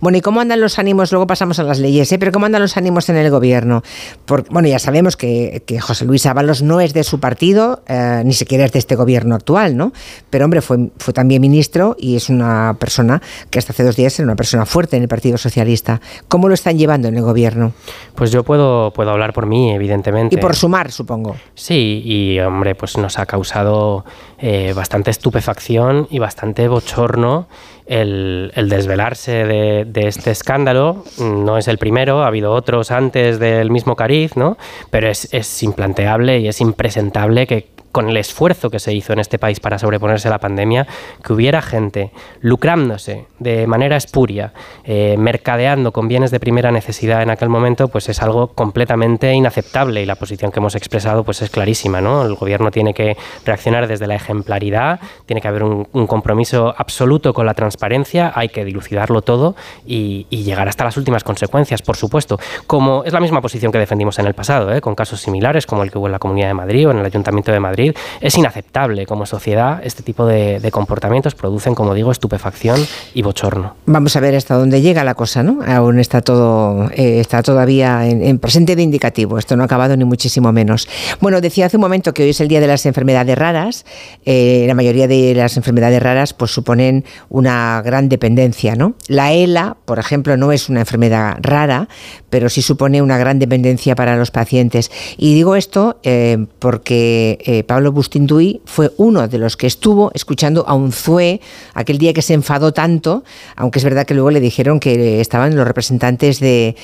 Bueno, 0.00 0.16
¿y 0.18 0.20
cómo 0.20 0.40
andan 0.40 0.60
los 0.60 0.78
ánimos? 0.78 1.10
Luego 1.10 1.26
pasamos 1.26 1.58
a 1.58 1.62
las 1.64 1.78
leyes, 1.78 2.10
¿eh? 2.12 2.18
pero 2.18 2.32
¿cómo 2.32 2.46
andan 2.46 2.62
los 2.62 2.76
ánimos 2.76 3.08
en 3.08 3.16
el 3.16 3.28
gobierno? 3.30 3.82
Porque, 4.24 4.48
bueno, 4.50 4.68
ya 4.68 4.78
sabemos 4.78 5.16
que, 5.16 5.62
que 5.66 5.80
José 5.80 6.04
Luis 6.04 6.24
Ábalos 6.26 6.62
no 6.62 6.80
es 6.80 6.94
de 6.94 7.02
su 7.02 7.18
partido, 7.18 7.82
eh, 7.88 8.22
ni 8.24 8.32
siquiera 8.32 8.64
es 8.64 8.72
de 8.72 8.78
este 8.78 8.94
gobierno 8.94 9.34
actual, 9.34 9.76
¿no? 9.76 9.92
Pero, 10.30 10.44
hombre, 10.44 10.60
fue, 10.62 10.90
fue 10.98 11.12
también 11.12 11.42
ministro 11.42 11.96
y 11.98 12.16
es 12.16 12.28
una 12.30 12.76
persona 12.78 13.20
que 13.50 13.58
hasta 13.58 13.72
hace 13.72 13.82
dos 13.82 13.96
días 13.96 14.18
era 14.18 14.26
una 14.26 14.36
persona 14.36 14.64
fuerte 14.64 14.96
en 14.96 15.02
el 15.02 15.08
Partido 15.08 15.36
Socialista. 15.38 16.00
¿Cómo 16.28 16.48
lo 16.48 16.54
están 16.54 16.78
llevando 16.78 17.08
en 17.08 17.16
el 17.16 17.22
gobierno? 17.22 17.72
Pues 18.14 18.30
yo 18.30 18.44
puedo, 18.44 18.92
puedo 18.92 19.10
hablar 19.10 19.32
por 19.32 19.39
mí, 19.46 19.72
evidentemente. 19.72 20.36
Y 20.36 20.38
por 20.38 20.54
sumar, 20.54 20.90
supongo. 20.90 21.36
Sí, 21.54 22.02
y 22.04 22.40
hombre, 22.40 22.74
pues 22.74 22.96
nos 22.98 23.18
ha 23.18 23.26
causado 23.26 24.04
eh, 24.38 24.72
bastante 24.74 25.10
estupefacción 25.10 26.06
y 26.10 26.18
bastante 26.18 26.68
bochorno 26.68 27.48
el, 27.86 28.52
el 28.54 28.68
desvelarse 28.68 29.44
de, 29.44 29.84
de 29.84 30.08
este 30.08 30.30
escándalo. 30.30 31.04
No 31.18 31.58
es 31.58 31.68
el 31.68 31.78
primero, 31.78 32.22
ha 32.22 32.28
habido 32.28 32.52
otros 32.52 32.90
antes 32.90 33.38
del 33.38 33.70
mismo 33.70 33.96
cariz, 33.96 34.36
¿no? 34.36 34.56
Pero 34.90 35.08
es, 35.08 35.32
es 35.32 35.62
implanteable 35.62 36.38
y 36.38 36.48
es 36.48 36.60
impresentable 36.60 37.46
que 37.46 37.68
con 37.92 38.08
el 38.08 38.16
esfuerzo 38.16 38.70
que 38.70 38.78
se 38.78 38.92
hizo 38.92 39.12
en 39.12 39.18
este 39.18 39.38
país 39.38 39.60
para 39.60 39.78
sobreponerse 39.78 40.28
a 40.28 40.30
la 40.30 40.38
pandemia, 40.38 40.86
que 41.22 41.32
hubiera 41.32 41.62
gente 41.62 42.12
lucrándose 42.40 43.26
de 43.38 43.66
manera 43.66 43.96
espuria, 43.96 44.52
eh, 44.84 45.16
mercadeando 45.18 45.92
con 45.92 46.08
bienes 46.08 46.30
de 46.30 46.40
primera 46.40 46.70
necesidad 46.70 47.22
en 47.22 47.30
aquel 47.30 47.48
momento, 47.48 47.88
pues 47.88 48.08
es 48.08 48.22
algo 48.22 48.48
completamente 48.48 49.32
inaceptable 49.32 50.02
y 50.02 50.06
la 50.06 50.14
posición 50.14 50.52
que 50.52 50.60
hemos 50.60 50.74
expresado 50.74 51.24
pues 51.24 51.42
es 51.42 51.50
clarísima, 51.50 52.00
¿no? 52.00 52.24
El 52.24 52.34
gobierno 52.34 52.70
tiene 52.70 52.94
que 52.94 53.16
reaccionar 53.44 53.86
desde 53.86 54.06
la 54.06 54.14
ejemplaridad, 54.14 55.00
tiene 55.26 55.40
que 55.40 55.48
haber 55.48 55.64
un, 55.64 55.80
compromiso 56.10 56.74
absoluto 56.76 57.32
con 57.32 57.46
la 57.46 57.54
transparencia, 57.54 58.32
hay 58.34 58.48
que 58.48 58.64
dilucidarlo 58.64 59.22
todo 59.22 59.54
y, 59.86 60.26
y 60.28 60.42
llegar 60.42 60.66
hasta 60.66 60.82
las 60.82 60.96
últimas 60.96 61.22
consecuencias, 61.22 61.82
por 61.82 61.96
supuesto. 61.96 62.40
Como 62.66 63.04
es 63.04 63.12
la 63.12 63.20
misma 63.20 63.40
posición 63.40 63.70
que 63.70 63.78
defendimos 63.78 64.18
en 64.18 64.26
el 64.26 64.34
pasado, 64.34 64.72
¿eh? 64.74 64.80
con 64.80 64.94
casos 64.94 65.20
similares 65.20 65.66
como 65.66 65.82
el 65.82 65.90
que 65.90 65.98
hubo 65.98 66.06
en 66.06 66.12
la 66.12 66.18
Comunidad 66.18 66.48
de 66.48 66.54
Madrid 66.54 66.88
o 66.88 66.90
en 66.90 66.98
el 66.98 67.06
Ayuntamiento 67.06 67.52
de 67.52 67.60
Madrid, 67.60 67.79
es 68.20 68.38
inaceptable 68.38 69.06
como 69.06 69.26
sociedad 69.26 69.80
este 69.82 70.02
tipo 70.02 70.26
de, 70.26 70.60
comportamientos 70.70 71.34
producen, 71.34 71.74
como 71.74 71.94
digo, 71.94 72.12
estupefacción 72.12 72.80
y 73.14 73.22
bochorno. 73.22 73.74
Vamos 73.86 74.14
a 74.14 74.20
ver 74.20 74.36
hasta 74.36 74.54
dónde 74.54 74.80
llega 74.80 75.02
la 75.02 75.14
cosa, 75.14 75.42
¿no? 75.42 75.58
Aún 75.66 75.98
está 75.98 76.20
todo, 76.20 76.88
eh, 76.92 77.18
está 77.20 77.42
todavía 77.42 78.06
en, 78.06 78.22
en 78.22 78.38
presente 78.38 78.76
de 78.76 78.82
indicativo. 78.82 79.38
Esto 79.38 79.56
no 79.56 79.62
ha 79.62 79.66
acabado 79.66 79.96
ni 79.96 80.04
muchísimo 80.04 80.52
menos. 80.52 80.88
Bueno, 81.20 81.40
decía 81.40 81.66
hace 81.66 81.76
un 81.76 81.82
momento 81.82 82.14
que 82.14 82.22
hoy 82.22 82.30
es 82.30 82.40
el 82.40 82.48
día 82.48 82.60
de 82.60 82.66
las 82.66 82.86
enfermedades 82.86 83.36
raras. 83.36 83.84
Eh, 84.24 84.64
la 84.66 84.74
mayoría 84.74 85.08
de 85.08 85.34
las 85.34 85.56
enfermedades 85.56 86.02
raras, 86.02 86.34
pues 86.34 86.50
suponen 86.50 87.04
una 87.28 87.82
gran 87.84 88.08
dependencia, 88.08 88.76
¿no? 88.76 88.94
La 89.08 89.32
ELA, 89.32 89.76
por 89.84 89.98
ejemplo, 89.98 90.36
no 90.36 90.52
es 90.52 90.68
una 90.68 90.80
enfermedad 90.80 91.38
rara, 91.40 91.88
pero 92.28 92.48
sí 92.48 92.62
supone 92.62 93.02
una 93.02 93.18
gran 93.18 93.38
dependencia 93.38 93.94
para 93.94 94.16
los 94.16 94.30
pacientes. 94.30 94.90
Y 95.16 95.34
digo 95.34 95.56
esto 95.56 95.98
eh, 96.02 96.46
porque 96.58 97.64
Pablo 97.70 97.92
Bustinduy 97.92 98.62
fue 98.64 98.90
uno 98.96 99.28
de 99.28 99.38
los 99.38 99.56
que 99.56 99.68
estuvo 99.68 100.10
escuchando 100.12 100.64
a 100.66 100.74
un 100.74 100.90
ZUE 100.90 101.40
aquel 101.72 101.98
día 101.98 102.12
que 102.12 102.20
se 102.20 102.34
enfadó 102.34 102.72
tanto, 102.72 103.22
aunque 103.54 103.78
es 103.78 103.84
verdad 103.84 104.04
que 104.06 104.14
luego 104.14 104.32
le 104.32 104.40
dijeron 104.40 104.80
que 104.80 105.20
estaban 105.20 105.54
los 105.54 105.68
representantes 105.68 106.40
de, 106.40 106.74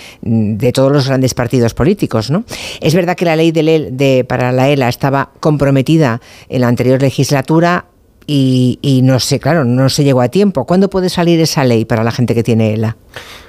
todos 0.73 0.93
los 0.93 1.09
grandes 1.09 1.35
partidos 1.35 1.75
políticos. 1.75 2.31
¿no? 2.31 2.45
Es 2.81 2.95
verdad 2.95 3.17
que 3.17 3.25
la 3.25 3.35
ley 3.35 3.51
de, 3.51 3.89
de- 3.91 4.25
para 4.29 4.53
la 4.53 4.69
ELA 4.69 4.89
estaba 4.89 5.33
comprometida 5.41 6.21
en 6.49 6.61
la 6.61 6.69
anterior 6.69 7.03
legislatura. 7.03 7.87
Y, 8.29 8.79
y 8.83 9.03
no 9.03 9.19
sé, 9.21 9.39
claro, 9.41 9.65
no 9.65 9.89
se 9.89 10.05
llegó 10.05 10.21
a 10.21 10.29
tiempo. 10.29 10.67
¿Cuándo 10.67 10.89
puede 10.91 11.09
salir 11.09 11.41
esa 11.41 11.65
ley 11.65 11.85
para 11.85 12.05
la 12.05 12.13
gente 12.13 12.35
que 12.35 12.43
tiene 12.45 12.75
ELA? 12.75 12.97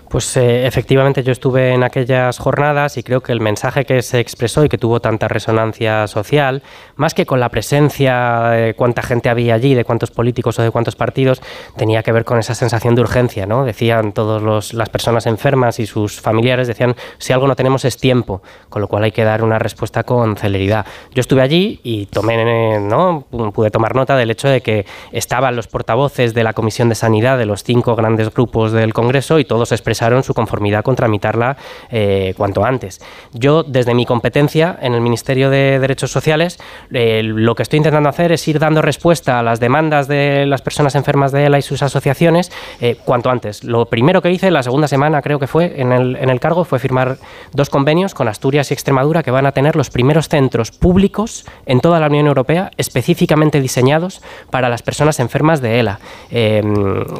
Pues 0.10 0.38
eh, 0.38 0.66
efectivamente 0.66 1.22
yo 1.22 1.34
estuve 1.34 1.74
en 1.74 1.84
aquellas 1.84 2.38
jornadas 2.40 2.96
y 2.98 3.04
creo 3.04 3.22
que 3.22 3.34
el 3.34 3.42
mensaje 3.42 3.84
que 3.84 4.02
se 4.02 4.22
expresó 4.22 4.64
y 4.64 4.70
que 4.70 4.78
tuvo 4.78 5.02
tanta 5.02 5.28
resonancia 5.28 6.08
social, 6.08 6.64
más 6.96 7.14
que 7.14 7.26
con 7.26 7.42
la 7.42 7.50
presencia 7.50 8.42
de 8.52 8.74
cuánta 8.74 9.02
gente 9.02 9.28
había 9.28 9.56
allí, 9.56 9.74
de 9.74 9.84
cuántos 9.84 10.12
políticos 10.12 10.60
o 10.60 10.64
de 10.64 10.72
cuántos 10.72 10.96
partidos, 10.96 11.42
tenía 11.76 12.04
que 12.04 12.14
ver 12.14 12.24
con 12.24 12.40
esa 12.40 12.56
sensación 12.56 12.96
de 12.96 13.02
urgencia, 13.02 13.46
¿no? 13.46 13.66
Decían 13.66 14.14
todas 14.14 14.74
las 14.74 14.90
personas 14.90 15.26
enfermas 15.26 15.78
y 15.80 15.86
sus 15.86 16.22
familiares, 16.22 16.70
decían, 16.70 16.96
si 17.18 17.34
algo 17.34 17.46
no 17.48 17.58
tenemos 17.58 17.84
es 17.84 17.98
tiempo, 17.98 18.42
con 18.70 18.82
lo 18.82 18.88
cual 18.88 19.04
hay 19.04 19.12
que 19.12 19.26
dar 19.26 19.44
una 19.44 19.60
respuesta 19.60 20.06
con 20.06 20.38
celeridad. 20.38 20.86
Yo 21.14 21.20
estuve 21.20 21.42
allí 21.42 21.82
y 21.84 22.06
tomé, 22.06 22.80
¿no? 22.80 23.26
Pude 23.54 23.72
tomar 23.72 23.94
nota 23.94 24.16
del 24.16 24.32
hecho 24.32 24.48
de 24.48 24.62
que 24.62 24.86
estaban 25.12 25.58
los 25.58 25.68
portavoces 25.68 26.34
de 26.34 26.44
la 26.46 26.54
Comisión 26.54 26.88
de 26.88 26.96
Sanidad 26.96 27.38
de 27.38 27.46
los 27.46 27.64
cinco 27.64 27.98
grandes 27.98 28.34
grupos 28.34 28.72
del 28.72 28.94
Congreso 28.94 29.40
y 29.40 29.44
todos 29.44 29.74
expresaron 29.74 29.97
expresaron 29.98 30.22
su 30.22 30.36
conformidad 30.36 30.84
con 30.84 30.96
tramitarla 30.96 31.58
eh, 31.90 32.36
cuanto 32.38 32.64
antes. 32.64 33.02
Yo, 33.34 33.64
desde 33.64 33.96
mi 33.96 34.06
competencia 34.06 34.78
en 34.80 34.94
el 34.94 35.02
Ministerio 35.02 35.50
de 35.50 35.80
Derechos 35.80 36.12
Sociales, 36.12 36.60
eh, 36.92 37.24
lo 37.24 37.56
que 37.56 37.64
estoy 37.64 37.78
intentando 37.78 38.08
hacer 38.08 38.32
es 38.32 38.48
ir 38.48 38.60
dando 38.60 38.84
respuesta 38.84 39.40
a 39.40 39.44
las 39.44 39.60
demandas 39.60 40.08
de 40.08 40.46
las 40.46 40.62
personas 40.62 40.94
enfermas 40.94 41.32
de 41.32 41.46
ELA 41.46 41.58
y 41.58 41.62
sus 41.64 41.82
asociaciones 41.82 42.52
eh, 42.80 42.96
cuanto 43.06 43.32
antes. 43.32 43.64
Lo 43.64 43.88
primero 43.88 44.22
que 44.22 44.32
hice, 44.32 44.52
la 44.52 44.62
segunda 44.62 44.88
semana 44.88 45.24
creo 45.24 45.40
que 45.40 45.48
fue 45.48 45.82
en 45.82 45.92
el, 45.92 46.16
en 46.16 46.30
el 46.30 46.40
cargo, 46.40 46.64
fue 46.64 46.78
firmar 46.78 47.18
dos 47.54 47.72
convenios 47.72 48.14
con 48.14 48.28
Asturias 48.28 48.70
y 48.70 48.76
Extremadura 48.76 49.24
que 49.24 49.32
van 49.32 49.48
a 49.48 49.52
tener 49.52 49.76
los 49.76 49.90
primeros 49.90 50.30
centros 50.30 50.72
públicos 50.72 51.44
en 51.66 51.80
toda 51.82 52.00
la 52.00 52.08
Unión 52.08 52.28
Europea 52.28 52.70
específicamente 52.78 53.62
diseñados 53.62 54.22
para 54.52 54.70
las 54.70 54.84
personas 54.84 55.20
enfermas 55.20 55.60
de 55.60 55.80
ELA. 55.80 56.00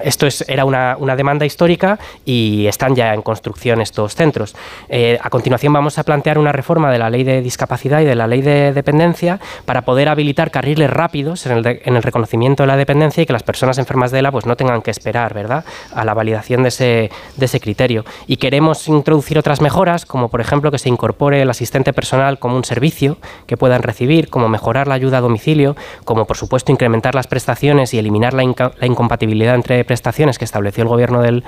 esto 0.04 0.28
es, 0.28 0.46
era 0.48 0.64
una, 0.64 0.96
una 1.00 1.16
demanda 1.16 1.46
histórica 1.46 1.98
y 2.24 2.67
están 2.68 2.96
ya 2.96 3.14
en 3.14 3.22
construcción 3.22 3.82
estos 3.82 4.16
centros. 4.16 4.56
Eh, 4.90 5.18
a 5.22 5.30
continuación 5.30 5.74
vamos 5.74 5.98
a 5.98 6.04
plantear 6.04 6.38
una 6.38 6.52
reforma 6.52 6.92
de 6.92 7.00
la 7.00 7.10
ley 7.10 7.24
de 7.24 7.42
discapacidad 7.42 8.02
y 8.02 8.06
de 8.06 8.16
la 8.16 8.28
ley 8.28 8.42
de 8.42 8.74
dependencia 8.74 9.40
para 9.66 9.84
poder 9.84 10.10
habilitar 10.10 10.52
carriles 10.52 10.90
rápidos 10.90 11.46
en 11.46 11.52
el, 11.58 12.04
reconocimiento 12.04 12.64
de 12.64 12.68
la 12.68 12.78
dependencia 12.78 13.24
y 13.24 13.26
que 13.26 13.34
las 13.34 13.44
personas 13.44 13.78
enfermas 13.78 14.12
de 14.12 14.20
ELA 14.20 14.32
pues, 14.32 14.46
no 14.46 14.56
tengan 14.56 14.82
que 14.82 14.92
esperar 14.92 15.34
¿verdad? 15.34 15.66
a 15.94 16.06
la 16.06 16.14
validación 16.14 16.64
de 16.64 16.70
ese, 16.70 17.60
criterio. 17.60 18.06
Y 18.28 18.38
queremos 18.38 18.88
introducir 18.88 19.38
otras 19.38 19.62
mejoras, 19.62 20.06
como 20.06 20.30
por 20.30 20.42
ejemplo 20.42 20.72
que 20.72 20.78
se 20.78 20.90
incorpore 20.90 21.42
el 21.42 21.50
asistente 21.50 21.94
personal 21.94 22.40
como 22.40 22.56
un 22.56 22.64
servicio 22.64 23.18
que 23.48 23.58
puedan 23.58 23.84
recibir, 23.84 24.30
como 24.30 24.48
mejorar 24.50 24.88
la 24.88 24.96
ayuda 24.96 25.18
a 25.18 25.22
domicilio, 25.22 25.76
como 26.06 26.26
por 26.26 26.38
supuesto 26.38 26.72
incrementar 26.72 27.16
las 27.16 27.28
prestaciones 27.28 27.94
y 27.94 28.00
eliminar 28.00 28.34
la, 28.34 28.44
incompatibilidad 28.44 29.56
entre 29.56 29.84
prestaciones 29.86 30.38
que 30.38 30.46
estableció 30.46 30.84
el 30.84 30.90
gobierno 30.90 31.22
del 31.22 31.44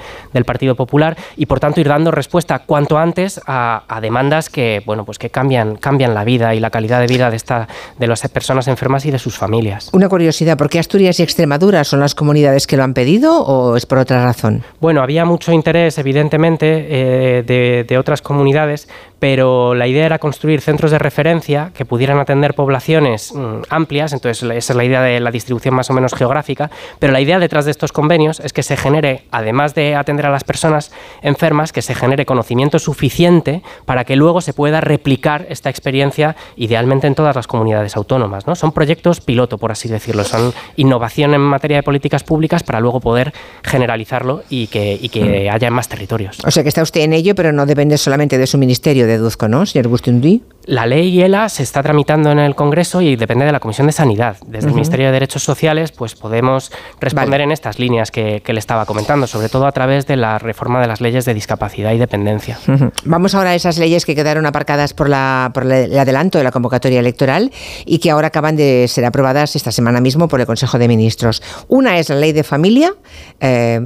Partido 0.46 0.76
Popular 0.76 1.09
y 1.36 1.46
por 1.46 1.60
tanto 1.60 1.80
ir 1.82 1.88
dando 1.88 2.12
respuesta 2.12 2.60
cuanto 2.60 2.98
antes 2.98 3.40
a, 3.46 3.84
demandas 4.02 4.50
que 4.50 4.82
bueno 4.86 5.04
pues 5.04 5.20
que 5.20 5.30
cambian 5.30 5.76
cambian 5.76 6.14
la 6.14 6.24
vida 6.24 6.56
y 6.56 6.60
la 6.60 6.70
calidad 6.70 7.02
de 7.02 7.08
vida 7.08 7.30
de 7.30 7.36
esta 7.36 7.68
de 7.98 8.08
las 8.08 8.28
personas 8.30 8.68
enfermas 8.68 9.06
y 9.06 9.12
de 9.12 9.20
sus 9.20 9.38
familias. 9.38 9.90
Una 9.94 10.08
curiosidad, 10.08 10.58
¿por 10.58 10.70
qué 10.70 10.80
Asturias 10.80 11.20
y 11.20 11.24
Extremadura 11.24 11.84
son 11.84 12.00
las 12.00 12.16
comunidades 12.16 12.68
que 12.68 12.78
lo 12.78 12.84
han 12.84 12.94
pedido 12.94 13.44
o 13.44 13.76
es 13.76 13.86
por 13.86 13.98
otra 13.98 14.24
razón? 14.24 14.64
Bueno, 14.80 15.02
había 15.02 15.26
mucho 15.26 15.52
interés 15.52 15.98
evidentemente 15.98 16.88
eh, 16.90 17.44
de, 17.44 17.86
de 17.88 17.98
otras 17.98 18.22
comunidades, 18.22 18.88
pero 19.20 19.76
la 19.76 19.88
idea 19.88 20.06
era 20.06 20.20
construir 20.20 20.62
centros 20.62 20.92
de 20.92 21.00
referencia 21.00 21.72
que 21.74 21.86
pudieran 21.86 22.20
atender 22.20 22.54
poblaciones 22.54 23.34
mm, 23.34 23.64
amplias, 23.70 24.14
entonces 24.14 24.44
esa 24.44 24.74
es 24.74 24.78
la 24.78 24.84
idea 24.84 25.02
de 25.02 25.20
la 25.20 25.32
distribución 25.32 25.76
más 25.76 25.90
o 25.90 25.94
menos 25.94 26.14
geográfica, 26.14 26.70
pero 27.00 27.14
la 27.14 27.22
idea 27.22 27.40
detrás 27.40 27.66
de 27.66 27.72
estos 27.72 27.92
convenios 27.92 28.40
es 28.40 28.54
que 28.54 28.64
se 28.64 28.78
genere, 28.78 29.24
además 29.32 29.76
de 29.76 29.96
atender 29.96 30.26
a 30.26 30.32
las 30.32 30.44
personas 30.44 30.92
enfermas, 31.22 31.72
que 31.72 31.82
se 31.82 31.96
genere 31.96 32.26
conocimiento 32.26 32.80
suficiente 32.80 33.62
para 33.86 34.06
que 34.06 34.16
luego 34.16 34.42
se 34.42 34.54
pueda 34.54 34.82
replicar 34.82 35.46
esta 35.50 35.70
experiencia 35.70 36.36
idealmente 36.56 37.08
en 37.08 37.16
todas 37.16 37.36
las 37.36 37.48
comunidades 37.48 37.96
autónomas. 37.96 38.48
¿no? 38.48 38.56
Son 38.56 38.72
proyectos 38.72 39.22
piloto, 39.22 39.58
por 39.58 39.72
así 39.72 39.90
decirlo, 39.90 40.24
son 40.24 40.54
innovación 40.76 41.34
en 41.34 41.42
materia 41.42 41.78
de 41.78 41.84
políticas 41.84 42.24
públicas 42.24 42.64
para 42.64 42.80
luego 42.80 43.00
poder 43.00 43.34
generalizarlo 43.64 44.44
y 44.50 44.68
que, 44.68 44.98
y 45.00 45.10
que 45.10 45.50
mm. 45.50 45.54
haya 45.54 45.68
en 45.68 45.74
más 45.74 45.90
territorios. 45.90 46.38
O 46.46 46.52
sea 46.52 46.64
que 46.64 46.70
está 46.70 46.82
usted 46.82 47.02
en 47.02 47.14
ello, 47.14 47.36
pero 47.36 47.52
no 47.52 47.66
depende 47.66 47.98
solamente 47.98 48.38
de 48.38 48.48
su 48.48 48.58
ministerio 48.58 49.08
deduzco, 49.10 49.48
¿no, 49.48 49.66
señor 49.66 49.88
Bustinduy? 49.88 50.42
La 50.70 50.86
ley 50.86 51.20
ELA 51.20 51.50
se 51.50 51.64
está 51.64 51.82
tramitando 51.82 52.30
en 52.30 52.38
el 52.38 52.54
Congreso 52.54 53.02
y 53.02 53.16
depende 53.16 53.44
de 53.44 53.52
la 53.52 53.60
Comisión 53.60 53.88
de 53.88 53.92
Sanidad. 53.94 54.38
Desde 54.46 54.68
el 54.68 54.76
Ministerio 54.76 55.08
de 55.08 55.14
Derechos 55.14 55.42
Sociales, 55.42 55.92
pues 55.92 56.14
podemos 56.14 56.72
responder 57.00 57.42
en 57.42 57.52
estas 57.52 57.80
líneas 57.80 58.12
que, 58.12 58.44
le 58.46 58.60
estaba 58.60 58.86
comentando, 58.86 59.26
sobre 59.26 59.50
todo 59.50 59.66
a 59.66 59.72
través 59.72 60.06
de 60.06 60.16
la 60.16 60.38
reforma 60.38 60.80
de 60.80 60.86
las 60.86 61.02
leyes 61.02 61.26
de 61.26 61.34
discapacidad 61.34 61.92
y 61.94 61.98
dependencia. 61.98 62.60
Vamos 63.04 63.34
ahora 63.34 63.50
a 63.50 63.56
esas 63.56 63.80
leyes 63.80 64.06
que 64.06 64.14
quedaron 64.14 64.46
aparcadas 64.46 64.94
por, 64.94 65.10
la, 65.10 65.50
por 65.56 65.64
el 65.72 65.98
adelanto 65.98 66.38
de 66.38 66.44
la 66.44 66.52
convocatoria 66.52 67.00
electoral 67.00 67.52
y 67.88 67.98
que 67.98 68.12
ahora 68.12 68.28
acaban 68.28 68.56
de 68.56 68.88
ser 68.88 69.06
aprobadas 69.06 69.56
esta 69.56 69.72
semana 69.72 70.02
mismo 70.02 70.28
por 70.28 70.40
el 70.40 70.46
Consejo 70.46 70.78
de 70.78 70.88
Ministros. 70.88 71.42
Una 71.68 71.98
es 71.98 72.10
la 72.10 72.16
ley 72.18 72.32
de 72.32 72.44
familia, 72.44 72.94
eh, 73.40 73.82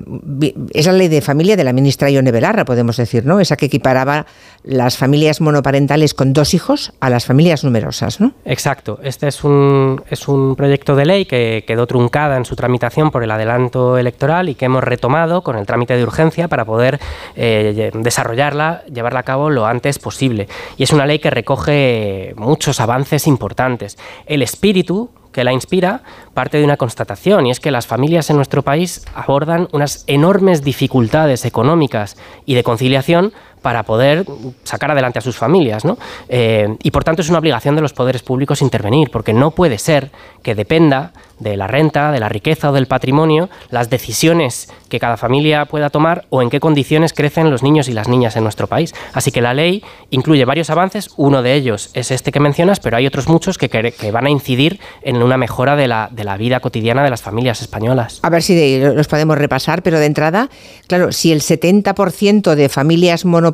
es 0.73 0.85
la 0.85 0.91
ley 0.93 1.07
de 1.07 1.21
familia 1.21 1.55
de 1.55 1.63
la 1.63 1.71
ministra 1.71 2.09
Ione 2.09 2.33
Belarra, 2.33 2.65
podemos 2.65 2.97
decir, 2.97 3.25
¿no? 3.25 3.39
Esa 3.39 3.55
que 3.55 3.67
equiparaba 3.67 4.25
las 4.63 4.97
familias 4.97 5.39
monoparentales 5.39 6.13
con 6.13 6.33
dos 6.33 6.53
a 6.99 7.09
las 7.09 7.25
familias 7.25 7.63
numerosas, 7.63 8.19
¿no? 8.19 8.33
Exacto. 8.45 8.99
Este 9.03 9.27
es 9.27 9.43
un, 9.43 10.03
es 10.09 10.27
un 10.27 10.55
proyecto 10.55 10.95
de 10.95 11.05
ley 11.05 11.25
que 11.25 11.63
quedó 11.67 11.87
truncada 11.87 12.37
en 12.37 12.45
su 12.45 12.55
tramitación 12.55 13.11
por 13.11 13.23
el 13.23 13.31
adelanto 13.31 13.97
electoral 13.97 14.49
y 14.49 14.55
que 14.55 14.65
hemos 14.65 14.83
retomado 14.83 15.41
con 15.41 15.57
el 15.57 15.65
trámite 15.65 15.95
de 15.95 16.03
urgencia 16.03 16.47
para 16.47 16.65
poder 16.65 16.99
eh, 17.35 17.91
desarrollarla, 17.93 18.83
llevarla 18.85 19.19
a 19.19 19.23
cabo 19.23 19.49
lo 19.49 19.65
antes 19.65 19.99
posible. 19.99 20.47
Y 20.77 20.83
es 20.83 20.91
una 20.91 21.05
ley 21.05 21.19
que 21.19 21.29
recoge 21.29 22.33
muchos 22.35 22.79
avances 22.79 23.27
importantes. 23.27 23.97
El 24.25 24.41
espíritu 24.41 25.09
que 25.33 25.43
la 25.43 25.51
inspira 25.51 26.03
parte 26.33 26.57
de 26.57 26.63
una 26.63 26.77
constatación 26.77 27.47
y 27.47 27.51
es 27.51 27.59
que 27.59 27.71
las 27.71 27.87
familias 27.87 28.29
en 28.29 28.37
nuestro 28.37 28.61
país 28.61 29.05
abordan 29.13 29.67
unas 29.73 30.05
enormes 30.07 30.63
dificultades 30.63 31.43
económicas 31.43 32.15
y 32.45 32.53
de 32.53 32.63
conciliación 32.63 33.33
para 33.63 33.81
poder 33.81 34.25
sacar 34.63 34.91
adelante 34.91 35.17
a 35.17 35.21
sus 35.23 35.35
familias. 35.35 35.83
¿no? 35.85 35.97
Eh, 36.29 36.77
y 36.83 36.91
por 36.91 37.03
tanto 37.03 37.23
es 37.23 37.29
una 37.29 37.39
obligación 37.39 37.75
de 37.75 37.81
los 37.81 37.93
poderes 37.93 38.21
públicos 38.21 38.61
intervenir, 38.61 39.09
porque 39.09 39.33
no 39.33 39.49
puede 39.49 39.79
ser 39.79 40.11
que 40.43 40.53
dependa 40.53 41.13
de 41.39 41.57
la 41.57 41.67
renta, 41.67 42.11
de 42.11 42.19
la 42.19 42.29
riqueza 42.29 42.69
o 42.69 42.73
del 42.73 42.85
patrimonio 42.85 43.49
las 43.69 43.89
decisiones 43.89 44.71
que 44.89 44.99
cada 44.99 45.17
familia 45.17 45.65
pueda 45.65 45.89
tomar 45.89 46.25
o 46.29 46.41
en 46.41 46.49
qué 46.49 46.59
condiciones 46.59 47.13
crecen 47.13 47.49
los 47.49 47.63
niños 47.63 47.89
y 47.89 47.93
las 47.93 48.07
niñas 48.07 48.35
en 48.35 48.43
nuestro 48.43 48.67
país. 48.67 48.93
Así 49.13 49.31
que 49.31 49.41
la 49.41 49.53
ley 49.53 49.83
incluye 50.11 50.45
varios 50.45 50.69
avances, 50.69 51.09
uno 51.17 51.41
de 51.41 51.55
ellos 51.55 51.89
es 51.93 52.11
este 52.11 52.31
que 52.31 52.39
mencionas, 52.39 52.79
pero 52.79 52.97
hay 52.97 53.07
otros 53.07 53.27
muchos 53.27 53.57
que, 53.57 53.69
que 53.69 54.11
van 54.11 54.25
a 54.25 54.29
incidir 54.29 54.79
en 55.01 55.21
una 55.21 55.37
mejora 55.37 55.75
de 55.75 55.87
la, 55.87 56.09
de 56.11 56.23
la 56.23 56.37
vida 56.37 56.59
cotidiana 56.59 57.03
de 57.03 57.09
las 57.09 57.21
familias 57.21 57.61
españolas. 57.61 58.19
A 58.21 58.29
ver 58.29 58.43
si 58.43 58.79
los 58.79 59.07
podemos 59.07 59.37
repasar, 59.37 59.81
pero 59.81 59.99
de 59.99 60.05
entrada, 60.05 60.49
claro, 60.87 61.11
si 61.11 61.31
el 61.31 61.41
70% 61.41 62.55
de 62.55 62.69
familias 62.69 63.25
monoparentales 63.25 63.52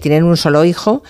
tienen 0.00 0.24
un 0.24 0.36
solo 0.36 0.64
hijo, 0.64 1.02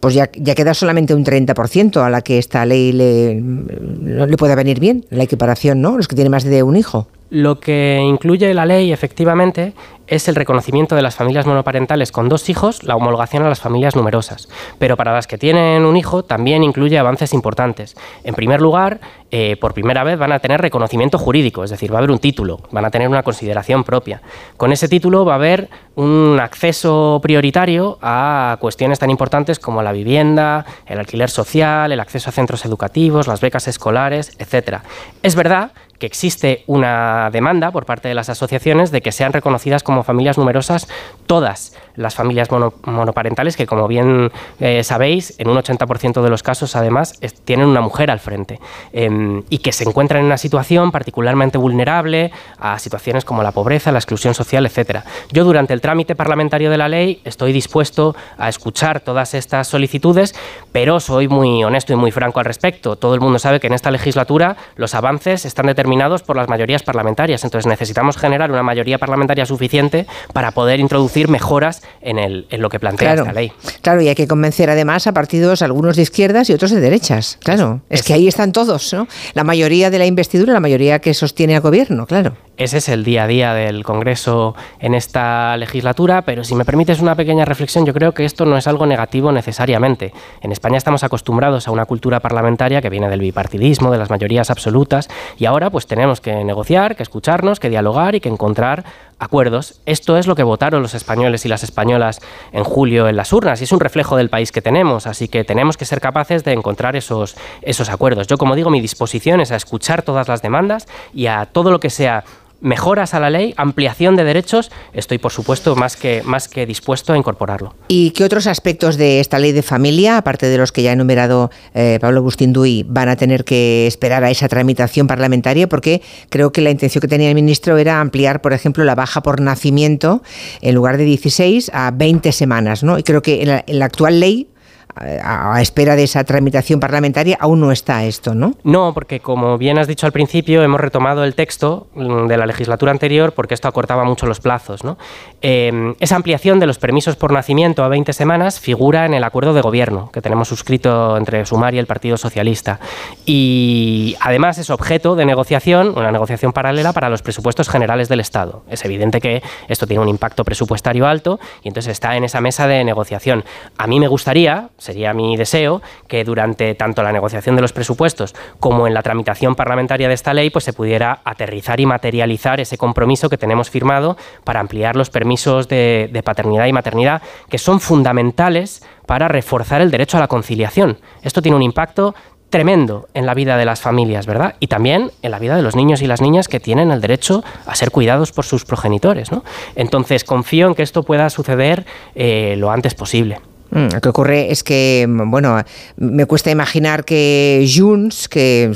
pues 0.00 0.14
ya, 0.14 0.30
ya 0.34 0.54
queda 0.54 0.74
solamente 0.74 1.14
un 1.14 1.24
30% 1.24 2.04
a 2.04 2.10
la 2.10 2.22
que 2.22 2.38
esta 2.38 2.66
ley 2.66 2.92
le, 2.92 3.40
le 3.40 4.36
puede 4.36 4.54
venir 4.56 4.80
bien, 4.80 5.04
la 5.10 5.22
equiparación, 5.22 5.80
¿no? 5.80 5.96
Los 5.96 6.08
que 6.08 6.16
tienen 6.16 6.32
más 6.32 6.44
de 6.44 6.62
un 6.62 6.76
hijo. 6.76 7.06
Lo 7.32 7.60
que 7.60 7.98
incluye 8.04 8.52
la 8.52 8.66
ley, 8.66 8.92
efectivamente, 8.92 9.72
es 10.06 10.28
el 10.28 10.34
reconocimiento 10.34 10.94
de 10.94 11.00
las 11.00 11.14
familias 11.14 11.46
monoparentales 11.46 12.12
con 12.12 12.28
dos 12.28 12.50
hijos, 12.50 12.82
la 12.82 12.94
homologación 12.94 13.42
a 13.42 13.48
las 13.48 13.58
familias 13.58 13.96
numerosas. 13.96 14.50
Pero 14.78 14.98
para 14.98 15.14
las 15.14 15.26
que 15.26 15.38
tienen 15.38 15.86
un 15.86 15.96
hijo 15.96 16.24
también 16.24 16.62
incluye 16.62 16.98
avances 16.98 17.32
importantes. 17.32 17.96
En 18.22 18.34
primer 18.34 18.60
lugar, 18.60 19.00
eh, 19.30 19.56
por 19.58 19.72
primera 19.72 20.04
vez 20.04 20.18
van 20.18 20.32
a 20.32 20.40
tener 20.40 20.60
reconocimiento 20.60 21.16
jurídico, 21.16 21.64
es 21.64 21.70
decir, 21.70 21.90
va 21.90 21.96
a 21.96 21.98
haber 22.00 22.10
un 22.10 22.18
título, 22.18 22.60
van 22.70 22.84
a 22.84 22.90
tener 22.90 23.08
una 23.08 23.22
consideración 23.22 23.82
propia. 23.82 24.20
Con 24.58 24.70
ese 24.70 24.86
título 24.86 25.24
va 25.24 25.32
a 25.32 25.36
haber 25.36 25.70
un 25.94 26.38
acceso 26.38 27.18
prioritario 27.22 27.98
a 28.02 28.58
cuestiones 28.60 28.98
tan 28.98 29.08
importantes 29.08 29.58
como 29.58 29.82
la 29.82 29.92
vivienda, 29.92 30.66
el 30.84 30.98
alquiler 30.98 31.30
social, 31.30 31.92
el 31.92 32.00
acceso 32.00 32.28
a 32.28 32.32
centros 32.34 32.66
educativos, 32.66 33.26
las 33.26 33.40
becas 33.40 33.68
escolares, 33.68 34.36
etc. 34.38 34.80
Es 35.22 35.34
verdad 35.34 35.72
que 36.02 36.06
existe 36.06 36.64
una 36.66 37.30
demanda 37.30 37.70
por 37.70 37.86
parte 37.86 38.08
de 38.08 38.14
las 38.16 38.28
asociaciones 38.28 38.90
de 38.90 39.02
que 39.02 39.12
sean 39.12 39.32
reconocidas 39.32 39.84
como 39.84 40.02
familias 40.02 40.36
numerosas 40.36 40.88
todas 41.28 41.76
las 41.94 42.16
familias 42.16 42.48
monoparentales 42.50 43.56
que, 43.56 43.66
como 43.66 43.86
bien 43.86 44.32
eh, 44.58 44.82
sabéis, 44.82 45.34
en 45.38 45.48
un 45.48 45.56
80% 45.56 46.22
de 46.22 46.28
los 46.28 46.42
casos, 46.42 46.74
además, 46.74 47.20
tienen 47.44 47.68
una 47.68 47.80
mujer 47.80 48.10
al 48.10 48.18
frente 48.18 48.58
em, 48.92 49.44
y 49.48 49.58
que 49.58 49.70
se 49.70 49.84
encuentran 49.84 50.20
en 50.20 50.26
una 50.26 50.38
situación 50.38 50.90
particularmente 50.90 51.56
vulnerable 51.56 52.32
a 52.58 52.80
situaciones 52.80 53.24
como 53.24 53.44
la 53.44 53.52
pobreza, 53.52 53.92
la 53.92 53.98
exclusión 53.98 54.34
social, 54.34 54.66
etc. 54.66 55.04
Yo, 55.30 55.44
durante 55.44 55.72
el 55.72 55.80
trámite 55.80 56.16
parlamentario 56.16 56.68
de 56.68 56.78
la 56.78 56.88
ley, 56.88 57.20
estoy 57.24 57.52
dispuesto 57.52 58.16
a 58.38 58.48
escuchar 58.48 58.98
todas 58.98 59.34
estas 59.34 59.68
solicitudes, 59.68 60.34
pero 60.72 60.98
soy 60.98 61.28
muy 61.28 61.62
honesto 61.62 61.92
y 61.92 61.96
muy 61.96 62.10
franco 62.10 62.40
al 62.40 62.46
respecto. 62.46 62.96
Todo 62.96 63.14
el 63.14 63.20
mundo 63.20 63.38
sabe 63.38 63.60
que 63.60 63.68
en 63.68 63.74
esta 63.74 63.92
legislatura 63.92 64.56
los 64.74 64.96
avances 64.96 65.44
están 65.44 65.66
determinados 65.66 65.91
por 66.22 66.36
las 66.36 66.48
mayorías 66.48 66.82
parlamentarias. 66.82 67.44
Entonces 67.44 67.66
necesitamos 67.66 68.16
generar 68.16 68.50
una 68.50 68.62
mayoría 68.62 68.98
parlamentaria 68.98 69.44
suficiente 69.46 70.06
para 70.32 70.50
poder 70.50 70.80
introducir 70.80 71.28
mejoras 71.28 71.82
en, 72.00 72.18
el, 72.18 72.46
en 72.50 72.62
lo 72.62 72.68
que 72.68 72.80
plantea 72.80 73.14
esta 73.14 73.32
ley. 73.32 73.52
Claro, 73.82 74.00
y 74.00 74.08
hay 74.08 74.14
que 74.14 74.26
convencer 74.26 74.70
además 74.70 75.06
a 75.06 75.12
partidos, 75.12 75.62
algunos 75.62 75.96
de 75.96 76.02
izquierdas 76.02 76.48
y 76.50 76.54
otros 76.54 76.70
de 76.70 76.80
derechas. 76.80 77.38
Claro, 77.42 77.82
es, 77.90 78.02
que 78.02 78.14
ahí 78.14 78.26
están 78.26 78.52
todos, 78.52 78.92
¿no? 78.92 79.06
La 79.34 79.44
mayoría 79.44 79.90
de 79.90 79.98
la 79.98 80.06
investidura, 80.06 80.52
la 80.52 80.60
mayoría 80.60 80.98
que 81.00 81.14
sostiene 81.14 81.56
al 81.56 81.60
gobierno, 81.60 82.06
claro. 82.06 82.36
Ese 82.58 82.78
es 82.78 82.88
el 82.90 83.02
día 83.02 83.24
a 83.24 83.26
día 83.26 83.54
del 83.54 83.82
Congreso 83.82 84.54
en 84.78 84.94
esta 84.94 85.56
legislatura, 85.56 86.22
pero 86.22 86.44
si 86.44 86.54
me 86.54 86.64
permites 86.64 87.00
una 87.00 87.16
pequeña 87.16 87.44
reflexión, 87.46 87.86
yo 87.86 87.94
creo 87.94 88.12
que 88.12 88.24
esto 88.24 88.44
no 88.44 88.56
es 88.56 88.66
algo 88.66 88.86
negativo 88.86 89.32
necesariamente. 89.32 90.12
En 90.42 90.52
España 90.52 90.76
estamos 90.76 91.02
acostumbrados 91.02 91.66
a 91.66 91.70
una 91.70 91.86
cultura 91.86 92.20
parlamentaria 92.20 92.82
que 92.82 92.90
viene 92.90 93.08
del 93.08 93.20
bipartidismo, 93.20 93.90
de 93.90 93.98
las 93.98 94.10
mayorías 94.10 94.50
absolutas, 94.50 95.08
y 95.38 95.46
ahora 95.46 95.70
pues 95.70 95.81
pues 95.82 95.88
tenemos 95.88 96.20
que 96.20 96.44
negociar, 96.44 96.94
que 96.94 97.02
escucharnos, 97.02 97.58
que 97.58 97.68
dialogar 97.68 98.14
y 98.14 98.20
que 98.20 98.28
encontrar 98.28 98.84
acuerdos. 99.18 99.80
Esto 99.84 100.16
es 100.16 100.28
lo 100.28 100.36
que 100.36 100.44
votaron 100.44 100.80
los 100.80 100.94
españoles 100.94 101.44
y 101.44 101.48
las 101.48 101.64
españolas 101.64 102.20
en 102.52 102.62
julio 102.62 103.08
en 103.08 103.16
las 103.16 103.32
urnas 103.32 103.60
y 103.60 103.64
es 103.64 103.72
un 103.72 103.80
reflejo 103.80 104.16
del 104.16 104.28
país 104.28 104.52
que 104.52 104.62
tenemos, 104.62 105.08
así 105.08 105.26
que 105.26 105.42
tenemos 105.42 105.76
que 105.76 105.84
ser 105.84 106.00
capaces 106.00 106.44
de 106.44 106.52
encontrar 106.52 106.94
esos, 106.94 107.36
esos 107.62 107.88
acuerdos. 107.88 108.28
Yo, 108.28 108.38
como 108.38 108.54
digo, 108.54 108.70
mi 108.70 108.80
disposición 108.80 109.40
es 109.40 109.50
a 109.50 109.56
escuchar 109.56 110.02
todas 110.02 110.28
las 110.28 110.40
demandas 110.40 110.86
y 111.12 111.26
a 111.26 111.46
todo 111.46 111.72
lo 111.72 111.80
que 111.80 111.90
sea 111.90 112.22
mejoras 112.62 113.12
a 113.12 113.20
la 113.20 113.28
ley, 113.28 113.52
ampliación 113.56 114.16
de 114.16 114.24
derechos, 114.24 114.70
estoy 114.94 115.18
por 115.18 115.32
supuesto 115.32 115.76
más 115.76 115.96
que, 115.96 116.22
más 116.24 116.48
que 116.48 116.64
dispuesto 116.64 117.12
a 117.12 117.18
incorporarlo. 117.18 117.74
¿Y 117.88 118.12
qué 118.12 118.24
otros 118.24 118.46
aspectos 118.46 118.96
de 118.96 119.20
esta 119.20 119.38
ley 119.38 119.52
de 119.52 119.62
familia, 119.62 120.16
aparte 120.16 120.46
de 120.46 120.56
los 120.56 120.72
que 120.72 120.82
ya 120.82 120.90
ha 120.90 120.92
enumerado 120.94 121.50
eh, 121.74 121.98
Pablo 122.00 122.20
Agustín 122.20 122.52
Duy, 122.52 122.84
van 122.88 123.08
a 123.08 123.16
tener 123.16 123.44
que 123.44 123.86
esperar 123.86 124.24
a 124.24 124.30
esa 124.30 124.48
tramitación 124.48 125.06
parlamentaria? 125.06 125.68
Porque 125.68 126.02
creo 126.30 126.52
que 126.52 126.62
la 126.62 126.70
intención 126.70 127.00
que 127.00 127.08
tenía 127.08 127.28
el 127.28 127.34
ministro 127.34 127.76
era 127.76 128.00
ampliar, 128.00 128.40
por 128.40 128.52
ejemplo, 128.52 128.84
la 128.84 128.94
baja 128.94 129.22
por 129.22 129.40
nacimiento 129.40 130.22
en 130.60 130.74
lugar 130.74 130.96
de 130.96 131.04
16 131.04 131.70
a 131.74 131.90
20 131.90 132.32
semanas, 132.32 132.82
¿no? 132.84 132.98
Y 132.98 133.02
creo 133.02 133.22
que 133.22 133.42
en 133.42 133.78
la 133.78 133.84
actual 133.84 134.20
ley 134.20 134.51
a, 134.94 135.60
espera 135.60 135.96
de 135.96 136.04
esa 136.04 136.24
tramitación 136.24 136.80
parlamentaria, 136.80 137.36
aún 137.40 137.60
no 137.60 137.72
está 137.72 138.04
esto, 138.04 138.34
¿no? 138.34 138.54
No, 138.64 138.92
porque 138.94 139.20
como 139.20 139.58
bien 139.58 139.78
has 139.78 139.86
dicho 139.86 140.06
al 140.06 140.12
principio, 140.12 140.62
hemos 140.62 140.80
retomado 140.80 141.24
el 141.24 141.34
texto 141.34 141.86
mm, 141.94 142.26
de 142.26 142.36
la 142.36 142.46
legislatura 142.46 142.92
anterior 142.92 143.32
porque 143.32 143.54
esto 143.54 143.68
acortaba 143.68 144.04
mucho 144.04 144.26
los 144.26 144.40
plazos. 144.40 144.84
¿no? 144.84 144.98
Em, 145.40 145.94
esa 146.00 146.16
ampliación 146.16 146.60
de 146.60 146.66
los 146.66 146.78
permisos 146.78 147.16
por 147.16 147.32
nacimiento 147.32 147.84
a 147.84 147.88
20 147.88 148.12
semanas 148.12 148.60
figura 148.60 149.06
en 149.06 149.14
el 149.14 149.24
acuerdo 149.24 149.54
de 149.54 149.60
gobierno 149.60 150.10
que 150.12 150.20
tenemos 150.20 150.48
suscrito 150.48 151.16
entre 151.16 151.44
Sumar 151.46 151.74
y 151.74 151.78
el 151.78 151.86
Partido 151.86 152.16
Socialista. 152.16 152.80
Y 153.26 154.16
además 154.20 154.58
es 154.58 154.70
objeto 154.70 155.16
de 155.16 155.24
negociación, 155.24 155.94
una 155.96 156.12
negociación 156.12 156.52
paralela 156.52 156.92
para 156.92 157.08
los 157.08 157.22
presupuestos 157.22 157.68
generales 157.68 158.08
del 158.08 158.20
Estado. 158.20 158.62
Es 158.68 158.84
evidente 158.84 159.20
que 159.20 159.42
esto 159.68 159.86
tiene 159.86 160.02
un 160.02 160.08
impacto 160.08 160.44
presupuestario 160.44 161.06
alto 161.06 161.40
y 161.62 161.68
entonces 161.68 161.92
está 161.92 162.16
en 162.16 162.24
esa 162.24 162.40
mesa 162.40 162.66
de 162.66 162.84
negociación. 162.84 163.44
A 163.78 163.86
mí 163.86 164.00
me 164.00 164.08
gustaría, 164.08 164.70
sería 164.82 165.14
mi 165.14 165.36
deseo 165.36 165.82
que 166.08 166.24
durante 166.24 166.74
tanto 166.74 167.02
la 167.02 167.12
negociación 167.12 167.56
de 167.56 167.62
los 167.62 167.72
presupuestos 167.72 168.34
como 168.60 168.86
en 168.86 168.94
la 168.94 169.02
tramitación 169.02 169.54
parlamentaria 169.54 170.08
de 170.08 170.14
esta 170.14 170.34
ley 170.34 170.50
pues 170.50 170.64
se 170.64 170.72
pudiera 170.72 171.20
aterrizar 171.24 171.80
y 171.80 171.86
materializar 171.86 172.60
ese 172.60 172.78
compromiso 172.78 173.28
que 173.28 173.38
tenemos 173.38 173.70
firmado 173.70 174.16
para 174.44 174.60
ampliar 174.60 174.96
los 174.96 175.10
permisos 175.10 175.68
de, 175.68 176.22
paternidad 176.24 176.66
y 176.66 176.72
maternidad 176.72 177.22
que 177.48 177.58
son 177.58 177.80
fundamentales 177.80 178.82
para 179.06 179.28
reforzar 179.28 179.80
el 179.80 179.90
derecho 179.90 180.16
a 180.16 180.20
la 180.20 180.28
conciliación. 180.28 180.98
Esto 181.22 181.42
tiene 181.42 181.56
un 181.56 181.62
impacto 181.62 182.14
tremendo 182.50 183.08
en 183.14 183.24
la 183.24 183.34
vida 183.34 183.56
de 183.56 183.64
las 183.64 183.80
familias, 183.80 184.26
¿verdad? 184.26 184.56
Y 184.60 184.66
también 184.66 185.10
en 185.22 185.30
la 185.30 185.38
vida 185.38 185.56
de 185.56 185.62
los 185.62 185.74
niños 185.74 186.02
y 186.02 186.06
las 186.06 186.20
niñas 186.20 186.48
que 186.48 186.60
tienen 186.60 186.90
el 186.90 187.00
derecho 187.00 187.42
a 187.66 187.74
ser 187.74 187.90
cuidados 187.90 188.30
por 188.30 188.44
sus 188.44 188.66
progenitores, 188.66 189.32
¿no? 189.32 189.42
Entonces 189.74 190.22
confío 190.22 190.68
en 190.68 190.74
que 190.74 190.82
esto 190.82 191.02
pueda 191.02 191.30
suceder 191.30 191.86
eh, 192.14 192.54
lo 192.58 192.70
antes 192.70 192.94
posible. 192.94 193.40
Mm, 193.72 193.94
lo 193.94 194.00
que 194.02 194.08
ocurre 194.10 194.52
es 194.52 194.62
que, 194.62 195.06
mm, 195.08 195.30
bueno, 195.30 195.62
me 195.96 196.26
cuesta 196.26 196.50
imaginar 196.50 197.04
que 197.06 197.66
Junts, 197.74 198.28
que, 198.28 198.70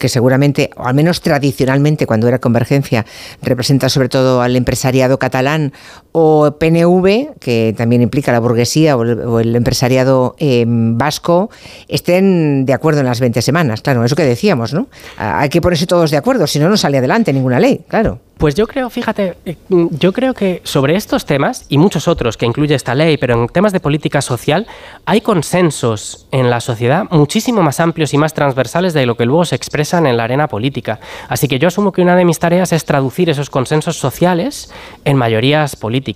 que 0.00 0.08
seguramente, 0.08 0.70
o 0.76 0.86
al 0.86 0.94
menos 0.94 1.20
tradicionalmente 1.20 2.06
cuando 2.06 2.28
era 2.28 2.38
Convergencia, 2.38 3.04
representa 3.42 3.90
sobre 3.90 4.08
todo 4.08 4.40
al 4.40 4.56
empresariado 4.56 5.18
catalán, 5.18 5.74
o 6.20 6.58
PNV, 6.58 7.38
que 7.38 7.74
también 7.76 8.02
implica 8.02 8.32
la 8.32 8.40
burguesía 8.40 8.96
o 8.96 9.38
el, 9.38 9.54
empresariado 9.54 10.34
em, 10.38 10.98
vasco, 10.98 11.50
estén 11.86 12.66
de 12.66 12.72
acuerdo 12.72 13.00
en 13.00 13.06
las 13.06 13.20
20 13.20 13.40
semanas. 13.40 13.82
Claro, 13.82 14.04
eso 14.04 14.16
que 14.16 14.24
decíamos, 14.24 14.74
¿no? 14.74 14.88
Hay 15.16 15.48
que 15.48 15.60
ponerse 15.60 15.86
todos 15.86 16.10
de 16.10 16.16
acuerdo, 16.16 16.46
si 16.46 16.58
no, 16.58 16.68
no 16.68 16.76
sale 16.76 16.98
adelante 16.98 17.32
ninguna 17.32 17.60
ley, 17.60 17.84
claro. 17.86 18.18
Pues 18.38 18.54
yo 18.54 18.68
creo, 18.68 18.88
fíjate, 18.88 19.34
eh, 19.44 19.56
yo 19.68 20.12
creo 20.12 20.32
que 20.32 20.60
sobre 20.62 20.94
estos 20.94 21.26
temas 21.26 21.66
y 21.68 21.76
muchos 21.76 22.06
otros 22.06 22.36
que 22.36 22.46
incluye 22.46 22.76
esta 22.76 22.94
ley, 22.94 23.16
pero 23.16 23.34
en 23.34 23.48
temas 23.48 23.72
de 23.72 23.80
política 23.80 24.22
social, 24.22 24.68
hay 25.06 25.20
consensos 25.22 26.28
en 26.30 26.48
la 26.48 26.60
sociedad 26.60 27.06
muchísimo 27.10 27.62
más 27.62 27.80
amplios 27.80 28.14
y 28.14 28.18
más 28.18 28.34
transversales 28.34 28.94
de 28.94 29.06
lo 29.06 29.16
que 29.16 29.26
luego 29.26 29.44
se 29.44 29.56
expresan 29.56 30.06
en 30.06 30.16
la 30.16 30.22
arena 30.22 30.46
política. 30.46 31.00
Así 31.28 31.48
que 31.48 31.58
yo 31.58 31.66
asumo 31.66 31.90
que 31.90 32.00
una 32.00 32.14
de 32.14 32.24
mis 32.24 32.38
tareas 32.38 32.72
es 32.72 32.84
traducir 32.84 33.28
esos 33.28 33.50
consensos 33.50 33.96
sociales 33.96 34.72
en 35.04 35.16
mayorías 35.16 35.74
políticas. 35.74 36.07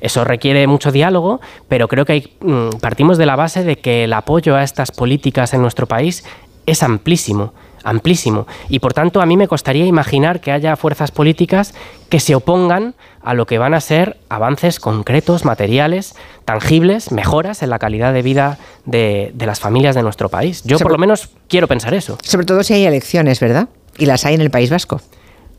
Eso 0.00 0.24
requiere 0.24 0.66
mucho 0.66 0.92
diálogo, 0.92 1.40
pero 1.68 1.88
creo 1.88 2.04
que 2.04 2.12
hay, 2.12 2.36
mm, 2.40 2.78
partimos 2.80 3.18
de 3.18 3.26
la 3.26 3.36
base 3.36 3.64
de 3.64 3.76
que 3.76 4.04
el 4.04 4.12
apoyo 4.12 4.56
a 4.56 4.62
estas 4.62 4.90
políticas 4.90 5.54
en 5.54 5.62
nuestro 5.62 5.86
país 5.86 6.24
es 6.66 6.82
amplísimo 6.82 7.52
amplísimo. 7.84 8.46
Y 8.68 8.78
por 8.78 8.94
tanto, 8.94 9.20
a 9.20 9.26
mí 9.26 9.36
me 9.36 9.48
costaría 9.48 9.86
imaginar 9.86 10.40
que 10.40 10.52
haya 10.52 10.76
fuerzas 10.76 11.10
políticas 11.10 11.74
que 12.08 12.20
se 12.20 12.34
opongan 12.34 12.94
a 13.22 13.34
lo 13.34 13.46
que 13.46 13.58
van 13.58 13.74
a 13.74 13.80
ser 13.80 14.18
avances 14.28 14.80
concretos, 14.80 15.44
materiales, 15.44 16.14
tangibles, 16.44 17.12
mejoras 17.12 17.62
en 17.62 17.70
la 17.70 17.78
calidad 17.78 18.12
de 18.12 18.22
vida 18.22 18.58
de, 18.84 19.32
las 19.38 19.60
familias 19.60 19.94
de 19.94 20.02
nuestro 20.02 20.28
país. 20.28 20.62
Yo 20.64 20.78
por 20.78 20.92
lo 20.92 20.98
menos 20.98 21.30
quiero 21.48 21.68
pensar 21.68 21.94
eso. 21.94 22.18
Sobre 22.22 22.46
todo 22.46 22.62
si 22.62 22.74
hay 22.74 22.84
elecciones, 22.84 23.40
¿verdad? 23.40 23.68
Y 23.98 24.06
las 24.06 24.24
hay 24.24 24.34
en 24.34 24.40
el 24.40 24.50
País 24.50 24.70
Vasco 24.70 25.00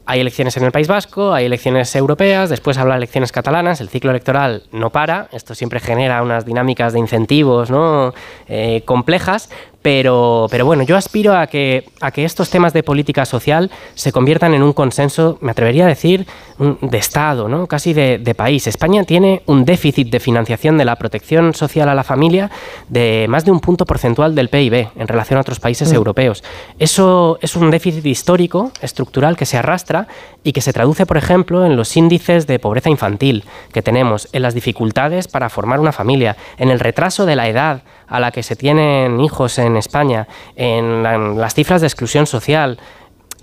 hay 0.05 0.19
elecciones 0.19 0.57
en 0.57 0.63
el 0.63 0.71
País 0.71 0.87
Vasco, 0.87 1.33
hay 1.33 1.45
elecciones 1.45 1.95
europeas, 1.95 2.49
después 2.49 2.77
habrá 2.77 2.97
elecciones 2.97 3.31
catalanas, 3.31 3.79
el 3.81 3.89
ciclo 3.89 4.11
electoral 4.11 4.63
no 4.71 4.89
para, 4.89 5.29
esto 5.31 5.55
siempre 5.55 5.79
genera 5.79 6.21
unas 6.21 6.45
dinámicas 6.45 6.93
de 6.93 6.99
incentivos 6.99 7.71
¿no? 7.71 8.13
Eh, 8.47 8.81
complejas, 8.85 9.49
pero, 9.83 10.47
pero 10.49 10.65
bueno, 10.65 10.83
yo 10.83 10.95
aspiro 10.95 11.35
a 11.35 11.45
que, 11.47 11.85
a 11.99 12.09
que 12.11 12.23
estos 12.23 12.49
temas 12.49 12.73
de 12.73 12.81
política 12.83 13.25
social 13.25 13.69
se 13.93 14.11
conviertan 14.11 14.53
en 14.53 14.63
un 14.63 14.73
consenso, 14.73 15.37
me 15.41 15.51
atrevería 15.51 15.83
a 15.83 15.89
decir, 15.89 16.25
de 16.57 16.97
Estado, 16.97 17.49
¿no? 17.49 17.67
casi 17.67 17.93
de, 17.93 18.33
país. 18.33 18.65
España 18.65 19.03
tiene 19.03 19.43
un 19.45 19.65
déficit 19.65 20.09
de 20.09 20.19
financiación 20.19 20.77
de 20.77 20.85
la 20.85 20.95
protección 20.95 21.53
social 21.53 21.89
a 21.89 21.95
la 21.95 22.03
familia 22.03 22.49
de 22.87 23.27
más 23.29 23.45
de 23.45 23.51
un 23.51 23.59
punto 23.59 23.85
porcentual 23.85 24.33
del 24.33 24.49
PIB 24.49 24.87
en 24.95 25.07
relación 25.07 25.37
a 25.37 25.41
otros 25.41 25.59
países 25.59 25.91
mm. 25.91 25.95
europeos. 25.95 26.43
Eso 26.79 27.37
es 27.41 27.55
un 27.55 27.69
déficit 27.69 28.05
histórico, 28.05 28.71
estructural, 28.81 29.35
que 29.35 29.45
se 29.45 29.57
arrastra 29.57 30.07
y 30.43 30.53
que 30.53 30.61
se 30.61 30.73
traduce, 30.73 31.05
por 31.05 31.17
ejemplo, 31.17 31.65
en 31.65 31.75
los 31.75 31.95
índices 31.97 32.47
de 32.47 32.57
pobreza 32.57 32.89
infantil 32.89 33.43
que 33.73 33.81
tenemos, 33.81 34.29
en 34.31 34.41
las 34.41 34.55
dificultades 34.55 35.27
para 35.27 35.49
formar 35.49 35.79
una 35.79 35.91
familia, 35.91 36.37
en 36.57 36.69
el 36.69 36.79
retraso 36.79 37.25
de 37.25 37.35
la 37.35 37.49
edad 37.49 37.83
a 38.13 38.19
la 38.19 38.29
que 38.29 38.43
se 38.43 38.55
tienen 38.55 39.19
hijos 39.21 39.57
en 39.57 39.75
España, 39.75 40.27
en, 40.55 41.01
las 41.01 41.55
cifras 41.55 41.81
de 41.81 41.87
exclusión 41.87 42.27
social. 42.27 42.79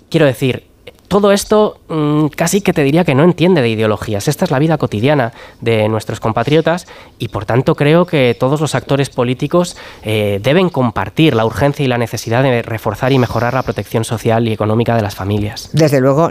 Quiero 0.09 0.25
decir, 0.25 0.70
todo 1.11 1.33
esto 1.33 1.77
mm, 1.89 2.27
casi 2.27 2.61
que 2.61 2.71
te 2.71 2.85
diría 2.85 3.03
que 3.03 3.15
no 3.15 3.25
entiende 3.25 3.61
de 3.61 3.67
ideologías. 3.67 4.29
Esta 4.29 4.45
es 4.45 4.51
la 4.51 4.59
vida 4.59 4.77
cotidiana 4.77 5.33
de 5.59 5.89
nuestros 5.89 6.21
compatriotas 6.21 6.87
y 7.19 7.27
por 7.27 7.45
tanto 7.45 7.75
creo 7.75 8.05
que 8.05 8.33
todos 8.39 8.61
los 8.61 8.75
actores 8.75 9.09
políticos 9.09 9.75
eh, 10.03 10.39
deben 10.41 10.69
compartir 10.69 11.35
la 11.35 11.45
urgencia 11.45 11.83
y 11.83 11.89
la 11.89 11.97
necesidad 11.97 12.43
de 12.43 12.61
reforzar 12.61 13.11
y 13.11 13.19
mejorar 13.19 13.53
la 13.53 13.63
protección 13.63 14.05
social 14.05 14.47
y 14.47 14.53
económica 14.53 14.95
de 14.95 15.01
las 15.01 15.13
familias. 15.13 15.69
Desde 15.73 15.99
luego, 15.99 16.29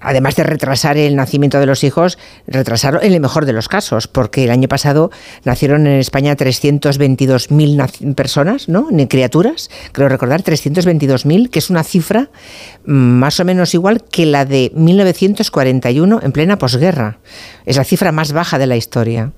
además 0.00 0.34
de 0.34 0.42
retrasar 0.42 0.96
el 0.96 1.14
nacimiento 1.14 1.60
de 1.60 1.66
los 1.66 1.84
hijos, 1.84 2.18
retrasarlo 2.48 3.00
en 3.02 3.12
el 3.12 3.20
mejor 3.20 3.46
de 3.46 3.52
los 3.52 3.68
casos, 3.68 4.08
porque 4.08 4.42
el 4.42 4.50
año 4.50 4.66
pasado 4.66 5.12
nacieron 5.44 5.86
en 5.86 6.00
España 6.00 6.36
322.000 6.36 8.16
personas, 8.16 8.68
¿no? 8.68 8.88
Criaturas, 9.08 9.70
creo 9.92 10.08
recordar, 10.08 10.42
322.000, 10.42 11.50
que 11.50 11.60
es 11.60 11.70
una 11.70 11.84
cifra 11.84 12.30
mm, 12.84 12.92
más 12.92 13.38
o 13.38 13.44
menos 13.44 13.74
igual 13.74 13.91
que 14.00 14.26
la 14.26 14.44
de 14.44 14.72
1941 14.74 16.20
en 16.22 16.32
plena 16.32 16.58
posguerra. 16.58 17.18
Es 17.64 17.76
la 17.76 17.84
cifra 17.84 18.12
más 18.12 18.32
baja 18.32 18.58
de 18.58 18.66
la 18.66 18.76
historia. 18.76 19.32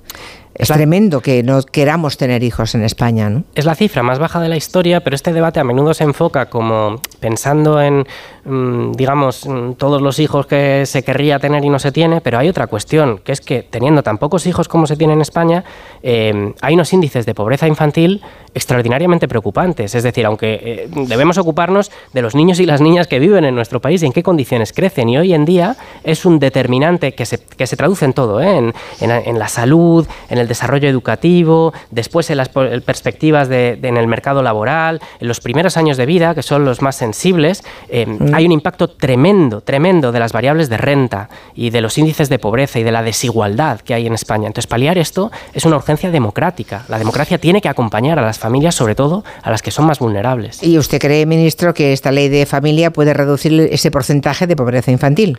Es 0.54 0.68
tremendo 0.68 1.20
que 1.20 1.42
no 1.42 1.62
queramos 1.62 2.16
tener 2.16 2.44
hijos 2.44 2.76
en 2.76 2.84
España, 2.84 3.28
¿no? 3.28 3.42
Es 3.56 3.64
la 3.64 3.74
cifra 3.74 4.04
más 4.04 4.20
baja 4.20 4.40
de 4.40 4.48
la 4.48 4.56
historia, 4.56 5.02
pero 5.02 5.16
este 5.16 5.32
debate 5.32 5.58
a 5.58 5.64
menudo 5.64 5.94
se 5.94 6.04
enfoca 6.04 6.48
como 6.48 7.00
pensando 7.18 7.82
en, 7.82 8.06
digamos, 8.44 9.46
mm, 9.46 9.72
todos 9.72 10.02
los 10.02 10.18
hijos 10.18 10.46
que 10.46 10.86
se 10.86 11.02
querría 11.02 11.38
tener 11.38 11.64
y 11.64 11.68
no 11.68 11.78
se 11.78 11.92
tiene, 11.92 12.20
pero 12.20 12.38
hay 12.38 12.48
otra 12.48 12.66
cuestión, 12.66 13.18
que 13.18 13.32
es 13.32 13.40
que 13.40 13.62
teniendo 13.62 14.02
tan 14.02 14.18
pocos 14.18 14.46
hijos 14.46 14.68
como 14.68 14.86
se 14.86 14.96
tiene 14.96 15.14
en 15.14 15.20
España, 15.20 15.64
eh, 16.02 16.52
hay 16.60 16.74
unos 16.74 16.92
índices 16.92 17.26
de 17.26 17.34
pobreza 17.34 17.66
infantil 17.66 18.22
extraordinariamente 18.52 19.26
preocupantes. 19.28 19.94
Es 19.94 20.02
decir, 20.02 20.26
aunque 20.26 20.60
eh, 20.62 20.88
debemos 21.08 21.38
ocuparnos 21.38 21.90
de 22.12 22.22
los 22.22 22.34
niños 22.34 22.60
y 22.60 22.66
las 22.66 22.80
niñas 22.80 23.06
que 23.06 23.18
viven 23.18 23.44
en 23.44 23.54
nuestro 23.54 23.80
país 23.80 24.02
y 24.02 24.06
en 24.06 24.12
qué 24.12 24.22
condiciones 24.22 24.72
crecen, 24.72 25.08
y 25.08 25.18
hoy 25.18 25.34
en 25.34 25.44
día 25.44 25.76
es 26.04 26.24
un 26.24 26.38
determinante 26.38 27.14
que 27.14 27.26
se, 27.26 27.38
que 27.38 27.66
se 27.66 27.76
traduce 27.76 28.04
en 28.04 28.12
todo, 28.12 28.40
¿eh? 28.40 28.56
en, 28.56 28.74
en 29.00 29.38
la 29.38 29.48
salud, 29.48 30.06
en 30.28 30.38
el 30.38 30.48
desarrollo 30.48 30.88
educativo, 30.88 31.72
después 31.90 32.30
en 32.30 32.36
las 32.36 32.48
perspectivas 32.48 33.48
de, 33.48 33.78
en 33.82 33.96
el 33.96 34.06
mercado 34.06 34.42
laboral, 34.42 35.00
en 35.20 35.28
los 35.28 35.40
primeros 35.40 35.76
años 35.76 35.96
de 35.96 36.06
vida, 36.06 36.34
que 36.34 36.42
son 36.42 36.64
los 36.64 36.82
más 36.82 36.96
sensibles. 36.96 37.64
Eh, 37.88 38.06
hay 38.34 38.46
un 38.46 38.52
impacto 38.52 38.88
tremendo, 38.88 39.60
tremendo 39.60 40.10
de 40.10 40.18
las 40.18 40.32
variables 40.32 40.68
de 40.68 40.76
renta 40.76 41.28
y 41.54 41.70
de 41.70 41.80
los 41.80 41.96
índices 41.98 42.28
de 42.28 42.38
pobreza 42.38 42.78
y 42.78 42.82
de 42.82 42.90
la 42.90 43.02
desigualdad 43.02 43.80
que 43.80 43.94
hay 43.94 44.06
en 44.06 44.14
España. 44.14 44.46
Entonces, 44.46 44.66
paliar 44.66 44.98
esto 44.98 45.30
es 45.52 45.64
una 45.64 45.76
urgencia 45.76 46.10
democrática. 46.10 46.84
La 46.88 46.98
democracia 46.98 47.38
tiene 47.38 47.60
que 47.60 47.68
acompañar 47.68 48.18
a 48.18 48.22
las 48.22 48.38
familias, 48.38 48.74
sobre 48.74 48.94
todo 48.94 49.24
a 49.42 49.50
las 49.50 49.62
que 49.62 49.70
son 49.70 49.86
más 49.86 50.00
vulnerables. 50.00 50.62
¿Y 50.62 50.78
usted 50.78 50.98
cree, 50.98 51.26
ministro, 51.26 51.74
que 51.74 51.92
esta 51.92 52.10
ley 52.10 52.28
de 52.28 52.44
familia 52.44 52.92
puede 52.92 53.14
reducir 53.14 53.68
ese 53.70 53.90
porcentaje 53.90 54.46
de 54.46 54.56
pobreza 54.56 54.90
infantil? 54.90 55.38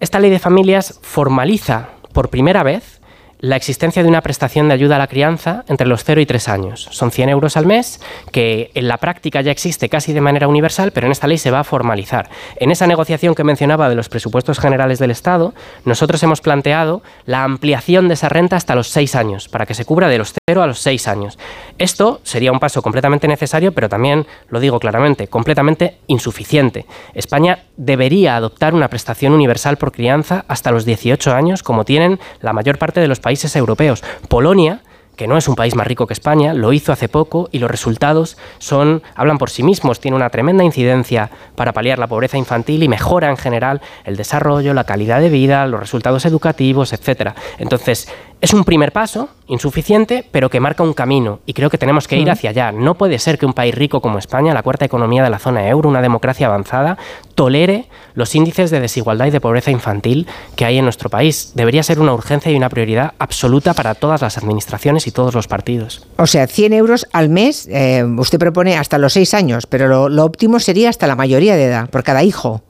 Esta 0.00 0.18
ley 0.18 0.30
de 0.30 0.38
familias 0.38 0.98
formaliza 1.02 1.90
por 2.12 2.30
primera 2.30 2.62
vez 2.62 3.00
la 3.44 3.56
existencia 3.56 4.02
de 4.02 4.08
una 4.08 4.22
prestación 4.22 4.68
de 4.68 4.74
ayuda 4.74 4.96
a 4.96 4.98
la 4.98 5.06
crianza 5.06 5.64
entre 5.68 5.86
los 5.86 6.02
0 6.02 6.18
y 6.22 6.24
3 6.24 6.48
años. 6.48 6.88
Son 6.90 7.10
100 7.10 7.28
euros 7.28 7.58
al 7.58 7.66
mes, 7.66 8.00
que 8.32 8.70
en 8.72 8.88
la 8.88 8.96
práctica 8.96 9.42
ya 9.42 9.52
existe 9.52 9.90
casi 9.90 10.14
de 10.14 10.22
manera 10.22 10.48
universal, 10.48 10.92
pero 10.92 11.06
en 11.06 11.12
esta 11.12 11.26
ley 11.26 11.36
se 11.36 11.50
va 11.50 11.60
a 11.60 11.64
formalizar. 11.64 12.30
En 12.56 12.70
esa 12.70 12.86
negociación 12.86 13.34
que 13.34 13.44
mencionaba 13.44 13.90
de 13.90 13.96
los 13.96 14.08
presupuestos 14.08 14.58
generales 14.58 14.98
del 14.98 15.10
Estado, 15.10 15.52
nosotros 15.84 16.22
hemos 16.22 16.40
planteado 16.40 17.02
la 17.26 17.44
ampliación 17.44 18.08
de 18.08 18.14
esa 18.14 18.30
renta 18.30 18.56
hasta 18.56 18.74
los 18.74 18.88
6 18.88 19.14
años, 19.14 19.50
para 19.50 19.66
que 19.66 19.74
se 19.74 19.84
cubra 19.84 20.08
de 20.08 20.16
los 20.16 20.32
0 20.48 20.62
a 20.62 20.66
los 20.66 20.78
6 20.78 21.06
años. 21.06 21.38
Esto 21.76 22.20
sería 22.22 22.50
un 22.50 22.60
paso 22.60 22.80
completamente 22.80 23.28
necesario, 23.28 23.72
pero 23.72 23.90
también, 23.90 24.26
lo 24.48 24.58
digo 24.58 24.80
claramente, 24.80 25.28
completamente 25.28 25.98
insuficiente. 26.06 26.86
España 27.12 27.58
debería 27.76 28.36
adoptar 28.36 28.72
una 28.72 28.88
prestación 28.88 29.34
universal 29.34 29.76
por 29.76 29.92
crianza 29.92 30.46
hasta 30.48 30.70
los 30.70 30.86
18 30.86 31.34
años, 31.34 31.62
como 31.62 31.84
tienen 31.84 32.18
la 32.40 32.54
mayor 32.54 32.78
parte 32.78 33.00
de 33.00 33.08
los 33.08 33.20
países 33.20 33.33
países 33.34 33.56
europeos. 33.56 34.04
Polonia 34.28 34.80
que 35.16 35.26
no 35.26 35.36
es 35.36 35.48
un 35.48 35.54
país 35.54 35.74
más 35.74 35.86
rico 35.86 36.06
que 36.06 36.12
España, 36.12 36.54
lo 36.54 36.72
hizo 36.72 36.92
hace 36.92 37.08
poco 37.08 37.48
y 37.52 37.58
los 37.58 37.70
resultados 37.70 38.36
son 38.58 39.02
hablan 39.14 39.38
por 39.38 39.50
sí 39.50 39.62
mismos, 39.62 40.00
tiene 40.00 40.16
una 40.16 40.30
tremenda 40.30 40.64
incidencia 40.64 41.30
para 41.54 41.72
paliar 41.72 41.98
la 41.98 42.08
pobreza 42.08 42.36
infantil 42.36 42.82
y 42.82 42.88
mejora 42.88 43.30
en 43.30 43.36
general 43.36 43.80
el 44.04 44.16
desarrollo, 44.16 44.74
la 44.74 44.84
calidad 44.84 45.20
de 45.20 45.28
vida, 45.28 45.66
los 45.66 45.80
resultados 45.80 46.26
educativos, 46.26 46.92
etcétera. 46.92 47.34
Entonces, 47.58 48.08
es 48.44 48.52
un 48.52 48.64
primer 48.64 48.92
paso, 48.92 49.30
insuficiente, 49.46 50.28
pero 50.30 50.50
que 50.50 50.60
marca 50.60 50.82
un 50.82 50.92
camino 50.92 51.40
y 51.46 51.54
creo 51.54 51.70
que 51.70 51.78
tenemos 51.78 52.06
que 52.06 52.18
ir 52.18 52.30
hacia 52.30 52.50
allá. 52.50 52.72
No 52.72 52.94
puede 52.94 53.18
ser 53.18 53.38
que 53.38 53.46
un 53.46 53.54
país 53.54 53.74
rico 53.74 54.02
como 54.02 54.18
España, 54.18 54.52
la 54.52 54.62
cuarta 54.62 54.84
economía 54.84 55.22
de 55.22 55.30
la 55.30 55.38
zona 55.38 55.66
euro, 55.66 55.88
una 55.88 56.02
democracia 56.02 56.48
avanzada, 56.48 56.98
tolere 57.34 57.86
los 58.12 58.34
índices 58.34 58.70
de 58.70 58.80
desigualdad 58.80 59.28
y 59.28 59.30
de 59.30 59.40
pobreza 59.40 59.70
infantil 59.70 60.26
que 60.56 60.66
hay 60.66 60.76
en 60.76 60.84
nuestro 60.84 61.08
país. 61.08 61.52
Debería 61.54 61.82
ser 61.82 62.00
una 62.00 62.12
urgencia 62.12 62.52
y 62.52 62.56
una 62.56 62.68
prioridad 62.68 63.14
absoluta 63.18 63.72
para 63.72 63.94
todas 63.94 64.20
las 64.20 64.36
administraciones 64.36 65.06
y 65.06 65.10
todos 65.10 65.32
los 65.32 65.48
partidos. 65.48 66.06
O 66.18 66.26
sea, 66.26 66.46
100 66.46 66.74
euros 66.74 67.06
al 67.14 67.30
mes, 67.30 67.66
eh, 67.70 68.04
usted 68.04 68.38
propone 68.38 68.76
hasta 68.76 68.98
los 68.98 69.14
6 69.14 69.32
años, 69.32 69.66
pero 69.66 70.10
lo 70.10 70.22
óptimo 70.22 70.60
sería 70.60 70.90
hasta 70.90 71.06
la 71.06 71.16
mayoría 71.16 71.56
de 71.56 71.64
edad, 71.64 71.88
por 71.88 72.02
cada 72.02 72.22
hijo. 72.22 72.62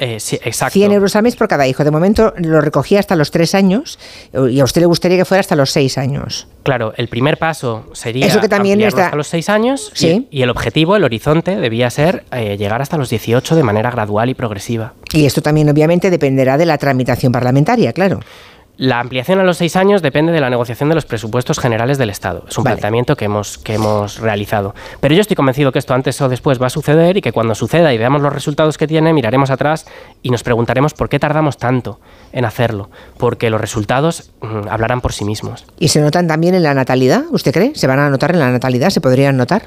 Eh, 0.00 0.18
sí, 0.18 0.36
exacto. 0.42 0.72
100 0.72 0.92
euros 0.92 1.14
al 1.14 1.22
mes 1.22 1.36
por 1.36 1.46
cada 1.46 1.68
hijo. 1.68 1.84
De 1.84 1.90
momento 1.90 2.32
lo 2.38 2.60
recogía 2.62 2.98
hasta 2.98 3.16
los 3.16 3.30
3 3.30 3.54
años 3.54 3.98
y 4.32 4.58
a 4.58 4.64
usted 4.64 4.80
le 4.80 4.86
gustaría 4.86 5.18
que 5.18 5.26
fuera 5.26 5.40
hasta 5.40 5.54
los 5.54 5.70
6 5.70 5.98
años. 5.98 6.48
Claro, 6.62 6.94
el 6.96 7.08
primer 7.08 7.36
paso 7.36 7.84
sería 7.92 8.26
Eso 8.26 8.40
que 8.40 8.48
también 8.48 8.80
está... 8.80 9.06
hasta 9.06 9.16
los 9.16 9.28
6 9.28 9.48
años 9.50 9.92
¿Sí? 9.94 10.26
y, 10.30 10.38
y, 10.38 10.42
el 10.42 10.48
objetivo, 10.50 10.96
el 10.96 11.04
horizonte, 11.04 11.56
debía 11.56 11.90
ser 11.90 12.24
eh, 12.32 12.56
llegar 12.56 12.80
hasta 12.80 12.96
los 12.96 13.10
18 13.10 13.54
de 13.54 13.62
manera 13.62 13.90
gradual 13.90 14.30
y 14.30 14.34
progresiva. 14.34 14.94
Y 15.12 15.26
esto 15.26 15.42
también 15.42 15.68
obviamente 15.68 16.10
dependerá 16.10 16.56
de 16.56 16.64
la 16.64 16.78
tramitación 16.78 17.30
parlamentaria, 17.30 17.92
claro. 17.92 18.20
La 18.80 18.98
ampliación 18.98 19.38
a 19.38 19.44
los 19.44 19.58
seis 19.58 19.76
años 19.76 20.00
depende 20.00 20.32
de 20.32 20.40
la 20.40 20.48
negociación 20.48 20.88
de 20.88 20.94
los 20.94 21.04
presupuestos 21.04 21.58
generales 21.58 21.98
del 21.98 22.08
Estado. 22.08 22.44
Es 22.48 22.56
un 22.56 22.64
vale. 22.64 22.76
planteamiento 22.76 23.14
que 23.14 23.26
hemos, 23.26 23.58
que 23.58 23.74
hemos 23.74 24.18
realizado. 24.20 24.74
Pero 25.00 25.14
yo 25.14 25.20
estoy 25.20 25.36
convencido 25.36 25.70
que 25.70 25.78
esto 25.78 25.92
antes 25.92 26.18
o 26.22 26.30
después 26.30 26.58
va 26.58 26.68
a 26.68 26.70
suceder 26.70 27.18
y 27.18 27.20
que 27.20 27.30
cuando 27.30 27.54
suceda 27.54 27.92
y 27.92 27.98
veamos 27.98 28.22
los 28.22 28.32
resultados 28.32 28.78
que 28.78 28.86
tiene, 28.86 29.12
miraremos 29.12 29.50
atrás 29.50 29.84
y 30.22 30.30
nos 30.30 30.42
preguntaremos 30.42 30.94
por 30.94 31.10
qué 31.10 31.18
tardamos 31.18 31.58
tanto 31.58 32.00
en 32.32 32.46
hacerlo. 32.46 32.88
Porque 33.18 33.50
los 33.50 33.60
resultados 33.60 34.30
mmm, 34.40 34.68
hablarán 34.70 35.02
por 35.02 35.12
sí 35.12 35.26
mismos. 35.26 35.66
¿Y 35.78 35.88
se 35.88 36.00
notan 36.00 36.26
también 36.26 36.54
en 36.54 36.62
la 36.62 36.72
natalidad? 36.72 37.24
¿Usted 37.32 37.52
cree? 37.52 37.72
¿Se 37.74 37.86
van 37.86 37.98
a 37.98 38.08
notar 38.08 38.30
en 38.30 38.38
la 38.38 38.50
natalidad? 38.50 38.88
¿Se 38.88 39.02
podrían 39.02 39.36
notar? 39.36 39.64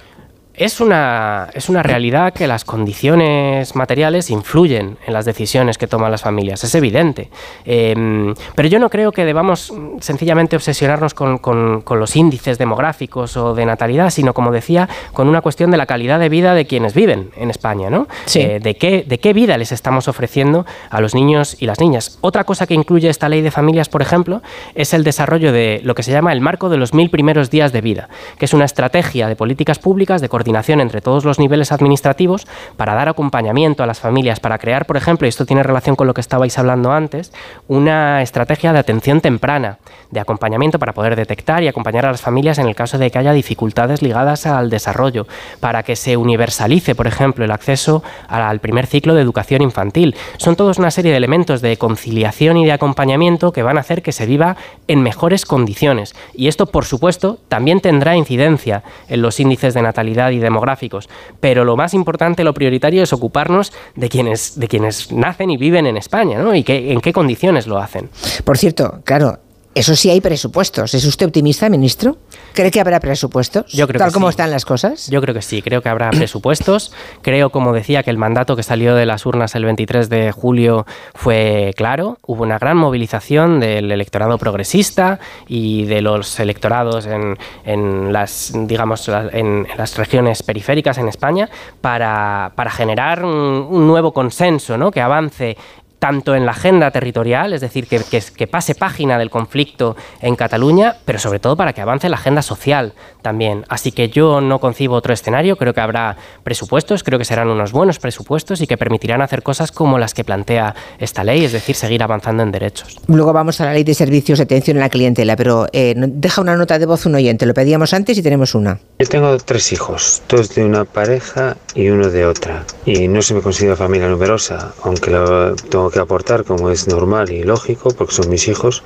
Es 0.56 0.80
una, 0.80 1.50
es 1.56 1.68
una 1.68 1.82
realidad 1.82 2.32
que 2.32 2.46
las 2.46 2.64
condiciones 2.64 3.76
materiales 3.76 4.30
influyen 4.30 4.98
en 5.04 5.14
las 5.14 5.26
decisiones 5.26 5.80
que 5.80 5.88
toman 5.88 6.12
las 6.12 6.22
familias, 6.22 6.64
es 6.64 6.76
evidente. 6.76 7.32
Eh, 7.66 8.36
pero 8.54 8.70
yo 8.70 8.78
no 8.78 8.92
creo 8.92 9.12
que 9.12 9.26
debamos 9.26 9.74
sencillamente 10.00 10.56
obsesionarnos 10.56 11.16
con, 11.16 11.40
con, 11.40 11.82
con, 11.82 12.00
los 12.00 12.16
índices 12.16 12.60
demográficos 12.60 13.36
o 13.36 13.56
de 13.56 13.66
natalidad, 13.66 14.12
sino, 14.12 14.36
como 14.36 14.52
decía, 14.52 14.88
con 15.14 15.28
una 15.28 15.42
cuestión 15.42 15.72
de 15.72 15.78
la 15.78 15.88
calidad 15.88 16.20
de 16.20 16.30
vida 16.30 16.54
de 16.54 16.68
quienes 16.68 16.94
viven 16.94 17.32
en 17.36 17.50
España, 17.50 17.90
¿no? 17.90 18.08
Sí. 18.26 18.42
Eh, 18.42 18.60
de, 18.60 18.76
qué, 18.76 19.04
de 19.08 19.20
qué 19.20 19.34
vida 19.34 19.58
les 19.58 19.72
estamos 19.72 20.08
ofreciendo 20.08 20.68
a 20.92 21.02
los 21.02 21.16
niños 21.16 21.58
y 21.60 21.66
las 21.66 21.80
niñas. 21.80 22.20
Otra 22.22 22.44
cosa 22.44 22.68
que 22.68 22.76
incluye 22.76 23.10
esta 23.10 23.28
ley 23.28 23.42
de 23.42 23.50
familias, 23.50 23.90
por 23.90 24.04
ejemplo, 24.04 24.44
es 24.76 24.94
el 24.94 25.04
desarrollo 25.04 25.52
de 25.52 25.82
lo 25.84 25.96
que 25.96 26.04
se 26.04 26.12
llama 26.12 26.32
el 26.32 26.42
marco 26.42 26.70
de 26.70 26.78
los 26.78 26.94
mil 26.94 27.10
primeros 27.10 27.50
días 27.50 27.72
de 27.72 27.82
vida, 27.82 28.10
que 28.38 28.46
es 28.46 28.54
una 28.54 28.66
estrategia 28.66 29.28
de 29.28 29.36
políticas 29.36 29.80
públicas 29.80 30.22
de 30.22 30.30
coordinación 30.30 30.43
entre 30.44 31.02
todos 31.02 31.26
los 31.26 31.40
niveles 31.40 31.72
administrativos 31.72 32.48
para 32.78 32.94
dar 32.94 33.10
acompañamiento 33.10 33.84
a 33.84 33.86
las 33.88 34.00
familias, 34.00 34.40
para 34.40 34.58
crear, 34.58 34.86
por 34.86 34.98
ejemplo, 34.98 35.28
y 35.28 35.30
esto 35.30 35.46
tiene 35.46 35.64
relación 35.64 35.96
con 35.96 36.08
lo 36.08 36.14
que 36.14 36.22
estabais 36.22 36.58
hablando 36.58 36.92
antes, 36.92 37.32
una 37.68 38.22
estrategia 38.22 38.74
de 38.74 38.80
atención 38.80 39.22
temprana, 39.22 39.80
de 40.12 40.20
acompañamiento 40.20 40.80
para 40.80 40.94
poder 40.94 41.16
detectar 41.16 41.64
y 41.64 41.68
acompañar 41.68 42.06
a 42.06 42.12
las 42.12 42.22
familias 42.22 42.60
en 42.60 42.68
el 42.68 42.76
caso 42.76 42.98
de 42.98 43.10
que 43.12 43.20
haya 43.20 43.34
dificultades 43.34 44.02
ligadas 44.02 44.46
al 44.46 44.70
desarrollo, 44.70 45.28
para 45.60 45.84
que 45.84 45.96
se 45.96 46.18
universalice, 46.18 46.96
por 46.96 47.08
ejemplo, 47.08 47.46
el 47.46 47.52
acceso 47.52 48.04
al 48.28 48.60
primer 48.60 48.88
ciclo 48.88 49.16
de 49.16 49.22
educación 49.22 49.62
infantil. 49.62 50.16
Son 50.38 50.56
todos 50.56 50.78
una 50.78 50.92
serie 50.92 51.12
de 51.12 51.18
elementos 51.18 51.62
de 51.62 51.78
conciliación 51.78 52.58
y 52.58 52.66
de 52.66 52.72
acompañamiento 52.72 53.52
que 53.52 53.64
van 53.64 53.78
a 53.78 53.82
hacer 53.82 54.02
que 54.02 54.12
se 54.12 54.26
viva 54.26 54.56
en 54.88 55.02
mejores 55.02 55.46
condiciones. 55.46 56.16
Y 56.34 56.48
esto, 56.48 56.68
por 56.68 56.86
supuesto, 56.86 57.40
también 57.48 57.82
tendrá 57.82 58.16
incidencia 58.16 58.84
en 59.08 59.22
los 59.22 59.40
índices 59.40 59.74
de 59.74 59.82
natalidad 59.82 60.32
y 60.34 60.40
demográficos. 60.40 61.10
Pero 61.40 61.64
lo 61.64 61.76
más 61.76 61.94
importante, 61.94 62.44
lo 62.44 62.54
prioritario 62.54 63.04
es 63.04 63.14
ocuparnos 63.14 63.72
de 63.96 64.10
quienes, 64.10 64.60
de 64.60 64.68
quienes 64.68 65.12
nacen 65.12 65.50
y 65.50 65.58
viven 65.58 65.86
en 65.86 65.98
España, 65.98 66.40
¿no? 66.40 66.56
Y 66.56 66.64
que, 66.64 66.92
en 66.92 67.02
qué 67.02 67.14
condiciones 67.14 67.68
lo 67.68 67.78
hacen. 67.78 68.10
Por 68.44 68.58
cierto, 68.58 69.02
claro, 69.04 69.40
eso 69.76 69.96
sí 69.96 70.10
hay 70.10 70.22
presupuestos. 70.22 70.94
¿Es 70.94 71.06
usted 71.06 71.26
optimista, 71.26 71.70
ministro? 71.70 72.18
¿Cree 72.54 72.70
que 72.70 72.80
habrá 72.80 73.00
presupuestos? 73.00 73.72
Yo 73.72 73.88
creo 73.88 74.00
tal 74.00 74.10
que 74.10 74.14
como 74.14 74.28
sí. 74.28 74.32
están 74.32 74.52
las 74.52 74.66
cosas. 74.66 75.10
Yo 75.10 75.22
creo 75.22 75.34
que 75.34 75.42
sí, 75.42 75.62
creo 75.62 75.82
que 75.82 75.90
habrá 75.90 76.12
presupuestos. 76.12 76.92
Creo, 77.22 77.50
como 77.50 77.74
decía, 77.74 78.04
que 78.04 78.12
el 78.12 78.18
mandato 78.18 78.56
que 78.56 78.64
salió 78.64 78.94
de 78.94 79.06
las 79.06 79.26
urnas 79.26 79.56
el 79.56 79.66
23 79.66 80.10
de 80.10 80.32
julio 80.32 80.86
fue 81.16 81.74
claro. 81.76 82.20
Hubo 82.22 82.44
una 82.44 82.60
gran 82.60 82.78
movilización 82.78 83.60
del 83.60 83.92
electorado 83.92 84.38
progresista 84.38 85.20
y 85.48 85.86
de 85.86 86.02
los 86.02 86.40
electorados 86.40 87.08
en, 87.08 87.38
en 87.66 88.14
las, 88.14 88.54
digamos, 88.54 89.10
en, 89.10 89.68
las 89.76 89.98
regiones 89.98 90.44
periféricas 90.44 90.98
en 91.00 91.08
España 91.08 91.50
para, 91.82 92.52
para 92.56 92.70
generar 92.70 93.26
un, 93.26 93.68
un 93.70 93.88
nuevo 93.88 94.14
consenso, 94.14 94.78
¿no? 94.78 94.92
Que 94.92 95.02
avance 95.02 95.58
tanto 96.04 96.36
en 96.36 96.46
la 96.46 96.52
agenda 96.52 96.92
territorial, 96.92 97.54
es 97.54 97.62
decir, 97.62 97.88
que, 97.88 98.00
que, 98.00 98.22
que, 98.36 98.46
pase 98.46 98.76
página 98.76 99.18
del 99.18 99.30
conflicto 99.30 99.96
en 100.20 100.36
Cataluña, 100.36 100.98
pero 101.06 101.18
sobre 101.18 101.40
todo 101.40 101.56
para 101.56 101.72
que 101.72 101.80
avance 101.80 102.10
la 102.10 102.18
agenda 102.18 102.42
social 102.42 102.92
también. 103.22 103.64
Así 103.70 103.94
que 103.94 104.10
yo 104.10 104.42
no 104.42 104.60
concibo 104.60 104.96
otro 104.96 105.14
escenario, 105.14 105.56
creo 105.56 105.74
que 105.74 105.80
habrá 105.80 106.18
presupuestos, 106.44 107.04
creo 107.04 107.20
que 107.20 107.24
serán 107.24 107.48
unos 107.48 107.72
buenos 107.72 108.00
presupuestos 108.00 108.60
y 108.60 108.68
que 108.68 108.76
permitirán 108.76 109.22
hacer 109.22 109.44
cosas 109.44 109.72
como 109.72 109.98
las 109.98 110.14
que 110.14 110.26
plantea 110.26 110.76
esta 111.00 111.24
ley, 111.24 111.46
es 111.46 111.54
decir, 111.54 111.74
seguir 111.74 112.04
avanzando 112.04 112.44
en 112.44 112.52
derechos. 112.52 112.98
Luego 113.08 113.32
vamos 113.32 113.62
a 113.62 113.66
la 113.68 113.74
ley 113.74 113.86
de 113.86 113.94
servicios 113.94 114.40
de 114.40 114.44
atención 114.44 114.76
a 114.80 114.82
la 114.82 114.90
clientela, 114.90 115.38
pero 115.38 115.68
eh, 115.72 115.96
deja 115.96 116.42
una 116.42 116.58
nota 116.58 116.80
de 116.80 116.86
voz 116.86 117.06
un 117.06 117.16
oyente, 117.16 117.46
lo 117.46 117.54
pedíamos 117.54 117.94
antes 117.94 118.18
y 118.18 118.22
tenemos 118.22 118.56
una. 118.56 118.78
Yo 119.00 119.08
tengo 119.08 119.38
tres 119.38 119.72
hijos, 119.72 120.22
dos 120.28 120.54
de 120.54 120.66
una 120.66 120.84
pareja 120.84 121.56
y 121.76 121.88
uno 121.88 122.10
de 122.10 122.26
otra, 122.26 122.66
y 122.86 123.08
no 123.08 123.22
se 123.22 123.34
me 123.34 123.40
considera 123.40 123.78
familia 123.78 124.10
numerosa, 124.10 124.74
aunque 124.84 125.10
lo 125.10 125.56
tengo 125.56 125.93
que 125.94 126.00
aportar 126.00 126.44
como 126.44 126.70
es 126.70 126.88
normal 126.88 127.32
y 127.32 127.44
lógico 127.44 127.92
porque 127.92 128.14
son 128.14 128.30
mis 128.30 128.48
hijos, 128.48 128.84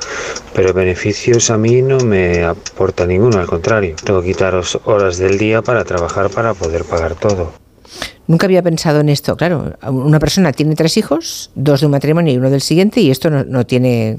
pero 0.54 0.74
beneficios 0.74 1.50
a 1.50 1.58
mí 1.58 1.82
no 1.82 1.98
me 2.00 2.44
aporta 2.44 3.08
ninguno, 3.08 3.40
al 3.40 3.48
contrario, 3.48 3.96
tengo 4.04 4.22
que 4.22 4.28
quitaros 4.28 4.80
horas 4.86 5.18
del 5.18 5.38
día 5.38 5.62
para 5.62 5.84
trabajar 5.84 6.30
para 6.30 6.54
poder 6.54 6.84
pagar 6.84 7.16
todo. 7.16 7.54
Nunca 8.28 8.46
había 8.46 8.62
pensado 8.62 9.00
en 9.00 9.10
esto, 9.10 9.38
claro, 9.38 9.74
una 9.90 10.20
persona 10.20 10.52
tiene 10.52 10.76
tres 10.76 10.98
hijos, 10.98 11.50
dos 11.56 11.80
de 11.80 11.86
un 11.86 11.94
matrimonio 11.94 12.34
y 12.34 12.38
uno 12.38 12.50
del 12.50 12.62
siguiente 12.62 13.00
y 13.00 13.10
esto 13.10 13.30
no, 13.30 13.46
no 13.46 13.66
tiene 13.66 14.18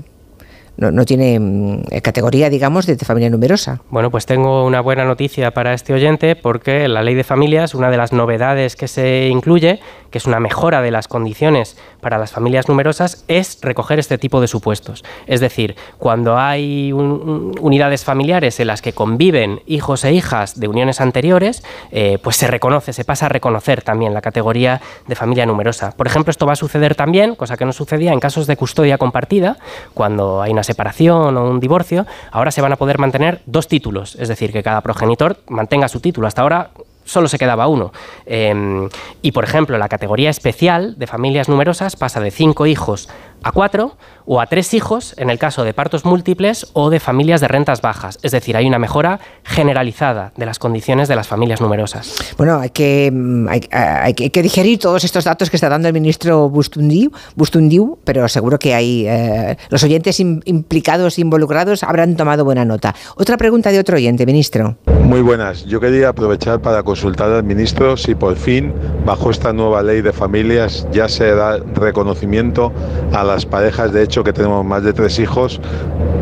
no, 0.79 0.93
no, 0.93 1.05
tiene 1.05 1.39
mm, 1.41 1.83
categoría, 2.03 2.49
digamos, 2.49 2.87
de 2.87 2.97
familia 2.97 3.29
numerosa. 3.29 3.83
Bueno, 3.91 4.11
pues 4.11 4.27
tengo 4.27 4.65
una 4.65 4.81
buena 4.81 5.05
noticia 5.05 5.51
para 5.51 5.75
este 5.75 5.93
oyente 5.93 6.37
porque 6.37 6.87
la 6.87 7.03
ley 7.03 7.17
de 7.17 7.25
familias, 7.25 7.75
una 7.75 7.91
de 7.91 7.97
las 7.97 8.13
novedades 8.13 8.77
que 8.77 8.87
se 8.87 9.27
incluye, 9.27 9.81
que 10.11 10.19
es 10.19 10.27
una 10.27 10.41
mejora 10.41 10.83
de 10.83 10.91
las 10.91 11.09
condiciones 11.09 11.77
para 12.01 12.19
las 12.19 12.33
familias 12.33 12.69
numerosas, 12.69 13.25
es 13.29 13.59
recoger 13.63 13.99
este 13.99 14.19
tipo 14.19 14.41
de 14.41 14.49
supuestos. 14.49 15.05
Es 15.27 15.41
decir, 15.41 15.77
cuando 15.99 16.39
hay 16.39 16.93
unidades 16.93 18.05
familiares 18.05 18.61
en 18.61 18.69
las 18.69 18.83
que 18.83 18.93
conviven 18.93 19.61
hijos 19.67 20.05
e 20.05 20.13
hijas 20.13 20.59
de 20.59 20.69
uniones 20.69 21.01
anteriores, 21.01 21.63
eh, 21.91 22.19
pues 22.23 22.37
se 22.37 22.47
reconoce, 22.47 22.93
se 22.93 23.05
pasa 23.05 23.27
a 23.27 23.29
reconocer 23.29 23.83
también 23.83 24.15
la 24.15 24.21
categoría 24.21 24.81
de 25.07 25.15
familia 25.15 25.47
numerosa. 25.47 25.93
Por 25.93 26.07
ejemplo, 26.07 26.31
esto 26.31 26.47
va 26.47 26.53
a 26.53 26.57
suceder 26.57 26.95
también, 26.95 27.35
cosa 27.35 27.57
que 27.57 27.65
no 27.65 27.73
sucedía 27.73 28.13
en 28.13 28.21
casos 28.21 28.47
de 28.47 28.57
custodia 28.57 28.99
compartida, 28.99 29.57
cuando 29.95 30.43
hay 30.43 30.53
una 30.53 30.63
separación 30.63 31.37
o 31.37 31.51
un 31.51 31.61
divorcio, 31.61 32.07
ahora 32.31 32.51
se 32.51 32.61
van 32.61 32.73
a 32.73 32.77
poder 32.77 32.99
mantener 32.99 33.43
dos 33.47 33.69
títulos, 33.69 34.17
es 34.17 34.29
decir, 34.29 34.53
que 34.53 34.63
cada 34.63 34.81
progenitor 34.81 35.39
mantenga 35.49 35.89
su 35.89 36.01
título. 36.01 36.27
Hasta 36.27 36.43
ahora 36.43 36.71
solo 37.09 37.27
se 37.29 37.39
quedaba 37.39 37.67
uno. 37.67 37.93
Em, 38.27 38.89
y, 39.23 39.33
por 39.33 39.45
ejemplo, 39.45 39.79
la 39.79 39.89
categoría 39.89 40.31
especial 40.31 40.99
de 40.99 41.07
familias 41.07 41.49
numerosas 41.49 41.97
pasa 41.97 42.21
de 42.21 42.31
cinco 42.31 42.67
hijos 42.67 43.09
a 43.43 43.53
cuatro 43.53 43.97
o 44.27 44.41
a 44.41 44.47
tres 44.47 44.75
hijos 44.75 45.15
en 45.17 45.31
el 45.31 45.39
caso 45.39 45.65
de 45.65 45.73
partos 45.73 46.05
múltiples 46.05 46.67
o 46.75 46.91
de 46.91 47.01
familias 47.01 47.41
de 47.41 47.49
rentas 47.49 47.81
bajas. 47.81 48.19
Es 48.23 48.33
decir, 48.33 48.57
hay 48.57 48.67
una 48.67 48.79
mejora 48.79 49.21
generalizada 49.43 50.33
de 50.37 50.47
las 50.47 50.59
condiciones 50.59 51.09
de 51.09 51.17
las 51.17 51.27
familias 51.27 51.61
numerosas. 51.61 52.15
Bueno, 52.37 52.59
hay 52.59 52.71
que, 52.71 53.11
mm, 53.13 53.49
hay, 53.49 54.15
que 54.15 54.43
digerir 54.43 54.79
todos 54.79 55.05
estos 55.05 55.25
datos 55.25 55.51
que 55.51 55.57
está 55.57 55.69
dando 55.69 55.89
el 55.89 55.95
ministro 55.95 56.49
Bustundiu, 56.51 57.11
Bustundiu 57.37 57.99
pero 58.05 58.29
seguro 58.29 58.59
que 58.59 58.75
hay 58.75 59.07
eh, 59.07 59.57
los 59.71 59.83
oyentes 59.83 60.21
implicados, 60.21 61.19
involucrados, 61.19 61.83
habrán 61.83 62.17
tomado 62.17 62.45
buena 62.45 62.65
nota. 62.65 62.95
Otra 63.17 63.37
pregunta 63.37 63.71
de 63.71 63.79
otro 63.79 63.97
oyente, 63.97 64.27
ministro. 64.27 64.77
Muy 64.87 65.23
buenas. 65.23 65.65
Yo 65.65 65.81
quería 65.81 66.11
aprovechar 66.11 66.61
para 66.61 66.83
consultar 66.83 67.31
al 67.31 67.45
ministro 67.45 67.97
si 67.97 68.15
por 68.15 68.37
fin, 68.37 68.75
bajo 69.07 69.31
esta 69.31 69.53
nueva 69.55 69.83
ley 69.83 70.03
de 70.03 70.13
familias, 70.13 70.87
ya 70.93 71.09
se 71.09 71.35
da 71.35 71.59
reconocimiento 71.75 72.73
a 73.13 73.25
las 73.29 73.47
parejas 73.47 73.93
de 73.93 74.03
hecho 74.03 74.25
que 74.25 74.33
tenemos 74.33 74.65
más 74.65 74.83
de 74.83 74.93
tres 74.93 75.19
hijos 75.19 75.61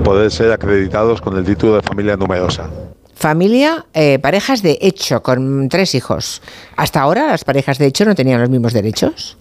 poder 0.04 0.30
ser 0.30 0.52
acreditados 0.52 1.20
con 1.20 1.36
el 1.36 1.44
título 1.44 1.76
de 1.76 1.82
familia 1.82 2.16
numerosa. 2.16 2.70
Familia, 3.14 3.86
eh, 3.94 4.18
parejas 4.18 4.62
de 4.62 4.78
hecho 4.82 5.22
con 5.22 5.68
tres 5.68 5.94
hijos. 5.94 6.42
¿Hasta 6.76 7.00
ahora 7.00 7.26
las 7.28 7.44
parejas 7.44 7.78
de 7.78 7.86
hecho 7.86 8.04
no 8.04 8.14
tenían 8.14 8.40
los 8.40 8.50
mismos 8.50 8.72
derechos? 8.72 9.38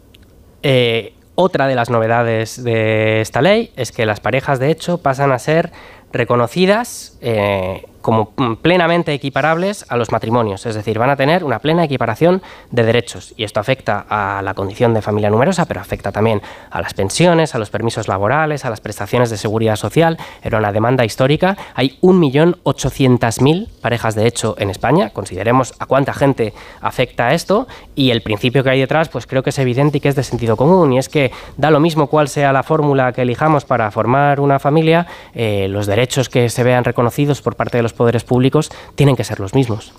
Eh, 0.64 1.14
otra 1.36 1.68
de 1.68 1.76
las 1.76 1.90
novedades 1.90 2.64
de 2.64 3.20
esta 3.20 3.42
ley 3.42 3.72
es 3.76 3.92
que 3.92 4.06
las 4.06 4.22
parejas 4.22 4.60
de 4.60 4.72
hecho 4.72 5.00
pasan 5.00 5.32
a 5.34 5.40
ser 5.40 5.72
reconocidas 6.14 7.18
eh, 7.20 7.86
como 8.06 8.30
plenamente 8.62 9.14
equiparables 9.14 9.84
a 9.90 9.98
los 9.98 10.12
matrimonios, 10.12 10.68
es 10.68 10.76
decir, 10.76 11.00
van 11.00 11.10
a 11.10 11.16
tener 11.16 11.44
una 11.44 11.58
plena 11.58 11.84
equiparación 11.84 12.44
de 12.70 12.84
derechos 12.84 13.34
y 13.36 13.44
esto 13.44 13.60
afecta 13.60 14.06
a 14.08 14.44
la 14.44 14.54
condición 14.54 14.94
de 14.94 15.02
familia 15.02 15.32
numerosa, 15.32 15.66
pero 15.66 15.82
afecta 15.82 16.12
también 16.12 16.40
a 16.70 16.82
las 16.82 16.94
pensiones, 16.94 17.56
a 17.56 17.58
los 17.58 17.72
permisos 17.72 18.08
laborales, 18.08 18.64
a 18.64 18.70
las 18.70 18.80
prestaciones 18.80 19.32
de 19.32 19.38
seguridad 19.38 19.76
social. 19.76 20.20
Era 20.44 20.60
una 20.60 20.72
demanda 20.72 21.04
histórica. 21.04 21.58
Hay 21.74 21.98
1.800.000 22.04 23.70
parejas 23.82 24.14
de 24.14 24.28
hecho 24.28 24.54
en 24.60 24.70
España. 24.70 25.10
Consideremos 25.10 25.74
a 25.80 25.88
cuánta 25.88 26.14
gente 26.14 26.54
afecta 26.82 27.34
esto 27.34 27.68
y 27.96 28.12
el 28.12 28.22
principio 28.22 28.64
que 28.64 28.70
hay 28.70 28.82
detrás, 28.82 29.10
pues 29.10 29.26
creo 29.26 29.42
que 29.42 29.50
es 29.50 29.58
evidente 29.58 29.98
y 29.98 30.02
que 30.02 30.10
es 30.10 30.16
de 30.16 30.22
sentido 30.22 30.58
común 30.58 30.94
y 30.94 31.00
es 31.00 31.10
que 31.10 31.32
da 31.58 31.72
lo 31.72 31.80
mismo 31.80 32.06
cuál 32.06 32.28
sea 32.28 32.54
la 32.54 32.62
fórmula 32.62 33.14
que 33.14 33.24
elijamos 33.24 33.66
para 33.66 33.90
formar 33.90 34.40
una 34.40 34.60
familia, 34.60 35.08
eh, 35.34 35.66
los 35.70 35.88
derechos 35.88 36.30
que 36.30 36.50
se 36.50 36.64
vean 36.64 36.84
reconocidos 36.84 37.42
por 37.42 37.56
parte 37.56 37.78
de 37.78 37.82
los 37.82 37.95
poderes 37.96 38.24
públicos 38.24 38.70
tienen 38.96 39.16
que 39.16 39.24
ser 39.24 39.40
los 39.40 39.54
mismos. 39.54 39.94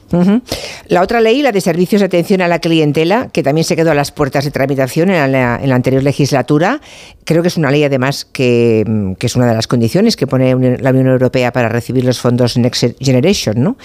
La 0.87 1.03
otra 1.03 1.21
ley, 1.21 1.43
la 1.43 1.53
de 1.53 1.61
servicios 1.61 2.01
de 2.01 2.07
atención 2.07 2.41
a 2.41 2.49
la 2.49 2.61
clientela, 2.61 3.29
que 3.33 3.43
también 3.43 3.65
se 3.65 3.77
quedó 3.77 3.91
a 3.91 3.95
las 3.95 4.13
puertas 4.13 4.45
de 4.45 4.51
tramitación 4.51 5.11
en 5.11 5.33
la, 5.33 5.55
anterior 5.55 6.03
legislatura, 6.03 6.81
creo 7.25 7.43
que 7.43 7.49
es 7.49 7.57
una 7.57 7.71
ley 7.71 7.85
además 7.85 8.25
que, 8.25 8.85
es 9.19 9.37
una 9.37 9.47
de 9.47 9.55
las 9.55 9.67
condiciones 9.67 10.17
que 10.17 10.27
pone 10.27 10.79
la 10.79 10.91
Unión 10.91 11.09
Europea 11.09 11.53
para 11.53 11.69
recibir 11.69 12.05
los 12.05 12.21
fondos 12.21 12.57
Next 12.57 12.85
Generation. 13.01 13.63
¿no? 13.63 13.77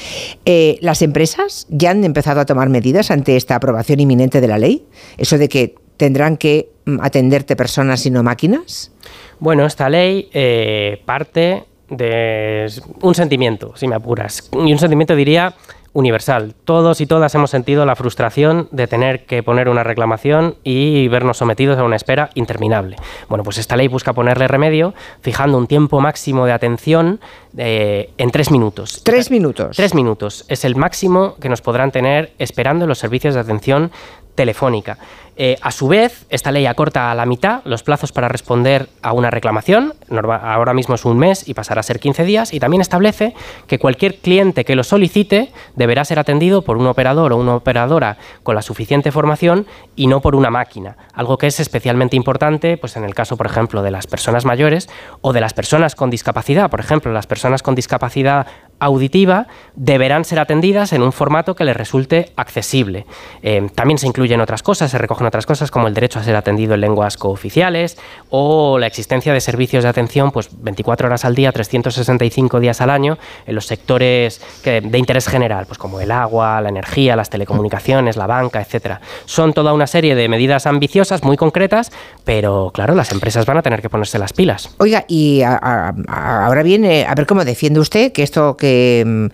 Eh, 0.46 0.78
¿Las 0.82 1.02
empresas 1.02 1.66
ya 1.70 1.92
han 1.92 2.04
empezado 2.04 2.40
a 2.40 2.46
tomar 2.46 2.70
medidas 2.70 3.12
ante 3.12 3.38
esta 3.38 3.56
aprobación 3.56 4.00
inminente 4.00 4.42
de 4.42 4.48
la 4.48 4.58
ley? 4.58 4.86
Eso 5.18 5.38
de 5.38 5.50
que 5.50 5.76
tendrán 5.98 6.38
que 6.38 6.70
mm, 6.86 7.00
atenderte 7.02 7.56
personas 7.56 8.06
y 8.06 8.12
no 8.12 8.24
máquinas. 8.24 8.92
Bueno, 9.40 9.66
esta 9.66 9.90
ley 9.90 10.30
eh, 10.34 11.02
parte 11.06 11.64
de 11.92 12.72
un 13.02 13.14
sentimiento, 13.14 13.74
si 13.76 13.88
me 13.88 13.96
apuras. 13.96 14.50
Y 14.54 14.72
un 14.72 14.80
sentimiento, 14.80 15.16
diría, 15.16 15.54
universal. 15.94 16.56
Todos 16.66 17.02
y 17.02 17.06
todas 17.06 17.36
hemos 17.36 17.50
sentido 17.50 17.86
la 17.86 17.96
frustración 17.96 18.68
de 18.72 18.88
tener 18.88 19.26
que 19.26 19.44
poner 19.44 19.68
una 19.68 19.84
reclamación 19.84 20.56
y 20.64 21.08
vernos 21.10 21.38
sometidos 21.38 21.78
a 21.78 21.84
una 21.84 21.98
espera 21.98 22.30
interminable. 22.34 22.96
Bueno, 23.28 23.44
pues 23.44 23.58
esta 23.58 23.76
ley 23.76 23.88
busca 23.88 24.14
ponerle 24.14 24.48
remedio 24.48 24.94
fijando 25.22 25.58
un 25.58 25.68
tiempo 25.68 26.00
máximo 26.00 26.46
de 26.46 26.54
atención 26.54 27.20
eh, 27.58 28.12
en 28.18 28.32
tres 28.32 28.52
minutos. 28.52 29.02
Tres 29.04 29.32
minutos. 29.32 29.76
Tres 29.76 29.94
minutos. 29.94 30.46
Es 30.48 30.64
el 30.64 30.76
máximo 30.76 31.36
que 31.42 31.50
nos 31.50 31.62
podrán 31.62 31.92
tener 31.92 32.32
esperando 32.40 32.88
los 32.88 33.00
servicios 33.00 33.34
de 33.34 33.42
atención 33.42 33.92
telefónica. 34.36 34.98
Eh, 35.38 35.58
a 35.62 35.72
su 35.72 35.88
vez, 35.88 36.26
esta 36.30 36.52
ley 36.52 36.66
acorta 36.66 37.10
a 37.10 37.16
la 37.16 37.26
mitad 37.26 37.62
los 37.64 37.84
plazos 37.84 38.12
para 38.12 38.28
responder 38.28 38.90
a 39.02 39.14
una 39.14 39.32
reclamación, 39.32 39.94
ahora 40.10 40.74
mismo 40.74 40.96
es 40.96 41.06
un 41.06 41.18
mes 41.18 41.48
y 41.48 41.54
pasará 41.54 41.80
a 41.80 41.84
ser 41.84 42.00
15 42.00 42.26
días, 42.26 42.54
y 42.54 42.60
también 42.60 42.82
establece 42.82 43.34
que 43.66 43.80
cualquier 43.80 44.18
cliente 44.18 44.66
que 44.66 44.76
lo 44.76 44.84
solicite 44.84 45.52
deberá 45.76 46.04
ser 46.06 46.20
atendido 46.20 46.64
por 46.64 46.78
un 46.78 46.86
operador 46.86 47.32
o 47.32 47.38
una 47.38 47.56
operadora 47.56 48.18
con 48.44 48.56
la 48.56 48.62
suficiente 48.62 49.12
formación 49.12 49.66
y 49.96 50.08
no 50.08 50.22
por 50.22 50.36
una 50.36 50.50
máquina, 50.50 50.98
algo 51.14 51.38
que 51.38 51.48
es 51.48 51.60
especialmente 51.60 52.16
importante 52.16 52.78
pues 52.78 52.98
en 52.98 53.04
el 53.04 53.16
caso, 53.16 53.38
por 53.38 53.46
ejemplo, 53.46 53.82
de 53.82 53.92
las 53.92 54.08
personas 54.08 54.46
mayores 54.46 54.90
o 55.22 55.34
de 55.34 55.42
las 55.42 55.54
personas 55.54 55.96
con 55.96 56.10
discapacidad. 56.10 56.70
Por 56.70 56.80
ejemplo, 56.80 57.12
las 57.12 57.28
personas 57.28 57.64
con 57.64 57.76
discapacidad 57.76 58.48
auditiva 58.82 59.48
deberán 59.76 60.26
ser 60.26 60.40
atendidas 60.40 60.92
en 60.92 61.04
un 61.04 61.14
formato 61.14 61.56
que 61.56 61.64
les 61.64 61.78
resulte 61.78 62.32
accesible. 62.36 63.06
Eh, 63.44 63.70
también 63.76 64.00
se 64.00 64.08
incluyen 64.08 64.42
otras 64.42 64.64
cosas, 64.64 64.92
se 64.92 64.98
recogen 64.98 65.28
otras 65.28 65.46
cosas 65.46 65.70
como 65.70 65.88
el 65.88 65.94
derecho 65.94 66.20
a 66.20 66.24
ser 66.24 66.36
atendido 66.36 66.74
en 66.74 66.82
lenguas 66.82 67.16
cooficiales 67.16 67.98
o 68.32 68.80
la 68.80 68.88
existencia 68.88 69.34
de 69.34 69.40
servicios 69.40 69.84
de 69.84 69.90
atención 69.90 70.32
pues 70.32 70.50
24 70.52 71.08
horas 71.08 71.24
al 71.26 71.36
día, 71.36 71.52
365 71.52 72.60
días 72.60 72.82
al 72.82 72.90
año 72.90 73.20
en 73.46 73.54
los 73.56 73.68
sectores 73.68 74.42
de 74.64 74.98
interés 74.98 75.28
general, 75.28 75.68
pues 75.68 75.78
como 75.78 76.02
el 76.02 76.10
agua, 76.10 76.60
la 76.60 76.70
energía, 76.70 77.16
las 77.16 77.30
telecomunicaciones, 77.30 78.18
la 78.18 78.26
banca, 78.26 78.62
etcétera. 78.62 79.00
Son 79.26 79.54
toda 79.54 79.74
una 79.74 79.86
serie 79.86 80.16
de 80.16 80.28
medidas 80.28 80.66
ambiciosas, 80.66 81.24
muy 81.24 81.38
concretas, 81.38 81.92
pero 82.24 82.72
claro, 82.74 82.96
las 82.96 83.12
empresas 83.12 83.46
van 83.46 83.58
a 83.58 83.62
tener 83.62 83.82
que 83.82 83.90
ponerse 83.90 84.18
las 84.18 84.34
pilas. 84.34 84.74
Oiga, 84.80 85.06
y 85.08 85.42
ahora 85.44 86.64
viene, 86.64 87.06
a 87.08 87.14
ver 87.14 87.28
cómo 87.28 87.46
defiende 87.46 87.80
usted 87.80 88.12
que 88.12 88.24
esto 88.24 88.58
que 88.58 88.71
Mm, 89.06 89.28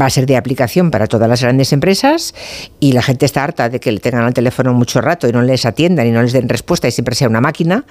va 0.00 0.06
a 0.06 0.10
ser 0.10 0.26
de 0.26 0.36
aplicación 0.36 0.90
para 0.90 1.06
todas 1.06 1.28
las 1.28 1.42
grandes 1.42 1.72
empresas 1.72 2.34
y 2.78 2.92
la 2.92 3.02
gente 3.02 3.26
está 3.26 3.44
harta 3.44 3.68
de 3.68 3.80
que 3.80 3.92
le 3.92 4.00
tengan 4.00 4.24
al 4.24 4.34
teléfono 4.34 4.72
mucho 4.72 5.00
rato 5.00 5.28
y 5.28 5.32
no 5.32 5.42
les 5.42 5.66
atiendan 5.66 6.06
y 6.06 6.10
no 6.10 6.22
les 6.22 6.32
den 6.32 6.48
respuesta 6.48 6.88
y 6.88 6.90
siempre 6.90 7.14
sea 7.14 7.28
una 7.28 7.40
máquina. 7.40 7.84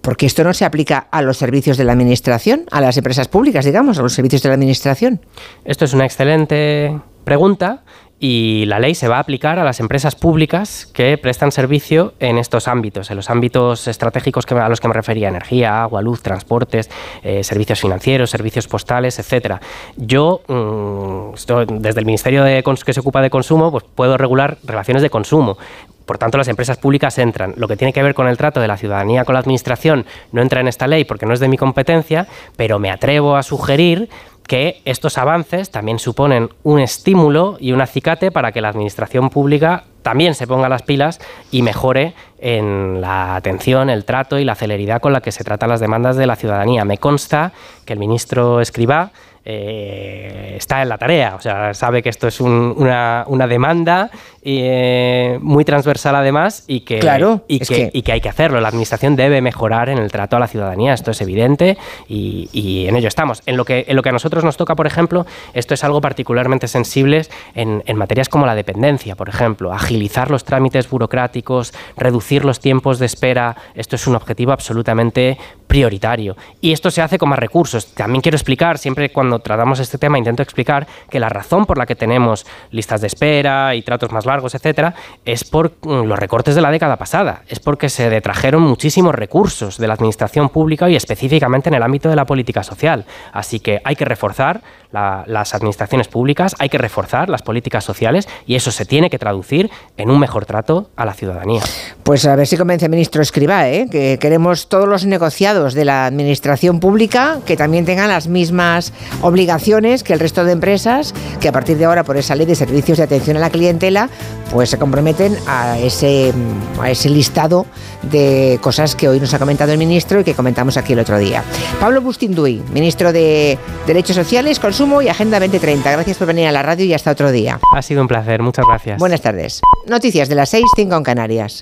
Porque 0.00 0.26
esto 0.26 0.42
no 0.42 0.52
se 0.52 0.64
aplica 0.64 0.98
a 0.98 1.22
los 1.22 1.38
servicios 1.38 1.76
de 1.76 1.84
la 1.84 1.92
administración, 1.92 2.64
a 2.72 2.80
las 2.80 2.96
empresas 2.96 3.28
públicas, 3.28 3.64
digamos, 3.64 3.98
a 3.98 4.02
los 4.02 4.12
servicios 4.12 4.42
de 4.42 4.48
la 4.48 4.56
administración. 4.56 5.20
Esto 5.64 5.84
es 5.84 5.94
una 5.94 6.04
excelente 6.04 6.98
pregunta 7.24 7.84
y 8.24 8.66
la 8.66 8.78
ley 8.78 8.94
se 8.94 9.08
va 9.08 9.16
a 9.16 9.18
aplicar 9.18 9.58
a 9.58 9.64
las 9.64 9.80
empresas 9.80 10.14
públicas 10.14 10.86
que 10.86 11.18
prestan 11.18 11.50
servicio 11.50 12.14
en 12.20 12.38
estos 12.38 12.68
ámbitos, 12.68 13.10
en 13.10 13.16
los 13.16 13.28
ámbitos 13.28 13.88
estratégicos 13.88 14.46
a 14.46 14.68
los 14.68 14.80
que 14.80 14.86
me 14.86 14.94
refería, 14.94 15.26
energía, 15.26 15.82
agua, 15.82 16.00
luz, 16.02 16.22
transportes, 16.22 16.88
eh, 17.24 17.42
servicios 17.42 17.80
financieros, 17.80 18.30
servicios 18.30 18.68
postales, 18.68 19.18
etcétera. 19.18 19.60
Yo, 19.96 20.40
mm, 20.46 21.34
desde 21.80 21.98
el 21.98 22.06
Ministerio 22.06 22.44
de, 22.44 22.62
que 22.86 22.92
se 22.92 23.00
ocupa 23.00 23.20
de 23.22 23.28
consumo, 23.28 23.72
pues 23.72 23.82
puedo 23.92 24.16
regular 24.16 24.56
relaciones 24.62 25.02
de 25.02 25.10
consumo. 25.10 25.58
Por 26.06 26.18
tanto, 26.18 26.38
las 26.38 26.48
empresas 26.48 26.78
públicas 26.78 27.18
entran. 27.18 27.54
Lo 27.56 27.66
que 27.66 27.76
tiene 27.76 27.92
que 27.92 28.02
ver 28.02 28.14
con 28.14 28.28
el 28.28 28.36
trato 28.36 28.60
de 28.60 28.68
la 28.68 28.76
ciudadanía 28.76 29.24
con 29.24 29.34
la 29.34 29.40
administración 29.40 30.06
no 30.30 30.42
entra 30.42 30.60
en 30.60 30.68
esta 30.68 30.86
ley 30.86 31.04
porque 31.04 31.26
no 31.26 31.34
es 31.34 31.40
de 31.40 31.48
mi 31.48 31.56
competencia, 31.56 32.26
pero 32.56 32.78
me 32.78 32.90
atrevo 32.90 33.36
a 33.36 33.42
sugerir 33.42 34.08
que 34.46 34.82
estos 34.84 35.18
avances 35.18 35.70
también 35.70 35.98
suponen 35.98 36.50
un 36.62 36.80
estímulo 36.80 37.56
y 37.60 37.72
un 37.72 37.80
acicate 37.80 38.30
para 38.30 38.52
que 38.52 38.60
la 38.60 38.68
administración 38.68 39.30
pública 39.30 39.84
también 40.02 40.34
se 40.34 40.46
ponga 40.46 40.68
las 40.68 40.82
pilas 40.82 41.20
y 41.50 41.62
mejore 41.62 42.14
en 42.38 43.00
la 43.00 43.36
atención, 43.36 43.88
el 43.88 44.04
trato 44.04 44.38
y 44.38 44.44
la 44.44 44.54
celeridad 44.54 45.00
con 45.00 45.12
la 45.12 45.20
que 45.20 45.32
se 45.32 45.44
tratan 45.44 45.70
las 45.70 45.80
demandas 45.80 46.16
de 46.16 46.26
la 46.26 46.36
ciudadanía. 46.36 46.84
Me 46.84 46.98
consta 46.98 47.52
que 47.84 47.92
el 47.92 47.98
ministro 47.98 48.60
Escribá 48.60 49.12
eh, 49.44 50.54
está 50.56 50.82
en 50.82 50.88
la 50.88 50.98
tarea, 50.98 51.34
o 51.34 51.40
sea, 51.40 51.74
sabe 51.74 52.02
que 52.02 52.08
esto 52.08 52.28
es 52.28 52.40
una, 52.40 53.24
una, 53.26 53.46
demanda 53.48 54.10
eh, 54.42 55.36
muy 55.40 55.64
transversal 55.64 56.14
además 56.14 56.64
y 56.68 56.80
que, 56.80 57.00
y, 57.48 57.58
que, 57.58 57.90
y 57.92 58.02
que 58.02 58.12
hay 58.12 58.20
que 58.20 58.28
hacerlo. 58.28 58.60
La 58.60 58.68
administración 58.68 59.16
debe 59.16 59.40
mejorar 59.40 59.88
en 59.88 59.98
el 59.98 60.12
trato 60.12 60.36
a 60.36 60.38
la 60.40 60.46
ciudadanía, 60.46 60.94
esto 60.94 61.10
es 61.10 61.20
evidente 61.20 61.76
y, 62.08 62.48
y, 62.52 62.86
en 62.86 62.94
ello 62.94 63.08
estamos. 63.08 63.42
En 63.46 63.56
lo, 63.56 63.64
que, 63.64 63.84
en 63.88 63.96
lo 63.96 64.02
que 64.02 64.10
a 64.10 64.12
nosotros 64.12 64.44
nos 64.44 64.56
toca, 64.56 64.76
por 64.76 64.86
ejemplo, 64.86 65.26
esto 65.54 65.74
es 65.74 65.82
algo 65.82 66.00
particularmente 66.00 66.68
sensible 66.68 67.26
en, 67.54 67.82
en 67.86 67.96
materias 67.96 68.28
como 68.28 68.46
la 68.46 68.54
dependencia, 68.54 69.16
por 69.16 69.28
ejemplo, 69.28 69.72
agilizar 69.72 70.30
los 70.30 70.44
trámites 70.44 70.88
burocráticos, 70.88 71.74
reducir 71.96 72.44
los 72.44 72.60
tiempos 72.60 73.00
de 73.00 73.06
espera, 73.06 73.56
esto 73.74 73.96
es 73.96 74.06
un 74.06 74.14
objetivo 74.14 74.52
absolutamente 74.52 75.36
prioritario. 75.66 76.36
Y 76.60 76.72
esto 76.72 76.90
se 76.90 77.00
hace 77.00 77.16
con 77.16 77.30
más 77.30 77.38
recursos. 77.38 77.94
También 77.94 78.20
quiero 78.20 78.36
explicar, 78.36 78.76
siempre 78.76 79.10
cuando 79.10 79.31
tratamos 79.40 79.80
este 79.80 79.98
tema, 79.98 80.18
intento 80.18 80.42
explicar 80.42 80.86
que 81.10 81.20
la 81.20 81.28
razón 81.28 81.66
por 81.66 81.78
la 81.78 81.86
que 81.86 81.94
tenemos 81.94 82.46
listas 82.70 83.00
de 83.00 83.06
espera 83.06 83.74
y 83.74 83.82
tratos 83.82 84.12
más 84.12 84.26
largos, 84.26 84.54
etcétera, 84.54 84.94
es 85.24 85.44
por 85.44 85.72
mm, 85.82 86.04
los 86.04 86.18
recortes 86.18 86.54
de 86.54 86.60
la 86.62 86.70
década 86.70 86.96
pasada. 86.96 87.42
Es 87.48 87.60
porque 87.60 87.88
se 87.88 88.10
detrajeron 88.10 88.62
muchísimos 88.62 89.14
recursos 89.14 89.78
de 89.78 89.86
la 89.86 89.94
administración 89.94 90.48
pública 90.48 90.88
y 90.88 90.96
específicamente 90.96 91.68
en 91.68 91.74
el 91.74 91.82
ámbito 91.82 92.08
de 92.08 92.16
la 92.16 92.24
política 92.24 92.62
social. 92.62 93.04
Así 93.32 93.60
que 93.60 93.80
hay 93.84 93.96
que 93.96 94.04
reforzar 94.04 94.62
las 94.92 95.54
administraciones 95.54 96.08
públicas, 96.08 96.54
hay 96.58 96.68
que 96.68 96.78
reforzar 96.78 97.30
las 97.30 97.42
políticas 97.42 97.84
sociales 97.84 98.28
y 98.46 98.56
eso 98.56 98.70
se 98.70 98.84
tiene 98.84 99.08
que 99.08 99.18
traducir 99.18 99.70
en 99.96 100.10
un 100.10 100.18
mejor 100.18 100.44
trato 100.44 100.90
a 100.96 101.06
la 101.06 101.14
ciudadanía. 101.14 101.62
Pues 102.02 102.26
a 102.26 102.36
ver 102.36 102.46
si 102.46 102.56
convence 102.56 102.86
el 102.86 102.90
ministro 102.90 103.22
Escribá, 103.22 103.68
¿eh? 103.68 103.88
que 103.90 104.18
queremos 104.20 104.68
todos 104.68 104.88
los 104.88 105.06
negociados 105.06 105.74
de 105.74 105.84
la 105.84 106.06
administración 106.06 106.80
pública 106.80 107.38
que 107.46 107.56
también 107.56 107.84
tengan 107.84 108.08
las 108.08 108.28
mismas 108.28 108.92
obligaciones 109.22 110.02
que 110.02 110.12
el 110.12 110.20
resto 110.20 110.44
de 110.44 110.52
empresas, 110.52 111.14
que 111.40 111.48
a 111.48 111.52
partir 111.52 111.78
de 111.78 111.86
ahora 111.86 112.04
por 112.04 112.16
esa 112.16 112.34
ley 112.34 112.46
de 112.46 112.54
servicios 112.54 112.98
de 112.98 113.04
atención 113.04 113.36
a 113.36 113.40
la 113.40 113.50
clientela, 113.50 114.10
pues 114.52 114.70
se 114.70 114.78
comprometen 114.78 115.36
a 115.46 115.78
ese, 115.78 116.32
a 116.80 116.90
ese 116.90 117.08
listado 117.08 117.66
de 118.02 118.58
cosas 118.60 118.94
que 118.94 119.08
hoy 119.08 119.20
nos 119.20 119.32
ha 119.34 119.38
comentado 119.38 119.72
el 119.72 119.78
ministro 119.78 120.20
y 120.20 120.24
que 120.24 120.34
comentamos 120.34 120.76
aquí 120.76 120.92
el 120.92 120.98
otro 120.98 121.18
día. 121.18 121.42
Pablo 121.80 122.02
Bustinduy, 122.02 122.62
ministro 122.72 123.12
de 123.12 123.58
Derechos 123.86 124.16
Sociales, 124.16 124.60
Consumo 124.60 125.02
y 125.02 125.08
Agenda 125.08 125.40
2030. 125.40 125.90
Gracias 125.90 126.18
por 126.18 126.26
venir 126.26 126.46
a 126.46 126.52
la 126.52 126.62
radio 126.62 126.84
y 126.84 126.92
hasta 126.92 127.10
otro 127.10 127.30
día. 127.30 127.58
Ha 127.74 127.82
sido 127.82 128.02
un 128.02 128.08
placer, 128.08 128.42
muchas 128.42 128.66
gracias. 128.66 128.98
Buenas 128.98 129.22
tardes. 129.22 129.60
Noticias 129.86 130.28
de 130.28 130.34
las 130.34 130.50
6, 130.50 130.64
5 130.76 130.96
en 130.96 131.02
Canarias. 131.02 131.60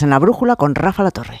En 0.00 0.10
la 0.10 0.18
brújula 0.18 0.56
con 0.56 0.74
Rafa 0.74 1.02
La 1.02 1.10
Torre. 1.10 1.40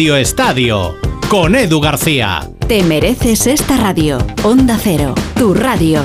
Estadio, 0.09 0.95
con 1.29 1.53
Edu 1.55 1.79
García. 1.79 2.49
Te 2.67 2.81
mereces 2.81 3.45
esta 3.45 3.77
radio. 3.77 4.17
Onda 4.43 4.77
Cero, 4.81 5.13
tu 5.35 5.53
radio. 5.53 6.01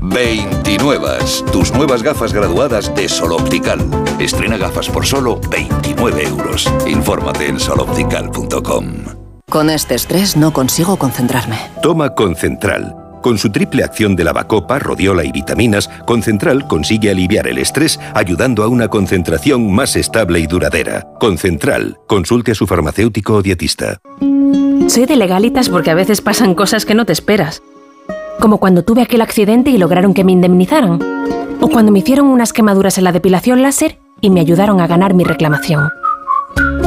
29. 0.00 1.08
Tus 1.52 1.72
nuevas 1.72 2.02
gafas 2.02 2.32
graduadas 2.32 2.92
de 2.94 3.08
Sol 3.08 3.32
Optical. 3.32 3.78
Estrena 4.18 4.56
gafas 4.56 4.88
por 4.88 5.06
solo 5.06 5.40
29 5.48 6.24
euros. 6.24 6.68
Infórmate 6.88 7.46
en 7.46 7.60
soloptical.com. 7.60 8.84
Con 9.48 9.70
este 9.70 9.94
estrés 9.94 10.36
no 10.36 10.52
consigo 10.52 10.96
concentrarme. 10.96 11.56
Toma 11.82 12.14
Concentral. 12.16 13.09
Con 13.22 13.36
su 13.36 13.50
triple 13.50 13.84
acción 13.84 14.16
de 14.16 14.24
lavacopa, 14.24 14.78
rodiola 14.78 15.24
y 15.24 15.32
vitaminas, 15.32 15.88
Concentral 16.06 16.66
consigue 16.66 17.10
aliviar 17.10 17.46
el 17.46 17.58
estrés 17.58 18.00
ayudando 18.14 18.62
a 18.62 18.68
una 18.68 18.88
concentración 18.88 19.72
más 19.72 19.96
estable 19.96 20.40
y 20.40 20.46
duradera. 20.46 21.06
Concentral, 21.18 21.98
consulte 22.06 22.52
a 22.52 22.54
su 22.54 22.66
farmacéutico 22.66 23.34
o 23.34 23.42
dietista. 23.42 23.98
Soy 24.88 25.06
de 25.06 25.16
legalitas 25.16 25.68
porque 25.68 25.90
a 25.90 25.94
veces 25.94 26.20
pasan 26.20 26.54
cosas 26.54 26.86
que 26.86 26.94
no 26.94 27.04
te 27.04 27.12
esperas. 27.12 27.62
Como 28.40 28.58
cuando 28.58 28.84
tuve 28.84 29.02
aquel 29.02 29.20
accidente 29.20 29.70
y 29.70 29.76
lograron 29.76 30.14
que 30.14 30.24
me 30.24 30.32
indemnizaran. 30.32 30.98
O 31.60 31.68
cuando 31.68 31.92
me 31.92 31.98
hicieron 31.98 32.26
unas 32.26 32.54
quemaduras 32.54 32.96
en 32.96 33.04
la 33.04 33.12
depilación 33.12 33.60
láser 33.60 33.98
y 34.22 34.30
me 34.30 34.40
ayudaron 34.40 34.80
a 34.80 34.86
ganar 34.86 35.12
mi 35.12 35.24
reclamación. 35.24 35.90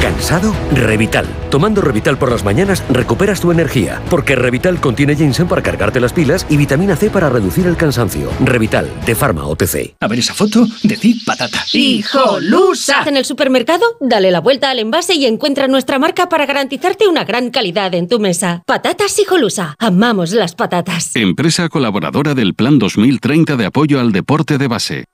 ¿Cansado? 0.00 0.54
Revital. 0.72 1.26
Tomando 1.50 1.82
Revital 1.82 2.16
por 2.16 2.30
las 2.30 2.42
mañanas 2.42 2.82
recuperas 2.88 3.40
tu 3.40 3.52
energía, 3.52 4.00
porque 4.08 4.34
Revital 4.34 4.80
contiene 4.80 5.14
ginseng 5.14 5.46
para 5.46 5.62
cargarte 5.62 6.00
las 6.00 6.14
pilas 6.14 6.46
y 6.48 6.56
vitamina 6.56 6.96
C 6.96 7.10
para 7.10 7.28
reducir 7.28 7.66
el 7.66 7.76
cansancio. 7.76 8.30
Revital, 8.40 8.88
de 9.04 9.14
Pharma 9.14 9.46
OTC. 9.46 9.96
A 10.00 10.08
ver 10.08 10.18
esa 10.20 10.32
foto, 10.32 10.66
decir 10.82 11.16
patata. 11.26 11.64
¡Hijolusa! 11.72 13.02
En 13.06 13.18
el 13.18 13.26
supermercado, 13.26 13.84
dale 14.00 14.30
la 14.30 14.40
vuelta 14.40 14.70
al 14.70 14.78
envase 14.78 15.14
y 15.14 15.26
encuentra 15.26 15.68
nuestra 15.68 15.98
marca 15.98 16.28
para 16.28 16.46
garantizarte 16.46 17.06
una 17.06 17.24
gran 17.24 17.50
calidad 17.50 17.94
en 17.94 18.08
tu 18.08 18.20
mesa. 18.20 18.62
Patatas 18.66 19.18
Hijolusa. 19.18 19.74
Amamos 19.78 20.32
las 20.32 20.54
patatas. 20.54 21.14
Empresa 21.14 21.68
colaboradora 21.68 22.34
del 22.34 22.54
Plan 22.54 22.78
2030 22.78 23.56
de 23.56 23.66
apoyo 23.66 24.00
al 24.00 24.12
deporte 24.12 24.56
de 24.56 24.68
base. 24.68 25.04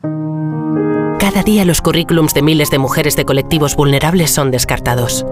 Cada 1.19 1.43
día 1.43 1.65
los 1.65 1.81
currículums 1.81 2.35
de 2.35 2.43
miles 2.43 2.71
de 2.71 2.79
mujeres 2.79 3.17
de 3.17 3.25
colectivos 3.25 3.75
vulnerables 3.75 4.31
son 4.31 4.51
descartados. 4.51 5.25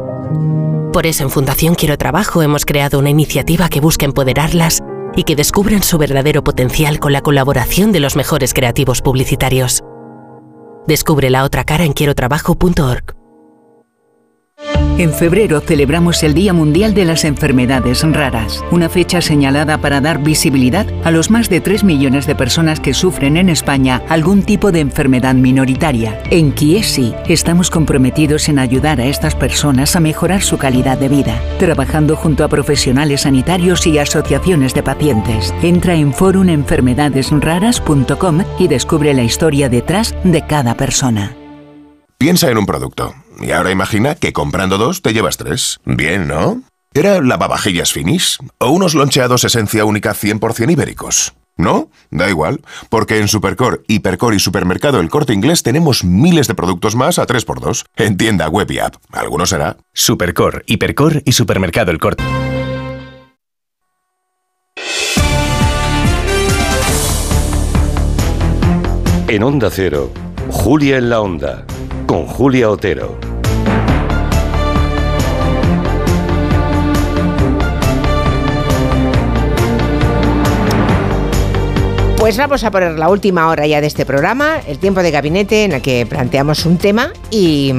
Por 0.92 1.06
eso 1.06 1.24
en 1.24 1.30
Fundación 1.30 1.74
Quiero 1.74 1.98
Trabajo 1.98 2.42
hemos 2.42 2.64
creado 2.64 2.98
una 2.98 3.10
iniciativa 3.10 3.68
que 3.68 3.80
busca 3.80 4.06
empoderarlas 4.06 4.82
y 5.14 5.24
que 5.24 5.36
descubran 5.36 5.82
su 5.82 5.98
verdadero 5.98 6.42
potencial 6.42 7.00
con 7.00 7.12
la 7.12 7.20
colaboración 7.20 7.92
de 7.92 8.00
los 8.00 8.16
mejores 8.16 8.54
creativos 8.54 9.02
publicitarios. 9.02 9.84
Descubre 10.86 11.28
la 11.28 11.44
otra 11.44 11.64
cara 11.64 11.84
en 11.84 11.92
quierotrabajo.org. 11.92 13.23
En 14.96 15.12
febrero 15.12 15.60
celebramos 15.60 16.22
el 16.22 16.34
Día 16.34 16.52
Mundial 16.52 16.94
de 16.94 17.04
las 17.04 17.24
Enfermedades 17.24 18.04
Raras, 18.04 18.62
una 18.70 18.88
fecha 18.88 19.20
señalada 19.20 19.78
para 19.78 20.00
dar 20.00 20.22
visibilidad 20.22 20.86
a 21.02 21.10
los 21.10 21.32
más 21.32 21.48
de 21.48 21.60
3 21.60 21.82
millones 21.82 22.28
de 22.28 22.36
personas 22.36 22.78
que 22.78 22.94
sufren 22.94 23.36
en 23.36 23.48
España 23.48 24.04
algún 24.08 24.44
tipo 24.44 24.70
de 24.70 24.78
enfermedad 24.78 25.34
minoritaria. 25.34 26.22
En 26.30 26.52
Kiesi 26.52 27.12
estamos 27.26 27.70
comprometidos 27.70 28.48
en 28.48 28.60
ayudar 28.60 29.00
a 29.00 29.06
estas 29.06 29.34
personas 29.34 29.96
a 29.96 30.00
mejorar 30.00 30.42
su 30.42 30.58
calidad 30.58 30.96
de 30.96 31.08
vida, 31.08 31.42
trabajando 31.58 32.14
junto 32.14 32.44
a 32.44 32.48
profesionales 32.48 33.22
sanitarios 33.22 33.88
y 33.88 33.98
asociaciones 33.98 34.74
de 34.74 34.84
pacientes. 34.84 35.52
Entra 35.62 35.96
en 35.96 36.12
forumenfermedadesraras.com 36.12 38.44
y 38.60 38.68
descubre 38.68 39.12
la 39.12 39.24
historia 39.24 39.68
detrás 39.68 40.14
de 40.22 40.46
cada 40.46 40.76
persona. 40.76 41.34
Piensa 42.18 42.50
en 42.50 42.58
un 42.58 42.66
producto. 42.66 43.14
Y 43.40 43.50
ahora 43.50 43.70
imagina 43.70 44.14
que 44.14 44.32
comprando 44.32 44.78
dos 44.78 45.02
te 45.02 45.12
llevas 45.12 45.36
tres. 45.36 45.80
Bien, 45.84 46.28
¿no? 46.28 46.62
¿Era 46.94 47.20
lavavajillas 47.20 47.92
finis? 47.92 48.38
¿O 48.58 48.68
unos 48.68 48.94
loncheados 48.94 49.44
esencia 49.44 49.84
única 49.84 50.14
100% 50.14 50.70
ibéricos? 50.70 51.34
¿No? 51.56 51.88
Da 52.10 52.28
igual, 52.28 52.60
porque 52.88 53.18
en 53.18 53.28
Supercore, 53.28 53.82
Hipercore 53.86 54.36
y 54.36 54.40
Supermercado 54.40 55.00
El 55.00 55.08
Corte 55.08 55.32
Inglés 55.32 55.62
tenemos 55.62 56.04
miles 56.04 56.48
de 56.48 56.54
productos 56.54 56.96
más 56.96 57.18
a 57.18 57.26
3x2. 57.26 57.84
En 57.96 58.16
tienda, 58.16 58.48
web 58.48 58.70
y 58.70 58.78
app. 58.78 58.96
Alguno 59.12 59.46
será. 59.46 59.76
Supercore, 59.92 60.62
Hipercore 60.66 61.22
y 61.24 61.32
Supermercado 61.32 61.90
El 61.90 61.98
Corte. 61.98 62.24
En 69.26 69.42
Onda 69.42 69.68
Cero, 69.70 70.12
Julia 70.50 70.96
en 70.96 71.10
la 71.10 71.20
Onda 71.20 71.66
con 72.06 72.26
Julia 72.26 72.70
Otero. 72.70 73.18
Pues 82.18 82.38
vamos 82.38 82.64
a 82.64 82.70
poner 82.70 82.92
la 82.98 83.10
última 83.10 83.48
hora 83.48 83.66
ya 83.66 83.82
de 83.82 83.86
este 83.86 84.06
programa, 84.06 84.58
el 84.66 84.78
tiempo 84.78 85.02
de 85.02 85.10
gabinete 85.10 85.64
en 85.64 85.72
el 85.72 85.82
que 85.82 86.06
planteamos 86.06 86.64
un 86.64 86.78
tema 86.78 87.12
y, 87.30 87.70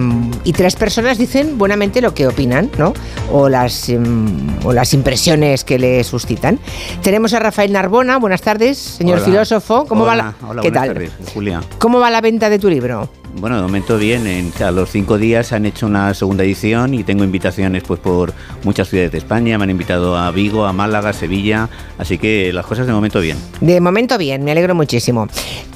y 0.43 0.53
tres 0.53 0.75
personas 0.75 1.17
dicen 1.17 1.57
buenamente 1.57 1.99
lo 1.99 2.13
que 2.13 2.27
opinan, 2.27 2.69
¿no? 2.77 2.93
O 3.31 3.49
las, 3.49 3.89
mm, 3.89 4.63
o 4.65 4.71
las 4.71 4.93
impresiones 4.93 5.63
que 5.63 5.79
le 5.79 6.03
suscitan. 6.03 6.59
Tenemos 7.01 7.33
a 7.33 7.39
Rafael 7.39 7.71
Narbona, 7.71 8.19
buenas 8.19 8.43
tardes, 8.43 8.77
señor 8.77 9.17
Hola. 9.17 9.25
filósofo. 9.25 9.85
¿Cómo 9.87 10.05
va 10.05 10.13
Hola, 10.13 10.35
la, 10.39 10.47
hola, 10.47 10.61
¿Qué 10.61 10.69
buenas 10.69 10.83
tal? 10.85 10.93
tardes, 10.93 11.11
Julia. 11.33 11.61
¿Cómo 11.79 11.99
va 11.99 12.11
la 12.11 12.21
venta 12.21 12.47
de 12.47 12.59
tu 12.59 12.69
libro? 12.69 13.09
Bueno, 13.37 13.57
de 13.57 13.63
momento 13.63 13.97
bien. 13.97 14.25
En, 14.27 14.51
a 14.63 14.71
los 14.71 14.89
cinco 14.89 15.17
días 15.17 15.51
han 15.51 15.65
hecho 15.65 15.85
una 15.87 16.13
segunda 16.13 16.43
edición 16.45 16.93
y 16.93 17.03
tengo 17.03 17.23
invitaciones 17.25 17.83
pues 17.83 17.99
por 17.99 18.33
muchas 18.63 18.87
ciudades 18.87 19.11
de 19.11 19.17
España. 19.17 19.57
Me 19.57 19.65
han 19.65 19.69
invitado 19.71 20.17
a 20.17 20.31
Vigo, 20.31 20.65
a 20.65 20.71
Málaga, 20.71 21.09
a 21.09 21.13
Sevilla. 21.13 21.67
Así 21.97 22.17
que 22.17 22.51
las 22.53 22.65
cosas 22.65 22.87
de 22.87 22.93
momento 22.93 23.19
bien. 23.19 23.37
De 23.59 23.81
momento 23.81 24.17
bien, 24.17 24.43
me 24.45 24.51
alegro 24.51 24.73
muchísimo. 24.73 25.27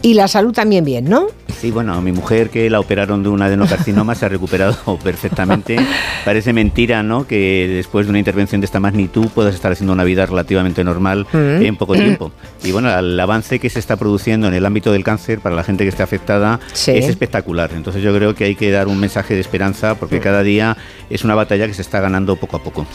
Y 0.01 0.13
la 0.13 0.29
salud 0.29 0.53
también 0.53 0.85
bien, 0.85 1.09
¿no? 1.09 1.27
Sí, 1.59 1.71
bueno, 1.71 2.01
mi 2.01 2.13
mujer 2.13 2.49
que 2.49 2.69
la 2.69 2.79
operaron 2.79 3.21
de 3.21 3.27
un 3.29 3.41
adenocarcinoma 3.41 4.15
se 4.15 4.25
ha 4.25 4.29
recuperado 4.29 4.97
perfectamente. 5.03 5.75
Parece 6.25 6.53
mentira, 6.53 7.03
¿no? 7.03 7.27
Que 7.27 7.67
después 7.67 8.05
de 8.05 8.11
una 8.11 8.19
intervención 8.19 8.61
de 8.61 8.65
esta 8.65 8.79
magnitud 8.79 9.27
puedas 9.35 9.53
estar 9.53 9.73
haciendo 9.73 9.91
una 9.91 10.05
vida 10.05 10.25
relativamente 10.25 10.83
normal 10.85 11.27
Mm. 11.33 11.61
en 11.65 11.75
poco 11.75 11.93
tiempo. 11.95 12.31
Y 12.63 12.71
bueno, 12.71 12.97
el 12.97 13.19
avance 13.19 13.59
que 13.59 13.69
se 13.69 13.79
está 13.79 13.97
produciendo 13.97 14.47
en 14.47 14.53
el 14.53 14.65
ámbito 14.65 14.93
del 14.93 15.03
cáncer 15.03 15.39
para 15.39 15.53
la 15.55 15.63
gente 15.65 15.83
que 15.83 15.89
está 15.89 16.03
afectada 16.05 16.59
Sí. 16.71 16.91
es 16.91 17.09
espectacular. 17.09 17.48
Entonces 17.57 18.01
yo 18.03 18.13
creo 18.15 18.35
que 18.35 18.45
hay 18.45 18.55
que 18.55 18.69
dar 18.71 18.87
un 18.87 18.99
mensaje 18.99 19.33
de 19.33 19.41
esperanza 19.41 19.95
porque 19.95 20.19
cada 20.19 20.43
día 20.43 20.77
es 21.09 21.23
una 21.23 21.35
batalla 21.35 21.67
que 21.67 21.73
se 21.73 21.81
está 21.81 21.99
ganando 21.99 22.35
poco 22.35 22.57
a 22.57 22.63
poco. 22.63 22.85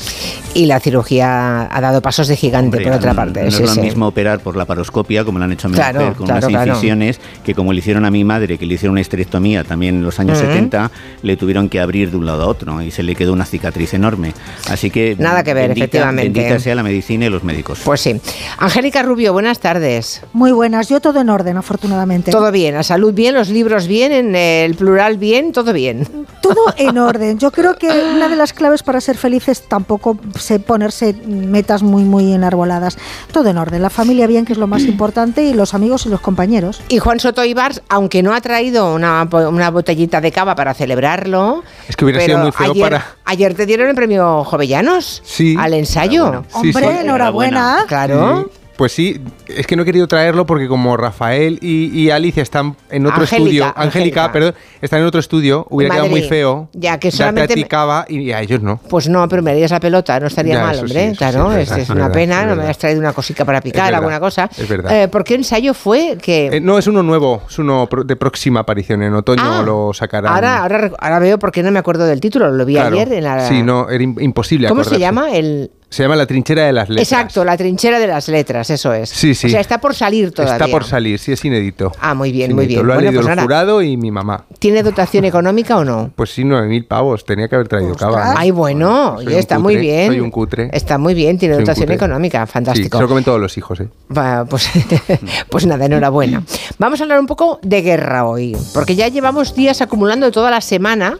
Y 0.55 0.67
la 0.67 0.79
cirugía 0.81 1.69
ha 1.75 1.81
dado 1.81 2.01
pasos 2.01 2.29
de 2.29 2.37
gigante, 2.37 2.81
por 2.81 2.93
otra 2.93 3.11
no, 3.13 3.17
parte. 3.17 3.43
No 3.45 3.51
sí, 3.51 3.63
es 3.63 3.69
lo 3.69 3.75
sí. 3.75 3.81
mismo 3.81 4.07
operar 4.07 4.41
por 4.41 4.57
la 4.57 4.65
paroscopia, 4.65 5.25
como 5.25 5.39
lo 5.39 5.45
han 5.47 5.53
hecho 5.53 5.67
a 5.67 5.71
mi 5.71 5.75
Claro, 5.77 6.01
mujer, 6.01 6.15
con 6.17 6.27
claro, 6.27 6.47
unas 6.47 6.51
claro. 6.51 6.71
incisiones, 6.73 7.21
que 7.45 7.55
como 7.55 7.73
le 7.73 7.81
hicieron 7.81 8.05
a 8.05 8.11
mi 8.11 8.23
madre, 8.25 8.57
que 8.59 8.67
le 8.67 8.75
hicieron 8.75 8.93
una 8.93 9.01
histerectomía 9.01 9.65
también 9.65 9.97
en 9.97 10.03
los 10.05 10.21
años 10.21 10.39
Ujú. 10.39 10.47
70, 10.47 10.91
le 11.23 11.37
tuvieron 11.37 11.69
que 11.69 11.81
abrir 11.81 12.11
de 12.13 12.17
un 12.17 12.27
lado 12.27 12.45
a 12.45 12.47
otro 12.47 12.81
y 12.83 12.91
se 12.91 13.03
le 13.03 13.15
quedó 13.17 13.33
una 13.33 13.45
cicatriz 13.45 13.93
enorme. 13.95 14.33
Así 14.71 14.91
que. 14.91 15.17
Nada 15.19 15.43
que 15.43 15.53
ver, 15.55 15.71
bendita- 15.71 15.85
efectivamente. 15.85 16.41
Bendita 16.41 16.59
sea 16.61 16.75
la 16.77 16.83
medicina 16.83 17.27
y 17.27 17.31
los 17.31 17.43
médicos. 17.43 17.81
Pues 17.85 18.01
sí. 18.01 18.21
Angélica 18.59 19.03
Rubio, 19.03 19.33
buenas 19.33 19.59
tardes. 19.59 20.23
Muy 20.33 20.53
buenas, 20.53 20.89
yo 20.89 21.01
todo 21.01 21.21
en 21.21 21.29
orden, 21.31 21.57
afortunadamente. 21.57 22.31
Todo 22.31 22.53
bien, 22.53 22.75
la 22.75 22.83
salud 22.83 23.13
bien, 23.13 23.35
los 23.35 23.49
libros 23.49 23.87
bien, 23.89 24.13
en 24.13 24.37
el 24.65 24.75
plural 24.75 25.17
bien, 25.19 25.53
todo 25.53 25.73
bien. 25.73 26.07
Todo 26.41 26.63
en 26.77 26.99
orden. 26.99 27.39
Yo 27.39 27.51
creo 27.51 27.77
que 27.77 27.89
una 27.89 28.29
de 28.29 28.37
las 28.37 28.53
claves 28.53 28.83
para 28.83 29.01
ser 29.01 29.17
felices 29.17 29.63
tampoco 29.69 30.19
sé 30.39 30.59
ponerse 30.61 31.15
metas 31.27 31.83
muy, 31.83 32.03
muy 32.05 32.33
enarboladas. 32.33 32.99
Todo 33.33 33.49
en 33.51 33.59
orden. 33.59 33.81
La 33.83 33.91
familia 33.91 34.27
bien, 34.27 34.45
que 34.45 34.53
es 34.53 34.59
lo 34.59 34.67
más 34.67 34.83
importante, 34.83 35.43
y 35.45 35.55
los 35.55 35.75
amigos 35.75 36.07
y 36.07 36.09
los 36.11 36.21
compañeros. 36.21 36.81
Y 36.89 36.99
Juan 36.99 37.21
Soto 37.21 37.45
Ibars, 37.45 37.83
aunque 37.89 38.23
no 38.23 38.35
ha 38.35 38.41
traído 38.41 38.95
una, 38.95 39.23
una 39.49 39.71
botellita 39.71 40.21
de 40.21 40.33
cava 40.33 40.55
para 40.55 40.75
celebrarlo. 40.75 41.63
Es 41.89 41.97
que 41.97 42.05
hubiera 42.05 42.21
sido 42.21 42.39
muy 42.39 42.53
feo 42.53 42.73
ayer, 42.73 42.83
para- 42.91 43.07
Ayer 43.27 43.55
te 43.55 43.65
dieron 43.67 43.89
el 43.89 43.95
premio 43.95 44.45
Jovellanos 44.45 45.23
Sí. 45.25 45.57
al 45.59 45.75
ensayo. 45.75 46.45
Sí, 46.49 46.73
sí. 46.73 46.79
Hombre, 46.79 47.01
enhorabuena. 47.01 47.85
Claro. 47.89 48.51
Pues 48.77 48.91
sí, 48.91 49.21
es 49.47 49.69
que 49.69 49.77
no 49.77 49.83
he 49.83 49.85
querido 49.85 50.09
traerlo 50.09 50.47
porque 50.47 50.67
como 50.67 50.97
Rafael 50.97 51.59
y, 51.63 51.97
y 51.97 52.11
Alicia 52.11 52.43
están 52.43 52.77
en 52.91 53.07
otro 53.07 53.21
Angélica, 53.23 53.37
estudio, 53.69 53.73
Angélica. 53.77 54.33
Perdón, 54.33 54.55
están 54.83 55.01
en 55.01 55.07
otro 55.07 55.21
estudio, 55.21 55.65
hubiera 55.71 55.95
quedado 55.95 56.11
muy 56.11 56.23
feo. 56.23 56.69
Ya, 56.73 56.99
que 56.99 57.13
solamente 57.13 57.53
a 57.53 57.55
ti 57.55 57.63
me- 57.63 57.69
cava 57.69 58.05
y 58.09 58.33
a 58.33 58.41
ellos 58.41 58.61
no. 58.63 58.81
Pues 58.89 59.09
no, 59.09 59.29
pero 59.29 59.43
me 59.43 59.53
darías 59.53 59.71
la 59.71 59.79
pelota, 59.79 60.19
no 60.19 60.27
estaría 60.27 60.55
Ya, 60.55 60.63
mal, 60.65 60.79
hombre. 60.81 61.11
sí, 61.11 61.17
claro, 61.17 61.53
es 61.53 61.59
es, 61.63 61.69
verdad, 61.69 61.79
es 61.79 61.85
es 61.85 61.91
una 61.91 62.01
verdad, 62.09 62.15
pena, 62.15 62.41
es 62.43 62.47
no 62.49 62.57
me 62.57 62.65
has 62.69 62.79
traído 62.79 63.01
una 63.01 63.13
cosica 63.13 63.45
para 63.45 63.61
picar, 63.61 63.85
verdad, 63.85 63.99
alguna 63.99 64.19
cosa. 64.19 64.51
es 64.59 64.69
verdad. 64.69 65.03
Eh, 65.03 65.07
¿Por 65.09 65.23
qué 65.23 65.37
ensayo 65.37 65.73
fue 65.73 66.19
que 66.21 66.47
Eh, 66.49 66.61
no, 66.61 66.77
es 66.77 66.89
uno 66.89 67.05
nuevo, 67.05 67.43
es 67.49 67.59
uno 67.61 67.89
de 68.05 68.17
próxima 68.17 68.61
aparición. 68.61 69.03
En 69.05 69.15
otoño 69.15 69.43
Ah, 69.45 69.63
lo 69.65 69.93
sacarán. 69.95 70.33
Ahora, 70.35 70.65
ahora, 70.99 71.19
veo 71.21 71.39
por 71.39 71.53
qué 71.53 71.63
no 71.63 71.71
me 71.71 71.79
acuerdo 71.79 72.07
del 72.07 72.21
título, 72.21 72.51
lo 72.51 72.65
vi 72.65 72.75
Claro. 72.75 72.97
ayer 72.97 73.13
en 73.13 73.23
la... 73.25 73.47
Sí, 73.49 73.63
no, 73.63 73.89
era 73.89 74.03
im- 74.03 74.21
imposible 74.21 74.67
¿Cómo 74.69 74.83
se 74.83 74.99
llama? 74.99 75.31
El... 75.33 75.71
Se 75.95 76.03
llama 76.03 76.17
La 76.17 76.27
trinchera 76.27 76.65
de 76.67 76.73
las 76.73 76.89
letras. 76.89 77.13
Exacto, 77.13 77.45
la 77.45 77.57
trinchera 77.57 78.01
de 78.01 78.09
las 78.09 78.27
letras, 78.27 78.69
eso 78.69 78.93
es. 78.93 79.09
Sí, 79.11 79.33
sí. 79.33 79.47
O 79.47 79.51
sea, 79.51 79.61
está 79.61 79.81
por 79.81 79.95
salir 79.95 80.33
todavía. 80.33 80.55
Está 80.57 80.67
por 80.67 80.83
salir, 80.83 81.21
sí, 81.21 81.31
es 81.31 81.45
inédito. 81.45 81.93
Ah, 82.01 82.15
muy 82.15 82.33
bien, 82.33 82.53
muy 82.53 82.67
bien. 82.67 82.85
Lo 82.85 82.93
ha 82.93 82.97
Bueno, 82.97 83.11
leído 83.13 83.21
pues 83.23 83.31
el 83.31 83.37
nada. 83.37 83.43
jurado 83.43 83.81
y 83.81 83.97
mi 83.97 84.11
mamá. 84.11 84.45
¿Tiene 84.59 84.83
dotación 84.83 85.25
económica 85.25 85.77
o 85.77 85.85
no? 85.85 86.11
Pues 86.17 86.31
sí, 86.31 86.43
nueve 86.43 86.67
mil 86.67 86.85
pavos. 86.85 87.25
Tenía 87.25 87.47
que 87.47 87.55
haber 87.55 87.69
traído 87.69 87.95
cava. 87.95 88.33
¿no? 88.33 88.39
Ay, 88.41 88.51
bueno, 88.51 89.21
está 89.21 89.55
cutre, 89.55 89.59
muy 89.63 89.77
bien. 89.77 90.09
Soy 90.09 90.19
un 90.19 90.33
cutre. 90.33 90.69
Está 90.73 90.99
muy 90.99 91.15
bien, 91.15 91.39
tiene 91.39 91.55
Soy 91.55 91.63
dotación 91.65 91.93
económica, 91.93 92.45
Sí, 92.45 92.53
fantástico. 92.53 92.97
se 92.99 93.03
lo 93.03 93.09
comen 93.09 93.23
todos 93.23 93.41
los 93.41 93.57
hijos, 93.57 93.79
¿eh? 93.79 93.89
Va, 94.19 94.45
pues, 94.47 94.69
pues 95.49 95.65
nada, 95.65 95.85
enhorabuena. 95.87 96.43
Vamos 96.77 96.99
a 96.99 97.05
hablar 97.05 97.21
un 97.21 97.27
poco 97.29 97.61
de 97.63 97.83
guerra 97.83 98.25
hoy, 98.27 98.57
porque 98.75 98.97
ya 98.97 99.07
llevamos 99.07 99.55
días 99.55 99.81
acumulando 99.81 100.33
toda 100.33 100.51
la 100.51 100.61
semana. 100.61 101.19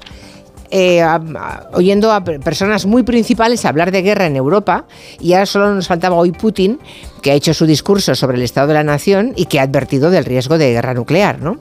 Eh, 0.77 1.05
oyendo 1.73 2.11
a 2.13 2.25
per- 2.25 2.41
personas 2.41 2.85
muy 2.85 3.05
principales 3.05 3.65
hablar 3.65 3.93
de 3.93 4.03
guerra 4.03 4.27
en 4.27 4.35
Europa 4.35 4.87
y 5.21 5.33
ahora 5.35 5.47
solo 5.47 5.73
nos 5.73 5.87
faltaba 5.87 6.17
hoy 6.17 6.33
Putin 6.33 6.81
que 7.25 7.31
ha 7.31 7.35
hecho 7.35 7.55
su 7.55 7.65
discurso 7.65 8.15
sobre 8.15 8.37
el 8.37 8.43
estado 8.43 8.67
de 8.69 8.75
la 8.75 8.85
nación 8.85 9.33
y 9.35 9.47
que 9.47 9.59
ha 9.59 9.63
advertido 9.63 10.11
del 10.11 10.27
riesgo 10.27 10.59
de 10.59 10.73
guerra 10.73 10.93
nuclear, 10.93 11.41
¿no? 11.41 11.57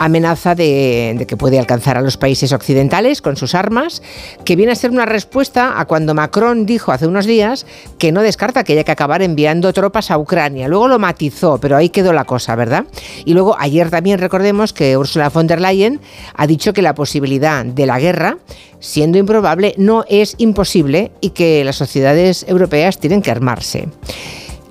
Amenaza 0.00 0.56
de, 0.56 1.14
de 1.16 1.24
que 1.24 1.36
puede 1.36 1.56
alcanzar 1.60 1.96
a 1.96 2.00
los 2.00 2.16
países 2.16 2.52
occidentales 2.52 3.22
con 3.22 3.36
sus 3.36 3.54
armas, 3.54 4.02
que 4.44 4.56
viene 4.56 4.72
a 4.72 4.74
ser 4.74 4.90
una 4.90 5.06
respuesta 5.06 5.78
a 5.78 5.84
cuando 5.84 6.14
Macron 6.14 6.66
dijo 6.66 6.90
hace 6.90 7.06
unos 7.06 7.26
días 7.26 7.64
que 7.96 8.10
no 8.10 8.22
descarta 8.22 8.64
que 8.64 8.72
haya 8.72 8.82
que 8.82 8.90
acabar 8.90 9.22
enviando 9.22 9.72
tropas 9.72 10.10
a 10.10 10.18
Ucrania. 10.18 10.66
Luego 10.66 10.88
lo 10.88 10.98
matizó, 10.98 11.58
pero 11.58 11.76
ahí 11.76 11.90
quedó 11.90 12.12
la 12.12 12.24
cosa, 12.24 12.56
¿verdad? 12.56 12.84
Y 13.24 13.34
luego 13.34 13.54
ayer 13.56 13.90
también 13.90 14.18
recordemos 14.18 14.72
que 14.72 14.96
Ursula 14.96 15.28
von 15.28 15.46
der 15.46 15.60
Leyen 15.60 16.00
ha 16.34 16.48
dicho 16.48 16.72
que 16.72 16.82
la 16.82 16.96
posibilidad 16.96 17.64
de 17.64 17.86
la 17.86 18.00
guerra, 18.00 18.38
siendo 18.80 19.16
improbable, 19.18 19.74
no 19.78 20.04
es 20.08 20.34
imposible 20.38 21.12
y 21.20 21.30
que 21.30 21.62
las 21.62 21.76
sociedades 21.76 22.44
europeas 22.48 22.98
tienen 22.98 23.22
que 23.22 23.30
armarse. 23.30 23.86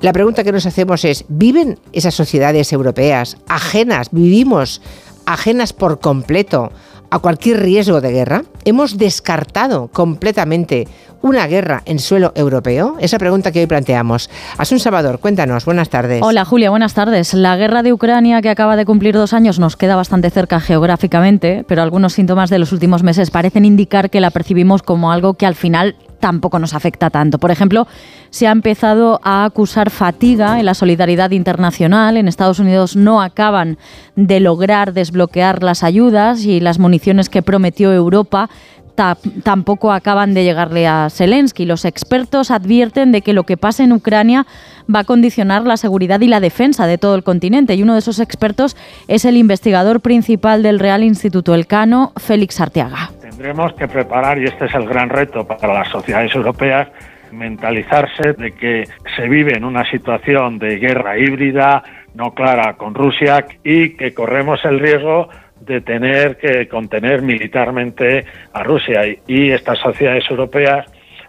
La 0.04 0.12
pregunta 0.12 0.44
que 0.44 0.52
nos 0.52 0.66
hacemos 0.66 1.06
es, 1.06 1.24
¿viven 1.30 1.80
esas 1.94 2.14
sociedades 2.14 2.74
europeas 2.74 3.38
ajenas, 3.48 4.10
vivimos 4.12 4.82
ajenas 5.26 5.72
por 5.72 6.02
completo 6.02 6.74
a 7.10 7.20
cualquier 7.20 7.62
riesgo 7.62 8.02
de 8.02 8.12
guerra? 8.12 8.44
¿Hemos 8.66 8.98
descartado 8.98 9.88
completamente 9.88 10.90
una 11.22 11.48
guerra 11.48 11.84
en 11.86 12.00
suelo 12.00 12.34
europeo? 12.36 12.98
Esa 13.00 13.18
pregunta 13.18 13.54
que 13.54 13.62
hoy 13.62 13.66
planteamos. 13.66 14.30
Asun 14.58 14.82
Salvador, 14.82 15.20
cuéntanos, 15.20 15.64
buenas 15.64 15.88
tardes. 15.88 16.22
Hola 16.22 16.44
Julia, 16.44 16.70
buenas 16.70 16.94
tardes. 16.94 17.34
La 17.34 17.56
guerra 17.56 17.82
de 17.82 17.94
Ucrania, 17.94 18.42
que 18.42 18.50
acaba 18.50 18.76
de 18.76 18.84
cumplir 18.84 19.16
dos 19.16 19.32
años, 19.32 19.58
nos 19.58 19.78
queda 19.78 19.96
bastante 19.96 20.30
cerca 20.32 20.60
geográficamente, 20.60 21.64
pero 21.66 21.82
algunos 21.82 22.12
síntomas 22.12 22.50
de 22.50 22.60
los 22.60 22.74
últimos 22.74 23.04
meses 23.04 23.32
parecen 23.32 23.64
indicar 23.64 24.10
que 24.10 24.20
la 24.20 24.32
percibimos 24.32 24.84
como 24.84 25.14
algo 25.14 25.36
que 25.36 25.46
al 25.46 25.56
final 25.56 25.96
tampoco 26.20 26.58
nos 26.58 26.74
afecta 26.74 27.10
tanto. 27.10 27.38
Por 27.38 27.52
ejemplo, 27.52 27.86
se 28.34 28.48
ha 28.48 28.52
empezado 28.52 29.20
a 29.24 29.46
acusar 29.46 29.92
fatiga 29.92 30.60
en 30.60 30.66
la 30.66 30.74
solidaridad 30.74 31.30
internacional. 31.30 32.18
En 32.18 32.28
Estados 32.28 32.58
Unidos 32.58 32.96
no 32.96 33.22
acaban 33.22 33.78
de 34.16 34.40
lograr 34.40 34.92
desbloquear 34.94 35.62
las 35.62 35.84
ayudas 35.84 36.44
y 36.44 36.60
las 36.60 36.80
municiones 36.80 37.30
que 37.30 37.44
prometió 37.44 37.94
Europa 37.94 38.50
ta- 38.96 39.20
tampoco 39.44 39.92
acaban 39.92 40.34
de 40.34 40.44
llegarle 40.44 40.88
a 40.88 41.12
Zelensky. 41.12 41.66
Los 41.66 41.86
expertos 41.86 42.50
advierten 42.50 43.12
de 43.12 43.22
que 43.22 43.34
lo 43.34 43.44
que 43.44 43.56
pasa 43.56 43.84
en 43.84 43.92
Ucrania 43.94 44.48
va 44.94 45.02
a 45.02 45.04
condicionar 45.04 45.62
la 45.68 45.78
seguridad 45.78 46.20
y 46.22 46.28
la 46.28 46.40
defensa 46.40 46.88
de 46.88 46.98
todo 46.98 47.14
el 47.14 47.22
continente. 47.24 47.76
Y 47.76 47.84
uno 47.84 47.94
de 47.94 48.00
esos 48.00 48.20
expertos 48.20 48.76
es 49.08 49.26
el 49.26 49.38
investigador 49.38 50.00
principal 50.02 50.64
del 50.64 50.80
Real 50.80 51.04
Instituto 51.04 51.54
Elcano, 51.54 52.14
Félix 52.18 52.60
Arteaga. 52.60 53.12
Tendremos 53.22 53.74
que 53.74 53.88
preparar, 53.88 54.40
y 54.40 54.46
este 54.46 54.66
es 54.66 54.74
el 54.74 54.88
gran 54.88 55.10
reto 55.10 55.46
para 55.46 55.72
las 55.72 55.90
sociedades 55.90 56.34
europeas, 56.34 56.88
mentalizarse 57.34 58.34
de 58.34 58.52
que 58.54 58.84
se 59.16 59.28
vive 59.28 59.58
en 59.58 59.66
una 59.66 59.90
situación 59.90 60.60
de 60.60 60.78
guerra 60.78 61.18
híbrida, 61.18 61.84
no 62.14 62.34
clara 62.34 62.74
con 62.74 62.94
Rusia, 62.94 63.46
y 63.64 63.92
que 63.92 64.14
corremos 64.14 64.64
el 64.66 64.80
riesgo 64.80 65.30
de 65.60 65.82
tener 65.82 66.38
que 66.38 66.68
contener 66.68 67.22
militarmente 67.22 68.26
a 68.54 68.64
Rusia. 68.64 69.02
Y- 69.28 69.52
estas 69.52 69.80
sociedades 69.80 70.26
europeas, 70.30 70.86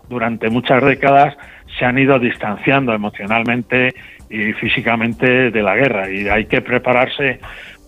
durante 0.09 0.51
muchas 0.51 0.83
décadas, 0.83 1.37
se 1.79 1.85
han 1.85 1.99
ido 1.99 2.19
distanciando 2.19 2.93
emocionalmente 2.93 3.95
y 4.31 4.53
físicamente 4.55 5.51
de 5.51 5.63
la 5.63 5.75
guerra, 5.77 6.11
y 6.11 6.29
hay 6.29 6.47
que 6.47 6.61
prepararse 6.61 7.39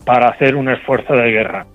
para 0.05 0.29
hacer 0.29 0.55
un 0.55 0.69
esfuerzo 0.69 1.15
de 1.15 1.31
guerra. 1.31 1.67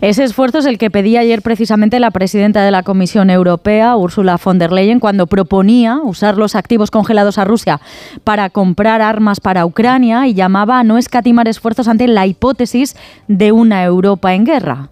Ese 0.00 0.24
esfuerzo 0.24 0.58
es 0.58 0.66
el 0.66 0.78
que 0.78 0.90
pedía 0.90 1.20
ayer 1.20 1.42
precisamente 1.42 2.00
la 2.00 2.10
presidenta 2.10 2.64
de 2.64 2.70
la 2.70 2.82
Comisión 2.82 3.30
Europea, 3.30 3.96
Ursula 3.96 4.38
von 4.42 4.58
der 4.58 4.72
Leyen, 4.72 5.00
cuando 5.00 5.26
proponía 5.26 5.98
usar 6.02 6.38
los 6.38 6.54
activos 6.54 6.90
congelados 6.90 7.38
a 7.38 7.44
Rusia 7.44 7.80
para 8.24 8.50
comprar 8.50 9.02
armas 9.02 9.40
para 9.40 9.64
Ucrania 9.64 10.26
y 10.26 10.34
llamaba 10.34 10.78
a 10.78 10.84
no 10.84 10.98
escatimar 10.98 11.48
esfuerzos 11.48 11.88
ante 11.88 12.08
la 12.08 12.26
hipótesis 12.26 12.96
de 13.28 13.52
una 13.52 13.84
Europa 13.84 14.34
en 14.34 14.44
guerra. 14.44 14.88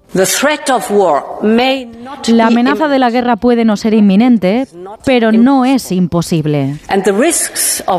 La 2.27 2.47
amenaza 2.47 2.89
de 2.89 2.99
la 2.99 3.11
guerra 3.11 3.37
puede 3.37 3.65
no 3.65 3.77
ser 3.77 3.95
inminente, 3.95 4.67
pero 5.05 5.31
no 5.31 5.65
es 5.65 5.93
imposible. 5.93 6.79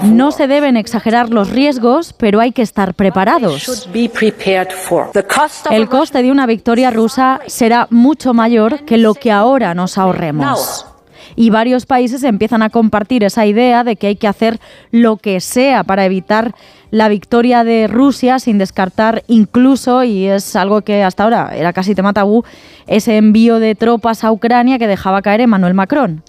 No 0.03 0.32
se 0.32 0.48
deben 0.48 0.75
exagerar 0.75 1.30
los 1.30 1.50
riesgos, 1.50 2.14
pero 2.14 2.41
hay 2.41 2.51
que 2.51 2.64
estar 2.64 2.95
preparados. 2.95 3.88
El 5.72 5.90
coste 5.90 6.22
de 6.22 6.32
una 6.32 6.45
victoria 6.45 6.60
rusa 6.91 7.41
será 7.48 7.88
mucho 7.90 8.33
mayor 8.33 8.85
que 8.85 8.98
lo 8.98 9.14
que 9.14 9.31
ahora 9.31 9.73
nos 9.73 9.98
ahorremos 9.98 10.85
y 11.35 11.49
varios 11.49 11.85
países 11.85 12.23
empiezan 12.23 12.61
a 12.61 12.69
compartir 12.69 13.23
esa 13.23 13.45
idea 13.45 13.83
de 13.83 13.95
que 13.95 14.07
hay 14.07 14.15
que 14.15 14.27
hacer 14.27 14.59
lo 14.91 15.17
que 15.17 15.40
sea 15.40 15.83
para 15.83 16.06
evitar 16.06 16.53
la 16.90 17.07
victoria 17.07 17.64
de 17.64 17.88
Rusia 17.88 18.40
sin 18.40 18.57
descartar 18.57 19.23
incluso, 19.27 20.03
y 20.03 20.27
es 20.27 20.56
algo 20.56 20.81
que 20.81 21.03
hasta 21.03 21.23
ahora 21.23 21.51
era 21.56 21.73
casi 21.73 21.95
tema 21.95 22.14
tabú, 22.14 22.43
ese 22.88 23.17
envío 23.17 23.59
de 23.59 23.75
tropas 23.75 24.23
a 24.23 24.31
Ucrania 24.31 24.77
que 24.77 24.88
dejaba 24.88 25.22
caer 25.22 25.41
Emmanuel 25.41 25.73
Macron. 25.73 26.23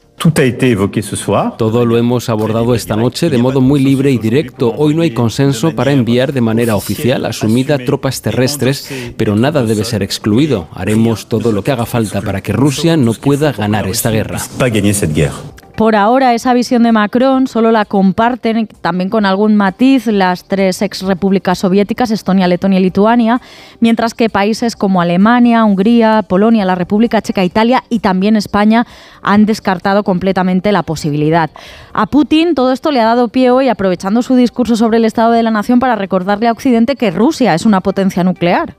Todo 1.59 1.85
lo 1.85 1.99
hemos 1.99 2.29
abordado 2.29 2.75
esta 2.75 2.97
noche 2.97 3.29
de 3.29 3.39
modo 3.39 3.61
muy 3.61 3.81
libre 3.81 4.13
y 4.13 4.19
directo. 4.19 4.73
Hoy 4.77 4.95
no 4.95 5.03
hay 5.03 5.11
consenso 5.11 5.75
para 5.75 5.93
enviar 5.93 6.33
de 6.33 6.41
manera 6.41 6.77
oficial 6.77 7.25
asumida 7.25 7.79
tropas 7.79 8.23
terrestres, 8.23 8.89
pero 9.17 9.35
nada 9.35 9.65
debe 9.65 9.85
ser 9.85 10.03
excluido. 10.03 10.69
Haremos 10.73 11.27
todo 11.27 11.51
lo 11.51 11.65
que 11.65 11.73
haga 11.73 11.87
falta 11.87 12.23
para 12.23 12.41
que 12.41 12.53
Rusia 12.53 12.97
no 12.97 13.15
pueda 13.15 13.53
ganar 13.53 13.89
esta 13.89 14.11
guerra. 14.11 14.41
Por 15.77 15.97
ahora 15.97 16.35
esa 16.35 16.53
visión 16.53 16.83
de 16.83 16.93
Macron 16.93 17.47
solo 17.47 17.73
la 17.73 17.87
comparten 17.87 18.69
también 18.83 19.09
con 19.09 19.25
algún 19.25 19.57
matiz 19.57 20.07
las 20.07 20.45
tres 20.45 20.83
ex 20.83 21.01
repúblicas 21.01 21.59
soviéticas, 21.59 22.11
Estonia, 22.11 22.47
Letonia 22.47 22.79
y 22.79 22.83
Lituania, 22.83 23.41
mientras 23.81 24.13
que 24.13 24.29
países 24.29 24.77
como 24.77 25.01
Alemania, 25.01 25.65
Hungría, 25.65 26.25
Polonia, 26.29 26.67
la 26.67 26.75
República 26.75 27.23
Checa, 27.23 27.43
Italia 27.43 27.85
y 27.89 28.01
también 28.01 28.37
España 28.37 28.87
han 29.23 29.47
descartado 29.47 30.05
completamente 30.05 30.73
la 30.73 30.83
posibilidad. 30.83 31.51
A 31.95 32.07
Putin 32.07 32.55
todo 32.55 32.73
esto 32.73 32.91
le 32.91 33.01
ha 33.01 33.07
dado 33.07 33.29
pie 33.29 33.51
hoy, 33.51 33.69
aprovechando 33.69 34.21
su 34.23 34.37
discurso 34.37 34.77
sobre 34.77 34.99
el 34.99 35.07
Estado 35.07 35.33
de 35.33 35.43
la 35.43 35.51
Nación, 35.51 35.81
para 35.81 35.97
recordarle 35.97 36.49
a 36.49 36.53
Occidente 36.53 36.97
que 36.97 37.11
Rusia 37.11 37.55
es 37.55 37.65
una 37.65 37.81
potencia 37.81 38.23
nuclear. 38.25 38.77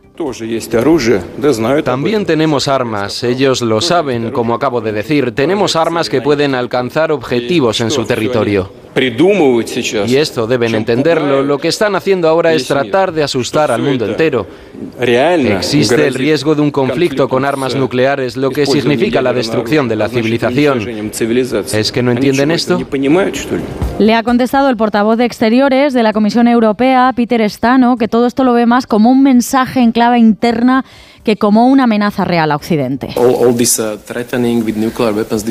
También 1.84 2.26
tenemos 2.26 2.68
armas, 2.68 3.24
ellos 3.24 3.62
lo 3.64 3.82
saben, 3.82 4.30
como 4.30 4.54
acabo 4.54 4.80
de 4.80 4.92
decir, 4.92 5.32
tenemos 5.34 5.76
armas 5.76 6.08
que 6.08 6.22
pueden 6.22 6.54
alcanzar 6.54 7.12
objetivos 7.12 7.82
en 7.82 7.90
su 7.90 8.06
territorio. 8.06 8.70
Y 8.96 10.16
esto 10.18 10.46
deben 10.46 10.76
entenderlo. 10.76 11.42
Lo 11.42 11.58
que 11.58 11.68
están 11.68 11.96
haciendo 11.96 12.28
ahora 12.28 12.54
es 12.54 12.68
tratar 12.68 13.12
de 13.12 13.24
asustar 13.24 13.72
al 13.72 13.82
mundo 13.82 14.06
entero. 14.06 14.46
Existe 15.00 16.06
el 16.06 16.14
riesgo 16.14 16.54
de 16.54 16.62
un 16.62 16.70
conflicto 16.70 17.28
con 17.28 17.44
armas 17.44 17.74
nucleares, 17.74 18.38
lo 18.38 18.52
que 18.52 18.68
significa 18.68 19.20
la 19.20 19.34
destrucción 19.34 19.88
de 19.88 19.96
la 19.96 20.10
civilización. 20.10 20.88
¿Es 21.74 21.92
que 21.92 22.04
no 22.04 22.12
entienden 22.12 22.52
esto? 22.52 22.80
Le 23.98 24.14
ha 24.14 24.22
contestado 24.22 24.70
el 24.70 24.78
portavoz 24.78 25.18
de 25.18 25.26
Exteriores 25.26 25.94
de 25.94 26.04
la 26.04 26.14
Comisión 26.14 26.48
Europea, 26.48 27.12
Peter 27.16 27.50
Stano, 27.50 27.98
que 27.98 28.08
todo 28.08 28.28
esto 28.28 28.44
lo 28.44 28.54
ve 28.54 28.68
más 28.68 28.86
como 28.86 29.10
un 29.10 29.24
mensaje 29.24 29.80
en 29.80 29.92
clave 29.92 30.03
interna 30.18 30.84
que 31.24 31.38
como 31.38 31.68
una 31.68 31.86
amenaza 31.86 32.26
real 32.26 32.52
a 32.52 32.56
Occidente. 32.56 33.14
Uh, 33.16 33.56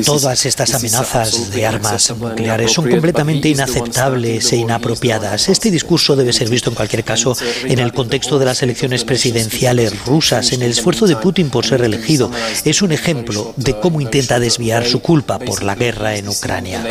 Todas 0.05 0.45
estas 0.45 0.73
amenazas 0.73 1.51
de 1.51 1.65
armas 1.65 2.15
nucleares 2.15 2.71
son 2.71 2.89
completamente 2.89 3.49
inaceptables 3.49 4.53
e 4.53 4.57
inapropiadas. 4.57 5.49
Este 5.49 5.71
discurso 5.71 6.15
debe 6.15 6.31
ser 6.31 6.49
visto 6.49 6.69
en 6.69 6.75
cualquier 6.75 7.03
caso 7.03 7.35
en 7.65 7.79
el 7.79 7.91
contexto 7.91 8.37
de 8.37 8.45
las 8.45 8.61
elecciones 8.61 9.03
presidenciales 9.03 10.05
rusas, 10.05 10.53
en 10.53 10.61
el 10.61 10.71
esfuerzo 10.71 11.07
de 11.07 11.15
Putin 11.15 11.49
por 11.49 11.65
ser 11.65 11.81
elegido. 11.81 12.29
Es 12.63 12.81
un 12.81 12.91
ejemplo 12.91 13.53
de 13.57 13.79
cómo 13.79 13.99
intenta 13.99 14.39
desviar 14.39 14.85
su 14.85 15.01
culpa 15.01 15.39
por 15.39 15.63
la 15.63 15.75
guerra 15.75 16.15
en 16.15 16.29
Ucrania. 16.29 16.83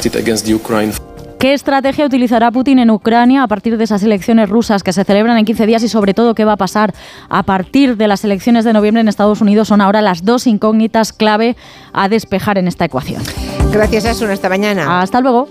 ¿Qué 1.42 1.54
estrategia 1.54 2.06
utilizará 2.06 2.52
Putin 2.52 2.78
en 2.78 2.88
Ucrania 2.92 3.42
a 3.42 3.48
partir 3.48 3.76
de 3.76 3.82
esas 3.82 4.04
elecciones 4.04 4.48
rusas 4.48 4.84
que 4.84 4.92
se 4.92 5.02
celebran 5.02 5.36
en 5.38 5.44
15 5.44 5.66
días 5.66 5.82
y 5.82 5.88
sobre 5.88 6.14
todo 6.14 6.36
qué 6.36 6.44
va 6.44 6.52
a 6.52 6.56
pasar 6.56 6.94
a 7.28 7.42
partir 7.42 7.96
de 7.96 8.06
las 8.06 8.22
elecciones 8.22 8.64
de 8.64 8.72
noviembre 8.72 9.00
en 9.00 9.08
Estados 9.08 9.40
Unidos? 9.40 9.66
Son 9.66 9.80
ahora 9.80 10.02
las 10.02 10.24
dos 10.24 10.46
incógnitas 10.46 11.12
clave 11.12 11.56
a 11.92 12.08
despejar 12.08 12.58
en 12.58 12.68
esta 12.68 12.84
ecuación. 12.84 13.24
Gracias, 13.72 14.04
Asun. 14.04 14.30
Hasta 14.30 14.48
mañana. 14.48 15.00
Hasta 15.00 15.20
luego 15.20 15.48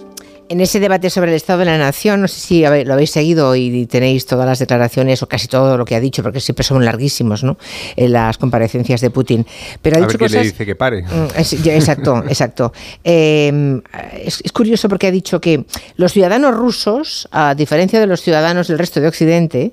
en 0.51 0.59
ese 0.59 0.81
debate 0.81 1.09
sobre 1.09 1.31
el 1.31 1.38
Estado 1.38 1.59
de 1.59 1.65
la 1.65 1.77
Nación, 1.77 2.21
no 2.21 2.27
sé 2.27 2.39
si 2.41 2.61
lo 2.61 2.93
habéis 2.93 3.11
seguido 3.11 3.55
y 3.55 3.85
tenéis 3.85 4.25
todas 4.25 4.45
las 4.45 4.59
declaraciones 4.59 5.23
o 5.23 5.27
casi 5.27 5.47
todo 5.47 5.77
lo 5.77 5.85
que 5.85 5.95
ha 5.95 6.01
dicho, 6.01 6.21
porque 6.23 6.41
siempre 6.41 6.65
son 6.65 6.83
larguísimos, 6.83 7.41
¿no? 7.41 7.57
En 7.95 8.11
las 8.11 8.38
comparecencias 8.38 8.99
de 8.99 9.09
Putin. 9.11 9.45
Pero 9.81 9.95
ha 9.95 9.99
dicho 10.01 10.17
ver 10.17 10.30
qué 10.30 10.38
le 10.38 10.43
dice 10.43 10.65
que 10.65 10.75
pare. 10.75 11.03
Mm, 11.03 11.27
exacto, 11.38 12.23
exacto. 12.27 12.73
Em, 13.01 13.81
es, 14.13 14.43
curioso 14.51 14.89
porque 14.89 15.07
ha 15.07 15.11
dicho 15.11 15.39
que 15.39 15.63
los 15.95 16.11
ciudadanos 16.11 16.53
rusos, 16.53 17.30
a 17.31 17.55
diferencia 17.55 18.01
de 18.01 18.07
los 18.07 18.21
ciudadanos 18.21 18.67
del 18.67 18.77
resto 18.77 18.99
de 18.99 19.07
Occidente, 19.07 19.71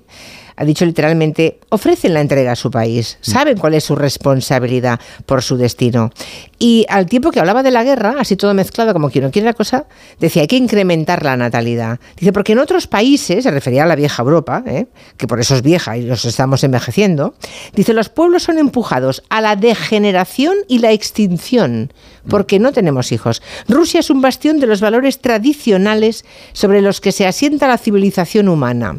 ha 0.55 0.65
dicho 0.65 0.85
literalmente, 0.85 1.59
ofrecen 1.71 2.15
la 2.15 2.21
entrega 2.21 2.53
a 2.53 2.57
su 2.57 2.71
país, 2.71 3.19
mm. 3.21 3.31
saben 3.31 3.59
cuál 3.59 3.75
es 3.75 3.83
su 3.83 3.97
responsabilidad 3.97 5.01
por 5.27 5.43
su 5.43 5.57
destino. 5.57 6.13
Y 6.59 6.87
al 6.89 7.07
tiempo 7.07 7.31
que 7.31 7.39
hablaba 7.39 7.63
de 7.63 7.71
la 7.71 7.85
guerra, 7.85 8.17
así 8.19 8.37
todo 8.37 8.53
mezclado 8.53 8.93
como 8.93 9.11
quien 9.11 9.25
no 9.25 9.31
quiere 9.31 9.47
la 9.47 9.55
cosa, 9.55 9.87
decía, 10.19 10.43
hay 10.43 10.49
que 10.49 10.57
incrementar 10.57 11.23
la 11.23 11.37
natalidad. 11.37 12.01
Dice, 12.17 12.33
porque 12.33 12.53
en 12.53 12.59
otros 12.59 12.89
países, 12.89 13.45
se 13.45 13.51
refería 13.51 13.85
a 13.85 13.87
la 13.87 13.95
vieja 13.95 14.23
Europa, 14.23 14.65
¿eh? 14.67 14.87
que 15.17 15.29
por 15.29 15.39
eso 15.39 15.55
es 15.55 15.63
vieja 15.63 15.97
y 15.97 16.05
nos 16.05 16.25
estamos 16.25 16.65
envejeciendo, 16.65 17.35
dice, 17.75 17.93
los 17.93 18.09
pueblos 18.09 18.43
son 18.43 18.59
empujados 18.59 19.23
a 19.29 19.41
la 19.41 19.55
degeneración 19.55 20.57
y 20.67 20.81
la 20.81 20.91
extinción, 20.91 21.93
porque 22.29 22.59
no 22.59 22.73
tenemos 22.73 23.13
hijos. 23.13 23.41
Rusia 23.69 24.01
es 24.01 24.11
un 24.11 24.21
bastión 24.21 24.59
de 24.59 24.67
los 24.67 24.81
valores 24.81 25.21
tradicionales 25.21 26.25
sobre 26.53 26.83
los 26.83 27.01
que 27.01 27.13
se 27.13 27.27
asienta 27.27 27.69
la 27.69 27.79
civilización 27.79 28.49
humana. 28.49 28.99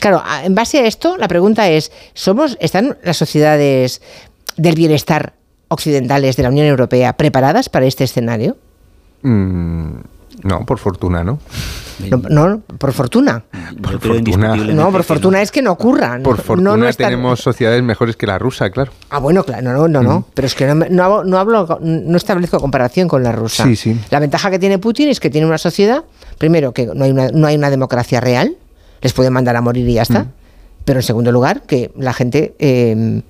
Claro, 0.00 0.22
en 0.44 0.54
base 0.54 0.78
a 0.78 0.86
esto, 0.86 1.16
la 1.16 1.28
pregunta 1.28 1.70
es, 1.70 1.90
¿somos, 2.12 2.58
¿están 2.60 2.98
las 3.02 3.16
sociedades 3.16 4.02
del 4.56 4.74
bienestar 4.74 5.37
occidentales 5.68 6.36
de 6.36 6.42
la 6.42 6.48
Unión 6.48 6.66
Europea 6.66 7.16
preparadas 7.16 7.68
para 7.68 7.86
este 7.86 8.04
escenario? 8.04 8.56
Mm, 9.22 9.98
no, 10.44 10.64
por 10.64 10.78
fortuna, 10.78 11.24
¿no? 11.24 11.38
No, 12.30 12.60
por 12.78 12.92
fortuna. 12.92 13.42
Por 13.82 13.98
fortuna. 14.00 14.56
No, 14.56 14.92
por 14.92 15.02
fortuna 15.02 15.42
es 15.42 15.50
que 15.50 15.62
no 15.62 15.72
ocurra. 15.72 16.18
Por 16.22 16.40
fortuna 16.40 16.92
tenemos 16.92 17.40
sociedades 17.40 17.82
mejores 17.82 18.16
que 18.16 18.26
la 18.26 18.38
rusa, 18.38 18.70
claro. 18.70 18.92
Ah, 19.10 19.18
bueno, 19.18 19.42
claro, 19.42 19.72
no, 19.72 19.88
no, 19.88 20.02
no. 20.02 20.20
Mm. 20.20 20.24
Pero 20.34 20.46
es 20.46 20.54
que 20.54 20.66
no, 20.66 21.24
no, 21.24 21.38
hablo, 21.38 21.78
no 21.80 22.16
establezco 22.16 22.60
comparación 22.60 23.08
con 23.08 23.22
la 23.22 23.32
rusa. 23.32 23.64
Sí, 23.64 23.76
sí. 23.76 24.00
La 24.10 24.20
ventaja 24.20 24.50
que 24.50 24.58
tiene 24.58 24.78
Putin 24.78 25.08
es 25.08 25.18
que 25.18 25.30
tiene 25.30 25.46
una 25.46 25.58
sociedad, 25.58 26.04
primero, 26.38 26.72
que 26.72 26.86
no 26.86 27.04
hay 27.04 27.10
una, 27.10 27.28
no 27.30 27.46
hay 27.46 27.56
una 27.56 27.70
democracia 27.70 28.20
real, 28.20 28.56
les 29.00 29.12
puede 29.12 29.30
mandar 29.30 29.56
a 29.56 29.60
morir 29.60 29.88
y 29.88 29.94
ya 29.94 30.02
está. 30.02 30.24
Mm. 30.24 30.32
Pero 30.84 31.00
en 31.00 31.04
segundo 31.04 31.32
lugar, 31.32 31.62
que 31.62 31.90
la 31.96 32.12
gente 32.12 32.54
eh, 32.58 33.22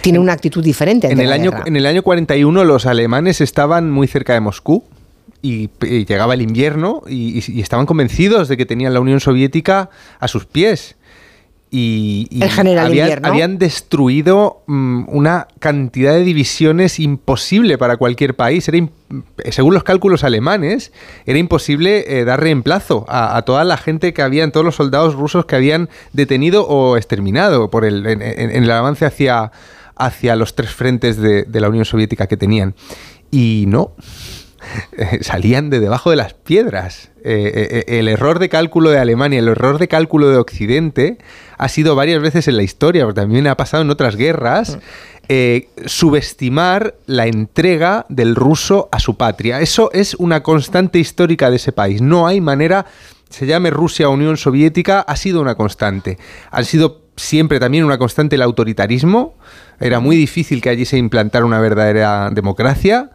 tiene 0.00 0.18
una 0.18 0.32
actitud 0.32 0.62
diferente. 0.62 1.10
En 1.10 1.20
el, 1.20 1.32
año, 1.32 1.52
en 1.64 1.76
el 1.76 1.86
año 1.86 2.02
41 2.02 2.64
los 2.64 2.86
alemanes 2.86 3.40
estaban 3.40 3.90
muy 3.90 4.06
cerca 4.06 4.34
de 4.34 4.40
Moscú 4.40 4.84
y, 5.42 5.70
llegaba 5.80 6.34
el 6.34 6.42
invierno 6.42 7.02
y, 7.08 7.60
estaban 7.60 7.86
convencidos 7.86 8.48
de 8.48 8.56
que 8.56 8.66
tenían 8.66 8.94
la 8.94 9.00
Unión 9.00 9.20
Soviética 9.20 9.90
a 10.18 10.28
sus 10.28 10.46
pies. 10.46 10.95
Y, 11.78 12.40
habían, 13.22 13.58
destruido 13.58 14.62
mm, 14.66 15.04
una 15.08 15.46
cantidad 15.58 16.14
de 16.14 16.24
divisiones 16.24 16.98
imposible 16.98 17.76
para 17.76 17.98
cualquier 17.98 18.34
país. 18.34 18.66
Era 18.68 18.88
según 19.50 19.74
los 19.74 19.84
cálculos 19.84 20.24
alemanes, 20.24 20.90
era 21.26 21.38
imposible 21.38 22.04
eh, 22.06 22.24
dar 22.24 22.40
reemplazo 22.40 23.04
a, 23.08 23.42
toda 23.42 23.62
la 23.64 23.76
gente 23.76 24.14
que 24.14 24.22
habían, 24.22 24.52
todos 24.52 24.64
los 24.64 24.76
soldados 24.76 25.14
rusos 25.14 25.44
que 25.44 25.56
habían 25.56 25.90
detenido 26.14 26.66
o 26.66 26.96
exterminado 26.96 27.70
por 27.70 27.84
el, 27.84 28.06
en, 28.06 28.22
el 28.22 28.70
avance 28.70 29.04
hacia, 29.04 29.52
hacia 29.96 30.34
los 30.34 30.54
tres 30.54 30.70
frentes 30.70 31.18
de, 31.18 31.46
la 31.52 31.68
Unión 31.68 31.84
Soviética 31.84 32.26
que 32.26 32.38
tenían. 32.38 32.74
Y 33.30 33.64
no, 33.68 33.92
salían 35.20 35.70
de 35.70 35.80
debajo 35.80 36.10
de 36.10 36.16
las 36.16 36.34
piedras. 36.34 37.10
Eh, 37.24 37.84
eh, 37.88 37.98
el 37.98 38.08
error 38.08 38.38
de 38.38 38.48
cálculo 38.48 38.90
de 38.90 38.98
Alemania, 38.98 39.38
el 39.38 39.48
error 39.48 39.78
de 39.78 39.88
cálculo 39.88 40.28
de 40.28 40.36
Occidente 40.36 41.18
ha 41.58 41.68
sido 41.68 41.96
varias 41.96 42.22
veces 42.22 42.46
en 42.48 42.56
la 42.56 42.62
historia, 42.62 43.04
porque 43.04 43.20
también 43.20 43.46
ha 43.46 43.56
pasado 43.56 43.82
en 43.82 43.90
otras 43.90 44.16
guerras, 44.16 44.78
eh, 45.28 45.68
subestimar 45.86 46.94
la 47.06 47.26
entrega 47.26 48.06
del 48.08 48.36
ruso 48.36 48.88
a 48.92 49.00
su 49.00 49.16
patria. 49.16 49.60
Eso 49.60 49.90
es 49.92 50.14
una 50.14 50.42
constante 50.42 51.00
histórica 51.00 51.50
de 51.50 51.56
ese 51.56 51.72
país. 51.72 52.00
No 52.00 52.28
hay 52.28 52.40
manera, 52.40 52.86
se 53.28 53.46
llame 53.46 53.70
Rusia 53.70 54.08
o 54.08 54.12
Unión 54.12 54.36
Soviética, 54.36 55.00
ha 55.00 55.16
sido 55.16 55.40
una 55.40 55.56
constante. 55.56 56.18
Han 56.52 56.64
sido 56.64 57.06
siempre 57.16 57.58
también 57.58 57.84
una 57.84 57.98
constante 57.98 58.36
el 58.36 58.42
autoritarismo. 58.42 59.34
Era 59.80 59.98
muy 59.98 60.16
difícil 60.16 60.60
que 60.60 60.68
allí 60.68 60.84
se 60.84 60.96
implantara 60.96 61.44
una 61.44 61.58
verdadera 61.58 62.30
democracia. 62.30 63.10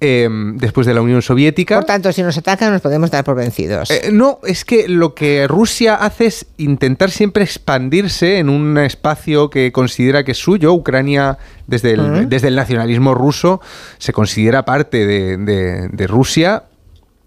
Em, 0.00 0.56
después 0.58 0.86
de 0.86 0.94
la 0.94 1.00
Unión 1.00 1.22
Soviética. 1.22 1.74
Por 1.74 1.84
tanto, 1.84 2.12
si 2.12 2.22
nos 2.22 2.38
atacan 2.38 2.72
nos 2.72 2.80
podemos 2.80 3.10
dar 3.10 3.24
por 3.24 3.34
vencidos. 3.34 3.90
Eh, 3.90 4.10
no, 4.12 4.38
es 4.44 4.64
que 4.64 4.86
lo 4.86 5.12
que 5.12 5.48
Rusia 5.48 5.96
hace 5.96 6.26
es 6.26 6.46
intentar 6.56 7.10
siempre 7.10 7.42
expandirse 7.42 8.38
en 8.38 8.48
un 8.48 8.78
espacio 8.78 9.50
que 9.50 9.72
considera 9.72 10.22
que 10.22 10.32
es 10.32 10.38
suyo. 10.38 10.72
Ucrania, 10.72 11.38
desde 11.66 11.94
el, 11.94 12.28
desde 12.28 12.46
el 12.46 12.54
nacionalismo 12.54 13.12
ruso, 13.12 13.60
se 13.98 14.12
considera 14.12 14.64
parte 14.64 15.04
de, 15.04 16.06
Rusia. 16.06 16.62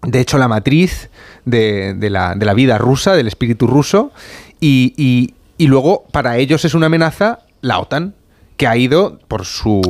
De 0.00 0.20
hecho, 0.20 0.38
la 0.38 0.48
matriz 0.48 1.10
de, 1.44 1.94
la, 2.08 2.54
vida 2.54 2.78
rusa, 2.78 3.12
del 3.12 3.28
espíritu 3.28 3.66
ruso. 3.66 4.12
y 4.60 5.34
luego, 5.58 6.06
para 6.10 6.38
ellos 6.38 6.64
es 6.64 6.72
una 6.72 6.86
amenaza 6.86 7.40
la 7.60 7.80
OTAN 7.80 8.14
que 8.56 8.66
ha 8.66 8.76
ido 8.76 9.18
por 9.28 9.44
su 9.44 9.80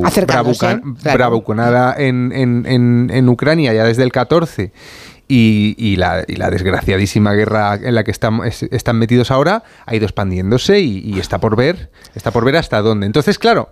bravuconada 1.13 1.95
en, 1.97 2.31
en, 2.33 3.29
Ucrania 3.29 3.73
ya 3.73 3.83
desde 3.83 4.03
el 4.03 4.11
14 4.11 4.71
y, 5.27 5.95
la, 5.95 6.23
desgraciadísima 6.25 7.33
guerra 7.33 7.75
en 7.75 7.95
la 7.95 8.03
que 8.03 8.11
están, 8.11 8.41
están 8.43 8.97
metidos 8.97 9.31
ahora 9.31 9.63
ha 9.85 9.95
ido 9.95 10.05
expandiéndose 10.05 10.79
y, 10.79 11.19
está 11.19 11.39
por 11.39 11.55
ver 11.55 11.89
está 12.15 12.31
por 12.31 12.45
ver 12.45 12.57
hasta 12.57 12.81
dónde. 12.81 13.05
Entonces, 13.05 13.39
claro, 13.39 13.69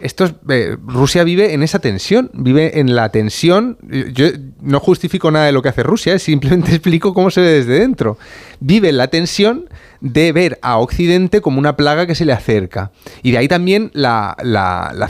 esto 0.00 0.30
eh, 0.48 0.76
Rusia 0.86 1.24
vive 1.24 1.54
en 1.54 1.62
esa 1.62 1.80
tensión, 1.80 2.30
vive 2.32 2.78
en 2.78 2.94
la 2.94 3.08
tensión. 3.08 3.78
Yo 4.12 4.26
no 4.60 4.78
justifico 4.80 5.30
nada 5.30 5.46
de 5.46 5.52
lo 5.52 5.62
que 5.62 5.70
hace 5.70 5.82
Rusia, 5.82 6.18
simplemente 6.18 6.70
explico 6.74 7.14
cómo 7.14 7.30
se 7.30 7.40
ve 7.40 7.48
desde 7.48 7.80
dentro. 7.80 8.18
Vive 8.60 8.92
la 8.92 9.08
tensión 9.08 9.68
de 10.00 10.32
ver 10.32 10.58
a 10.62 10.78
Occidente 10.78 11.40
como 11.40 11.58
una 11.58 11.76
plaga 11.76 12.06
que 12.06 12.14
se 12.14 12.24
le 12.24 12.32
acerca. 12.32 12.90
Y 13.22 13.32
de 13.32 13.38
ahí 13.38 13.48
también 13.48 13.90
la, 13.94 14.36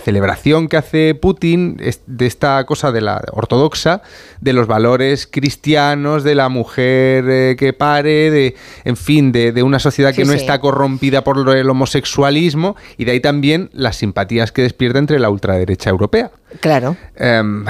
celebración 0.02 0.68
que 0.68 0.76
hace 0.76 1.14
Putin 1.14 1.76
de 2.06 2.26
esta 2.26 2.64
cosa 2.64 2.92
de 2.92 3.00
la 3.00 3.22
ortodoxa, 3.32 4.02
de 4.40 4.52
los 4.52 4.66
valores 4.66 5.26
cristianos, 5.26 6.24
de 6.24 6.34
la 6.34 6.48
mujer 6.48 7.24
eh, 7.28 7.56
que 7.58 7.72
pare, 7.72 8.30
de, 8.30 8.54
en 8.84 8.96
fin, 8.96 9.32
de, 9.32 9.62
una 9.62 9.78
sociedad 9.78 10.14
que 10.14 10.24
no 10.24 10.32
está 10.32 10.60
corrompida 10.60 11.24
por 11.24 11.48
el 11.56 11.68
homosexualismo, 11.68 12.76
y 12.96 13.04
de 13.04 13.12
ahí 13.12 13.20
también 13.20 13.70
las 13.72 13.96
simpatías 13.96 14.52
que 14.52 14.62
despierta 14.62 14.98
entre 14.98 15.18
la 15.18 15.30
ultraderecha 15.30 15.90
europea. 15.90 16.30
Claro. 16.60 16.96
Em, 17.16 17.64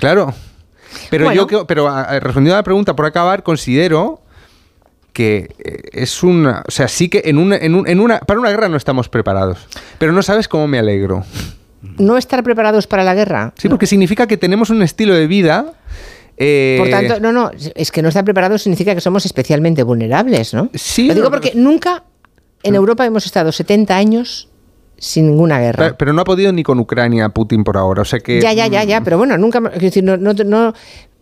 claro. 0.00 0.32
Pero 1.10 1.32
yo, 1.32 1.66
pero 1.66 1.88
respondiendo 2.20 2.54
a 2.54 2.58
la 2.58 2.62
pregunta, 2.62 2.96
por 2.96 3.04
acabar, 3.04 3.42
considero 3.42 4.22
que 5.16 5.48
eh, 5.64 5.80
es 5.92 6.22
una, 6.22 6.62
o 6.68 6.70
sea, 6.70 6.88
sí 6.88 7.08
que 7.08 7.22
en 7.24 7.38
una, 7.38 7.56
en, 7.56 7.74
una, 7.74 8.20
para 8.20 8.38
una 8.38 8.50
guerra 8.50 8.68
no 8.68 8.76
estamos 8.76 9.08
preparados, 9.08 9.66
pero 9.96 10.12
no 10.12 10.22
sabes 10.22 10.46
cómo 10.46 10.68
me 10.68 10.78
alegro. 10.78 11.24
¿No 11.96 12.18
estar 12.18 12.42
preparados 12.42 12.86
para 12.86 13.02
la 13.02 13.14
guerra? 13.14 13.54
Sí, 13.56 13.70
porque 13.70 13.86
significa 13.86 14.26
que 14.26 14.36
tenemos 14.36 14.68
un 14.68 14.82
estilo 14.82 15.14
de 15.14 15.26
vida 15.26 15.72
eh, 16.36 16.76
Por 16.78 16.90
tanto, 16.90 17.18
no, 17.18 17.32
no, 17.32 17.50
es 17.74 17.90
que 17.90 18.02
no 18.02 18.08
estar 18.08 18.26
preparados 18.26 18.62
significa 18.62 18.94
que 18.94 19.00
somos 19.00 19.24
especialmente 19.24 19.82
vulnerables, 19.84 20.52
¿no? 20.52 20.68
Sí. 20.74 21.08
Lo 21.08 21.14
digo 21.14 21.30
porque 21.30 21.52
nunca 21.54 22.04
en 22.62 22.74
Europa 22.74 23.06
hemos 23.06 23.24
estado 23.24 23.52
70 23.52 23.96
años 23.96 24.50
sin 24.98 25.28
ninguna 25.28 25.58
guerra. 25.60 25.96
Pero, 25.96 26.12
no 26.12 26.20
ha 26.20 26.24
podido 26.24 26.52
ni 26.52 26.62
con 26.62 26.78
Ucrania 26.78 27.30
Putin 27.30 27.64
por 27.64 27.78
ahora, 27.78 28.02
o 28.02 28.04
sea 28.04 28.20
que... 28.20 28.38
Ya, 28.38 28.52
ya, 28.52 28.66
ya, 28.66 28.84
ya, 28.84 29.00
pero 29.02 29.16
bueno, 29.16 29.38
nunca... 29.38 29.62
Es 29.72 29.80
decir, 29.80 30.04
no, 30.04 30.18
no, 30.18 30.34
no, 30.34 30.74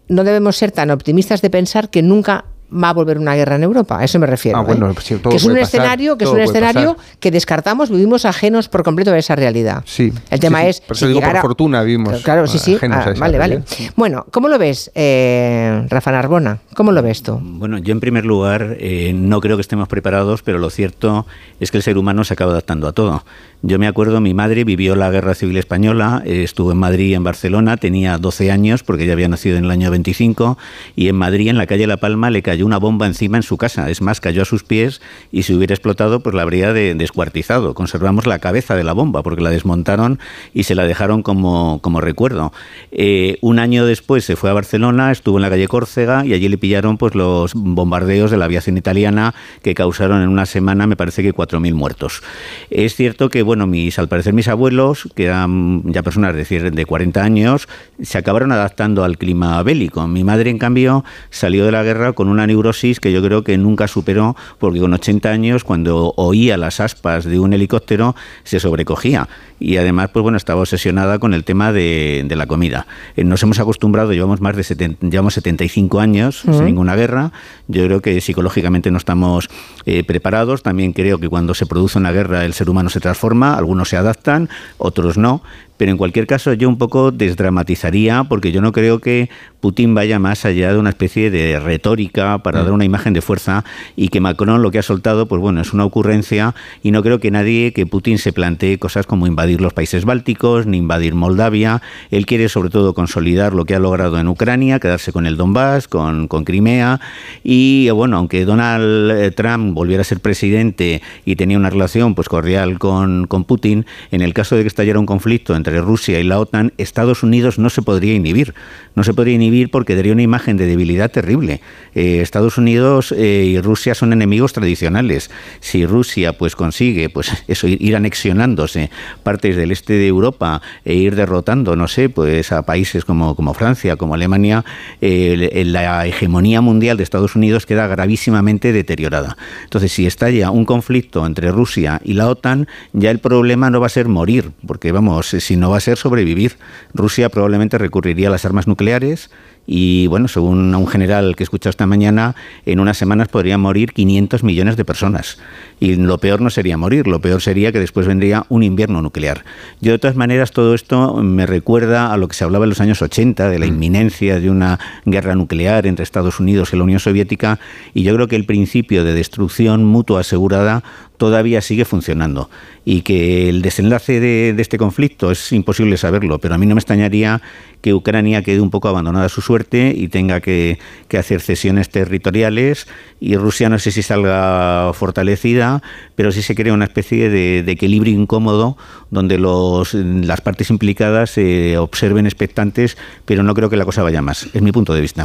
no 0.08 0.24
debemos 0.24 0.56
ser 0.56 0.72
tan 0.72 0.90
optimistas 0.90 1.42
de 1.42 1.50
pensar 1.50 1.90
que 1.90 2.02
nunca 2.02 2.46
va 2.74 2.90
a 2.90 2.92
volver 2.92 3.18
una 3.18 3.34
guerra 3.34 3.56
en 3.56 3.62
Europa. 3.62 3.98
A 3.98 4.04
eso 4.04 4.18
me 4.18 4.26
refiero. 4.26 4.58
Ah, 4.58 4.66
¿eh? 4.68 4.94
que 5.30 5.36
es 5.36 5.44
un 5.44 5.56
escenario, 5.56 6.18
que 6.18 6.24
es 6.24 6.30
un 6.30 6.40
escenario 6.40 6.96
que 7.20 7.30
descartamos, 7.30 7.90
vivimos 7.90 8.24
ajenos 8.24 8.68
por 8.68 8.82
completo 8.82 9.12
de 9.12 9.18
esa 9.18 9.36
realidad. 9.36 9.82
Sí. 9.86 10.12
El 10.30 10.40
tema 10.40 10.66
es. 10.66 10.80
Por 10.80 10.96
digo, 10.98 11.20
por 11.20 11.36
fortuna 11.38 11.82
vivimos. 11.82 12.22
Claro, 12.22 12.46
sí, 12.46 12.58
sí. 12.58 12.78
Ah, 12.82 13.14
vale, 13.18 13.38
vale. 13.38 13.62
Bueno, 13.96 14.26
¿cómo 14.30 14.48
lo 14.48 14.58
ves, 14.58 14.90
eh, 14.94 15.84
Rafa 15.88 16.12
Narbona? 16.12 16.58
¿Cómo 16.74 16.92
lo 16.92 17.02
ves 17.02 17.22
tú? 17.22 17.38
Bueno, 17.40 17.78
yo 17.78 17.92
en 17.92 18.00
primer 18.00 18.24
lugar 18.24 18.76
eh, 18.78 19.12
no 19.14 19.40
creo 19.40 19.56
que 19.56 19.62
estemos 19.62 19.88
preparados, 19.88 20.42
pero 20.42 20.58
lo 20.58 20.70
cierto 20.70 21.26
es 21.60 21.70
que 21.70 21.78
el 21.78 21.82
ser 21.82 21.98
humano 21.98 22.24
se 22.24 22.34
acaba 22.34 22.52
adaptando 22.52 22.88
a 22.88 22.92
todo. 22.92 23.24
Yo 23.62 23.78
me 23.78 23.86
acuerdo, 23.86 24.20
mi 24.20 24.34
madre 24.34 24.64
vivió 24.64 24.94
la 24.94 25.10
Guerra 25.10 25.34
Civil 25.34 25.56
Española, 25.56 26.22
estuvo 26.26 26.72
en 26.72 26.78
Madrid 26.78 27.06
y 27.06 27.14
en 27.14 27.24
Barcelona, 27.24 27.78
tenía 27.78 28.18
12 28.18 28.50
años 28.50 28.82
porque 28.82 29.04
ella 29.04 29.14
había 29.14 29.28
nacido 29.28 29.56
en 29.56 29.64
el 29.64 29.70
año 29.70 29.90
25 29.90 30.58
y 30.96 31.08
en 31.08 31.16
Madrid, 31.16 31.48
en 31.48 31.56
la 31.56 31.66
calle 31.66 31.86
La 31.86 31.96
Palma, 31.96 32.28
le 32.30 32.42
cayó 32.42 32.63
una 32.64 32.78
bomba 32.78 33.06
encima 33.06 33.36
en 33.36 33.42
su 33.42 33.56
casa. 33.56 33.90
Es 33.90 34.00
más, 34.00 34.20
cayó 34.20 34.42
a 34.42 34.44
sus 34.44 34.64
pies 34.64 35.00
y 35.32 35.42
si 35.42 35.54
hubiera 35.54 35.74
explotado, 35.74 36.20
pues 36.20 36.34
la 36.34 36.42
habría 36.42 36.72
descuartizado. 36.72 37.74
Conservamos 37.74 38.26
la 38.26 38.38
cabeza 38.38 38.74
de 38.74 38.84
la 38.84 38.92
bomba 38.92 39.22
porque 39.22 39.42
la 39.42 39.50
desmontaron 39.50 40.18
y 40.52 40.64
se 40.64 40.74
la 40.74 40.84
dejaron 40.84 41.22
como, 41.22 41.80
como 41.80 42.00
recuerdo. 42.00 42.52
Eh, 42.90 43.38
un 43.40 43.58
año 43.58 43.86
después 43.86 44.24
se 44.24 44.36
fue 44.36 44.50
a 44.50 44.52
Barcelona, 44.52 45.12
estuvo 45.12 45.38
en 45.38 45.42
la 45.42 45.50
calle 45.50 45.68
Córcega 45.68 46.24
y 46.24 46.32
allí 46.32 46.48
le 46.48 46.58
pillaron 46.58 46.98
pues 46.98 47.14
los 47.14 47.52
bombardeos 47.54 48.30
de 48.30 48.36
la 48.36 48.46
aviación 48.46 48.76
italiana 48.76 49.34
que 49.62 49.74
causaron 49.74 50.22
en 50.22 50.28
una 50.28 50.46
semana, 50.46 50.86
me 50.86 50.96
parece 50.96 51.22
que 51.22 51.34
4.000 51.34 51.74
muertos. 51.74 52.22
Es 52.70 52.94
cierto 52.94 53.28
que, 53.28 53.42
bueno, 53.42 53.66
mis, 53.66 53.98
al 53.98 54.08
parecer 54.08 54.32
mis 54.32 54.48
abuelos, 54.48 55.08
que 55.14 55.26
eran 55.26 55.82
ya 55.84 56.02
personas 56.02 56.34
de, 56.34 56.70
de 56.70 56.86
40 56.86 57.22
años, 57.22 57.68
se 58.02 58.18
acabaron 58.18 58.52
adaptando 58.52 59.04
al 59.04 59.18
clima 59.18 59.62
bélico. 59.62 60.06
Mi 60.06 60.24
madre, 60.24 60.50
en 60.50 60.58
cambio, 60.58 61.04
salió 61.30 61.64
de 61.64 61.72
la 61.72 61.82
guerra 61.82 62.12
con 62.12 62.28
una 62.28 62.43
neurosis 62.46 63.00
que 63.00 63.12
yo 63.12 63.22
creo 63.22 63.44
que 63.44 63.56
nunca 63.58 63.88
superó, 63.88 64.36
porque 64.58 64.80
con 64.80 64.92
80 64.92 65.28
años, 65.28 65.64
cuando 65.64 66.14
oía 66.16 66.56
las 66.56 66.80
aspas 66.80 67.24
de 67.24 67.38
un 67.38 67.52
helicóptero, 67.52 68.14
se 68.44 68.60
sobrecogía. 68.60 69.28
Y 69.60 69.76
además, 69.76 70.10
pues 70.12 70.22
bueno, 70.22 70.36
estaba 70.36 70.60
obsesionada 70.60 71.18
con 71.18 71.32
el 71.32 71.44
tema 71.44 71.72
de, 71.72 72.26
la 72.34 72.46
comida. 72.46 72.86
Eh, 73.16 73.22
nos 73.22 73.42
hemos 73.44 73.60
acostumbrado, 73.60 74.12
llevamos 74.12 74.40
más 74.40 74.56
de 74.56 74.64
70, 74.64 75.06
llevamos 75.08 75.34
75 75.34 76.00
años 76.00 76.40
sin 76.40 76.64
ninguna 76.64 76.96
guerra. 76.96 77.32
Yo 77.68 77.84
creo 77.84 78.02
que 78.02 78.20
psicológicamente 78.20 78.90
no 78.90 78.98
estamos 78.98 79.48
eh, 79.86 80.02
preparados. 80.02 80.62
También 80.62 80.92
creo 80.92 81.18
que 81.18 81.28
cuando 81.28 81.54
se 81.54 81.66
produce 81.66 81.98
una 81.98 82.10
guerra 82.10 82.44
el 82.44 82.52
ser 82.52 82.68
humano 82.68 82.90
se 82.90 83.00
transforma 83.00 83.54
algunos 83.56 83.88
se 83.88 83.96
adaptan, 83.96 84.48
otros 84.78 85.16
no, 85.16 85.42
pero 85.76 85.90
en 85.90 85.96
cualquier 85.96 86.26
caso 86.26 86.52
yo 86.52 86.68
un 86.68 86.78
poco 86.78 87.10
desdramatizaría 87.10 88.24
porque 88.24 88.52
yo 88.52 88.60
no 88.60 88.72
creo 88.72 89.00
que 89.00 89.28
Putin 89.60 89.94
vaya 89.94 90.18
más 90.18 90.44
allá 90.44 90.74
de 90.74 90.78
una 90.78 90.90
especie 90.90 91.30
de 91.30 91.58
retórica 91.58 92.38
para 92.42 92.60
dar 92.60 92.72
mm. 92.72 92.74
una 92.74 92.84
imagen 92.84 93.14
de 93.14 93.22
fuerza 93.22 93.64
y 93.96 94.08
que 94.08 94.20
Macron 94.20 94.60
lo 94.60 94.70
que 94.70 94.78
ha 94.78 94.82
soltado, 94.82 95.26
pues 95.26 95.40
bueno, 95.40 95.62
es 95.62 95.72
una 95.72 95.86
ocurrencia 95.86 96.54
y 96.82 96.90
no 96.90 97.02
creo 97.02 97.18
que 97.18 97.30
nadie, 97.30 97.72
que 97.72 97.86
Putin 97.86 98.18
se 98.18 98.34
plantee 98.34 98.78
cosas 98.78 99.06
como 99.06 99.26
invadir 99.26 99.62
los 99.62 99.72
países 99.72 100.04
bálticos 100.04 100.66
ni 100.66 100.76
invadir 100.76 101.14
Moldavia. 101.14 101.80
Él 102.10 102.26
quiere 102.26 102.50
sobre 102.50 102.68
todo 102.68 102.92
consolidar 102.92 103.54
lo 103.54 103.64
que 103.64 103.74
ha 103.74 103.78
logrado 103.78 104.18
en 104.18 104.28
Ucrania, 104.28 104.80
quedarse 104.80 105.12
con 105.12 105.24
el 105.24 105.38
Donbass, 105.38 105.88
con, 105.88 106.28
con 106.28 106.44
Crimea 106.44 107.00
y 107.42 107.88
bueno, 107.88 108.18
aunque 108.18 108.44
Donald 108.44 109.10
eh, 109.12 109.30
Trump 109.30 109.72
volviera 109.72 110.02
a 110.02 110.04
ser 110.04 110.20
presidente 110.20 111.00
y 111.24 111.36
tenía 111.36 111.56
una 111.56 111.70
relación 111.70 112.14
pues 112.14 112.28
cordial 112.28 112.78
con, 112.78 113.26
con 113.26 113.44
Putin, 113.44 113.86
en 114.10 114.20
el 114.20 114.34
caso 114.34 114.56
de 114.56 114.62
que 114.62 114.68
estallara 114.68 114.98
un 114.98 115.06
conflicto 115.06 115.56
entre 115.56 115.63
Rusia 115.70 116.20
y 116.20 116.24
la 116.24 116.38
OTAN, 116.38 116.72
Estados 116.78 117.22
Unidos 117.22 117.58
no 117.58 117.70
se 117.70 117.82
podría 117.82 118.14
inhibir. 118.14 118.54
No 118.94 119.02
se 119.02 119.12
podría 119.14 119.34
inhibir 119.34 119.70
porque 119.70 119.96
daría 119.96 120.12
una 120.12 120.22
imagen 120.22 120.56
de 120.56 120.66
debilidad 120.66 121.10
terrible. 121.10 121.60
Eh, 121.94 122.20
Estados 122.20 122.58
Unidos 122.58 123.12
eh, 123.12 123.44
y 123.46 123.60
Rusia 123.60 123.94
son 123.94 124.12
enemigos 124.12 124.52
tradicionales. 124.52 125.30
Si 125.60 125.84
Rusia 125.84 126.32
pues 126.32 126.54
consigue 126.54 127.08
pues 127.08 127.30
eso 127.48 127.66
ir, 127.66 127.96
anexionándose 127.96 128.90
partes 129.22 129.56
del 129.56 129.72
este 129.72 129.94
de 129.94 130.06
Europa 130.06 130.62
e 130.84 130.94
ir 130.94 131.16
derrotando, 131.16 131.76
no 131.76 131.88
sé, 131.88 132.08
pues 132.08 132.52
a 132.52 132.62
países 132.62 133.04
como, 133.04 133.34
como 133.34 133.54
Francia, 133.54 133.96
como 133.96 134.14
Alemania, 134.14 134.64
la 135.00 136.06
hegemonía 136.06 136.60
mundial 136.60 136.96
de 136.96 137.02
Estados 137.02 137.36
Unidos 137.36 137.66
queda 137.66 137.86
gravísimamente 137.86 138.72
deteriorada. 138.72 139.36
Entonces, 139.64 139.92
si 139.92 140.06
estalla 140.06 140.50
un 140.50 140.64
conflicto 140.64 141.26
entre 141.26 141.50
Rusia 141.50 142.00
y 142.04 142.14
la 142.14 142.28
OTAN, 142.28 142.68
ya 142.92 143.10
el 143.10 143.18
problema 143.18 143.70
no 143.70 143.80
va 143.80 143.86
a 143.86 143.90
ser 143.90 144.08
morir, 144.08 144.50
porque 144.66 144.92
vamos, 144.92 145.28
si 145.28 145.53
no 145.56 145.70
va 145.70 145.78
a 145.78 145.80
ser 145.80 145.96
sobrevivir. 145.96 146.56
Rusia 146.92 147.28
probablemente 147.28 147.78
recurriría 147.78 148.28
a 148.28 148.30
las 148.30 148.44
armas 148.44 148.66
nucleares 148.66 149.30
y 149.66 150.06
bueno, 150.08 150.28
según 150.28 150.74
un 150.74 150.86
general 150.86 151.36
que 151.36 151.42
he 151.42 151.46
escuchado 151.46 151.70
esta 151.70 151.86
mañana, 151.86 152.34
en 152.66 152.80
unas 152.80 152.98
semanas 152.98 153.28
podrían 153.28 153.60
morir 153.60 153.92
500 153.92 154.42
millones 154.44 154.76
de 154.76 154.84
personas. 154.84 155.38
Y 155.80 155.96
lo 155.96 156.18
peor 156.18 156.40
no 156.40 156.50
sería 156.50 156.76
morir, 156.76 157.06
lo 157.06 157.20
peor 157.20 157.40
sería 157.40 157.72
que 157.72 157.80
después 157.80 158.06
vendría 158.06 158.44
un 158.48 158.62
invierno 158.62 159.00
nuclear. 159.02 159.44
Yo 159.80 159.92
de 159.92 159.98
todas 159.98 160.16
maneras 160.16 160.52
todo 160.52 160.74
esto 160.74 161.16
me 161.22 161.46
recuerda 161.46 162.12
a 162.12 162.16
lo 162.16 162.28
que 162.28 162.34
se 162.34 162.44
hablaba 162.44 162.64
en 162.64 162.70
los 162.70 162.80
años 162.80 163.00
80 163.00 163.48
de 163.48 163.58
la 163.58 163.66
mm. 163.66 163.68
inminencia 163.68 164.40
de 164.40 164.50
una 164.50 164.78
guerra 165.04 165.34
nuclear 165.34 165.86
entre 165.86 166.02
Estados 166.02 166.40
Unidos 166.40 166.72
y 166.72 166.76
la 166.76 166.84
Unión 166.84 167.00
Soviética 167.00 167.58
y 167.94 168.02
yo 168.02 168.14
creo 168.14 168.28
que 168.28 168.36
el 168.36 168.44
principio 168.44 169.04
de 169.04 169.14
destrucción 169.14 169.84
mutua 169.84 170.20
asegurada 170.20 170.82
todavía 171.16 171.60
sigue 171.60 171.84
funcionando 171.84 172.50
y 172.84 173.02
que 173.02 173.48
el 173.48 173.62
desenlace 173.62 174.20
de, 174.20 174.52
de 174.52 174.62
este 174.62 174.78
conflicto 174.78 175.30
es 175.30 175.52
imposible 175.52 175.96
saberlo, 175.96 176.38
pero 176.38 176.54
a 176.54 176.58
mí 176.58 176.66
no 176.66 176.74
me 176.74 176.80
extrañaría 176.80 177.40
que 177.80 177.94
Ucrania 177.94 178.42
quede 178.42 178.60
un 178.60 178.70
poco 178.70 178.88
abandonada 178.88 179.26
a 179.26 179.28
su 179.28 179.40
suerte 179.40 179.53
suerte 179.54 179.92
y 179.94 180.08
tenga 180.08 180.40
que, 180.40 180.78
hacer 181.16 181.40
cesiones 181.40 181.90
territoriales 181.90 182.88
y 183.20 183.36
Rusia 183.36 183.68
no 183.68 183.78
sé 183.78 183.92
si 183.92 184.02
salga 184.02 184.90
fortalecida, 184.94 185.80
pero 186.16 186.32
sí 186.32 186.42
se 186.42 186.56
crea 186.56 186.72
una 186.72 186.86
especie 186.86 187.30
de, 187.30 187.60
equilibrio 187.60 188.12
incómodo 188.12 188.76
donde 189.12 189.38
los, 189.38 189.94
las 189.94 190.40
partes 190.40 190.70
implicadas 190.70 191.30
se 191.30 191.78
observen 191.78 192.26
expectantes, 192.26 192.96
pero 193.26 193.44
no 193.44 193.54
creo 193.54 193.70
que 193.70 193.76
la 193.76 193.84
cosa 193.84 194.02
vaya 194.02 194.22
más. 194.22 194.48
Es 194.52 194.60
mi 194.60 194.72
punto 194.72 194.92
de 194.92 195.00
vista. 195.00 195.24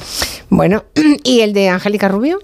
Bueno, 0.52 0.84
¿y 1.24 1.40
el 1.40 1.54
de 1.54 1.70
Angélica 1.70 2.08
Rubio? 2.08 2.38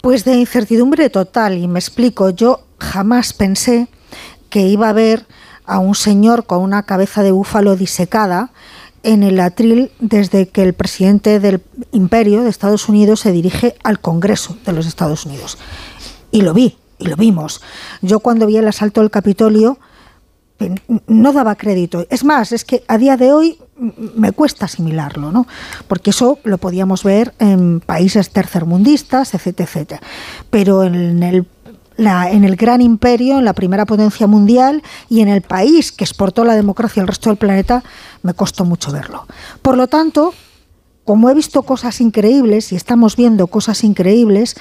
Pues 0.00 0.24
de 0.24 0.34
incertidumbre 0.34 1.10
total, 1.10 1.58
y 1.58 1.68
me 1.68 1.78
explico, 1.78 2.30
yo 2.30 2.64
jamás 2.80 3.32
pensé 3.34 3.86
que 4.50 4.62
iba 4.62 4.88
a 4.88 4.92
ver 4.92 5.26
a 5.64 5.78
un 5.78 5.94
señor 5.94 6.44
con 6.44 6.60
una 6.60 6.82
cabeza 6.82 7.22
de 7.22 7.30
búfalo 7.30 7.76
disecada 7.76 8.50
en 9.06 9.22
el 9.22 9.38
atril 9.38 9.92
desde 10.00 10.48
que 10.48 10.62
el 10.62 10.74
presidente 10.74 11.38
del 11.38 11.62
imperio 11.92 12.42
de 12.42 12.50
Estados 12.50 12.88
Unidos 12.88 13.20
se 13.20 13.30
dirige 13.30 13.76
al 13.84 14.00
Congreso 14.00 14.56
de 14.66 14.72
los 14.72 14.86
Estados 14.86 15.24
Unidos. 15.24 15.58
Y 16.32 16.42
lo 16.42 16.52
vi, 16.52 16.76
y 16.98 17.06
lo 17.06 17.16
vimos. 17.16 17.62
Yo 18.02 18.18
cuando 18.18 18.46
vi 18.46 18.56
el 18.56 18.66
asalto 18.66 19.00
al 19.00 19.12
Capitolio 19.12 19.78
no 21.06 21.32
daba 21.32 21.54
crédito. 21.54 22.06
Es 22.10 22.24
más, 22.24 22.50
es 22.50 22.64
que 22.64 22.82
a 22.88 22.98
día 22.98 23.16
de 23.16 23.32
hoy 23.32 23.58
me 24.16 24.32
cuesta 24.32 24.64
asimilarlo, 24.64 25.30
¿no? 25.30 25.46
Porque 25.86 26.10
eso 26.10 26.38
lo 26.44 26.58
podíamos 26.58 27.04
ver 27.04 27.34
en 27.38 27.80
países 27.80 28.30
tercermundistas, 28.30 29.34
etcétera, 29.34 29.68
etcétera. 29.68 30.02
Pero 30.50 30.82
en 30.82 31.22
el 31.22 31.46
en 31.98 32.44
el 32.44 32.56
gran 32.56 32.82
imperio, 32.82 33.38
en 33.38 33.44
la 33.44 33.52
primera 33.52 33.86
potencia 33.86 34.26
mundial 34.26 34.82
y 35.08 35.20
en 35.20 35.28
el 35.28 35.42
país 35.42 35.92
que 35.92 36.04
exportó 36.04 36.44
la 36.44 36.54
democracia 36.54 37.02
al 37.02 37.08
resto 37.08 37.30
del 37.30 37.38
planeta, 37.38 37.82
me 38.22 38.34
costó 38.34 38.64
mucho 38.64 38.92
verlo. 38.92 39.26
Por 39.62 39.76
lo 39.76 39.86
tanto, 39.86 40.34
como 41.04 41.30
he 41.30 41.34
visto 41.34 41.62
cosas 41.62 42.00
increíbles 42.00 42.72
y 42.72 42.76
estamos 42.76 43.16
viendo 43.16 43.46
cosas 43.46 43.84
increíbles, 43.84 44.56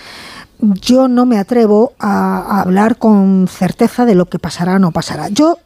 yo 0.59 1.07
no 1.07 1.25
me 1.25 1.37
atrevo 1.37 1.93
a, 1.99 2.61
hablar 2.61 2.97
con 2.97 3.47
certeza 3.49 4.05
de 4.05 4.15
lo 4.15 4.27
que 4.27 4.39
pasará 4.39 4.75
o 4.75 4.79
no 4.79 4.91
pasará. 4.91 5.29
Yo 5.29 5.57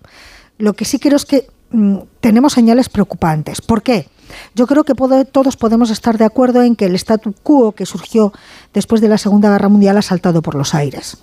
lo 0.57 0.73
que 0.73 0.85
sí 0.85 0.99
creo 0.99 1.17
es 1.17 1.25
que 1.25 1.47
mm, 1.71 1.97
tenemos 2.21 2.53
señales 2.53 2.89
preocupantes. 2.89 3.61
¿Por 3.61 3.83
qué? 3.83 4.07
Yo 4.55 4.67
creo 4.67 4.83
que 4.83 4.93
todos 5.31 5.57
podemos 5.57 5.89
estar 5.89 6.17
de 6.17 6.25
acuerdo 6.25 6.63
en 6.63 6.75
que 6.75 6.85
el 6.85 6.95
statu 6.95 7.33
quo 7.43 7.73
que 7.73 7.85
surgió 7.85 8.33
después 8.73 9.01
de 9.01 9.09
la 9.09 9.17
Segunda 9.17 9.49
Guerra 9.49 9.69
Mundial 9.69 9.97
ha 9.97 10.01
saltado 10.01 10.41
por 10.41 10.55
los 10.55 10.73
aires. 10.73 11.17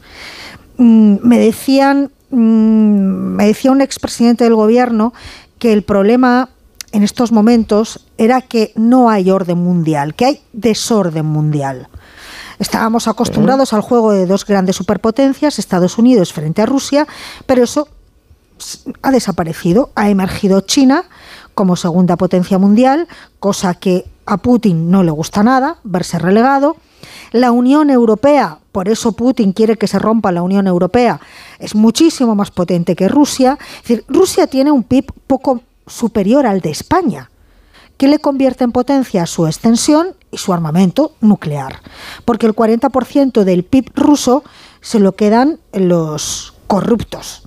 Mm, 0.78 1.16
me 1.22 1.38
decían, 1.38 2.10
mm, 2.30 2.36
me 2.36 3.46
decía 3.46 3.70
un 3.70 3.80
expresidente 3.80 4.44
del 4.44 4.54
gobierno 4.54 5.12
que 5.58 5.72
el 5.72 5.82
problema 5.82 6.50
en 6.92 7.02
estos 7.02 7.32
momentos 7.32 8.06
era 8.16 8.40
que 8.40 8.72
no 8.74 9.10
hay 9.10 9.30
orden 9.30 9.58
mundial, 9.58 10.14
que 10.14 10.24
hay 10.24 10.42
desorden 10.52 11.26
mundial. 11.26 11.88
Estábamos 12.58 13.06
acostumbrados 13.06 13.72
al 13.72 13.82
juego 13.82 14.12
de 14.12 14.24
dos 14.24 14.46
grandes 14.46 14.76
superpotencias, 14.76 15.58
Estados 15.58 15.98
Unidos 15.98 16.32
frente 16.32 16.62
a 16.62 16.66
Rusia, 16.66 17.06
pero 17.44 17.62
eso 17.62 17.88
ha 19.02 19.10
desaparecido. 19.10 19.90
Ha 19.94 20.08
emergido 20.08 20.62
China 20.62 21.04
como 21.56 21.74
segunda 21.74 22.16
potencia 22.16 22.58
mundial, 22.58 23.08
cosa 23.40 23.72
que 23.72 24.04
a 24.26 24.36
Putin 24.36 24.90
no 24.90 25.02
le 25.02 25.10
gusta 25.10 25.42
nada, 25.42 25.78
verse 25.84 26.18
relegado. 26.18 26.76
La 27.32 27.50
Unión 27.50 27.88
Europea, 27.88 28.58
por 28.72 28.90
eso 28.90 29.12
Putin 29.12 29.54
quiere 29.54 29.78
que 29.78 29.88
se 29.88 29.98
rompa 29.98 30.32
la 30.32 30.42
Unión 30.42 30.66
Europea, 30.66 31.18
es 31.58 31.74
muchísimo 31.74 32.34
más 32.34 32.50
potente 32.50 32.94
que 32.94 33.08
Rusia. 33.08 33.58
Es 33.76 33.88
decir, 33.88 34.04
Rusia 34.06 34.46
tiene 34.46 34.70
un 34.70 34.82
PIB 34.82 35.06
poco 35.26 35.62
superior 35.86 36.46
al 36.46 36.60
de 36.60 36.70
España. 36.70 37.30
que 37.96 38.08
le 38.08 38.18
convierte 38.18 38.62
en 38.62 38.72
potencia? 38.72 39.24
Su 39.24 39.46
extensión 39.46 40.08
y 40.30 40.36
su 40.36 40.52
armamento 40.52 41.12
nuclear. 41.22 41.80
Porque 42.26 42.44
el 42.44 42.54
40% 42.54 43.44
del 43.44 43.64
PIB 43.64 43.92
ruso 43.94 44.44
se 44.82 45.00
lo 45.00 45.16
quedan 45.16 45.58
los 45.72 46.52
corruptos, 46.66 47.45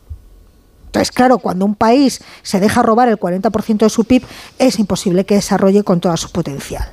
entonces, 0.90 1.11
claro, 1.11 1.38
cuando 1.38 1.66
un 1.66 1.76
país 1.76 2.19
se 2.42 2.59
deja 2.59 2.82
robar 2.82 3.09
el 3.09 3.19
40% 3.19 3.77
de 3.77 3.90
su 3.90 4.06
PIB, 4.06 4.24
es 4.58 4.80
imposible 4.80 5.24
que 5.24 5.35
desarrolle 5.35 5.84
con 5.84 6.00
todo 6.00 6.18
su 6.18 6.32
potencial. 6.32 6.84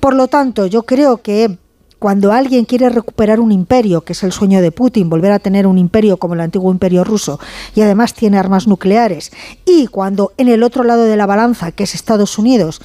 Por 0.00 0.16
lo 0.16 0.26
tanto, 0.26 0.66
yo 0.66 0.82
creo 0.82 1.18
que 1.18 1.56
cuando 2.00 2.32
alguien 2.32 2.64
quiere 2.64 2.88
recuperar 2.88 3.38
un 3.38 3.52
imperio, 3.52 4.00
que 4.00 4.14
es 4.14 4.24
el 4.24 4.32
sueño 4.32 4.60
de 4.60 4.72
Putin, 4.72 5.08
volver 5.08 5.30
a 5.30 5.38
tener 5.38 5.68
un 5.68 5.78
imperio 5.78 6.16
como 6.16 6.34
el 6.34 6.40
antiguo 6.40 6.72
imperio 6.72 7.04
ruso, 7.04 7.38
y 7.76 7.82
además 7.82 8.14
tiene 8.14 8.36
armas 8.36 8.66
nucleares, 8.66 9.30
y 9.64 9.86
cuando 9.86 10.32
en 10.36 10.48
el 10.48 10.64
otro 10.64 10.82
lado 10.82 11.04
de 11.04 11.16
la 11.16 11.26
balanza, 11.26 11.70
que 11.70 11.84
es 11.84 11.94
Estados 11.94 12.36
Unidos, 12.36 12.82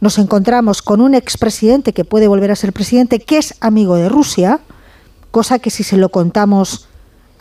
nos 0.00 0.16
encontramos 0.16 0.80
con 0.80 1.00
un 1.00 1.14
expresidente 1.14 1.92
que 1.92 2.04
puede 2.04 2.28
volver 2.28 2.52
a 2.52 2.56
ser 2.56 2.72
presidente, 2.72 3.18
que 3.18 3.38
es 3.38 3.56
amigo 3.60 3.96
de 3.96 4.08
Rusia, 4.08 4.60
cosa 5.32 5.58
que 5.58 5.70
si 5.70 5.82
se 5.82 5.96
lo 5.96 6.10
contamos 6.10 6.86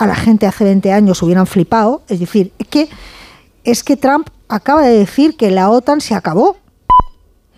a 0.01 0.07
la 0.07 0.15
gente 0.15 0.47
hace 0.47 0.63
20 0.63 0.91
años 0.91 1.21
hubieran 1.21 1.45
flipado. 1.45 2.01
Es 2.07 2.19
decir, 2.19 2.51
es 2.57 2.67
que, 2.67 2.89
es 3.63 3.83
que 3.83 3.97
Trump 3.97 4.29
acaba 4.47 4.81
de 4.81 4.97
decir 4.97 5.37
que 5.37 5.51
la 5.51 5.69
OTAN 5.69 6.01
se 6.01 6.15
acabó. 6.15 6.57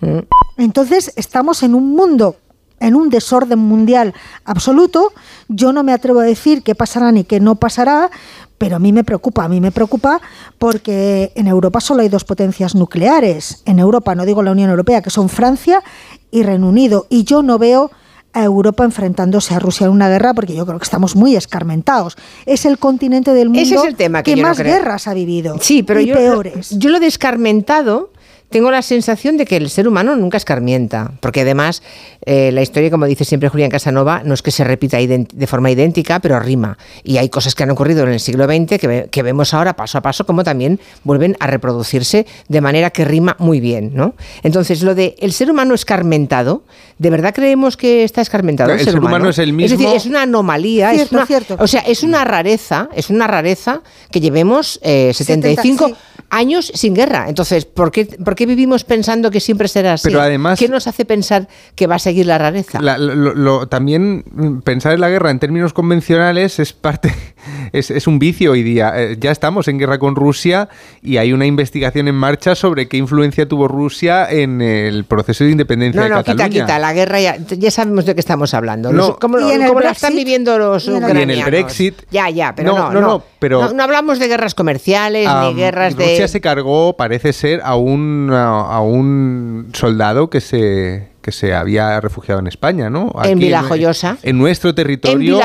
Mm. 0.02 0.20
Entonces 0.58 1.14
estamos 1.16 1.64
en 1.64 1.74
un 1.74 1.96
mundo, 1.96 2.36
en 2.82 2.96
un 2.96 3.10
desorden 3.10 3.60
mundial 3.60 4.14
absoluto. 4.44 5.14
Yo 5.48 5.72
no 5.72 5.84
me 5.84 5.94
atrevo 5.94 6.20
a 6.20 6.26
decir 6.26 6.64
qué 6.64 6.76
pasará 6.76 7.14
ni 7.14 7.24
qué 7.24 7.40
no 7.40 7.56
pasará, 7.56 8.12
pero 8.58 8.76
a 8.76 8.80
mí 8.80 8.92
me 8.92 9.06
preocupa, 9.06 9.46
a 9.46 9.48
mí 9.48 9.62
me 9.62 9.72
preocupa 9.72 10.20
porque 10.60 11.32
en 11.36 11.48
Europa 11.48 11.80
solo 11.80 12.02
hay 12.02 12.10
dos 12.10 12.26
potencias 12.26 12.76
nucleares. 12.76 13.64
En 13.64 13.80
Europa, 13.80 14.16
no 14.16 14.26
digo 14.26 14.44
la 14.44 14.52
Unión 14.52 14.70
Europea, 14.70 15.02
que 15.02 15.12
son 15.12 15.30
Francia 15.30 15.82
y 16.30 16.44
Reino 16.44 16.68
Unido. 16.68 17.08
Y 17.10 17.24
yo 17.24 17.42
no 17.42 17.58
veo 17.58 17.90
a 18.34 18.44
Europa 18.44 18.84
enfrentándose 18.84 19.54
a 19.54 19.60
Rusia 19.60 19.86
en 19.86 19.92
una 19.92 20.10
guerra, 20.10 20.34
porque 20.34 20.56
yo 20.56 20.66
creo 20.66 20.80
que 20.80 20.84
estamos 20.84 21.16
muy 21.16 21.36
escarmentados. 21.36 22.18
Es 22.46 22.66
el 22.66 22.78
continente 22.78 23.34
del 23.34 23.50
mundo 23.50 23.84
que, 24.24 24.36
más 24.36 24.60
guerras 24.60 25.08
ha 25.08 25.14
vivido. 25.14 25.58
Sí, 25.62 25.84
pero 25.84 26.02
yo, 26.02 26.16
peores. 26.16 26.78
yo 26.78 26.90
lo 26.90 27.00
descarmentado 27.00 28.10
tengo 28.54 28.70
la 28.70 28.84
sensación 28.84 29.36
de 29.36 29.46
que 29.46 29.58
el 29.58 29.68
ser 29.72 29.88
humano 29.88 30.16
nunca 30.16 30.38
escarmienta, 30.38 31.12
porque 31.22 31.42
además 31.42 31.82
eh, 32.24 32.52
la 32.52 32.62
historia, 32.62 32.92
como 32.92 33.08
dice 33.08 33.26
siempre 33.26 33.50
Julián 33.50 33.72
Casanova, 33.72 34.22
no 34.24 34.36
es 34.36 34.44
que 34.44 34.52
se 34.52 34.64
repita 34.64 34.98
de 35.00 35.48
forma 35.48 35.72
idéntica, 35.72 36.20
pero 36.20 36.40
rima. 36.40 36.78
Y 37.04 37.18
hay 37.18 37.30
cosas 37.30 37.56
que 37.56 37.64
han 37.64 37.72
ocurrido 37.72 38.04
en 38.04 38.10
el 38.10 38.20
siglo 38.20 38.46
XX 38.46 39.10
que, 39.10 39.24
vemos 39.24 39.56
ahora 39.56 39.76
paso 39.76 39.98
a 39.98 40.02
paso 40.02 40.26
como 40.26 40.44
también 40.44 40.80
vuelven 41.04 41.36
a 41.40 41.48
reproducirse 41.48 42.28
de 42.48 42.62
manera 42.62 42.92
que 42.92 43.06
rima 43.06 43.36
muy 43.40 43.60
bien. 43.60 43.92
¿no? 43.96 44.14
Entonces, 44.44 44.84
lo 44.84 44.94
de 44.94 45.16
el 45.20 45.34
ser 45.34 45.50
humano 45.50 45.74
escarmentado, 45.74 46.64
¿de 47.00 47.10
verdad 47.10 47.34
creemos 47.34 47.76
que 47.76 48.04
está 48.04 48.22
escarmentado 48.22 48.72
el, 48.72 48.82
ser, 48.82 49.00
humano? 49.00 49.30
es 49.30 49.40
el 49.40 49.52
mismo. 49.52 49.74
Es 49.74 49.80
decir, 49.80 49.96
es 49.96 50.06
una 50.06 50.22
anomalía, 50.22 50.94
es 50.94 51.10
cierto. 51.26 51.56
o 51.58 51.66
sea, 51.66 51.82
es 51.82 52.04
una 52.04 52.24
rareza, 52.24 52.88
es 52.94 53.10
una 53.10 53.26
rareza 53.26 53.82
que 54.12 54.22
llevemos 54.22 54.80
75 54.84 55.88
eh, 55.88 55.96
años 56.34 56.72
sin 56.74 56.96
guerra. 56.96 57.26
Entonces, 57.30 57.66
¿por 57.66 57.92
qué, 57.92 58.06
¿por 58.06 58.36
qué 58.36 58.48
vivimos 58.48 58.84
pensando 58.84 59.30
que 59.30 59.40
siempre 59.40 59.68
será 59.68 59.94
así? 59.94 60.08
Pero 60.08 60.20
además, 60.20 60.58
¿Qué 60.58 60.68
nos 60.68 60.88
hace 60.88 61.06
pensar 61.06 61.48
que 61.76 61.86
va 61.86 61.96
a 61.96 62.00
seguir 62.00 62.26
la 62.26 62.40
rareza? 62.40 62.80
lo, 62.82 63.68
también 63.68 64.26
mm, 64.32 64.60
pensar 64.62 64.94
en 64.94 65.02
la 65.02 65.10
guerra 65.10 65.30
en 65.30 65.38
términos 65.38 65.74
convencionales 65.74 66.60
es 66.60 66.74
parte, 66.74 67.14
es, 67.72 68.08
un 68.08 68.18
vicio 68.18 68.52
hoy 68.52 68.64
día. 68.64 68.94
Eh, 68.96 69.18
ya 69.20 69.32
estamos 69.32 69.68
en 69.68 69.78
guerra 69.78 70.00
con 70.00 70.16
Rusia 70.16 70.70
y 71.04 71.18
hay 71.18 71.34
una 71.34 71.46
investigación 71.46 72.08
en 72.08 72.16
marcha 72.16 72.56
sobre 72.56 72.88
qué 72.88 72.98
influencia 72.98 73.48
tuvo 73.48 73.68
Rusia 73.68 74.28
en 74.30 74.62
el 74.62 75.06
proceso 75.06 75.44
de 75.44 75.52
independencia 75.52 76.02
no, 76.02 76.08
de 76.08 76.16
no, 76.16 76.24
Quita, 76.24 76.50
quita, 76.50 76.80
la 76.80 76.94
guerra 76.94 77.22
ya, 77.22 77.38
ya 77.38 77.70
sabemos 77.70 78.06
de 78.06 78.16
qué 78.16 78.20
estamos 78.20 78.56
hablando. 78.56 78.92
No, 78.92 79.18
¿Cómo, 79.20 79.38
la 79.38 79.92
están 79.92 80.16
viviendo 80.16 80.58
los 80.58 80.88
ucranianos? 80.88 81.20
Y 81.20 81.22
en 81.22 81.30
el 81.30 81.46
Brexit. 81.46 82.02
Ya, 82.10 82.30
ya, 82.32 82.56
pero 82.56 82.74
no, 82.74 82.92
no, 82.92 83.02
no, 83.02 83.24
pero 83.38 83.72
no, 83.72 83.84
hablamos 83.84 84.18
de 84.18 84.28
guerras 84.28 84.56
comerciales 84.56 85.30
ni 85.44 85.54
guerras 85.54 85.96
de 85.96 86.23
se 86.28 86.42
cargó, 86.42 86.96
parece 86.98 87.34
ser, 87.34 87.62
a 87.64 87.76
un, 87.76 88.30
a, 88.32 88.80
un 88.82 89.70
soldado 89.74 90.30
que 90.30 90.42
se, 90.42 91.10
que 91.22 91.32
se 91.32 91.54
había 91.54 92.00
refugiado 92.02 92.40
en 92.40 92.48
España, 92.48 92.90
¿no? 92.90 93.14
en 93.24 93.40
Vilajoyosa. 93.40 94.18
En, 94.24 94.38
nuestro 94.38 94.76
territorio 94.76 95.40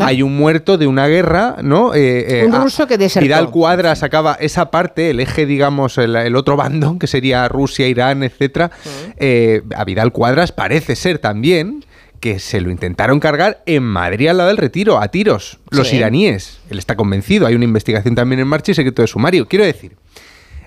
hay 0.00 0.22
un 0.22 0.36
muerto 0.36 0.78
de 0.78 0.86
una 0.86 1.06
guerra, 1.06 1.56
¿no? 1.62 1.94
Eh, 1.94 2.42
eh, 2.42 2.46
un 2.46 2.62
ruso 2.62 2.86
que 2.86 2.98
desertó. 2.98 3.24
Vidal 3.24 3.50
Cuadras 3.50 3.98
sacaba 3.98 4.36
esa 4.40 4.70
parte, 4.70 5.10
el 5.10 5.20
eje, 5.20 5.46
digamos, 5.46 5.98
el, 5.98 6.36
otro 6.36 6.56
bando, 6.56 6.98
que 6.98 7.06
sería 7.06 7.48
Rusia, 7.48 7.88
Irán, 7.88 8.22
etcétera. 8.22 8.70
Eh, 9.16 9.62
a 9.76 9.84
Vidal 9.84 10.12
Cuadras 10.12 10.52
parece 10.52 10.96
ser 10.96 11.18
también 11.18 11.84
que 12.24 12.38
se 12.38 12.62
lo 12.62 12.70
intentaron 12.70 13.20
cargar 13.20 13.62
en 13.66 13.82
Madrid 13.82 14.28
al 14.28 14.38
lado 14.38 14.48
del 14.48 14.56
retiro, 14.56 14.98
a 14.98 15.08
tiros, 15.08 15.58
los 15.68 15.92
iraníes. 15.92 16.58
Él 16.70 16.78
está 16.78 16.96
convencido, 16.96 17.46
hay 17.46 17.54
una 17.54 17.66
investigación 17.66 18.14
también 18.14 18.40
en 18.40 18.48
marcha 18.48 18.72
y 18.72 18.74
secreto 18.74 19.02
de 19.02 19.08
sumario. 19.08 19.46
Quiero 19.46 19.66
decir, 19.66 19.96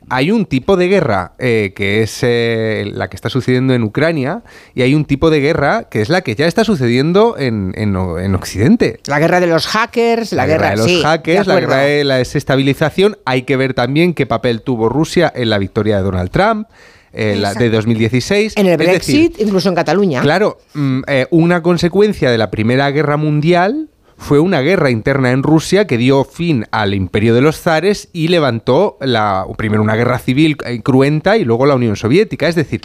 hay 0.07 0.29
un 0.29 0.45
tipo 0.45 0.77
de 0.77 0.87
guerra 0.87 1.31
eh, 1.39 1.73
que 1.75 2.03
es 2.03 2.19
eh, 2.21 2.91
la 2.93 3.09
que 3.09 3.15
está 3.15 3.31
sucediendo 3.31 3.73
en 3.73 3.81
Ucrania 3.81 4.43
y 4.75 4.83
hay 4.83 4.93
un 4.93 5.05
tipo 5.05 5.31
de 5.31 5.39
guerra 5.39 5.85
que 5.89 6.01
es 6.01 6.09
la 6.09 6.21
que 6.21 6.35
ya 6.35 6.45
está 6.45 6.63
sucediendo 6.63 7.35
en, 7.39 7.95
Occidente. 8.35 8.99
La 9.07 9.17
guerra 9.17 9.39
de 9.39 9.47
los 9.47 9.65
hackers, 9.65 10.33
la, 10.33 10.45
guerra, 10.45 10.69
de 10.69 10.77
los 10.77 11.01
hackers, 11.01 11.47
la 11.47 11.59
guerra 11.59 11.77
de 11.77 12.03
la 12.03 12.17
desestabilización. 12.17 13.17
Hay 13.25 13.41
que 13.41 13.57
ver 13.57 13.73
también 13.73 14.13
qué 14.13 14.27
papel 14.27 14.61
tuvo 14.61 14.89
Rusia 14.89 15.33
en 15.35 15.49
la 15.49 15.57
victoria 15.57 15.97
de 15.97 16.03
Donald 16.03 16.29
Trump. 16.29 16.67
Eh, 17.13 17.35
la 17.35 17.53
de 17.53 17.69
2016. 17.69 18.53
En 18.57 18.67
el 18.67 18.77
Brexit, 18.77 19.39
incluso 19.39 19.69
en 19.69 19.75
Cataluña. 19.75 20.21
Claro, 20.21 20.57
mm, 20.73 21.01
eh, 21.07 21.27
una 21.31 21.61
consecuencia 21.61 22.31
de 22.31 22.37
la 22.37 22.51
Primera 22.51 22.89
Guerra 22.91 23.17
Mundial 23.17 23.89
fue 24.17 24.39
una 24.39 24.61
guerra 24.61 24.89
interna 24.89 25.31
en 25.31 25.43
Rusia 25.43 25.85
que 25.85 25.97
dio 25.97 26.23
fin 26.23 26.65
al 26.71 26.93
imperio 26.93 27.35
de 27.35 27.41
los 27.41 27.59
zares 27.59 28.09
y 28.13 28.29
levantó 28.29 28.97
la, 28.99 29.45
primero 29.57 29.83
una 29.83 29.95
guerra 29.95 30.17
civil 30.17 30.57
cruenta 30.83 31.37
y 31.37 31.43
luego 31.43 31.67
la 31.67 31.75
Unión 31.75 31.95
Soviética. 31.95 32.47
Es 32.47 32.55
decir, 32.55 32.81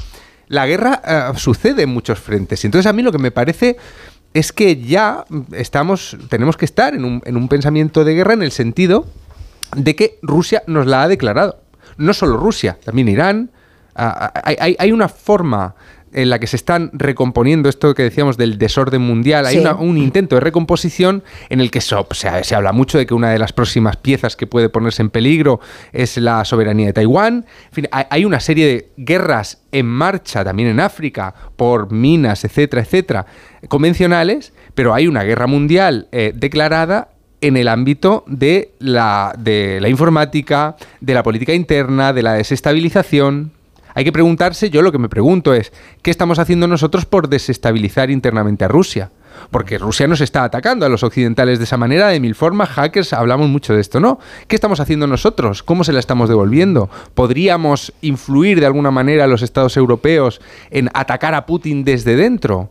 la 0.49 0.67
guerra 0.67 1.33
sucede 1.37 1.85
en 1.85 1.89
muchos 1.89 2.19
frentes. 2.19 2.67
Entonces 2.67 2.87
a 2.87 2.93
mí 2.93 3.03
lo 3.03 3.13
que 3.13 3.19
me 3.19 3.31
parece 3.31 3.79
es 4.35 4.53
que 4.53 4.77
ya 4.81 5.25
estamos, 5.53 6.17
tenemos 6.29 6.57
que 6.57 6.65
estar 6.65 6.95
en 6.95 7.05
un, 7.05 7.23
en 7.25 7.37
un 7.37 7.49
pensamiento 7.49 8.05
de 8.05 8.15
guerra 8.15 8.35
en 8.35 8.43
el 8.43 8.53
sentido 8.53 9.07
de 9.77 9.95
que 9.97 10.19
Rusia 10.23 10.63
nos 10.67 10.87
la 10.87 11.03
ha 11.03 11.09
declarado. 11.09 11.61
No 11.97 12.15
solo 12.15 12.37
Rusia, 12.37 12.79
también 12.85 13.09
Irán. 13.09 13.51
Hay, 13.95 14.93
una 14.93 15.09
forma 15.09 15.75
en 16.13 16.29
la 16.29 16.39
que 16.39 16.47
se 16.47 16.57
están 16.57 16.91
recomponiendo 16.93 17.69
esto 17.69 17.95
que 17.95 18.03
decíamos 18.03 18.37
del 18.37 18.59
desorden 18.59 19.01
mundial. 19.01 19.47
Hay 19.47 19.65
un 19.79 19.97
intento 19.97 20.37
de 20.37 20.41
recomposición 20.41 21.23
en 21.49 21.61
el 21.61 21.71
que 21.71 21.81
se, 21.81 21.97
se, 22.43 22.55
habla 22.55 22.73
mucho 22.73 22.99
de 22.99 23.07
que 23.07 23.15
una 23.15 23.31
de 23.31 23.39
las 23.39 23.53
próximas 23.53 23.97
piezas 23.97 24.37
que 24.37 24.47
puede 24.47 24.69
ponerse 24.69 25.03
en 25.03 25.11
peligro 25.11 25.61
es 25.93 26.19
la 26.19 26.45
soberanía 26.45 26.87
de 26.87 26.93
Taiwán. 26.93 27.47
En 27.69 27.73
fin, 27.73 27.89
hay, 27.91 28.25
una 28.25 28.41
serie 28.41 28.67
de 28.67 28.89
guerras 28.99 29.63
en 29.73 29.87
marcha 29.87 30.45
también 30.45 30.69
en 30.69 30.81
África 30.81 31.35
por 31.57 31.91
minas, 31.91 32.45
etcétera, 32.45 32.83
etcétera, 32.83 33.27
convencionales, 33.69 34.53
pero 34.75 34.93
hay 34.93 35.07
una 35.07 35.23
guerra 35.23 35.47
mundial 35.47 36.09
eh, 36.13 36.33
declarada 36.35 37.09
en 37.43 37.57
el 37.57 37.69
ámbito 37.69 38.25
de 38.27 38.73
la, 38.79 39.35
de 39.37 39.81
la 39.81 39.89
informática, 39.89 40.77
de 41.01 41.13
la 41.13 41.23
política 41.23 41.53
interna, 41.53 42.13
de 42.13 42.23
la 42.23 42.35
desestabilización. 42.35 43.51
Hay 43.95 44.05
que 44.05 44.13
preguntarse, 44.13 44.71
yo 44.71 44.83
lo 44.83 44.93
que 44.93 44.99
me 44.99 45.09
pregunto 45.09 45.55
es, 45.55 45.73
¿qué 46.03 46.11
estamos 46.11 46.39
haciendo 46.39 46.67
nosotros 46.67 47.05
por 47.05 47.29
desestabilizar 47.29 48.11
internamente 48.11 48.65
a 48.65 48.69
Rusia? 48.69 49.11
Porque 49.51 49.79
Rusia 49.79 50.07
nos 50.07 50.21
está 50.21 50.45
atacando 50.45 50.87
a 50.87 50.89
los 50.89 51.03
occidentales 51.03 51.59
de 51.59 51.65
esa 51.65 51.77
manera, 51.77 52.09
de 52.09 52.21
mil 52.21 52.35
formas, 52.35 52.69
hackers, 52.71 53.13
hablamos 53.13 53.49
mucho 53.49 53.75
de 53.75 53.81
esto, 53.81 54.01
¿no? 54.01 54.19
¿Qué 54.47 54.55
estamos 54.55 54.81
haciendo 54.81 55.07
nosotros? 55.07 55.63
¿Cómo 55.63 55.85
se 55.85 55.93
la 55.93 56.01
estamos 56.01 56.29
devolviendo? 56.29 56.91
¿Podríamos 57.15 57.93
influir 58.03 58.61
de 58.61 58.67
alguna 58.67 58.91
manera 58.91 59.25
a 59.25 59.29
los 59.29 59.43
estados 59.43 59.77
europeos 59.77 60.41
en 60.71 60.91
atacar 60.95 61.35
a 61.35 61.47
Putin 61.47 61.85
desde 61.85 62.17
dentro? 62.17 62.71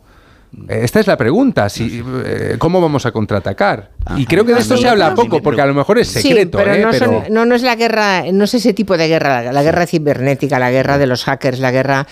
Esta 0.68 1.00
es 1.00 1.06
la 1.06 1.16
pregunta, 1.16 1.68
si, 1.70 2.02
eh, 2.24 2.56
¿cómo 2.58 2.80
vamos 2.80 3.06
a 3.06 3.12
contraatacar? 3.12 3.90
y 4.16 4.26
creo 4.26 4.44
que 4.44 4.52
de 4.52 4.60
esto 4.60 4.76
se 4.76 4.88
habla 4.88 5.14
poco, 5.14 5.40
porque 5.40 5.60
a 5.60 5.66
lo 5.66 5.74
mejor 5.74 5.98
es 5.98 6.08
secreto. 6.08 6.58
pero, 6.58 6.74
¿eh? 6.74 7.28
no, 7.30 7.46
no, 7.46 7.54
es 7.54 7.62
la 7.62 7.76
guerra, 7.76 8.24
no 8.32 8.44
es 8.44 8.54
ese 8.54 8.74
tipo 8.74 8.96
de 8.96 9.08
guerra, 9.08 9.52
la 9.52 9.62
guerra 9.62 9.86
cibernética, 9.86 10.58
la 10.58 10.70
guerra 10.70 10.98
de 10.98 11.06
los 11.06 11.24
hackers, 11.24 11.58
la 11.60 11.70
guerra 11.70 12.06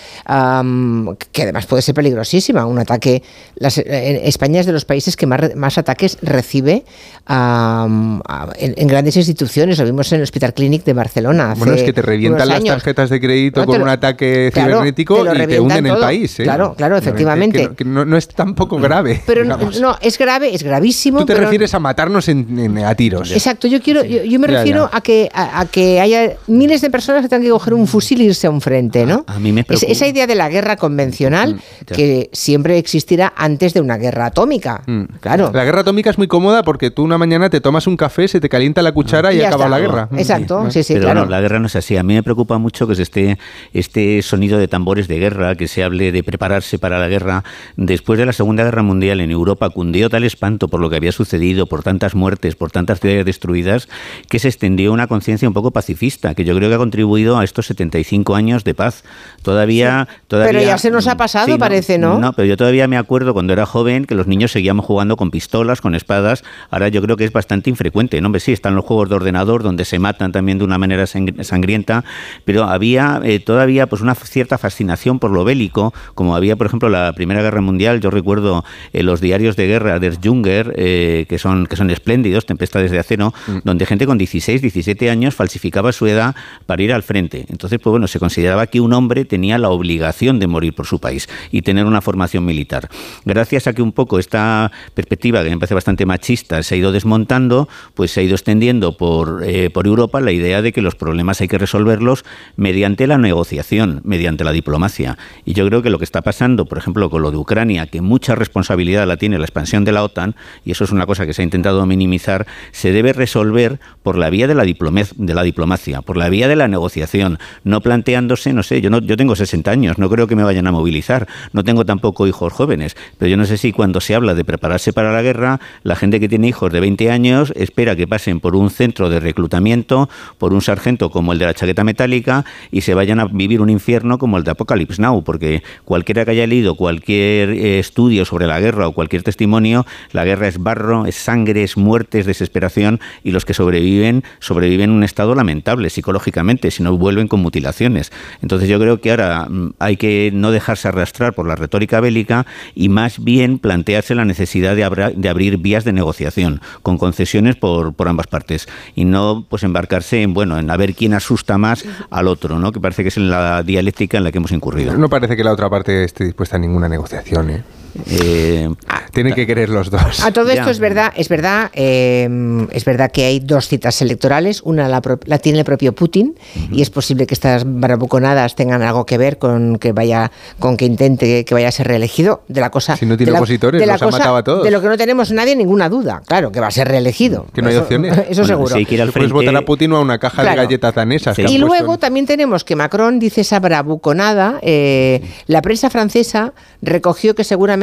que 1.31 1.43
además 1.43 1.65
puede 1.65 1.81
ser 1.81 1.93
peligrosísima. 1.93 2.65
Un 2.65 2.79
ataque. 2.79 3.21
España 3.59 4.61
es 4.61 4.65
de 4.65 4.71
los 4.71 4.85
países 4.85 5.15
que 5.15 5.27
más, 5.27 5.77
ataques 5.77 6.17
recibe 6.21 6.85
en, 7.27 8.87
grandes 8.87 9.17
instituciones. 9.17 9.77
Lo 9.77 9.85
vimos 9.85 10.11
en 10.13 10.17
el 10.17 10.23
Hospital 10.23 10.53
Clinic 10.53 10.83
de 10.83 10.93
Barcelona. 10.93 11.53
bueno, 11.57 11.73
es 11.73 11.83
que 11.83 11.93
te 11.93 12.01
revientan 12.01 12.47
las 12.47 12.63
tarjetas 12.63 13.09
de 13.09 13.19
crédito 13.19 13.65
con 13.65 13.81
un 13.81 13.89
ataque 13.89 14.51
cibernético 14.53 15.25
y 15.33 15.45
te 15.45 15.59
hunden 15.59 15.87
el 15.87 15.97
país. 15.97 16.39
¿eh? 16.39 16.43
Claro, 16.43 16.73
claro, 16.75 16.97
efectivamente. 16.97 17.69
no, 17.85 18.17
es 18.17 18.29
tampoco 18.33 18.77
grave. 18.77 19.21
Pero 19.25 19.43
no, 19.45 19.97
es 20.01 20.17
grave, 20.17 20.53
es 20.53 20.63
gravísimo. 20.63 21.19
Tú 21.19 21.25
te 21.25 21.35
refieres 21.35 21.73
a 21.73 21.79
matarnos 21.79 22.27
a 22.29 22.95
tiros. 22.95 23.31
Exacto, 23.31 23.67
yo 23.67 23.81
quiero, 23.81 24.03
yo, 24.03 24.39
me 24.39 24.47
refiero 24.47 24.89
a 24.91 25.01
que 25.01 25.29
a, 25.33 25.65
que 25.65 25.99
haya 25.99 26.33
miles 26.47 26.81
de 26.81 26.89
personas 26.89 27.21
que 27.21 27.29
tengan 27.29 27.43
que 27.43 27.49
coger 27.49 27.73
un 27.73 27.87
fusil 27.87 28.21
e 28.21 28.25
irse 28.25 28.47
a 28.47 28.49
un 28.49 28.61
frente, 28.61 29.05
¿no? 29.05 29.23
A, 29.27 29.39
mí 29.39 29.51
me 29.51 29.65
esa 29.69 30.07
idea 30.07 30.27
de 30.27 30.35
la 30.35 30.49
guerra 30.49 30.75
convencional 30.75 31.55
mm, 31.55 31.85
que 31.85 32.29
siempre 32.31 32.77
existirá 32.77 33.33
antes 33.35 33.73
de 33.73 33.81
una 33.81 33.97
guerra 33.97 34.27
atómica. 34.27 34.83
Mm. 34.85 35.03
Claro. 35.19 35.51
La 35.53 35.63
guerra 35.63 35.81
atómica 35.81 36.09
es 36.09 36.17
muy 36.17 36.27
cómoda 36.27 36.63
porque 36.63 36.91
tú 36.91 37.03
una 37.03 37.17
mañana 37.17 37.49
te 37.49 37.61
tomas 37.61 37.87
un 37.87 37.97
café, 37.97 38.27
se 38.27 38.39
te 38.39 38.49
calienta 38.49 38.81
la 38.81 38.91
cuchara 38.91 39.33
y, 39.33 39.41
acaba 39.41 39.67
la 39.69 39.79
guerra. 39.79 40.09
Exacto, 40.17 40.69
sí, 40.71 40.83
sí, 40.83 40.93
Pero 40.93 41.05
claro. 41.05 41.25
la 41.25 41.41
guerra 41.41 41.59
no 41.59 41.67
es 41.67 41.75
así. 41.75 41.97
A 41.97 42.03
mí 42.03 42.13
me 42.13 42.23
preocupa 42.23 42.57
mucho 42.57 42.87
que 42.87 42.95
se 42.95 43.03
esté 43.03 43.37
este 43.73 44.21
sonido 44.21 44.57
de 44.57 44.67
tambores 44.67 45.07
de 45.07 45.19
guerra, 45.19 45.55
que 45.55 45.67
se 45.67 45.83
hable 45.83 46.11
de 46.11 46.23
prepararse 46.23 46.79
para 46.79 46.99
la 46.99 47.07
guerra. 47.07 47.43
Después 47.75 48.19
de 48.21 48.27
la 48.27 48.33
Segunda 48.33 48.63
Guerra 48.63 48.83
Mundial 48.83 49.19
en 49.21 49.31
Europa 49.31 49.69
cundió 49.69 50.09
tal 50.09 50.23
espanto 50.23 50.67
por 50.67 50.79
lo 50.79 50.89
que 50.89 50.95
había 50.95 51.11
sucedido, 51.11 51.65
por 51.65 51.83
tantas 51.83 52.15
muertes, 52.15 52.55
por 52.55 52.71
tantas 52.71 52.99
ciudades 52.99 53.25
destruidas, 53.25 53.89
que 54.29 54.39
se 54.39 54.47
extendió 54.47 54.93
una 54.93 55.07
conciencia 55.07 55.47
un 55.47 55.53
poco 55.53 55.71
pacifista, 55.71 56.33
que 56.33 56.45
yo 56.45 56.55
creo 56.55 56.69
que 56.69 56.75
ha 56.75 56.77
contribuido 56.77 57.37
a 57.37 57.43
estos 57.43 57.67
75 57.67 58.35
años 58.35 58.63
de 58.63 58.73
paz. 58.73 59.03
Todavía, 59.41 60.07
todavía 60.27 60.51
Pero 60.51 60.65
ya 60.65 60.77
se 60.77 60.91
nos 60.91 61.07
ha 61.07 61.17
pasado, 61.17 61.57
parece, 61.57 61.97
¿no? 61.97 62.19
No, 62.19 62.33
pero 62.33 62.45
yo 62.47 62.57
todavía 62.57 62.87
me 62.87 62.97
acuerdo 62.97 63.33
cuando 63.33 63.53
era 63.53 63.65
joven 63.65 64.05
que 64.05 64.15
los 64.15 64.27
niños 64.27 64.51
seguíamos 64.51 64.85
jugando 64.85 65.17
con 65.17 65.31
pistolas, 65.31 65.81
con 65.81 65.95
espadas. 65.95 66.43
Ahora 66.69 66.87
yo 66.89 67.01
creo 67.01 67.17
que 67.17 67.25
es 67.25 67.33
bastante 67.33 67.69
infrecuente. 67.69 68.21
No, 68.21 68.31
sí, 68.39 68.51
están 68.51 68.75
los 68.75 68.85
juegos 68.85 69.09
de 69.09 69.15
ordenador 69.15 69.63
donde 69.63 69.85
se 69.85 69.99
matan 69.99 70.31
también 70.31 70.57
de 70.57 70.63
una 70.63 70.77
manera 70.77 71.05
sangrienta, 71.07 72.03
pero 72.45 72.65
había 72.65 73.19
eh, 73.23 73.39
todavía 73.39 73.87
pues 73.87 74.01
una 74.01 74.15
cierta 74.15 74.57
fascinación 74.57 75.19
por 75.19 75.31
lo 75.31 75.43
bélico, 75.43 75.93
como 76.15 76.35
había, 76.35 76.55
por 76.55 76.67
ejemplo, 76.67 76.89
la 76.89 77.13
Primera 77.13 77.41
Guerra 77.41 77.61
Mundial. 77.61 77.99
Recuerdo 78.11 78.63
eh, 78.93 79.03
los 79.03 79.21
diarios 79.21 79.55
de 79.55 79.67
guerra 79.67 79.99
de 79.99 80.15
Junger, 80.23 80.73
eh, 80.77 81.25
que 81.27 81.39
son 81.39 81.65
que 81.65 81.75
son 81.75 81.89
espléndidos, 81.89 82.45
Tempestades 82.45 82.91
de 82.91 82.99
Acero, 82.99 83.33
mm. 83.47 83.59
donde 83.63 83.85
gente 83.85 84.05
con 84.05 84.17
16, 84.17 84.61
17 84.61 85.09
años 85.09 85.35
falsificaba 85.35 85.91
su 85.91 86.07
edad 86.07 86.35
para 86.65 86.83
ir 86.83 86.93
al 86.93 87.03
frente. 87.03 87.45
Entonces, 87.49 87.79
pues 87.79 87.91
bueno, 87.91 88.07
se 88.07 88.19
consideraba 88.19 88.67
que 88.67 88.81
un 88.81 88.93
hombre 88.93 89.25
tenía 89.25 89.57
la 89.57 89.69
obligación 89.69 90.39
de 90.39 90.47
morir 90.47 90.73
por 90.73 90.85
su 90.85 90.99
país 90.99 91.27
y 91.51 91.61
tener 91.61 91.85
una 91.85 92.01
formación 92.01 92.45
militar. 92.45 92.89
Gracias 93.25 93.67
a 93.67 93.73
que 93.73 93.81
un 93.81 93.91
poco 93.91 94.19
esta 94.19 94.71
perspectiva, 94.93 95.43
que 95.43 95.49
me 95.49 95.57
parece 95.57 95.73
bastante 95.73 96.05
machista, 96.05 96.61
se 96.63 96.75
ha 96.75 96.77
ido 96.77 96.91
desmontando, 96.91 97.67
pues 97.93 98.11
se 98.11 98.21
ha 98.21 98.23
ido 98.23 98.35
extendiendo 98.35 98.97
por, 98.97 99.43
eh, 99.45 99.69
por 99.69 99.87
Europa 99.87 100.19
la 100.21 100.31
idea 100.31 100.61
de 100.61 100.71
que 100.71 100.81
los 100.81 100.95
problemas 100.95 101.41
hay 101.41 101.47
que 101.47 101.57
resolverlos 101.57 102.25
mediante 102.55 103.07
la 103.07 103.17
negociación, 103.17 104.01
mediante 104.03 104.43
la 104.43 104.51
diplomacia. 104.51 105.17
Y 105.45 105.53
yo 105.53 105.65
creo 105.67 105.81
que 105.81 105.89
lo 105.89 105.97
que 105.97 106.05
está 106.05 106.21
pasando, 106.21 106.65
por 106.65 106.77
ejemplo, 106.77 107.09
con 107.09 107.21
lo 107.21 107.31
de 107.31 107.37
Ucrania, 107.37 107.87
que 107.91 108.01
mucha 108.01 108.35
responsabilidad 108.35 109.07
la 109.07 109.17
tiene 109.17 109.37
la 109.37 109.45
expansión 109.45 109.85
de 109.85 109.91
la 109.91 110.03
OTAN, 110.03 110.35
y 110.65 110.71
eso 110.71 110.83
es 110.83 110.91
una 110.91 111.05
cosa 111.05 111.25
que 111.25 111.33
se 111.33 111.41
ha 111.41 111.45
intentado 111.45 111.85
minimizar, 111.85 112.47
se 112.71 112.91
debe 112.91 113.13
resolver 113.13 113.79
por 114.03 114.17
la 114.17 114.29
vía 114.29 114.47
de 114.47 114.55
la, 114.55 114.63
de 114.63 115.33
la 115.33 115.43
diplomacia, 115.43 116.01
por 116.01 116.17
la 116.17 116.29
vía 116.29 116.47
de 116.47 116.55
la 116.55 116.67
negociación, 116.67 117.37
no 117.63 117.81
planteándose, 117.81 118.53
no 118.53 118.63
sé, 118.63 118.81
yo, 118.81 118.89
no, 118.89 118.99
yo 118.99 119.17
tengo 119.17 119.35
60 119.35 119.69
años, 119.69 119.97
no 119.97 120.09
creo 120.09 120.27
que 120.27 120.35
me 120.35 120.43
vayan 120.43 120.67
a 120.67 120.71
movilizar, 120.71 121.27
no 121.53 121.63
tengo 121.63 121.85
tampoco 121.85 122.27
hijos 122.27 122.53
jóvenes, 122.53 122.95
pero 123.17 123.29
yo 123.29 123.37
no 123.37 123.45
sé 123.45 123.57
si 123.57 123.71
cuando 123.71 124.01
se 124.01 124.15
habla 124.15 124.33
de 124.33 124.45
prepararse 124.45 124.93
para 124.93 125.11
la 125.11 125.21
guerra, 125.21 125.59
la 125.83 125.95
gente 125.95 126.19
que 126.19 126.29
tiene 126.29 126.47
hijos 126.47 126.71
de 126.71 126.79
20 126.79 127.11
años 127.11 127.53
espera 127.55 127.95
que 127.95 128.07
pasen 128.07 128.39
por 128.39 128.55
un 128.55 128.69
centro 128.69 129.09
de 129.09 129.19
reclutamiento, 129.19 130.09
por 130.37 130.53
un 130.53 130.61
sargento 130.61 131.09
como 131.09 131.33
el 131.33 131.39
de 131.39 131.45
la 131.45 131.53
chaqueta 131.53 131.83
metálica 131.83 132.45
y 132.71 132.81
se 132.81 132.93
vayan 132.93 133.19
a 133.19 133.25
vivir 133.25 133.61
un 133.61 133.69
infierno 133.69 134.17
como 134.17 134.37
el 134.37 134.43
de 134.43 134.51
Apocalypse 134.51 135.01
Now, 135.01 135.23
porque 135.23 135.63
cualquiera 135.85 136.25
que 136.25 136.31
haya 136.31 136.47
leído 136.47 136.75
cualquier 136.75 137.49
eh, 137.49 137.80
estudio 137.81 138.25
sobre 138.25 138.47
la 138.47 138.59
guerra 138.59 138.87
o 138.87 138.93
cualquier 138.93 139.23
testimonio, 139.23 139.85
la 140.13 140.23
guerra 140.23 140.47
es 140.47 140.57
barro, 140.57 141.05
es 141.05 141.15
sangre, 141.15 141.63
es 141.63 141.77
muerte, 141.77 142.19
es 142.19 142.25
desesperación 142.25 142.99
y 143.23 143.31
los 143.31 143.45
que 143.45 143.53
sobreviven 143.53 144.23
sobreviven 144.39 144.89
en 144.89 144.95
un 144.95 145.03
estado 145.03 145.35
lamentable 145.35 145.89
psicológicamente, 145.89 146.71
si 146.71 146.83
no 146.83 146.97
vuelven 146.97 147.27
con 147.27 147.41
mutilaciones. 147.41 148.11
Entonces 148.41 148.69
yo 148.69 148.79
creo 148.79 149.01
que 149.01 149.11
ahora 149.11 149.47
mm, 149.49 149.73
hay 149.79 149.97
que 149.97 150.31
no 150.33 150.51
dejarse 150.51 150.87
arrastrar 150.87 151.33
por 151.33 151.47
la 151.47 151.55
retórica 151.55 151.99
bélica 151.99 152.45
y 152.75 152.89
más 152.89 153.23
bien 153.23 153.59
plantearse 153.59 154.15
la 154.15 154.25
necesidad 154.25 154.75
de, 154.75 155.13
de 155.15 155.29
abrir 155.29 155.57
vías 155.57 155.83
de 155.83 155.93
negociación 155.93 156.61
con 156.81 156.97
concesiones 156.97 157.55
por, 157.55 157.93
por 157.93 158.07
ambas 158.07 158.27
partes 158.27 158.67
y 158.95 159.05
no 159.05 159.45
pues 159.49 159.63
embarcarse 159.63 160.21
en 160.21 160.33
bueno 160.33 160.57
en 160.57 160.69
a 160.69 160.77
ver 160.77 160.93
quién 160.95 161.13
asusta 161.13 161.57
más 161.57 161.85
al 162.09 162.27
otro, 162.27 162.59
¿no? 162.59 162.71
Que 162.71 162.79
parece 162.79 163.03
que 163.03 163.09
es 163.09 163.17
en 163.17 163.29
la 163.29 163.63
dialéctica 163.63 164.17
en 164.17 164.23
la 164.23 164.31
que 164.31 164.37
hemos 164.37 164.51
incurrido. 164.51 164.95
No 164.97 165.09
parece 165.09 165.35
que 165.35 165.43
la 165.43 165.51
otra 165.51 165.69
parte 165.69 166.03
esté 166.03 166.25
dispuesta 166.25 166.55
a 166.55 166.59
ninguna 166.59 166.87
negociación, 166.87 167.49
¿eh? 167.49 167.63
Eh, 168.09 168.69
Tienen 169.11 169.33
que 169.33 169.45
querer 169.45 169.69
los 169.69 169.89
dos. 169.89 170.23
A 170.23 170.31
todo 170.31 170.49
esto 170.49 170.69
es 170.69 170.79
verdad, 170.79 171.11
es 171.15 171.27
verdad, 171.29 171.69
eh, 171.73 172.29
es 172.71 172.85
verdad 172.85 173.11
que 173.11 173.25
hay 173.25 173.39
dos 173.39 173.67
citas 173.67 174.01
electorales. 174.01 174.61
Una 174.63 174.87
la, 174.87 175.01
tiene 175.39 175.59
el 175.59 175.65
propio 175.65 175.93
Putin 175.93 176.35
y 176.71 176.81
es 176.81 176.89
posible 176.89 177.27
que 177.27 177.33
estas 177.33 177.63
barabuconadas 177.65 178.55
tengan 178.55 178.81
algo 178.81 179.05
que 179.05 179.17
ver 179.17 179.37
con 179.37 179.77
que 179.77 179.91
vaya, 179.91 180.31
con 180.59 180.77
que 180.77 180.85
intente 180.85 181.43
que 181.43 181.53
vaya 181.53 181.67
a 181.67 181.71
ser 181.71 181.87
reelegido. 181.87 182.43
De 182.47 182.61
la 182.61 182.69
cosa. 182.69 182.95
Si 182.95 183.05
no 183.05 183.17
tiene 183.17 183.33
opositores, 183.33 183.85
los 183.85 184.01
ha 184.01 184.07
matado 184.07 184.35
a 184.37 184.43
todos. 184.43 184.63
De 184.63 184.71
lo 184.71 184.81
que 184.81 184.87
no 184.87 184.97
tenemos 184.97 185.31
nadie 185.31 185.55
ninguna 185.55 185.89
duda. 185.89 186.21
Claro, 186.25 186.51
que 186.51 186.59
va 186.59 186.67
a 186.67 186.71
ser 186.71 186.87
reelegido. 186.87 187.47
Que 187.53 187.61
no 187.61 187.69
hay 187.69 187.75
opciones. 187.75 188.17
Eso 188.29 188.45
seguro. 188.45 188.75
Si 188.75 188.85
Puedes 188.85 189.31
votar 189.31 189.55
a 189.55 189.61
Putin 189.63 189.91
o 189.93 189.97
a 189.97 190.01
una 190.01 190.19
caja 190.19 190.43
de 190.43 190.55
galletas 190.55 190.95
danesas. 190.95 191.37
Y 191.39 191.57
luego 191.57 191.97
también 191.97 192.25
tenemos 192.25 192.63
que 192.63 192.75
Macron 192.75 193.19
dice 193.19 193.41
esa 193.41 193.59
bravuconada. 193.59 194.59
Eh, 194.61 195.21
la 195.47 195.61
prensa 195.61 195.89
francesa 195.89 196.53
recogió 196.81 197.35
que 197.35 197.43
seguramente 197.43 197.80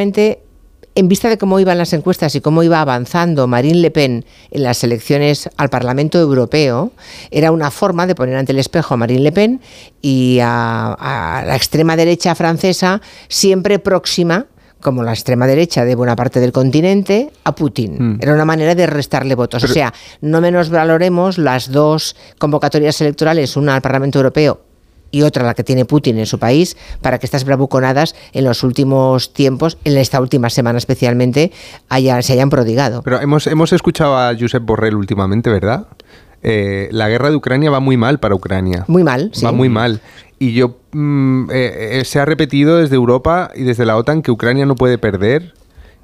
en 0.98 1.08
vista 1.08 1.28
de 1.28 1.38
cómo 1.38 1.60
iban 1.60 1.78
las 1.78 1.92
encuestas 1.92 2.34
y 2.34 2.40
cómo 2.40 2.62
iba 2.62 2.80
avanzando 2.80 3.46
Marine 3.46 3.78
Le 3.78 3.90
Pen 3.90 4.24
en 4.50 4.62
las 4.62 4.82
elecciones 4.82 5.48
al 5.56 5.68
Parlamento 5.68 6.18
Europeo, 6.18 6.92
era 7.30 7.52
una 7.52 7.70
forma 7.70 8.06
de 8.06 8.14
poner 8.14 8.36
ante 8.36 8.52
el 8.52 8.58
espejo 8.58 8.94
a 8.94 8.96
Marine 8.96 9.20
Le 9.20 9.32
Pen 9.32 9.60
y 10.02 10.38
a, 10.42 11.44
la 11.46 11.54
extrema 11.54 11.96
derecha 11.96 12.34
francesa 12.34 13.00
siempre 13.28 13.78
próxima 13.78 14.46
como 14.80 15.02
la 15.02 15.12
extrema 15.12 15.46
derecha 15.48 15.84
de 15.84 15.96
buena 15.96 16.14
parte 16.14 16.38
del 16.38 16.52
continente, 16.52 17.30
a 17.42 17.52
Putin. 17.52 17.96
Mm. 17.98 18.18
Era 18.20 18.34
una 18.34 18.44
manera 18.44 18.76
de 18.76 18.86
restarle 18.86 19.34
votos. 19.34 19.64
o 19.64 19.68
sea, 19.68 19.92
no 20.20 20.40
menos 20.40 20.70
valoremos 20.70 21.36
las 21.36 21.72
dos 21.72 22.14
convocatorias 22.38 23.00
electorales, 23.00 23.56
una 23.56 23.74
al 23.74 23.82
Parlamento 23.82 24.20
Europeo 24.20 24.67
y 25.10 25.22
otra 25.22 25.44
la 25.44 25.54
que 25.54 25.64
tiene 25.64 25.84
Putin 25.84 26.18
en 26.18 26.26
su 26.26 26.38
país 26.38 26.76
para 27.00 27.18
que 27.18 27.26
estas 27.26 27.44
bravuconadas 27.44 28.14
en 28.32 28.44
los 28.44 28.62
últimos 28.62 29.32
tiempos, 29.32 29.78
en 29.84 29.96
esta 29.96 30.20
última 30.20 30.50
semana 30.50 30.78
especialmente, 30.78 31.52
se 31.90 32.32
hayan 32.32 32.50
prodigado. 32.50 33.02
Pero 33.02 33.20
hemos, 33.20 33.46
hemos 33.46 33.72
escuchado 33.72 34.16
a 34.16 34.34
Josep 34.38 34.64
Borrell 34.64 34.94
últimamente, 34.94 35.50
¿verdad? 35.50 35.86
Eh, 36.42 36.88
la 36.92 37.08
guerra 37.08 37.30
de 37.30 37.36
Ucrania 37.36 37.70
va 37.70 37.80
muy 37.80 37.96
mal 37.96 38.18
para 38.20 38.34
Ucrania. 38.34 38.84
Muy 38.86 39.02
mal, 39.02 39.32
Va 39.44 39.52
muy 39.52 39.68
mal. 39.68 40.00
Y 40.38 40.52
yo 40.52 40.76
mm, 40.92 41.50
eh, 41.50 41.98
eh, 42.00 42.04
se 42.04 42.20
ha 42.20 42.24
repetido 42.24 42.78
desde 42.78 42.94
Europa 42.94 43.50
y 43.54 43.64
desde 43.64 43.84
la 43.84 43.96
OTAN 43.96 44.22
que 44.22 44.30
Ucrania 44.30 44.66
no 44.66 44.76
puede 44.76 44.98
perder 44.98 45.54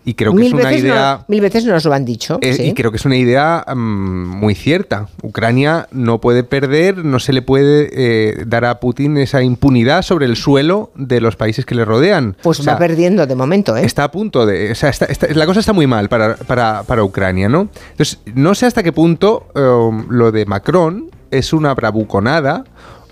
y 0.05 0.15
creo 0.15 0.35
que 0.35 0.47
es 0.47 0.53
una 0.53 0.73
idea. 0.73 1.25
mil 1.29 1.41
veces 1.41 1.65
nos 1.65 1.85
lo 1.85 1.95
han 1.95 2.05
dicho. 2.05 2.39
Y 2.43 2.75
creo 2.75 2.91
que 2.91 2.99
es 2.99 3.05
una 3.05 3.17
idea 3.17 3.65
mm, 3.67 4.27
muy 4.37 4.55
cierta. 4.55 5.09
Ucrania 5.23 5.89
no 5.93 6.21
puede 6.21 6.45
perder, 6.45 7.05
no 7.05 7.19
se 7.19 7.33
le 7.33 7.43
puede 7.43 7.89
eh, 7.93 8.45
dar 8.47 8.65
a 8.65 8.81
Putin 8.81 9.17
esa 9.17 9.43
impunidad 9.43 10.03
sobre 10.03 10.27
el 10.27 10.37
suelo 10.37 10.91
de 10.95 11.21
los 11.21 11.37
países 11.37 11.65
que 11.65 11.75
le 11.75 11.85
rodean. 11.85 12.37
Pues 12.43 12.67
va 12.67 12.79
perdiendo 12.79 13.27
de 13.27 13.35
momento, 13.35 13.77
¿eh? 13.77 13.85
Está 13.85 14.05
a 14.05 14.11
punto 14.11 14.47
de. 14.47 14.73
O 14.73 14.75
sea, 14.75 14.93
la 15.35 15.47
cosa 15.47 15.61
está 15.61 15.73
muy 15.73 15.87
mal 15.87 16.09
para, 16.09 16.37
para, 16.37 16.83
para, 16.83 17.05
Ucrania, 17.05 17.49
¿no? 17.49 17.69
Entonces, 17.91 18.19
no 18.35 18.55
sé 18.55 18.67
hasta 18.67 18.83
qué 18.83 18.93
punto 18.93 19.49
um, 19.55 20.07
lo 20.11 20.33
de 20.33 20.45
Macron 20.47 21.11
es 21.31 21.53
una 21.53 21.75
bravuconada 21.75 22.65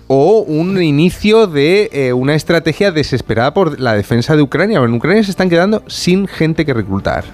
o 0.07 0.39
un 0.39 0.81
inicio 0.81 1.47
de 1.47 1.89
eh, 1.93 2.13
una 2.13 2.35
estrategia 2.35 2.91
desesperada 2.91 3.53
por 3.53 3.79
la 3.79 3.93
defensa 3.93 4.35
de 4.35 4.41
Ucrania. 4.41 4.79
En 4.79 4.93
Ucrania 4.93 5.23
se 5.23 5.31
están 5.31 5.49
quedando 5.49 5.83
sin 5.87 6.27
gente 6.27 6.65
que 6.65 6.73
reclutar. 6.73 7.25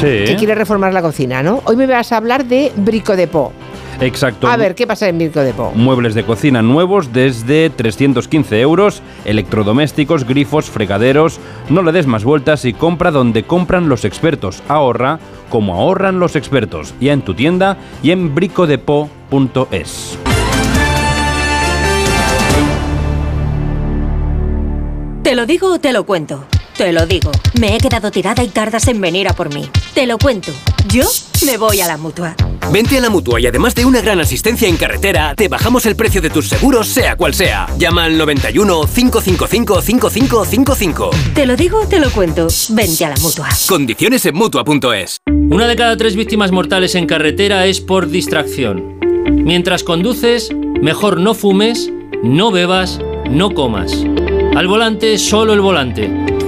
que 0.00 0.36
quiere 0.38 0.54
reformar 0.54 0.92
la 0.92 1.02
cocina, 1.02 1.42
¿no? 1.42 1.62
Hoy 1.64 1.76
me 1.76 1.86
vas 1.86 2.12
a 2.12 2.16
hablar 2.16 2.44
de 2.44 2.72
Brico 2.76 3.16
de 3.16 3.26
Po. 3.26 3.52
Exacto. 4.00 4.46
A 4.46 4.56
ver, 4.56 4.74
¿qué 4.74 4.86
pasa 4.86 5.08
en 5.08 5.18
Brico 5.18 5.40
de 5.40 5.52
Po? 5.52 5.72
Muebles 5.74 6.14
de 6.14 6.24
cocina 6.24 6.62
nuevos 6.62 7.12
desde 7.12 7.68
315 7.70 8.60
euros, 8.60 9.02
electrodomésticos, 9.24 10.24
grifos, 10.24 10.70
fregaderos. 10.70 11.40
No 11.68 11.82
le 11.82 11.92
des 11.92 12.06
más 12.06 12.24
vueltas 12.24 12.64
y 12.64 12.72
compra 12.72 13.10
donde 13.10 13.42
compran 13.42 13.88
los 13.88 14.04
expertos. 14.04 14.62
Ahorra 14.68 15.18
como 15.48 15.74
ahorran 15.74 16.20
los 16.20 16.36
expertos. 16.36 16.94
Ya 17.00 17.12
en 17.12 17.22
tu 17.22 17.34
tienda 17.34 17.76
y 18.02 18.12
en 18.12 18.34
bricodepo.es. 18.34 20.18
¿Te 25.22 25.34
lo 25.34 25.44
digo 25.44 25.74
o 25.74 25.78
te 25.78 25.92
lo 25.92 26.04
cuento? 26.04 26.46
Te 26.78 26.92
lo 26.92 27.06
digo, 27.06 27.32
me 27.58 27.74
he 27.74 27.78
quedado 27.78 28.12
tirada 28.12 28.44
y 28.44 28.48
tardas 28.50 28.86
en 28.86 29.00
venir 29.00 29.26
a 29.26 29.32
por 29.32 29.52
mí. 29.52 29.68
Te 29.94 30.06
lo 30.06 30.16
cuento, 30.16 30.52
yo 30.86 31.02
me 31.44 31.56
voy 31.56 31.80
a 31.80 31.88
la 31.88 31.96
mutua. 31.96 32.36
Vente 32.70 32.96
a 32.96 33.00
la 33.00 33.10
mutua 33.10 33.40
y 33.40 33.48
además 33.48 33.74
de 33.74 33.84
una 33.84 34.00
gran 34.00 34.20
asistencia 34.20 34.68
en 34.68 34.76
carretera, 34.76 35.34
te 35.34 35.48
bajamos 35.48 35.86
el 35.86 35.96
precio 35.96 36.20
de 36.20 36.30
tus 36.30 36.48
seguros, 36.48 36.86
sea 36.86 37.16
cual 37.16 37.34
sea. 37.34 37.66
Llama 37.78 38.04
al 38.04 38.16
91 38.16 38.82
555 38.94 39.82
5555. 39.82 41.10
Te 41.34 41.46
lo 41.46 41.56
digo, 41.56 41.84
te 41.88 41.98
lo 41.98 42.12
cuento. 42.12 42.46
Vente 42.68 43.04
a 43.04 43.08
la 43.08 43.16
mutua. 43.16 43.48
Condiciones 43.68 44.24
en 44.26 44.36
mutua.es. 44.36 45.18
Una 45.26 45.66
de 45.66 45.74
cada 45.74 45.96
tres 45.96 46.14
víctimas 46.14 46.52
mortales 46.52 46.94
en 46.94 47.06
carretera 47.06 47.66
es 47.66 47.80
por 47.80 48.08
distracción. 48.08 49.00
Mientras 49.32 49.82
conduces, 49.82 50.50
mejor 50.80 51.18
no 51.18 51.34
fumes, 51.34 51.90
no 52.22 52.52
bebas, 52.52 53.00
no 53.28 53.52
comas. 53.52 53.92
Al 54.54 54.68
volante, 54.68 55.18
solo 55.18 55.54
el 55.54 55.60
volante. 55.60 56.37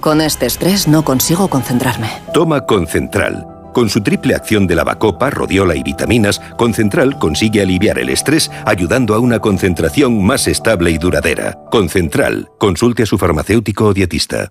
Con 0.00 0.20
este 0.20 0.46
estrés 0.46 0.86
no 0.86 1.04
consigo 1.04 1.48
concentrarme. 1.48 2.08
Toma 2.34 2.66
Concentral. 2.66 3.46
Con 3.72 3.88
su 3.88 4.02
triple 4.02 4.34
acción 4.34 4.66
de 4.66 4.74
lavacopa, 4.74 5.30
rodiola 5.30 5.74
y 5.74 5.82
vitaminas, 5.82 6.38
Concentral 6.56 7.18
consigue 7.18 7.62
aliviar 7.62 7.98
el 7.98 8.10
estrés 8.10 8.50
ayudando 8.66 9.14
a 9.14 9.18
una 9.18 9.40
concentración 9.40 10.22
más 10.22 10.48
estable 10.48 10.90
y 10.90 10.98
duradera. 10.98 11.58
Concentral. 11.70 12.48
Consulte 12.58 13.02
a 13.02 13.06
su 13.06 13.18
farmacéutico 13.18 13.86
o 13.86 13.94
dietista. 13.94 14.50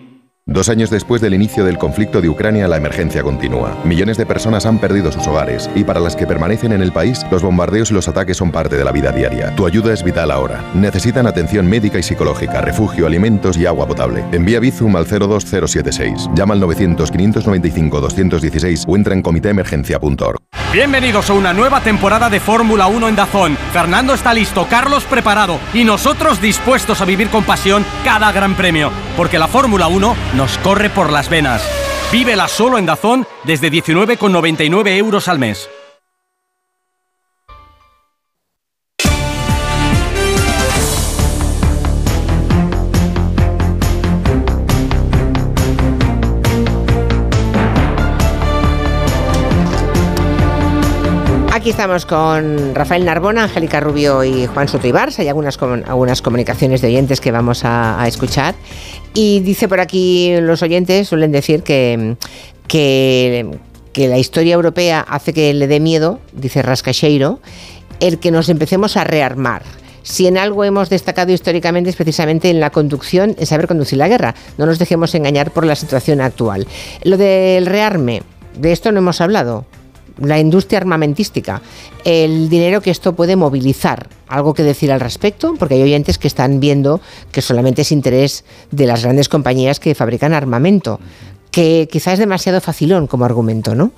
Dos 0.51 0.67
años 0.67 0.89
después 0.89 1.21
del 1.21 1.33
inicio 1.33 1.63
del 1.63 1.77
conflicto 1.77 2.19
de 2.19 2.27
Ucrania, 2.27 2.67
la 2.67 2.75
emergencia 2.75 3.23
continúa. 3.23 3.77
Millones 3.85 4.17
de 4.17 4.25
personas 4.25 4.65
han 4.65 4.79
perdido 4.79 5.09
sus 5.09 5.25
hogares 5.25 5.69
y 5.75 5.85
para 5.85 6.01
las 6.01 6.17
que 6.17 6.27
permanecen 6.27 6.73
en 6.73 6.81
el 6.81 6.91
país, 6.91 7.25
los 7.31 7.41
bombardeos 7.41 7.89
y 7.89 7.93
los 7.93 8.09
ataques 8.09 8.35
son 8.35 8.51
parte 8.51 8.75
de 8.75 8.83
la 8.83 8.91
vida 8.91 9.13
diaria. 9.13 9.55
Tu 9.55 9.65
ayuda 9.65 9.93
es 9.93 10.03
vital 10.03 10.29
ahora. 10.29 10.61
Necesitan 10.73 11.25
atención 11.25 11.67
médica 11.67 11.99
y 11.99 12.03
psicológica, 12.03 12.59
refugio, 12.59 13.07
alimentos 13.07 13.55
y 13.55 13.65
agua 13.65 13.87
potable. 13.87 14.25
Envía 14.33 14.59
Bizum 14.59 14.93
al 14.97 15.07
02076. 15.07 16.31
Llama 16.35 16.53
al 16.53 16.59
900 16.59 17.09
595 17.09 18.01
216 18.01 18.85
o 18.89 18.97
entra 18.97 19.13
en 19.13 19.21
comitéemergencia.org. 19.21 20.37
Bienvenidos 20.73 21.29
a 21.29 21.33
una 21.33 21.51
nueva 21.51 21.81
temporada 21.81 22.29
de 22.29 22.39
Fórmula 22.39 22.87
1 22.87 23.09
en 23.09 23.15
Dazón. 23.17 23.57
Fernando 23.73 24.13
está 24.13 24.33
listo, 24.33 24.67
Carlos 24.69 25.03
preparado 25.03 25.59
y 25.73 25.83
nosotros 25.83 26.39
dispuestos 26.39 27.01
a 27.01 27.05
vivir 27.05 27.27
con 27.27 27.43
pasión 27.43 27.85
cada 28.05 28.31
gran 28.31 28.55
premio, 28.55 28.89
porque 29.17 29.37
la 29.37 29.49
Fórmula 29.49 29.87
1 29.87 30.15
nos 30.41 30.57
corre 30.57 30.89
por 30.89 31.11
las 31.11 31.29
venas. 31.29 31.61
Vívela 32.11 32.47
solo 32.47 32.79
en 32.79 32.87
Dazón 32.87 33.27
desde 33.43 33.71
19,99 33.71 34.97
euros 34.97 35.27
al 35.27 35.37
mes. 35.37 35.69
Aquí 51.61 51.69
estamos 51.69 52.07
con 52.07 52.73
Rafael 52.73 53.05
Narbona, 53.05 53.43
Angélica 53.43 53.79
Rubio 53.79 54.23
y 54.23 54.47
Juan 54.47 54.67
Soto 54.67 54.87
Hay 55.19 55.27
algunas, 55.27 55.61
algunas 55.61 56.23
comunicaciones 56.23 56.81
de 56.81 56.87
oyentes 56.87 57.21
que 57.21 57.31
vamos 57.31 57.63
a, 57.63 58.03
escuchar. 58.07 58.55
Y 59.13 59.41
dice 59.41 59.67
por 59.67 59.79
aquí 59.79 60.35
los 60.39 60.61
oyentes, 60.61 61.07
suelen 61.07 61.31
decir 61.31 61.63
que, 61.63 62.15
que, 62.67 63.45
la 63.95 64.17
historia 64.17 64.53
europea 64.53 65.01
hace 65.01 65.33
que 65.33 65.53
le 65.53 65.67
dé 65.67 65.79
miedo, 65.79 66.19
dice 66.31 66.61
Rascacheiro, 66.61 67.39
el 67.99 68.19
que 68.19 68.31
nos 68.31 68.49
empecemos 68.49 68.95
a 68.95 69.03
rearmar. 69.03 69.63
Si 70.03 70.27
en 70.27 70.37
algo 70.37 70.63
hemos 70.63 70.89
destacado 70.89 71.31
históricamente 71.31 71.89
es 71.89 71.95
precisamente 71.95 72.49
en 72.49 72.59
la 72.59 72.71
conducción, 72.71 73.35
en 73.37 73.45
saber 73.45 73.67
conducir 73.67 73.99
la 73.99 74.07
guerra. 74.07 74.33
No 74.57 74.65
nos 74.65 74.79
dejemos 74.79 75.13
engañar 75.13 75.51
por 75.51 75.65
la 75.65 75.75
situación 75.75 76.21
actual. 76.21 76.67
Lo 77.03 77.17
del 77.17 77.67
rearme, 77.67 78.23
de 78.57 78.71
esto 78.71 78.91
no 78.91 78.99
hemos 78.99 79.21
hablado 79.21 79.65
la 80.19 80.39
industria 80.39 80.79
armamentística, 80.79 81.61
el 82.03 82.49
dinero 82.49 82.81
que 82.81 82.91
esto 82.91 83.13
puede 83.13 83.35
movilizar. 83.35 84.09
¿Algo 84.27 84.53
que 84.53 84.63
decir 84.63 84.91
al 84.91 84.99
respecto? 84.99 85.53
Porque 85.59 85.75
hay 85.75 85.83
oyentes 85.83 86.17
que 86.17 86.27
están 86.27 86.59
viendo 86.59 87.01
que 87.31 87.41
solamente 87.41 87.81
es 87.81 87.91
interés 87.91 88.45
de 88.71 88.85
las 88.85 89.03
grandes 89.03 89.29
compañías 89.29 89.79
que 89.79 89.95
fabrican 89.95 90.33
armamento, 90.33 90.99
que 91.51 91.89
quizás 91.91 92.13
es 92.13 92.19
demasiado 92.19 92.61
facilón 92.61 93.07
como 93.07 93.25
argumento, 93.25 93.75
¿no? 93.75 93.91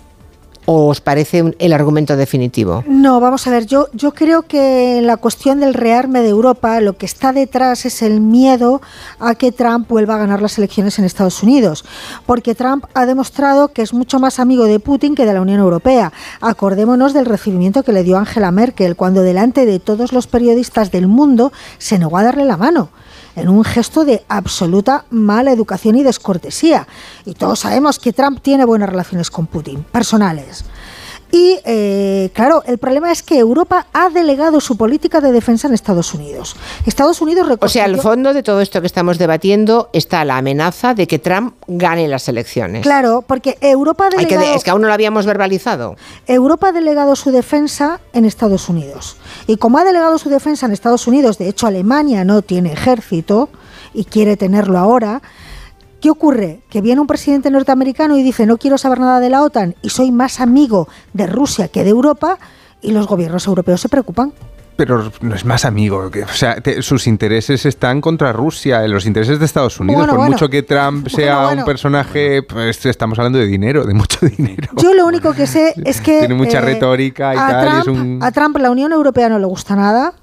¿O 0.66 0.88
os 0.88 1.02
parece 1.02 1.56
el 1.60 1.74
argumento 1.74 2.16
definitivo? 2.16 2.84
No, 2.88 3.20
vamos 3.20 3.46
a 3.48 3.52
ver, 3.52 3.66
yo, 3.66 3.88
yo 3.94 4.14
creo 4.14 4.44
que 4.44 5.02
la 5.02 5.18
cuestión 5.18 5.60
del 5.60 5.74
rearme 5.74 6.22
de 6.22 6.30
Europa, 6.30 6.80
lo 6.80 6.94
que 6.94 7.06
está 7.06 7.34
detrás 7.34 7.86
es 7.86 8.02
el 8.02 8.22
miedo 8.22 8.82
a 9.20 9.36
que 9.36 9.52
Trump 9.52 9.90
vuelva 9.90 10.16
a 10.16 10.20
ganar 10.20 10.42
las 10.42 10.58
elecciones 10.58 10.98
en 11.00 11.06
Estados 11.06 11.44
Unidos, 11.44 11.84
porque 12.26 12.56
Trump 12.56 12.86
ha 12.94 13.06
demostrado 13.06 13.70
que 13.70 13.82
es 13.82 13.94
mucho 13.94 14.20
más 14.20 14.40
amigo 14.40 14.64
de 14.66 14.80
Putin 14.80 15.16
que 15.16 15.26
de 15.26 15.34
la 15.34 15.42
Unión 15.42 15.60
Europea. 15.60 16.14
Acordémonos 16.40 17.14
del 17.14 17.26
recibimiento 17.26 17.84
que 17.84 17.92
le 17.92 18.04
dio 18.04 18.18
Angela 18.18 18.52
Merkel 18.52 18.96
cuando 18.96 19.22
delante 19.22 19.66
de 19.66 19.80
todos 19.80 20.14
los 20.14 20.28
periodistas 20.28 20.92
del 20.92 21.08
mundo 21.08 21.52
se 21.78 22.00
negó 22.00 22.18
a 22.18 22.24
darle 22.24 22.46
la 22.46 22.58
mano 22.58 22.90
en 23.36 23.50
un 23.50 23.64
gesto 23.64 24.06
de 24.06 24.24
absoluta 24.28 25.06
mala 25.10 25.52
educación 25.52 25.96
y 25.96 26.04
descortesía. 26.04 26.88
Y 27.26 27.34
todos 27.34 27.60
sabemos 27.60 28.00
que 28.00 28.14
Trump 28.14 28.40
tiene 28.42 28.66
buenas 28.66 28.90
relaciones 28.90 29.30
con 29.30 29.48
Putin, 29.48 29.84
personales. 29.84 30.66
Y 31.34 31.60
eh, 31.66 32.30
claro, 32.32 32.62
el 32.68 32.78
problema 32.78 33.12
es 33.12 33.24
que 33.24 33.40
Europa 33.40 33.88
ha 33.92 34.12
delegado 34.12 34.62
su 34.62 34.78
política 34.78 35.20
de 35.20 35.32
defensa 35.32 35.68
en 35.68 35.74
Estados 35.74 36.14
Unidos. 36.14 36.56
Estados 36.86 37.22
Unidos 37.22 37.48
O 37.60 37.70
sea, 37.70 37.86
al 37.86 38.00
fondo 38.00 38.36
de 38.36 38.44
todo 38.44 38.62
esto 38.62 38.82
que 38.82 38.86
estamos 38.86 39.18
debatiendo 39.18 39.90
está 39.94 40.24
la 40.26 40.38
amenaza 40.38 40.94
de 40.94 41.08
que 41.08 41.18
Trump 41.18 41.56
gane 41.66 42.08
las 42.08 42.28
elecciones. 42.28 42.84
Claro, 42.84 43.24
porque 43.26 43.58
Europa 43.62 44.06
ha 44.06 44.10
delegado... 44.16 44.54
es 44.54 44.64
que 44.64 44.70
aún 44.70 44.84
no 44.84 44.88
lo 44.88 44.94
habíamos 44.94 45.26
verbalizado. 45.26 45.96
Europa 46.28 46.68
ha 46.68 46.72
delegado 46.72 47.16
su 47.16 47.32
defensa 47.32 48.00
en 48.14 48.26
Estados 48.26 48.70
Unidos. 48.70 49.18
Y 49.48 49.58
como 49.58 49.80
ha 49.80 49.84
delegado 49.84 50.20
su 50.20 50.30
defensa 50.30 50.68
en 50.68 50.72
Estados 50.72 51.08
Unidos, 51.08 51.40
de 51.40 51.50
hecho 51.50 51.66
Alemania 51.66 52.24
no 52.26 52.44
tiene 52.44 52.74
ejército 52.74 53.50
y 53.92 54.06
quiere 54.06 54.38
tenerlo 54.38 54.78
ahora, 54.78 55.24
¿Qué 56.04 56.10
ocurre? 56.10 56.60
Que 56.70 56.82
viene 56.82 57.00
un 57.00 57.08
presidente 57.08 57.50
norteamericano 57.50 58.18
y 58.18 58.24
dice 58.24 58.46
no 58.46 58.58
quiero 58.58 58.78
saber 58.78 59.00
nada 59.00 59.22
de 59.22 59.30
la 59.30 59.42
OTAN 59.42 59.76
y 59.82 59.90
soy 59.90 60.12
más 60.12 60.42
amigo 60.42 60.90
de 61.14 61.28
Rusia 61.28 61.70
que 61.70 61.86
de 61.86 61.92
Europa 61.92 62.40
y 62.82 62.92
los 62.92 63.08
gobiernos 63.08 63.48
europeos 63.48 63.80
se 63.80 63.88
preocupan. 63.88 64.34
Pero 64.76 65.10
no 65.22 65.34
es 65.34 65.46
más 65.46 65.64
amigo, 65.64 66.12
o 66.12 66.34
sea, 66.34 66.58
sus 66.82 67.08
intereses 67.08 67.66
están 67.66 68.02
contra 68.02 68.34
Rusia, 68.34 68.86
los 68.86 69.06
intereses 69.06 69.40
de 69.40 69.46
Estados 69.46 69.80
Unidos. 69.80 70.06
por 70.10 70.30
mucho 70.30 70.50
que 70.50 70.62
Trump 70.64 71.08
sea 71.08 71.48
un 71.48 71.64
personaje, 71.64 72.44
pues 72.44 72.86
estamos 72.86 73.18
hablando 73.18 73.40
de 73.40 73.46
dinero, 73.46 73.86
de 73.86 73.94
mucho 73.94 74.26
dinero. 74.38 74.74
Yo 74.76 74.94
lo 74.94 75.06
único 75.06 75.32
que 75.32 75.48
sé 75.48 75.74
es 75.86 76.02
que 76.02 76.20
tiene 76.20 76.36
mucha 76.36 76.58
eh, 76.58 76.62
retórica 76.64 77.34
y 77.34 77.38
tal. 77.38 78.20
A 78.22 78.32
Trump 78.34 78.58
la 78.58 78.72
Unión 78.72 78.92
Europea 78.92 79.30
no 79.30 79.40
le 79.40 79.46
gusta 79.46 79.78
nada. 79.78 80.16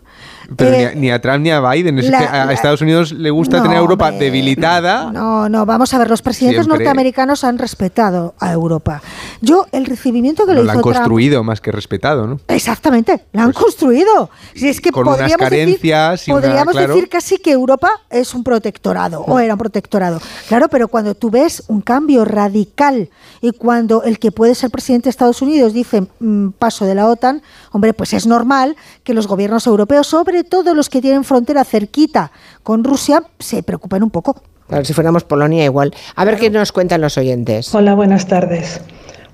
Pero 0.56 0.74
eh, 0.74 0.92
ni, 0.96 1.10
a, 1.10 1.20
Trump 1.20 1.42
ni 1.42 1.50
a 1.50 1.60
Biden. 1.60 1.98
Es 1.98 2.10
que 2.10 2.16
a 2.16 2.50
Estados 2.52 2.80
Unidos 2.80 3.12
le 3.12 3.30
gusta 3.30 3.62
tener 3.62 3.76
a 3.76 3.80
Europa 3.80 4.10
debilitada. 4.10 5.10
No, 5.12 5.48
no, 5.48 5.64
vamos 5.66 5.92
a 5.94 5.98
ver, 5.98 6.10
los 6.10 6.22
presidentes 6.22 6.66
norteamericanos 6.66 7.44
han 7.44 7.58
respetado 7.58 8.34
a 8.38 8.52
Europa. 8.52 9.02
Yo, 9.40 9.66
el 9.72 9.86
recibimiento 9.86 10.46
que 10.46 10.54
le 10.54 10.60
hizo 10.60 10.66
La 10.66 10.72
han 10.74 10.80
construido 10.80 11.44
más 11.44 11.60
que 11.60 11.72
respetado, 11.72 12.26
¿no? 12.26 12.40
Exactamente, 12.48 13.24
la 13.32 13.44
han 13.44 13.52
pues, 13.52 13.64
construido. 13.64 14.30
Si 14.54 14.68
es 14.68 14.80
que 14.80 14.90
con 14.90 15.04
podríamos 15.04 15.36
unas 15.36 15.50
carencias. 15.50 16.20
Decir, 16.20 16.34
podríamos 16.34 16.74
decir 16.74 17.08
casi 17.08 17.38
que 17.38 17.52
Europa 17.52 17.90
es 18.10 18.34
un 18.34 18.44
protectorado, 18.44 19.22
o 19.22 19.38
era 19.38 19.54
un 19.54 19.58
protectorado. 19.58 20.20
Claro, 20.48 20.68
pero 20.68 20.88
cuando 20.88 21.14
tú 21.14 21.30
ves 21.30 21.62
un 21.68 21.80
cambio 21.80 22.24
radical 22.24 23.08
y 23.40 23.52
cuando 23.52 24.02
el 24.02 24.18
que 24.18 24.32
puede 24.32 24.54
ser 24.54 24.70
presidente 24.70 25.04
de 25.04 25.10
Estados 25.10 25.42
Unidos 25.42 25.72
dice 25.72 26.06
mm, 26.18 26.50
paso 26.58 26.84
de 26.84 26.94
la 26.94 27.06
OTAN, 27.06 27.42
hombre, 27.72 27.94
pues 27.94 28.12
es 28.12 28.26
normal 28.26 28.76
que 29.04 29.14
los 29.14 29.26
gobiernos 29.26 29.66
europeos 29.66 30.06
sobre 30.06 30.39
todos 30.44 30.76
los 30.76 30.88
que 30.88 31.00
tienen 31.00 31.24
frontera 31.24 31.64
cerquita 31.64 32.32
con 32.62 32.84
Rusia 32.84 33.22
se 33.38 33.62
preocupen 33.62 34.02
un 34.02 34.10
poco. 34.10 34.42
Claro, 34.68 34.84
si 34.84 34.92
fuéramos 34.92 35.24
Polonia 35.24 35.64
igual. 35.64 35.92
A 36.14 36.24
ver 36.24 36.36
qué 36.36 36.48
nos 36.48 36.70
cuentan 36.70 37.00
los 37.00 37.18
oyentes. 37.18 37.74
Hola, 37.74 37.94
buenas 37.94 38.26
tardes. 38.26 38.80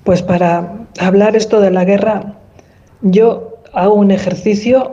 Pues 0.05 0.23
para 0.23 0.87
hablar 0.99 1.37
esto 1.37 1.61
de 1.61 1.71
la 1.71 1.85
guerra, 1.85 2.37
yo 3.03 3.57
hago 3.73 3.95
un 3.95 4.11
ejercicio 4.11 4.93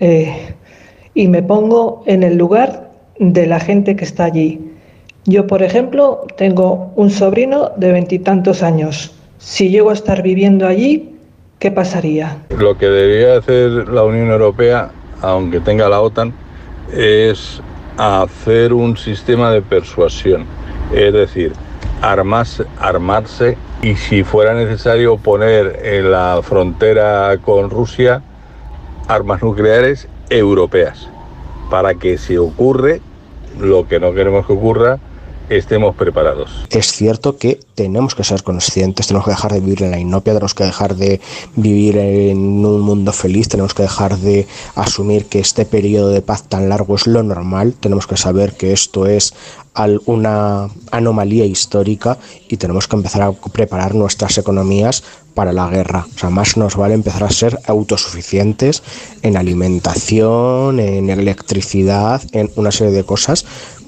eh, 0.00 0.54
y 1.12 1.28
me 1.28 1.42
pongo 1.42 2.02
en 2.06 2.22
el 2.22 2.36
lugar 2.36 2.90
de 3.18 3.46
la 3.46 3.60
gente 3.60 3.94
que 3.96 4.04
está 4.04 4.24
allí. 4.24 4.72
Yo, 5.26 5.46
por 5.46 5.62
ejemplo, 5.62 6.26
tengo 6.36 6.92
un 6.96 7.10
sobrino 7.10 7.72
de 7.76 7.92
veintitantos 7.92 8.62
años. 8.62 9.14
Si 9.38 9.68
llego 9.68 9.90
a 9.90 9.94
estar 9.94 10.22
viviendo 10.22 10.66
allí, 10.66 11.14
¿qué 11.58 11.70
pasaría? 11.70 12.38
Lo 12.58 12.76
que 12.78 12.86
debería 12.86 13.38
hacer 13.38 13.88
la 13.88 14.04
Unión 14.04 14.30
Europea 14.30 14.90
aunque 15.22 15.60
tenga 15.60 15.88
la 15.88 16.00
OTAN, 16.00 16.32
es 16.92 17.60
hacer 17.96 18.72
un 18.72 18.96
sistema 18.96 19.50
de 19.50 19.62
persuasión, 19.62 20.44
es 20.92 21.12
decir, 21.12 21.52
armarse, 22.02 22.64
armarse 22.78 23.56
y 23.82 23.96
si 23.96 24.24
fuera 24.24 24.54
necesario 24.54 25.16
poner 25.16 25.80
en 25.84 26.10
la 26.10 26.40
frontera 26.42 27.36
con 27.42 27.70
Rusia 27.70 28.22
armas 29.08 29.42
nucleares 29.42 30.08
europeas, 30.30 31.08
para 31.70 31.94
que 31.94 32.18
si 32.18 32.36
ocurre 32.36 33.00
lo 33.58 33.86
que 33.86 34.00
no 34.00 34.12
queremos 34.12 34.46
que 34.46 34.52
ocurra, 34.52 34.98
estemos 35.48 35.94
preparados. 35.96 36.50
Es 36.70 36.92
cierto 36.92 37.36
que 37.36 37.60
tenemos 37.74 38.14
que 38.14 38.24
ser 38.24 38.42
conscientes, 38.42 39.06
tenemos 39.06 39.26
que 39.26 39.32
dejar 39.32 39.52
de 39.52 39.60
vivir 39.60 39.82
en 39.82 39.90
la 39.90 39.98
inopia, 39.98 40.32
tenemos 40.32 40.54
que 40.54 40.64
dejar 40.64 40.96
de 40.96 41.20
vivir 41.56 41.98
en 41.98 42.38
un 42.38 42.80
mundo 42.80 43.12
feliz, 43.12 43.48
tenemos 43.48 43.74
que 43.74 43.82
dejar 43.82 44.16
de 44.18 44.46
asumir 44.74 45.26
que 45.26 45.40
este 45.40 45.64
periodo 45.64 46.08
de 46.08 46.22
paz 46.22 46.44
tan 46.44 46.68
largo 46.68 46.94
es 46.96 47.06
lo 47.06 47.22
normal, 47.22 47.74
tenemos 47.78 48.06
que 48.06 48.16
saber 48.16 48.54
que 48.54 48.72
esto 48.72 49.06
es 49.06 49.34
una 50.06 50.68
anomalía 50.92 51.44
histórica 51.44 52.16
y 52.48 52.56
tenemos 52.58 52.86
que 52.86 52.96
empezar 52.96 53.22
a 53.22 53.32
preparar 53.32 53.94
nuestras 53.94 54.38
economías 54.38 55.02
para 55.34 55.52
la 55.52 55.68
guerra. 55.68 56.06
O 56.14 56.18
sea, 56.18 56.30
más 56.30 56.56
nos 56.56 56.76
vale 56.76 56.94
empezar 56.94 57.24
a 57.24 57.30
ser 57.30 57.58
autosuficientes 57.66 58.84
en 59.22 59.36
alimentación, 59.36 60.78
en 60.78 61.10
electricidad, 61.10 62.22
en 62.32 62.52
una 62.54 62.70
serie 62.70 62.92
de 62.92 63.04
cosas 63.04 63.44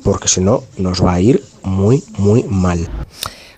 porque 0.06 0.28
si 0.28 0.40
no 0.40 0.62
nos 0.78 1.04
va 1.04 1.14
a 1.14 1.20
ir 1.20 1.42
muy, 1.64 2.02
muy 2.16 2.44
mal. 2.44 2.88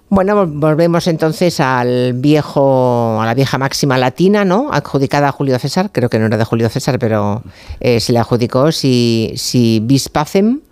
Bueno, 0.08 0.46
volvemos 0.46 1.06
entonces 1.06 1.60
al 1.60 2.14
viejo, 2.14 3.20
a 3.20 3.26
la 3.26 3.34
vieja 3.34 3.58
máxima 3.58 3.98
latina, 3.98 4.46
¿no? 4.46 4.70
Adjudicada 4.72 5.28
a 5.28 5.32
Julio 5.32 5.58
César, 5.58 5.90
creo 5.92 6.08
que 6.08 6.18
no 6.18 6.24
era 6.24 6.38
de 6.38 6.44
Julio 6.44 6.70
César, 6.70 6.98
pero 6.98 7.42
eh, 7.80 8.00
se 8.00 8.14
le 8.14 8.18
adjudicó 8.18 8.72
si, 8.72 9.34
si 9.36 9.80
vis 9.80 10.08
pacem, 10.08 10.62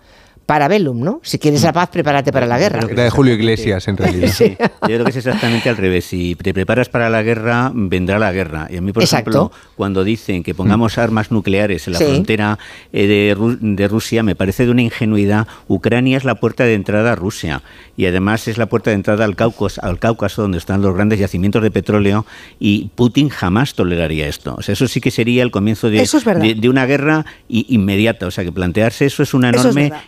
para 0.47 0.67
Bellum, 0.69 0.99
¿no? 1.01 1.19
Si 1.23 1.37
quieres 1.37 1.61
la 1.61 1.73
paz, 1.73 1.89
prepárate 1.89 2.31
para 2.31 2.47
la 2.47 2.57
guerra. 2.57 2.79
Era 2.89 3.03
de 3.03 3.09
Julio 3.09 3.33
Iglesias, 3.35 3.87
en 3.87 3.97
realidad. 3.97 4.31
Sí, 4.33 4.55
yo 4.59 4.67
creo 4.87 5.03
que 5.03 5.09
es 5.11 5.17
exactamente 5.17 5.69
al 5.69 5.77
revés. 5.77 6.05
Si 6.05 6.33
te 6.35 6.53
preparas 6.53 6.87
para 6.89 7.09
la 7.09 7.21
guerra, 7.21 7.69
vendrá 7.75 8.17
la 8.17 8.31
guerra. 8.31 8.67
Y 8.71 8.77
a 8.77 8.81
mí, 8.81 8.93
por 8.93 9.03
Exacto. 9.03 9.29
ejemplo, 9.29 9.51
cuando 9.75 10.03
dicen 10.05 10.43
que 10.43 10.55
pongamos 10.55 10.97
armas 10.97 11.31
nucleares 11.31 11.85
en 11.87 11.93
la 11.93 11.99
Sí. 11.99 12.05
frontera 12.05 12.57
eh, 12.93 13.07
de, 13.07 13.35
Ru- 13.37 13.57
de 13.59 13.87
Rusia, 13.89 14.23
me 14.23 14.35
parece 14.35 14.65
de 14.65 14.71
una 14.71 14.81
ingenuidad. 14.83 15.47
Ucrania 15.67 16.15
es 16.17 16.23
la 16.23 16.35
puerta 16.35 16.63
de 16.63 16.75
entrada 16.75 17.11
a 17.11 17.15
Rusia 17.15 17.61
y 17.97 18.05
además 18.05 18.47
es 18.47 18.57
la 18.57 18.67
puerta 18.67 18.89
de 18.91 18.95
entrada 18.95 19.25
al 19.25 19.35
Cáucaso, 19.35 19.81
al 19.83 19.99
Cáucaso 19.99 20.43
donde 20.43 20.59
están 20.59 20.81
los 20.81 20.95
grandes 20.95 21.19
yacimientos 21.19 21.61
de 21.61 21.71
petróleo 21.71 22.25
y 22.57 22.89
Putin 22.95 23.27
jamás 23.29 23.73
toleraría 23.73 24.27
esto. 24.27 24.55
O 24.57 24.61
sea, 24.61 24.73
eso 24.73 24.87
sí 24.87 25.01
que 25.01 25.11
sería 25.11 25.43
el 25.43 25.51
comienzo 25.51 25.89
de, 25.89 26.01
Eso 26.01 26.17
es 26.17 26.23
verdad. 26.23 26.41
de- 26.43 26.55
de 26.55 26.69
una 26.69 26.85
guerra 26.85 27.25
inmediata. 27.49 28.27
O 28.27 28.31
sea, 28.31 28.45
que 28.45 28.51
plantearse 28.53 29.05
eso 29.05 29.23
es 29.23 29.33
una 29.33 29.49
Eso 29.49 29.57
es 29.59 29.65
enorme 29.65 29.89
verdad. 29.89 30.01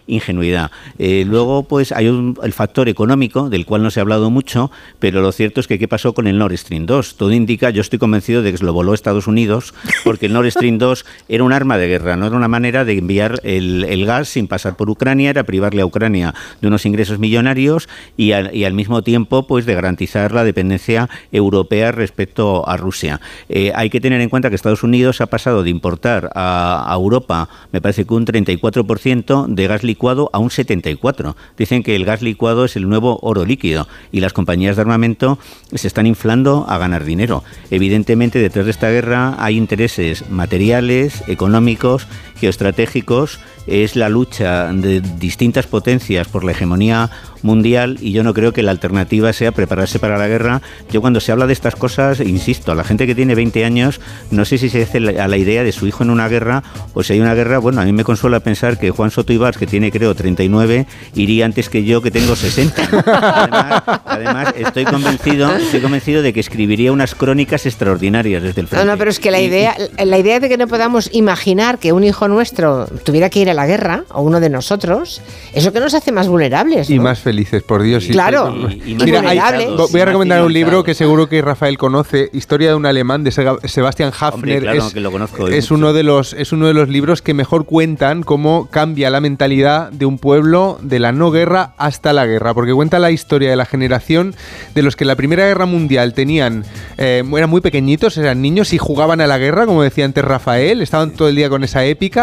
Eh, 0.97 1.25
luego, 1.27 1.63
pues 1.63 1.91
hay 1.91 2.07
un- 2.07 2.37
el 2.43 2.53
factor 2.53 2.89
económico, 2.89 3.49
del 3.49 3.65
cual 3.65 3.83
no 3.83 3.91
se 3.91 3.99
ha 3.99 4.03
hablado 4.03 4.29
mucho, 4.29 4.71
pero 4.99 5.21
lo 5.21 5.31
cierto 5.31 5.59
es 5.59 5.67
que 5.67 5.79
¿qué 5.79 5.87
pasó 5.87 6.13
con 6.13 6.27
el 6.27 6.37
Nord 6.37 6.55
Stream 6.57 6.85
2? 6.85 7.15
Todo 7.15 7.31
indica, 7.31 7.69
yo 7.69 7.81
estoy 7.81 7.99
convencido 7.99 8.41
de 8.41 8.53
que 8.53 8.63
lo 8.63 8.73
voló 8.73 8.93
Estados 8.93 9.27
Unidos, 9.27 9.73
porque 10.03 10.27
el 10.27 10.33
Nord 10.33 10.51
Stream 10.51 10.77
2 10.77 11.05
era 11.27 11.43
un 11.43 11.53
arma 11.53 11.77
de 11.77 11.87
guerra, 11.87 12.15
no 12.15 12.27
era 12.27 12.35
una 12.35 12.47
manera 12.47 12.85
de 12.85 12.97
enviar 12.97 13.39
el, 13.43 14.05
gas 14.05 14.29
sin 14.29 14.47
pasar 14.47 14.75
por 14.75 14.89
Ucrania, 14.89 15.29
era 15.29 15.43
privarle 15.43 15.81
a 15.81 15.85
Ucrania 15.85 16.33
de 16.61 16.67
unos 16.67 16.85
ingresos 16.85 17.19
millonarios 17.19 17.89
y 18.17 18.31
al, 18.31 18.73
mismo 18.73 19.01
tiempo, 19.01 19.45
pues 19.47 19.65
de 19.65 19.75
garantizar 19.75 20.31
la 20.31 20.43
dependencia 20.43 21.09
europea 21.31 21.91
respecto 21.91 22.67
a 22.67 22.77
Rusia. 22.77 23.19
Eh, 23.49 23.71
hay 23.75 23.89
que 23.89 23.99
tener 23.99 24.21
en 24.21 24.29
cuenta 24.29 24.49
que 24.49 24.55
Estados 24.55 24.83
Unidos 24.83 25.21
ha 25.21 25.27
pasado 25.27 25.63
de 25.63 25.69
importar 25.69 26.29
a 26.35 26.91
Europa, 26.95 27.49
me 27.71 27.81
parece 27.81 28.05
que 28.05 28.13
un 28.13 28.25
34% 28.25 29.47
de 29.47 29.67
gas 29.67 29.83
licuado 29.83 30.18
a 30.33 30.39
un 30.39 30.49
74%. 30.49 31.35
Dicen 31.57 31.83
que 31.83 31.95
el 31.95 32.05
gas 32.05 32.21
licuado 32.21 32.65
es 32.65 32.75
el 32.75 32.89
nuevo 32.89 33.19
oro 33.21 33.45
líquido 33.45 33.87
y 34.11 34.19
las 34.19 34.33
compañías 34.33 34.75
de 34.75 34.81
armamento 34.81 35.39
se 35.73 35.87
están 35.87 36.07
inflando 36.07 36.65
a 36.67 36.77
ganar 36.77 37.05
dinero. 37.05 37.43
Evidentemente, 37.69 38.39
detrás 38.39 38.65
de 38.65 38.71
esta 38.71 38.89
guerra 38.89 39.35
hay 39.39 39.57
intereses 39.57 40.29
materiales, 40.29 41.23
económicos, 41.27 42.07
geoestratégicos. 42.39 43.39
Es 43.67 43.95
la 43.95 44.09
lucha 44.09 44.71
de 44.73 45.01
distintas 45.19 45.67
potencias 45.67 46.27
por 46.27 46.43
la 46.43 46.51
hegemonía 46.53 47.09
mundial 47.41 47.97
y 48.01 48.11
yo 48.11 48.23
no 48.23 48.33
creo 48.33 48.51
que 48.51 48.63
la 48.63 48.71
alternativa 48.71 49.31
sea 49.31 49.51
prepararse 49.51 49.99
para 49.99 50.17
la 50.17 50.27
guerra. 50.27 50.61
Yo 50.91 51.01
cuando 51.01 51.19
se 51.19 51.31
habla 51.31 51.45
de 51.47 51.53
estas 51.53 51.75
cosas, 51.75 52.19
insisto, 52.19 52.71
a 52.71 52.75
la 52.75 52.83
gente 52.83 53.05
que 53.05 53.15
tiene 53.15 53.35
20 53.35 53.63
años, 53.65 54.01
no 54.31 54.43
sé 54.45 54.57
si 54.57 54.69
se 54.69 54.83
hace 54.83 54.97
a 54.97 55.27
la 55.27 55.37
idea 55.37 55.63
de 55.63 55.71
su 55.71 55.85
hijo 55.87 56.03
en 56.03 56.09
una 56.09 56.27
guerra 56.27 56.63
o 56.93 57.03
si 57.03 57.13
hay 57.13 57.19
una 57.21 57.33
guerra, 57.35 57.59
bueno, 57.59 57.79
a 57.81 57.85
mí 57.85 57.93
me 57.93 58.03
consuela 58.03 58.39
pensar 58.39 58.79
que 58.79 58.89
Juan 58.91 59.11
Soto 59.11 59.31
Ibars, 59.33 59.57
que 59.57 59.67
tiene 59.67 59.91
creo 59.91 60.15
39, 60.15 60.85
iría 61.15 61.45
antes 61.45 61.69
que 61.69 61.83
yo 61.83 62.01
que 62.01 62.11
tengo 62.11 62.35
60. 62.35 62.81
Además, 63.03 63.83
además, 64.05 64.53
estoy 64.57 64.85
convencido, 64.85 65.55
estoy 65.55 65.79
convencido 65.81 66.21
de 66.21 66.33
que 66.33 66.39
escribiría 66.39 66.91
unas 66.91 67.15
crónicas 67.15 67.65
extraordinarias 67.65 68.41
desde 68.43 68.61
el 68.61 68.65
No, 68.65 68.69
frente. 68.69 68.85
no, 68.85 68.97
pero 68.97 69.11
es 69.11 69.19
que 69.19 69.31
la 69.31 69.39
idea, 69.41 69.75
la 70.03 70.17
idea 70.17 70.39
de 70.39 70.49
que 70.49 70.57
no 70.57 70.67
podamos 70.67 71.09
imaginar 71.13 71.77
que 71.79 71.93
un 71.93 72.03
hijo 72.03 72.27
nuestro 72.29 72.85
tuviera 73.03 73.29
que 73.29 73.39
ir 73.39 73.49
a 73.49 73.53
la 73.53 73.67
guerra, 73.67 74.03
o 74.13 74.21
uno 74.21 74.39
de 74.39 74.49
nosotros, 74.49 75.21
eso 75.53 75.73
que 75.73 75.79
nos 75.79 75.93
hace 75.93 76.11
más 76.11 76.27
vulnerables. 76.27 76.89
Y 76.89 76.99
más 76.99 77.19
felices, 77.19 77.63
por 77.63 77.81
Dios. 77.81 78.05
y- 78.05 78.11
Claro, 78.11 78.55
y- 78.69 78.91
y 78.91 78.95
Mira, 78.95 79.19
hay- 79.19 79.37
vulnerables. 79.39 79.91
voy 79.91 80.01
a 80.01 80.05
recomendar 80.05 80.43
un 80.43 80.53
libro 80.53 80.83
que 80.83 80.93
seguro 80.93 81.27
que 81.27 81.41
Rafael 81.41 81.77
conoce, 81.77 82.29
Historia 82.33 82.69
de 82.69 82.75
un 82.75 82.85
alemán 82.85 83.23
de 83.23 83.31
Sebastian 83.31 84.11
Hafner. 84.17 84.33
Hombre, 84.33 84.59
claro 84.59 84.87
es, 84.87 84.93
que 84.93 84.99
lo 84.99 85.11
conozco, 85.11 85.47
es 85.47 85.65
mucho. 85.65 85.75
uno 85.75 85.93
de 85.93 86.03
los 86.03 86.33
es 86.33 86.51
uno 86.51 86.67
de 86.67 86.73
los 86.73 86.87
libros 86.89 87.21
que 87.21 87.33
mejor 87.33 87.65
cuentan 87.65 88.23
cómo 88.23 88.67
cambia 88.71 89.09
la 89.09 89.19
mentalidad 89.19 89.91
de 89.91 90.05
un 90.05 90.17
pueblo 90.19 90.77
de 90.81 90.99
la 90.99 91.11
no 91.11 91.31
guerra 91.31 91.73
hasta 91.77 92.13
la 92.13 92.25
guerra, 92.25 92.53
porque 92.53 92.73
cuenta 92.73 92.99
la 92.99 93.11
historia 93.11 93.49
de 93.49 93.55
la 93.55 93.65
generación 93.65 94.35
de 94.75 94.81
los 94.83 94.95
que 94.95 95.03
en 95.03 95.09
la 95.09 95.15
Primera 95.15 95.45
Guerra 95.45 95.65
Mundial 95.65 96.13
tenían 96.13 96.63
eh, 96.97 97.23
eran 97.35 97.49
muy 97.49 97.61
pequeñitos, 97.61 98.17
eran 98.17 98.41
niños 98.41 98.73
y 98.73 98.77
jugaban 98.77 99.21
a 99.21 99.27
la 99.27 99.37
guerra, 99.37 99.65
como 99.65 99.81
decía 99.83 100.05
antes 100.05 100.23
Rafael, 100.23 100.81
estaban 100.81 101.11
todo 101.11 101.29
el 101.29 101.35
día 101.35 101.49
con 101.49 101.63
esa 101.63 101.83
épica. 101.85 102.18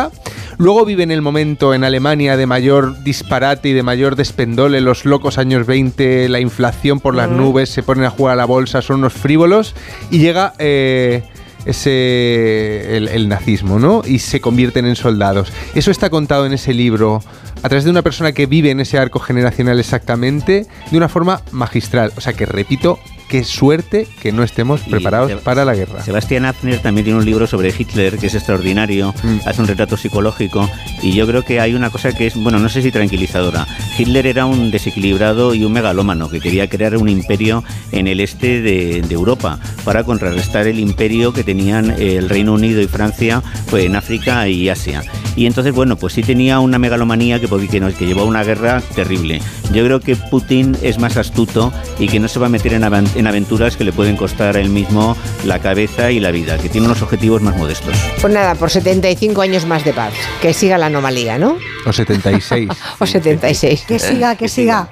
Luego 0.58 0.84
viven 0.84 1.10
el 1.10 1.20
momento 1.20 1.74
en 1.74 1.84
Alemania 1.84 2.36
de 2.36 2.46
mayor 2.46 3.02
disparate 3.02 3.68
y 3.68 3.72
de 3.72 3.82
mayor 3.82 4.16
despendole, 4.16 4.80
los 4.80 5.04
locos 5.04 5.36
años 5.36 5.66
20, 5.66 6.28
la 6.30 6.40
inflación 6.40 7.00
por 7.00 7.14
las 7.14 7.28
nubes, 7.28 7.68
se 7.68 7.82
ponen 7.82 8.04
a 8.04 8.10
jugar 8.10 8.34
a 8.34 8.36
la 8.36 8.46
bolsa, 8.46 8.80
son 8.80 9.00
unos 9.00 9.12
frívolos 9.12 9.74
y 10.10 10.18
llega 10.18 10.54
eh, 10.58 11.24
ese 11.66 12.96
el, 12.96 13.08
el 13.08 13.28
nazismo, 13.28 13.78
¿no? 13.78 14.02
Y 14.06 14.20
se 14.20 14.40
convierten 14.40 14.86
en 14.86 14.96
soldados. 14.96 15.52
Eso 15.74 15.90
está 15.90 16.08
contado 16.08 16.46
en 16.46 16.54
ese 16.54 16.72
libro 16.72 17.22
a 17.62 17.68
través 17.68 17.84
de 17.84 17.90
una 17.90 18.02
persona 18.02 18.32
que 18.32 18.46
vive 18.46 18.70
en 18.70 18.80
ese 18.80 18.98
arco 18.98 19.18
generacional 19.18 19.78
exactamente 19.78 20.66
de 20.90 20.96
una 20.96 21.08
forma 21.08 21.42
magistral. 21.50 22.12
O 22.16 22.20
sea 22.20 22.32
que 22.32 22.46
repito, 22.46 22.98
qué 23.28 23.42
suerte 23.44 24.06
que 24.22 24.30
no 24.32 24.42
estemos 24.42 24.80
preparados 24.82 25.32
para 25.42 25.64
la 25.64 25.74
guerra. 25.74 26.02
Sebastián 26.02 26.44
Hafner 26.44 26.78
también 26.80 27.04
tiene 27.04 27.18
un 27.18 27.24
libro 27.24 27.46
sobre 27.46 27.74
Hitler 27.76 28.18
que 28.18 28.26
es 28.28 28.34
extraordinario, 28.34 29.12
Mm. 29.22 29.38
hace 29.46 29.60
un 29.62 29.66
retrato 29.68 29.96
psicológico 29.96 30.68
y 31.02 31.12
yo 31.12 31.26
creo 31.26 31.42
que 31.42 31.58
hay 31.60 31.74
una 31.74 31.90
cosa 31.90 32.12
que 32.12 32.26
es, 32.28 32.34
bueno, 32.36 32.58
no 32.58 32.68
sé 32.68 32.82
si 32.82 32.92
tranquilizadora. 32.92 33.66
Hitler 33.98 34.26
era 34.26 34.46
un 34.46 34.70
desequilibrado 34.70 35.54
y 35.54 35.64
un 35.64 35.72
megalómano 35.72 36.28
que 36.28 36.40
quería 36.40 36.68
crear 36.68 36.96
un 36.96 37.08
imperio 37.08 37.64
en 37.92 38.06
el 38.06 38.20
este 38.20 38.60
de, 38.62 39.02
de 39.02 39.14
Europa 39.14 39.58
para 39.84 40.04
contrarrestar 40.04 40.66
el 40.66 40.78
imperio 40.78 41.32
que 41.32 41.42
tenían 41.44 41.90
eh, 41.98 42.16
el 42.16 42.28
Reino 42.28 42.52
Unido 42.52 42.80
y 42.80 42.86
Francia 42.86 43.42
pues, 43.70 43.84
en 43.84 43.96
África 43.96 44.48
y 44.48 44.68
Asia. 44.68 45.02
Y 45.34 45.44
entonces, 45.46 45.74
bueno, 45.74 45.96
pues 45.96 46.14
sí 46.14 46.22
tenía 46.22 46.60
una 46.60 46.78
megalomanía 46.78 47.38
que, 47.40 47.46
que, 47.46 47.68
que 47.92 48.06
llevó 48.06 48.22
a 48.22 48.24
una 48.24 48.42
guerra 48.42 48.80
terrible. 48.94 49.40
Yo 49.72 49.84
creo 49.84 50.00
que 50.00 50.16
Putin 50.16 50.76
es 50.82 50.98
más 50.98 51.16
astuto 51.18 51.72
y 51.98 52.06
que 52.08 52.18
no 52.20 52.28
se 52.28 52.38
va 52.38 52.46
a 52.46 52.48
meter 52.48 52.72
en, 52.72 52.82
avan- 52.84 53.08
en 53.16 53.26
aventuras 53.26 53.76
que 53.76 53.84
le 53.84 53.92
pueden 53.92 54.16
costar 54.16 54.56
a 54.56 54.60
él 54.60 54.68
mismo 54.68 55.16
la 55.44 55.58
cabeza 55.58 56.10
y 56.10 56.20
la 56.20 56.30
vida, 56.30 56.58
que 56.58 56.68
tiene 56.68 56.86
unos 56.86 57.02
objetivos 57.02 57.42
más 57.42 57.56
modestos. 57.56 57.96
Pues 58.20 58.32
nada, 58.32 58.54
por 58.54 58.70
75 58.70 59.40
años 59.40 59.66
más 59.66 59.84
de 59.84 59.92
paz. 59.92 60.12
Que 60.40 60.52
siga 60.52 60.78
la 60.78 60.86
anomalía, 60.86 61.38
¿no? 61.38 61.56
O 61.86 61.92
76. 61.92 62.68
O 62.98 63.06
76. 63.06 63.84
Que 63.86 63.98
siga, 63.98 64.36
que 64.36 64.48
siga. 64.48 64.88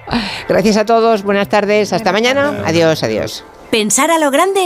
Gracias 0.48 0.76
a 0.76 0.84
todos, 0.84 1.22
buenas 1.22 1.48
tardes, 1.48 1.92
hasta 1.92 2.12
mañana. 2.12 2.62
Adiós, 2.64 3.02
adiós. 3.02 3.44
Pensar 3.70 4.10
a 4.10 4.18
lo 4.18 4.30
grande 4.30 4.60